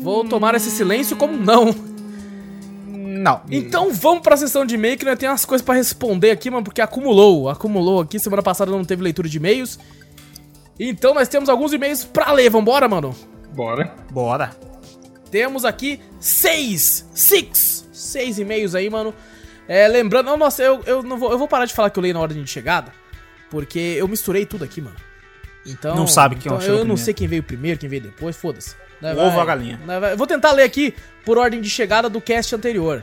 Vou 0.00 0.24
tomar 0.24 0.54
esse 0.54 0.70
silêncio 0.70 1.16
como 1.16 1.36
não. 1.36 1.74
Não. 3.26 3.42
Então 3.50 3.92
vamos 3.92 4.22
pra 4.22 4.36
sessão 4.36 4.64
de 4.64 4.74
e-mail 4.76 4.96
que 4.96 5.04
nós 5.04 5.18
temos 5.18 5.32
umas 5.32 5.44
coisas 5.44 5.64
pra 5.64 5.74
responder 5.74 6.30
aqui, 6.30 6.48
mano, 6.50 6.62
porque 6.62 6.80
acumulou, 6.80 7.48
acumulou 7.48 8.00
aqui. 8.00 8.18
Semana 8.20 8.42
passada 8.42 8.70
não 8.70 8.84
teve 8.84 9.02
leitura 9.02 9.28
de 9.28 9.36
e-mails. 9.36 9.78
Então 10.78 11.12
nós 11.14 11.26
temos 11.28 11.48
alguns 11.48 11.72
e-mails 11.72 12.04
pra 12.04 12.30
ler, 12.32 12.50
vambora, 12.50 12.88
mano? 12.88 13.16
Bora. 13.54 13.94
Bora. 14.12 14.50
Temos 15.30 15.64
aqui 15.64 16.00
seis, 16.20 17.08
six, 17.12 17.88
seis 17.92 18.38
e-mails 18.38 18.74
aí, 18.74 18.88
mano. 18.88 19.12
É, 19.66 19.88
lembrando, 19.88 20.26
não, 20.26 20.36
nossa, 20.36 20.62
eu, 20.62 20.80
eu 20.86 21.02
não 21.02 21.18
vou, 21.18 21.32
eu 21.32 21.38
vou 21.38 21.48
parar 21.48 21.64
de 21.64 21.74
falar 21.74 21.90
que 21.90 21.98
eu 21.98 22.02
leio 22.02 22.14
na 22.14 22.20
ordem 22.20 22.40
de 22.42 22.48
chegada, 22.48 22.92
porque 23.50 23.78
eu 23.98 24.06
misturei 24.06 24.46
tudo 24.46 24.62
aqui, 24.64 24.80
mano. 24.80 24.96
Então, 25.66 25.96
Não 25.96 26.06
sabe 26.06 26.36
quem 26.36 26.46
então, 26.46 26.60
chegou 26.60 26.78
Eu 26.78 26.84
não 26.84 26.96
sei 26.96 27.12
quem 27.12 27.26
veio 27.26 27.42
primeiro, 27.42 27.76
quem 27.80 27.88
veio 27.88 28.02
depois, 28.02 28.36
foda-se. 28.36 28.76
Ovo 29.02 29.14
vai- 29.16 29.40
a 29.40 29.44
galinha? 29.44 29.80
vai- 29.84 30.12
Eu 30.12 30.16
vou 30.16 30.26
tentar 30.26 30.52
ler 30.52 30.62
aqui 30.62 30.94
por 31.24 31.36
ordem 31.38 31.60
de 31.60 31.68
chegada 31.68 32.08
do 32.08 32.20
cast 32.20 32.54
anterior. 32.54 33.02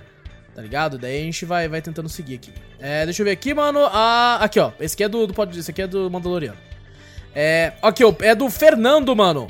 Tá 0.56 0.62
ligado? 0.62 0.98
Daí 0.98 1.22
a 1.22 1.24
gente 1.24 1.46
vai, 1.46 1.68
vai 1.68 1.82
tentando 1.82 2.08
seguir 2.08 2.36
aqui. 2.36 2.54
É, 2.80 3.06
deixa 3.06 3.22
eu 3.22 3.26
ver 3.26 3.32
aqui, 3.32 3.54
mano. 3.54 3.80
Ah, 3.92 4.38
aqui, 4.42 4.60
ó. 4.60 4.72
Esse 4.80 4.94
aqui 4.94 5.04
é 5.04 5.10
do, 5.10 5.26
do 5.26 5.60
esse 5.60 5.72
aqui 5.72 5.82
é 5.82 5.88
do 5.88 6.10
Mandaloriano. 6.12 6.58
É, 7.34 7.74
aqui, 7.82 8.04
ó. 8.04 8.14
É 8.22 8.36
do 8.36 8.50
Fernando, 8.50 9.16
mano. 9.16 9.48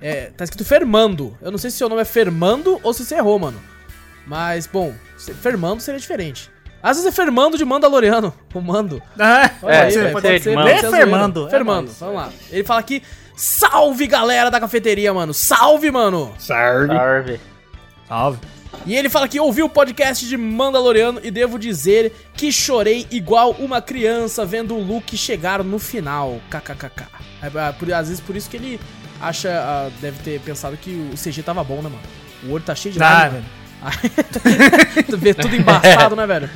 É, 0.00 0.26
tá 0.36 0.44
escrito 0.44 0.64
Fermando. 0.64 1.36
Eu 1.40 1.50
não 1.50 1.58
sei 1.58 1.70
se 1.70 1.76
seu 1.76 1.88
nome 1.88 2.02
é 2.02 2.04
Fermando 2.04 2.80
ou 2.82 2.94
se 2.94 3.04
você 3.04 3.16
errou, 3.16 3.38
mano. 3.38 3.60
Mas, 4.26 4.66
bom, 4.66 4.94
Fermando 5.40 5.82
seria 5.82 6.00
diferente. 6.00 6.50
Às 6.82 6.96
vezes 6.96 7.12
é 7.12 7.12
Fermando 7.12 7.56
de 7.56 7.64
Mandaloriano. 7.64 8.34
O 8.54 8.60
Mando. 8.60 9.02
É, 9.18 9.44
É, 9.44 9.48
pode 9.48 9.92
ser, 9.92 10.12
pode 10.12 10.42
ser, 10.42 10.54
Pode 10.54 10.80
ser 10.80 10.90
Fermando. 10.90 11.48
Fermando, 11.48 11.90
É 11.90 11.94
vamos 12.00 12.14
lá. 12.16 12.32
Ele 12.50 12.64
fala 12.64 12.80
aqui, 12.80 13.02
salve 13.36 14.06
galera 14.06 14.50
da 14.50 14.60
cafeteria, 14.60 15.12
mano. 15.14 15.32
Salve, 15.32 15.90
mano. 15.90 16.34
Sarve. 16.38 16.94
Salve. 16.94 17.40
Salve. 18.08 18.38
E 18.86 18.96
ele 18.96 19.08
fala 19.08 19.28
que 19.28 19.38
ouviu 19.38 19.66
o 19.66 19.68
podcast 19.68 20.26
de 20.26 20.36
Mandaloriano 20.36 21.20
e 21.22 21.30
devo 21.30 21.58
dizer 21.58 22.12
que 22.34 22.50
chorei 22.50 23.06
igual 23.10 23.52
uma 23.58 23.80
criança 23.80 24.44
vendo 24.44 24.74
o 24.74 24.82
Luke 24.82 25.16
chegar 25.16 25.62
no 25.62 25.78
final. 25.78 26.40
KKKK. 26.50 27.04
É, 27.42 27.46
é, 27.46 27.72
por- 27.72 27.92
às 27.92 28.08
vezes 28.08 28.20
por 28.20 28.34
isso 28.34 28.50
que 28.50 28.56
ele 28.56 28.80
acha, 29.20 29.50
ah, 29.52 29.90
deve 30.00 30.18
ter 30.22 30.40
pensado 30.40 30.76
que 30.76 30.90
o 31.12 31.16
CG 31.16 31.42
tava 31.42 31.62
bom, 31.62 31.76
né, 31.76 31.82
mano? 31.84 32.00
O 32.44 32.52
olho 32.54 32.64
tá 32.64 32.74
cheio 32.74 32.92
de 32.92 33.00
Ah, 33.02 33.08
lágrimas. 33.08 33.44
Tu 35.08 35.16
vê 35.18 35.34
tudo 35.34 35.54
embaçado, 35.54 36.16
né, 36.16 36.26
velho? 36.26 36.50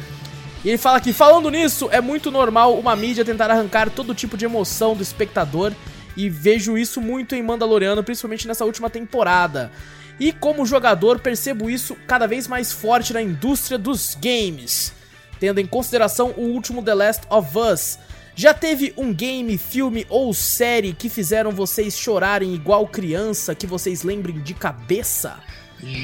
E 0.65 0.69
ele 0.71 0.79
fala 0.79 1.01
que, 1.01 1.13
falando 1.13 1.49
nisso, 1.51 1.89
é 1.93 2.01
muito 2.01 2.31
normal 2.31 2.77
uma 2.77 2.97
mídia 2.97 3.25
tentar 3.25 3.51
arrancar 3.51 3.89
todo 3.91 4.15
tipo 4.15 4.37
de 4.37 4.45
emoção 4.45 4.97
do 4.97 5.03
espectador. 5.03 5.73
E 6.17 6.29
vejo 6.31 6.79
isso 6.79 7.01
muito 7.01 7.35
em 7.35 7.43
Mandaloriano, 7.43 8.03
principalmente 8.03 8.49
nessa 8.49 8.65
última 8.65 8.89
temporada. 8.89 9.71
E 10.19 10.33
como 10.33 10.65
jogador, 10.65 11.21
percebo 11.21 11.69
isso 11.69 11.97
cada 12.07 12.27
vez 12.27 12.49
mais 12.49 12.73
forte 12.73 13.13
na 13.13 13.21
indústria 13.21 13.77
dos 13.77 14.17
games. 14.21 14.93
Tendo 15.39 15.61
em 15.61 15.67
consideração 15.67 16.33
o 16.37 16.43
último 16.43 16.83
The 16.83 16.95
Last 16.95 17.23
of 17.29 17.59
Us. 17.59 17.99
Já 18.35 18.53
teve 18.53 18.93
um 18.97 19.15
game, 19.15 19.57
filme 19.57 20.07
ou 20.09 20.33
série 20.35 20.93
que 20.93 21.09
fizeram 21.09 21.51
vocês 21.51 21.97
chorarem 21.97 22.55
igual 22.55 22.87
criança 22.87 23.55
que 23.55 23.67
vocês 23.67 24.03
lembrem 24.03 24.41
de 24.41 24.53
cabeça? 24.53 25.39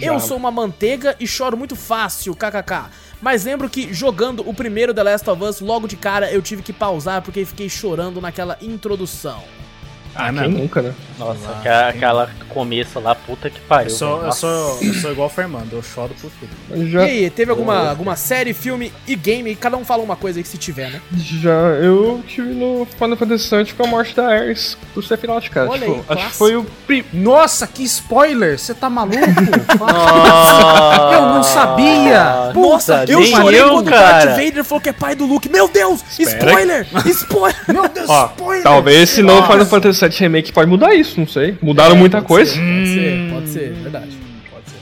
Eu 0.01 0.21
sou 0.21 0.37
uma 0.37 0.51
manteiga 0.51 1.17
e 1.19 1.27
choro 1.27 1.57
muito 1.57 1.77
fácil, 1.77 2.35
kkk. 2.35 2.91
Mas 3.21 3.45
lembro 3.45 3.71
que 3.71 3.93
jogando 3.93 4.47
o 4.49 4.53
primeiro 4.53 4.93
The 4.93 5.03
Last 5.03 5.31
of 5.31 5.43
Us, 5.43 5.61
logo 5.61 5.87
de 5.87 5.97
cara 5.97 6.31
eu 6.31 6.43
tive 6.43 6.63
que 6.63 6.73
pausar 6.73 7.23
porque 7.23 7.45
fiquei 7.45 7.69
chorando 7.69 8.21
naquela 8.21 8.59
introdução. 8.61 9.43
Ah, 10.15 10.33
quem 10.33 10.49
nunca, 10.49 10.83
né? 10.83 10.93
Nossa, 11.19 11.51
aquela, 11.51 11.89
aquela 11.89 12.31
começo 12.49 13.01
lá, 13.01 13.15
puta 13.15 13.49
que 13.49 13.61
pariu. 13.61 13.91
Eu 13.91 13.97
sou, 13.97 14.23
eu, 14.25 14.33
sou, 14.33 14.79
eu 14.83 14.95
sou 14.95 15.13
igual 15.13 15.27
o 15.27 15.31
Fernando, 15.31 15.73
eu 15.73 15.83
choro 15.83 16.15
por 16.21 16.31
tudo. 16.31 16.83
E 16.83 16.91
Já, 16.91 17.03
aí, 17.03 17.31
teve 17.31 17.51
alguma, 17.51 17.89
alguma 17.89 18.17
série, 18.17 18.53
filme 18.53 18.93
e 19.07 19.17
game? 19.17 19.55
Cada 19.57 19.77
um 19.77 19.85
fala 19.85 20.03
uma 20.03 20.17
coisa 20.17 20.39
aí 20.39 20.43
que 20.43 20.49
se 20.49 20.59
tiver, 20.59 20.91
né? 20.91 21.01
já 21.17 21.51
eu 21.51 22.23
tive 22.27 22.53
no 22.53 22.87
Final 22.99 23.17
Fantasy 23.17 23.57
VII 23.57 23.73
com 23.73 23.85
a 23.85 23.87
morte 23.87 24.15
da 24.15 24.27
Ares 24.29 24.77
do 24.95 25.03
Sephiroth, 25.03 25.49
cara. 25.49 25.71
Olha 25.71 25.87
Tipo, 25.87 26.05
aí, 26.09 26.19
acho 26.19 26.29
que 26.29 26.35
foi 26.35 26.57
o 26.57 26.67
Nossa, 27.13 27.67
que 27.67 27.83
spoiler! 27.85 28.59
Você 28.59 28.75
tá 28.75 28.91
maluco? 28.91 29.17
Nossa, 29.79 31.15
Eu 31.15 31.23
não 31.23 31.43
sabia. 31.43 32.53
Nossa, 32.55 33.05
eu 33.09 33.21
nem 33.21 33.35
chorei 33.35 33.61
eu, 33.61 33.71
quando 33.71 33.87
o 33.87 33.91
cara. 33.91 34.27
Darth 34.27 34.45
Vader 34.45 34.65
falou 34.65 34.81
que 34.81 34.89
é 34.89 34.93
pai 34.93 35.15
do 35.15 35.27
Luke. 35.27 35.49
Meu 35.49 35.69
Deus! 35.69 36.01
Spoiler! 36.19 36.87
Spoiler! 37.07 37.65
Meu 37.69 37.89
Deus, 37.89 38.09
Ó, 38.09 38.27
spoiler! 38.27 38.63
talvez 38.63 39.19
novo 39.19 39.41
Nossa. 39.41 39.53
Final 39.53 39.67
Fantasy 39.67 40.02
VII 40.09 40.19
Remake 40.19 40.53
pode 40.53 40.69
mudar 40.70 40.95
isso, 40.95 41.19
não 41.19 41.27
sei. 41.27 41.57
Mudaram 41.62 41.97
muita 41.97 42.19
Pode 42.19 42.29
coisa, 42.29 42.53
ser, 42.53 42.61
Pode 42.61 42.89
ser, 42.89 43.31
pode 43.33 43.49
ser, 43.49 43.73
verdade. 43.74 44.19
Pode 44.51 44.70
ser. 44.70 44.77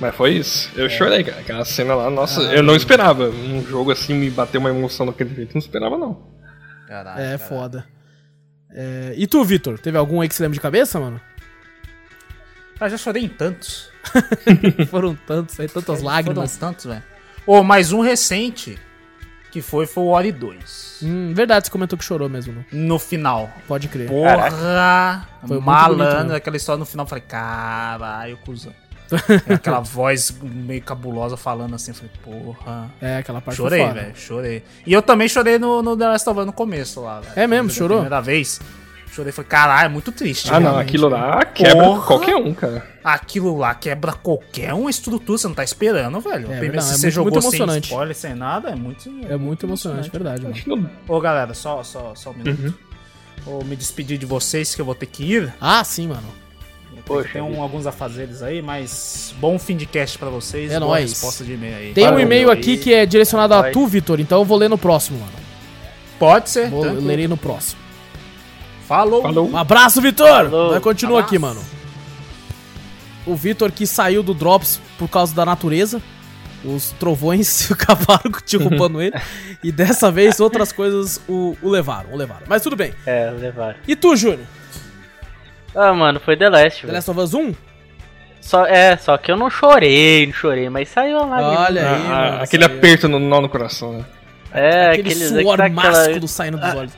mas 0.00 0.14
foi 0.14 0.32
isso. 0.34 0.70
Eu 0.76 0.88
chorei, 0.88 1.24
cara. 1.24 1.40
Aquela 1.40 1.64
cena 1.64 1.94
lá, 1.94 2.10
nossa, 2.10 2.40
Ah. 2.40 2.54
eu 2.54 2.62
não 2.62 2.74
esperava. 2.76 3.28
Um 3.30 3.64
jogo 3.66 3.90
assim 3.90 4.14
me 4.14 4.30
bater 4.30 4.58
uma 4.58 4.70
emoção 4.70 5.06
daquele 5.06 5.34
jeito, 5.34 5.54
não 5.54 5.60
esperava, 5.60 5.96
não. 5.98 6.22
Caraca, 6.86 7.20
É 7.20 7.36
cara. 7.36 7.38
foda. 7.38 7.86
É, 8.70 9.14
e 9.16 9.26
tu, 9.26 9.42
Vitor? 9.44 9.78
Teve 9.78 9.96
algum 9.98 10.20
aí 10.20 10.28
que 10.28 10.34
você 10.34 10.42
lembra 10.42 10.54
de 10.54 10.60
cabeça, 10.60 11.00
mano? 11.00 11.20
Ah, 12.80 12.88
já 12.88 12.96
chorei 12.96 13.24
em 13.24 13.28
tantos. 13.28 13.90
Foram 14.88 15.14
tantos 15.26 15.58
aí, 15.58 15.66
tantas 15.68 16.00
lágrimas. 16.02 16.56
Foram 16.56 16.72
tantos, 16.72 16.84
velho. 16.86 17.02
Ô, 17.46 17.62
mais 17.64 17.92
um 17.92 18.00
recente, 18.00 18.78
que 19.50 19.62
foi, 19.62 19.86
foi 19.86 20.04
o 20.04 20.08
Ori 20.08 20.32
2. 20.32 21.00
Hum, 21.02 21.32
verdade, 21.34 21.66
você 21.66 21.72
comentou 21.72 21.98
que 21.98 22.04
chorou 22.04 22.28
mesmo, 22.28 22.52
né? 22.52 22.64
No 22.72 22.98
final. 22.98 23.50
Pode 23.66 23.88
crer. 23.88 24.08
Porra! 24.08 25.28
Foi 25.46 25.60
malandro, 25.60 26.22
mesmo. 26.24 26.34
aquela 26.34 26.56
história 26.56 26.78
no 26.78 26.86
final, 26.86 27.04
eu 27.04 27.08
falei, 27.08 27.24
caralho, 27.26 28.36
cuzão. 28.38 28.74
Aquela 29.48 29.80
voz 29.80 30.34
meio 30.42 30.82
cabulosa 30.82 31.34
falando 31.34 31.74
assim, 31.74 31.92
eu 31.92 31.94
falei, 31.94 32.10
porra. 32.22 32.90
É, 33.00 33.16
aquela 33.16 33.40
parte 33.40 33.56
Chorei, 33.56 33.90
velho, 33.90 34.14
chorei. 34.14 34.62
E 34.86 34.92
eu 34.92 35.00
também 35.00 35.26
chorei 35.28 35.58
no, 35.58 35.80
no 35.82 35.96
The 35.96 36.08
Last 36.08 36.28
of 36.28 36.40
Us 36.40 36.46
no 36.46 36.52
começo 36.52 37.00
lá, 37.00 37.20
velho. 37.20 37.32
É 37.34 37.46
mesmo, 37.46 37.70
chorou? 37.70 38.00
Primeira 38.00 38.20
vez. 38.20 38.60
Chorei, 39.18 39.32
falei, 39.32 39.48
caralho, 39.48 39.86
é 39.86 39.88
muito 39.88 40.12
triste. 40.12 40.48
Ah, 40.48 40.60
não, 40.60 40.70
realmente, 40.70 40.88
aquilo 40.88 41.10
velho. 41.10 41.22
lá 41.22 41.44
quebra 41.44 41.84
Porra. 41.84 42.06
qualquer 42.06 42.36
um, 42.36 42.54
cara. 42.54 42.86
Aquilo 43.02 43.56
lá 43.58 43.74
quebra 43.74 44.12
qualquer 44.12 44.72
uma 44.74 44.88
estrutura, 44.88 45.36
você 45.38 45.48
não 45.48 45.54
tá 45.56 45.64
esperando, 45.64 46.20
velho. 46.20 46.52
É 46.52 46.58
Primeiro, 46.58 46.82
se 46.82 46.92
é 46.92 46.96
você 46.96 47.06
muito- 47.06 47.14
jogou 47.14 47.32
muito 47.32 47.50
sem 47.50 47.58
emocionante. 47.58 47.88
spoiler, 47.88 48.14
sem 48.14 48.34
nada, 48.34 48.70
é 48.70 48.74
muito... 48.76 49.10
É 49.28 49.36
muito 49.36 49.66
emocionante, 49.66 50.08
verdade, 50.08 50.42
mano. 50.42 50.54
Não- 50.66 50.90
Ô, 51.16 51.20
galera, 51.20 51.52
só, 51.52 51.82
só, 51.82 52.14
só 52.14 52.30
um 52.30 52.34
minuto. 52.34 52.74
Vou 53.44 53.64
me 53.64 53.74
despedir 53.74 54.18
de 54.18 54.26
vocês, 54.26 54.72
que 54.74 54.80
eu 54.80 54.84
vou 54.84 54.94
ter 54.94 55.06
que 55.06 55.24
ir. 55.24 55.52
Ah, 55.60 55.82
sim, 55.82 56.06
mano. 56.08 56.22
Poxa 57.04 57.30
Tem 57.32 57.42
um- 57.42 57.60
alguns 57.62 57.86
afazeres 57.86 58.42
aí, 58.42 58.60
mas 58.62 59.34
bom 59.40 59.58
fim 59.58 59.76
de 59.76 59.86
cast 59.86 60.16
pra 60.18 60.28
vocês. 60.28 60.70
É 60.70 60.78
boa 60.78 60.90
nóis. 60.90 61.10
resposta 61.10 61.42
de 61.42 61.54
e-mail 61.54 61.76
aí. 61.76 61.92
Tem 61.92 62.04
um 62.04 62.10
Valeu, 62.10 62.20
e-mail 62.20 62.50
aí. 62.50 62.58
aqui 62.58 62.76
que 62.76 62.92
é 62.94 63.04
direcionado 63.06 63.54
a 63.54 63.62
Vai. 63.62 63.70
tu, 63.72 63.86
Vitor, 63.86 64.20
então 64.20 64.38
eu 64.40 64.44
vou 64.44 64.58
ler 64.58 64.68
no 64.68 64.76
próximo, 64.78 65.18
mano. 65.18 65.32
Pode 66.18 66.50
ser. 66.50 66.68
Vou, 66.68 66.82
lerei 66.84 67.26
no 67.26 67.36
próximo. 67.36 67.80
Falou. 68.88 69.22
Falou. 69.22 69.48
Um 69.50 69.56
abraço, 69.56 70.00
Vitor! 70.00 70.48
Vai 70.70 70.80
continua 70.80 71.18
Abraço. 71.18 71.34
aqui, 71.34 71.38
mano. 71.38 71.60
O 73.26 73.36
Vitor 73.36 73.70
que 73.70 73.86
saiu 73.86 74.22
do 74.22 74.32
Drops 74.32 74.80
por 74.98 75.08
causa 75.08 75.34
da 75.34 75.44
natureza. 75.44 76.00
Os 76.64 76.90
trovões 76.98 77.70
acabaram 77.72 78.32
derrubando 78.50 79.00
ele. 79.00 79.14
E 79.62 79.70
dessa 79.72 80.10
vez 80.10 80.38
outras 80.40 80.70
coisas 80.72 81.20
o, 81.28 81.56
o 81.60 81.68
levaram, 81.68 82.12
o 82.12 82.16
levaram. 82.16 82.42
Mas 82.48 82.62
tudo 82.62 82.76
bem. 82.76 82.94
É, 83.04 83.28
levaram. 83.30 83.74
E 83.86 83.94
tu, 83.96 84.14
Júnior? 84.16 84.46
Ah, 85.74 85.92
mano, 85.92 86.18
foi 86.20 86.36
The 86.36 86.48
Last, 86.48 86.86
The. 86.86 86.92
Last 86.92 87.10
of 87.10 87.20
Us 87.20 87.34
1? 87.34 87.54
Só, 88.40 88.64
é, 88.64 88.96
só 88.96 89.18
que 89.18 89.30
eu 89.32 89.36
não 89.36 89.50
chorei, 89.50 90.26
não 90.26 90.32
chorei, 90.32 90.70
mas 90.70 90.88
saiu 90.88 91.18
a 91.18 91.26
lágrima. 91.26 91.60
Olha 91.60 91.80
aí, 91.90 92.06
Ah, 92.06 92.08
mano. 92.30 92.42
aquele 92.44 92.64
saiu. 92.64 92.76
aperto 92.78 93.08
no 93.08 93.18
nó 93.18 93.40
no 93.40 93.48
coração, 93.48 93.92
né? 93.94 94.04
É, 94.52 94.86
Aquele 94.90 95.10
aqueles, 95.10 95.28
suor 95.28 95.60
aquela- 95.60 95.68
másculo 95.70 96.28
saindo 96.28 96.56
dos 96.58 96.74
olhos. 96.74 96.92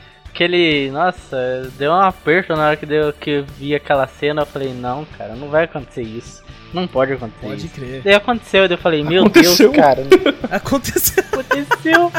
Aquele. 0.45 0.89
Nossa, 0.89 1.71
deu 1.77 1.91
um 1.91 2.01
aperto 2.01 2.55
na 2.55 2.65
hora 2.69 2.75
que, 2.75 2.85
deu, 2.85 3.13
que 3.13 3.29
eu 3.29 3.45
vi 3.59 3.75
aquela 3.75 4.07
cena. 4.07 4.41
Eu 4.41 4.45
falei, 4.47 4.73
não, 4.73 5.05
cara, 5.05 5.35
não 5.35 5.49
vai 5.49 5.65
acontecer 5.65 6.01
isso. 6.01 6.41
Não 6.73 6.87
pode 6.87 7.13
acontecer 7.13 7.45
Pode 7.47 7.65
isso. 7.67 7.75
crer. 7.75 8.01
Daí 8.01 8.13
aconteceu, 8.15 8.67
daí 8.67 8.75
eu 8.77 8.81
falei, 8.81 9.03
meu 9.03 9.23
Aconteceu. 9.25 9.71
Deus, 9.71 9.75
cara, 9.75 10.03
Aconteceu. 10.49 11.23
aconteceu. 11.31 12.11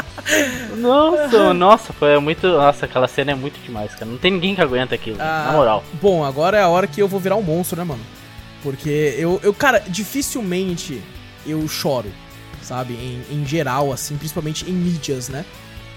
Nossa, 0.77 1.51
nossa, 1.53 1.91
foi 1.91 2.17
muito. 2.19 2.47
Nossa, 2.47 2.85
aquela 2.85 3.07
cena 3.09 3.31
é 3.31 3.35
muito 3.35 3.59
demais, 3.61 3.93
cara. 3.93 4.05
Não 4.05 4.17
tem 4.17 4.31
ninguém 4.31 4.55
que 4.55 4.61
aguenta 4.61 4.95
aquilo, 4.95 5.17
Ah, 5.19 5.45
na 5.47 5.51
moral. 5.57 5.83
Bom, 6.01 6.23
agora 6.23 6.57
é 6.57 6.61
a 6.61 6.69
hora 6.69 6.87
que 6.87 7.01
eu 7.01 7.07
vou 7.09 7.19
virar 7.19 7.35
um 7.35 7.41
monstro, 7.41 7.77
né, 7.77 7.83
mano? 7.83 8.03
Porque 8.61 9.15
eu, 9.17 9.39
eu 9.43 9.53
cara, 9.53 9.79
dificilmente 9.85 11.01
eu 11.45 11.67
choro, 11.67 12.09
sabe? 12.61 12.93
Em, 12.93 13.21
em 13.39 13.45
geral, 13.45 13.91
assim, 13.91 14.15
principalmente 14.15 14.69
em 14.69 14.73
mídias, 14.73 15.27
né? 15.27 15.43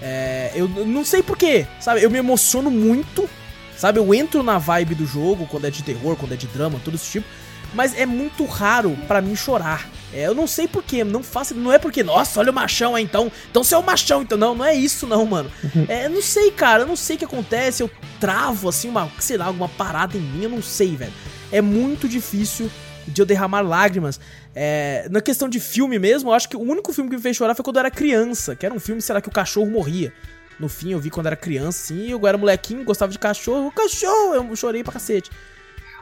É, 0.01 0.53
eu 0.55 0.69
não 0.69 1.05
sei 1.05 1.23
porquê, 1.23 1.67
sabe? 1.81 2.03
Eu 2.03 2.11
me 2.11 2.19
emociono 2.19 2.71
muito, 2.71 3.29
sabe? 3.77 3.99
Eu 3.99 4.15
entro 4.15 4.43
na 4.43 4.59
vibe 4.59 4.95
do 4.95 5.07
jogo, 5.07 5.47
quando 5.47 5.67
é 5.67 5.71
de 5.71 5.83
terror, 5.83 6.17
quando 6.17 6.33
é 6.33 6.37
de 6.37 6.47
drama, 6.47 6.81
todo 6.85 6.95
esse 6.95 7.11
tipo. 7.11 7.27
Mas 7.75 7.99
é 7.99 8.07
muito 8.07 8.45
raro 8.45 8.97
pra 9.07 9.21
mim 9.21 9.35
chorar. 9.35 9.89
É, 10.15 10.27
eu 10.27 10.35
não 10.35 10.47
sei 10.47 10.69
porquê, 10.69 11.03
não 11.05 11.23
faço. 11.23 11.55
Não 11.55 11.73
é 11.73 11.79
porque, 11.79 12.03
nossa, 12.03 12.41
olha 12.41 12.51
o 12.51 12.55
machão 12.55 12.95
aí 12.95 13.03
então. 13.03 13.31
Então 13.51 13.63
você 13.65 13.75
é 13.75 13.79
o 13.79 13.83
machão, 13.83 14.23
então. 14.23 14.39
Não, 14.39 14.55
não 14.55 14.65
é 14.65 14.75
isso, 14.75 15.07
não, 15.07 15.27
mano. 15.27 15.51
É, 15.89 16.09
não 16.09 16.23
sei, 16.23 16.51
cara, 16.51 16.85
eu 16.85 16.87
não 16.87 16.97
sei 16.97 17.17
o 17.17 17.19
que 17.19 17.25
acontece. 17.25 17.83
Eu 17.83 17.91
travo, 18.21 18.69
assim, 18.69 18.89
uma, 18.89 19.11
sei 19.19 19.37
lá, 19.37 19.47
alguma 19.47 19.69
parada 19.69 20.17
em 20.17 20.21
mim, 20.21 20.45
eu 20.45 20.51
não 20.51 20.63
sei, 20.63 20.97
velho. 20.97 21.13
É 21.51 21.61
muito 21.61 22.09
difícil 22.09 22.71
de 23.07 23.21
eu 23.21 23.27
derramar 23.27 23.61
lágrimas. 23.61 24.21
É, 24.59 25.07
na 25.11 25.21
questão 25.21 25.51
de 25.51 25.61
filme 25.61 25.99
mesmo, 25.99 26.31
eu 26.31 26.35
acho 26.35 26.49
que 26.49 26.57
o 26.57 26.61
único 26.63 26.91
filme 26.91 27.11
que 27.11 27.17
me 27.17 27.21
fez 27.23 27.37
chorar 27.37 27.55
foi 27.55 27.63
quando 27.63 27.77
eu 27.77 27.81
era 27.81 27.91
criança, 27.91 28.57
que 28.57 28.65
era 28.65 28.75
um 28.75 28.81
filme, 28.81 29.03
sei 29.03 29.15
lá, 29.15 29.21
que 29.21 29.29
o 29.29 29.33
cachorro 29.33 29.67
morria. 29.71 30.11
No 30.59 30.67
fim, 30.67 30.93
eu 30.93 30.99
vi 30.99 31.11
quando 31.11 31.27
era 31.27 31.37
criança, 31.37 31.93
assim, 31.93 32.11
eu 32.11 32.27
era 32.27 32.39
molequinho, 32.39 32.83
gostava 32.83 33.13
de 33.13 33.19
cachorro. 33.19 33.67
O 33.67 33.73
cachorro, 33.73 34.35
eu 34.35 34.57
chorei 34.57 34.83
pra 34.83 34.95
cacete. 34.95 35.31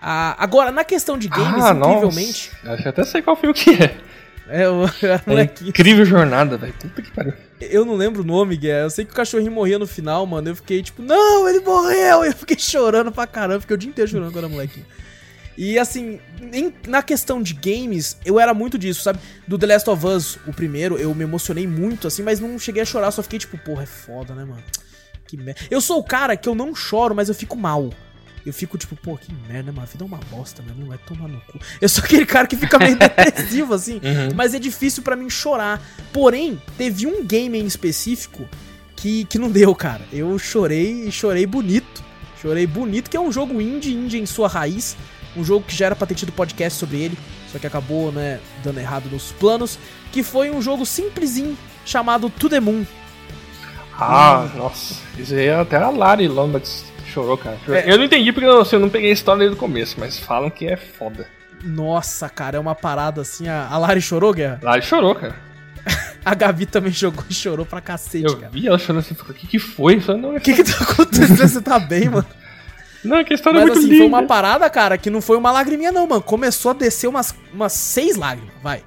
Ah, 0.00 0.36
agora, 0.38 0.70
na 0.70 0.84
questão 0.84 1.18
de 1.18 1.26
games, 1.28 1.64
ah, 1.64 1.72
incrivelmente. 1.74 2.52
nossa. 2.62 2.74
Acho 2.74 2.82
que 2.84 2.88
até 2.88 3.04
sei 3.04 3.22
qual 3.22 3.34
filme 3.34 3.52
que 3.54 3.70
é. 3.70 3.96
É, 4.46 4.66
eu, 4.66 4.82
eu 5.02 5.08
era 5.10 5.22
É 5.26 5.30
molequinho. 5.30 5.70
incrível 5.70 6.04
jornada, 6.04 6.56
velho. 6.56 6.74
Puta 6.74 7.02
que 7.02 7.10
pariu. 7.10 7.32
Eu 7.60 7.84
não 7.84 7.94
lembro 7.96 8.22
o 8.22 8.24
nome, 8.26 8.56
Guia. 8.56 8.80
Eu 8.80 8.90
sei 8.90 9.04
que 9.06 9.10
o 9.10 9.14
cachorrinho 9.14 9.50
morria 9.50 9.78
no 9.78 9.86
final, 9.86 10.24
mano. 10.26 10.50
Eu 10.50 10.54
fiquei 10.56 10.82
tipo, 10.82 11.00
não, 11.02 11.48
ele 11.48 11.60
morreu! 11.60 12.22
Eu 12.24 12.32
fiquei 12.34 12.58
chorando 12.58 13.10
pra 13.10 13.26
caramba. 13.26 13.62
Fiquei 13.62 13.74
o 13.74 13.78
dia 13.78 13.88
inteiro 13.88 14.10
chorando 14.10 14.30
quando 14.30 14.44
era 14.44 14.48
molequinho. 14.48 14.84
E 15.56 15.78
assim, 15.78 16.18
em- 16.52 16.72
na 16.88 17.02
questão 17.02 17.40
de 17.42 17.54
games, 17.54 18.16
eu 18.24 18.40
era 18.40 18.52
muito 18.52 18.76
disso, 18.76 19.02
sabe? 19.02 19.18
Do 19.46 19.56
The 19.58 19.66
Last 19.66 19.88
of 19.90 20.06
Us, 20.06 20.38
o 20.46 20.52
primeiro, 20.52 20.96
eu 20.98 21.14
me 21.14 21.22
emocionei 21.24 21.66
muito, 21.66 22.06
assim, 22.08 22.22
mas 22.22 22.40
não 22.40 22.58
cheguei 22.58 22.82
a 22.82 22.84
chorar, 22.86 23.10
só 23.12 23.22
fiquei 23.22 23.38
tipo, 23.38 23.56
porra, 23.58 23.84
é 23.84 23.86
foda, 23.86 24.34
né, 24.34 24.44
mano? 24.44 24.62
Que 25.26 25.36
merda. 25.36 25.60
Eu 25.70 25.80
sou 25.80 25.98
o 25.98 26.04
cara 26.04 26.36
que 26.36 26.48
eu 26.48 26.54
não 26.54 26.74
choro, 26.74 27.14
mas 27.14 27.28
eu 27.28 27.34
fico 27.34 27.56
mal. 27.56 27.90
Eu 28.44 28.52
fico 28.52 28.76
tipo, 28.76 28.94
pô, 28.94 29.16
que 29.16 29.32
merda, 29.48 29.72
mano. 29.72 29.84
A 29.88 29.90
vida 29.90 30.04
é 30.04 30.06
uma 30.06 30.18
bosta, 30.30 30.60
né? 30.62 30.74
Não 30.76 30.88
vai 30.88 30.98
tomar 30.98 31.28
no 31.28 31.40
cu. 31.42 31.58
Eu 31.80 31.88
sou 31.88 32.04
aquele 32.04 32.26
cara 32.26 32.46
que 32.46 32.56
fica 32.56 32.78
meio 32.78 32.94
depressivo, 32.98 33.72
assim. 33.72 34.00
Mas 34.34 34.52
é 34.52 34.58
difícil 34.58 35.02
pra 35.02 35.16
mim 35.16 35.30
chorar. 35.30 35.80
Porém, 36.12 36.60
teve 36.76 37.06
um 37.06 37.24
game 37.24 37.58
em 37.58 37.64
específico 37.64 38.46
que, 38.96 39.24
que 39.24 39.38
não 39.38 39.50
deu, 39.50 39.74
cara. 39.74 40.02
Eu 40.12 40.38
chorei 40.38 41.08
e 41.08 41.12
chorei 41.12 41.46
bonito. 41.46 42.04
Chorei 42.42 42.66
bonito, 42.66 43.08
que 43.08 43.16
é 43.16 43.20
um 43.20 43.32
jogo 43.32 43.62
indie, 43.62 43.94
indie 43.94 44.18
em 44.18 44.26
sua 44.26 44.46
raiz. 44.46 44.94
Um 45.36 45.44
jogo 45.44 45.64
que 45.66 45.74
já 45.74 45.86
era 45.86 45.96
pra 45.96 46.06
ter 46.06 46.14
tido 46.14 46.32
podcast 46.32 46.78
sobre 46.78 46.98
ele, 47.02 47.18
só 47.50 47.58
que 47.58 47.66
acabou, 47.66 48.12
né, 48.12 48.38
dando 48.62 48.78
errado 48.78 49.08
nos 49.10 49.32
planos. 49.32 49.78
Que 50.12 50.22
foi 50.22 50.50
um 50.50 50.62
jogo 50.62 50.86
simplesinho 50.86 51.56
chamado 51.84 52.30
To 52.30 52.48
The 52.48 52.60
Moon. 52.60 52.84
Ah, 53.98 54.48
nossa. 54.56 54.94
Isso 55.18 55.34
aí 55.34 55.50
até 55.50 55.76
a 55.76 55.88
Lari 55.90 56.26
Lombards 56.28 56.84
chorou, 57.06 57.36
cara. 57.38 57.56
É. 57.68 57.92
Eu 57.92 57.96
não 57.98 58.04
entendi 58.04 58.32
porque 58.32 58.46
eu, 58.46 58.60
assim, 58.60 58.76
eu 58.76 58.80
não 58.80 58.88
peguei 58.90 59.10
a 59.10 59.12
história 59.12 59.40
desde 59.40 59.56
o 59.56 59.58
começo, 59.58 59.96
mas 59.98 60.18
falam 60.18 60.50
que 60.50 60.66
é 60.66 60.76
foda. 60.76 61.26
Nossa, 61.62 62.28
cara, 62.28 62.56
é 62.56 62.60
uma 62.60 62.74
parada 62.74 63.20
assim. 63.20 63.48
A, 63.48 63.68
a 63.68 63.78
Lari 63.78 64.00
chorou, 64.00 64.32
Guerra? 64.32 64.58
Lari 64.62 64.82
chorou, 64.82 65.14
cara. 65.14 65.34
A 66.24 66.34
Gabi 66.34 66.64
também 66.64 66.90
jogou 66.90 67.22
e 67.28 67.34
chorou 67.34 67.66
pra 67.66 67.78
cacete, 67.80 68.24
Eu 68.24 68.36
cara. 68.38 68.50
vi 68.50 68.66
ela 68.66 68.78
chorando 68.78 69.00
assim, 69.00 69.14
o 69.14 69.34
que 69.34 69.46
que 69.46 69.58
foi? 69.58 70.02
Eu 70.08 70.16
não, 70.16 70.32
é 70.32 70.38
O 70.38 70.40
que 70.40 70.54
que 70.54 70.64
tá 70.64 70.82
acontecendo? 70.82 71.36
Você 71.36 71.60
tá 71.60 71.78
bem, 71.78 72.08
mano? 72.08 72.26
Não, 73.04 73.16
é 73.18 73.24
que 73.24 73.32
a 73.32 73.36
história 73.36 73.58
é 73.58 73.60
Mas 73.60 73.66
muito 73.70 73.78
assim, 73.80 73.88
linda. 73.88 73.98
foi 73.98 74.06
uma 74.08 74.22
parada, 74.26 74.68
cara, 74.70 74.96
que 74.98 75.10
não 75.10 75.20
foi 75.20 75.36
uma 75.36 75.50
lagriminha, 75.52 75.92
não, 75.92 76.06
mano. 76.06 76.22
Começou 76.22 76.70
a 76.70 76.74
descer 76.74 77.06
umas, 77.06 77.34
umas 77.52 77.72
seis 77.72 78.16
lágrimas, 78.16 78.52
vai. 78.62 78.82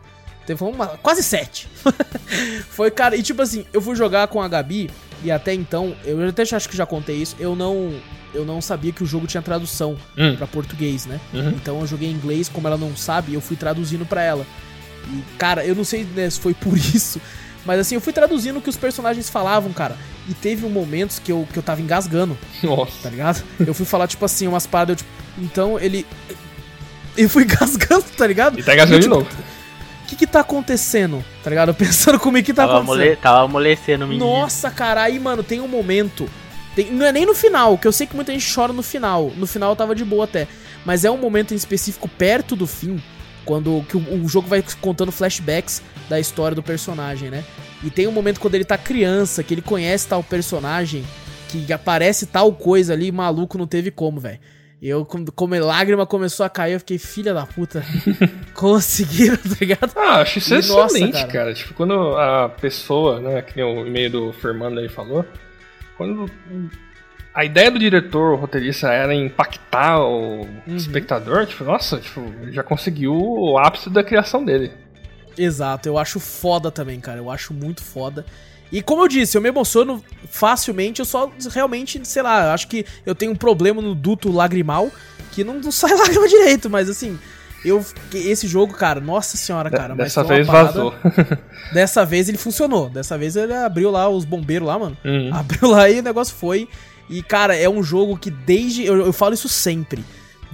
Teve 0.46 0.64
uma, 0.64 0.88
quase 0.88 1.22
sete. 1.24 1.68
foi, 2.70 2.90
cara, 2.92 3.16
e 3.16 3.22
tipo 3.24 3.42
assim, 3.42 3.66
eu 3.74 3.82
fui 3.82 3.96
jogar 3.96 4.28
com 4.28 4.42
a 4.42 4.48
Gabi, 4.48 4.90
e 5.24 5.32
até 5.32 5.54
então, 5.54 5.96
eu 6.06 6.28
até 6.28 6.44
acho 6.44 6.70
que 6.70 6.76
já 6.78 6.86
contei 6.86 7.18
isso, 7.18 7.36
eu 7.40 7.56
não. 7.56 7.94
Eu 8.34 8.46
não 8.46 8.62
sabia 8.62 8.92
que 8.92 9.02
o 9.02 9.06
jogo 9.06 9.26
tinha 9.26 9.42
tradução 9.42 9.98
Hum. 10.18 10.36
pra 10.36 10.46
português, 10.46 11.06
né? 11.06 11.20
Uhum. 11.34 11.50
Então 11.50 11.80
eu 11.80 11.88
joguei 11.88 12.10
em 12.10 12.14
inglês, 12.14 12.50
como 12.50 12.68
ela 12.68 12.78
não 12.78 12.96
sabe, 12.96 13.34
eu 13.34 13.42
fui 13.42 13.56
traduzindo 13.56 14.06
pra 14.06 14.22
ela. 14.22 14.46
E, 15.10 15.24
cara, 15.38 15.66
eu 15.66 15.74
não 15.74 15.84
sei 15.86 16.04
né, 16.04 16.30
se 16.30 16.40
foi 16.40 16.54
por 16.54 16.76
isso, 16.78 17.20
mas 17.68 17.82
assim, 17.82 17.96
eu 17.96 18.02
fui 18.02 18.14
traduzindo 18.14 18.58
o 18.58 18.62
que 18.62 18.70
os 18.70 18.78
personagens 18.78 19.30
falavam, 19.30 19.72
cara. 19.74 19.96
E 20.30 20.34
teve 20.34 20.66
um 20.66 20.70
momentos 20.70 21.20
que 21.20 21.32
eu, 21.32 21.46
que 21.52 21.60
eu 21.60 21.64
tava 21.64 21.82
engasgando 21.82 22.38
tá 22.62 22.68
Nossa. 22.68 23.10
ligado? 23.10 23.44
Eu 23.60 23.74
fui 23.74 23.86
falar, 23.86 24.08
tipo 24.08 24.24
assim, 24.26 24.48
umas 24.48 24.66
paradas, 24.66 24.94
eu, 24.94 24.96
tipo, 24.98 25.10
então 25.38 25.78
ele. 25.80 26.06
Eu 27.18 27.30
fui 27.30 27.44
engasgando, 27.46 28.04
tá 28.18 28.26
ligado? 28.26 28.58
E 28.58 28.64
tá 28.64 28.74
engasgando 28.74 29.00
de 29.02 29.08
tipo, 29.08 29.16
novo. 29.16 29.30
O 30.04 30.08
que 30.08 30.16
que 30.16 30.26
tá 30.26 30.40
acontecendo? 30.40 31.24
Tá 31.44 31.50
ligado? 31.50 31.70
Eu 31.70 31.74
pensando 31.76 32.18
comigo 32.20 32.44
o 32.44 32.46
que 32.46 32.54
tá 32.54 32.66
Tava, 32.66 32.78
acontecendo. 32.80 33.02
amole... 33.02 33.16
Tava 33.18 33.42
amolecendo 33.44 34.06
o 34.06 34.08
menino. 34.08 34.26
Nossa, 34.26 34.72
cara, 34.72 35.04
aí, 35.04 35.20
mano, 35.20 35.44
tem 35.44 35.60
um 35.60 35.68
momento. 35.68 36.30
tem- 36.76 36.90
não 36.92 37.06
é 37.06 37.12
nem 37.12 37.26
no 37.26 37.36
final, 37.36 37.78
que 37.78 37.86
eu 37.88 37.92
sei 37.92 38.08
que 38.08 38.16
muita 38.16 38.32
gente 38.32 38.54
chora 38.54 38.72
no 38.72 38.82
final. 38.82 39.32
No 39.36 39.46
final 39.46 39.72
eu 39.72 39.76
tava 39.76 39.94
de 39.94 40.06
boa 40.06 40.24
até. 40.24 40.48
Mas 40.86 41.04
é 41.04 41.12
um 41.12 41.18
momento 41.18 41.54
em 41.54 41.58
específico 41.58 42.08
perto 42.08 42.56
do 42.56 42.66
fim, 42.66 43.02
quando 43.48 43.84
que 43.88 43.96
o, 43.96 44.24
o 44.24 44.28
jogo 44.28 44.48
vai 44.48 44.64
contando 44.82 45.12
flashbacks 45.12 45.82
da 46.10 46.20
história 46.20 46.54
do 46.54 46.62
personagem, 46.62 47.32
né? 47.32 47.46
E 47.82 47.90
tem 47.90 48.06
um 48.06 48.12
momento 48.12 48.42
quando 48.42 48.56
ele 48.56 48.66
tá 48.66 48.78
criança, 48.78 49.42
que 49.42 49.54
ele 49.54 49.62
conhece 49.62 50.08
tal 50.08 50.22
personagem, 50.22 51.06
que 51.48 51.72
aparece 51.72 52.26
tal 52.26 52.52
coisa 52.52 52.92
ali, 52.92 53.10
maluco, 53.10 53.58
não 53.58 53.66
teve 53.66 53.90
como, 53.90 54.20
velho. 54.20 54.40
Eu, 54.82 55.06
como, 55.06 55.32
como 55.32 55.56
a 55.56 55.60
lágrima 55.60 56.06
começou 56.06 56.46
a 56.46 56.50
cair, 56.50 56.74
eu 56.74 56.80
fiquei, 56.80 57.00
filha 57.00 57.34
da 57.34 57.46
puta. 57.46 57.84
Conseguiram, 58.54 59.38
tá 59.42 59.56
ligado? 59.60 59.92
Ah, 59.96 60.22
acho 60.22 60.38
isso 60.40 60.54
E, 60.54 60.58
nossa, 60.68 60.98
excelente, 60.98 61.14
cara. 61.14 61.28
cara. 61.28 61.54
Tipo, 61.54 61.74
quando 61.74 62.16
a 62.18 62.50
pessoa, 62.50 63.20
né, 63.20 63.42
que 63.42 63.56
nem 63.56 63.66
o 63.66 63.88
e-mail 63.88 64.12
do 64.12 64.34
Fernando 64.34 64.80
aí 64.80 64.90
falou, 64.90 65.26
quando 65.98 66.30
a 67.38 67.46
ideia 67.46 67.70
do 67.70 67.78
diretor, 67.78 68.34
o 68.34 68.36
roteirista, 68.36 68.88
era 68.92 69.14
impactar 69.14 70.00
o 70.02 70.42
Uhum. 70.68 70.76
espectador, 70.76 71.46
tipo, 71.46 71.64
nossa, 71.64 71.98
tipo, 72.00 72.22
já 72.52 72.64
conseguiu 72.64 73.14
o 73.16 73.58
ápice 73.60 73.90
da 73.92 74.04
criação 74.04 74.44
dele. 74.44 74.72
Exato, 75.38 75.88
eu 75.88 75.98
acho 76.00 76.20
foda 76.20 76.72
também, 76.72 77.00
cara. 77.00 77.20
Eu 77.20 77.30
acho 77.30 77.54
muito 77.54 77.84
foda. 77.84 78.26
E 78.72 78.82
como 78.82 79.04
eu 79.04 79.08
disse, 79.08 79.38
eu 79.38 79.42
me 79.42 79.48
emociono 79.50 80.04
facilmente, 80.30 81.00
eu 81.00 81.06
só 81.06 81.32
realmente, 81.54 82.02
sei 82.06 82.22
lá, 82.24 82.48
eu 82.48 82.52
acho 82.52 82.68
que 82.68 82.86
eu 83.06 83.14
tenho 83.14 83.32
um 83.32 83.36
problema 83.36 83.82
no 83.82 83.94
duto 83.94 84.32
lagrimal 84.32 84.90
que 85.32 85.44
não, 85.44 85.60
não 85.60 85.72
sai 85.72 85.92
lágrima 85.96 86.28
direito, 86.28 86.70
mas 86.70 86.90
assim, 86.90 87.18
eu 87.64 87.86
esse 88.14 88.48
jogo, 88.48 88.74
cara, 88.74 89.00
nossa 89.00 89.38
senhora, 89.38 89.70
cara. 89.70 89.90
mas 89.96 90.06
Dessa 90.08 90.24
vez 90.24 90.48
parada- 90.48 90.68
vazou. 90.72 90.94
Dessa 91.72 92.04
vez 92.04 92.28
ele 92.30 92.38
funcionou. 92.38 92.90
Dessa 92.90 93.16
vez 93.18 93.36
ele 93.36 93.54
abriu 93.54 93.92
lá 93.92 94.10
os 94.10 94.26
bombeiros 94.26 94.68
lá, 94.68 94.78
mano. 94.80 94.98
Uhum. 95.06 95.30
Abriu 95.34 95.70
lá 95.70 95.88
e 95.90 96.00
o 96.00 96.04
negócio 96.04 96.36
foi. 96.36 96.68
E, 97.10 97.22
cara, 97.24 97.56
é 97.56 97.70
um 97.70 97.82
jogo 97.84 98.18
que 98.18 98.30
desde. 98.30 98.86
Eu, 98.86 98.98
eu 99.06 99.14
falo 99.14 99.34
isso 99.34 99.48
sempre. 99.50 100.04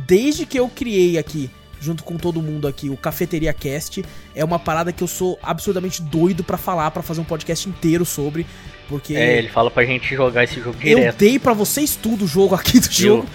Desde 0.07 0.45
que 0.45 0.59
eu 0.59 0.67
criei 0.69 1.17
aqui, 1.17 1.49
junto 1.79 2.03
com 2.03 2.17
todo 2.17 2.41
mundo 2.41 2.67
aqui, 2.67 2.89
o 2.89 2.97
Cafeteria 2.97 3.53
Cast, 3.53 4.03
é 4.35 4.43
uma 4.43 4.59
parada 4.59 4.91
que 4.91 5.03
eu 5.03 5.07
sou 5.07 5.37
absurdamente 5.41 6.01
doido 6.01 6.43
pra 6.43 6.57
falar, 6.57 6.89
pra 6.91 7.01
fazer 7.03 7.21
um 7.21 7.25
podcast 7.25 7.67
inteiro 7.69 8.05
sobre. 8.05 8.45
Porque 8.89 9.15
É, 9.15 9.37
ele 9.37 9.47
fala 9.49 9.71
pra 9.71 9.85
gente 9.85 10.13
jogar 10.15 10.43
esse 10.43 10.55
jogo 10.59 10.75
eu 10.83 10.97
direto. 10.99 11.17
dei 11.17 11.39
pra 11.39 11.53
vocês 11.53 11.95
tudo 11.95 12.25
o 12.25 12.27
jogo 12.27 12.53
aqui 12.55 12.79
do 12.79 12.91
jogo. 12.91 13.25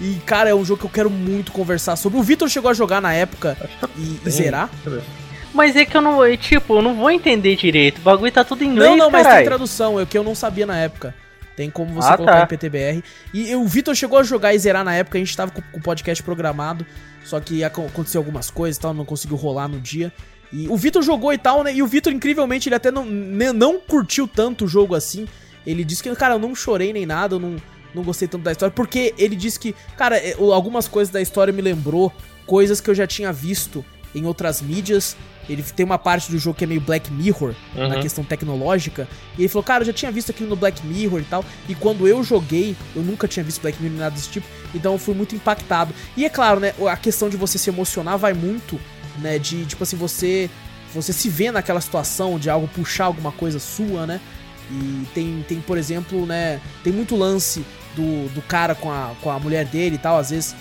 E, 0.00 0.14
cara, 0.26 0.50
é 0.50 0.54
um 0.54 0.64
jogo 0.64 0.80
que 0.80 0.86
eu 0.86 0.90
quero 0.90 1.10
muito 1.10 1.50
conversar 1.52 1.96
sobre. 1.96 2.18
O 2.18 2.22
Vitor 2.22 2.48
chegou 2.48 2.70
a 2.70 2.74
jogar 2.74 3.00
na 3.00 3.12
época 3.12 3.56
e, 3.96 4.18
e 4.26 4.30
zerar. 4.30 4.70
Mas 5.52 5.74
é 5.74 5.84
que 5.84 5.96
eu 5.96 6.00
não. 6.00 6.24
eu, 6.24 6.36
Tipo, 6.36 6.76
eu 6.76 6.82
não 6.82 6.94
vou 6.94 7.10
entender 7.10 7.56
direito. 7.56 7.98
O 7.98 8.02
bagulho 8.02 8.30
tá 8.30 8.44
tudo 8.44 8.62
em 8.62 8.68
inglês, 8.68 8.90
Não, 8.90 8.96
não, 8.96 9.10
mas 9.10 9.26
tem 9.26 9.44
tradução, 9.44 9.98
é 9.98 10.02
o 10.02 10.06
que 10.06 10.16
eu 10.16 10.22
não 10.22 10.34
sabia 10.34 10.66
na 10.66 10.76
época. 10.76 11.14
Tem 11.58 11.68
como 11.72 11.92
você 11.92 12.08
Ah, 12.12 12.16
colocar 12.16 12.36
tá. 12.38 12.44
em 12.44 12.46
PTBR. 12.46 13.02
E 13.34 13.52
o 13.56 13.66
Vitor 13.66 13.92
chegou 13.92 14.16
a 14.16 14.22
jogar 14.22 14.54
e 14.54 14.58
zerar 14.60 14.84
na 14.84 14.94
época, 14.94 15.18
a 15.18 15.20
gente 15.20 15.36
tava 15.36 15.50
com, 15.50 15.60
com 15.60 15.78
o 15.78 15.82
podcast 15.82 16.22
programado, 16.22 16.86
só 17.24 17.40
que 17.40 17.64
aco- 17.64 17.84
aconteceu 17.84 18.20
algumas 18.20 18.48
coisas 18.48 18.76
e 18.76 18.80
tal, 18.80 18.94
não 18.94 19.04
conseguiu 19.04 19.36
rolar 19.36 19.66
no 19.66 19.80
dia. 19.80 20.12
E 20.52 20.68
o 20.68 20.76
Vitor 20.76 21.02
jogou 21.02 21.32
e 21.32 21.36
tal, 21.38 21.64
né? 21.64 21.74
E 21.74 21.82
o 21.82 21.86
Vitor, 21.88 22.12
incrivelmente, 22.12 22.68
ele 22.68 22.76
até 22.76 22.92
não, 22.92 23.04
ne- 23.04 23.52
não 23.52 23.80
curtiu 23.80 24.28
tanto 24.28 24.66
o 24.66 24.68
jogo 24.68 24.94
assim. 24.94 25.26
Ele 25.66 25.82
disse 25.82 26.00
que, 26.00 26.14
cara, 26.14 26.34
eu 26.34 26.38
não 26.38 26.54
chorei 26.54 26.92
nem 26.92 27.04
nada, 27.04 27.34
eu 27.34 27.40
não, 27.40 27.56
não 27.92 28.04
gostei 28.04 28.28
tanto 28.28 28.44
da 28.44 28.52
história, 28.52 28.72
porque 28.72 29.12
ele 29.18 29.34
disse 29.34 29.58
que, 29.58 29.74
cara, 29.96 30.16
é, 30.16 30.34
algumas 30.38 30.86
coisas 30.86 31.12
da 31.12 31.20
história 31.20 31.52
me 31.52 31.60
lembrou 31.60 32.12
coisas 32.46 32.80
que 32.80 32.88
eu 32.88 32.94
já 32.94 33.04
tinha 33.04 33.32
visto 33.32 33.84
em 34.14 34.24
outras 34.26 34.60
mídias. 34.62 35.16
Ele 35.48 35.62
tem 35.62 35.86
uma 35.86 35.96
parte 35.98 36.30
do 36.30 36.38
jogo 36.38 36.58
que 36.58 36.64
é 36.64 36.66
meio 36.66 36.80
Black 36.80 37.10
Mirror, 37.10 37.54
na 37.74 37.94
Uhum. 37.96 38.00
questão 38.02 38.22
tecnológica. 38.22 39.08
E 39.38 39.42
ele 39.42 39.48
falou, 39.48 39.62
cara, 39.62 39.82
eu 39.82 39.86
já 39.86 39.92
tinha 39.94 40.12
visto 40.12 40.30
aquilo 40.30 40.48
no 40.50 40.56
Black 40.56 40.84
Mirror 40.86 41.20
e 41.20 41.24
tal. 41.24 41.42
E 41.68 41.74
quando 41.74 42.06
eu 42.06 42.22
joguei, 42.22 42.76
eu 42.94 43.02
nunca 43.02 43.26
tinha 43.26 43.42
visto 43.42 43.62
Black 43.62 43.78
Mirror 43.80 43.92
nem 43.92 44.00
nada 44.00 44.14
desse 44.14 44.28
tipo. 44.28 44.46
Então 44.74 44.92
eu 44.92 44.98
fui 44.98 45.14
muito 45.14 45.34
impactado. 45.34 45.94
E 46.16 46.24
é 46.26 46.28
claro, 46.28 46.60
né, 46.60 46.74
a 46.90 46.96
questão 46.98 47.30
de 47.30 47.36
você 47.38 47.56
se 47.56 47.70
emocionar 47.70 48.18
vai 48.18 48.34
muito, 48.34 48.78
né, 49.18 49.38
de, 49.38 49.64
tipo 49.64 49.82
assim, 49.82 49.96
você 49.96 50.50
você 50.94 51.12
se 51.12 51.28
vê 51.28 51.50
naquela 51.52 51.82
situação 51.82 52.38
de 52.38 52.48
algo 52.48 52.66
puxar 52.68 53.04
alguma 53.04 53.30
coisa 53.30 53.58
sua, 53.58 54.06
né? 54.06 54.20
E 54.70 55.06
tem, 55.14 55.44
tem 55.46 55.60
por 55.60 55.76
exemplo, 55.78 56.24
né, 56.26 56.60
tem 56.82 56.92
muito 56.92 57.14
lance 57.14 57.62
do, 57.94 58.28
do 58.34 58.40
cara 58.42 58.74
com 58.74 58.90
a, 58.90 59.12
com 59.22 59.30
a 59.30 59.38
mulher 59.38 59.66
dele 59.66 59.96
e 59.96 59.98
tal. 59.98 60.18
Às 60.18 60.30
vezes, 60.30 60.54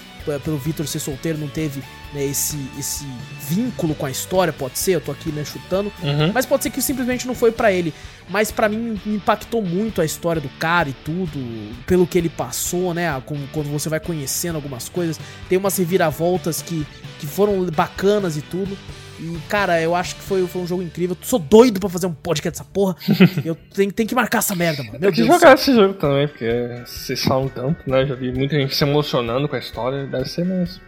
pelo 0.43 0.57
Victor 0.57 0.85
ser 0.87 0.99
solteiro, 0.99 1.37
não 1.37 1.47
teve 1.47 1.81
né, 2.13 2.25
esse, 2.25 2.57
esse 2.77 3.05
vínculo 3.49 3.95
com 3.95 4.05
a 4.05 4.11
história, 4.11 4.51
pode 4.53 4.77
ser, 4.77 4.93
eu 4.95 5.01
tô 5.01 5.11
aqui, 5.11 5.31
né, 5.31 5.43
chutando. 5.45 5.91
Uhum. 6.03 6.31
Mas 6.33 6.45
pode 6.45 6.63
ser 6.63 6.69
que 6.69 6.81
simplesmente 6.81 7.25
não 7.27 7.35
foi 7.35 7.51
pra 7.51 7.71
ele. 7.71 7.93
Mas 8.29 8.51
pra 8.51 8.67
mim 8.67 8.99
me 9.05 9.15
impactou 9.15 9.61
muito 9.61 10.01
a 10.01 10.05
história 10.05 10.41
do 10.41 10.49
cara 10.59 10.89
e 10.89 10.93
tudo, 10.93 11.39
pelo 11.85 12.05
que 12.05 12.17
ele 12.17 12.29
passou, 12.29 12.93
né? 12.93 13.21
com- 13.25 13.37
Quando 13.53 13.69
você 13.69 13.87
vai 13.89 13.99
conhecendo 13.99 14.55
algumas 14.57 14.89
coisas, 14.89 15.19
tem 15.47 15.57
umas 15.57 15.77
reviravoltas 15.77 16.61
que, 16.61 16.85
que 17.19 17.25
foram 17.25 17.63
bacanas 17.65 18.35
e 18.35 18.41
tudo. 18.41 18.77
E, 19.19 19.35
cara, 19.49 19.81
eu 19.81 19.95
acho 19.95 20.15
que 20.15 20.21
foi, 20.21 20.45
foi 20.45 20.61
um 20.61 20.67
jogo 20.67 20.83
incrível. 20.83 21.17
Eu 21.19 21.25
sou 21.25 21.39
doido 21.39 21.79
pra 21.79 21.89
fazer 21.89 22.05
um 22.05 22.13
podcast 22.13 22.59
dessa 22.59 22.69
porra. 22.71 22.95
eu 23.43 23.55
tenho, 23.55 23.91
tenho 23.91 24.07
que 24.07 24.13
marcar 24.13 24.39
essa 24.39 24.53
merda, 24.53 24.83
mano. 24.83 24.99
Meu 24.99 25.11
Tem 25.11 25.23
que 25.23 25.27
Deus 25.27 25.39
jogar 25.39 25.55
esse 25.55 25.73
jogo 25.73 25.93
também, 25.95 26.27
porque 26.27 26.83
vocês 26.85 27.23
falam 27.23 27.47
tanto, 27.47 27.89
né? 27.89 28.05
Já 28.05 28.13
vi 28.13 28.31
muita 28.31 28.55
gente 28.59 28.75
se 28.75 28.83
emocionando 28.83 29.47
com 29.47 29.55
a 29.55 29.59
história, 29.59 30.05
deve 30.05 30.25
ser 30.29 30.45
mesmo. 30.45 30.79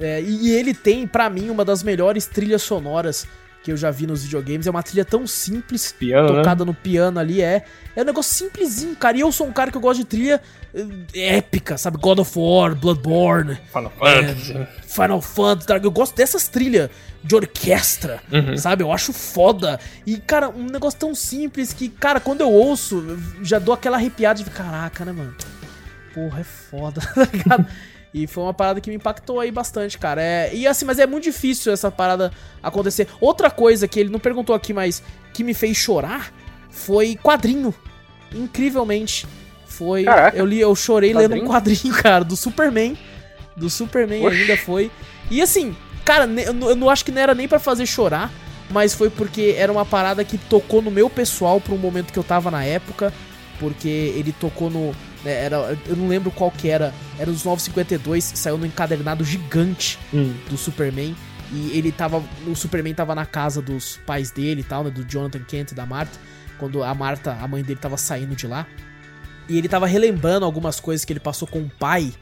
É, 0.00 0.20
e 0.22 0.50
ele 0.50 0.72
tem, 0.74 1.06
pra 1.06 1.28
mim, 1.28 1.50
uma 1.50 1.64
das 1.64 1.82
melhores 1.82 2.26
trilhas 2.26 2.62
sonoras 2.62 3.26
que 3.62 3.70
eu 3.70 3.76
já 3.76 3.90
vi 3.90 4.06
nos 4.06 4.22
videogames. 4.24 4.66
É 4.66 4.70
uma 4.70 4.82
trilha 4.82 5.04
tão 5.04 5.26
simples, 5.26 5.92
Piano, 5.92 6.30
né? 6.32 6.38
tocada 6.38 6.64
no 6.64 6.72
piano 6.72 7.20
ali, 7.20 7.42
é. 7.42 7.62
É 7.94 8.00
um 8.00 8.06
negócio 8.06 8.32
simplesinho, 8.32 8.96
cara. 8.96 9.18
E 9.18 9.20
eu 9.20 9.30
sou 9.30 9.46
um 9.46 9.52
cara 9.52 9.70
que 9.70 9.76
eu 9.76 9.80
gosto 9.82 9.98
de 10.00 10.06
trilha 10.06 10.40
eh, 10.74 11.36
épica, 11.36 11.76
sabe? 11.76 11.98
God 11.98 12.20
of 12.20 12.32
War, 12.38 12.74
Bloodborne, 12.74 13.58
Final 13.70 13.92
Fantasy. 13.98 14.66
Final 14.86 15.20
Fantasy, 15.20 15.66
tá? 15.66 15.76
eu 15.76 15.90
gosto 15.90 16.16
dessas 16.16 16.48
trilhas 16.48 16.88
de 17.22 17.34
orquestra, 17.36 18.22
Uhum. 18.32 18.56
sabe? 18.56 18.82
Eu 18.82 18.90
acho 18.90 19.12
foda. 19.12 19.78
E, 20.06 20.16
cara, 20.16 20.48
um 20.48 20.64
negócio 20.64 20.98
tão 20.98 21.14
simples 21.14 21.74
que, 21.74 21.90
cara, 21.90 22.18
quando 22.18 22.40
eu 22.40 22.50
ouço, 22.50 23.04
eu 23.06 23.44
já 23.44 23.58
dou 23.58 23.74
aquela 23.74 23.98
arrepiada 23.98 24.42
de 24.42 24.48
caraca, 24.48 25.04
né, 25.04 25.12
mano? 25.12 25.34
Porra, 26.14 26.40
é 26.40 26.44
foda, 26.44 27.02
tá 27.14 27.28
ligado? 27.30 27.66
E 28.12 28.26
foi 28.26 28.42
uma 28.42 28.52
parada 28.54 28.80
que 28.80 28.90
me 28.90 28.96
impactou 28.96 29.38
aí 29.38 29.50
bastante, 29.52 29.96
cara. 29.98 30.20
É, 30.20 30.50
e 30.52 30.66
assim, 30.66 30.84
mas 30.84 30.98
é 30.98 31.06
muito 31.06 31.24
difícil 31.24 31.72
essa 31.72 31.90
parada 31.90 32.32
acontecer. 32.62 33.06
Outra 33.20 33.50
coisa 33.50 33.86
que 33.86 34.00
ele 34.00 34.10
não 34.10 34.18
perguntou 34.18 34.54
aqui, 34.54 34.72
mas 34.72 35.02
que 35.32 35.44
me 35.44 35.54
fez 35.54 35.76
chorar 35.76 36.32
foi 36.70 37.16
quadrinho. 37.22 37.72
Incrivelmente. 38.34 39.26
Foi. 39.66 40.04
Caraca. 40.04 40.36
Eu 40.36 40.44
li, 40.44 40.60
eu 40.60 40.74
chorei 40.74 41.12
lendo 41.12 41.34
um 41.36 41.46
Quadrinho? 41.46 41.46
quadrinho, 41.46 41.94
cara, 42.02 42.24
do 42.24 42.36
Superman. 42.36 42.98
Do 43.56 43.70
Superman 43.70 44.26
Oxi. 44.26 44.40
ainda 44.42 44.56
foi. 44.56 44.90
E 45.30 45.40
assim, 45.40 45.76
cara, 46.04 46.24
eu 46.26 46.52
não- 46.76 46.90
acho 46.90 47.04
que 47.04 47.12
não 47.12 47.20
era 47.22 47.34
nem 47.34 47.46
pra 47.46 47.58
fazer 47.58 47.86
chorar, 47.86 48.30
mas 48.70 48.94
foi 48.94 49.08
porque 49.10 49.54
era 49.56 49.70
uma 49.70 49.84
parada 49.84 50.24
que 50.24 50.36
tocou 50.38 50.82
no 50.82 50.90
meu 50.90 51.08
pessoal 51.08 51.60
pra 51.60 51.74
um 51.74 51.78
momento 51.78 52.12
que 52.12 52.18
eu 52.18 52.24
tava 52.24 52.50
na 52.50 52.64
época, 52.64 53.12
porque 53.58 53.88
ele 53.88 54.32
tocou 54.32 54.68
no 54.70 54.94
né, 55.24 55.32
era, 55.44 55.78
eu 55.86 55.96
não 55.96 56.08
lembro 56.08 56.30
qual 56.30 56.50
que 56.50 56.68
era, 56.68 56.92
era 57.18 57.30
os 57.30 57.44
952, 57.44 58.24
saiu 58.34 58.58
no 58.58 58.66
encadernado 58.66 59.24
gigante 59.24 59.98
Hum. 60.12 60.34
do 60.48 60.56
Superman. 60.56 61.14
E 61.52 61.76
ele 61.76 61.90
tava. 61.90 62.22
O 62.46 62.54
Superman 62.54 62.94
tava 62.94 63.12
na 63.12 63.26
casa 63.26 63.60
dos 63.60 63.98
pais 64.06 64.30
dele 64.30 64.60
e 64.60 64.64
tal, 64.64 64.84
né? 64.84 64.90
Do 64.90 65.04
Jonathan 65.04 65.40
Kent 65.40 65.72
e 65.72 65.74
da 65.74 65.84
Marta. 65.84 66.16
Quando 66.58 66.82
a 66.84 66.94
Marta, 66.94 67.32
a 67.40 67.48
mãe 67.48 67.62
dele, 67.64 67.80
tava 67.80 67.96
saindo 67.96 68.36
de 68.36 68.46
lá. 68.46 68.66
E 69.48 69.58
ele 69.58 69.68
tava 69.68 69.84
relembrando 69.86 70.44
algumas 70.46 70.78
coisas 70.78 71.04
que 71.04 71.12
ele 71.12 71.18
passou 71.18 71.48
com 71.48 71.58
o 71.58 71.68
pai 71.68 72.12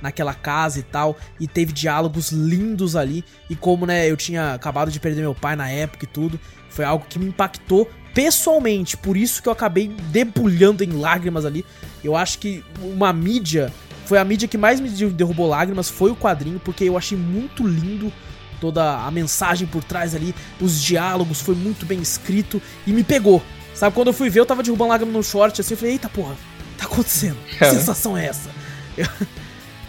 naquela 0.00 0.32
casa 0.34 0.78
e 0.78 0.84
tal. 0.84 1.18
E 1.40 1.48
teve 1.48 1.72
diálogos 1.72 2.30
lindos 2.30 2.94
ali. 2.94 3.24
E 3.50 3.56
como, 3.56 3.86
né, 3.86 4.08
eu 4.08 4.16
tinha 4.16 4.54
acabado 4.54 4.88
de 4.88 5.00
perder 5.00 5.22
meu 5.22 5.34
pai 5.34 5.56
na 5.56 5.68
época 5.68 6.04
e 6.04 6.08
tudo. 6.08 6.38
Foi 6.70 6.84
algo 6.84 7.06
que 7.08 7.18
me 7.18 7.26
impactou 7.26 7.90
pessoalmente. 8.16 8.96
Por 8.96 9.14
isso 9.14 9.42
que 9.42 9.48
eu 9.48 9.52
acabei 9.52 9.88
debulhando 10.10 10.82
em 10.82 10.90
lágrimas 10.92 11.44
ali. 11.44 11.66
Eu 12.02 12.16
acho 12.16 12.38
que 12.38 12.64
uma 12.80 13.12
mídia. 13.12 13.70
Foi 14.06 14.16
a 14.18 14.24
mídia 14.24 14.48
que 14.48 14.56
mais 14.56 14.80
me 14.80 14.88
derrubou 14.88 15.46
lágrimas. 15.46 15.90
Foi 15.90 16.10
o 16.10 16.16
quadrinho, 16.16 16.58
porque 16.58 16.84
eu 16.84 16.96
achei 16.96 17.18
muito 17.18 17.66
lindo 17.66 18.10
toda 18.58 19.00
a 19.04 19.10
mensagem 19.10 19.66
por 19.66 19.84
trás 19.84 20.14
ali, 20.14 20.34
os 20.58 20.82
diálogos, 20.82 21.42
foi 21.42 21.54
muito 21.54 21.84
bem 21.84 22.00
escrito 22.00 22.62
e 22.86 22.90
me 22.92 23.04
pegou. 23.04 23.42
Sabe, 23.74 23.94
quando 23.94 24.06
eu 24.08 24.14
fui 24.14 24.30
ver, 24.30 24.40
eu 24.40 24.46
tava 24.46 24.62
derrubando 24.62 24.88
lágrimas 24.88 25.14
no 25.14 25.22
short, 25.22 25.60
assim, 25.60 25.74
eu 25.74 25.78
falei, 25.78 25.92
eita 25.92 26.08
porra, 26.08 26.34
tá 26.78 26.86
acontecendo? 26.86 27.36
Que 27.58 27.62
É. 27.64 27.70
sensação 27.70 28.16
é 28.16 28.24
essa? 28.24 28.48
Eu- 28.96 29.06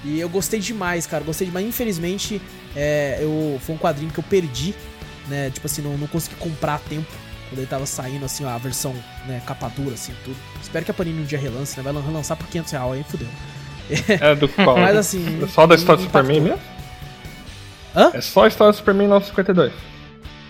e 0.04 0.20
eu 0.20 0.28
gostei 0.28 0.60
demais, 0.60 1.08
cara, 1.08 1.24
gostei 1.24 1.48
demais. 1.48 1.66
Infelizmente, 1.66 2.42
é, 2.76 3.20
eu, 3.22 3.58
foi 3.66 3.74
um 3.76 3.78
quadrinho 3.78 4.12
que 4.12 4.20
eu 4.20 4.24
perdi, 4.24 4.76
né, 5.30 5.50
tipo 5.50 5.66
assim, 5.66 5.82
não, 5.82 5.98
não 5.98 6.08
consegui 6.08 6.36
comprar 6.36 6.76
a 6.76 6.80
tempo. 6.80 7.08
Quando 7.50 7.60
ele 7.60 7.68
tava 7.68 7.86
saindo, 7.86 8.26
assim, 8.26 8.44
ó, 8.46 8.50
a 8.50 8.58
versão, 8.58 8.94
né, 9.26 9.42
capa 9.46 9.70
dura, 9.70 9.94
assim, 9.94 10.14
tudo. 10.24 10.36
Espero 10.62 10.84
que 10.84 10.92
a 10.92 10.94
Panini 10.94 11.22
um 11.22 11.26
dia 11.26 11.40
relance, 11.40 11.78
né, 11.78 11.84
vai 11.84 12.04
relançar 12.04 12.36
por 12.36 12.48
500 12.48 12.72
reais, 12.72 12.92
aí 12.94 13.04
fudeu. 13.04 13.28
É 14.22 14.36
do 14.36 14.50
qual? 14.50 14.78
Mas 14.78 14.98
assim... 14.98 15.44
É 15.44 15.48
só 15.48 15.66
da 15.66 15.76
história 15.76 16.02
do 16.02 16.06
Superman 16.06 16.42
mesmo? 16.42 16.60
Hã? 17.96 18.12
É 18.14 18.22
só 18.22 18.44
a 18.44 18.48
história 18.48 18.74
do 18.74 18.76
Superman 18.76 19.08
952. 19.08 19.74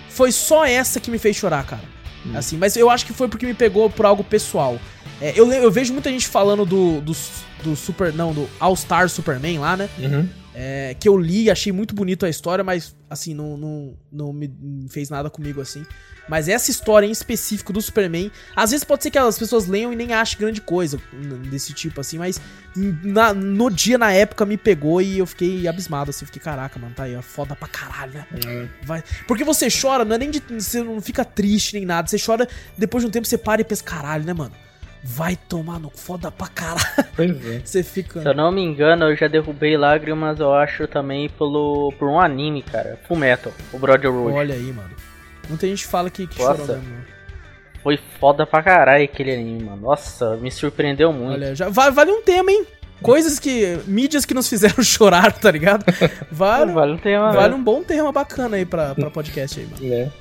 foi 0.09 0.31
só 0.31 0.65
essa 0.65 0.99
que 0.99 1.11
me 1.11 1.19
fez 1.19 1.35
chorar, 1.35 1.63
cara. 1.65 1.97
Assim, 2.35 2.57
mas 2.57 2.75
eu 2.75 2.89
acho 2.89 3.05
que 3.05 3.13
foi 3.13 3.27
porque 3.27 3.45
me 3.45 3.53
pegou 3.53 3.89
por 3.89 4.05
algo 4.05 4.23
pessoal. 4.23 4.79
É, 5.21 5.33
eu, 5.35 5.51
eu 5.51 5.71
vejo 5.71 5.93
muita 5.93 6.09
gente 6.09 6.27
falando 6.27 6.65
do, 6.65 6.99
do, 7.01 7.15
do 7.63 7.75
Super. 7.75 8.13
Não, 8.13 8.33
do 8.33 8.49
All-Star 8.59 9.09
Superman 9.09 9.59
lá, 9.59 9.77
né? 9.77 9.89
Uhum. 9.97 10.27
É, 10.59 10.95
que 10.99 11.07
eu 11.07 11.15
li, 11.15 11.51
achei 11.51 11.71
muito 11.71 11.93
bonito 11.93 12.25
a 12.25 12.29
história, 12.29 12.63
mas 12.63 12.95
assim, 13.07 13.31
não, 13.31 13.55
não, 13.55 13.93
não 14.11 14.33
me 14.33 14.51
fez 14.89 15.07
nada 15.07 15.29
comigo 15.29 15.61
assim. 15.61 15.85
Mas 16.27 16.49
essa 16.49 16.71
história 16.71 17.05
em 17.05 17.11
específico 17.11 17.71
do 17.71 17.79
Superman, 17.79 18.31
às 18.55 18.71
vezes 18.71 18.83
pode 18.83 19.03
ser 19.03 19.11
que 19.11 19.19
as 19.19 19.37
pessoas 19.37 19.67
leiam 19.67 19.93
e 19.93 19.95
nem 19.95 20.13
achem 20.13 20.39
grande 20.39 20.59
coisa 20.59 20.99
desse 21.49 21.73
tipo, 21.73 22.01
assim, 22.01 22.17
mas 22.17 22.41
na- 22.75 23.35
no 23.35 23.69
dia, 23.69 23.99
na 23.99 24.11
época, 24.11 24.45
me 24.47 24.57
pegou 24.57 24.99
e 24.99 25.19
eu 25.19 25.27
fiquei 25.27 25.67
abismado, 25.67 26.09
assim, 26.09 26.25
fiquei, 26.25 26.41
caraca, 26.41 26.79
mano, 26.79 26.95
tá 26.95 27.03
aí, 27.03 27.15
ó, 27.15 27.21
foda 27.21 27.55
pra 27.55 27.67
caralho, 27.67 28.13
né? 28.13 28.27
Uhum. 28.45 28.67
Vai. 28.83 29.03
Porque 29.27 29.43
você 29.43 29.67
chora, 29.69 30.03
não 30.03 30.15
é 30.15 30.17
nem 30.17 30.31
de. 30.31 30.41
Você 30.49 30.81
não 30.83 30.99
fica 30.99 31.23
triste 31.23 31.75
nem 31.75 31.85
nada. 31.85 32.07
Você 32.07 32.17
chora, 32.19 32.47
depois 32.77 33.03
de 33.03 33.07
um 33.07 33.11
tempo 33.11 33.27
você 33.27 33.37
para 33.37 33.61
e 33.61 33.63
pensa, 33.63 33.83
caralho, 33.83 34.25
né, 34.25 34.33
mano? 34.33 34.53
Vai 35.09 35.37
tomar 35.47 35.79
no 35.79 35.89
foda 35.89 36.29
pra 36.29 36.47
caralho. 36.47 36.85
Pois 37.15 37.45
é. 37.49 37.61
Você 37.63 37.81
fica. 37.81 38.21
Se 38.21 38.27
eu 38.27 38.33
não 38.33 38.51
me 38.51 38.61
engano, 38.61 39.05
eu 39.05 39.15
já 39.15 39.27
derrubei 39.27 39.77
lágrimas, 39.77 40.39
eu 40.39 40.53
acho, 40.53 40.85
também 40.85 41.29
pelo, 41.29 41.93
por 41.97 42.09
um 42.09 42.19
anime, 42.19 42.61
cara. 42.61 42.99
Full 43.07 43.15
Metal, 43.17 43.53
o 43.71 43.79
Brotherhood. 43.79 44.33
Olha 44.35 44.53
aí, 44.53 44.73
mano. 44.73 44.89
Muita 45.47 45.65
gente 45.65 45.85
fala 45.85 46.09
que, 46.09 46.27
que 46.27 46.39
Nossa. 46.41 46.57
chorou 46.57 46.75
mesmo. 46.77 46.89
né? 46.93 47.05
Foi 47.81 47.97
foda 48.19 48.45
pra 48.45 48.61
caralho 48.61 49.05
aquele 49.05 49.31
anime, 49.33 49.63
mano. 49.63 49.81
Nossa, 49.83 50.35
me 50.35 50.51
surpreendeu 50.51 51.13
muito. 51.13 51.35
Olha, 51.35 51.55
já 51.55 51.69
va- 51.69 51.89
vale 51.89 52.11
um 52.11 52.21
tema, 52.21 52.51
hein? 52.51 52.65
Coisas 53.01 53.39
que. 53.39 53.79
mídias 53.87 54.25
que 54.25 54.33
nos 54.33 54.49
fizeram 54.49 54.81
chorar, 54.83 55.31
tá 55.31 55.49
ligado? 55.49 55.85
Vale, 56.29 56.73
Vale 56.73 56.91
um 56.91 56.97
tema. 56.97 57.31
vale 57.31 57.53
né? 57.53 57.55
um 57.55 57.63
bom 57.63 57.81
tema 57.81 58.11
bacana 58.11 58.57
aí 58.57 58.65
pra, 58.65 58.93
pra 58.93 59.09
podcast 59.09 59.57
aí, 59.59 59.67
mano. 59.67 59.85
né? 59.95 60.11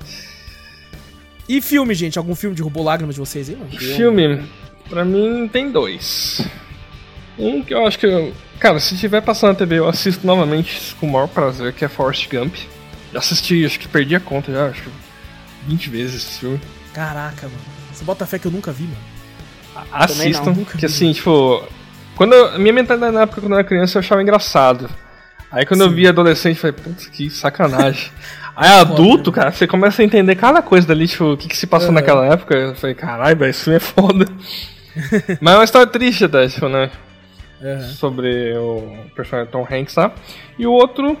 E 1.49 1.61
filme, 1.61 1.93
gente? 1.93 2.17
Algum 2.17 2.35
filme 2.35 2.55
derrubou 2.55 2.83
lágrimas 2.83 3.15
de 3.15 3.19
vocês 3.21 3.49
aí, 3.49 3.55
mano? 3.55 3.71
Filme, 3.71 4.47
pra 4.89 5.05
mim 5.05 5.47
tem 5.51 5.71
dois. 5.71 6.41
Um 7.37 7.61
que 7.63 7.73
eu 7.73 7.85
acho 7.85 7.99
que. 7.99 8.05
eu- 8.05 8.33
cara, 8.59 8.79
se 8.79 8.97
tiver 8.97 9.21
passando 9.21 9.49
na 9.49 9.55
TV, 9.55 9.77
eu 9.79 9.87
assisto 9.87 10.25
novamente 10.25 10.95
com 10.99 11.07
o 11.07 11.11
maior 11.11 11.27
prazer, 11.27 11.73
que 11.73 11.85
é 11.85 11.87
Forrest 11.87 12.27
Gump. 12.31 12.55
Já 13.13 13.19
assisti, 13.19 13.65
acho 13.65 13.79
que 13.79 13.87
perdi 13.87 14.15
a 14.15 14.19
conta 14.19 14.51
já, 14.51 14.67
acho 14.67 14.81
que 14.83 14.89
20 15.67 15.89
vezes 15.89 16.15
esse 16.23 16.39
filme. 16.39 16.59
Caraca, 16.93 17.47
mano. 17.47 17.59
Você 17.93 18.03
bota 18.03 18.25
fé 18.25 18.37
que 18.39 18.47
eu 18.47 18.51
nunca 18.51 18.71
vi, 18.71 18.83
mano. 18.83 18.97
Assistam, 19.91 20.51
nunca 20.53 20.77
que 20.77 20.85
assim, 20.85 21.11
tipo. 21.13 21.63
Quando 22.15 22.33
eu, 22.33 22.47
a 22.55 22.57
minha 22.57 22.73
mentalidade 22.73 23.13
na 23.13 23.21
época, 23.21 23.41
quando 23.41 23.51
eu 23.53 23.59
era 23.59 23.67
criança, 23.67 23.97
eu 23.97 23.99
achava 23.99 24.21
engraçado. 24.21 24.89
Aí 25.51 25.65
quando 25.65 25.81
eu 25.81 25.91
vi 25.91 26.07
adolescente, 26.07 26.55
eu 26.55 26.61
falei, 26.61 26.73
putz, 26.73 27.07
que 27.07 27.29
sacanagem. 27.29 28.11
Aí 28.55 28.71
adulto, 28.71 29.31
cara, 29.31 29.51
você 29.51 29.67
começa 29.67 30.01
a 30.01 30.05
entender 30.05 30.35
cada 30.35 30.63
coisa 30.63 30.87
dali, 30.87 31.07
tipo, 31.07 31.33
o 31.33 31.37
que, 31.37 31.47
que 31.47 31.55
se 31.55 31.67
passou 31.67 31.89
Aham. 31.89 31.93
naquela 31.95 32.25
época. 32.25 32.55
Eu 32.55 32.75
falei, 32.75 32.95
caralho, 32.95 33.37
velho, 33.37 33.51
esse 33.51 33.63
filme 33.63 33.77
é 33.77 33.79
foda. 33.79 34.25
Mas 35.41 35.53
é 35.53 35.57
uma 35.57 35.63
história 35.63 35.87
triste 35.87 36.25
até, 36.25 36.47
tipo, 36.47 36.67
né? 36.69 36.89
Aham. 37.61 37.81
Sobre 37.93 38.53
o 38.57 39.05
personagem 39.15 39.51
Tom 39.51 39.67
Hanks 39.69 39.95
lá. 39.95 40.11
E 40.59 40.67
o 40.67 40.71
outro, 40.71 41.17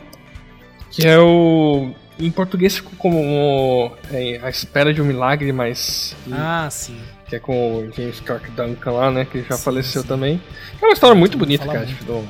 que 0.91 1.07
é 1.07 1.17
o. 1.19 1.91
Em 2.19 2.31
português 2.31 2.75
ficou 2.75 2.93
como 2.97 3.91
é, 4.11 4.39
A 4.43 4.49
Espera 4.49 4.91
de 4.93 5.01
um 5.01 5.05
Milagre, 5.05 5.51
mas. 5.51 6.15
Ah, 6.31 6.67
sim. 6.71 6.97
Que 7.27 7.35
é 7.35 7.39
com 7.39 7.75
o 7.77 7.91
James 7.91 8.19
Clark 8.21 8.49
Duncan 8.51 8.91
lá, 8.91 9.11
né? 9.11 9.25
Que 9.29 9.41
já 9.43 9.55
Sim, 9.57 9.63
faleceu 9.63 10.01
sim. 10.01 10.07
também. 10.07 10.41
É 10.81 10.85
uma 10.85 10.93
história 10.93 11.15
muito 11.15 11.37
bonita, 11.37 11.65
cara, 11.65 11.79
muito. 11.79 11.89
tipo, 11.89 12.05
do- 12.05 12.27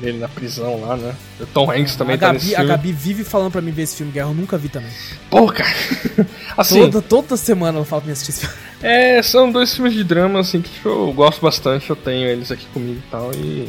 dele 0.00 0.18
na 0.18 0.28
prisão 0.28 0.80
lá, 0.80 0.96
né? 0.96 1.14
O 1.40 1.46
Tom 1.46 1.70
Hanks 1.70 1.96
também 1.96 2.16
a, 2.16 2.18
tá 2.18 2.26
Gabi, 2.26 2.38
nesse 2.38 2.54
a 2.54 2.58
filme. 2.58 2.70
Gabi 2.70 2.92
vive 2.92 3.24
falando 3.24 3.52
pra 3.52 3.60
mim 3.60 3.70
ver 3.70 3.82
esse 3.82 3.96
filme, 3.96 4.12
Guerra. 4.12 4.28
Eu 4.30 4.34
nunca 4.34 4.58
vi 4.58 4.68
também. 4.68 4.90
Pô, 5.28 5.46
cara. 5.46 5.70
assim, 6.56 6.80
Toda, 6.80 7.02
toda 7.02 7.36
semana 7.36 7.78
ela 7.78 7.84
fala 7.84 8.02
pra 8.02 8.06
mim 8.08 8.12
assistir 8.12 8.30
esse 8.32 8.40
filme. 8.46 8.56
é, 8.82 9.22
são 9.22 9.50
dois 9.52 9.74
filmes 9.74 9.94
de 9.94 10.02
drama, 10.02 10.40
assim, 10.40 10.60
que 10.60 10.70
tipo, 10.70 10.88
eu 10.88 11.12
gosto 11.12 11.40
bastante, 11.40 11.88
eu 11.90 11.96
tenho 11.96 12.26
eles 12.26 12.50
aqui 12.50 12.66
comigo 12.66 12.98
e 12.98 13.10
tal, 13.10 13.30
e... 13.34 13.68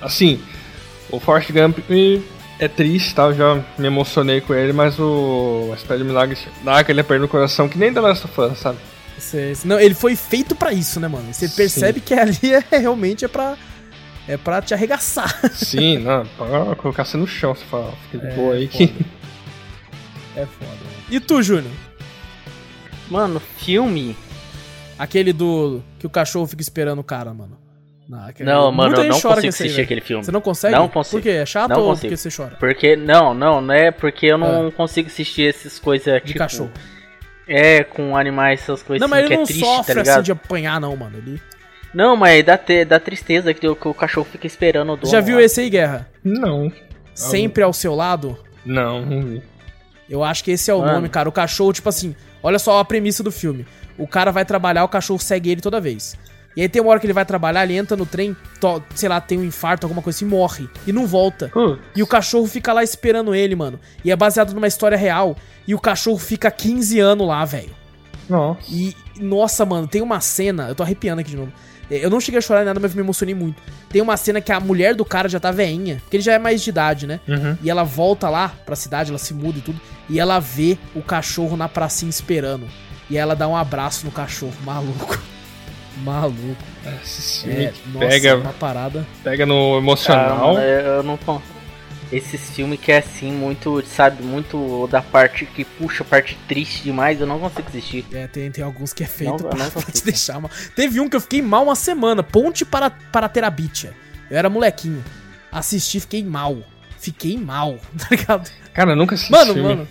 Assim, 0.00 0.40
o 1.10 1.20
Forrest 1.20 1.50
Gump 1.50 1.78
é 2.58 2.68
triste, 2.68 3.14
tá? 3.14 3.24
Eu 3.24 3.34
já 3.34 3.64
me 3.78 3.86
emocionei 3.86 4.40
com 4.40 4.54
ele, 4.54 4.72
mas 4.72 4.98
o 4.98 5.70
A 5.72 5.76
Espera 5.76 5.98
de 5.98 6.04
Milagre 6.04 6.38
dá 6.62 6.78
aquele 6.78 7.00
aperto 7.00 7.22
no 7.22 7.28
coração, 7.28 7.68
que 7.68 7.78
nem 7.78 7.92
The 7.92 8.00
Last 8.00 8.26
of 8.26 8.40
Us, 8.40 8.58
sabe? 8.58 8.78
Não, 9.64 9.80
ele 9.80 9.94
foi 9.94 10.14
feito 10.16 10.54
pra 10.54 10.72
isso, 10.72 11.00
né, 11.00 11.08
mano? 11.08 11.32
Você 11.32 11.48
Sim. 11.48 11.56
percebe 11.56 12.00
que 12.00 12.14
ali 12.14 12.38
é, 12.42 12.62
realmente 12.78 13.24
é 13.24 13.28
pra. 13.28 13.56
É 14.26 14.36
pra 14.36 14.62
te 14.62 14.72
arregaçar. 14.74 15.28
Sim, 15.52 15.98
não, 15.98 16.24
pra 16.26 16.74
colocar 16.76 17.04
você 17.04 17.16
no 17.16 17.26
chão, 17.26 17.54
você 17.54 17.64
fala, 17.66 17.92
fica 18.10 18.26
de 18.26 18.32
É, 18.32 18.34
boa 18.36 18.54
aí 18.54 18.66
foda. 18.68 18.86
que... 18.86 19.06
É 20.36 20.46
foda. 20.46 20.70
mano. 20.70 21.04
E 21.10 21.20
tu, 21.20 21.42
Júnior? 21.42 21.72
Mano, 23.10 23.38
filme. 23.58 24.16
Aquele 24.98 25.32
do. 25.32 25.82
que 25.98 26.06
o 26.06 26.10
cachorro 26.10 26.46
fica 26.46 26.62
esperando 26.62 27.00
o 27.00 27.04
cara, 27.04 27.34
mano. 27.34 27.58
Não, 28.08 28.26
aquele- 28.26 28.50
Não, 28.50 28.70
mano, 28.72 28.94
eu 28.96 29.04
não 29.04 29.12
gente 29.12 29.22
chora 29.22 29.34
com 29.36 29.42
consigo 29.42 29.48
esse 29.48 29.62
aí, 29.62 29.66
assistir 29.66 29.68
velho. 29.76 29.84
aquele 29.84 30.00
filme. 30.00 30.24
Você 30.24 30.32
não 30.32 30.40
consegue? 30.40 30.74
Não 30.76 30.88
consigo. 30.88 31.16
Por 31.16 31.22
quê? 31.22 31.30
É 31.30 31.46
chato 31.46 31.70
Não 31.70 31.80
ou 31.80 31.86
consigo. 31.88 32.00
porque 32.02 32.16
você 32.16 32.30
chora? 32.34 32.56
Porque, 32.58 32.96
não, 32.96 33.34
não, 33.34 33.60
não 33.60 33.74
é 33.74 33.90
porque 33.90 34.26
eu 34.26 34.38
não 34.38 34.68
Ah. 34.68 34.72
consigo 34.72 35.08
assistir 35.08 35.48
essas 35.48 35.78
coisas, 35.78 36.14
De 36.22 36.28
tipo... 36.28 36.38
cachorro. 36.38 36.70
É, 37.48 37.82
com 37.84 38.16
animais, 38.16 38.60
essas 38.62 38.82
coisas 38.82 39.00
Não, 39.08 39.14
assim, 39.14 39.22
mas 39.22 39.26
que 39.28 39.32
ele 39.32 39.36
não 39.36 39.42
é 39.42 39.46
triste, 39.46 39.64
sofre 39.64 39.94
tá 39.94 40.00
assim 40.00 40.10
ligado? 40.10 40.24
de 40.24 40.32
apanhar, 40.32 40.80
não, 40.80 40.96
mano. 40.96 41.16
Ele... 41.18 41.42
Não, 41.94 42.16
mas 42.16 42.44
dá, 42.44 42.58
te, 42.58 42.84
dá 42.84 42.98
tristeza 42.98 43.54
que, 43.54 43.66
o- 43.68 43.76
que 43.76 43.86
o 43.88 43.94
cachorro 43.94 44.26
fica 44.30 44.46
esperando 44.46 44.92
o 44.92 44.96
dono. 44.96 45.10
Já 45.10 45.20
viu 45.20 45.36
lá. 45.36 45.42
esse 45.42 45.60
aí, 45.60 45.70
Guerra? 45.70 46.08
Não, 46.22 46.72
Sempre 47.14 47.62
ao 47.62 47.72
seu 47.72 47.94
lado? 47.94 48.36
não, 48.66 49.04
não 49.04 49.22
vi. 49.22 49.42
Eu 50.10 50.22
acho 50.24 50.42
que 50.44 50.50
esse 50.50 50.70
é 50.70 50.74
o 50.74 50.80
Mano. 50.80 50.92
nome, 50.94 51.08
cara. 51.08 51.28
O 51.28 51.32
cachorro, 51.32 51.72
tipo 51.72 51.88
assim, 51.88 52.14
olha 52.42 52.58
só 52.58 52.78
a 52.78 52.84
premissa 52.84 53.22
do 53.22 53.30
filme. 53.32 53.64
O 53.96 54.06
cara 54.06 54.30
vai 54.32 54.44
trabalhar, 54.44 54.84
o 54.84 54.88
cachorro 54.88 55.18
segue 55.20 55.50
ele 55.50 55.60
toda 55.60 55.80
vez. 55.80 56.16
E 56.56 56.60
aí 56.62 56.68
tem 56.68 56.82
uma 56.82 56.90
hora 56.90 57.00
que 57.00 57.06
ele 57.06 57.12
vai 57.12 57.24
trabalhar, 57.24 57.64
ele 57.64 57.74
entra 57.76 57.96
no 57.96 58.04
trem, 58.04 58.36
to- 58.60 58.82
sei 58.94 59.08
lá, 59.08 59.20
tem 59.20 59.38
um 59.38 59.44
infarto, 59.44 59.86
alguma 59.86 60.02
coisa 60.02 60.16
assim, 60.18 60.24
morre. 60.26 60.68
E 60.86 60.92
não 60.92 61.06
volta. 61.06 61.48
Putz. 61.48 61.80
E 61.96 62.02
o 62.02 62.06
cachorro 62.06 62.46
fica 62.46 62.72
lá 62.72 62.82
esperando 62.82 63.34
ele, 63.34 63.54
mano. 63.56 63.78
E 64.04 64.10
é 64.10 64.16
baseado 64.16 64.52
numa 64.52 64.66
história 64.66 64.96
real. 64.98 65.36
E 65.66 65.74
o 65.74 65.80
cachorro 65.80 66.18
fica 66.18 66.50
15 66.50 67.00
anos 67.00 67.26
lá, 67.26 67.44
velho. 67.44 67.70
Nossa. 68.28 68.60
E, 68.70 68.94
nossa, 69.18 69.64
mano, 69.64 69.86
tem 69.88 70.02
uma 70.02 70.20
cena. 70.20 70.68
Eu 70.68 70.74
tô 70.74 70.82
arrepiando 70.82 71.20
aqui 71.20 71.30
de 71.30 71.36
novo. 71.36 71.52
É, 71.90 72.04
Eu 72.04 72.10
não 72.10 72.20
cheguei 72.20 72.38
a 72.38 72.42
chorar 72.42 72.60
nem 72.60 72.66
nada, 72.66 72.80
mas 72.80 72.94
me 72.94 73.00
emocionei 73.00 73.34
muito. 73.34 73.62
Tem 73.90 74.00
uma 74.02 74.16
cena 74.16 74.40
que 74.40 74.50
a 74.52 74.58
mulher 74.60 74.94
do 74.94 75.04
cara 75.04 75.28
já 75.28 75.38
tá 75.40 75.50
veinha, 75.50 75.98
porque 76.02 76.16
ele 76.16 76.22
já 76.24 76.32
é 76.32 76.38
mais 76.38 76.62
de 76.62 76.70
idade, 76.70 77.06
né? 77.06 77.20
Uhum. 77.28 77.56
E 77.62 77.70
ela 77.70 77.84
volta 77.84 78.28
lá 78.28 78.52
pra 78.66 78.74
cidade, 78.76 79.10
ela 79.10 79.18
se 79.18 79.32
muda 79.34 79.58
e 79.58 79.62
tudo. 79.62 79.80
E 80.08 80.18
ela 80.20 80.38
vê 80.40 80.76
o 80.94 81.02
cachorro 81.02 81.56
na 81.56 81.68
pracinha 81.68 82.10
esperando. 82.10 82.66
E 83.08 83.16
ela 83.16 83.34
dá 83.36 83.46
um 83.46 83.56
abraço 83.56 84.04
no 84.06 84.10
cachorro, 84.12 84.54
maluco. 84.64 85.18
Maluco. 86.02 86.56
Esse 87.04 87.48
É, 87.48 87.72
que 87.72 87.88
nossa, 87.90 88.06
pega, 88.08 88.36
uma 88.36 88.52
parada. 88.52 89.06
pega 89.22 89.46
no 89.46 89.78
emocional. 89.78 90.54
mano, 90.54 90.60
eu 90.66 91.02
não 91.04 91.16
Esses 92.14 92.50
filmes 92.50 92.78
que 92.78 92.92
é 92.92 92.98
assim, 92.98 93.32
muito, 93.32 93.84
sabe, 93.86 94.22
muito 94.22 94.86
da 94.86 95.02
parte 95.02 95.44
que 95.46 95.64
puxa 95.64 96.04
a 96.04 96.06
parte 96.06 96.38
triste 96.46 96.82
demais, 96.84 97.20
eu 97.20 97.26
não 97.26 97.40
consigo 97.40 97.68
assistir. 97.68 98.04
É, 98.12 98.26
tem, 98.28 98.50
tem 98.50 98.62
alguns 98.62 98.92
que 98.92 99.02
é 99.02 99.06
feito 99.06 99.42
Não, 99.42 99.50
pra, 99.50 99.58
não 99.58 99.70
pra 99.70 99.82
te 99.82 100.04
deixar 100.04 100.40
mal. 100.40 100.50
Teve 100.76 101.00
um 101.00 101.08
que 101.08 101.16
eu 101.16 101.20
fiquei 101.20 101.42
mal 101.42 101.64
uma 101.64 101.74
semana. 101.74 102.22
Ponte 102.22 102.64
para, 102.64 102.90
para 102.90 103.28
Terabitia. 103.28 103.92
Eu 104.30 104.38
era 104.38 104.48
molequinho. 104.48 105.04
Assisti, 105.50 105.98
fiquei 106.00 106.22
mal. 106.22 106.58
Fiquei 106.98 107.36
mal, 107.36 107.78
tá 107.98 108.06
ligado? 108.10 108.50
Cara, 108.72 108.92
eu 108.92 108.96
nunca 108.96 109.14
assisti 109.14 109.32
Mano, 109.32 109.44
esse 109.44 109.54
filme. 109.54 109.68
mano. 109.68 109.88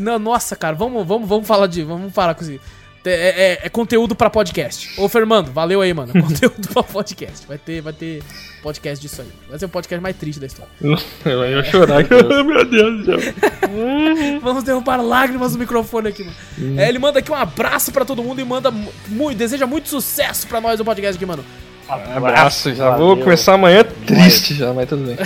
Não, 0.00 0.18
nossa, 0.18 0.56
cara, 0.56 0.74
vamos, 0.74 1.06
vamos, 1.06 1.28
vamos 1.28 1.46
falar 1.46 1.66
de. 1.66 1.82
Vamos 1.82 2.12
falar 2.12 2.34
com 2.34 2.42
isso. 2.42 2.60
É, 3.06 3.10
é- 3.10 3.66
é 3.66 3.68
conteúdo 3.68 4.14
pra 4.14 4.30
podcast. 4.30 4.98
Ô, 5.00 5.08
Fernando, 5.08 5.52
valeu 5.52 5.80
aí, 5.80 5.92
mano. 5.92 6.12
Conteúdo 6.20 6.68
pra 6.72 6.82
podcast. 6.82 7.46
Vai 7.46 7.58
ter, 7.58 7.80
vai 7.82 7.92
ter 7.92 8.22
podcast 8.62 9.00
disso 9.00 9.20
aí. 9.20 9.28
Vai 9.48 9.58
ser 9.58 9.66
o 9.66 9.68
podcast 9.68 10.02
mais 10.02 10.16
triste 10.16 10.40
da 10.40 10.46
história. 10.46 10.70
Eu 11.24 11.44
ia 11.50 11.62
chorar. 11.64 12.02
Meu 12.44 12.64
Deus 12.64 13.04
do 13.06 13.20
céu. 13.20 13.34
Vamos 14.42 14.64
derrubar 14.64 15.02
lágrimas 15.02 15.52
no 15.52 15.58
microfone 15.58 16.08
aqui, 16.08 16.24
mano. 16.24 16.36
Hum. 16.58 16.76
É, 16.78 16.88
ele 16.88 16.98
manda 16.98 17.18
aqui 17.18 17.30
um 17.30 17.34
abraço 17.34 17.92
pra 17.92 18.04
todo 18.04 18.22
mundo 18.22 18.40
e 18.40 18.44
manda 18.44 18.70
mu- 18.70 18.92
muito, 19.08 19.36
deseja 19.36 19.66
muito 19.66 19.88
sucesso 19.88 20.46
pra 20.46 20.60
nós 20.60 20.78
do 20.78 20.84
podcast 20.84 21.16
aqui, 21.16 21.26
mano. 21.26 21.44
Abraço, 21.86 22.74
já 22.74 22.88
Valeu. 22.90 23.06
vou 23.08 23.16
começar 23.18 23.52
amanhã 23.54 23.84
triste 24.06 24.54
já, 24.54 24.72
mas 24.72 24.88
tudo 24.88 25.04
bem. 25.04 25.16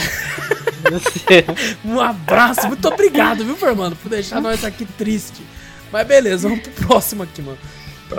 Um 1.84 2.00
abraço, 2.00 2.66
muito 2.66 2.88
obrigado, 2.88 3.44
viu, 3.44 3.54
Fernando, 3.56 3.94
por 3.96 4.08
deixar 4.08 4.40
nós 4.40 4.64
aqui 4.64 4.84
triste. 4.84 5.42
Mas 5.92 6.06
beleza, 6.06 6.48
vamos 6.48 6.62
pro 6.66 6.86
próximo 6.86 7.22
aqui, 7.22 7.40
mano. 7.42 7.58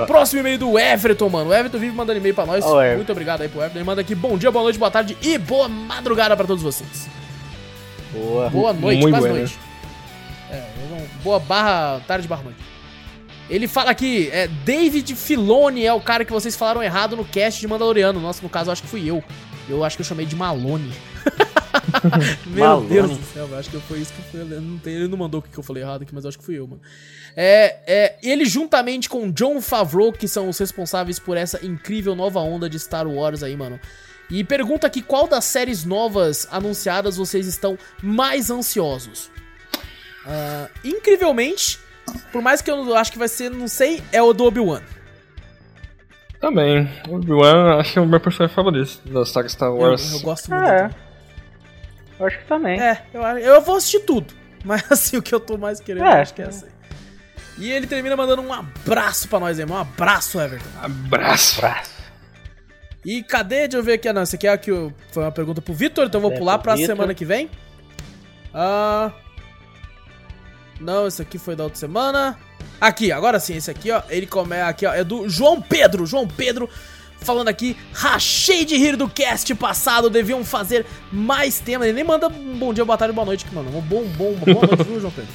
Próximo 0.06 0.42
e-mail 0.42 0.58
do 0.60 0.78
Everton, 0.78 1.30
mano. 1.30 1.50
O 1.50 1.54
Everton 1.54 1.80
vive 1.80 1.96
mandando 1.96 2.20
e-mail 2.20 2.36
pra 2.36 2.46
nós. 2.46 2.64
Ó, 2.64 2.80
Everton. 2.80 2.98
Muito 2.98 3.12
obrigado 3.12 3.42
aí 3.42 3.48
pro 3.50 3.60
Everton. 3.60 3.78
Ele 3.80 3.86
manda 3.86 4.02
aqui 4.02 4.14
bom 4.14 4.38
dia, 4.38 4.52
boa 4.52 4.64
noite, 4.64 4.78
boa 4.78 4.92
tarde 4.92 5.18
e 5.22 5.38
boa 5.38 5.68
madrugada 5.68 6.36
pra 6.38 6.46
todos 6.46 6.62
vocês. 6.64 7.08
Boa. 8.14 8.50
Boa 8.50 8.74
noite, 8.74 9.02
quase 9.02 9.20
bueno. 9.20 9.36
noite. 9.38 9.60
É, 10.52 10.64
eu 10.84 10.98
não- 10.98 11.06
boa 11.24 11.40
barra 11.40 12.02
tarde 12.08 12.28
barra 12.28 12.44
noite. 12.44 12.60
Ele 13.50 13.68
fala 13.68 13.90
aqui, 13.90 14.30
é 14.32 14.48
David 14.48 15.16
Filoni 15.16 15.84
é 15.84 15.92
o 15.94 16.00
cara 16.00 16.24
que 16.24 16.32
vocês 16.32 16.56
falaram 16.56 16.84
errado 16.84 17.16
no 17.16 17.26
cast 17.26 17.60
de 17.60 17.68
Mandaloriano. 17.68 18.20
Nossa, 18.20 18.42
no 18.44 18.50
caso, 18.50 18.70
eu 18.70 18.74
acho 18.74 18.84
que 18.84 18.88
fui 18.88 19.10
eu. 19.10 19.24
Eu 19.68 19.84
acho 19.84 19.96
que 19.98 20.02
eu 20.02 20.06
chamei 20.06 20.26
de 20.26 20.36
Malone. 20.36 20.92
Meu 22.48 22.66
Malone. 22.66 22.88
Deus 22.90 23.18
do 23.18 23.24
céu, 23.26 23.48
eu 23.48 23.58
acho 23.58 23.70
que 23.70 23.80
foi 23.82 24.00
isso 24.00 24.14
que 24.14 24.22
foi. 24.32 24.42
eu 24.42 24.62
Não 24.62 24.78
tem, 24.80 24.94
ele 24.96 25.08
não 25.08 25.18
mandou 25.18 25.40
o 25.40 25.44
que 25.44 25.58
eu 25.58 25.64
falei 25.64 25.84
errado 25.84 26.04
aqui, 26.04 26.14
mas 26.14 26.24
eu 26.24 26.30
acho 26.30 26.38
que 26.40 26.44
fui 26.46 26.58
eu, 26.58 26.68
mano. 26.68 26.82
É, 27.36 27.78
é, 27.88 28.18
ele, 28.24 28.46
juntamente 28.46 29.08
com 29.10 29.32
John 29.32 29.62
Favreau, 29.62 30.12
que 30.12 30.28
são 30.28 30.50
os 30.50 30.58
responsáveis 30.58 31.20
por 31.20 31.38
essa 31.38 31.66
incrível 31.66 32.16
nova 32.16 32.40
onda 32.40 32.70
de 32.70 32.80
Star 32.80 33.08
Wars 33.08 33.44
aí, 33.44 33.56
mano. 33.56 33.80
E 34.30 34.44
pergunta 34.44 34.86
aqui 34.88 35.02
qual 35.02 35.28
das 35.28 35.46
séries 35.46 35.84
novas 35.86 36.48
anunciadas 36.52 37.18
vocês 37.18 37.48
estão 37.48 37.78
mais 38.02 38.50
ansiosos. 38.52 39.30
Ah, 40.26 40.68
incrivelmente, 40.84 41.80
por 42.32 42.42
mais 42.42 42.62
que 42.62 42.70
eu 42.70 42.84
não- 42.84 42.94
acho 42.96 43.12
que 43.12 43.18
vai 43.18 43.28
ser, 43.28 43.50
não 43.50 43.68
sei, 43.68 44.04
é 44.12 44.22
o 44.22 44.32
do 44.34 44.46
Obi-Wan. 44.46 44.82
Também. 46.40 46.90
O 47.10 47.16
Obi-Wan 47.16 47.80
acho 47.80 47.94
que 47.94 48.00
é 48.00 48.02
o 48.02 48.06
meu 48.06 48.20
personagem 48.20 48.56
favorito 48.56 49.00
da 49.06 49.26
saga 49.26 49.50
Star 49.50 49.70
Eu, 49.70 49.76
Wars. 49.78 50.14
eu 50.14 50.20
gosto 50.22 50.50
muito. 50.52 50.64
É. 50.70 50.90
Eu 52.20 52.26
acho 52.28 52.38
que 52.40 52.46
também. 52.46 52.80
É, 52.80 53.04
eu, 53.14 53.22
eu 53.22 53.62
vou 53.62 53.78
assistir 53.78 54.00
tudo. 54.02 54.34
Mas 54.66 54.84
assim, 54.92 55.18
o 55.18 55.22
que 55.22 55.34
eu 55.34 55.40
tô 55.40 55.58
mais 55.58 55.80
querendo, 55.80 56.06
É. 56.06 56.22
acho 56.22 56.34
que 56.34 56.42
é 56.42 56.46
essa 56.46 56.66
aí. 56.66 56.72
E 57.58 57.72
ele 57.72 57.88
termina 57.88 58.16
mandando 58.16 58.42
um 58.42 58.54
abraço 58.54 59.28
pra 59.28 59.40
nós, 59.40 59.58
irmão. 59.60 59.78
Um 59.78 59.82
abraço, 59.82 60.40
Everton. 60.40 60.66
Abraço. 60.82 61.60
Abraço. 61.66 61.92
E 63.06 63.24
cadê? 63.24 63.68
Deixa 63.68 63.78
eu 63.78 63.84
ver 63.84 63.94
aqui. 63.94 64.08
Ah, 64.08 64.14
não, 64.14 64.24
esse 64.24 64.36
aqui 64.36 64.48
é 64.48 64.58
que 64.58 64.72
eu- 64.72 64.94
foi 65.12 65.24
uma 65.24 65.32
pergunta 65.32 65.62
pro 65.62 65.74
Vitor, 65.74 66.06
então 66.06 66.20
eu 66.20 66.22
vou 66.24 66.32
É, 66.34 66.38
pular 66.38 66.58
pra 66.60 66.76
Vitor. 66.76 66.88
semana 66.96 67.14
que 67.14 67.24
vem. 67.26 67.50
Ah. 68.54 69.12
Não, 70.80 71.08
esse 71.08 71.22
aqui 71.22 71.38
foi 71.38 71.56
da 71.56 71.64
outra 71.66 71.80
semana. 71.80 72.38
Aqui, 72.80 73.12
agora 73.12 73.40
sim, 73.40 73.56
esse 73.56 73.70
aqui, 73.70 73.92
ó. 73.92 74.02
Ele 74.10 74.26
come 74.26 74.56
aqui, 74.62 74.86
ó. 74.86 74.94
É 74.94 75.04
do 75.04 75.28
João 75.28 75.62
Pedro. 75.62 76.06
João 76.06 76.28
Pedro 76.28 76.70
falando 77.22 77.48
aqui, 77.48 77.76
rachei 77.94 78.66
de 78.66 78.78
rir 78.78 78.96
do 78.96 79.08
cast 79.08 79.54
passado, 79.56 80.10
deviam 80.10 80.44
fazer 80.44 80.86
mais 81.12 81.60
temas. 81.60 81.88
Ele 81.88 81.96
nem 81.96 82.04
manda 82.04 82.28
um 82.28 82.58
bom 82.58 82.74
dia, 82.74 82.86
boa 82.86 82.98
tarde, 82.98 83.14
boa 83.14 83.26
noite 83.26 83.46
aqui, 83.46 83.54
mano. 83.54 83.76
Um 83.76 83.82
bom, 83.82 84.04
bom, 84.18 84.32
uma 84.32 84.46
boa 84.46 84.68
noite, 84.68 84.84
viu, 84.84 85.00
João 85.00 85.14
Pedro? 85.14 85.32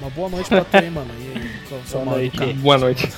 Uma 0.00 0.10
boa 0.10 0.28
noite 0.28 0.48
pra 0.48 0.64
tu 0.64 0.76
aí, 0.76 0.90
mano. 0.90 1.10
E 1.18 1.38
aí, 1.38 1.50
o 1.64 1.88
seu 1.88 2.00
Boa 2.00 2.16
noite. 2.16 2.52
Boa 2.54 2.78
noite. 2.78 3.08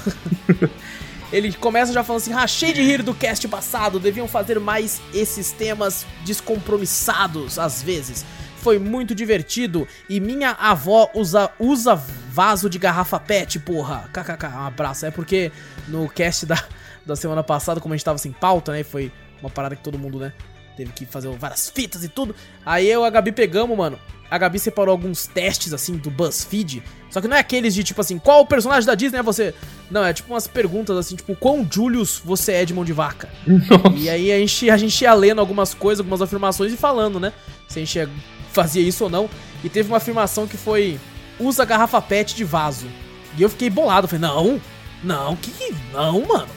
Ele 1.33 1.53
começa 1.53 1.93
já 1.93 2.05
falando 2.05 2.23
assim: 2.23 2.33
rachei 2.33 2.73
de 2.73 2.83
rir 2.83 3.03
do 3.03 3.15
cast 3.15 3.47
passado, 3.49 3.99
deviam 3.99 4.28
fazer 4.28 4.61
mais 4.61 5.01
esses 5.12 5.51
temas 5.51 6.07
descompromissados 6.24 7.59
às 7.59 7.83
vezes. 7.83 8.24
Foi 8.59 8.78
muito 8.78 9.15
divertido 9.15 9.87
e 10.09 10.19
minha 10.19 10.51
avó 10.51 11.09
usa, 11.15 11.51
usa 11.59 11.95
vaso 11.95 12.69
de 12.69 12.78
garrafa 12.78 13.19
pet, 13.19 13.59
porra. 13.59 14.09
KKK, 14.12 14.47
um 14.47 14.66
abraço. 14.66 15.07
É 15.07 15.11
porque 15.11 15.53
no 15.89 16.09
cast 16.09 16.47
da, 16.47 16.62
da 17.07 17.16
semana 17.16 17.43
passada, 17.43 17.81
como 17.81 17.95
a 17.95 17.97
gente 17.97 18.05
tava 18.05 18.19
sem 18.19 18.33
pauta, 18.33 18.73
né? 18.73 18.83
Foi 18.83 19.11
uma 19.41 19.49
parada 19.51 19.77
que 19.77 19.83
todo 19.83 19.99
mundo, 19.99 20.19
né? 20.19 20.33
Teve 20.77 20.93
que 20.93 21.07
fazer 21.07 21.28
várias 21.39 21.70
fitas 21.70 22.05
e 22.05 22.09
tudo. 22.09 22.35
Aí 22.65 22.87
eu 22.87 23.03
e 23.03 23.07
a 23.07 23.11
Gabi 23.11 23.33
pegamos, 23.33 23.77
mano. 23.78 23.99
A 24.31 24.37
Gabi 24.37 24.59
separou 24.59 24.91
alguns 24.93 25.27
testes, 25.27 25.73
assim, 25.73 25.97
do 25.97 26.11
BuzzFeed. 26.11 26.83
Só 27.11 27.20
que 27.20 27.28
não 27.28 27.37
é 27.37 27.41
aqueles 27.41 27.73
de, 27.74 27.85
tipo 27.85 28.01
assim, 28.01 28.19
qual 28.19 28.45
personagem 28.45 28.85
da 28.85 28.95
Disney 28.95 29.20
é 29.20 29.23
você? 29.23 29.55
Não, 29.91 30.05
é 30.05 30.12
tipo 30.12 30.33
umas 30.35 30.47
perguntas, 30.49 30.97
assim, 30.99 31.15
tipo, 31.16 31.35
quão 31.37 31.66
Julius 31.70 32.20
você 32.23 32.53
é 32.53 32.65
de 32.65 32.74
mão 32.74 32.85
de 32.85 32.93
vaca? 32.93 33.28
E 33.97 34.11
aí 34.11 34.33
a 34.33 34.39
gente, 34.39 34.69
a 34.69 34.77
gente 34.77 35.01
ia 35.01 35.15
lendo 35.15 35.41
algumas 35.41 35.73
coisas, 35.73 36.01
algumas 36.01 36.20
afirmações 36.20 36.73
e 36.73 36.77
falando, 36.77 37.20
né? 37.20 37.33
Se 37.69 37.78
a 37.78 37.85
gente 37.85 37.97
ia- 37.97 38.11
fazia 38.53 38.83
isso 38.83 39.05
ou 39.05 39.09
não. 39.11 39.31
E 39.62 39.69
teve 39.69 39.89
uma 39.89 39.99
afirmação 39.99 40.47
que 40.47 40.57
foi, 40.57 40.99
usa 41.39 41.65
garrafa 41.65 42.03
pet 42.03 42.35
de 42.35 42.43
vaso. 42.45 42.87
E 43.39 43.43
eu 43.43 43.49
fiquei 43.49 43.70
bolado. 43.70 44.09
Falei, 44.09 44.20
não, 44.23 44.61
não, 45.05 45.37
que 45.37 45.53
que- 45.53 45.74
Não, 45.93 46.20
mano. 46.27 46.49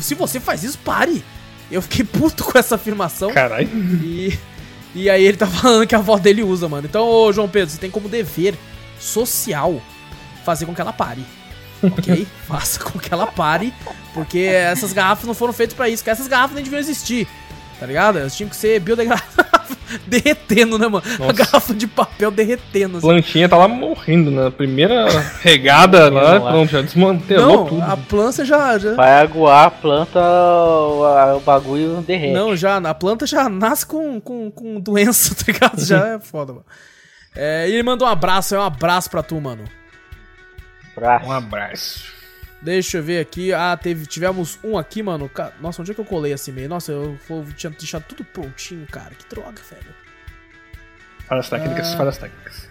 Se 0.00 0.14
você 0.14 0.40
faz 0.40 0.64
isso, 0.64 0.78
pare. 0.78 1.24
Eu 1.70 1.82
fiquei 1.82 2.04
puto 2.04 2.44
com 2.44 2.58
essa 2.58 2.76
afirmação. 2.76 3.32
Caralho. 3.32 3.68
E, 4.02 4.38
e 4.94 5.10
aí 5.10 5.24
ele 5.24 5.36
tá 5.36 5.46
falando 5.46 5.86
que 5.86 5.94
a 5.94 5.98
avó 5.98 6.16
dele 6.18 6.42
usa, 6.42 6.68
mano. 6.68 6.86
Então, 6.86 7.06
ô 7.08 7.32
João 7.32 7.48
Pedro, 7.48 7.70
você 7.70 7.78
tem 7.78 7.90
como 7.90 8.08
dever 8.08 8.54
social 8.98 9.80
fazer 10.44 10.66
com 10.66 10.74
que 10.74 10.80
ela 10.80 10.92
pare. 10.92 11.24
Ok? 11.82 12.26
Faça 12.46 12.80
com 12.80 12.98
que 12.98 13.12
ela 13.12 13.26
pare. 13.26 13.74
Porque 14.14 14.38
essas 14.38 14.92
garrafas 14.92 15.26
não 15.26 15.34
foram 15.34 15.52
feitas 15.52 15.76
pra 15.76 15.88
isso. 15.88 16.04
Que 16.04 16.10
essas 16.10 16.28
garrafas 16.28 16.54
nem 16.54 16.64
deviam 16.64 16.80
existir. 16.80 17.28
Tá 17.78 17.86
ligado? 17.86 18.18
Elas 18.18 18.34
tinham 18.36 18.48
que 18.48 18.56
ser 18.56 18.80
biodegradáveis. 18.80 19.45
derretendo, 20.06 20.78
né, 20.78 20.88
mano? 20.88 21.04
A 21.14 21.18
Nossa. 21.18 21.32
garrafa 21.32 21.74
de 21.74 21.86
papel 21.86 22.30
derretendo. 22.30 22.98
assim. 22.98 23.06
Plantinha 23.06 23.48
tá 23.48 23.56
lá 23.56 23.68
morrendo 23.68 24.30
na 24.30 24.50
primeira 24.50 25.06
regada 25.42 26.10
lá, 26.10 26.38
lá. 26.38 26.50
pronto, 26.50 26.70
já 26.72 26.82
desmantelou 26.82 27.56
Não, 27.56 27.66
tudo. 27.66 27.82
a 27.82 27.96
planta 27.96 28.44
já. 28.44 28.78
já 28.78 28.94
Vai 28.94 29.20
aguar 29.20 29.66
a 29.66 29.70
planta, 29.70 30.18
o, 30.20 31.04
a- 31.04 31.36
o 31.36 31.40
bagulho 31.40 32.02
derrete. 32.06 32.32
não, 32.34 32.56
já. 32.56 32.76
A 32.78 32.94
planta 32.94 33.26
já 33.26 33.48
nasce 33.48 33.86
com, 33.86 34.20
com, 34.20 34.50
com 34.50 34.80
doença, 34.80 35.34
tá 35.36 35.44
ligado? 35.52 35.84
Já 35.84 36.06
é 36.14 36.18
foda, 36.18 36.52
mano. 36.52 36.64
É, 37.34 37.68
e 37.68 37.72
ele 37.74 37.82
mandou 37.82 38.08
um 38.08 38.10
abraço, 38.10 38.54
é 38.54 38.58
um 38.58 38.62
abraço 38.62 39.10
pra 39.10 39.22
tu, 39.22 39.40
mano. 39.40 39.64
Braço. 40.94 41.26
Um 41.26 41.32
abraço. 41.32 42.15
Deixa 42.62 42.98
eu 42.98 43.02
ver 43.02 43.20
aqui. 43.20 43.52
Ah, 43.52 43.76
teve, 43.76 44.06
tivemos 44.06 44.58
um 44.64 44.76
aqui, 44.78 45.02
mano. 45.02 45.30
Nossa, 45.60 45.82
onde 45.82 45.90
é 45.90 45.94
que 45.94 46.00
eu 46.00 46.04
colei 46.04 46.32
esse 46.32 46.50
e-mail? 46.50 46.68
Nossa, 46.68 46.90
eu 46.92 47.18
vou- 47.28 47.44
tinha 47.52 47.70
deixado 47.70 48.04
tudo 48.04 48.24
prontinho, 48.24 48.86
cara. 48.86 49.14
Que 49.14 49.28
droga, 49.28 49.60
velho. 49.70 49.94
Falhas 51.28 51.48
técnicas, 51.48 51.92
Ah. 51.92 51.96
falhas 51.96 52.18
técnicas. 52.18 52.68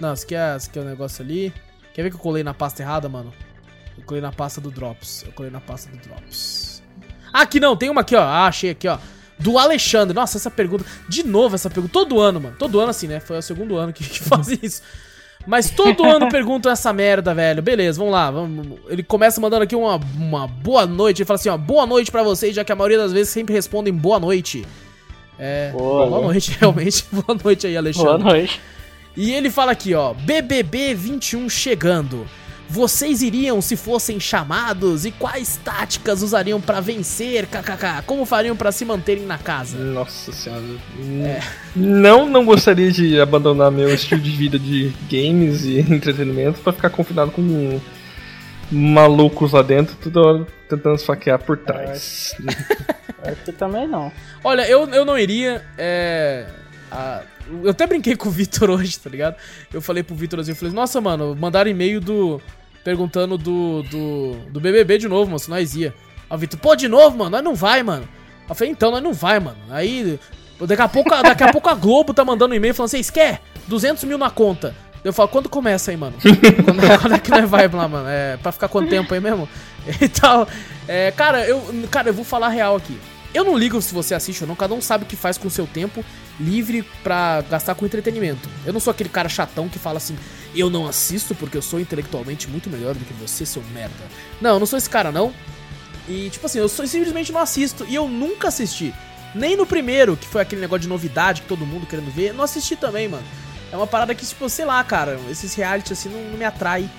Não, 0.00 0.12
esse 0.12 0.24
aqui, 0.24 0.34
é, 0.34 0.56
esse 0.56 0.68
aqui 0.68 0.78
é 0.78 0.82
o 0.82 0.84
negócio 0.84 1.22
ali. 1.24 1.52
Quer 1.94 2.02
ver 2.02 2.10
que 2.10 2.16
eu 2.16 2.20
colei 2.20 2.42
na 2.42 2.52
pasta 2.54 2.82
errada, 2.82 3.08
mano? 3.08 3.32
Eu 3.96 4.04
colei 4.04 4.20
na 4.22 4.32
pasta 4.32 4.60
do 4.60 4.70
Drops. 4.70 5.22
Eu 5.26 5.32
colei 5.32 5.50
na 5.50 5.60
pasta 5.60 5.90
do 5.90 5.96
Drops. 5.98 6.82
Ah, 7.32 7.42
aqui 7.42 7.60
não, 7.60 7.76
tem 7.76 7.88
uma 7.90 8.00
aqui, 8.00 8.16
ó. 8.16 8.22
Ah, 8.22 8.46
achei 8.46 8.70
aqui, 8.70 8.88
ó. 8.88 8.98
Do 9.38 9.58
Alexandre. 9.58 10.14
Nossa, 10.14 10.38
essa 10.38 10.50
pergunta. 10.50 10.84
De 11.08 11.22
novo 11.22 11.54
essa 11.54 11.70
pergunta. 11.70 11.92
Todo 11.92 12.20
ano, 12.20 12.40
mano. 12.40 12.56
Todo 12.58 12.80
ano 12.80 12.90
assim, 12.90 13.06
né? 13.06 13.20
Foi 13.20 13.38
o 13.38 13.42
segundo 13.42 13.76
ano 13.76 13.92
que, 13.92 14.04
que 14.04 14.20
isso. 14.62 14.82
Mas 15.46 15.70
todo 15.70 16.04
ano 16.04 16.28
perguntam 16.28 16.70
essa 16.70 16.92
merda, 16.92 17.34
velho. 17.34 17.62
Beleza, 17.62 17.98
vamos 17.98 18.12
lá. 18.12 18.30
Vamos. 18.30 18.78
Ele 18.88 19.02
começa 19.02 19.40
mandando 19.40 19.64
aqui 19.64 19.74
uma, 19.74 20.00
uma 20.16 20.46
boa 20.46 20.86
noite. 20.86 21.22
Ele 21.22 21.26
fala 21.26 21.38
assim, 21.38 21.48
ó. 21.48 21.56
Boa 21.56 21.86
noite 21.86 22.10
pra 22.10 22.22
vocês, 22.22 22.54
já 22.54 22.64
que 22.64 22.72
a 22.72 22.76
maioria 22.76 22.98
das 22.98 23.12
vezes 23.12 23.32
sempre 23.32 23.54
respondem 23.54 23.92
boa 23.92 24.20
noite. 24.20 24.64
É. 25.38 25.70
Boa, 25.72 26.06
boa 26.06 26.22
noite, 26.22 26.56
realmente. 26.60 27.04
Boa 27.10 27.38
noite 27.42 27.66
aí, 27.66 27.76
Alexandre. 27.76 28.22
Boa 28.22 28.34
noite. 28.34 28.60
E 29.16 29.32
ele 29.32 29.50
fala 29.50 29.72
aqui, 29.72 29.94
ó, 29.94 30.14
BBB 30.14 30.94
21 30.94 31.48
chegando. 31.48 32.26
Vocês 32.72 33.20
iriam 33.20 33.60
se 33.60 33.76
fossem 33.76 34.18
chamados 34.18 35.04
e 35.04 35.10
quais 35.12 35.60
táticas 35.62 36.22
usariam 36.22 36.58
pra 36.58 36.80
vencer? 36.80 37.46
KKK. 37.46 38.02
Como 38.06 38.24
fariam 38.24 38.56
pra 38.56 38.72
se 38.72 38.82
manterem 38.86 39.26
na 39.26 39.36
casa? 39.36 39.76
Nossa 39.76 40.32
senhora. 40.32 40.62
Não, 41.76 42.26
não 42.26 42.46
gostaria 42.46 42.90
de 42.90 43.20
abandonar 43.20 43.70
meu 43.70 43.92
estilo 43.92 44.22
de 44.22 44.30
vida 44.30 44.58
de 44.58 44.90
games 45.10 45.64
e 45.64 45.80
entretenimento 45.92 46.60
pra 46.60 46.72
ficar 46.72 46.88
confinado 46.88 47.30
com 47.30 47.78
malucos 48.70 49.52
lá 49.52 49.60
dentro, 49.60 49.94
toda 49.96 50.20
hora 50.20 50.46
tentando 50.66 50.94
esfaquear 50.96 51.38
por 51.44 51.58
trás. 51.58 52.34
Acho 53.22 53.36
que 53.44 53.52
também 53.52 53.86
não. 53.86 54.10
Olha, 54.42 54.66
eu, 54.66 54.88
eu 54.88 55.04
não 55.04 55.18
iria. 55.18 55.62
É. 55.76 56.46
a- 56.90 57.20
eu 57.62 57.70
até 57.70 57.86
brinquei 57.86 58.16
com 58.16 58.28
o 58.30 58.32
Vitor 58.32 58.70
hoje, 58.72 58.98
tá 58.98 59.10
ligado? 59.10 59.36
Eu 59.70 59.82
falei 59.82 60.02
pro 60.02 60.14
Vitor 60.14 60.40
assim, 60.40 60.52
eu 60.52 60.56
falei, 60.56 60.72
nossa, 60.72 61.02
mano, 61.02 61.36
mandaram 61.38 61.70
e-mail 61.70 62.00
do. 62.00 62.40
Perguntando 62.84 63.38
do, 63.38 63.82
do. 63.82 64.32
do 64.50 64.60
BBB 64.60 64.98
de 64.98 65.08
novo, 65.08 65.26
mano, 65.26 65.38
se 65.38 65.50
nós 65.50 65.74
ia. 65.74 65.94
Aí 66.28 66.36
o 66.36 66.38
Vitor, 66.38 66.58
pô, 66.58 66.74
de 66.74 66.88
novo, 66.88 67.16
mano, 67.16 67.30
nós 67.30 67.44
não 67.44 67.54
vai, 67.54 67.82
mano. 67.82 68.08
Eu 68.48 68.54
falei, 68.54 68.72
então, 68.72 68.90
nós 68.90 69.02
não 69.02 69.12
vai, 69.12 69.40
mano. 69.40 69.58
Aí. 69.70 70.18
Daqui 70.60 70.82
a 70.82 70.88
pouco, 70.88 71.10
daqui 71.22 71.42
a, 71.42 71.52
pouco 71.52 71.68
a 71.68 71.74
Globo 71.74 72.14
tá 72.14 72.24
mandando 72.24 72.52
um 72.52 72.56
e-mail 72.56 72.74
falando, 72.74 72.90
vocês 72.90 73.10
quer? 73.10 73.40
200 73.66 74.04
mil 74.04 74.18
na 74.18 74.30
conta. 74.30 74.74
Eu 75.04 75.12
falo, 75.12 75.28
quando 75.28 75.48
começa 75.48 75.90
aí, 75.90 75.96
mano? 75.96 76.14
quando, 76.64 77.00
quando 77.00 77.14
é 77.14 77.18
que 77.18 77.30
nós 77.30 77.48
vai 77.48 77.66
lá, 77.66 77.88
mano? 77.88 78.08
É, 78.08 78.36
pra 78.36 78.52
ficar 78.52 78.68
quanto 78.68 78.88
tempo 78.88 79.12
aí 79.12 79.20
mesmo? 79.20 79.48
E 80.00 80.08
tal. 80.08 80.46
É, 80.86 81.10
cara, 81.10 81.44
eu, 81.44 81.60
cara, 81.90 82.10
eu 82.10 82.14
vou 82.14 82.24
falar 82.24 82.50
real 82.50 82.76
aqui. 82.76 82.96
Eu 83.34 83.44
não 83.44 83.56
ligo 83.56 83.80
se 83.80 83.94
você 83.94 84.14
assiste 84.14 84.42
ou 84.42 84.48
não, 84.48 84.54
cada 84.54 84.74
um 84.74 84.80
sabe 84.80 85.04
o 85.04 85.06
que 85.06 85.16
faz 85.16 85.38
com 85.38 85.48
o 85.48 85.50
seu 85.50 85.66
tempo 85.66 86.04
livre 86.38 86.82
pra 87.02 87.42
gastar 87.48 87.74
com 87.74 87.86
entretenimento. 87.86 88.48
Eu 88.66 88.72
não 88.72 88.80
sou 88.80 88.90
aquele 88.90 89.08
cara 89.08 89.28
chatão 89.28 89.68
que 89.68 89.78
fala 89.78 89.96
assim, 89.96 90.16
eu 90.54 90.68
não 90.68 90.86
assisto 90.86 91.34
porque 91.34 91.56
eu 91.56 91.62
sou 91.62 91.80
intelectualmente 91.80 92.48
muito 92.48 92.68
melhor 92.68 92.94
do 92.94 93.04
que 93.04 93.12
você, 93.14 93.46
seu 93.46 93.62
merda. 93.72 93.94
Não, 94.40 94.50
eu 94.54 94.58
não 94.58 94.66
sou 94.66 94.76
esse 94.78 94.90
cara, 94.90 95.10
não. 95.10 95.32
E, 96.08 96.28
tipo 96.30 96.44
assim, 96.44 96.58
eu 96.58 96.68
só- 96.68 96.84
simplesmente 96.84 97.32
não 97.32 97.40
assisto. 97.40 97.86
E 97.88 97.94
eu 97.94 98.06
nunca 98.08 98.48
assisti. 98.48 98.92
Nem 99.34 99.56
no 99.56 99.64
primeiro, 99.64 100.14
que 100.16 100.26
foi 100.28 100.42
aquele 100.42 100.60
negócio 100.60 100.82
de 100.82 100.88
novidade 100.88 101.40
que 101.42 101.48
todo 101.48 101.64
mundo 101.64 101.86
querendo 101.86 102.10
ver, 102.12 102.34
não 102.34 102.44
assisti 102.44 102.76
também, 102.76 103.08
mano. 103.08 103.24
É 103.72 103.76
uma 103.76 103.86
parada 103.86 104.14
que, 104.14 104.26
tipo, 104.26 104.46
sei 104.50 104.66
lá, 104.66 104.84
cara, 104.84 105.18
esses 105.30 105.54
reality 105.54 105.92
assim 105.94 106.10
não, 106.10 106.20
não 106.30 106.36
me 106.38 106.44
atrai. 106.44 106.90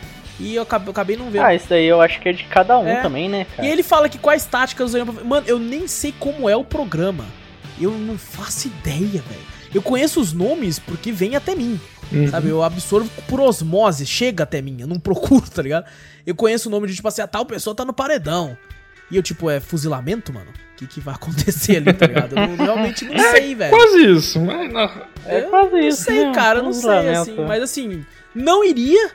E 0.44 0.56
eu 0.56 0.64
acabei, 0.64 0.88
eu 0.88 0.92
acabei 0.92 1.16
não 1.18 1.30
vendo. 1.30 1.44
Ah, 1.44 1.56
isso 1.56 1.68
daí 1.70 1.86
eu 1.86 2.02
acho 2.02 2.20
que 2.20 2.30
é 2.30 2.34
de 2.34 2.44
cada 2.46 2.78
um 2.78 2.88
É. 2.88 3.02
também, 3.02 3.30
né, 3.30 3.46
cara? 3.56 3.68
E 3.68 3.72
ele 3.72 3.84
fala 3.84 4.10
que 4.10 4.18
quais 4.18 4.46
táticas 4.46 4.90
usariam 4.90 5.14
pra... 5.14 5.24
Mano, 5.24 5.46
eu 5.48 5.58
nem 5.60 5.88
sei 5.88 6.14
como 6.20 6.50
é 6.50 6.56
o 6.56 6.64
programa. 6.64 7.26
Eu 7.80 7.92
não 7.92 8.18
faço 8.18 8.68
ideia, 8.68 9.22
velho. 9.22 9.54
Eu 9.74 9.82
conheço 9.82 10.20
os 10.22 10.34
nomes 10.34 10.78
porque 10.80 11.12
vem 11.12 11.36
até 11.36 11.56
mim. 11.56 11.80
Uhum. 12.12 12.28
Sabe? 12.28 12.50
Eu 12.50 12.62
absorvo 12.62 13.10
por 13.28 13.40
osmose, 13.40 14.06
chega 14.06 14.44
até 14.44 14.62
mim. 14.62 14.78
Eu 14.80 14.88
não 14.88 15.00
procuro, 15.02 15.50
tá 15.50 15.62
ligado? 15.62 15.86
Eu 16.26 16.36
conheço 16.36 16.70
o 16.70 16.72
nome 16.72 16.88
de, 16.88 16.96
tipo 16.96 17.08
assim, 17.08 17.22
a 17.22 17.28
tal 17.28 17.46
pessoa 17.46 17.76
tá 17.76 17.84
no 17.84 17.94
paredão. 17.94 18.56
E 19.12 19.16
eu, 19.18 19.24
tipo, 19.24 19.50
é 19.50 19.60
fuzilamento, 19.60 20.32
mano? 20.34 20.48
O 20.74 20.76
que, 20.78 20.88
que 20.88 21.00
vai 21.00 21.14
acontecer 21.16 21.78
ali, 21.78 21.94
tá 21.94 22.06
ligado? 22.08 22.38
Eu 22.38 22.48
não- 22.48 22.56
realmente 22.66 23.06
não 23.06 23.18
sei, 23.32 23.56
velho. 23.56 23.76
Quase 23.76 24.06
isso, 24.12 24.40
mas 24.40 24.72
não. 24.72 24.92
É 25.26 25.42
quase 25.42 25.72
Não 25.72 25.80
isso. 25.80 26.04
sei, 26.04 26.26
né? 26.26 26.32
cara, 26.34 26.60
eu 26.60 26.64
não 26.64 26.74
sei, 26.74 27.10
assim. 27.10 27.36
Mas 27.48 27.64
assim, 27.64 28.06
não 28.36 28.64
iria, 28.64 29.12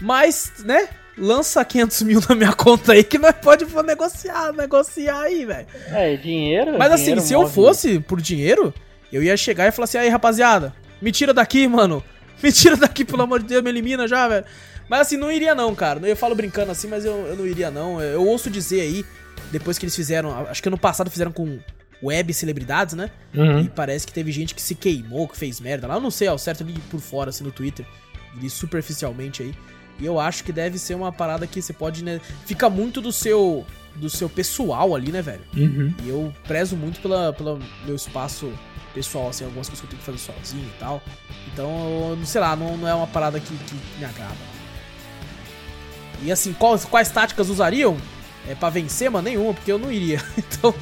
mas, 0.00 0.52
né? 0.64 0.88
Lança 1.16 1.64
500 1.64 2.02
mil 2.02 2.20
na 2.28 2.34
minha 2.34 2.52
conta 2.52 2.92
aí 2.92 3.04
que 3.04 3.18
nós 3.18 3.34
pode 3.40 3.64
negociar, 3.84 4.52
negociar 4.52 5.20
aí, 5.20 5.44
velho. 5.44 5.66
É, 5.90 6.16
dinheiro. 6.16 6.76
Mas 6.78 6.90
assim, 6.92 7.04
dinheiro 7.04 7.20
se 7.22 7.32
eu 7.32 7.48
fosse 7.48 8.00
por 8.00 8.20
dinheiro, 8.20 8.74
eu 9.12 9.22
ia 9.22 9.36
chegar 9.36 9.68
e 9.68 9.70
falar 9.70 9.84
assim, 9.84 9.98
aí, 9.98 10.08
rapaziada, 10.08 10.74
me 11.00 11.12
tira 11.12 11.32
daqui, 11.32 11.68
mano. 11.68 12.02
Me 12.42 12.52
tira 12.52 12.76
daqui, 12.76 13.04
pelo 13.06 13.22
amor 13.22 13.40
de 13.40 13.46
Deus, 13.46 13.62
me 13.62 13.70
elimina 13.70 14.06
já, 14.08 14.28
velho. 14.28 14.44
Mas 14.88 15.02
assim, 15.02 15.16
não 15.16 15.30
iria 15.32 15.54
não, 15.54 15.74
cara. 15.74 15.98
Eu 16.06 16.16
falo 16.16 16.34
brincando 16.34 16.72
assim, 16.72 16.88
mas 16.88 17.04
eu, 17.04 17.12
eu 17.28 17.36
não 17.36 17.46
iria 17.46 17.70
não. 17.70 18.02
Eu 18.02 18.26
ouço 18.26 18.50
dizer 18.50 18.82
aí, 18.82 19.04
depois 19.50 19.78
que 19.78 19.84
eles 19.86 19.94
fizeram, 19.96 20.46
acho 20.48 20.60
que 20.60 20.68
ano 20.68 20.76
passado 20.76 21.08
fizeram 21.10 21.30
com 21.32 21.58
web 22.02 22.34
celebridades, 22.34 22.94
né? 22.94 23.08
E 23.32 23.38
Uhum. 23.38 23.66
parece 23.68 24.06
que 24.06 24.12
teve 24.12 24.30
gente 24.32 24.54
que 24.54 24.60
se 24.60 24.74
queimou, 24.74 25.26
que 25.28 25.38
fez 25.38 25.58
merda 25.58 25.86
lá. 25.86 25.94
Eu 25.94 26.00
não 26.00 26.10
sei 26.10 26.26
ao 26.28 26.36
certo 26.36 26.64
ali 26.64 26.74
por 26.90 27.00
fora, 27.00 27.30
assim, 27.30 27.44
no 27.44 27.52
Twitter. 27.52 27.86
Superficialmente 28.50 29.42
aí. 29.42 29.54
E 29.98 30.04
eu 30.06 30.18
acho 30.18 30.42
que 30.44 30.52
deve 30.52 30.78
ser 30.78 30.94
uma 30.94 31.12
parada 31.12 31.46
que 31.46 31.60
você 31.62 31.72
pode, 31.72 32.02
né? 32.04 32.20
Fica 32.46 32.68
muito 32.68 33.00
do 33.00 33.12
seu. 33.12 33.64
Do 33.96 34.10
seu 34.10 34.28
pessoal 34.28 34.92
ali, 34.96 35.12
né, 35.12 35.22
velho? 35.22 35.42
Uhum. 35.56 35.94
E 36.02 36.08
eu 36.08 36.34
prezo 36.48 36.74
muito 36.76 37.00
pela, 37.00 37.32
pelo 37.32 37.60
meu 37.86 37.94
espaço 37.94 38.52
pessoal, 38.92 39.28
assim, 39.28 39.44
algumas 39.44 39.68
coisas 39.68 39.80
que 39.80 39.86
eu 39.86 39.90
tenho 39.90 40.00
que 40.00 40.06
fazer 40.06 40.18
sozinho 40.18 40.64
e 40.66 40.78
tal. 40.80 41.00
Então, 41.52 41.70
eu, 42.10 42.16
não 42.16 42.26
sei 42.26 42.40
lá, 42.40 42.56
não, 42.56 42.76
não 42.76 42.88
é 42.88 42.94
uma 42.94 43.06
parada 43.06 43.38
que, 43.38 43.56
que 43.56 43.74
me 43.96 44.04
agrada. 44.04 44.34
E 46.24 46.32
assim, 46.32 46.52
quais, 46.54 46.84
quais 46.84 47.08
táticas 47.08 47.48
usariam? 47.48 47.96
é, 48.48 48.54
pra 48.54 48.70
vencer, 48.70 49.10
mano, 49.10 49.28
nenhuma, 49.28 49.54
porque 49.54 49.72
eu 49.72 49.78
não 49.78 49.90
iria. 49.90 50.20
Então, 50.38 50.74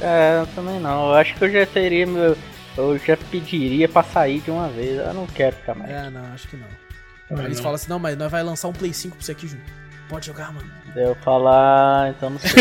É, 0.00 0.40
eu 0.40 0.46
também 0.54 0.80
não. 0.80 1.08
Eu 1.10 1.14
acho 1.14 1.34
que 1.34 1.44
eu 1.44 1.50
já 1.50 1.66
teria 1.66 2.06
meu. 2.06 2.36
Eu 2.76 2.98
já 2.98 3.16
pediria 3.16 3.88
pra 3.88 4.02
sair 4.02 4.40
de 4.40 4.50
uma 4.50 4.68
vez. 4.68 4.98
Eu 4.98 5.12
não 5.12 5.26
quero 5.26 5.56
ficar 5.56 5.74
mais. 5.74 5.90
é, 5.90 6.08
não, 6.08 6.24
acho 6.32 6.48
que 6.48 6.56
não. 6.56 6.66
Eles 7.44 7.60
falam 7.60 7.74
assim, 7.76 7.88
não, 7.88 7.98
mas 7.98 8.16
nós 8.18 8.30
vai 8.30 8.42
lançar 8.42 8.68
um 8.68 8.72
Play 8.72 8.92
5 8.92 9.16
pra 9.16 9.24
você 9.24 9.32
aqui, 9.32 9.46
Júnior. 9.46 9.66
Pode 10.08 10.26
jogar, 10.26 10.52
mano. 10.52 10.68
Daí 10.94 11.04
eu 11.04 11.14
falar, 11.16 12.10
então 12.10 12.30
não 12.30 12.38
sei. 12.38 12.50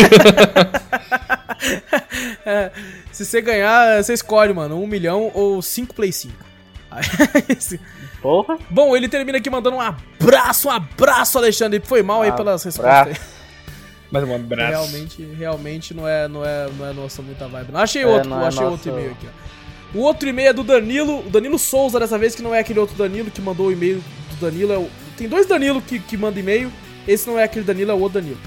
É, 2.46 2.72
se 3.12 3.26
você 3.26 3.42
ganhar, 3.42 4.02
você 4.04 4.14
escolhe, 4.14 4.54
mano, 4.54 4.82
um 4.82 4.88
milhão 4.88 5.30
ou 5.34 5.62
cinco 5.62 5.94
Play 5.94 6.12
5. 6.12 6.34
Aí, 6.92 7.04
esse- 7.50 7.80
Porra. 8.22 8.58
Bom, 8.70 8.96
ele 8.96 9.08
termina 9.08 9.38
aqui 9.38 9.50
mandando 9.50 9.78
um 9.78 9.82
abraço, 9.82 10.68
um 10.68 10.72
abraço, 10.72 11.38
Alexandre. 11.38 11.82
Foi 11.84 12.02
mal 12.04 12.22
aí 12.22 12.32
pelas 12.34 12.64
respostas. 12.64 13.08
aí. 13.08 13.16
Mais 14.12 14.28
um 14.28 14.36
abraço. 14.36 14.72
Realmente, 14.72 15.24
realmente 15.38 15.94
não 15.94 16.08
é, 16.08 16.28
não 16.28 16.44
é, 16.44 16.68
não 16.78 16.86
é 16.88 16.94
nossa 16.94 17.22
muita 17.22 17.48
vibe. 17.48 17.72
Não. 17.72 17.80
Achei 17.80 18.02
É, 18.04 18.08
outro, 18.08 18.30
não 18.30 18.42
é 18.44 18.48
achei 18.48 18.62
nosso- 18.62 18.72
outro 18.74 18.90
e-mail 18.92 19.12
aqui, 19.12 19.28
ó. 19.28 19.98
O 19.98 20.02
outro 20.02 20.28
e-mail 20.28 20.50
é 20.50 20.54
do 20.54 20.64
Danilo, 20.64 21.20
o 21.26 21.30
Danilo 21.30 21.58
Souza 21.60 22.00
dessa 22.00 22.18
vez, 22.18 22.36
que 22.36 22.42
não 22.42 22.54
é 22.54 22.60
aquele 22.60 22.80
outro 22.80 22.96
Danilo 22.96 23.32
que 23.32 23.42
mandou 23.42 23.68
o 23.68 23.72
e-mail 23.72 24.04
Danilo. 24.40 24.74
É 24.74 24.78
o, 24.78 24.90
tem 25.18 25.28
dois 25.28 25.46
Danilo 25.46 25.82
que, 25.82 26.00
que 26.00 26.18
mandam 26.18 26.40
e-mail. 26.40 26.72
Esse 27.08 27.28
não 27.28 27.38
é 27.40 27.44
aquele 27.44 27.66
Danilo, 27.66 27.92
é 27.92 27.94
o 27.94 28.00
outro 28.00 28.22
Danilo. 28.22 28.40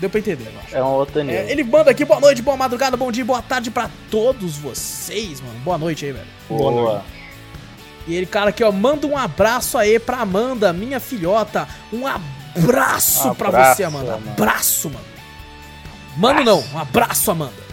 Deu 0.00 0.08
pra 0.08 0.20
entender, 0.20 0.46
eu 0.54 0.60
acho. 0.60 0.76
É 0.76 0.82
um 0.82 0.86
outro 0.88 1.20
nível. 1.22 1.40
É, 1.40 1.50
ele 1.50 1.64
manda 1.64 1.90
aqui, 1.90 2.04
boa 2.04 2.20
noite, 2.20 2.40
boa 2.40 2.56
madrugada, 2.56 2.96
bom 2.96 3.10
dia, 3.10 3.24
boa 3.24 3.42
tarde 3.42 3.70
pra 3.70 3.90
todos 4.10 4.56
vocês, 4.56 5.40
mano. 5.40 5.58
Boa 5.60 5.76
noite 5.76 6.04
aí, 6.04 6.12
velho. 6.12 6.26
Boa 6.48 6.70
Boa. 6.70 7.04
E 8.06 8.14
ele, 8.14 8.24
cara, 8.24 8.50
aqui, 8.50 8.62
ó, 8.64 8.72
manda 8.72 9.06
um 9.06 9.18
abraço 9.18 9.76
aí 9.76 9.98
pra 9.98 10.18
Amanda, 10.18 10.72
minha 10.72 10.98
filhota. 11.00 11.68
Um 11.92 12.06
abraço, 12.06 13.34
pra 13.34 13.48
Abraço, 13.48 13.76
você, 13.76 13.84
Amanda. 13.84 14.14
Amanda. 14.14 14.30
Abraço, 14.30 14.88
mano. 14.88 15.04
Mano, 16.16 16.44
não, 16.44 16.64
um 16.72 16.78
abraço, 16.78 17.30
Amanda. 17.30 17.68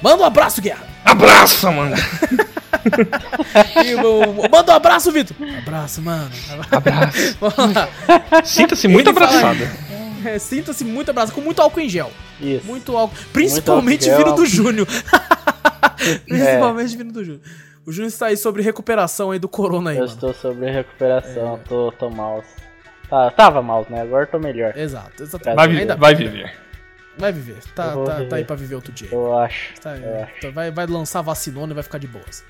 Manda 0.00 0.22
um 0.22 0.26
abraço, 0.26 0.62
Guerra. 0.62 0.86
Abraço, 1.04 1.70
mano. 1.70 1.94
E, 3.84 3.94
o- 3.94 4.48
manda 4.50 4.72
um 4.72 4.76
abraço, 4.76 5.10
Vitor. 5.12 5.36
Abraço, 5.58 6.00
mano. 6.02 6.30
Abraço. 6.70 7.36
Vamos 7.40 7.74
lá. 7.74 7.88
Sinta-se 8.44 8.88
muito 8.88 9.10
Ele 9.10 9.18
fala- 9.18 9.38
abraçado. 9.50 9.86
É, 10.24 10.38
Sinta-se 10.38 10.84
muito 10.84 11.10
abraço, 11.10 11.32
com 11.32 11.40
muito 11.40 11.60
álcool 11.62 11.80
em 11.80 11.88
gel. 11.88 12.10
Isso. 12.40 12.66
Muito 12.66 12.96
álcool. 12.96 13.14
Principalmente 13.32 14.10
álcool 14.10 14.22
em 14.22 14.24
vindo 14.24 14.36
gel. 14.36 14.44
do 14.44 14.46
Júnior. 14.46 14.88
Principalmente 16.26 16.96
vindo 16.96 17.12
do 17.12 17.24
Júnior. 17.24 17.42
O 17.84 17.92
Júnior 17.92 18.08
está 18.08 18.26
aí 18.26 18.36
sobre 18.36 18.62
recuperação 18.62 19.30
aí 19.30 19.38
do 19.38 19.48
corona 19.48 19.90
aí, 19.90 19.96
Eu 19.96 20.00
mano. 20.02 20.12
estou 20.12 20.34
sobre 20.34 20.70
recuperação, 20.70 21.60
tô, 21.68 21.92
tô 21.92 22.10
mal. 22.10 22.42
Tá, 23.08 23.30
tava 23.30 23.62
mal, 23.62 23.86
né? 23.88 24.00
Agora 24.02 24.26
tô 24.26 24.38
melhor. 24.38 24.76
Exato, 24.76 25.22
exatamente. 25.22 25.56
Vai 25.56 25.68
viver, 25.68 25.80
Ainda 25.82 25.96
vai 25.96 26.14
viver. 26.14 26.52
Vai 27.16 27.32
viver. 27.32 27.56
Tá, 27.74 27.90
vou 27.94 28.04
tá, 28.04 28.14
viver. 28.16 28.28
tá 28.28 28.36
aí 28.36 28.44
pra 28.44 28.56
viver 28.56 28.74
outro 28.74 28.92
dia. 28.92 29.08
Eu 29.12 29.38
acho. 29.38 29.74
Tá 29.80 29.92
aí, 29.92 30.02
eu 30.02 30.22
acho. 30.24 30.40
tá- 30.42 30.50
vai, 30.50 30.70
vai 30.72 30.86
lançar 30.86 31.22
vacinona 31.22 31.70
e 31.72 31.74
vai 31.74 31.84
ficar 31.84 31.98
de 31.98 32.08
boas. 32.08 32.44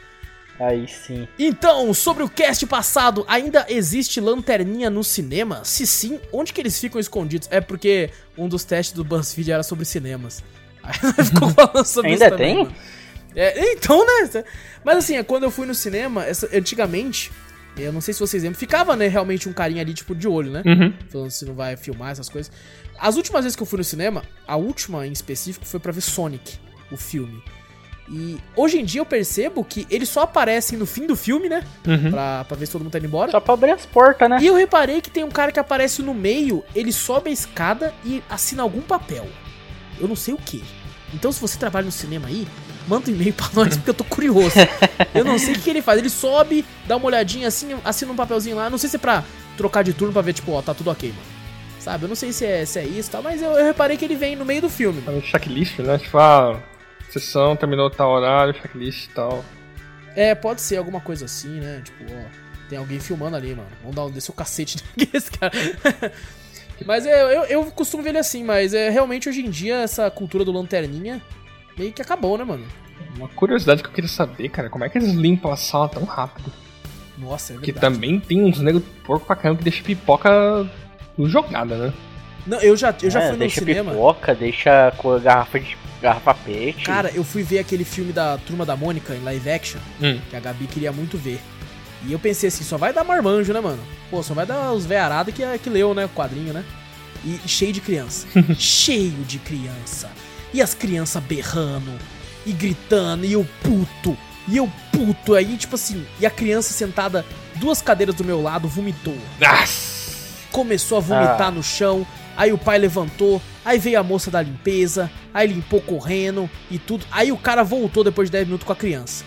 Aí 0.59 0.89
sim. 0.89 1.29
Então, 1.39 1.93
sobre 1.93 2.23
o 2.23 2.29
cast 2.29 2.67
passado, 2.67 3.25
ainda 3.29 3.67
existe 3.69 4.21
lanterninha 4.21 4.89
no 4.89 5.05
cinema? 5.05 5.63
Se 5.65 5.87
sim, 5.87 6.19
onde 6.33 6.53
que 6.53 6.61
eles 6.61 6.79
ficam 6.81 6.99
escondidos? 7.01 7.49
É 7.51 7.61
porque 7.61 8.11
um 8.39 8.49
dos 8.49 8.65
testes 8.65 8.95
do 8.95 9.05
BuzzFeed 9.05 9.53
era 9.53 9.63
sobre 9.63 9.85
cinemas. 9.85 10.43
Aí 10.83 10.95
ficou 11.25 11.51
falando 11.51 11.85
sobre 11.85 12.13
Ainda 12.13 12.27
isso 12.27 12.37
também, 12.37 12.67
tem? 12.67 12.77
É, 13.35 13.73
então, 13.73 14.05
né? 14.07 14.45
Mas 14.83 14.97
assim, 14.99 15.17
é 15.17 15.23
quando 15.23 15.43
eu 15.43 15.51
fui 15.51 15.67
no 15.67 15.75
cinema, 15.75 16.25
essa- 16.25 16.49
antigamente, 16.57 17.31
eu 17.77 17.93
não 17.93 18.01
sei 18.01 18.15
se 18.15 18.21
vocês 18.21 18.43
lembram, 18.43 18.59
ficava, 18.59 18.97
né, 18.97 19.09
realmente 19.09 19.47
um 19.49 19.53
carinha 19.53 19.83
ali, 19.83 19.93
tipo, 19.93 20.15
de 20.15 20.27
olho, 20.27 20.51
né? 20.51 20.63
Uhum. 20.65 20.95
Falando 21.11 21.31
se 21.31 21.45
não 21.45 21.55
vai 21.55 21.77
filmar 21.77 22.13
essas 22.13 22.31
coisas. 22.31 22.51
As 22.99 23.17
últimas 23.17 23.45
vezes 23.45 23.55
que 23.55 23.63
eu 23.63 23.67
fui 23.67 23.77
no 23.77 23.85
cinema, 23.85 24.23
a 24.49 24.57
última 24.57 25.07
em 25.07 25.13
específico 25.13 25.67
foi 25.67 25.79
pra 25.79 25.93
ver 25.93 26.01
Sonic, 26.01 26.55
o 26.91 26.97
filme. 26.97 27.43
E 28.09 28.39
hoje 28.55 28.79
em 28.79 28.85
dia 28.85 29.01
eu 29.01 29.07
percebo 29.07 29.65
que 29.65 29.87
eles 29.91 30.09
só 30.09 30.23
aparecem 30.23 30.79
no 30.79 30.87
fim 30.87 31.07
do 31.07 31.17
filme, 31.17 31.49
né? 31.49 31.65
Uhum. 31.87 32.11
Pra, 32.11 32.45
pra 32.45 32.57
ver 32.57 32.67
se 32.67 32.73
todo 32.73 32.83
mundo 32.83 32.93
tá 32.93 32.99
indo 32.99 33.07
embora. 33.07 33.31
Só 33.31 33.41
pra 33.41 33.55
abrir 33.55 33.73
as 33.73 33.85
portas, 33.85 34.31
né? 34.31 34.39
E 34.41 34.47
eu 34.47 34.55
reparei 34.55 35.01
que 35.01 35.11
tem 35.11 35.25
um 35.25 35.31
cara 35.31 35.51
que 35.51 35.59
aparece 35.59 36.03
no 36.03 36.15
meio, 36.15 36.63
ele 36.75 36.93
sobe 36.93 37.31
a 37.31 37.33
escada 37.33 37.93
e 38.05 38.23
assina 38.31 38.63
algum 38.63 38.81
papel. 38.81 39.27
Eu 40.01 40.07
não 40.07 40.17
sei 40.17 40.35
o 40.35 40.39
que. 40.39 40.63
Então, 41.15 41.33
se 41.33 41.41
você 41.41 41.59
trabalha 41.59 41.87
no 41.87 41.93
cinema 41.93 42.29
aí, 42.29 42.47
manda 42.87 43.11
um 43.11 43.15
e-mail 43.15 43.33
pra 43.33 43.49
nós, 43.55 43.77
porque 43.77 43.91
eu 43.91 43.95
tô 43.95 44.05
curioso. 44.05 44.57
Eu 45.15 45.25
não 45.25 45.39
sei 45.39 45.55
o 45.55 45.59
que 45.59 45.71
ele 45.71 45.83
faz. 45.83 45.99
Ele 45.99 46.11
sobe, 46.11 46.65
dá 46.87 46.97
uma 46.97 47.07
olhadinha 47.07 47.49
assim, 47.49 47.75
assina 47.85 48.13
um 48.13 48.17
papelzinho 48.17 48.57
lá. 48.57 48.71
Não 48.71 48.79
sei 48.79 48.91
se 48.91 48.97
é 48.97 48.99
pra 48.99 49.25
trocar 49.57 49.83
de 49.83 49.93
turno 49.93 50.13
pra 50.13 50.23
ver, 50.23 50.33
tipo, 50.35 50.53
ó, 50.53 50.63
tá 50.63 50.75
tudo 50.75 50.91
ok, 50.91 51.09
mano. 51.11 51.23
Sabe? 51.81 52.05
Eu 52.05 52.09
não 52.09 52.17
sei 52.17 52.33
se 52.33 52.45
é, 52.45 52.65
se 52.65 52.79
é 52.81 52.85
isso 52.85 53.09
e 53.09 53.13
tal, 53.13 53.23
mas 53.23 53.41
eu, 53.41 53.53
eu 53.53 53.65
reparei 53.65 53.97
que 53.97 54.05
ele 54.05 54.17
vem 54.17 54.37
no 54.37 54.45
meio 54.45 54.61
do 54.61 54.69
filme. 54.69 55.03
É 55.07 55.11
um 55.11 55.23
checklist, 55.23 55.79
né? 55.79 55.99
Tipo, 55.99 56.19
ah, 56.19 56.61
sessão, 57.13 57.57
terminou 57.57 57.89
tal 57.91 58.11
horário, 58.11 58.55
checklist 58.55 59.07
e 59.07 59.09
tal. 59.11 59.45
É, 60.15 60.35
pode 60.35 60.61
ser 60.61 60.77
alguma 60.77 61.01
coisa 61.01 61.25
assim, 61.27 61.61
né? 61.61 61.83
Tipo, 61.85 62.05
ó, 62.11 62.69
tem 62.69 62.79
alguém 62.79 62.99
filmando 62.99 63.37
ali, 63.37 63.55
mano. 63.55 63.69
Vamos 63.83 63.97
dar 63.97 64.05
um 64.07 64.11
desse 64.11 64.31
o 64.31 64.33
cacete 64.33 64.79
nesse 64.97 65.31
cara. 65.31 65.53
mas 66.85 67.07
é, 67.07 67.23
eu, 67.37 67.45
eu 67.45 67.65
costumo 67.73 68.03
ver 68.03 68.11
ele 68.11 68.19
assim, 68.19 68.43
mas 68.45 68.75
é 68.75 68.89
realmente 68.91 69.29
hoje 69.29 69.41
em 69.45 69.51
dia 69.51 69.77
essa 69.77 70.11
cultura 70.11 70.45
do 70.45 70.53
lanterninha 70.53 71.21
meio 71.77 71.93
que 71.93 72.03
acabou, 72.03 72.37
né, 72.39 72.45
mano? 72.45 72.65
Uma 73.17 73.29
curiosidade 73.29 73.83
que 73.83 73.89
eu 73.89 73.93
queria 73.93 74.09
saber, 74.11 74.49
cara, 74.51 74.69
como 74.69 74.85
é 74.85 74.89
que 74.89 74.99
eles 74.99 75.13
limpam 75.13 75.51
a 75.53 75.57
sala 75.57 75.89
tão 75.89 76.05
rápido? 76.05 76.51
Nossa, 77.19 77.53
é 77.53 77.57
Porque 77.57 77.73
verdade. 77.73 77.95
também 77.95 78.21
tem 78.21 78.45
uns 78.45 78.59
negros 78.61 78.83
porco 79.05 79.27
pra 79.27 79.37
caramba 79.37 79.59
que 79.59 79.65
deixa 79.65 79.83
pipoca 79.83 80.31
no 81.17 81.29
jogada, 81.29 81.77
né? 81.77 81.93
Não, 82.47 82.61
eu 82.61 82.77
já, 82.77 82.95
eu 83.03 83.11
já 83.11 83.21
É, 83.23 83.23
fui 83.29 83.33
no 83.33 83.39
deixa 83.39 83.61
cinema. 83.61 83.91
pipoca, 83.91 84.35
deixa 84.35 84.93
com 84.99 85.19
garrafa 85.19 85.59
de 85.59 85.77
garrafa 86.07 86.35
pet. 86.35 86.83
Cara, 86.85 87.11
eu 87.15 87.25
fui 87.25 87.43
ver 87.43 87.59
aquele 87.59 87.85
filme 87.85 88.13
da 88.13 88.39
Turma 88.39 88.65
da 88.65 88.77
Mônica 88.77 89.15
em 89.15 89.23
live 89.23 89.51
action, 89.51 89.81
Hum. 90.01 90.21
que 90.31 90.37
a 90.37 90.41
Gabi 90.41 90.67
queria 90.67 90.93
muito 90.93 91.17
ver. 91.19 91.41
E 92.07 92.13
eu 92.13 92.19
pensei 92.19 92.49
assim, 92.49 92.63
só 92.63 92.77
vai 92.79 92.93
dar 92.93 93.03
marmanjo, 93.05 93.53
né, 93.53 93.61
mano? 93.61 93.83
Pô, 94.11 94.23
só 94.23 94.33
vai 94.35 94.47
dar 94.47 94.73
os 94.73 94.87
veiarados 94.87 95.35
que, 95.35 95.43
que 95.59 95.69
leu, 95.71 95.93
né, 95.95 96.05
o 96.05 96.09
quadrinho, 96.09 96.53
né? 96.53 96.65
E, 97.25 97.41
cheio 97.49 97.73
de 97.73 97.81
criança. 97.81 98.27
cheio 98.59 99.25
de 99.25 99.39
criança. 99.39 100.09
E 100.55 100.63
as 100.63 100.73
crianças 100.75 101.21
berrando, 101.23 101.91
e 102.45 102.53
gritando, 102.53 103.25
e 103.25 103.33
eu 103.33 103.45
puto. 103.63 104.17
E 104.47 104.57
eu 104.57 104.71
puto. 104.93 105.35
Aí, 105.35 105.57
tipo 105.57 105.75
assim, 105.75 106.07
e 106.21 106.27
a 106.27 106.31
criança 106.31 106.73
sentada 106.73 107.25
duas 107.57 107.83
cadeiras 107.83 108.15
do 108.15 108.23
meu 108.23 108.41
lado 108.41 108.69
vomitou. 108.69 109.17
Nossa! 109.41 110.07
Começou 110.53 110.99
a 110.99 111.01
vomitar 111.01 111.49
Ah. 111.49 111.51
no 111.51 111.63
chão. 111.63 112.07
Aí 112.37 112.53
o 112.53 112.59
pai 112.59 112.79
levantou, 112.79 113.41
aí 113.65 113.79
veio 113.79 113.99
a 113.99 114.03
moça 114.03 114.31
da 114.31 114.43
limpeza, 114.43 115.11
aí 115.33 115.47
limpou 115.49 115.81
correndo 115.81 116.49
e 116.71 116.79
tudo. 116.79 117.07
Aí 117.11 117.33
o 117.33 117.37
cara 117.37 117.63
voltou 117.63 118.05
depois 118.05 118.29
de 118.29 118.33
10 118.33 118.47
minutos 118.47 118.67
com 118.67 118.73
a 118.73 118.77
criança. 118.77 119.25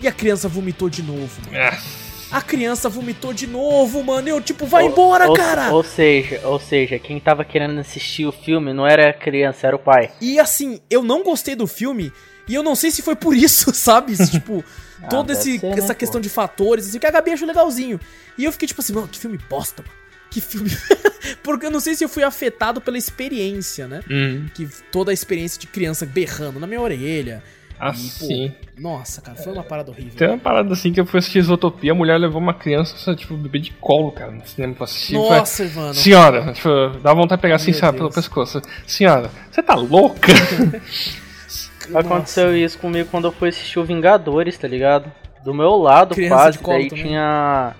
E 0.00 0.06
a 0.08 0.12
criança 0.12 0.48
vomitou 0.48 0.88
de 0.88 1.02
novo, 1.02 1.30
mano. 1.50 1.64
Nossa! 1.64 2.10
A 2.32 2.40
criança 2.40 2.88
vomitou 2.88 3.32
de 3.34 3.46
novo, 3.46 4.04
mano. 4.04 4.28
Eu, 4.28 4.40
tipo, 4.40 4.64
vai 4.64 4.84
Ou- 4.84 4.90
embora, 4.90 5.26
ou, 5.28 5.34
cara! 5.34 5.72
Ou 5.72 5.82
seja, 5.82 6.40
ou 6.44 6.60
seja, 6.60 6.96
quem 6.98 7.18
tava 7.18 7.44
querendo 7.44 7.78
assistir 7.80 8.24
o 8.24 8.30
filme 8.30 8.72
não 8.72 8.86
era 8.86 9.10
a 9.10 9.12
criança, 9.12 9.66
era 9.66 9.74
o 9.74 9.80
pai. 9.80 10.12
E 10.20 10.38
assim, 10.38 10.78
eu 10.88 11.02
não 11.02 11.24
gostei 11.24 11.56
do 11.56 11.66
filme. 11.66 12.12
E 12.48 12.54
eu 12.54 12.62
não 12.62 12.74
sei 12.76 12.90
se 12.92 13.02
foi 13.02 13.16
por 13.16 13.34
isso, 13.36 13.72
sabe? 13.74 14.14
Se, 14.16 14.30
tipo, 14.30 14.62
Ah, 15.02 15.08
toda 15.08 15.32
esse, 15.32 15.58
ser, 15.58 15.66
né, 15.66 15.74
essa 15.78 15.92
pô? 15.92 15.98
questão 15.98 16.20
de 16.20 16.28
fatores, 16.28 16.86
assim, 16.88 16.98
que 17.00 17.06
a 17.06 17.10
Gabi 17.10 17.32
achou 17.32 17.48
legalzinho. 17.48 17.98
E 18.38 18.44
eu 18.44 18.52
fiquei 18.52 18.68
tipo 18.68 18.80
assim, 18.80 18.92
mano, 18.92 19.08
que 19.08 19.18
filme 19.18 19.38
bosta, 19.50 19.82
mano. 19.82 19.99
Que 20.30 20.40
filme. 20.40 20.70
Porque 21.42 21.66
eu 21.66 21.70
não 21.70 21.80
sei 21.80 21.94
se 21.94 22.04
eu 22.04 22.08
fui 22.08 22.22
afetado 22.22 22.80
pela 22.80 22.96
experiência, 22.96 23.86
né? 23.88 24.00
Hum. 24.10 24.46
que 24.54 24.68
toda 24.92 25.10
a 25.10 25.14
experiência 25.14 25.58
de 25.60 25.66
criança 25.66 26.06
berrando 26.06 26.60
na 26.60 26.66
minha 26.66 26.80
orelha. 26.80 27.42
Ah, 27.82 27.90
E, 27.90 27.92
pô, 28.18 28.26
sim. 28.26 28.52
Nossa, 28.78 29.22
cara, 29.22 29.36
foi 29.38 29.52
uma 29.52 29.62
parada 29.64 29.90
horrível. 29.90 30.12
Tem 30.14 30.28
uma 30.28 30.38
parada 30.38 30.72
assim 30.72 30.92
que 30.92 31.00
eu 31.00 31.06
fui 31.06 31.18
assistir 31.18 31.38
Isotopia, 31.38 31.92
a 31.92 31.94
mulher 31.94 32.18
levou 32.18 32.38
uma 32.40 32.52
criança, 32.52 33.14
tipo, 33.16 33.34
bebê 33.36 33.58
de 33.58 33.70
colo, 33.72 34.12
cara, 34.12 34.30
no 34.30 34.46
cinema 34.46 34.74
pra 34.74 34.84
assistir. 34.84 35.14
Foi- 35.16 35.38
Nossa, 35.38 35.64
mano. 35.74 35.94
Senhora, 35.94 36.52
tipo, 36.52 36.68
dá 37.02 37.14
vontade 37.14 37.38
de 37.38 37.42
pegar 37.42 37.56
assim, 37.56 37.72
sabe, 37.72 37.96
pelo 37.98 38.10
pescoço. 38.10 38.60
Senhora, 38.86 39.30
você 39.50 39.62
tá 39.62 39.74
louca? 39.74 40.30
Aconteceu 41.94 42.56
isso 42.56 42.78
comigo 42.78 43.08
quando 43.10 43.26
eu 43.28 43.32
fui 43.32 43.48
assistir 43.48 43.78
o 43.78 43.84
Vingadores, 43.84 44.56
tá 44.56 44.68
ligado? 44.68 45.10
Do 45.44 45.52
meu 45.54 45.70
lado, 45.76 46.14
Criança 46.14 46.34
quase, 46.34 46.58
de 46.58 46.64
colo 46.64 46.78
daí 46.78 46.88
também. 46.88 47.04
tinha. 47.04 47.74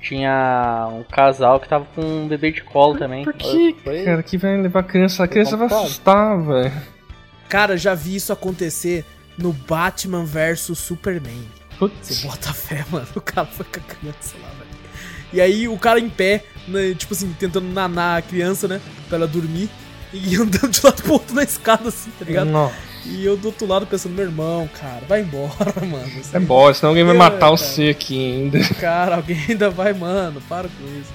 Tinha 0.00 0.88
um 0.92 1.02
casal 1.04 1.60
que 1.60 1.68
tava 1.68 1.84
com 1.94 2.00
um 2.02 2.26
bebê 2.28 2.50
de 2.50 2.62
colo 2.62 2.96
também. 2.98 3.24
Por 3.24 3.34
que, 3.34 3.76
Foi- 3.84 4.04
cara, 4.04 4.22
que 4.22 4.38
vai 4.38 4.56
levar 4.56 4.80
a 4.80 4.84
criança? 4.84 5.24
A 5.24 5.28
criança 5.28 5.56
vai 5.56 5.66
assustar, 5.66 6.40
velho. 6.42 6.72
Cara, 7.48 7.76
já 7.76 7.94
vi 7.94 8.16
isso 8.16 8.32
acontecer 8.32 9.04
no 9.36 9.52
Batman 9.52 10.24
vs 10.24 10.60
Superman. 10.78 11.44
Você 11.70 11.78
Putz. 11.78 12.22
bota 12.24 12.52
fé, 12.52 12.84
mano. 12.90 13.06
O 13.14 13.20
cara 13.20 13.46
foi 13.46 13.66
com 13.66 13.80
a 13.80 13.94
criança 13.94 14.36
lá, 14.42 14.48
velho. 14.48 14.70
E 15.32 15.40
aí 15.40 15.68
o 15.68 15.78
cara 15.78 16.00
em 16.00 16.08
pé, 16.10 16.44
né, 16.66 16.94
tipo 16.94 17.14
assim, 17.14 17.32
tentando 17.38 17.68
nanar 17.68 18.18
a 18.18 18.22
criança, 18.22 18.66
né? 18.68 18.80
Pra 19.08 19.16
ela 19.18 19.26
dormir. 19.26 19.68
E 20.12 20.34
andando 20.40 20.68
de 20.68 20.80
lado 20.84 21.02
pro 21.02 21.12
outro 21.12 21.34
na 21.34 21.42
escada, 21.42 21.88
assim, 21.88 22.10
tá 22.18 22.24
ligado? 22.24 22.50
Não, 22.50 22.70
E 23.04 23.24
eu 23.24 23.36
do 23.36 23.46
outro 23.46 23.66
lado 23.66 23.86
pensando, 23.86 24.14
meu 24.14 24.26
irmão, 24.26 24.68
cara, 24.78 25.02
vai 25.08 25.20
embora, 25.20 25.74
mano. 25.86 26.06
Isso 26.20 26.36
é 26.36 26.40
bom, 26.40 26.72
senão 26.72 26.90
alguém 26.90 27.04
vai 27.04 27.16
matar 27.16 27.38
cara. 27.38 27.56
você 27.56 27.88
aqui 27.88 28.18
ainda. 28.18 28.60
Cara, 28.80 29.16
alguém 29.16 29.38
ainda 29.48 29.70
vai, 29.70 29.92
mano, 29.92 30.40
para 30.48 30.68
com 30.68 31.00
isso. 31.00 31.12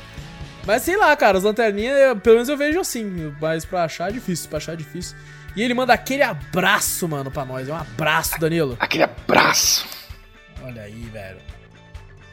Mas 0.66 0.82
sei 0.82 0.98
lá, 0.98 1.16
cara, 1.16 1.38
as 1.38 1.44
lanterninhas, 1.44 2.18
pelo 2.24 2.38
menos 2.38 2.50
eu 2.50 2.58
vejo 2.58 2.80
assim. 2.80 3.32
Mas 3.40 3.64
pra 3.64 3.84
achar 3.84 4.10
é 4.10 4.14
difícil, 4.14 4.50
pra 4.50 4.58
achar 4.58 4.74
é 4.74 4.76
difícil. 4.76 5.16
E 5.56 5.62
ele 5.62 5.74
manda 5.74 5.94
aquele 5.94 6.24
abraço, 6.24 7.08
mano, 7.08 7.30
pra 7.30 7.46
nós. 7.46 7.70
É 7.70 7.72
um 7.72 7.78
abraço, 7.78 8.40
Danilo. 8.40 8.76
Aquele 8.80 9.04
abraço. 9.04 9.86
Olha 10.64 10.82
aí, 10.82 11.08
velho. 11.14 11.38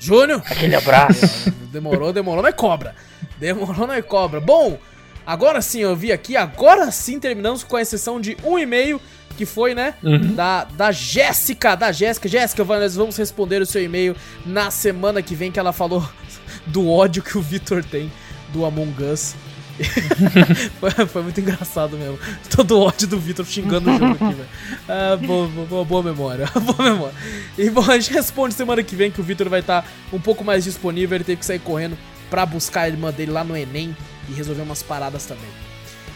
Júnior! 0.00 0.42
Aquele 0.46 0.74
abraço. 0.74 1.50
Demorou, 1.70 2.12
demorou, 2.12 2.42
mas 2.42 2.54
cobra. 2.54 2.94
Demorou, 3.38 3.86
não 3.86 3.94
é 3.94 4.02
cobra. 4.02 4.40
Bom, 4.40 4.78
agora 5.26 5.60
sim 5.60 5.80
eu 5.80 5.94
vi 5.94 6.12
aqui, 6.12 6.36
agora 6.36 6.90
sim 6.90 7.18
terminamos 7.18 7.62
com 7.64 7.76
a 7.76 7.82
exceção 7.82 8.20
de 8.20 8.36
um 8.44 8.58
e-mail, 8.58 9.00
que 9.36 9.46
foi, 9.46 9.74
né, 9.74 9.94
da, 10.34 10.64
da 10.64 10.92
Jéssica, 10.92 11.74
da 11.74 11.90
Jéssica. 11.90 12.28
Jéssica, 12.28 12.64
nós 12.64 12.94
vamos 12.94 13.16
responder 13.16 13.62
o 13.62 13.66
seu 13.66 13.82
e-mail 13.82 14.14
na 14.44 14.70
semana 14.70 15.22
que 15.22 15.34
vem, 15.34 15.50
que 15.50 15.58
ela 15.58 15.72
falou 15.72 16.06
do 16.66 16.88
ódio 16.88 17.22
que 17.22 17.36
o 17.38 17.42
Vitor 17.42 17.82
tem 17.82 18.12
do 18.52 18.64
Among 18.64 19.02
Us. 19.02 19.34
foi, 20.78 20.90
foi 21.06 21.22
muito 21.22 21.40
engraçado 21.40 21.96
mesmo. 21.96 22.18
Todo 22.54 22.78
o 22.78 22.82
ódio 22.82 23.08
do 23.08 23.18
Vitor 23.18 23.44
xingando 23.46 23.90
o 23.90 23.98
jogo 23.98 24.12
aqui, 24.12 24.34
velho. 24.34 24.48
Ah, 24.88 25.16
boa, 25.16 25.48
boa, 25.48 25.84
boa 25.84 26.02
memória. 26.02 26.46
boa 26.60 26.90
memória. 26.90 27.14
E 27.56 27.70
bom, 27.70 27.90
a 27.90 27.98
gente 27.98 28.12
responde 28.12 28.54
semana 28.54 28.82
que 28.82 28.94
vem 28.94 29.10
que 29.10 29.20
o 29.20 29.24
Vitor 29.24 29.48
vai 29.48 29.60
estar 29.60 29.86
um 30.12 30.20
pouco 30.20 30.44
mais 30.44 30.64
disponível. 30.64 31.16
Ele 31.16 31.24
teve 31.24 31.38
que 31.38 31.46
sair 31.46 31.58
correndo 31.58 31.96
pra 32.32 32.46
buscar 32.46 32.82
a 32.82 32.88
irmã 32.88 33.12
dele 33.12 33.30
lá 33.30 33.44
no 33.44 33.54
Enem 33.54 33.94
e 34.26 34.32
resolver 34.32 34.62
umas 34.62 34.82
paradas 34.82 35.26
também. 35.26 35.50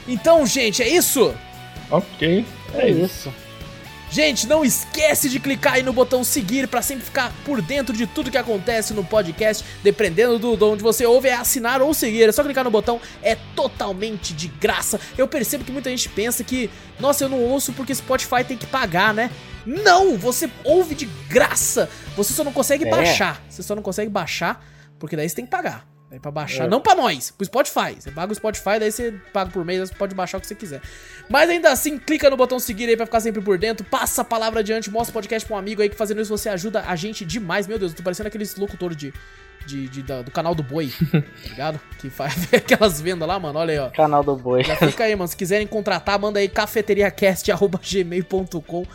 Então, 0.08 0.46
gente, 0.46 0.82
é 0.82 0.88
isso? 0.88 1.34
Ok. 1.90 2.42
É 2.72 2.88
isso. 2.88 3.30
Gente, 4.10 4.46
não 4.46 4.64
esquece 4.64 5.28
de 5.28 5.38
clicar 5.38 5.74
aí 5.74 5.82
no 5.82 5.92
botão 5.92 6.24
seguir 6.24 6.68
pra 6.68 6.80
sempre 6.80 7.04
ficar 7.04 7.30
por 7.44 7.60
dentro 7.60 7.94
de 7.94 8.06
tudo 8.06 8.30
que 8.30 8.38
acontece 8.38 8.94
no 8.94 9.04
podcast. 9.04 9.62
Dependendo 9.82 10.38
do, 10.38 10.56
de 10.56 10.64
onde 10.64 10.82
você 10.82 11.04
ouve, 11.04 11.28
é 11.28 11.34
assinar 11.34 11.82
ou 11.82 11.92
seguir. 11.92 12.26
É 12.26 12.32
só 12.32 12.42
clicar 12.42 12.64
no 12.64 12.70
botão, 12.70 12.98
é 13.22 13.34
totalmente 13.54 14.32
de 14.32 14.48
graça. 14.48 14.98
Eu 15.18 15.28
percebo 15.28 15.64
que 15.64 15.72
muita 15.72 15.90
gente 15.90 16.08
pensa 16.08 16.42
que, 16.42 16.70
nossa, 16.98 17.24
eu 17.24 17.28
não 17.28 17.42
ouço 17.42 17.74
porque 17.74 17.94
Spotify 17.94 18.42
tem 18.42 18.56
que 18.56 18.66
pagar, 18.66 19.12
né? 19.12 19.30
Não, 19.66 20.16
você 20.16 20.48
ouve 20.64 20.94
de 20.94 21.04
graça. 21.28 21.90
Você 22.16 22.32
só 22.32 22.42
não 22.42 22.54
consegue 22.54 22.86
É. 22.86 22.90
baixar. 22.90 23.42
Você 23.50 23.62
só 23.62 23.74
não 23.74 23.82
consegue 23.82 24.08
baixar 24.08 24.64
porque 24.98 25.14
daí 25.14 25.28
você 25.28 25.34
tem 25.36 25.44
que 25.44 25.50
pagar. 25.50 25.84
Daí 26.08 26.20
pra 26.20 26.30
baixar, 26.30 26.66
É. 26.66 26.68
não 26.68 26.80
pra 26.80 26.94
nós, 26.94 27.32
pro 27.32 27.44
Spotify. 27.44 27.96
Você 27.98 28.12
paga 28.12 28.30
o 28.32 28.34
Spotify, 28.34 28.78
daí 28.78 28.92
você 28.92 29.12
paga 29.32 29.50
por 29.50 29.64
mês, 29.64 29.88
você 29.88 29.94
pode 29.94 30.14
baixar 30.14 30.38
o 30.38 30.40
que 30.40 30.46
você 30.46 30.54
quiser. 30.54 30.80
Mas 31.28 31.50
ainda 31.50 31.72
assim, 31.72 31.98
clica 31.98 32.30
no 32.30 32.36
botão 32.36 32.60
seguir 32.60 32.88
aí 32.88 32.96
pra 32.96 33.06
ficar 33.06 33.18
sempre 33.20 33.42
por 33.42 33.58
dentro, 33.58 33.84
passa 33.84 34.22
a 34.22 34.24
palavra 34.24 34.60
adiante, 34.60 34.88
mostra 34.88 35.10
o 35.10 35.14
podcast 35.14 35.44
pra 35.46 35.56
um 35.56 35.58
amigo 35.58 35.82
aí 35.82 35.88
que 35.88 35.96
fazendo 35.96 36.20
isso 36.20 36.30
você 36.30 36.48
ajuda 36.48 36.84
a 36.86 36.94
gente 36.94 37.24
demais. 37.24 37.66
Meu 37.66 37.76
Deus, 37.78 37.90
eu 37.90 37.96
tô 37.96 38.04
parecendo 38.04 38.28
aqueles 38.28 38.54
locutores 38.54 38.96
de, 38.96 39.12
de, 39.66 39.88
de- 39.88 40.02
da- 40.04 40.22
do 40.22 40.30
canal 40.30 40.54
do 40.54 40.62
Boi, 40.62 40.92
tá 41.10 41.22
ligado? 41.48 41.80
Que 41.98 42.08
faz 42.08 42.36
aquelas 42.54 43.00
vendas 43.00 43.26
lá, 43.26 43.40
mano, 43.40 43.58
olha 43.58 43.72
aí, 43.72 43.78
ó. 43.80 43.90
Canal 43.90 44.22
do 44.22 44.36
Boi. 44.36 44.62
Já 44.62 44.76
fica 44.76 45.02
aí, 45.02 45.16
mano. 45.16 45.26
Se 45.26 45.36
quiserem 45.36 45.66
contratar, 45.66 46.20
manda 46.20 46.38
aí 46.38 46.48
cafeteriacast.gmail.com. 46.48 48.86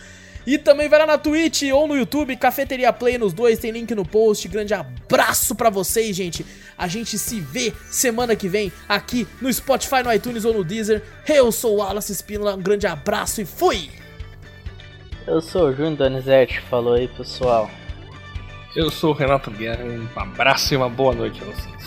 E 0.46 0.58
também 0.58 0.90
vai 0.90 1.00
lá 1.00 1.06
na 1.06 1.18
Twitch 1.18 1.64
ou 1.72 1.88
no 1.88 1.96
YouTube, 1.96 2.36
Cafeteria 2.36 2.92
Play 2.92 3.18
nos 3.18 3.34
dois, 3.34 3.60
tem 3.60 3.72
link 3.72 3.94
no 3.94 4.06
post. 4.06 4.48
Grande 4.48 4.74
abraço 4.74 5.56
pra 5.56 5.70
vocês, 5.70 6.16
gente. 6.16 6.46
A 6.78 6.88
gente 6.88 7.18
se 7.18 7.40
vê 7.40 7.74
semana 7.92 8.36
que 8.36 8.48
vem 8.48 8.72
aqui 8.90 9.28
no 9.40 9.52
Spotify, 9.54 10.04
no 10.04 10.12
iTunes 10.12 10.46
ou 10.46 10.54
no 10.54 10.64
Deezer. 10.64 11.04
Eu 11.28 11.52
sou 11.52 11.76
o 11.76 11.78
Wallace 11.78 12.12
Espínola, 12.12 12.56
um 12.56 12.62
grande 12.62 12.88
abraço 12.88 13.42
e 13.42 13.46
fui! 13.46 13.92
Eu 15.28 15.40
sou 15.40 15.70
o 15.70 15.74
Júnior 15.74 15.98
Donizete, 15.98 16.60
falou 16.62 16.94
aí 16.94 17.08
pessoal. 17.08 17.70
Eu 18.76 18.90
sou 18.90 19.12
o 19.12 19.14
Renato 19.14 19.52
Guerra. 19.52 19.84
Um 19.84 20.08
abraço 20.16 20.74
e 20.74 20.78
uma 20.78 20.90
boa 20.90 21.14
noite 21.14 21.42
a 21.42 21.46
vocês. 21.46 21.81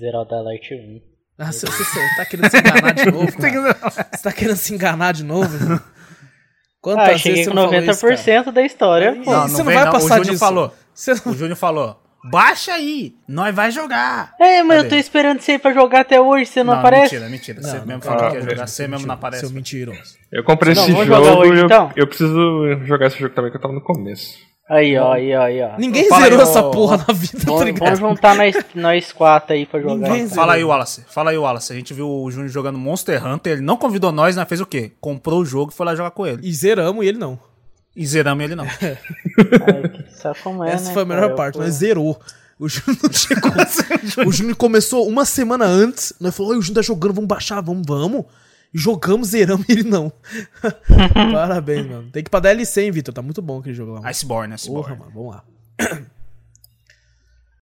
Zerar 0.00 0.22
o 0.22 0.24
da 0.24 0.40
Light 0.42 0.72
1. 0.74 1.00
Nossa, 1.38 1.66
você, 1.66 1.84
você 1.84 2.16
tá 2.16 2.24
querendo 2.26 2.50
se 2.50 2.58
enganar 2.58 2.92
de 2.92 3.10
novo, 3.10 3.32
cara. 3.40 4.08
Você 4.12 4.22
tá 4.22 4.32
querendo 4.32 4.56
se 4.56 4.74
enganar 4.74 5.12
de 5.12 5.24
novo? 5.24 5.54
irmão? 5.56 5.80
Quantas 6.82 7.02
Ah, 7.04 7.06
vezes 7.08 7.22
cheguei 7.22 7.44
você 7.44 7.50
com 7.50 7.56
não 7.56 7.62
falou 7.68 7.80
isso, 7.80 8.00
cara? 8.26 8.42
90% 8.44 8.52
da 8.52 8.62
história, 8.62 9.12
pô. 9.22 9.30
Não, 9.30 9.42
você 9.42 9.52
não 9.52 9.58
não 9.58 9.64
vem 9.64 9.74
vai 9.74 9.84
não. 9.84 9.92
passar 9.92 10.04
O 10.04 10.08
Júnior 10.08 10.24
disso. 10.24 10.38
falou. 10.38 10.74
Você 10.94 11.14
não... 11.14 11.32
O 11.32 11.36
Júnior 11.36 11.56
falou. 11.56 12.02
Baixa 12.30 12.74
aí, 12.74 13.14
nós 13.26 13.54
vai 13.54 13.70
jogar. 13.70 14.34
É, 14.38 14.62
mas 14.62 14.76
eu 14.76 14.82
Cadê? 14.84 14.88
tô 14.96 15.00
esperando 15.00 15.40
você 15.40 15.52
ir 15.52 15.58
pra 15.58 15.72
jogar 15.72 16.00
até 16.00 16.20
hoje, 16.20 16.44
você 16.50 16.62
não, 16.62 16.74
aparece? 16.74 17.14
Mentira, 17.14 17.30
mentira. 17.30 17.60
Não, 17.62 17.70
Você 17.70 17.78
não, 17.78 17.86
mesmo 17.86 18.02
falou 18.02 18.18
que 18.18 18.24
ia 18.36 18.40
não, 18.42 18.50
jogar, 18.50 18.66
seu 18.66 18.84
você 18.84 18.88
mesmo 18.88 19.06
não 19.06 19.14
aparece. 19.14 19.40
Seu 19.46 19.50
mentiroso. 19.54 20.18
Eu 20.30 20.44
comprei 20.44 20.74
Não, 20.74 20.82
esse 20.82 20.92
jogo 20.92 21.14
hoje, 21.38 21.52
e 21.54 21.58
eu, 21.60 21.64
então? 21.64 21.92
eu 21.96 22.06
preciso 22.06 22.84
jogar 22.84 23.06
esse 23.06 23.18
jogo 23.18 23.34
também 23.34 23.50
que 23.50 23.56
eu 23.56 23.60
tava 23.62 23.72
no 23.72 23.80
começo. 23.80 24.36
Aí, 24.70 24.96
ó, 24.96 25.12
aí, 25.14 25.34
ó, 25.34 25.42
aí, 25.42 25.60
ó. 25.62 25.76
Ninguém 25.76 26.08
Fala 26.08 26.22
zerou 26.22 26.38
aí, 26.38 26.44
essa 26.44 26.62
porra 26.62 26.96
na 26.98 27.12
vida, 27.12 27.40
tá 27.40 27.44
Vamos, 27.46 27.64
ligado? 27.64 27.80
vamos 27.80 27.98
juntar 27.98 28.36
nós, 28.36 28.56
nós 28.72 29.12
quatro 29.12 29.52
aí 29.52 29.66
pra 29.66 29.80
jogar. 29.80 30.08
Ninguém. 30.08 30.28
Fala 30.28 30.52
aí, 30.52 30.62
Wallace. 30.62 31.04
Fala 31.08 31.32
aí, 31.32 31.36
Wallace. 31.36 31.72
A 31.72 31.74
gente 31.74 31.92
viu 31.92 32.08
o 32.08 32.30
Júnior 32.30 32.48
jogando 32.50 32.78
Monster 32.78 33.26
Hunter. 33.26 33.54
Ele 33.54 33.62
não 33.62 33.76
convidou 33.76 34.12
nós, 34.12 34.36
né? 34.36 34.44
Fez 34.44 34.60
o 34.60 34.66
quê? 34.66 34.92
Comprou 35.00 35.40
o 35.40 35.44
jogo 35.44 35.72
e 35.72 35.74
foi 35.74 35.84
lá 35.84 35.96
jogar 35.96 36.12
com 36.12 36.24
ele. 36.24 36.38
E 36.46 36.54
zeramos 36.54 37.04
e 37.04 37.08
ele 37.08 37.18
não. 37.18 37.36
E 37.96 38.06
zeramos 38.06 38.44
ele 38.44 38.54
não. 38.54 38.64
Ai, 38.70 39.88
que 39.88 40.14
sabe 40.14 40.38
como 40.40 40.62
é, 40.62 40.72
Essa 40.72 40.86
né, 40.86 40.94
foi 40.94 41.02
a 41.02 41.06
melhor 41.06 41.22
cara? 41.22 41.34
Parte, 41.34 41.58
nós 41.58 41.74
zerou. 41.74 42.16
O 42.56 42.68
Júnior 42.68 42.96
não 43.02 43.12
chegou. 43.12 43.50
o 44.24 44.30
Júnior 44.30 44.56
começou 44.56 45.08
uma 45.08 45.24
semana 45.24 45.64
antes. 45.64 46.12
Nós 46.20 46.36
falamos, 46.36 46.58
o 46.58 46.62
Júnior 46.62 46.84
tá 46.84 46.86
jogando, 46.86 47.14
vamos 47.14 47.26
baixar, 47.28 47.60
vamos, 47.60 47.82
vamos. 47.84 48.24
Jogamos, 48.72 49.28
zeramos 49.28 49.68
e 49.68 49.72
ele 49.72 49.82
não. 49.82 50.12
Parabéns, 51.32 51.86
mano. 51.86 52.10
Tem 52.10 52.22
que 52.22 52.28
ir 52.28 52.30
pra 52.30 52.40
DLC, 52.40 52.82
hein, 52.82 52.90
Vitor? 52.90 53.12
Tá 53.12 53.22
muito 53.22 53.42
bom 53.42 53.58
aquele 53.58 53.74
jogo 53.74 53.92
lá. 53.92 54.00
mano. 54.00 54.10
Iceborne, 54.10 54.54
Iceborne. 54.54 54.82
Porra, 54.82 54.96
mano, 54.96 55.12
vamos 55.12 55.34
lá. 55.34 55.44